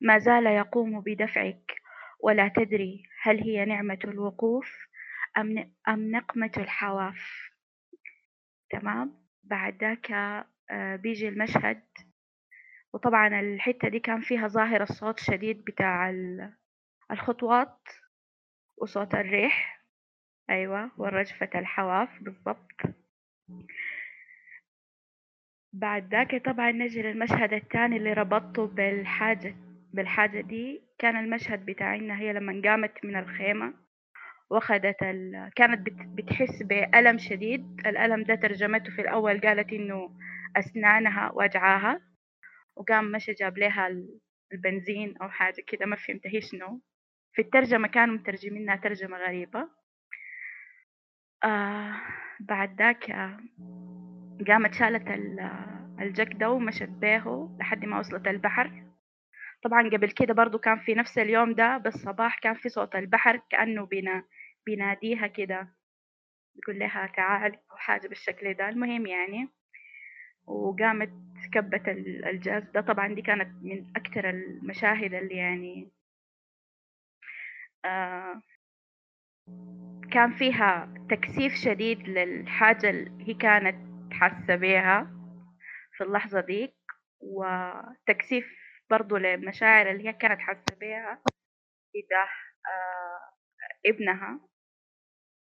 ما 0.00 0.18
زال 0.18 0.46
يقوم 0.46 1.00
بدفعك. 1.00 1.72
ولا 2.20 2.48
تدري 2.48 3.02
هل 3.22 3.40
هي 3.42 3.64
نعمة 3.64 3.98
الوقوف 4.04 4.88
أم 5.38 5.72
أم 5.88 6.10
نقمة 6.10 6.52
الحواف. 6.56 7.50
تمام؟ 8.70 9.24
بعد 9.44 9.84
ذاك 9.84 10.12
بيجي 11.00 11.28
المشهد. 11.28 11.82
وطبعا 12.94 13.40
الحتة 13.40 13.88
دي 13.88 14.00
كان 14.00 14.20
فيها 14.20 14.48
ظاهر 14.48 14.82
الصوت 14.82 15.20
شديد 15.20 15.64
بتاع 15.64 16.14
الخطوات 17.10 17.78
وصوت 18.76 19.14
الريح. 19.14 19.84
أيوة 20.50 20.90
ورجفة 20.96 21.50
الحواف 21.54 22.22
بالضبط. 22.22 22.72
بعد 25.72 26.14
ذاك 26.14 26.44
طبعا 26.44 26.70
نجي 26.70 27.02
للمشهد 27.02 27.52
الثاني 27.52 27.96
اللي 27.96 28.12
ربطته 28.12 28.66
بالحاجة 28.66 29.54
بالحاجة 29.92 30.40
دي 30.40 30.82
كان 30.98 31.16
المشهد 31.16 31.66
بتاع 31.66 31.94
إنها 31.96 32.20
هي 32.20 32.32
لما 32.32 32.62
قامت 32.64 33.04
من 33.04 33.16
الخيمة 33.16 33.74
وأخذت 34.50 35.02
ال... 35.02 35.50
كانت 35.56 35.80
بت... 35.86 35.92
بتحس 36.06 36.62
بألم 36.62 37.18
شديد. 37.18 37.80
الألم 37.86 38.22
ده 38.22 38.34
ترجمته 38.34 38.90
في 38.90 39.00
الأول 39.02 39.40
قالت 39.40 39.72
إنه 39.72 40.18
أسنانها 40.56 41.30
وجعاها 41.34 42.00
وقام 42.76 43.12
مشى 43.12 43.32
جاب 43.32 43.58
لها 43.58 43.88
البنزين 44.52 45.14
أو 45.22 45.28
حاجة 45.28 45.62
كده 45.66 45.86
ما 45.86 45.96
فهمت 45.96 46.26
هي 46.26 46.40
شنو. 46.40 46.80
في 47.32 47.42
الترجمة 47.42 47.88
كانوا 47.88 48.14
مترجمينها 48.14 48.76
ترجمة 48.76 49.18
غريبة. 49.18 49.68
آه 51.44 51.94
بعد 52.40 52.78
ذاك 52.78 53.10
قامت 54.48 54.74
شالت 54.74 55.08
الجك 56.00 56.32
ده 56.32 56.50
ومشت 56.50 56.88
بيه 56.88 57.48
لحد 57.60 57.84
ما 57.84 57.98
وصلت 57.98 58.28
البحر. 58.28 58.87
طبعا 59.62 59.88
قبل 59.88 60.10
كده 60.10 60.34
برضو 60.34 60.58
كان 60.58 60.78
في 60.78 60.94
نفس 60.94 61.18
اليوم 61.18 61.54
ده 61.54 61.76
بالصباح 61.78 62.38
كان 62.38 62.54
في 62.54 62.68
صوت 62.68 62.94
البحر 62.96 63.36
كأنه 63.50 63.86
بينا 63.86 64.24
بيناديها 64.66 65.26
كده 65.26 65.68
بيقول 66.54 66.78
لها 66.78 67.06
تعال 67.16 67.54
أو 67.72 67.76
حاجة 67.76 68.08
بالشكل 68.08 68.54
ده. 68.54 68.68
المهم 68.68 69.06
يعني 69.06 69.48
وقامت 70.46 71.10
كبت 71.52 71.88
الجاز 71.88 72.62
ده. 72.74 72.80
طبعا 72.80 73.14
دي 73.14 73.22
كانت 73.22 73.48
من 73.64 73.92
أكثر 73.96 74.30
المشاهد 74.30 75.14
اللي 75.14 75.34
يعني 75.36 75.90
آه 77.84 78.42
كان 80.12 80.32
فيها 80.32 80.94
تكثيف 81.10 81.54
شديد 81.54 82.08
للحاجة 82.08 82.90
اللي 82.90 83.28
هي 83.28 83.34
كانت 83.34 83.76
حاسة 84.12 84.56
بيها 84.56 85.10
في 85.96 86.04
اللحظة 86.04 86.40
ديك 86.40 86.74
وتكثيف 87.20 88.46
برضو 88.90 89.16
للمشاعر 89.16 89.90
اللي 89.90 90.08
هي 90.08 90.12
كانت 90.12 90.40
حاسة 90.40 90.74
بيها 90.80 91.22
تجاه 91.94 92.28
آه 92.68 93.32
ابنها. 93.86 94.40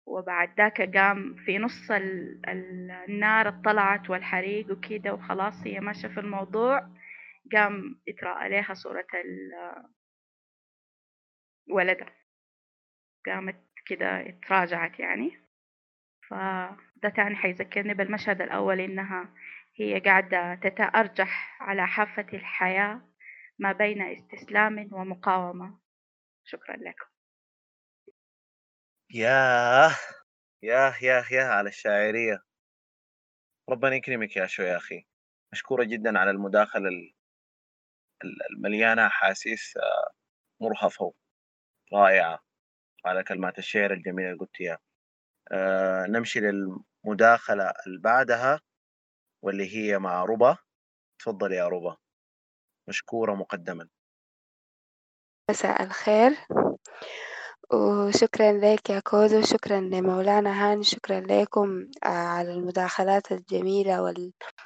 وبعد 0.08 0.58
ذاك 0.58 0.98
قام 0.98 1.35
في 1.45 1.58
نص 1.58 1.91
ال 1.91 2.41
ال 2.49 2.91
النار 2.91 3.48
اطلعت 3.48 4.09
والحريق 4.09 4.72
وكده 4.72 5.14
وخلاص 5.14 5.53
هي 5.67 5.80
ماشية 5.80 6.08
في 6.08 6.19
الموضوع. 6.19 6.90
قام 7.53 8.01
يطرأ 8.08 8.30
عليها 8.30 8.74
صورة 8.74 9.06
ولدها 11.69 12.14
قامت 13.25 13.56
كده 13.85 14.30
اتراجعت 14.30 14.99
يعني. 14.99 15.32
فده 16.30 17.09
تاني 17.16 17.35
حيذكرني 17.35 17.93
بالمشهد 17.93 18.41
الأول 18.41 18.80
إنها 18.80 19.30
هي 19.75 19.99
قاعدة 19.99 20.56
تتأرجح 20.56 21.61
على 21.61 21.88
حافة 21.88 22.25
الحياة. 22.33 23.01
ما 23.60 23.72
بين 23.72 24.02
استسلام 24.02 24.90
ومقاومة. 24.94 25.80
شكرا 26.44 26.76
لكم. 26.76 27.06
ياه 29.10 29.96
ياه 30.64 30.96
ياه 31.02 31.26
ياه 31.32 31.46
على 31.48 31.70
الشاعرية. 31.70 32.44
ربنا 33.70 33.96
يكرمك 33.96 34.36
يا 34.38 34.48
شو 34.48 34.64
يا 34.64 34.78
أخي. 34.78 35.06
مشكورة 35.54 35.84
جدا 35.84 36.20
على 36.20 36.32
المداخلة 36.32 36.90
المليانة 38.52 39.08
أحاسيس 39.08 39.78
آه، 39.78 40.12
مرهفة 40.62 41.14
رائعة 41.94 42.40
على 43.06 43.24
كلمات 43.24 43.60
الشعر 43.60 43.94
الجميلة 43.94 44.30
اللي 44.30 44.40
قلتيها 44.40 44.80
آه 45.52 46.06
نمشي 46.06 46.40
للمداخلة 46.40 47.74
اللي 47.88 48.00
بعدها 48.02 48.62
واللي 49.44 49.76
هي 49.78 50.00
مع 50.00 50.26
ربا. 50.26 50.58
تفضل 51.20 51.54
يا 51.54 51.68
ربا. 51.68 51.98
مشكورة 52.90 53.34
مقدما. 53.34 53.88
مساء 55.50 55.84
الخير. 55.84 56.38
وشكرا 57.74 58.51
لك 58.51 58.90
يا 58.90 59.00
كودو 59.00 59.42
شكرا 59.42 59.80
لمولانا 59.80 60.51
هاني 60.72 60.84
شكرا 60.84 61.19
لكم 61.19 61.88
آه، 62.03 62.08
على 62.08 62.53
المداخلات 62.53 63.32
الجميلة 63.32 64.01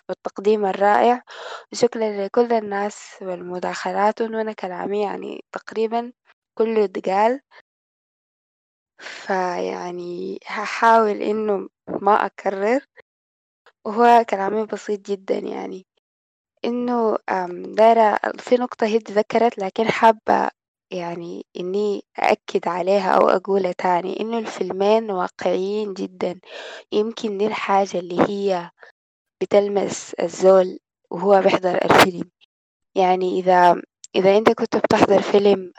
والتقديم 0.09 0.65
الرائع. 0.65 1.23
وشكرا 1.71 2.25
لكل 2.25 2.53
الناس 2.53 3.15
والمداخلات 3.21 4.21
وأنا 4.21 4.53
كلامي 4.53 5.03
يعني 5.03 5.43
تقريبا 5.51 6.13
كله 6.57 6.83
اتقال 6.83 7.41
فيعني 8.99 10.39
هحاول 10.45 11.21
إنه 11.21 11.69
ما 11.87 12.25
أكرر. 12.25 12.85
وهو 13.85 14.25
كلامي 14.29 14.65
بسيط 14.65 14.99
جدا 14.99 15.37
يعني. 15.37 15.85
إنه 16.65 17.17
دايرة 17.75 18.19
في 18.39 18.55
نقطة 18.55 18.87
هي 18.87 18.97
ذكرت 18.97 19.57
لكن 19.59 19.87
حابة 19.87 20.49
يعني 20.91 21.45
إني 21.57 22.03
أأكد 22.19 22.67
عليها 22.67 23.11
أو 23.11 23.29
أقولها 23.29 23.71
تاني 23.71 24.19
إنه 24.19 24.37
الفيلمين 24.39 25.11
واقعيين 25.11 25.93
جدا. 25.93 26.39
يمكن 26.91 27.37
دي 27.37 27.47
الحاجة 27.47 27.99
اللي 27.99 28.19
هي 28.29 28.69
بتلمس 29.41 30.13
الزول 30.13 30.79
وهو 31.11 31.41
بيحضر 31.41 31.75
الفيلم. 31.85 32.31
يعني 32.95 33.39
إذا 33.39 33.81
إذا 34.15 34.37
أنت 34.37 34.51
كنت 34.51 34.77
بتحضر 34.77 35.21
فيلم 35.21 35.73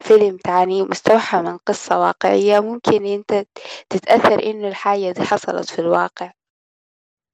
فيلم 0.00 0.36
تاني 0.36 0.82
مستوحى 0.82 1.38
من 1.42 1.56
قصة 1.58 2.00
واقعية 2.00 2.60
ممكن 2.60 3.06
أنت 3.06 3.44
تتأثر 3.90 4.42
إنه 4.50 4.68
الحاجة 4.68 5.10
دي 5.12 5.22
حصلت 5.22 5.70
في 5.70 5.78
الواقع. 5.78 6.32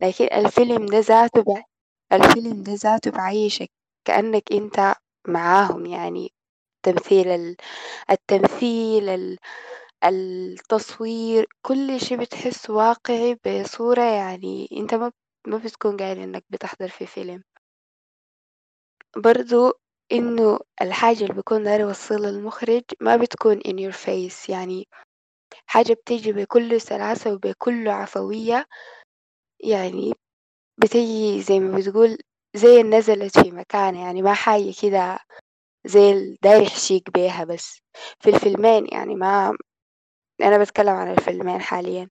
لكن 0.03 0.25
الفيلم 0.33 0.87
ده 0.87 0.99
ذاته 0.99 1.43
ب... 1.43 1.63
الفيلم 2.13 2.63
ده 2.63 2.73
ذاته 2.75 3.11
بعيشك 3.11 3.71
كأنك 4.05 4.53
أنت 4.53 4.95
معاهم 5.29 5.87
يعني 5.87 6.33
تمثيل 6.83 7.29
ال... 7.29 7.57
التمثيل 8.11 9.09
ال... 9.09 9.39
التصوير 10.05 11.47
كل 11.63 12.01
شي 12.01 12.17
بتحس 12.17 12.71
واقعي 12.71 13.39
بصورة 13.47 14.03
يعني 14.03 14.69
أنت 14.73 14.95
ما 14.95 15.13
ما 15.47 15.57
بتكون 15.59 15.97
قاعد 15.97 16.19
إنك 16.19 16.45
بتحضر 16.51 16.89
في 16.89 17.07
فيلم. 17.07 17.43
برضو 19.17 19.73
إنه 20.13 20.59
الحاجة 20.83 21.23
اللي 21.23 21.35
بيكون 21.35 21.63
داير 21.65 21.81
يوصلها 21.81 22.31
المخرج 22.31 22.83
ما 23.01 23.17
بتكون 23.17 23.61
in 23.61 23.73
your 23.93 23.97
face 23.97 24.51
يعني 24.51 24.89
حاجة 25.67 25.93
بتيجي 25.93 26.33
بكل 26.33 26.81
سلاسة 26.81 27.35
وبكل 27.35 27.89
عفوية 27.89 28.67
يعني 29.65 30.13
بتيجي 30.79 31.43
زي 31.43 31.61
ما 31.61 31.77
بتقول 31.79 32.19
زي 32.55 32.83
نزلت 32.83 33.39
في 33.39 33.51
مكان 33.51 33.95
يعني 33.95 34.23
ما 34.23 34.35
حاجة 34.35 34.73
كده 34.83 35.19
زي 35.87 36.37
داير 36.43 36.63
يحشيك 36.63 37.11
بيها 37.11 37.45
بس. 37.45 37.81
في 38.21 38.31
الفيلمين 38.31 38.87
يعني 38.93 39.15
ما 39.15 39.57
أنا 40.43 40.59
بتكلم 40.59 40.89
عن 40.95 41.13
الفيلمين 41.13 41.61
حاليا. 41.61 42.09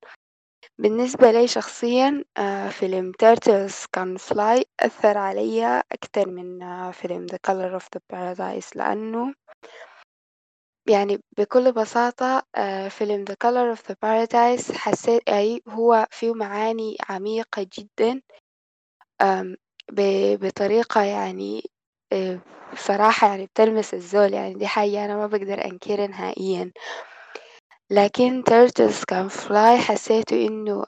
بالنسبة 0.77 1.31
لي 1.31 1.47
شخصيا 1.47 2.23
آه، 2.37 2.69
فيلم 2.69 3.11
Turtles 3.11 3.85
Can 3.93 4.17
Fly 4.17 4.65
أثر 4.79 5.17
علي 5.17 5.83
أكتر 5.91 6.29
من 6.29 6.63
آه، 6.63 6.91
فيلم 6.91 7.27
The 7.27 7.37
Color 7.47 7.79
of 7.81 7.85
the 7.95 7.99
Paradise 8.13 8.75
لأنه 8.75 9.33
يعني 10.89 11.19
بكل 11.37 11.71
بساطة 11.71 12.43
آه، 12.55 12.87
فيلم 12.87 13.25
The 13.25 13.33
Color 13.45 13.77
of 13.77 13.81
the 13.81 13.95
Paradise 14.05 14.71
حسيت 14.77 15.29
أي 15.29 15.61
هو 15.67 16.07
فيه 16.11 16.33
معاني 16.33 16.97
عميقة 17.09 17.67
جدا. 17.77 18.21
بطريقة 20.41 21.01
يعني 21.03 21.71
صراحة 22.77 23.27
يعني 23.27 23.45
بتلمس 23.45 23.93
الزول 23.93 24.33
يعني 24.33 24.53
دي 24.53 24.67
حاجة 24.67 25.05
أنا 25.05 25.15
ما 25.15 25.27
بقدر 25.27 25.65
أنكرها 25.65 26.07
نهائيا. 26.07 26.71
لكن 27.89 28.43
Turtles 28.43 29.03
Can 29.03 29.27
Fly 29.27 29.77
حسيته 29.77 30.47
إنه 30.47 30.83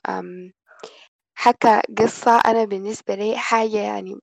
حكى 1.35 1.81
قصة 1.99 2.39
أنا 2.45 2.65
بالنسبة 2.65 3.15
لي 3.15 3.37
حاجة 3.37 3.77
يعني 3.77 4.19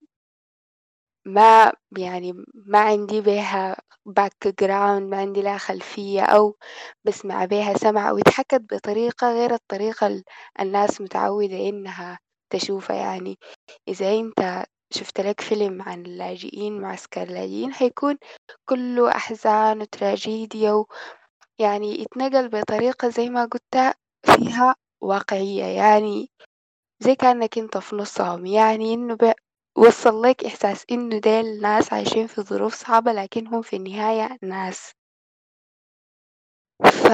ما 1.26 1.72
يعني 1.98 2.32
ما 2.54 2.78
عندي 2.78 3.20
بيها 3.20 3.76
background 4.06 5.10
ما 5.10 5.16
عندي 5.16 5.42
لها 5.42 5.58
خلفية 5.58 6.22
أو 6.22 6.56
بسمع 7.04 7.44
بيها 7.44 7.74
سمع 7.78 8.12
واتحكت 8.12 8.62
بطريقة 8.74 9.32
غير 9.32 9.54
الطريقة 9.54 10.22
الناس 10.60 11.00
متعودة 11.00 11.68
إنها 11.68 12.18
تشوفها 12.50 12.96
يعني. 12.96 13.38
إذا 13.88 14.12
أنت 14.12 14.64
شفت 14.92 15.20
لك 15.20 15.40
فيلم 15.40 15.82
عن 15.82 16.02
اللاجئين 16.06 16.80
معسكر 16.80 17.22
اللاجئين 17.22 17.72
حيكون 17.74 18.18
كله 18.68 19.10
أحزان 19.10 19.80
وتراجيديا 19.82 20.84
يعني 21.58 22.00
يتنقل 22.02 22.48
بطريقة 22.48 23.08
زي 23.08 23.30
ما 23.30 23.44
قلت 23.44 23.94
فيها 24.26 24.74
واقعية. 25.02 25.64
يعني 25.64 26.30
زي 27.00 27.14
كأنك 27.14 27.58
أنت 27.58 27.78
في 27.78 27.96
نصهم. 27.96 28.46
يعني 28.46 28.94
إنه 28.94 29.18
وصل 29.78 30.22
لك 30.22 30.44
إحساس 30.44 30.84
إنه 30.90 31.18
ديل 31.18 31.60
ناس 31.62 31.92
عايشين 31.92 32.26
في 32.26 32.42
ظروف 32.42 32.74
صعبة 32.74 33.12
لكنهم 33.12 33.62
في 33.62 33.76
النهاية 33.76 34.38
ناس. 34.42 34.92
ف... 36.84 37.06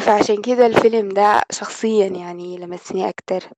فعشان 0.00 0.42
كده 0.42 0.66
الفيلم 0.66 1.08
ده 1.08 1.42
شخصيا 1.50 2.06
يعني 2.06 2.58
لمسني 2.58 3.08
أكتر. 3.08 3.50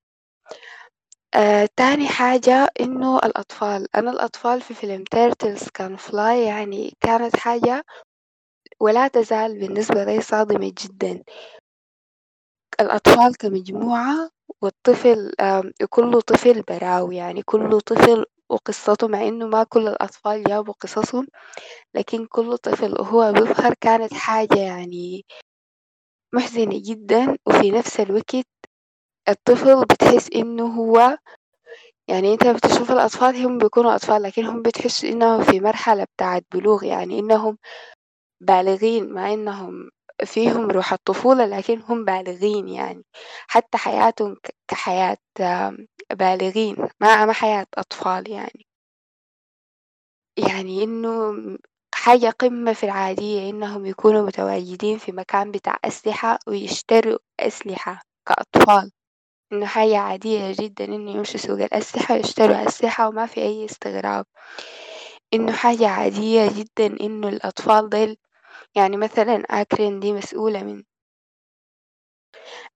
آه، 1.34 1.68
تاني 1.76 2.08
حاجة 2.08 2.68
إنه 2.81 3.18
الأطفال 3.18 3.97
أنا 3.97 4.10
الأطفال 4.10 4.60
في 4.60 4.74
فيلم 4.74 5.05
Turtles 5.05 5.68
Can 5.74 5.97
Fly 5.97 6.44
يعني 6.44 6.97
كانت 7.00 7.36
حاجة 7.36 7.84
ولا 8.81 9.08
تزال 9.08 9.58
بالنسبة 9.60 10.05
لي 10.05 10.20
صادمة 10.20 10.73
جدا. 10.82 11.23
الأطفال 12.81 13.36
كمجموعة 13.36 14.31
والطفل 14.62 15.32
كل 15.90 16.23
طفل 16.23 16.62
براو 16.62 17.12
يعني 17.12 17.42
كل 17.42 17.81
طفل 17.81 18.24
وقصته 18.50 19.08
مع 19.08 19.28
إنه 19.28 19.47
ما 19.47 19.65
كل 19.65 19.89
الأطفال 19.89 20.44
جابوا 20.44 20.74
قصصهم 20.81 21.26
لكن 21.94 22.26
كل 22.26 22.58
طفل 22.58 22.92
وهو 23.00 23.32
بيظهر 23.32 23.74
كانت 23.81 24.15
حاجة 24.15 24.58
يعني 24.58 25.24
محزنة 26.34 26.82
جدا 26.84 27.36
وفي 27.47 27.70
نفس 27.70 28.00
الوقت 28.00 28.47
الطفل 29.28 29.84
بتحس 29.84 30.31
إنه 30.36 30.66
هو 30.66 31.18
يعني 32.08 32.32
أنت 32.32 32.47
بتشوف 32.47 32.92
الأطفال 32.92 33.36
هم 33.47 33.58
بيكونوا 33.58 33.94
أطفال 33.94 34.23
لكن 34.23 34.44
هم 34.44 34.62
بتحس 34.62 35.05
إنهم 35.05 35.42
في 35.44 35.60
مرحلة 35.60 36.05
بتاعت 36.05 36.44
بلوغ 36.55 36.84
يعني 36.84 37.18
إنهم 37.18 37.58
بالغين 38.42 39.12
مع 39.15 39.32
إنهم 39.32 39.90
فيهم 40.24 40.70
روح 40.70 40.92
الطفولة 40.92 41.47
لكن 41.47 41.82
هم 41.89 42.05
بالغين 42.05 42.68
يعني. 42.68 43.05
حتى 43.48 43.78
حياتهم 43.78 44.36
كحياة 44.68 45.18
بالغين 46.12 46.76
ما 47.00 47.26
ما 47.26 47.32
حياة 47.32 47.66
أطفال 47.78 48.31
يعني. 48.31 48.66
يعني 50.36 50.84
إنه 50.84 51.32
حاجة 52.08 52.30
قمة 52.30 52.72
في 52.72 52.84
العادية 52.84 53.50
إنهم 53.50 53.86
يكونوا 53.86 54.26
متواجدين 54.26 54.98
في 54.98 55.12
مكان 55.12 55.50
بتاع 55.50 55.78
أسلحة 55.84 56.38
ويشتروا 56.46 57.18
أسلحة 57.40 58.02
كأطفال. 58.28 58.92
إنه 59.52 59.66
حاجة 59.66 59.98
عادية 59.98 60.54
جدا 60.60 60.84
إنه 60.84 61.10
يمشوا 61.10 61.40
سوق 61.40 61.60
الأسلحة 61.60 62.14
ويشتروا 62.14 62.68
أسلحة 62.68 63.08
وما 63.08 63.26
في 63.26 63.40
أي 63.42 63.64
استغراب. 63.64 64.26
إنه 65.34 65.52
حاجة 65.52 65.88
عادية 65.88 66.48
جدا 66.52 66.86
إنه 67.00 67.28
الأطفال 67.28 67.88
ديل 67.90 68.16
يعني 68.76 68.96
مثلا 68.96 69.34
آكرين 69.50 70.00
دي 70.00 70.12
مسؤولة 70.12 70.62
من 70.62 70.82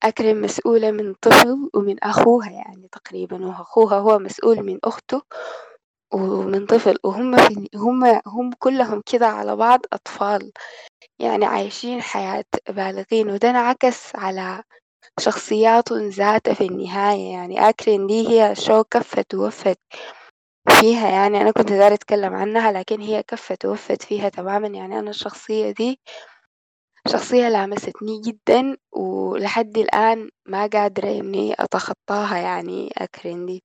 أكرم 0.03 0.43
مسؤولة 0.43 0.91
من 0.91 1.15
طفل 1.15 1.71
ومن 1.75 2.05
أخوها 2.05 2.51
يعني 2.51 2.89
تقريبا 2.93 3.47
وأخوها 3.47 3.99
هو 3.99 4.19
مسؤول 4.19 4.63
من 4.63 4.79
أخته. 4.85 5.23
ومن 6.13 6.67
طفل 6.67 6.99
وهم 7.05 7.37
في 7.37 7.69
هم 7.75 8.21
هم 8.27 8.51
كلهم 8.59 9.03
كده 9.13 9.27
على 9.27 9.57
بعض 9.57 9.81
أطفال 9.93 10.53
يعني 11.19 11.45
عايشين 11.45 12.03
حياة 12.03 12.45
بالغين 12.69 13.31
وده 13.31 13.51
انعكس 13.51 14.17
على 14.17 14.63
شخصياتهم 15.21 16.09
ذاتها 16.09 16.55
في 16.55 16.65
النهاية 16.67 17.33
يعني 17.33 17.69
آكرين 17.69 18.07
دي 18.07 18.29
هي 18.29 18.55
شو 18.55 18.85
كفت 18.85 19.35
ووفت 19.35 19.79
فيها 20.81 21.09
يعني 21.09 21.41
أنا 21.41 21.51
كنت 21.51 21.73
دايرة 21.73 21.95
أتكلم 21.95 22.35
عنها 22.35 22.73
لكن 22.73 23.01
هي 23.01 23.23
كفت 23.23 23.65
ووفت 23.67 24.03
فيها 24.03 24.29
تماما 24.29 24.69
يعني 24.69 24.99
أنا 24.99 25.11
الشخصية 25.11 25.71
دي 25.71 26.01
شخصية 27.09 27.49
لامستني 27.49 28.21
جدا 28.21 28.77
ولحد 28.93 29.79
الآن 29.79 30.31
ما 30.47 30.67
قادرة 30.67 31.09
إني 31.09 31.55
أتخطاها 31.59 32.39
يعني 32.39 32.93
أكرين 32.99 33.47
دي. 33.47 33.65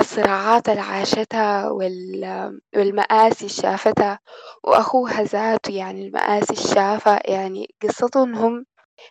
الصراعات 0.00 0.68
اللي 0.68 0.80
عاشتها 0.80 1.70
والمآسي 2.76 3.48
شافتها 3.48 4.18
وأخوها 4.64 5.22
ذاته 5.22 5.72
يعني 5.74 6.06
المآسي 6.06 6.52
اللي 6.54 6.74
شافها 6.74 7.30
يعني 7.30 7.74
قصتهم 7.82 8.34
هم 8.34 8.66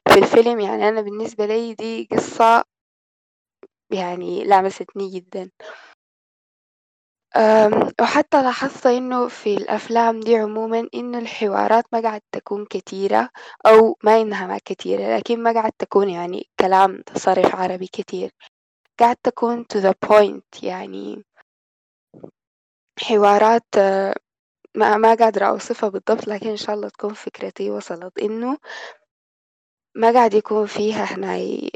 في 0.10 0.20
الفيلم 0.20 0.60
يعني 0.60 0.90
أنا 0.90 1.02
بالنسبة 1.02 1.46
لي 1.46 1.74
دي 1.74 2.08
قصة 2.12 2.64
يعني 3.92 4.44
لامستني 4.44 5.10
جدا. 5.10 5.50
وحتى 8.02 8.42
لاحظت 8.44 8.88
إنه 8.88 9.28
في 9.28 9.54
الأفلام 9.58 10.20
دي 10.20 10.36
عموما 10.38 10.88
إنه 10.96 11.18
الحوارات 11.20 11.84
ما 11.94 12.02
قاعد 12.02 12.22
تكون 12.32 12.66
كتيرة 12.66 13.30
أو 13.66 13.98
ما 14.04 14.22
إنها 14.22 14.48
ما 14.48 14.58
كتيرة 14.66 15.18
لكن 15.18 15.44
ما 15.44 15.54
قاعد 15.54 15.72
تكون 15.80 16.10
يعني 16.10 16.50
كلام 16.60 17.04
صرف 17.16 17.56
عربي 17.56 17.88
كتير. 17.88 18.32
قاعد 19.00 19.16
تكون 19.16 19.66
to 19.74 19.78
the 19.82 19.94
point 20.10 20.64
يعني 20.64 21.24
حوارات 23.00 23.66
ما 24.76 24.98
ما 24.98 25.16
قادرة 25.16 25.46
أوصفها 25.46 25.90
بالضبط 25.90 26.28
لكن 26.28 26.50
إن 26.50 26.58
شاء 26.58 26.76
الله 26.76 26.90
تكون 26.90 27.14
فكرتي 27.14 27.72
وصلت 27.72 28.20
إنه 28.20 28.58
ما 29.96 30.14
قاعد 30.14 30.34
يكون 30.34 30.66
فيها 30.66 31.04
هناي 31.04 31.72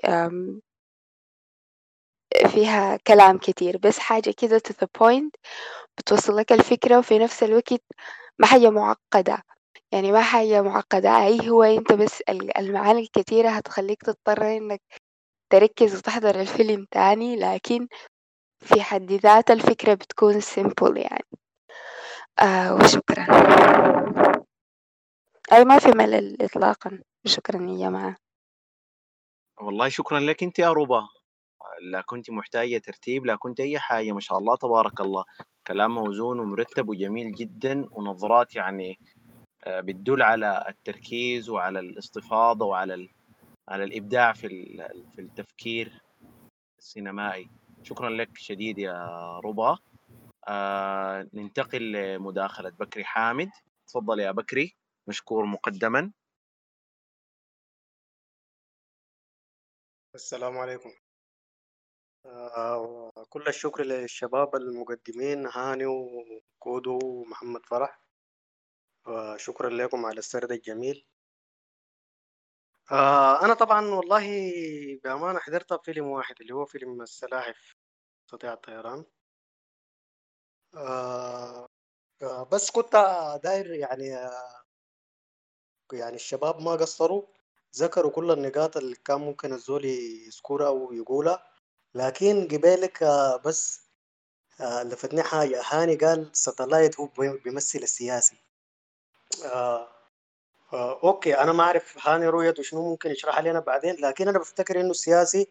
فيها 2.48 2.98
كلام 3.08 3.38
كتير 3.38 3.78
بس 3.78 4.00
حاجة 4.00 4.34
كده 4.38 4.60
to 4.60 4.72
the 4.74 4.88
point 5.02 5.32
بتوصل 5.98 6.38
لك 6.38 6.52
الفكرة 6.54 7.00
وفي 7.00 7.20
نفس 7.20 7.44
الوقت 7.44 7.84
ما 8.40 8.48
حاجة 8.48 8.70
معقدة. 8.70 9.44
يعني 9.92 10.12
ما 10.12 10.22
حاجة 10.22 10.62
معقدة. 10.62 11.10
أي 11.26 11.50
هو 11.50 11.64
أنت 11.64 11.94
بس 11.94 12.24
المعاني 12.60 13.00
الكتيرة 13.02 13.50
هتخليك 13.50 14.02
تضطر 14.04 14.58
إنك 14.58 14.82
تركز 15.50 15.98
وتحضر 15.98 16.40
الفيلم 16.40 16.88
تاني 16.92 17.36
لكن 17.36 17.88
في 18.60 18.82
حد 18.82 19.12
ذات 19.12 19.52
الفكرة 19.52 19.94
بتكون 19.94 20.42
simple 20.42 20.98
يعني. 20.98 21.28
آه 22.40 22.76
وشكرا. 22.76 23.28
أي 25.54 25.66
ما 25.66 25.80
في 25.80 25.92
ملل 25.92 26.42
إطلاقا. 26.42 27.02
شكرا 27.26 27.62
يا 27.62 27.78
جماعة. 27.78 28.16
والله 29.62 29.90
شكرا 29.90 30.20
لك 30.20 30.44
أنت 30.44 30.60
يا 30.60 30.72
ربا 30.72 31.08
لا 31.92 32.02
كنت 32.02 32.30
محتاجة 32.30 32.78
ترتيب 32.78 33.26
لا 33.26 33.36
كنت 33.36 33.60
أي 33.60 33.80
حاجة. 33.80 34.12
ما 34.12 34.20
شاء 34.20 34.38
الله 34.38 34.56
تبارك 34.56 35.02
الله. 35.02 35.24
كلام 35.68 35.96
موزون 35.96 36.40
ومرتب 36.40 36.90
وجميل 36.90 37.32
جدا 37.32 37.86
ونظرات 37.92 38.56
يعني 38.56 39.00
آه، 39.64 39.82
بتدل 39.82 40.22
على 40.22 40.66
التركيز 40.70 41.50
وعلى 41.50 41.80
الاستفاضة 41.80 42.66
وعلى 42.66 42.94
على 43.70 43.84
الإبداع 43.84 44.34
في 44.34 44.48
في 45.16 45.22
التفكير 45.22 46.02
السينمائي. 46.80 47.50
شكرا 47.84 48.10
لك 48.10 48.38
شديد 48.38 48.78
يا 48.78 49.40
ربا. 49.40 49.78
آه 50.48 51.30
ننتقل 51.34 51.92
لمداخلة 51.92 52.70
بكري 52.70 53.04
حامد. 53.04 53.50
تفضل 53.88 54.20
يا 54.20 54.32
بكري 54.32 54.76
مشكور 55.08 55.46
مقدما. 55.46 56.12
السلام 60.16 60.58
عليكم. 60.58 60.92
آه 62.26 63.12
كل 63.30 63.48
الشكر 63.48 63.84
للشباب 63.84 64.56
المقدمين 64.56 65.46
هاني 65.46 65.86
وكودو 65.86 67.00
ومحمد 67.04 67.66
فرح. 67.66 68.02
وشكرا 69.08 69.70
لكم 69.70 70.06
على 70.06 70.20
السرد 70.20 70.52
الجميل. 70.52 71.06
آه 72.92 73.46
أنا 73.46 73.54
طبعا 73.54 73.86
والله 73.88 74.28
بأمانة 75.04 75.40
حضرت 75.40 75.86
فيلم 75.86 76.08
واحد 76.08 76.36
اللي 76.42 76.54
هو 76.54 76.66
فيلم 76.66 77.02
السلاحف 77.02 77.76
استطيع 78.28 78.54
الطيران. 78.54 79.06
آه 80.76 81.68
آه 82.24 82.44
بس 82.52 82.72
كنت 82.72 82.94
داير 83.44 83.72
يعني 83.74 84.16
آه 84.18 84.64
يعني 85.94 86.16
الشباب 86.16 86.62
ما 86.62 86.72
قصروا 86.72 87.24
ذكروا 87.78 88.12
كل 88.12 88.32
النقاط 88.32 88.78
اللي 88.78 88.96
كان 88.96 89.22
ممكن 89.22 89.54
الزول 89.54 89.86
يذكرها 89.86 90.68
أو 90.68 90.94
يقولها. 90.94 91.44
لكن 91.96 92.48
قبالك 92.48 93.04
آه 93.04 93.38
بس 93.38 93.82
آه 94.62 94.84
لفتني 94.84 95.24
حاجة. 95.24 95.62
هاني 95.72 95.96
قال 95.96 96.30
Satellite 96.38 97.00
هو 97.00 97.10
بيمثل 97.46 97.80
السياسي. 97.80 98.38
آه 99.46 99.97
أوكي 100.74 101.38
أنا 101.38 101.52
ما 101.52 101.64
أعرف 101.64 102.08
هاني 102.08 102.28
رؤيته 102.28 102.64
شنو 102.64 102.90
ممكن 102.90 103.12
يشرح 103.12 103.40
لنا 103.40 103.60
بعدين 103.60 103.96
لكن 103.96 104.28
أنا 104.28 104.40
بفتكر 104.40 104.82
إنه 104.82 104.92
السياسي 104.92 105.48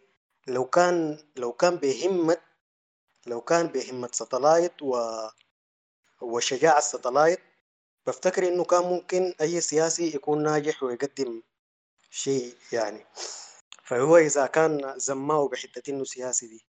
لو 0.47 0.65
كان 0.65 1.19
لو 1.35 1.53
كان 1.53 1.75
بهمة 1.75 2.37
لو 3.27 3.41
كان 3.41 3.67
بهمة 3.67 4.09
Satellite 4.13 4.81
و 4.81 4.97
وشجاعة 6.21 6.79
Satellite 6.79 7.39
بفتكر 8.07 8.47
إنه 8.47 8.63
كان 8.63 8.83
ممكن 8.83 9.33
أي 9.41 9.61
سياسي 9.61 10.15
يكون 10.15 10.43
ناجح 10.43 10.83
ويقدم 10.83 11.41
شيء 12.09 12.55
يعني. 12.71 13.05
فهو 13.83 14.17
إذا 14.17 14.45
كان 14.47 14.93
زماه 14.99 15.47
بحتة 15.47 15.91
إنه 15.91 16.03
سياسي 16.03 16.47
دي. 16.47 16.65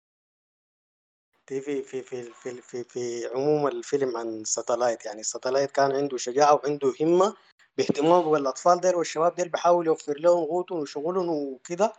دي 1.49 1.61
في 1.61 1.83
في 1.83 2.03
في 2.03 2.23
في 2.23 2.63
في, 2.63 2.85
في 2.85 3.27
عموم 3.27 3.67
الفيلم 3.67 4.17
عن 4.17 4.45
Satellite 4.45 5.07
يعني. 5.07 5.23
Satellite 5.23 5.71
كان 5.71 5.93
عنده 5.93 6.17
شجاعة 6.17 6.55
وعنده 6.55 6.95
همة 7.01 7.37
باهتمامه 7.79 8.31
بالاطفال 8.31 8.81
ديل 8.81 8.95
والشباب 8.97 9.35
ديل 9.35 9.49
بحاول 9.49 9.87
يوفر 9.87 10.19
لهم 10.21 10.45
قوتهم 10.45 10.79
وشغلهم 10.79 11.29
وكده. 11.29 11.93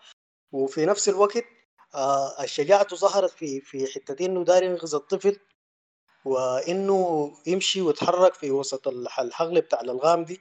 وفي 0.52 0.86
نفس 0.86 1.10
الوقت 1.10 1.44
آه 1.96 2.44
الشجاعة 2.44 2.96
ظهرت 2.96 3.32
في 3.32 3.62
في 3.62 3.88
حتة 3.94 4.26
إنه 4.26 4.44
داير 4.44 4.64
ينقذ 4.64 4.96
الطفل 4.96 5.40
وإنه 6.26 7.32
يمشي 7.48 7.82
ويتحرك 7.82 8.34
في 8.34 8.52
وسط 8.52 8.88
الحقل 8.88 9.62
بتاع 9.62 9.82
الألغام 9.82 10.24
دي. 10.26 10.40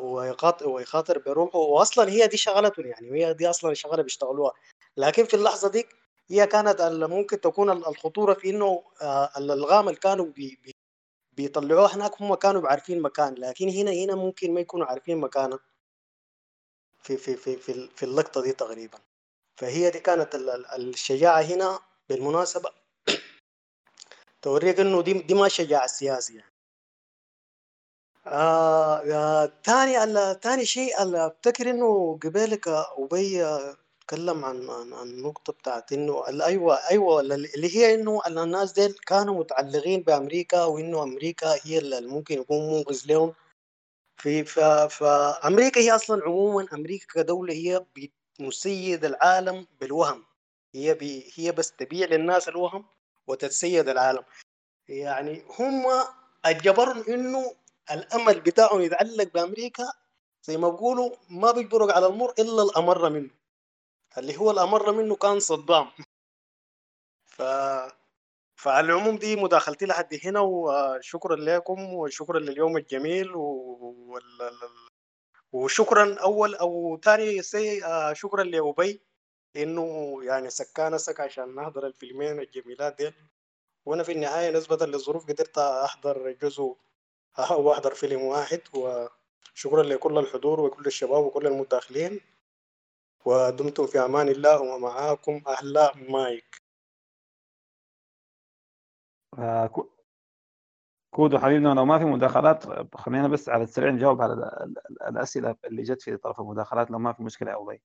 ويخاطر 0.00 0.68
ويخاطر 0.68 1.18
بروحه. 1.18 1.58
واصلا 1.58 2.10
هي 2.10 2.26
دي 2.26 2.36
شغلتهم 2.36 2.86
يعني 2.86 3.12
هي 3.26 3.34
دي 3.34 3.50
أصلا 3.50 3.70
الشغلة 3.72 4.02
بيشتغلوها. 4.02 4.52
لكن 4.96 5.24
في 5.24 5.34
اللحظة 5.34 5.68
دي 5.70 5.86
هي 6.30 6.46
كانت 6.46 6.82
ممكن 6.82 7.40
تكون 7.40 7.70
الخطورة 7.70 8.34
في 8.34 8.50
إنه 8.50 8.84
آه 9.02 9.30
الألغام 9.38 9.88
اللي 9.88 10.00
كانوا 10.00 10.26
بي 10.26 10.74
بي 11.32 11.42
بيطلعوها 11.42 11.94
هناك 11.94 12.22
هم 12.22 12.34
كانوا 12.34 12.68
عارفين 12.68 13.02
مكان 13.02 13.34
لكن 13.34 13.68
هنا 13.68 13.90
هنا 13.90 14.14
ممكن 14.14 14.54
ما 14.54 14.60
يكونوا 14.60 14.86
عارفين 14.86 15.18
مكانه. 15.18 15.58
في 17.02 17.16
في 17.16 17.36
في 17.36 17.56
في, 17.56 17.88
في 17.96 18.02
اللقطة 18.02 18.42
دي 18.42 18.52
تقريبا. 18.52 18.98
فهي 19.56 19.90
دي 19.90 20.00
كانت 20.00 20.34
الشجاعة 20.76 21.40
هنا 21.42 21.80
بالمناسبة. 22.08 22.70
توريك 24.42 24.80
إنه 24.80 25.02
دي 25.02 25.12
دي 25.12 25.34
ما 25.34 25.48
شجاعة 25.48 25.86
سياسي 25.86 26.34
يعني. 26.36 26.52
آه 28.26 28.98
آه 28.98 29.52
تاني 29.64 30.34
تاني 30.34 30.64
شيء 30.64 30.92
أفتكر 31.26 31.70
إنه 31.70 32.18
قبلك 32.22 32.68
أبي 32.68 33.44
تكلم 34.06 34.44
عن 34.44 34.70
عن 34.70 34.92
عن 34.92 35.06
النقطة 35.10 35.52
بتاعت 35.52 35.92
إنه 35.92 36.24
أيوة 36.28 36.74
أيوة 36.90 37.20
اللي 37.20 37.76
هي 37.76 37.94
إنه 37.94 38.22
الناس 38.26 38.72
ديل 38.72 38.92
كانوا 38.92 39.38
متعلقين 39.40 40.02
بأمريكا 40.02 40.64
وإنه 40.64 41.02
أمريكا 41.02 41.54
هي 41.62 41.78
اللي 41.78 42.00
ممكن 42.00 42.38
يكون 42.40 42.72
منقذ 42.72 43.02
لهم. 43.06 43.34
في 44.16 44.44
فأمريكا 44.90 45.80
هي 45.80 45.94
أصلا 45.94 46.24
عموما 46.24 46.66
أمريكا 46.72 47.06
كدولة 47.14 47.54
هي 47.54 47.84
بتسيد 48.38 49.04
العالم 49.04 49.66
بالوهم. 49.80 50.24
هي 50.74 50.94
بي 50.94 51.32
هي 51.34 51.52
بس 51.52 51.72
تبيع 51.72 52.06
للناس 52.08 52.48
الوهم 52.48 52.84
وتتسيد 53.26 53.88
العالم. 53.88 54.24
يعني 54.88 55.44
هم 55.58 55.84
أجبرهم 56.44 57.04
إنه 57.08 57.54
الأمل 57.90 58.40
بتاعهم 58.40 58.80
يتعلق 58.80 59.32
بأمريكا 59.34 59.92
زي 60.44 60.56
ما 60.56 60.68
بيقولوا 60.68 61.16
ما 61.30 61.52
بيجبروا 61.52 61.92
على 61.92 62.06
المر 62.06 62.32
إلا 62.38 62.62
الأمر 62.62 63.10
منه. 63.10 63.41
اللي 64.18 64.36
هو 64.38 64.50
الأمر 64.50 64.92
منه 64.92 65.16
كان 65.16 65.40
صدام. 65.40 65.90
ف 67.24 67.42
فعلى 68.56 68.86
العموم 68.86 69.18
دي 69.18 69.36
مداخلتي 69.36 69.86
لحد 69.86 70.20
هنا 70.24 70.40
وشكرا 70.40 71.36
لكم 71.36 71.94
وشكرا 71.94 72.38
لليوم 72.40 72.76
الجميل 72.76 73.36
و... 73.36 74.18
وشكرا 75.52 76.14
أول 76.20 76.54
أو 76.54 77.00
ثاني 77.04 77.42
سي 77.42 77.84
آه، 77.84 78.12
شكرا 78.12 78.42
لأبي 78.44 79.00
إنه 79.56 80.18
يعني 80.24 80.50
سكانا 80.50 80.98
سك 80.98 81.20
عشان 81.20 81.54
نحضر 81.54 81.86
الفيلمين 81.86 82.40
الجميلات 82.40 82.96
دي 82.98 83.12
وأنا 83.86 84.02
في 84.02 84.12
النهاية 84.12 84.50
نسبة 84.50 84.86
للظروف 84.86 85.26
قدرت 85.26 85.58
أحضر 85.58 86.32
جزء 86.32 86.76
أو 87.38 87.72
احضر 87.72 87.94
فيلم 87.94 88.22
واحد 88.22 88.60
وشكرا 88.74 89.82
لكل 89.82 90.18
الحضور 90.18 90.60
وكل 90.60 90.86
الشباب 90.86 91.24
وكل 91.24 91.46
المداخلين. 91.46 92.20
ودمتم 93.24 93.86
في 93.86 93.98
أمان 93.98 94.28
الله 94.28 94.60
ومعاكم 94.60 95.42
أحلى 95.48 95.90
مايك. 96.08 96.62
آه 99.38 99.70
كودو 101.14 101.38
حبيبنا 101.38 101.68
لو 101.68 101.84
ما 101.84 101.98
في 101.98 102.04
مداخلات 102.04 102.64
خلينا 102.96 103.28
بس 103.28 103.48
على 103.48 103.62
السريع 103.64 103.90
نجاوب 103.90 104.22
على 104.22 104.66
الأسئلة 105.08 105.56
اللي 105.64 105.82
جت 105.82 106.02
في 106.02 106.16
طرف 106.16 106.40
المداخلات 106.40 106.90
لو 106.90 106.98
ما 106.98 107.12
في 107.12 107.22
يا 107.50 107.62
ابي 107.62 107.82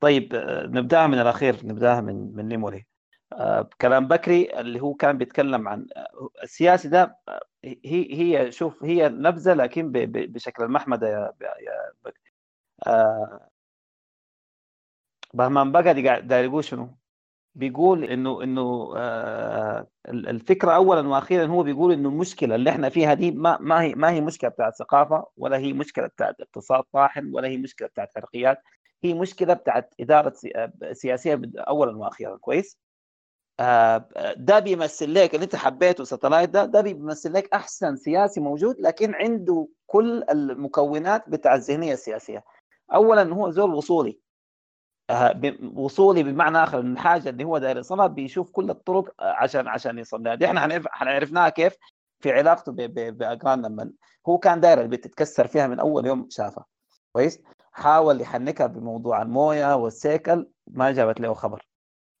طيب 0.00 0.34
آه، 0.34 0.66
نبدأها 0.66 1.06
من 1.06 1.18
الأخير 1.20 1.66
نبدأها 1.66 2.00
من 2.00 2.36
من 2.36 2.48
نيموري 2.48 2.86
آه، 3.32 3.70
كلام 3.80 4.08
بكري 4.08 4.60
اللي 4.60 4.80
هو 4.80 4.94
كان 4.94 5.18
بيتكلم 5.18 5.68
عن 5.68 5.86
آه، 5.96 6.28
السياسي 6.42 6.88
ده 6.88 7.18
هي 7.64 8.14
هي 8.14 8.52
شوف 8.52 8.84
هي 8.84 9.08
نبذة 9.08 9.54
لكن 9.54 9.92
بشكل 9.92 10.62
المحمدة 10.64 11.08
يا 11.08 11.32
يا 11.40 11.92
بكري 12.04 12.32
بهمان 12.86 13.50
يقول 16.44 16.64
شنو؟ 16.64 16.88
بيقول 17.54 18.04
انه 18.04 18.42
إنه 18.42 18.92
آه 18.96 19.86
الفكرة 20.08 20.72
اولا 20.72 21.08
وأخيرا 21.08 21.46
هو 21.46 21.62
بيقول 21.62 21.92
إنه 21.92 22.08
المشكلة 22.08 22.54
اللي 22.54 22.70
إحنا 22.70 22.88
فيها 22.88 23.14
دي 23.14 23.30
ما 23.30 23.58
ما 23.60 23.82
هي 23.82 23.94
ما 23.94 24.10
هي 24.10 24.20
مشكلة 24.20 24.50
بتاعت 24.50 24.74
ثقافة 24.74 25.26
ولا 25.36 25.56
هي 25.58 25.72
مشكلة 25.72 26.06
بتاعت 26.06 26.40
اقتصاد 26.40 26.82
طاحن 26.92 27.30
ولا 27.34 27.48
هي 27.48 27.56
مشكلة 27.56 27.88
بتاعت 27.88 28.08
حرقيات 28.14 28.58
هي 29.04 29.14
مشكلة 29.14 29.54
بتاعت 29.54 29.94
إدارة 30.00 30.34
سياسية 30.92 31.40
اولا 31.56 31.96
وأخيرا. 31.96 32.36
كويس؟ 32.36 32.78
آه 33.60 34.08
ده 34.36 34.58
بيمثل 34.58 35.14
لك 35.14 35.34
اللي 35.34 35.44
أنت 35.44 35.56
حبيته 35.56 36.04
ساتلايت 36.04 36.50
ده 36.50 36.64
ده 36.64 36.80
بيمثل 36.80 37.32
لك 37.32 37.48
أحسن 37.54 37.96
سياسي 37.96 38.40
موجود 38.40 38.76
لكن 38.80 39.14
عنده 39.14 39.68
كل 39.86 40.24
المكونات 40.30 41.28
بتاع 41.28 41.54
الذهنية 41.54 41.92
السياسية. 41.92 42.44
اولا 42.94 43.34
هو 43.34 43.50
زول 43.50 43.74
وصولي. 43.74 44.10
آه، 44.10 44.29
وصولي 45.74 46.22
بمعنى 46.22 46.62
آخر 46.62 46.82
من 46.82 46.92
الحاجة 46.92 47.28
اللي 47.28 47.44
هو 47.44 47.58
داير 47.58 47.76
يصلها 47.78 48.06
بيشوف 48.06 48.50
كل 48.50 48.70
الطرق 48.70 49.14
آه، 49.20 49.32
عشان 49.32 49.68
عشان 49.68 49.98
يصل 49.98 50.22
لها 50.22 50.34
دي 50.34 50.46
إحنا 50.46 50.82
عرفناها 51.00 51.48
كيف 51.48 51.76
في 52.20 52.32
علاقته 52.32 52.72
بأقران 53.10 53.62
لما 53.62 53.90
هو 54.28 54.38
كان 54.38 54.60
داير 54.60 54.80
البيت 54.80 55.04
تتكسر 55.04 55.46
فيها 55.46 55.66
من 55.66 55.80
أول 55.80 56.06
يوم 56.06 56.26
شافها. 56.30 56.64
كويس؟ 57.12 57.40
حاول 57.72 58.20
يحنكها 58.20 58.66
بموضوع 58.66 59.22
الموية 59.22 59.76
والسيكل 59.76 60.48
ما 60.66 60.92
جابت 60.92 61.20
له 61.20 61.34
خبر. 61.34 61.66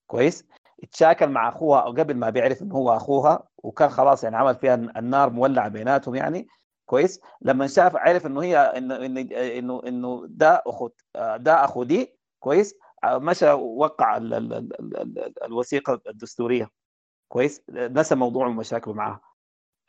كويس؟ 0.06 0.44
اتشاكل 0.82 1.28
مع 1.28 1.48
أخوها 1.48 1.80
قبل 1.80 2.14
ما 2.14 2.30
بيعرف 2.30 2.62
إنه 2.62 2.74
هو 2.74 2.96
أخوها 2.96 3.48
وكان 3.58 3.88
خلاص 3.88 4.24
يعني 4.24 4.36
عمل 4.36 4.54
فيها 4.54 4.74
النار 4.74 5.30
مولعة 5.30 5.68
بيناتهم 5.68 6.14
يعني. 6.14 6.48
كويس؟ 6.86 7.20
لما 7.42 7.66
شاف 7.66 7.96
عرف 7.96 8.26
إنه 8.26 8.42
هي 8.42 8.58
إنه 8.58 8.96
إنه 9.58 9.82
إنه 9.86 10.24
ده 10.28 10.62
اخو 10.66 10.88
آه، 11.16 11.36
ده 11.36 11.64
أخو 11.64 11.82
دي 11.82 12.19
كويس؟ 12.40 12.74
مشى 13.06 13.50
وقع 13.52 14.16
ال 14.16 14.34
ال 14.34 14.52
ال 14.52 14.96
ال 15.00 15.44
الوثيقة 15.44 16.00
الدستورية. 16.08 16.70
كويس؟ 17.28 17.62
نسى 17.70 18.14
موضوع 18.14 18.48
مشاكله 18.48 18.94
معها 18.94 19.20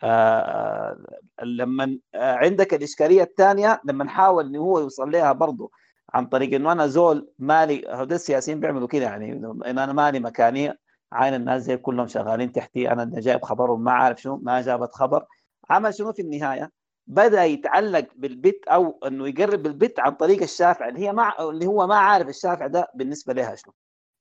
آه 0.03 0.97
لما 1.43 1.99
عندك 2.15 2.73
الإشكالية 2.73 3.23
الثانية 3.23 3.81
لما 3.85 4.03
نحاول 4.03 4.45
إنه 4.45 4.59
هو 4.59 4.79
يوصل 4.79 5.11
لها 5.11 5.31
برضه 5.31 5.71
عن 6.13 6.25
طريق 6.25 6.53
إنه 6.53 6.71
أنا 6.71 6.87
زول 6.87 7.31
مالي 7.39 7.87
هذول 7.87 8.13
السياسيين 8.13 8.59
بيعملوا 8.59 8.87
كده 8.87 9.03
يعني 9.05 9.31
إنه 9.31 9.59
أنا 9.65 9.93
مالي 9.93 10.19
مكاني 10.19 10.73
عين 11.13 11.33
الناس 11.33 11.61
زي 11.63 11.77
كلهم 11.77 12.07
شغالين 12.07 12.51
تحتي 12.51 12.91
أنا 12.91 13.19
جايب 13.19 13.45
خبرهم 13.45 13.83
ما 13.83 13.91
عارف 13.91 14.21
شنو 14.21 14.39
ما 14.43 14.61
جابت 14.61 14.93
خبر. 14.95 15.25
عمل 15.69 15.93
شنو 15.93 16.13
في 16.13 16.21
النهاية؟ 16.21 16.71
بدأ 17.07 17.45
يتعلق 17.45 18.07
بالبت 18.15 18.67
أو 18.67 18.99
إنه 19.07 19.27
يقرب 19.27 19.63
بالبت 19.63 19.99
عن 19.99 20.11
طريق 20.11 20.41
الشافع 20.41 20.87
اللي 20.87 20.99
هي 20.99 21.13
ما 21.13 21.49
اللي 21.49 21.65
هو 21.65 21.87
ما 21.87 21.95
عارف 21.95 22.27
الشافع 22.29 22.67
ده 22.67 22.87
بالنسبة 22.95 23.33
لها 23.33 23.55
شنو. 23.55 23.73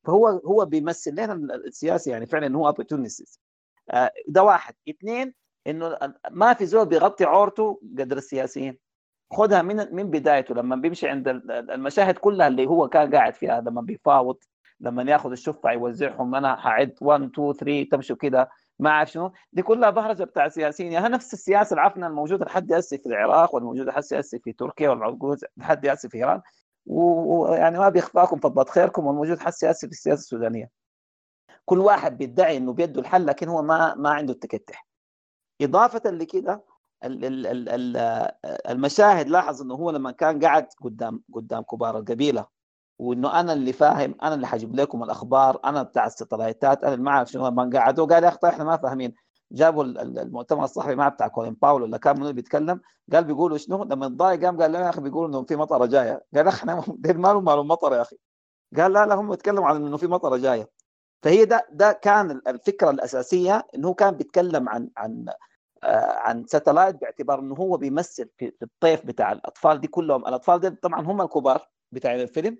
فهو 0.06 0.28
هو 0.28 0.64
بيمثل 0.64 1.12
لنا 1.12 1.32
السياسي 1.54 2.10
يعني 2.10 2.26
فعلا 2.26 2.56
هو 2.56 2.66
اوبورتونيستي 2.66 3.40
آه، 3.90 4.10
ده 4.28 4.42
واحد. 4.42 4.74
اثنين 4.88 5.34
إنه 5.66 5.98
ما 6.30 6.54
في 6.54 6.66
زول 6.66 6.86
بيغطي 6.86 7.24
عورته 7.24 7.80
قدر 7.98 8.16
السياسيين. 8.16 8.78
خدها 9.32 9.62
من 9.62 9.94
من 9.94 10.10
بدايته 10.10 10.54
لما 10.54 10.76
بيمشي 10.76 11.08
عند 11.08 11.28
المشاهد 11.50 12.18
كلها 12.18 12.48
اللي 12.48 12.66
هو 12.66 12.88
كان 12.88 13.14
قاعد 13.14 13.34
فيها 13.34 13.60
لما 13.60 13.80
بيفاوض 13.80 14.36
لما 14.80 15.02
ياخذ 15.02 15.30
الشفع 15.30 15.72
يوزعهم 15.72 16.34
أنا 16.34 16.56
حعد 16.56 16.94
1 17.00 17.22
2 17.22 17.52
3 17.52 17.88
تمشوا 17.90 18.16
كده. 18.16 18.50
ما 18.80 18.90
أعرف 18.90 19.10
شنو. 19.10 19.32
دي 19.52 19.62
كلها 19.62 19.90
بهرجة 19.90 20.24
بتاع 20.24 20.48
سياسيين. 20.48 20.92
يعني 20.92 21.08
نفس 21.08 21.32
السياسة 21.32 21.74
العفنة 21.74 22.06
الموجودة 22.06 22.44
لحد 22.44 22.72
هسه 22.72 22.96
في 22.96 23.06
العراق 23.06 23.54
والموجودة 23.54 23.90
لحد 23.90 24.02
هسه 24.14 24.38
في 24.38 24.52
تركيا 24.52 24.90
والموجوده 24.90 25.48
لحد 25.56 25.86
هسه 25.86 26.08
في 26.08 26.16
إيران. 26.18 26.42
ويعني 26.86 27.78
ما 27.78 27.88
بيخفاكم 27.88 28.38
فضة 28.40 28.64
خيركم. 28.64 29.06
والموجود 29.06 29.38
حسي 29.38 29.70
هسه 29.70 29.88
في 29.88 29.92
السياسة 29.92 30.20
السودانية. 30.20 30.70
كل 31.64 31.78
واحد 31.78 32.18
بيدعي 32.18 32.56
إنه 32.56 32.72
بيده 32.72 33.00
الحل 33.00 33.26
لكن 33.26 33.48
هو 33.48 33.62
ما 33.62 33.94
ما 33.94 34.10
عنده 34.10 34.32
التكتح. 34.32 34.86
إضافة 35.62 36.10
لكده 36.10 36.64
المشاهد 38.70 39.28
لاحظ 39.28 39.62
إنه 39.62 39.74
هو 39.74 39.90
لما 39.90 40.10
كان 40.10 40.44
قاعد 40.44 40.66
قدام 40.82 41.22
قدام 41.32 41.62
كبار 41.62 41.98
القبيلة 41.98 42.59
وإنه 43.00 43.40
أنا 43.40 43.52
اللي 43.52 43.72
فاهم 43.72 44.14
أنا 44.22 44.34
اللي 44.34 44.46
حجيب 44.46 44.74
لكم 44.76 45.02
الأخبار 45.02 45.60
أنا 45.64 45.82
بتاع 45.82 46.06
الستلايتات 46.06 46.84
أنا 46.84 46.94
اللي 46.94 47.04
ما 47.04 47.10
أعرف 47.10 47.30
شنو 47.30 47.46
لما 47.48 47.70
قعدوا 47.78 48.06
قال 48.06 48.24
يا 48.24 48.28
أخي 48.28 48.38
طيب 48.38 48.52
إحنا 48.52 48.64
ما 48.64 48.76
فاهمين. 48.76 49.14
جابوا 49.52 49.84
المؤتمر 49.84 50.64
الصحفي 50.64 50.94
ما 50.94 51.08
بتاع 51.08 51.28
كولين 51.28 51.56
باولو 51.62 51.84
اللي 51.84 51.98
كان 51.98 52.20
منو 52.20 52.32
بيتكلم 52.32 52.80
قال 53.12 53.24
بيقولوا 53.24 53.58
شنو؟ 53.58 53.84
لما 53.84 54.08
تضايق 54.08 54.44
قام 54.44 54.62
قال 54.62 54.72
لا 54.72 54.80
يا 54.80 54.88
أخي 54.90 55.00
بيقولوا 55.00 55.28
إنه 55.28 55.44
في 55.44 55.56
مطرة 55.56 55.86
جاية. 55.86 56.24
قال 56.34 56.48
إحنا 56.48 56.82
مالهم 56.98 57.44
مالهم 57.44 57.68
مطر 57.68 57.92
يا 57.94 58.00
أخي. 58.02 58.16
قال 58.76 58.92
لا 58.92 59.06
لا 59.06 59.14
هم 59.14 59.32
يتكلموا 59.32 59.66
عن 59.66 59.76
إنه 59.76 59.96
في 59.96 60.06
مطرة 60.06 60.36
جاية. 60.36 60.70
فهي 61.22 61.44
ده 61.44 61.66
ده 61.72 61.92
كان 61.92 62.30
الفكرة 62.46 62.90
الأساسية 62.90 63.66
إنه 63.74 63.88
هو 63.88 63.94
كان 63.94 64.10
بيتكلم 64.14 64.68
عن 64.68 64.90
عن 64.96 65.24
آه 65.84 66.12
عن 66.18 66.44
Satellite 66.46 67.00
باعتبار 67.00 67.38
إنه 67.40 67.54
هو 67.54 67.76
بيمثل 67.76 68.28
في 68.38 68.52
الطيف 68.62 69.06
بتاع 69.06 69.32
الأطفال 69.32 69.80
دي 69.80 69.88
كلهم. 69.88 70.26
الأطفال 70.26 70.60
دي 70.60 70.70
طبعا 70.70 71.00
هم 71.00 71.22
الكبار 71.22 71.68
بتاع 71.92 72.14
الفيلم. 72.14 72.58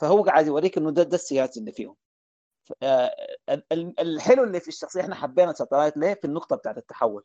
فهو 0.00 0.22
قاعد 0.22 0.46
يوريك 0.46 0.78
إنه 0.78 0.90
ده, 0.90 1.02
ده 1.02 1.14
السياسي 1.14 1.60
اللي 1.60 1.72
فيهم. 1.72 1.96
آه، 2.82 3.10
الحلو 4.00 4.44
اللي 4.44 4.60
في 4.60 4.68
الشخصية 4.68 5.00
إحنا 5.00 5.14
حبينا 5.14 5.52
Satellite 5.52 5.96
ليه؟ 5.96 6.14
في 6.14 6.24
النقطة 6.24 6.56
بتاعت 6.56 6.78
التحول. 6.78 7.24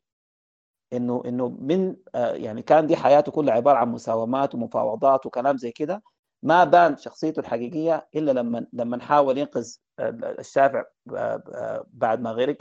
انه 0.93 1.23
إنه 1.25 1.49
من 1.49 1.95
آه، 2.15 2.33
يعني 2.33 2.61
كان 2.61 2.87
دي 2.87 2.95
حياته 2.95 3.31
كلها 3.31 3.53
عبارة 3.53 3.77
عن 3.77 3.89
مساومات 3.91 4.55
ومفاوضات 4.55 5.25
وكلام 5.25 5.57
زي 5.57 5.71
كده. 5.71 6.03
ما 6.43 6.63
بان 6.63 6.97
شخصيته 6.97 7.39
الحقيقية 7.39 8.07
إلا 8.15 8.31
لما 8.31 8.67
لما 8.73 8.97
نحاول 8.97 9.37
ينقذ 9.37 9.75
الشافع 10.39 10.83
آه، 11.15 11.85
بعد 11.87 12.21
ما 12.21 12.31
غرق. 12.31 12.57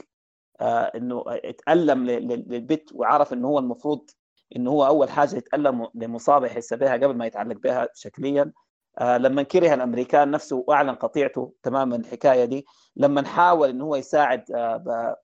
إنه 0.62 1.24
اتألم 1.28 2.06
للبت 2.06 2.90
وعرف 2.94 3.32
إنه 3.32 3.48
هو 3.48 3.58
المفروض 3.58 4.10
إنه 4.56 4.70
هو 4.70 4.86
أول 4.86 5.10
حاجة 5.10 5.36
يتألم 5.36 5.88
لمصابة 5.94 6.46
يحس 6.46 6.74
بها 6.74 6.92
قبل 6.92 7.16
ما 7.16 7.26
يتعلق 7.26 7.56
بها 7.56 7.88
شكليا. 7.94 8.52
لما 9.02 9.42
كره 9.42 9.74
الأمريكان 9.74 10.30
نفسه 10.30 10.64
واعلن 10.68 10.90
قطيعته 10.94 11.52
تماما 11.62 11.96
الحكاية 11.96 12.44
دي 12.44 12.66
لما 12.96 13.26
حاول 13.26 13.68
انه 13.68 13.84
هو 13.84 13.96
يساعد 13.96 14.50
آه 14.52 15.16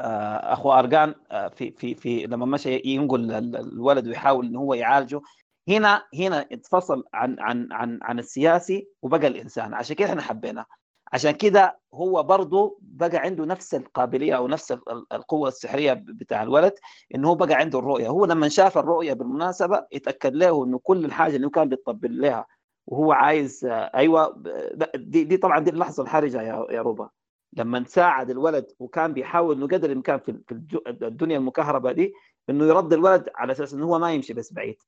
آه 0.00 0.52
أخو 0.52 0.72
ارجان 0.72 1.14
آه 1.30 1.48
في 1.48 1.70
في 1.70 1.94
في 1.94 2.26
لما 2.26 2.46
مشى 2.46 2.80
ينقل 2.84 3.32
الولد 3.56 4.06
ويحاول 4.08 4.46
انه 4.46 4.60
هو 4.60 4.74
يعالجه 4.74 5.20
هنا 5.68 6.02
هنا 6.14 6.46
اتفصل 6.52 7.04
عن 7.14 7.36
عن 7.40 7.68
عن 7.72 7.98
عن 8.02 8.18
السياسي 8.18 8.88
وبقى 9.02 9.26
الإنسان. 9.26 9.74
عشان 9.74 9.96
كده 9.96 10.08
إحنا 10.08 10.22
حبيناه. 10.22 10.66
عشان 11.12 11.30
كده 11.30 11.78
هو 11.94 12.22
برضه 12.22 12.78
بقى 12.82 13.16
عنده 13.18 13.44
نفس 13.44 13.74
القابلية 13.74 14.36
أو 14.36 14.48
نفس 14.48 14.72
القوة 15.12 15.48
السحرية 15.48 15.92
بتاع 15.92 16.42
الولد 16.42 16.72
انه 17.14 17.28
هو 17.28 17.34
بقى 17.34 17.54
عنده 17.54 17.78
الرؤية. 17.78 18.08
هو 18.08 18.24
لما 18.24 18.48
شاف 18.48 18.78
الرؤية 18.78 19.12
بالمناسبة 19.12 19.86
اتاكد 19.92 20.34
له 20.34 20.64
إنه 20.64 20.78
كل 20.78 21.04
الحاجة 21.04 21.36
اللي 21.36 21.46
هو 21.46 21.50
كان 21.50 21.68
بيطبل 21.68 22.20
لها 22.20 22.46
وهو 22.86 23.12
عايز 23.12 23.64
أيوه 23.70 24.42
دي, 24.94 25.24
دي 25.24 25.36
طبعا 25.36 25.58
دي 25.58 25.70
اللحظة 25.70 26.02
الحرجة 26.02 26.42
يا 26.42 26.66
يا 26.70 26.82
روبا. 26.82 27.10
لما 27.52 27.84
ساعد 27.84 28.30
الولد 28.30 28.66
وكان 28.78 29.12
بيحاول 29.12 29.56
انه 29.56 29.66
قدر 29.66 29.90
الإمكان 29.90 30.18
في 30.18 30.40
الدنيا 31.02 31.38
المكهربة 31.38 31.92
دي 31.92 32.14
إنه 32.50 32.64
يرد 32.64 32.92
الولد 32.92 33.28
على 33.34 33.52
أساس 33.52 33.74
إنه 33.74 33.86
هو 33.86 33.98
ما 33.98 34.12
يمشي 34.12 34.34
بس 34.34 34.52
بعيد. 34.52 34.82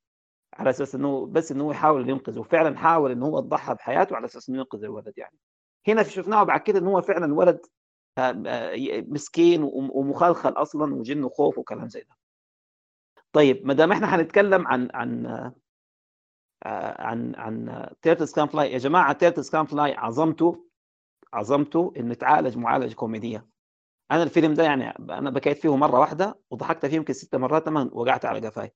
على 0.54 0.70
أساس 0.70 0.94
إنه 0.94 1.26
بس 1.26 1.52
إنه 1.52 1.70
يحاول 1.70 2.10
ينقذه. 2.10 2.38
وفعلا 2.40 2.76
حاول 2.76 3.10
إنه 3.10 3.26
هو 3.26 3.38
يضحى 3.38 3.74
بحياته 3.74 4.16
على 4.16 4.24
أساس 4.24 4.48
إنه 4.48 4.58
ينقذ 4.58 4.84
الولد 4.84 5.12
يعني. 5.16 5.38
هنا 5.88 6.02
شفناه 6.02 6.42
بعد 6.42 6.60
كده 6.60 6.78
إنه 6.78 6.90
هو 6.90 7.02
فعلا 7.02 7.34
ولد 7.34 7.60
آه، 8.18 8.42
آه، 8.46 9.00
مسكين 9.08 9.62
ومخلخل 9.72 10.50
أصلا 10.50 10.94
وجنه 10.94 11.28
خوف 11.28 11.58
وكلام 11.58 11.88
زي 11.88 12.00
ده. 12.00 12.16
طيب 13.32 13.66
ما 13.66 13.74
دام 13.74 13.92
إحنا 13.92 14.06
حنتكلم 14.06 14.66
عن 14.66 14.88
عن 14.94 15.26
آه، 15.26 15.54
عن 16.66 17.34
عن 17.36 17.86
Turtles 18.02 18.32
Can 18.32 18.46
Fly 18.46 18.72
يا 18.72 18.78
جماعة 18.78 19.12
Turtles 19.12 19.50
Can 19.50 19.66
Fly 19.66 19.94
عظمته 19.94 20.64
عظمته 21.32 21.92
إنه 21.96 22.14
تعالج 22.14 22.56
معالجة 22.56 22.94
كوميدية. 22.94 23.46
أنا 24.10 24.22
الفيلم 24.22 24.54
ده 24.54 24.64
يعني 24.64 24.90
أنا 24.90 25.30
بكيت 25.30 25.58
فيه 25.58 25.76
مرة 25.76 26.00
واحدة 26.00 26.38
وضحكت 26.50 26.86
فيه 26.86 26.96
يمكن 26.96 27.12
ست 27.12 27.36
مرات 27.36 27.68
لما 27.68 27.90
وقعت 27.92 28.24
على 28.24 28.48
قفاي. 28.48 28.72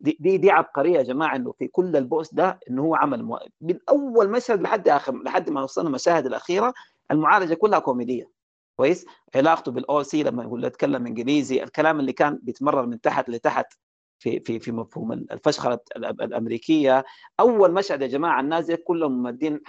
دي 0.00 0.16
دي 0.20 0.36
دي 0.38 0.50
عبقرية 0.50 0.98
يا 0.98 1.02
جماعة 1.02 1.36
إنه 1.36 1.52
في 1.52 1.68
كل 1.68 1.96
البؤس 1.96 2.34
ده 2.34 2.60
إنه 2.70 2.82
هو 2.82 2.94
عمل 2.94 3.22
مو... 3.24 3.38
من 3.60 3.78
أول 3.88 4.30
مشهد 4.30 4.62
لحد 4.62 4.88
آخر 4.88 5.22
لحد 5.22 5.50
ما 5.50 5.62
وصلنا 5.62 5.88
المشاهد 5.88 6.26
الأخيرة 6.26 6.74
المعالجة 7.10 7.54
كلها 7.54 7.78
كوميدية. 7.78 8.30
كويس؟ 8.76 9.06
علاقته 9.34 9.72
بالاو 9.72 10.02
سي 10.02 10.22
لما 10.22 10.42
يقول 10.42 10.64
يتكلم 10.64 11.06
إنجليزي 11.06 11.62
الكلام 11.62 12.00
اللي 12.00 12.12
كان 12.12 12.38
بيتمرر 12.42 12.86
من 12.86 13.00
تحت 13.00 13.30
لتحت. 13.30 13.74
في 14.18 14.40
في 14.40 14.58
في 14.58 14.72
مفهوم 14.72 15.12
الفشخرة 15.12 15.80
الأمريكية. 15.96 17.04
أول 17.40 17.72
مشهد 17.72 18.02
يا 18.02 18.06
جماعة 18.06 18.40
الناس 18.40 18.70
كلهم 18.70 19.22
مادين 19.22 19.60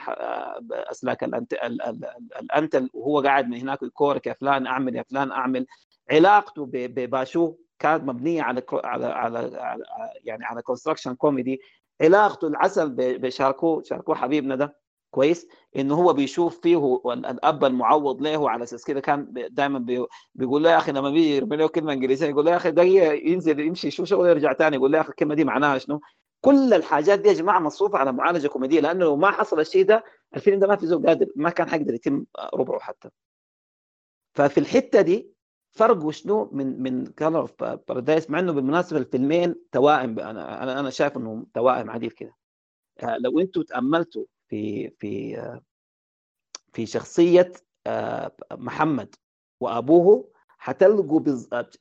أسلاك 0.71 1.23
الأنتين 1.23 2.89
وهو 2.93 3.21
قاعد 3.21 3.47
من 3.47 3.57
هناك 3.57 3.83
يكورك 3.83 4.27
يا 4.27 4.33
فلان 4.33 4.67
أعمل 4.67 4.95
يا 4.95 5.03
فلان 5.03 5.31
أعمل. 5.31 5.65
علاقته 6.11 6.65
بباشو 6.73 7.55
كانت 7.79 8.03
مبنية 8.03 8.41
على 8.41 8.63
على 8.73 9.05
على 9.05 9.83
يعني 10.23 10.45
على 10.45 10.61
construction 10.61 11.15
كوميدي 11.15 11.61
علاقته 12.01 12.47
العسل 12.47 12.89
بشاركو 12.95 13.81
شاركو 13.83 14.15
حبيبنا 14.15 14.55
ده. 14.55 14.75
كويس 15.11 15.47
انه 15.75 15.95
هو 15.95 16.13
بيشوف 16.13 16.59
فيه 16.61 17.01
الأب 17.05 17.65
المعوض 17.65 18.21
له 18.21 18.49
على 18.49 18.63
أساس 18.63 18.85
كده 18.85 18.99
كان 18.99 19.47
دائما 19.51 20.07
بيقول 20.35 20.63
له 20.63 20.71
يا 20.71 20.77
أخي 20.77 20.91
لما 20.91 21.09
بيجي 21.09 21.35
يرمي 21.35 21.57
له 21.57 21.67
كلمة 21.67 21.93
إنجليزية 21.93 22.27
يقول 22.27 22.45
له 22.45 22.51
يا 22.51 22.55
أخي 22.57 22.71
دقيقه 22.71 23.13
ينزل 23.13 23.59
يمشي 23.59 23.88
يشوف 23.88 24.07
شغله 24.07 24.29
يرجع 24.29 24.53
ثاني 24.53 24.75
يقول 24.75 24.91
له 24.91 24.97
يا 24.97 25.01
أخي 25.01 25.09
الكلمة 25.09 25.35
دي 25.35 25.43
معناها 25.43 25.77
شنو؟ 25.77 26.01
كل 26.41 26.73
الحاجات 26.73 27.19
دي 27.19 27.29
يا 27.29 27.33
جماعة 27.33 27.59
مصروفة 27.59 27.97
على 27.97 28.11
معالجة 28.11 28.47
كوميدية 28.47 28.79
لأنه 28.79 29.05
لو 29.05 29.15
ما 29.15 29.31
حصل 29.31 29.59
الشيء 29.59 29.85
ده 29.85 30.03
الفيلم 30.35 30.59
ده 30.59 30.67
ما 30.67 30.75
في 30.75 30.88
زول 30.88 31.07
قادر 31.07 31.27
ما 31.35 31.49
كان 31.49 31.69
حيقدر 31.69 31.93
يتم 31.93 32.25
ربعه 32.53 32.79
حتى 32.79 33.09
ففي 34.33 34.57
الحتة 34.59 35.01
دي 35.01 35.33
فرق 35.71 36.09
شنو 36.09 36.49
من 36.51 36.83
من 36.83 37.05
Color 37.05 37.39
of 37.39 37.63
Paradise 37.63 38.29
مع 38.29 38.39
إنه 38.39 38.53
بالمناسبة 38.53 38.99
الفيلمين 38.99 39.55
توائم 39.71 40.19
أنا 40.19 40.79
أنا 40.79 40.89
شايف 40.89 41.17
إنهم 41.17 41.47
توائم 41.53 41.89
عديد 41.89 42.11
كده 42.11 42.35
آه، 43.03 43.17
لو 43.17 43.39
أنتم 43.39 43.61
تأملتوا 43.61 44.25
في 44.49 44.89
في 44.89 45.39
آه، 45.39 45.61
في 46.73 46.85
شخصية 46.85 47.51
آه، 47.87 48.31
محمد 48.51 49.15
وأبوه 49.59 50.31
حتلقوا 50.57 51.21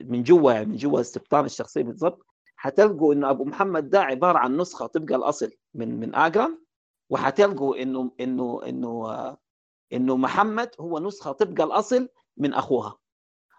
من 0.01 0.23
جوا 0.23 0.65
من 0.65 0.77
جوا 0.77 1.01
استبطان 1.01 1.45
الشخصية 1.45 1.83
بالضبط 1.83 2.27
حتلقوا 2.57 3.15
إنه 3.15 3.31
أبو 3.31 3.45
محمد 3.45 3.91
ده 3.91 4.01
عبارة 4.01 4.39
عن 4.39 4.57
نسخة 4.57 4.87
طبق 4.87 5.15
الأصل 5.15 5.51
من 5.75 6.01
من 6.01 6.15
اجرام 6.15 6.65
وحتلقوا 7.11 7.83
إنه 7.83 8.11
إنه 8.21 8.61
إنه 8.67 9.37
إنه 9.93 10.17
محمد 10.17 10.71
هو 10.81 10.99
نسخة 10.99 11.33
طبق 11.33 11.65
الأصل 11.65 12.09
من 12.37 12.55
أخوها. 12.55 12.99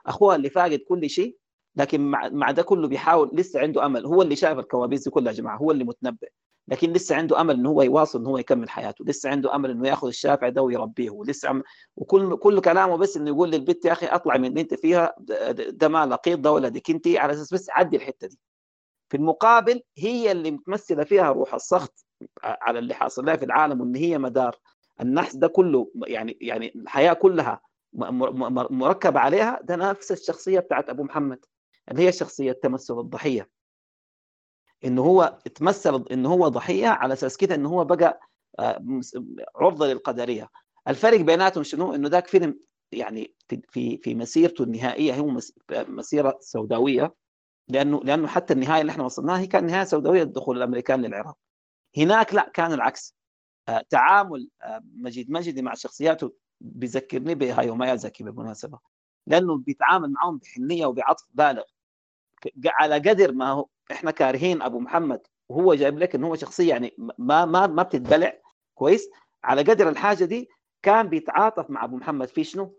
أخوها 0.06 0.36
اللي 0.36 0.50
فاقد 0.50 0.80
كل 0.90 1.10
شيء 1.10 1.38
لكن 1.76 2.02
مع, 2.12 2.30
مع 2.30 2.52
ده 2.52 2.64
كله 2.64 2.88
بيحاول 2.88 3.30
لسه 3.34 3.60
عنده 3.60 3.86
أمل. 3.86 4.06
هو 4.06 4.22
اللي 4.22 4.36
شايف 4.36 4.60
الكوابيس 4.60 5.04
دي 5.04 5.10
كلها 5.10 5.32
يا 5.32 5.38
جماعة 5.38 5.58
هو 5.58 5.72
اللي 5.72 5.84
متنبئ 5.84 6.30
لكن 6.70 6.94
لسه 6.94 7.16
عنده 7.16 7.42
أمل 7.42 7.56
إنه 7.56 7.70
هو 7.70 7.82
يواصل 7.82 8.20
إنه 8.20 8.30
هو 8.30 8.38
يكمل 8.38 8.70
حياته. 8.70 9.06
لسه 9.06 9.30
عنده 9.30 9.56
أمل 9.56 9.70
إنه 9.72 9.88
يأخذ 9.88 10.08
الشافع 10.08 10.50
ده 10.50 10.62
ويربيه. 10.62 11.10
ولسه 11.10 11.50
عم... 11.50 11.64
وكل 11.96 12.38
كل 12.38 12.62
كلامه 12.62 12.96
بس 12.98 13.18
إنه 13.18 13.30
يقول 13.30 13.52
للبنت 13.52 13.86
يا 13.86 13.92
أخي 13.92 14.06
أطلع 14.06 14.38
من 14.38 14.46
اللي 14.46 14.62
أنت 14.62 14.74
فيها 14.74 15.16
ده 15.70 15.88
ما 15.88 16.06
لقيط 16.06 16.40
ده 16.40 16.52
ولدك 16.52 16.90
أنت. 16.90 17.08
على 17.08 17.34
أساس 17.34 17.54
بس 17.54 17.70
عدي 17.70 17.98
الحتة 17.98 18.28
دي. 18.28 18.40
في 19.10 19.18
المقابل 19.18 19.82
هي 19.98 20.32
اللي 20.32 20.52
متمثلة 20.52 21.04
فيها 21.04 21.32
روح 21.32 21.54
السخط 21.54 22.06
على 22.44 22.80
اللي 22.80 22.94
حاصل 22.94 23.26
لها 23.26 23.36
في 23.36 23.46
العالم 23.46 23.82
وإن 23.82 23.96
هي 23.96 24.18
مدار. 24.18 24.60
النحس 25.02 25.36
ده 25.36 25.48
كله 25.48 25.92
يعني 26.08 26.38
يعني 26.42 26.74
الحياة 26.76 27.14
كلها 27.14 27.62
مركب 27.94 29.18
عليها. 29.18 29.60
ده 29.64 29.76
نفس 29.76 30.12
الشخصية 30.12 30.60
بتاعت 30.60 30.90
أبو 30.90 31.04
محمد 31.04 31.46
اللي 31.92 32.08
هي 32.08 32.12
شخصية 32.12 32.52
تمثل 32.52 33.00
الضحية. 33.00 33.50
انه 34.86 35.02
هو 35.02 35.40
تمثل 35.56 36.06
انه 36.12 36.30
هو 36.30 36.48
ضحية 36.48 36.88
على 36.88 37.14
أساس 37.14 37.38
كده 37.38 37.56
انه 37.56 37.70
هو 37.70 37.86
بقى 37.86 38.20
آه، 38.60 38.84
عرضة 39.56 39.88
للقدرية. 39.88 40.50
الفرق 40.88 41.22
بيناتهم 41.22 41.64
شنو؟ 41.64 41.96
إنه 41.96 42.10
ذاك 42.10 42.28
فيلم 42.28 42.60
يعني 42.92 43.34
في 43.70 43.98
في 43.98 44.16
مسيرته 44.16 44.64
النهائية 44.64 45.14
هو 45.16 45.40
مسيرة 45.72 46.38
سوداوية 46.42 47.14
لأنه 47.68 48.02
لأنه 48.04 48.28
حتى 48.28 48.54
النهاية 48.54 48.82
اللي 48.82 48.92
إحنا 48.92 49.04
وصلناها 49.04 49.40
هي 49.40 49.48
كانت 49.48 49.72
نهاية 49.72 49.84
سوداوية 49.84 50.24
دخول 50.24 50.58
الأمريكان 50.58 51.02
للعراق. 51.02 51.38
هناك 51.98 52.34
لا 52.34 52.52
كان 52.54 52.74
العكس. 52.74 53.16
آه، 53.70 53.84
تعامل 53.90 54.50
آه، 54.64 54.82
مجيد 54.94 55.32
مجدي 55.32 55.62
مع 55.62 55.74
شخصياته 55.74 56.34
بيذكرني 56.62 57.36
بهايو 57.36 57.76
مايازاكي 57.76 58.24
بالمناسبة. 58.24 58.80
لأنه 59.28 59.58
بيتعامل 59.58 60.12
معهم 60.12 60.38
بحنية 60.38 60.86
وبعطف 60.86 61.26
بالغ. 61.34 61.64
على 62.66 62.96
قدر 62.96 63.32
ما 63.32 63.50
هو 63.52 63.68
إحنا 63.92 64.12
كارهين 64.12 64.62
أبو 64.62 64.80
محمد 64.80 65.22
وهو 65.50 65.74
جايب 65.74 66.00
لك 66.00 66.16
إنه 66.16 66.28
هو 66.28 66.36
شخصية 66.36 66.70
يعني 66.70 66.94
ما 67.18 67.46
ما 67.46 67.68
ما 67.68 67.84
بتتبلع 67.84 68.34
كويس. 68.76 69.10
على 69.44 69.62
قدر 69.62 69.90
الحاجة 69.90 70.26
دي 70.26 70.50
كان 70.84 71.08
بيتعاطف 71.10 71.70
مع 71.70 71.84
أبو 71.84 71.96
محمد. 71.98 72.28
في 72.28 72.44
شنو؟ 72.44 72.76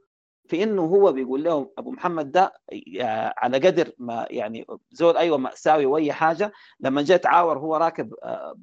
في 0.49 0.63
إنه 0.63 0.83
هو 0.83 1.13
بيقول 1.13 1.45
لهم 1.45 1.71
أبو 1.79 1.91
محمد 1.91 2.33
ده 2.33 2.53
على 3.39 3.59
قدر 3.59 3.93
ما 3.99 4.27
يعني 4.31 4.67
زول 4.93 5.17
أيوه 5.17 5.39
ماساوي 5.39 5.87
وأي 5.87 6.13
حاجة 6.13 6.53
لما 6.81 7.03
جاء 7.03 7.17
اتعور 7.19 7.59
هو 7.59 7.77
راكب 7.77 8.15
آه، 8.23 8.55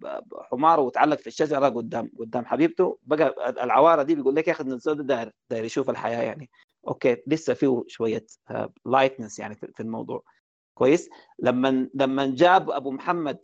حماره 0.51 0.81
وتعلق 0.81 1.17
في 1.19 1.27
الشجرة 1.27 1.69
قدام 1.69 2.11
قدام 2.19 2.45
حبيبته. 2.45 2.97
بقى 3.03 3.49
العوارة 3.63 4.03
دي 4.03 4.15
بيقول 4.15 4.35
لك 4.35 4.47
يا 4.47 4.53
أخي 4.53 4.63
الزول 4.63 4.97
ده 4.97 5.03
داير 5.15 5.31
داير 5.49 5.63
يشوف 5.63 5.89
الحياة 5.89 6.21
يعني. 6.21 6.49
أوكي 6.87 7.17
لسه 7.27 7.53
فيه 7.53 7.83
شوية 7.87 8.25
lightness 8.85 9.39
آه، 9.39 9.43
يعني 9.43 9.55
في 9.55 9.79
الموضوع. 9.79 10.23
كويس؟ 10.77 11.09
لما 11.39 11.89
لما 11.93 12.25
جاب 12.35 12.69
أبو 12.71 12.91
محمد 12.91 13.37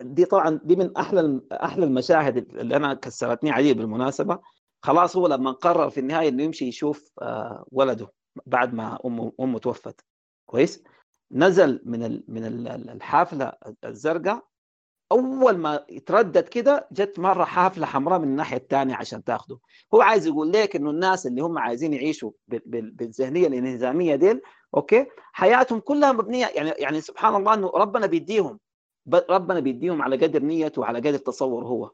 دي 0.00 0.24
طبعا 0.24 0.60
دي 0.64 0.76
من 0.76 0.96
أحلى 0.96 1.40
أحلى 1.52 1.84
المشاهد 1.84 2.36
اللي 2.56 2.76
أنا 2.76 2.94
كسرتني 2.94 3.50
عليه 3.50 3.74
بالمناسبة. 3.74 4.38
خلاص 4.82 5.16
هو 5.16 5.26
لما 5.26 5.50
قرر 5.50 5.90
في 5.90 6.00
النهاية 6.00 6.28
إنه 6.28 6.42
يمشي 6.42 6.64
يشوف 6.68 7.10
آه، 7.22 7.64
ولده 7.72 8.12
بعد 8.46 8.74
ما 8.74 8.98
أمه 9.04 9.32
أمه 9.40 9.58
توفت. 9.58 10.04
كويس؟ 10.46 10.82
نزل 11.32 11.82
من 11.84 12.22
من 12.28 12.44
الحافلة 12.66 13.52
الزرقاء. 13.84 14.44
أول 15.12 15.58
ما 15.58 15.84
يتردد 15.90 16.48
كده 16.48 16.88
جت 16.92 17.18
مرة 17.18 17.44
حافلة 17.44 17.86
حمراء 17.86 18.18
من 18.18 18.28
الناحية 18.28 18.56
الثانية 18.56 18.94
عشان 18.94 19.24
تاخده. 19.24 19.58
هو 19.94 20.00
عايز 20.00 20.26
يقول 20.26 20.52
لك 20.52 20.76
إنه 20.76 20.90
الناس 20.90 21.26
اللي 21.26 21.40
هم 21.42 21.58
عايزين 21.58 21.94
يعيشوا 21.94 22.30
بالذهنية 22.48 23.46
الإنهزامية 23.46 24.16
ديل 24.16 24.40
أوكي؟ 24.74 25.06
حياتهم 25.32 25.80
كلها 25.80 26.12
مبنية 26.12 26.46
يعني 26.46 26.70
يعني 26.70 27.00
سبحان 27.00 27.34
الله 27.36 27.54
إنه 27.54 27.70
ربنا 27.74 28.06
بيديهم 28.06 28.58
ربنا 29.30 29.60
بيديهم 29.60 30.02
على 30.02 30.16
قدر 30.16 30.42
نيته 30.42 30.80
وعلى 30.80 30.98
قدر 30.98 31.18
تصور 31.18 31.64
هو. 31.64 31.90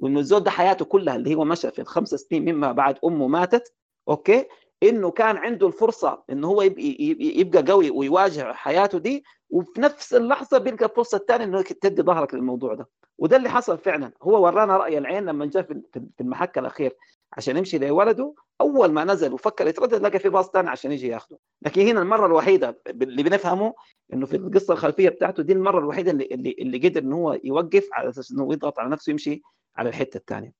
وإنه 0.00 0.20
الزول 0.20 0.40
ده 0.40 0.50
حياته 0.50 0.84
كلها 0.84 1.16
اللي 1.16 1.34
هو 1.34 1.44
مشى 1.44 1.70
في 1.70 1.78
الخمس 1.78 2.08
سنين 2.14 2.54
مما 2.54 2.72
بعد 2.72 2.98
أمه 3.04 3.26
ماتت 3.26 3.74
أوكي؟ 4.08 4.46
إنه 4.82 5.10
كان 5.10 5.36
عنده 5.36 5.66
الفرصة 5.66 6.22
إنه 6.30 6.48
هو 6.48 6.62
يبقى 6.62 7.62
قوي 7.72 7.90
ويواجه 7.90 8.52
حياته 8.52 8.98
دي 8.98 9.24
وفي 9.50 9.80
نفس 9.80 10.14
اللحظة 10.14 10.58
بيلقى 10.58 10.84
الفرصة 10.84 11.16
الثانية 11.18 11.44
إنه 11.44 11.62
تدي 11.62 12.02
ظهرك 12.02 12.34
للموضوع 12.34 12.74
ده. 12.74 12.88
وده 13.18 13.36
اللي 13.36 13.48
حصل 13.48 13.78
فعلا. 13.78 14.12
هو 14.22 14.44
ورانا 14.44 14.76
رأي 14.76 14.98
العين 14.98 15.24
لما 15.26 15.46
جاء 15.46 15.62
في 15.62 16.02
المحك 16.20 16.58
الأخير. 16.58 16.96
عشان 17.36 17.56
يمشي 17.56 17.78
لولده. 17.78 18.34
أول 18.60 18.92
ما 18.92 19.04
نزل 19.04 19.32
وفكر 19.32 19.66
يتردد 19.66 20.02
لقى 20.02 20.18
في 20.18 20.28
باص 20.28 20.50
ثاني 20.50 20.68
عشان 20.70 20.92
يجي 20.92 21.08
ياخده. 21.08 21.38
لكن 21.62 21.80
هنا 21.86 22.02
المرة 22.02 22.26
الوحيدة 22.26 22.80
اللي 22.86 23.22
بنفهمه 23.22 23.74
إنه 24.12 24.26
في 24.26 24.36
القصة 24.36 24.74
الخلفية 24.74 25.08
بتاعته 25.08 25.42
دي 25.42 25.52
المرة 25.52 25.78
الوحيدة 25.78 26.10
اللي 26.10 26.24
اللي, 26.32 26.56
اللي 26.58 26.88
قدر 26.88 27.00
انه 27.02 27.16
هو 27.16 27.40
يوقف 27.44 27.88
على 27.92 28.08
أساس 28.08 28.32
إنه 28.32 28.52
يضغط 28.52 28.78
على 28.78 28.90
نفسه 28.90 29.10
يمشي 29.10 29.42
على 29.76 29.88
الحتة 29.88 30.16
الثانية 30.16 30.52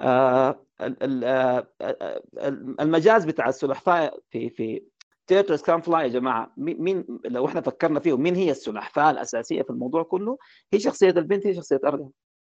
آه، 0.00 0.66
آه، 0.80 1.66
آه، 1.80 2.22
المجاز 2.80 3.24
بتاع 3.24 3.48
السلحفاة 3.48 4.18
في 4.30 4.50
في 4.50 4.82
Turtles 5.26 5.62
Can 5.62 5.80
Fly 5.80 6.02
يا 6.02 6.08
جماعة 6.08 6.52
مين 6.56 7.04
لو 7.24 7.46
إحنا 7.46 7.60
فكرنا 7.60 8.00
فيه 8.00 8.16
مين 8.16 8.34
هي 8.34 8.50
السلحفاة 8.50 9.10
الأساسية 9.10 9.62
في 9.62 9.70
الموضوع 9.70 10.02
كله 10.02 10.38
هي 10.72 10.80
شخصية 10.80 11.10
البنت 11.10 11.46
هي 11.46 11.54
شخصية 11.54 11.80
ارغم 11.84 12.10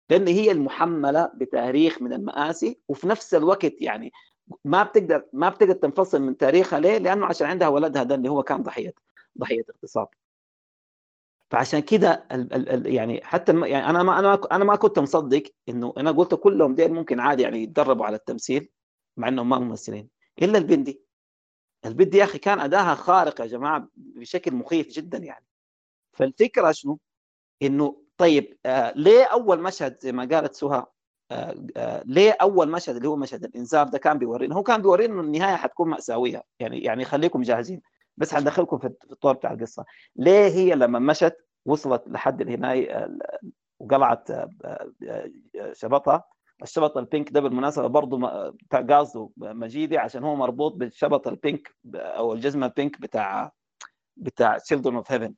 لأن 0.09 0.27
هي 0.27 0.51
المحملة 0.51 1.31
بتاريخ 1.35 2.01
من 2.01 2.13
المآسي 2.13 2.79
وفي 2.87 3.07
نفس 3.07 3.33
الوقت 3.35 3.81
يعني 3.81 4.11
ما 4.65 4.83
بتقدر 4.83 5.25
ما 5.33 5.49
بتقدر 5.49 5.73
تنفصل 5.73 6.21
من 6.21 6.37
تاريخها 6.37 6.79
ليه؟ 6.79 6.97
لأنه 6.97 7.25
عشان 7.25 7.47
عندها 7.47 7.67
ولدها 7.67 8.03
ده 8.03 8.15
اللي 8.15 8.29
هو 8.29 8.43
كان 8.43 8.63
ضحية 8.63 8.93
ضحية 9.37 9.63
اغتصاب 9.69 10.07
فعشان 11.51 11.79
كده 11.79 12.27
يعني 12.85 13.23
حتى 13.23 13.51
يعني 13.51 13.89
أنا 13.89 14.03
ما 14.03 14.19
أنا 14.19 14.41
أنا 14.51 14.63
ما 14.63 14.75
كنت 14.75 14.99
مصدق 14.99 15.43
إنه 15.69 15.93
أنا 15.97 16.11
قلت 16.11 16.35
كلهم 16.35 16.75
ديل 16.75 16.93
ممكن 16.93 17.19
عادي 17.19 17.43
يعني 17.43 17.63
يتدربوا 17.63 18.05
على 18.05 18.15
التمثيل 18.15 18.69
مع 19.17 19.27
إنهم 19.27 19.49
ما 19.49 19.59
ممثلين 19.59 20.09
إلا 20.41 20.57
البندي 20.57 21.01
البندي 21.85 22.17
يا 22.17 22.23
أخي 22.23 22.37
كان 22.39 22.59
أداها 22.59 22.95
خارق 22.95 23.41
يا 23.41 23.45
جماعة 23.45 23.87
بشكل 23.95 24.55
مخيف 24.55 24.87
جدا 24.87 25.17
يعني 25.17 25.45
فالفكرة 26.13 26.71
شنو؟ 26.71 26.99
إنه 27.61 28.01
طيب 28.17 28.57
آه 28.65 28.93
ليه 28.95 29.23
أول 29.23 29.61
مشهد 29.61 29.99
زي 29.99 30.11
ما 30.11 30.25
قالت 30.25 30.53
سهى 30.55 30.85
آه 31.31 31.55
آه 31.77 32.03
ليه 32.05 32.37
أول 32.41 32.71
مشهد 32.71 32.95
اللي 32.95 33.07
هو 33.07 33.15
مشهد 33.15 33.43
الإنذار 33.43 33.87
ده 33.87 33.97
كان 33.97 34.17
بيورينا؟ 34.17 34.55
هو 34.55 34.63
كان 34.63 34.81
بيورينا 34.81 35.13
إنه 35.13 35.21
النهاية 35.21 35.55
حتكون 35.55 35.89
مأساوية 35.89 36.43
يعني 36.59 36.79
يعني 36.79 37.05
خليكم 37.05 37.41
جاهزين. 37.41 37.81
بس 38.17 38.33
حندخلكم 38.33 38.77
في 38.77 38.87
الطور 39.11 39.33
بتاع 39.33 39.51
القصة. 39.53 39.85
ليه 40.15 40.47
هي 40.47 40.75
لما 40.75 40.99
مشت 40.99 41.37
وصلت 41.65 42.03
لحد 42.07 42.41
الهناية 42.41 43.17
وقلعت 43.79 44.29
شبطها؟ 45.73 46.23
الشبط 46.63 46.97
البينك 46.97 47.31
ده 47.31 47.39
بالمناسبة 47.41 47.87
برضه 47.87 48.29
قاصده 48.89 49.29
مجيدي 49.37 49.97
عشان 49.97 50.23
هو 50.23 50.35
مربوط 50.35 50.73
بالشبط 50.73 51.27
البينك 51.27 51.75
أو 51.95 52.33
الجزمة 52.33 52.65
البينك 52.65 53.01
بتاع 53.01 53.51
بتاع 54.17 54.57
Children 54.57 54.95
of 54.95 55.11
Heaven 55.11 55.33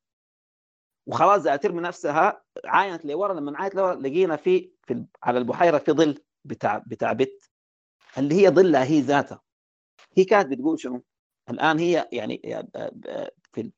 وخلاص 1.06 1.44
ترمي 1.44 1.82
نفسها 1.82 2.44
عاينت 2.66 3.06
لورا 3.06 3.34
لما 3.34 3.58
عاينت 3.58 3.76
لورا 3.76 3.96
لقينا 3.96 4.36
في, 4.36 4.72
في 4.88 5.06
على 5.24 5.40
البحيرة 5.40 5.78
في 5.78 5.92
ظل 5.92 6.20
بتاع 6.46 6.84
بتاع 6.88 7.14
بت 7.14 7.50
اللي 8.18 8.36
هي 8.36 8.50
ظلها 8.50 8.84
هي 8.84 9.02
ذاتها. 9.02 9.42
هي 10.18 10.24
كانت 10.26 10.48
بتقول 10.52 10.80
شنو؟ 10.80 11.04
الآن 11.50 11.80
هي 11.80 12.10
يعني 12.12 12.42
في 13.54 13.72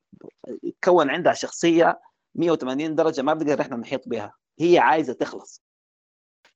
تكون 0.81 1.09
عندها 1.09 1.33
شخصية 1.33 1.99
180 2.35 2.95
درجة 2.95 3.21
ما 3.21 3.33
بنقدر 3.33 3.61
إحنا 3.61 3.77
نحيط 3.77 4.07
بها. 4.07 4.33
هي 4.59 4.79
عايزة 4.79 5.13
تخلص. 5.13 5.63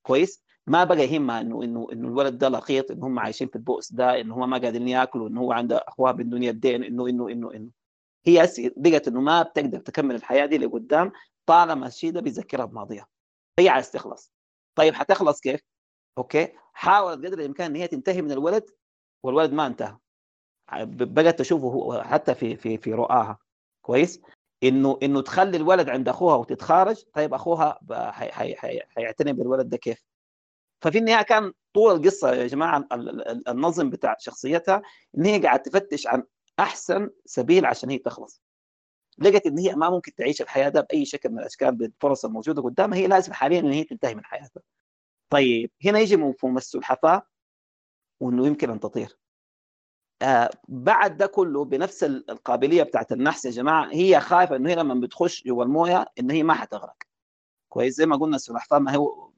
كويس؟ 0.02 0.42
ما 0.66 0.84
بقى 0.84 0.98
يهمها 0.98 1.40
إنه 1.40 1.62
إنه 1.62 1.86
إنه 1.92 2.08
الولد 2.08 2.38
ده 2.38 2.48
لقيط 2.48 2.90
إنه 2.90 3.06
هم 3.06 3.18
عايشين 3.18 3.48
في 3.48 3.56
البؤس 3.56 3.92
ده 3.92 4.20
إنه 4.20 4.34
هم 4.34 4.50
ما 4.50 4.58
قادرين 4.58 4.88
ياكلوا 4.88 5.28
إنه 5.28 5.40
هو 5.40 5.52
عنده 5.52 5.84
اخوه 5.88 6.12
من 6.12 6.28
دنيا 6.28 6.50
الدين 6.50 6.84
إنه 6.84 7.08
إنه 7.08 7.28
إنه 7.28 7.52
إنه. 7.54 7.70
هي 8.26 8.48
بقت 8.76 9.08
إنه 9.08 9.20
ما 9.20 9.42
بتقدر 9.42 9.78
تكمل 9.80 10.14
الحياة 10.14 10.46
دي 10.46 10.58
لقدام 10.58 11.12
طالما 11.46 11.86
الشيء 11.86 12.10
ده 12.12 12.20
بيذكرها 12.20 12.64
بماضيها 12.64 13.06
هي 13.58 13.68
عايز 13.68 13.90
تخلص. 13.90 14.32
طيب 14.74 14.94
حتخلص 14.94 15.40
كيف؟ 15.40 15.60
أوكي. 16.18 16.52
حاولت 16.72 17.26
قدر 17.26 17.38
الإمكان 17.38 17.70
إن 17.70 17.76
هي 17.76 17.88
تنتهي 17.88 18.22
من 18.22 18.32
الولد 18.32 18.70
والولد 19.22 19.52
ما 19.52 19.66
انتهى. 19.66 19.96
بقت 20.86 21.38
تشوفه 21.38 21.66
هو 21.66 22.02
حتى 22.02 22.34
في 22.34 22.56
في 22.56 22.78
في 22.78 22.92
رؤاها. 22.92 23.38
كويس؟ 23.82 24.20
انه 24.62 24.98
إنه 25.02 25.22
تخلي 25.22 25.56
الولد 25.56 25.88
عند 25.88 26.08
أخوها 26.08 26.36
وتتخارج. 26.36 27.04
طيب 27.14 27.34
أخوها 27.34 27.78
حيعتني 28.88 29.32
بالولد 29.32 29.68
ده 29.68 29.76
كيف؟ 29.76 30.04
ففي 30.82 30.98
النهاية 30.98 31.22
كان 31.24 31.52
طول 31.74 31.96
القصة 31.96 32.32
يا 32.34 32.46
جماعة 32.46 32.88
النظم 33.48 33.90
بتاع 33.90 34.16
شخصيتها 34.18 34.82
إن 35.18 35.24
هي 35.24 35.42
قاعد 35.42 35.62
تفتش 35.62 36.06
عن 36.06 36.22
أحسن 36.58 37.10
سبيل 37.24 37.66
عشان 37.66 37.90
هي 37.90 37.98
تخلص. 37.98 38.42
لقت 39.18 39.46
إن 39.46 39.58
هي 39.58 39.74
ما 39.74 39.90
ممكن 39.90 40.14
تعيش 40.14 40.42
الحياة 40.42 40.68
ده 40.68 40.80
بأي 40.80 41.04
شكل 41.04 41.28
من 41.28 41.38
الأشكال 41.38 41.74
بالفرص 41.74 42.24
الموجودة 42.24 42.62
قدامها 42.62 42.98
هي 42.98 43.06
لازم 43.06 43.32
حاليا 43.32 43.60
إن 43.60 43.72
هي 43.72 43.84
تنتهي 43.84 44.14
من 44.14 44.24
حياتها. 44.24 44.62
طيب 45.30 45.70
هنا 45.84 45.98
يجي 45.98 46.16
مفهوم 46.16 46.56
السلحفاه 46.56 47.22
وإنه 48.20 48.46
يمكن 48.46 48.70
أن 48.70 48.80
تطير. 48.80 49.18
آه 50.22 50.50
بعد 50.68 51.16
ده 51.16 51.26
كله 51.26 51.64
بنفس 51.64 52.04
القابلية 52.04 52.82
بتاعت 52.82 53.12
النحس 53.12 53.44
يا 53.44 53.50
جماعة 53.50 53.88
هي 53.92 54.20
خايفة 54.20 54.56
إنه 54.56 54.70
هي 54.70 54.74
لما 54.74 54.94
بتخش 54.94 55.44
جوا 55.44 55.64
الموية 55.64 56.04
إن 56.20 56.30
هي 56.30 56.42
ما 56.42 56.54
حتغرق. 56.54 56.96
كويس 57.76 57.94
زي 57.94 58.06
ما 58.06 58.16
قلنا 58.16 58.36
السلحفاه 58.36 58.78
ما 58.78 58.96
هو 58.96 59.30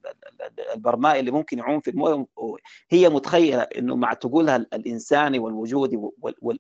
البرمائي 0.74 1.20
اللي 1.20 1.30
ممكن 1.30 1.58
يعوم 1.58 1.80
في 1.80 1.90
المويه 1.90 2.26
هي 2.90 3.08
متخيلة 3.08 3.62
إنه 3.62 3.96
مع 3.96 4.12
تقولها 4.12 4.56
الانساني 4.56 5.38
والوجودي 5.38 5.96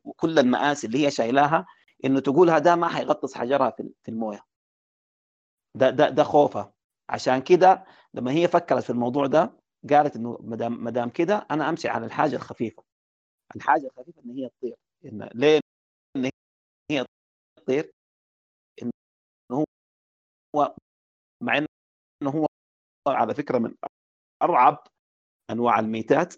وكل 0.04 0.38
المآسي 0.38 0.86
اللي 0.86 1.06
هي 1.06 1.10
شايلاها 1.10 1.66
إنه 2.04 2.20
تقولها 2.20 2.58
ده 2.58 2.76
ما 2.76 2.88
حيغطس 2.88 3.34
حجرها 3.34 3.70
في 4.02 4.08
الموية. 4.08 4.44
ده 5.74 5.90
ده 5.90 6.08
ده 6.10 6.24
خوفها. 6.24 6.72
عشان 7.08 7.38
كده 7.42 7.84
لما 8.14 8.32
هي 8.32 8.48
فكرت 8.48 8.82
في 8.84 8.90
الموضوع 8.90 9.26
ده 9.26 9.52
قالت 9.90 10.16
إنه 10.16 10.38
ما 10.40 10.56
دام 10.56 10.84
ما 10.84 10.90
دام 10.90 11.10
كده 11.10 11.46
أنا 11.50 11.68
أمشي 11.68 11.88
على 11.88 12.06
الحاجة 12.06 12.36
الخفيفة. 12.36 12.82
الحاجة 13.56 13.86
الخفيفة 13.86 14.22
إن 14.24 14.30
هي 14.30 14.48
تطير. 14.48 14.76
إن 15.04 15.28
ليه 15.34 15.60
إن 16.16 16.30
هي 16.92 17.04
تطير؟ 17.56 17.92
إنه 18.82 19.64
هو 20.56 20.74
مع 21.42 21.58
إنه 21.58 21.67
هو 22.26 22.46
على 23.08 23.34
فكرة 23.34 23.58
من 23.58 23.74
أرعب 24.42 24.84
أنواع 25.50 25.78
الميتات 25.78 26.34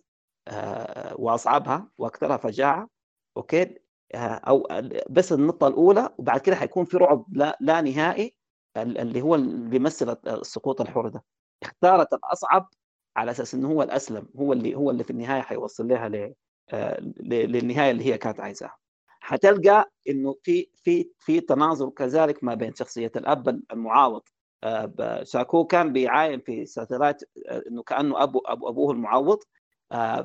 آه، 0.49 1.17
وأصعبها 1.21 1.89
وأكثرها 1.99 2.37
فجاعة 2.37 2.89
أوكي؟ 3.37 3.79
آه، 4.15 4.19
أو 4.19 4.69
بس 5.11 5.33
النقطة 5.33 5.67
الأولى 5.67 6.11
وبعد 6.19 6.41
كده 6.41 6.57
حيكون 6.57 6.85
في 6.85 6.97
رعب 6.97 7.27
لا, 7.33 7.59
لا 7.61 7.81
نهائي 7.81 8.35
اللي 8.77 9.23
هو 9.23 9.35
اللي 9.35 9.71
بيمثل 9.71 10.17
السقوط 10.27 10.81
الحر 10.81 11.09
ده. 11.09 11.25
اختارت 11.63 12.13
الأصعب 12.13 12.71
على 13.17 13.31
أساس 13.31 13.55
إنه 13.55 13.69
هو 13.69 13.83
الأسلم 13.83 14.29
هو 14.37 14.53
اللي 14.53 14.75
هو 14.75 14.91
اللي 14.91 15.05
في 15.05 15.11
النهاية 15.11 15.43
حيوصل 15.43 15.89
لها 15.89 16.35
آه، 16.71 17.01
للنهاية 17.21 17.91
اللي 17.91 18.05
هي 18.05 18.19
كانت 18.19 18.41
عايزاها 18.41 18.77
حتلقى 19.21 19.93
إنه 20.09 20.37
في 20.43 20.71
في 20.77 21.11
في 21.19 21.41
تناظر 21.41 21.91
كذلك 21.91 22.45
ما 22.45 22.55
بين 22.55 22.75
شخصية 22.75 23.13
الأب 23.17 23.63
المعاوض 23.73 24.23
آه، 24.65 25.25
شاكو 25.25 25.65
كان 25.65 25.93
بيعاين 25.93 26.41
في 26.41 26.67
ساتلايت 26.67 27.23
آه، 27.49 27.63
إنه 27.69 27.83
كأنه 27.83 28.23
ابو 28.23 28.39
ابو 28.39 28.69
أبوه 28.69 28.93
المعوض. 28.93 29.39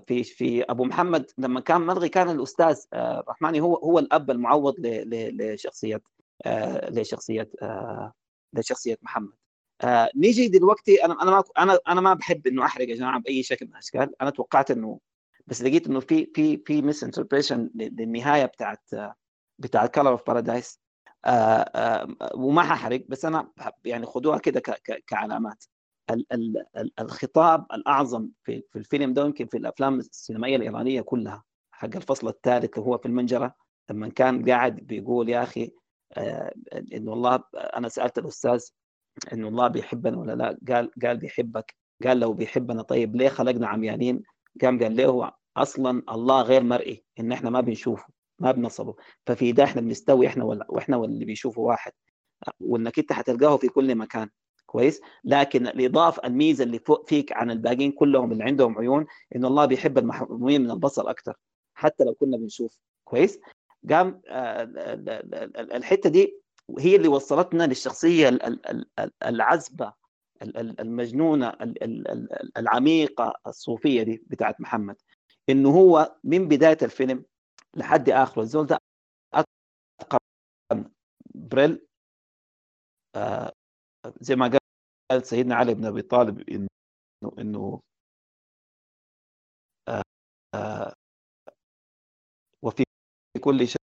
في 0.08 0.24
في 0.24 0.64
أبو 0.64 0.86
محمد 0.86 1.32
لما 1.38 1.60
كان 1.60 1.82
ملغي 1.82 2.10
كان 2.10 2.30
الأستاذ 2.30 2.78
الرحماني 2.94 3.62
هو 3.62 3.76
هو 3.76 4.00
الأب 4.00 4.32
المعوض 4.32 4.76
لشخصية 4.80 6.02
لشخصية 6.90 7.50
لشخصية 8.54 8.98
محمد. 9.02 9.34
نيجي 10.16 10.48
دلوقتي 10.48 11.06
أنا 11.06 11.22
أنا 11.22 11.32
ما 11.32 11.44
أنا 11.58 11.80
أنا 11.88 12.02
ما 12.02 12.14
بحب 12.14 12.48
إنه 12.48 12.66
أحرق 12.66 12.90
يا 12.90 12.96
جماعة 12.96 13.20
بأي 13.20 13.44
شكل 13.44 13.66
من 13.66 13.72
الأشكال. 13.72 14.22
أنا 14.22 14.30
توقعت 14.30 14.72
إنه 14.72 15.00
بس 15.48 15.62
لقيت 15.62 15.88
إنه 15.88 16.00
في 16.00 16.32
في 16.36 16.58
في 16.66 16.82
misinterpretation 16.82 17.70
للنهاية 17.76 18.46
بتاعت 18.46 18.82
بتاعت 19.60 19.96
Color 19.96 20.10
of 20.10 20.28
Paradise 20.28 20.80
وما 22.36 22.64
ححرق 22.64 23.06
بس 23.10 23.26
أنا 23.26 23.52
يعني 23.86 24.06
خذوها 24.06 24.38
كده 24.38 24.60
كعلامات. 25.08 25.64
ال 26.12 26.26
ال 26.34 26.66
ال 26.78 26.92
الخطاب 27.00 27.66
الأعظم 27.74 28.30
في 28.44 28.64
في 28.72 28.80
الفيلم 28.80 29.14
ده 29.14 29.26
يمكن 29.26 29.46
في 29.48 29.58
الأفلام 29.58 30.00
السينمائية 30.00 30.56
الإيرانية 30.56 31.02
كلها 31.02 31.44
حق 31.72 31.96
الفصل 31.96 32.28
الثالث 32.28 32.78
اللي 32.78 32.88
هو 32.90 32.98
في 32.98 33.06
المنجرة 33.06 33.56
لما 33.90 34.10
كان 34.10 34.50
قاعد 34.50 34.76
بيقول 34.76 35.30
يا 35.30 35.44
أخي 35.44 35.72
آه، 36.14 36.54
انه 36.94 37.14
الله 37.14 37.44
أنا 37.56 37.90
سألت 37.90 38.18
الأستاذ 38.18 38.64
انه 39.34 39.48
الله 39.48 39.68
بيحبنا 39.68 40.18
ولا 40.18 40.36
لا 40.36 40.58
قال 40.76 40.92
قال 41.04 41.18
بيحبك 41.18 41.76
قال 42.06 42.20
لو 42.20 42.34
بيحبنا 42.34 42.82
طيب 42.82 43.16
ليه 43.16 43.30
خلقنا 43.30 43.68
عميانين؟ 43.68 44.24
قام 44.62 44.80
قال 44.84 44.96
له 44.96 45.32
أصلا 45.58 46.04
الله 46.10 46.42
غير 46.42 46.64
مرئي 46.64 47.04
إن 47.20 47.32
إحنا 47.32 47.50
ما 47.50 47.62
بنشوفه. 47.62 48.08
ما 48.40 48.52
بنصبه 48.52 48.96
ففي 49.26 49.52
ده 49.52 49.64
إحنا 49.64 49.82
بنستوي 49.82 50.28
إحنا 50.28 50.44
وإحنا 50.44 50.98
واللي 50.98 51.26
بيشوفه 51.26 51.62
واحد 51.62 51.92
وانك 52.60 53.00
انت 53.00 53.14
حتلقاه 53.14 53.58
في 53.58 53.68
كل 53.68 53.96
مكان 53.96 54.30
كويس 54.66 55.02
لكن 55.24 55.68
الاضافه 55.68 56.28
الميزه 56.28 56.64
اللي 56.64 56.80
فوق 56.80 57.08
فيك 57.10 57.34
عن 57.34 57.52
الباقيين 57.52 57.92
كلهم 57.92 58.32
اللي 58.32 58.44
عندهم 58.44 58.78
عيون 58.78 59.06
ان 59.36 59.46
الله 59.46 59.66
بيحب 59.66 59.98
المحرومين 59.98 60.62
من 60.62 60.72
البصر 60.72 61.10
أكثر 61.10 61.34
حتى 61.74 62.04
لو 62.04 62.14
كنا 62.14 62.38
بنشوف 62.38 62.78
كويس 63.04 63.40
قام 63.90 64.22
آه، 64.28 64.64
الحته 65.58 66.10
دي 66.10 66.42
هي 66.80 66.96
اللي 66.96 67.08
وصلتنا 67.08 67.64
للشخصيه 67.64 68.40
العذبه 69.24 69.94
المجنونه 70.80 71.54
العميقه 72.58 73.34
الصوفيه 73.48 74.04
دي 74.04 74.24
بتاعت 74.28 74.62
محمد 74.62 74.96
انه 75.50 75.70
هو 75.70 76.16
من 76.24 76.48
بدايه 76.48 76.78
الفيلم 76.82 77.26
لحد 77.76 78.10
آخره. 78.10 78.42
الزول 78.42 78.66
ده 78.66 78.78
أتقن 79.34 80.92
بريل 81.36 81.88
آه 83.16 83.52
زي 84.22 84.36
ما 84.36 84.60
قال 85.12 85.26
سيدنا 85.28 85.56
علي 85.56 85.74
بن 85.74 85.86
أبي 85.86 86.02
طالب 86.02 86.50
انه 86.50 86.68
إنه 87.40 87.82
آه 89.90 90.02
آه 90.56 90.94
وفي 92.62 92.84
كل 93.44 93.68
شيء 93.68 93.82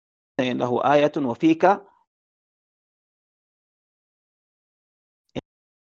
له 0.55 0.93
آية 0.93 1.11
وفيك 1.17 1.65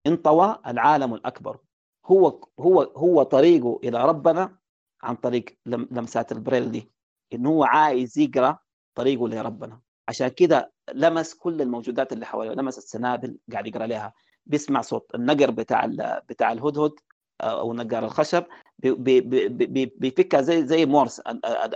انطوى 0.08 0.62
العالم 0.68 1.14
الأكبر. 1.14 1.60
هو 2.06 2.28
هو 2.60 2.82
هو 2.82 3.24
طريقه 3.24 3.80
إلى 3.84 4.06
ربنا 4.06 4.60
عن 5.04 5.16
طريق 5.16 5.46
لمسات 5.66 6.32
البريل 6.32 6.72
دي. 6.72 6.92
إنه 7.34 7.50
هو 7.50 7.64
عايز 7.64 8.18
يقرأ 8.20 8.58
طريقه 8.96 9.28
لربنا. 9.28 9.80
عشان 10.08 10.28
كده 10.28 10.72
لمس 10.94 11.34
كل 11.34 11.62
الموجودات 11.62 12.14
اللي 12.14 12.26
حواليه 12.26 12.52
لمس 12.52 12.78
السنابل 12.78 13.38
قاعد 13.52 13.68
يقرأ 13.68 13.88
لها. 13.88 14.14
بيسمع 14.46 14.82
صوت 14.82 15.16
النقر 15.16 15.52
بتاع 15.52 15.86
بتاع 16.30 16.52
الهدهد 16.52 16.92
أو 17.42 17.74
نقار 17.74 18.06
الخشب 18.06 18.44
بيفكها 19.98 20.42
زي 20.42 20.66
زي 20.66 20.86
مورس 20.86 21.22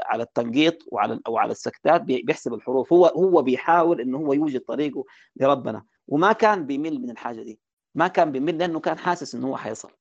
على 0.06 0.24
التنقيط 0.24 0.78
وعلى 0.92 1.20
أو 1.28 1.38
على 1.38 1.52
السكتات 1.52 2.02
بيحسب 2.02 2.54
الحروف. 2.54 2.94
هو 2.94 3.06
هو 3.06 3.42
بيحاول 3.42 4.02
إنه 4.02 4.18
هو 4.18 4.34
يوجد 4.34 4.62
طريقه 4.62 5.06
لربنا. 5.36 5.84
وما 6.08 6.34
كان 6.34 6.66
بيمل 6.66 7.02
من 7.02 7.10
الحاجة 7.10 7.42
دي. 7.42 7.60
ما 7.96 8.08
كان 8.08 8.32
بيمل 8.32 8.58
لأنه 8.58 8.80
كان 8.80 8.98
حاسس 8.98 9.36
إنه 9.36 9.48
هو 9.48 9.58
حيصل. 9.58 9.92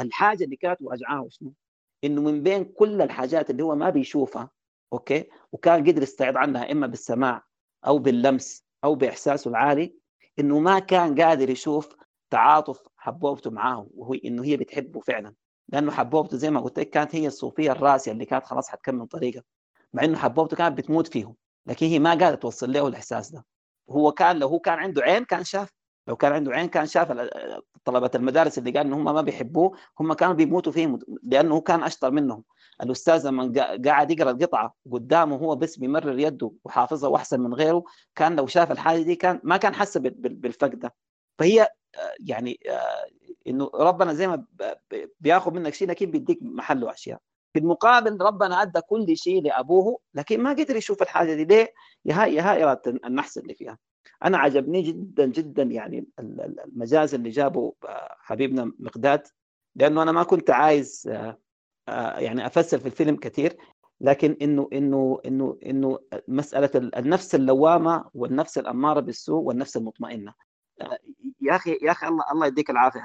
الحاجة 0.00 0.44
اللي 0.44 0.56
كانت 0.56 0.78
واجعاه 0.82 1.26
شنو؟ 1.30 1.52
إنه 2.04 2.22
من 2.22 2.42
بين 2.42 2.64
كل 2.64 3.02
الحاجات 3.02 3.50
اللي 3.50 3.62
هو 3.62 3.74
ما 3.74 3.90
بيشوفها 3.90 4.50
أوكي؟ 4.92 5.28
وكان 5.52 5.84
قدر 5.88 6.02
يستعيض 6.02 6.36
عنها 6.36 6.72
إما 6.72 6.86
بالسماع 6.86 7.42
أو 7.86 7.98
باللمس 7.98 8.64
أو 8.84 8.94
بإحساسه 8.94 9.50
العالي 9.50 9.94
إنه 10.38 10.58
ما 10.58 10.78
كان 10.78 11.20
قادر 11.22 11.50
يشوف 11.50 11.96
تعاطف 12.30 12.82
حبوبته 12.96 13.50
معاه 13.50 13.88
وهو 13.94 14.14
إنه 14.14 14.44
هي 14.44 14.56
بتحبه 14.56 15.00
فعلا. 15.00 15.34
لأنه 15.68 15.92
حبوبته 15.92 16.36
زي 16.36 16.50
ما 16.50 16.60
قلت 16.60 16.78
لك 16.78 16.90
كانت 16.90 17.14
هي 17.14 17.26
الصوفية 17.26 17.72
الراسية 17.72 18.12
اللي 18.12 18.24
كانت 18.24 18.44
خلاص 18.44 18.68
حتكمل 18.68 19.06
طريقها 19.06 19.42
مع 19.92 20.04
إنه 20.04 20.18
حبوبته 20.18 20.56
كانت 20.56 20.78
بتموت 20.78 21.06
فيه 21.06 21.34
لكن 21.66 21.86
هي 21.86 21.98
ما 21.98 22.10
قادرة 22.10 22.34
توصل 22.34 22.72
له 22.72 22.88
الإحساس 22.88 23.30
ده. 23.30 23.44
هو 23.90 24.12
كان 24.12 24.38
لو 24.38 24.48
هو 24.48 24.58
كان 24.58 24.78
عنده 24.78 25.02
عين 25.02 25.24
كان 25.24 25.44
شاف 25.44 25.72
لو 26.08 26.16
كان 26.16 26.32
عنده 26.32 26.52
عين 26.52 26.68
كان 26.68 26.86
شاف 26.86 27.12
طلبة 27.84 28.10
المدارس 28.14 28.58
اللي 28.58 28.70
قال 28.70 28.86
ان 28.86 28.92
هم 28.92 29.04
ما 29.04 29.22
بيحبوه 29.22 29.76
هم 30.00 30.12
كانوا 30.12 30.34
بيموتوا 30.34 30.72
فيه 30.72 30.98
لأنه 31.22 31.54
هو 31.54 31.60
كان 31.60 31.82
أشطر 31.82 32.10
منهم. 32.10 32.44
الأستاذ 32.82 33.26
لما 33.26 33.52
قاعد 33.84 34.10
يقرأ 34.10 34.30
القطعة 34.30 34.74
قدامه 34.92 35.36
هو 35.36 35.56
بس 35.56 35.78
بيمرر 35.78 36.18
يده 36.18 36.52
وحافظها 36.64 37.10
وأحسن 37.10 37.40
من 37.40 37.54
غيره 37.54 37.84
كان 38.14 38.36
لو 38.36 38.46
شاف 38.46 38.72
الحاجة 38.72 39.02
دي 39.02 39.14
كان 39.14 39.40
ما 39.42 39.56
كان 39.56 39.74
حس 39.74 39.98
بالفقد 39.98 40.78
ده. 40.78 40.94
فهي 41.38 41.68
يعني 42.26 42.60
إنه 43.46 43.70
ربنا 43.74 44.14
زي 44.14 44.26
ما 44.26 44.44
بياخذ 45.20 45.52
منك 45.52 45.74
شيء 45.74 45.88
لكن 45.88 46.10
بيديك 46.10 46.38
محله 46.42 46.92
أشياء. 46.92 47.20
في 47.52 47.58
المقابل 47.58 48.20
ربنا 48.20 48.62
أدى 48.62 48.80
كل 48.80 49.16
شيء 49.16 49.42
لأبوه 49.42 49.98
لكن 50.14 50.40
ما 50.42 50.50
قدر 50.50 50.76
يشوف 50.76 51.02
الحاجة 51.02 51.34
دي. 51.34 51.44
ليه؟ 51.44 51.72
يا 52.04 52.14
هاي 52.14 52.34
يا 52.34 52.42
هاي 52.42 52.80
النحس 52.86 53.38
اللي 53.38 53.54
فيها. 53.54 53.78
أنا 54.24 54.38
عجبني 54.38 54.82
جدا 54.82 55.26
جدا 55.26 55.62
يعني 55.62 56.06
المجاز 56.18 57.14
اللي 57.14 57.30
جابه 57.30 57.74
حبيبنا 58.20 58.72
مقداد 58.78 59.22
لأنه 59.76 60.02
أنا 60.02 60.12
ما 60.12 60.22
كنت 60.22 60.50
عايز 60.50 61.10
يعني 62.18 62.46
أفسر 62.46 62.78
في 62.78 62.86
الفيلم 62.86 63.16
كثير 63.16 63.56
لكن 64.00 64.36
إنه 64.42 64.68
إنه 64.72 65.20
إنه 65.26 65.58
إنه 65.66 65.98
مسألة 66.28 66.70
النفس 66.74 67.34
اللوامة 67.34 68.04
والنفس 68.14 68.58
الأمارة 68.58 69.00
بالسوء 69.00 69.42
والنفس 69.42 69.76
المطمئنة. 69.76 70.34
يا 71.40 71.56
أخي 71.56 71.78
يا 71.82 71.90
أخي 71.90 72.06
الله 72.08 72.24
الله 72.32 72.46
يديك 72.46 72.70
العافية 72.70 73.00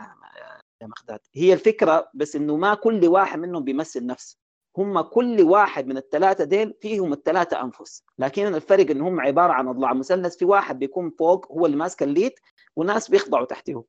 يا 0.82 0.88
مخداد 0.88 1.20
هي 1.34 1.54
الفكرة 1.54 2.10
بس 2.14 2.36
إنه 2.36 2.58
ما 2.58 2.74
كل 2.74 3.08
واحد 3.08 3.40
منهم 3.40 3.64
بيمثل 3.64 4.06
نفس. 4.06 4.38
هم 4.78 5.02
كل 5.02 5.42
واحد 5.42 5.88
من 5.88 5.98
الثلاثه 5.98 6.44
ديل 6.44 6.74
فيهم 6.82 7.14
الثلاثه 7.14 7.62
أنفس. 7.62 8.04
لكن 8.20 8.56
الفرق 8.56 8.92
ان 8.92 9.02
هم 9.02 9.20
عبارة 9.20 9.54
عن 9.54 9.68
أضلاع 9.68 9.94
مثلث 9.94 10.38
في 10.38 10.46
واحد 10.46 10.80
بيكون 10.80 11.10
فوق 11.20 11.52
هو 11.52 11.66
اللي 11.66 11.78
ماسك 11.78 12.04
الليد 12.04 12.34
وناس 12.76 13.10
بيخضعوا 13.10 13.46
تحته 13.46 13.86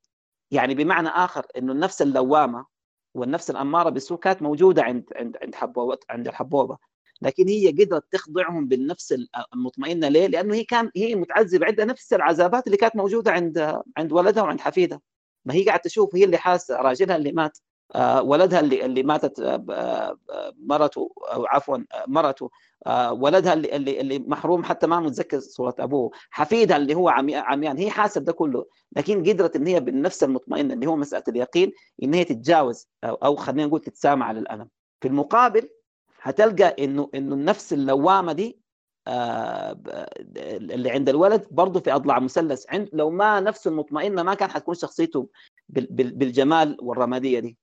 يعني 0.51 0.75
بمعنى 0.75 1.07
آخر 1.07 1.45
إنه 1.57 1.71
النفس 1.73 2.01
اللوامة 2.01 2.65
والنفس 3.17 3.49
الأمارة 3.49 3.89
بالسوء 3.89 4.19
كانت 4.19 4.41
موجودة 4.41 4.83
عند 4.83 5.03
عند 5.15 5.37
عند 5.41 5.55
حبوبه 5.55 5.97
عند 6.09 6.27
الحبوبة. 6.27 6.77
لكن 7.21 7.47
هي 7.49 7.71
قدرت 7.71 8.03
تخضعهم 8.11 8.67
بالنفس 8.67 9.15
المطمئنة 9.53 10.07
ليه؟ 10.07 10.27
لأنه 10.27 10.55
هي 10.55 10.63
كان 10.63 10.91
هي 10.95 11.15
متعذبة 11.15 11.65
عندها 11.65 11.85
نفس 11.85 12.13
العذابات 12.13 12.67
اللي 12.67 12.77
كانت 12.77 12.95
موجودة 12.95 13.31
عند 13.31 13.81
عند 13.97 14.13
ولدها 14.13 14.43
وعند 14.43 14.61
حفيدها. 14.61 15.01
ما 15.45 15.53
هي 15.53 15.65
قاعدة 15.65 15.81
تشوف 15.81 16.15
هي 16.15 16.23
اللي 16.23 16.37
حاسة 16.37 16.75
راجلها 16.77 17.15
اللي 17.15 17.31
مات. 17.31 17.57
ولدها 18.21 18.59
اللي 18.59 18.85
اللي 18.85 19.03
ماتت 19.03 19.39
آه 19.39 20.17
مرته 20.57 21.11
أو 21.33 21.45
عفوا 21.45 21.77
مرته 22.07 22.49
آه 22.87 23.13
ولدها 23.13 23.53
اللي 23.53 23.75
اللي 23.75 24.01
اللي 24.01 24.19
محروم 24.19 24.63
حتى 24.63 24.87
ما 24.87 24.99
متذكر 24.99 25.39
صورة 25.39 25.75
أبوه. 25.79 26.11
حفيدها 26.29 26.77
اللي 26.77 26.95
هو 26.95 27.09
عميان 27.09 27.77
هي 27.77 27.89
حاسة 27.89 28.21
ده 28.21 28.31
كله 28.33 28.65
لكن 28.95 29.23
قدرت 29.29 29.55
إن 29.55 29.67
هي 29.67 29.79
بالنفس 29.79 30.23
المطمئنة 30.23 30.73
اللي 30.73 30.87
هو 30.87 30.95
مسألة 30.95 31.23
اليقين 31.27 31.71
إن 32.03 32.13
هي 32.13 32.23
تتجاوز 32.23 32.87
أو, 33.03 33.35
خلينا 33.35 33.65
نقول 33.65 33.81
تتسامع 33.81 34.25
على 34.25 34.39
الألم. 34.39 34.69
في 35.01 35.07
المقابل 35.07 35.69
هتلقى 36.21 36.83
انه 36.85 37.09
إنه 37.15 37.35
النفس 37.35 37.73
اللوامة 37.73 38.33
دي 38.33 38.59
آه 39.07 39.77
اللي 40.47 40.89
عند 40.89 41.09
الولد 41.09 41.47
برضه 41.51 41.79
في 41.79 41.95
أضلاع 41.95 42.19
مثلث 42.19 42.65
عند 42.69 42.89
لو 42.93 43.09
ما 43.09 43.39
نفسه 43.39 43.69
المطمئنة 43.71 44.23
ما 44.23 44.33
كان 44.33 44.49
حتكون 44.49 44.75
شخصيته 44.75 45.29
بالجمال 45.69 46.77
والرمادية 46.81 47.39
دي. 47.39 47.57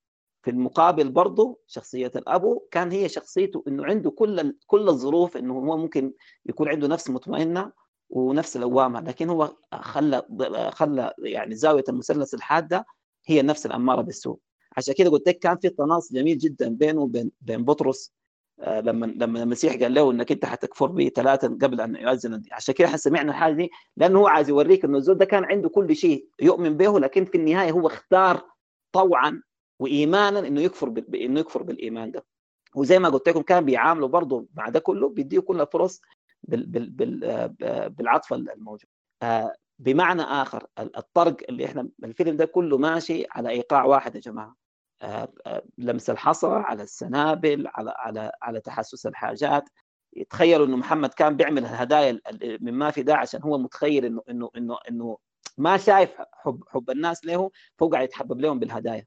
في 0.45 0.51
المقابل 0.51 1.09
برضه 1.09 1.59
شخصية 1.67 2.11
الأبو 2.15 2.59
كان 2.71 2.91
هي 2.91 3.09
شخصيته 3.09 3.63
إنه 3.67 3.85
عنده 3.85 4.11
كل 4.11 4.55
كل 4.67 4.89
الظروف 4.89 5.37
إنه 5.37 5.53
هو 5.53 5.77
ممكن 5.77 6.13
يكون 6.45 6.69
عنده 6.69 6.87
نفس 6.87 7.09
مطمئنة 7.09 7.71
ونفس 8.09 8.57
لوامة 8.57 8.99
لكن 9.01 9.29
هو 9.29 9.55
خلى 9.73 10.23
خلى 10.73 11.13
يعني 11.19 11.55
زاوية 11.55 11.83
المثلث 11.89 12.33
الحادة 12.33 12.85
هي 13.25 13.39
النفس 13.39 13.65
الأمارة 13.65 14.01
بالسوء. 14.01 14.37
عشان 14.77 14.93
كده 14.93 15.09
قلت 15.09 15.27
لك 15.27 15.39
كان 15.39 15.57
في 15.57 15.69
تناص 15.69 16.13
جميل 16.13 16.37
جدا 16.37 16.69
بينه 16.69 17.01
وبين 17.01 17.31
بين 17.41 17.65
بطرس 17.65 18.13
لما 18.67 19.05
لما 19.05 19.43
المسيح 19.43 19.75
قال 19.75 19.93
له 19.93 20.11
إنك 20.11 20.31
أنت 20.31 20.45
حتكفر 20.45 20.87
بي 20.87 21.09
ثلاثا 21.09 21.47
قبل 21.61 21.81
أن 21.81 21.95
يؤذن 21.95 22.41
عشان 22.51 22.73
كده 22.73 22.87
إحنا 22.87 22.97
سمعنا 22.97 23.31
الحاجة 23.31 23.53
دي 23.53 23.69
لأنه 23.97 24.19
هو 24.19 24.27
عايز 24.27 24.49
يوريك 24.49 24.85
إنه 24.85 24.97
الزول 24.97 25.17
ده 25.17 25.25
كان 25.25 25.43
عنده 25.45 25.69
كل 25.69 25.95
شيء 25.95 26.27
يؤمن 26.41 26.77
به 26.77 26.99
لكن 26.99 27.25
في 27.25 27.35
النهاية 27.37 27.71
هو 27.71 27.87
اختار 27.87 28.41
طوعا 28.91 29.41
وايمانا 29.79 30.39
إنه 30.39 30.61
يكفر 30.61 30.89
ب... 30.89 31.15
إنه 31.15 31.39
يكفر 31.39 31.63
بالإيمان 31.63 32.11
ده. 32.11 32.25
وزي 32.75 32.99
ما 32.99 33.09
قلت 33.09 33.29
لكم 33.29 33.41
كان 33.41 33.65
بيعامله 33.65 34.07
برضه 34.07 34.47
مع 34.53 34.69
ده 34.69 34.79
كله 34.79 35.09
بيديه 35.09 35.39
كل 35.39 35.61
الفرص 35.61 36.01
بال... 36.43 36.65
بال... 36.65 36.89
بال... 36.89 37.49
بالعطف 37.89 38.33
الموجود. 38.33 38.89
بمعنى 39.79 40.21
آخر 40.21 40.67
الطرق 40.79 41.37
اللي 41.49 41.65
إحنا 41.65 41.89
الفيلم 42.03 42.37
ده 42.37 42.45
كله 42.45 42.77
ماشي 42.77 43.25
على 43.31 43.49
إيقاع 43.49 43.85
واحد 43.85 44.15
يا 44.15 44.19
جماعة. 44.19 44.55
لمس 45.77 46.09
الحصى 46.09 46.47
على 46.47 46.83
السنابل 46.83 47.67
على 47.67 47.93
على 47.97 48.31
على 48.41 48.59
تحسس 48.59 49.05
الحاجات. 49.07 49.69
تخيلوا 50.29 50.65
إنه 50.65 50.77
محمد 50.77 51.09
كان 51.13 51.37
بيعمل 51.37 51.57
الهدايا 51.65 52.19
من 52.61 52.73
ما 52.73 52.91
في 52.91 53.03
ده 53.03 53.15
عشان 53.15 53.41
هو 53.41 53.57
متخيل 53.57 54.05
إنه 54.05 54.21
إنه 54.29 54.49
إنه 54.57 54.77
إنه 54.89 55.17
ما 55.57 55.77
شايف 55.77 56.15
حب 56.33 56.63
حب 56.67 56.89
الناس 56.89 57.25
له 57.25 57.51
فهو 57.79 57.89
قاعد 57.89 58.03
يتحبب 58.03 58.41
لهم 58.41 58.59
بالهدايا. 58.59 59.05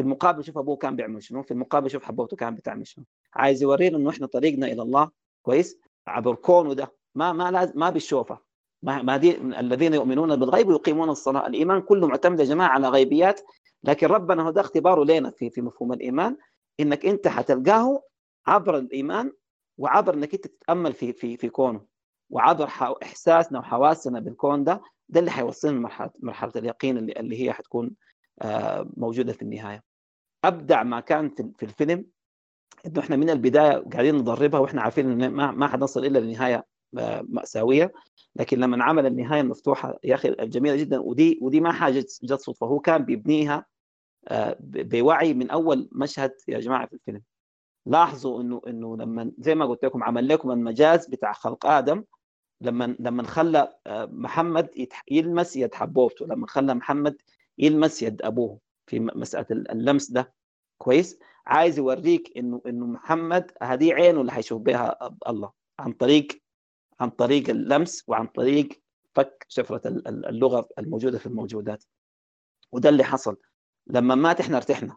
في 0.00 0.06
المقابل 0.06 0.44
شوف 0.44 0.58
أبوه 0.58 0.76
كان 0.76 0.96
بيعمل 0.96 1.22
شنو 1.22 1.42
في 1.42 1.50
المقابل 1.50 1.90
شوف 1.90 2.02
حبوبته 2.04 2.36
كان 2.36 2.54
بتعمل 2.54 2.86
شنو. 2.86 3.04
عايز 3.34 3.62
يورينا 3.62 3.96
إنه 3.96 4.10
إحنا 4.10 4.26
طريقنا 4.26 4.66
إلى 4.66 4.82
الله. 4.82 5.10
كويس؟ 5.42 5.78
عبر 6.06 6.34
كونه 6.34 6.74
ده. 6.74 6.92
ما 7.14 7.32
ما 7.32 7.50
لازم 7.50 7.72
ما 7.76 7.90
بالشوفة. 7.90 8.38
ما 8.82 9.02
ما 9.02 9.16
دي 9.16 9.36
الذين 9.36 9.94
يؤمنون 9.94 10.36
بالغيب 10.36 10.68
ويقيمون 10.68 11.10
الصلاة. 11.10 11.46
الإيمان 11.46 11.82
كله 11.82 12.06
معتمد 12.06 12.40
يا 12.40 12.44
جماعة 12.44 12.68
على 12.68 12.88
غيبيات. 12.88 13.40
لكن 13.84 14.06
ربنا 14.06 14.42
هو 14.42 14.50
ده 14.50 14.60
اختباره 14.60 15.04
لنا 15.04 15.30
في 15.30 15.50
في 15.50 15.60
مفهوم 15.62 15.92
الإيمان. 15.92 16.36
إنك 16.80 17.06
أنت 17.06 17.28
حتلقاه 17.28 18.02
عبر 18.46 18.78
الإيمان 18.78 19.32
وعبر 19.78 20.14
إنك 20.14 20.34
أنت 20.34 20.46
تتأمل 20.46 20.92
في 20.92 21.12
في 21.12 21.36
في 21.36 21.48
كونه. 21.48 21.84
وعبر 22.30 22.64
إحساسنا 23.02 23.58
وحواسنا 23.58 24.20
بالكون 24.20 24.64
ده. 24.64 24.82
ده 25.08 25.20
اللي 25.20 25.30
حيوصلنا 25.30 25.78
لمرحلة 25.78 26.10
مرحلة 26.20 26.52
اليقين 26.56 26.98
اللي 26.98 27.12
اللي 27.12 27.42
هي 27.44 27.52
حتكون 27.52 27.90
موجودة 28.96 29.32
في 29.32 29.42
النهاية. 29.42 29.89
أبدع 30.44 30.82
ما 30.82 31.00
كان 31.00 31.28
في 31.58 31.62
الفيلم 31.62 32.04
إنه 32.86 33.00
إحنا 33.00 33.16
من 33.16 33.30
البداية 33.30 33.84
قاعدين 33.92 34.14
ندربها 34.16 34.60
وإحنا 34.60 34.82
عارفين 34.82 35.10
إن 35.22 35.30
ما 35.30 35.50
ما 35.50 35.68
حنصل 35.68 36.04
إلا 36.04 36.18
لنهاية 36.18 36.66
مأساوية. 37.22 37.92
لكن 38.36 38.58
لما 38.58 38.84
عمل 38.84 39.06
النهاية 39.06 39.40
المفتوحة 39.40 39.98
يا 40.04 40.14
أخي 40.14 40.28
الجميله 40.28 40.76
جدا. 40.76 40.98
ودي 40.98 41.38
ودي 41.42 41.60
ما 41.60 41.72
حاجة 41.72 42.00
جت 42.22 42.38
صدفة. 42.40 42.66
هو 42.66 42.80
كان 42.80 43.04
بيبنيها 43.04 43.66
بوعي 44.60 45.34
من 45.34 45.50
أول 45.50 45.88
مشهد 45.92 46.32
يا 46.48 46.60
جماعة 46.60 46.86
في 46.86 46.92
الفيلم. 46.92 47.22
لاحظوا 47.86 48.40
انه 48.40 48.62
إنه 48.66 48.96
لما 48.96 49.32
زي 49.38 49.54
ما 49.54 49.66
قلت 49.66 49.84
لكم 49.84 50.04
عمل 50.04 50.28
لكم 50.28 50.50
المجاز 50.50 51.06
بتاع 51.06 51.32
خلق 51.32 51.66
آدم 51.66 52.04
لما 52.60 52.96
لما 53.00 53.22
خلى 53.22 53.72
محمد 53.96 54.68
يلمس 55.10 55.56
يد 55.56 55.74
حبوبته 55.74 56.26
لما 56.26 56.46
خلى 56.46 56.74
محمد 56.74 57.16
يلمس 57.58 58.02
يد 58.02 58.22
أبوه. 58.22 58.58
في 58.90 59.00
مسألة 59.00 59.46
اللمس 59.50 60.10
ده. 60.10 60.34
كويس؟ 60.78 61.18
عايز 61.46 61.78
يوريك 61.78 62.32
إنه 62.36 62.62
إنه 62.66 62.86
محمد 62.86 63.50
هذه 63.62 63.92
عينه 63.92 64.20
اللي 64.20 64.32
حيشوف 64.32 64.62
بها 64.62 65.16
الله 65.28 65.52
عن 65.78 65.92
طريق 65.92 66.26
عن 67.00 67.10
طريق 67.10 67.50
اللمس 67.50 68.04
وعن 68.08 68.26
طريق 68.26 68.68
فك 69.14 69.46
شفرة 69.48 69.88
اللغة 70.06 70.68
الموجودة 70.78 71.18
في 71.18 71.26
الموجودات. 71.26 71.84
وده 72.72 72.88
اللي 72.88 73.04
حصل. 73.04 73.36
لما 73.86 74.14
مات 74.14 74.40
إحنا 74.40 74.56
ارتحنا. 74.56 74.96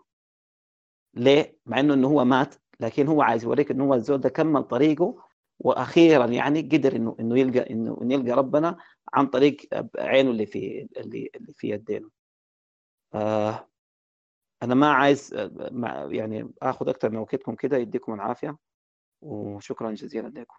ليه؟ 1.14 1.58
مع 1.66 1.80
إنه 1.80 1.94
إنه 1.94 2.08
هو 2.08 2.26
مات 2.26 2.56
لكن 2.80 3.08
هو 3.08 3.22
عايز 3.22 3.44
يوريك 3.44 3.72
إنه 3.72 3.84
هو 3.84 3.94
الزول 3.94 4.18
ده 4.22 4.30
كمل 4.30 4.64
طريقه 4.64 5.24
وأخيرا 5.60 6.26
يعني 6.26 6.62
قدر 6.62 6.96
إنه 6.96 7.16
إنه 7.20 7.40
يلقى 7.40 7.70
إنه 7.70 7.98
إنه 8.02 8.14
يلقى 8.14 8.32
ربنا 8.32 8.78
عن 9.14 9.28
طريق 9.28 9.58
عينه 9.98 10.32
اللي 10.32 10.46
في 10.46 10.88
اللي 10.98 11.30
اللي 11.36 11.54
في 11.54 11.70
يدينه. 11.70 12.10
آه 13.14 13.70
أنا 14.64 14.76
ما 14.76 14.94
عايز 14.94 15.34
يعني 16.12 16.54
آخذ 16.62 16.90
أكثر 16.90 17.10
من 17.10 17.18
وقتكم 17.18 17.56
كده 17.56 17.78
يديكم 17.78 18.14
العافية 18.14 18.58
وشكرا 19.22 19.92
جزيلا 19.92 20.28
لكم. 20.28 20.58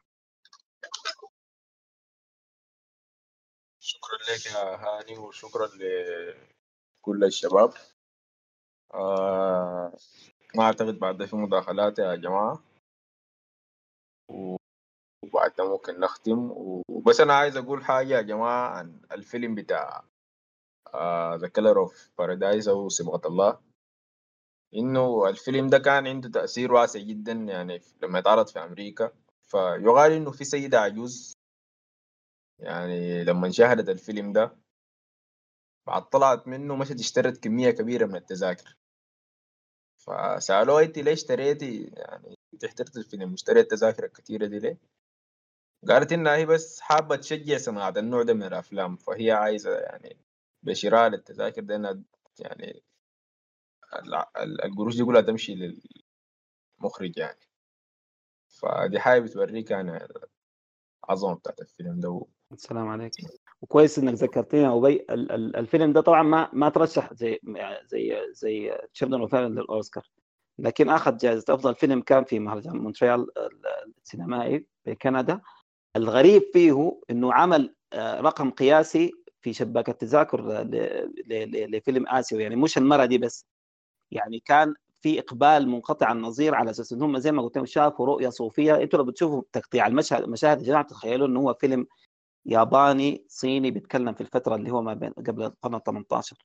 شكرا 3.81 4.19
لك 4.19 4.47
يا 4.47 4.77
هاني 4.77 5.19
وشكرا 5.19 5.67
لكل 5.67 7.25
الشباب. 7.25 7.73
آه 8.95 9.97
ما 10.55 10.65
اعتقد 10.65 10.99
بعد 10.99 11.25
في 11.25 11.37
مداخلات 11.37 11.99
يا 11.99 12.15
جماعة. 12.15 12.63
وبعدها 15.25 15.67
ممكن 15.67 16.01
نختم. 16.01 16.51
وبس 16.89 17.21
أنا 17.21 17.35
عايز 17.35 17.57
أقول 17.57 17.85
حاجة 17.85 18.15
يا 18.15 18.23
جماعة 18.23 18.69
عن 18.69 19.01
الفيلم 19.13 19.55
بتاع 19.55 20.05
The 21.37 21.49
Color 21.49 21.79
of 21.81 22.11
Paradise 22.19 22.69
أو 22.69 22.89
صبغه 22.89 23.29
الله. 23.29 23.74
إنه 24.75 25.29
الفيلم 25.29 25.67
ده 25.67 25.79
كان 25.79 26.07
عنده 26.07 26.29
تأثير 26.29 26.73
واسع 26.73 27.01
جدا 27.01 27.33
يعني 27.33 27.83
لما 28.03 28.19
يتعرض 28.19 28.47
في 28.49 28.59
أمريكا. 28.59 29.13
فيقال 29.43 30.13
إنه 30.13 30.31
في 30.31 30.45
سيدة 30.45 30.81
عجوز 30.81 31.33
يعني 32.59 33.25
لما 33.25 33.51
شاهدت 33.51 33.89
الفيلم 33.89 34.33
ده 34.33 34.57
بعد 35.87 36.09
طلعت 36.09 36.49
منه 36.49 36.77
مشت 36.77 37.01
اشترت 37.01 37.45
كمية 37.45 37.71
كبيرة 37.71 38.07
من 38.07 38.17
التذاكر. 38.17 38.77
فسألوها 39.97 40.85
انت 40.85 40.99
ليش 40.99 41.21
اشتريتي؟ 41.21 41.83
يعني 41.85 42.35
انت 42.55 42.65
حضرت 42.65 42.97
الفيلم 42.97 43.31
واشتريت 43.31 43.73
التذاكر 43.73 44.05
الكثيره 44.05 44.47
دي 44.47 44.59
ليه؟ 44.59 44.79
قالت 45.89 46.13
إنها 46.13 46.37
هي 46.37 46.47
بس 46.47 46.81
حابة 46.81 47.17
تشجع 47.17 47.57
صناعة 47.59 47.95
النوع 47.97 48.23
ده 48.23 48.35
من 48.35 48.43
الأفلام 48.43 48.97
فهي 48.97 49.31
عايزة 49.31 49.79
يعني 49.79 50.17
بشراء 50.63 51.07
التذاكر 51.07 51.63
ده 51.63 52.03
يعني 52.39 52.83
القروش 54.65 54.97
دي 54.97 55.05
كلها 55.05 55.21
تمشي 55.21 55.55
للمخرج 56.81 57.19
يعني. 57.19 57.41
فدي 58.49 59.01
حاجة 59.01 59.21
بتوريك 59.21 59.71
يعني 59.71 60.09
العظمة 61.05 61.35
بتاعت 61.35 61.61
الفيلم 61.61 62.01
ده 62.01 62.25
السلام 62.53 62.89
عليكم. 62.89 63.29
وكويس 63.63 63.99
إنك 63.99 64.15
ذكرتني 64.15 64.67
أبي. 64.67 65.07
الفيلم 65.61 65.93
ده 65.93 66.01
طبعا 66.01 66.23
ما 66.23 66.51
ما 66.53 66.69
ترشح 66.69 67.15
زي 67.15 67.41
زي 67.87 68.33
زي 68.33 68.79
Children 68.95 69.21
of 69.21 69.35
للأوسكار. 69.35 70.11
لكن 70.59 70.89
أخذ 70.89 71.17
جائزة 71.17 71.55
أفضل 71.55 71.75
فيلم 71.75 72.01
كان 72.01 72.25
في 72.25 72.39
مهرجان 72.39 72.77
مونتريال 72.77 73.27
السينمائي 74.03 74.67
في 74.85 74.95
كندا. 74.95 75.41
الغريب 75.97 76.43
فيه 76.53 77.01
إنه 77.11 77.33
عمل 77.33 77.75
آه، 77.93 78.21
رقم 78.21 78.51
قياسي 78.51 79.13
في 79.41 79.53
شباك 79.53 79.89
التذاكر 79.89 80.63
لفيلم 81.47 82.07
آسيوي. 82.09 82.43
يعني 82.43 82.57
مش 82.57 82.79
المرة 82.79 83.05
دي 83.05 83.19
بس. 83.19 83.47
يعني 84.15 84.39
كان 84.45 84.75
في 85.03 85.19
إقبال 85.19 85.69
منقطع 85.69 86.13
النظير 86.13 86.55
على 86.55 86.71
أساس 86.71 86.93
انهم 86.93 87.19
زي 87.19 87.33
ما 87.33 87.43
قلت 87.43 87.57
لهم 87.57 87.67
شافوا 87.67 88.07
رؤية 88.07 88.29
صوفية. 88.29 88.83
أنتوا 88.83 88.99
لو 88.99 89.05
بتشوفوا 89.05 89.43
تقطيع 89.53 89.87
المشهد 89.87 90.23
المشاهد 90.23 90.61
يا 90.61 90.67
جماعة 90.67 90.85
تخيلوا 90.85 91.27
إنه 91.27 91.41
هو 91.41 91.55
فيلم 91.55 91.87
ياباني 92.47 93.25
صيني 93.29 93.71
بيتكلم 93.71 94.15
في 94.15 94.21
الفترة 94.21 94.55
اللي 94.57 94.71
هو 94.71 94.83
ما 94.83 94.95
بين 94.95 95.11
قبل 95.11 95.43
القرن 95.43 95.81
18 95.83 96.37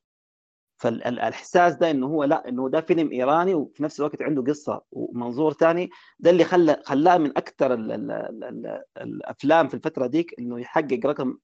فالإحساس 0.80 1.74
ده 1.74 1.90
إنه 1.90 2.06
هو 2.06 2.24
لا 2.24 2.48
إنه 2.48 2.68
ده 2.68 2.80
فيلم 2.80 3.10
إيراني 3.12 3.54
وفي 3.54 3.82
نفس 3.82 4.00
الوقت 4.00 4.22
عنده 4.22 4.42
قصة 4.42 4.82
ومنظور 4.92 5.52
ثاني 5.52 5.90
ده 6.18 6.30
اللي 6.30 6.44
خلى 6.44 6.82
خلاه 6.84 7.18
من 7.18 7.30
أكثر 7.38 7.74
ال 7.74 7.92
ال 7.92 8.10
ال 8.44 8.82
الأفلام 9.00 9.68
في 9.68 9.74
الفترة 9.74 10.06
ديك 10.06 10.34
إنه 10.38 10.60
يحقق 10.60 11.00
رقم 11.06 11.38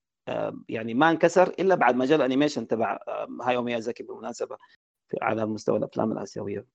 يعني 0.69 0.93
ما 0.93 1.09
انكسر 1.09 1.47
إلا 1.59 1.75
بعد 1.75 1.95
ما 1.95 2.05
جاء 2.05 2.17
ال 2.17 2.22
animation 2.22 2.67
تبع 2.67 2.99
هاياو 3.41 3.61
ميازاكي 3.63 4.03
بالمناسبة. 4.03 4.57
على 5.21 5.45
مستوى 5.45 5.77
الأفلام 5.77 6.11
الآسيوية. 6.11 6.65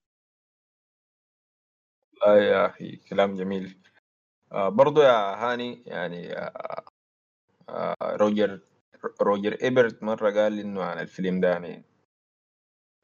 لا 2.27 2.37
يا 2.37 2.67
أخي 2.67 2.97
كلام 2.97 3.37
جميل 3.37 3.79
آه 4.53 4.69
برضو 4.69 5.03
يا 5.03 5.35
هاني 5.35 5.83
يعني 5.87 6.39
آه 6.39 6.85
آه 7.69 7.97
روجر 8.03 8.61
روجر 9.23 9.53
إيبرت 9.63 10.03
مرة 10.03 10.31
قال 10.31 10.59
إنه 10.59 10.83
عن 10.83 10.99
الفيلم 10.99 11.41
ده 11.41 11.49
يعني 11.49 11.85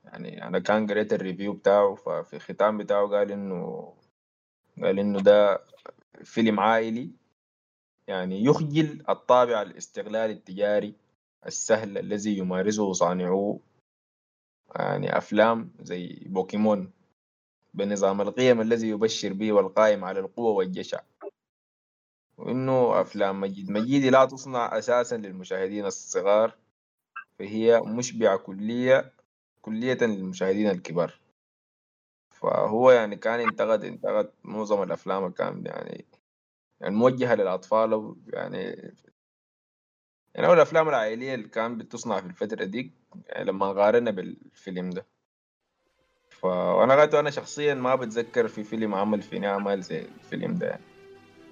يعني 0.04 0.46
أنا 0.46 0.58
كان 0.58 0.86
قريت 0.86 1.12
ال 1.12 1.18
review 1.18 1.52
بتاعه 1.52 1.94
ففي 1.94 2.36
الختام 2.36 2.78
بتاعه 2.78 3.08
قال 3.08 3.32
إنه 3.32 3.94
قال 4.82 4.98
إنه 4.98 5.20
ده 5.20 5.64
فيلم 6.24 6.60
عائلي 6.60 7.10
يعني 8.06 8.44
يخجل 8.44 9.04
الطابع 9.08 9.62
الاستغلال 9.62 10.30
التجاري 10.30 10.94
السهل 11.46 11.98
الذي 11.98 12.38
يمارسه 12.38 12.92
صانعوه 12.92 13.60
يعني 14.76 15.18
أفلام 15.18 15.72
زي 15.80 16.22
بوكيمون 16.26 16.92
بنظام 17.74 18.20
القيم 18.20 18.60
الذي 18.60 18.88
يبشر 18.88 19.32
به 19.32 19.52
والقائم 19.52 20.04
على 20.04 20.20
القوة 20.20 20.50
والجشع. 20.50 21.00
وإنه 22.36 23.00
أفلام 23.00 23.40
مجيد. 23.40 23.70
مجيد 23.70 24.04
لا 24.04 24.24
تصنع 24.24 24.78
أساسا 24.78 25.14
للمشاهدين 25.16 25.86
الصغار 25.86 26.56
فهي 27.38 27.80
مشبعة 27.80 28.36
كلية 28.38 29.12
كلية 29.62 29.98
للمشاهدين 30.02 30.70
الكبار. 30.70 31.20
فهو 32.30 32.90
يعني 32.90 33.16
كان 33.16 33.40
انتقد 33.40 33.84
انتقد 33.84 34.32
معظم 34.44 34.82
الأفلام 34.82 35.30
كان 35.30 35.66
يعني 35.66 36.04
يعني 36.80 36.94
موجهة 36.94 37.34
للأطفال 37.34 38.16
يعني 38.26 38.92
يعني 40.38 40.48
أول 40.48 40.56
الأفلام 40.56 40.88
العائلية 40.88 41.34
اللي 41.34 41.48
كان 41.48 41.78
بتصنع 41.78 42.20
في 42.20 42.26
الفترة 42.26 42.64
دي 42.64 42.92
يعني 43.26 43.44
لما 43.44 43.72
قارنا 43.72 44.10
بالفيلم 44.10 44.90
ده. 44.90 45.06
فأنا 46.30 47.00
قلت 47.00 47.14
أنا 47.14 47.30
شخصيا 47.30 47.74
ما 47.74 47.94
بتذكر 47.94 48.48
في 48.48 48.64
فيلم 48.64 48.94
عمل 48.94 49.22
فيني 49.22 49.48
أعمال 49.48 49.82
زي 49.82 50.00
الفيلم 50.00 50.54
ده. 50.54 50.66
يعني. 50.66 50.82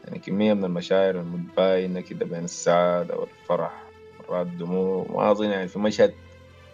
يعني 0.04 0.18
كمية 0.18 0.54
من 0.54 0.64
المشاعر 0.64 1.20
المتباينة 1.20 2.00
كده 2.00 2.26
بين 2.26 2.44
السعادة 2.44 3.16
والفرح 3.16 3.84
مرات 4.28 4.46
دموع 4.46 5.06
ما 5.10 5.30
أظن 5.30 5.50
يعني 5.50 5.68
في 5.68 5.78
مشهد 5.78 6.14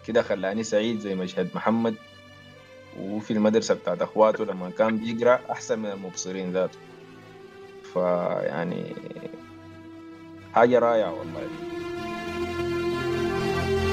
كده 0.07 0.21
خلاني 0.21 0.63
سعيد 0.63 0.99
زي 0.99 1.15
مشهد 1.15 1.49
محمد. 1.55 1.95
وفي 2.99 3.31
المدرسة 3.31 3.73
بتاعت 3.73 4.01
أخواته 4.01 4.45
لما 4.45 4.69
كان 4.69 4.97
بيقرأ 4.97 5.39
أحسن 5.51 5.79
من 5.79 5.91
المبصرين 5.91 6.51
ذاته. 6.51 6.79
فيعني 7.93 8.95
حاجة 10.53 10.79
رائعة 10.79 11.13
والله. 11.19 11.49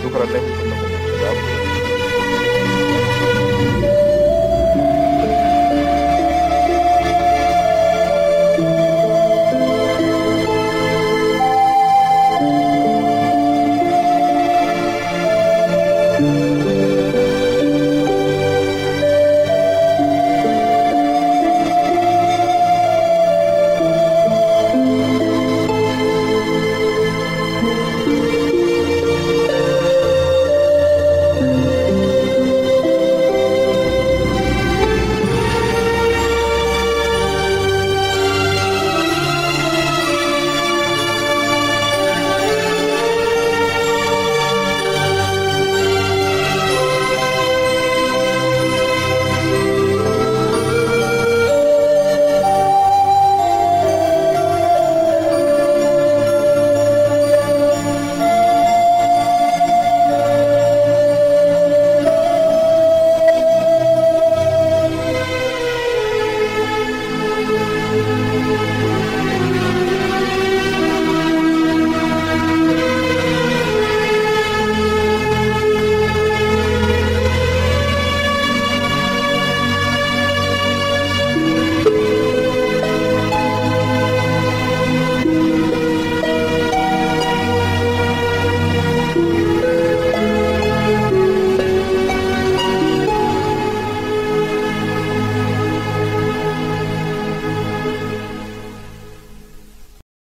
شكرا 0.05 0.25
لكم 0.25 0.47
كلكم 0.63 0.89
شباب 1.19 1.60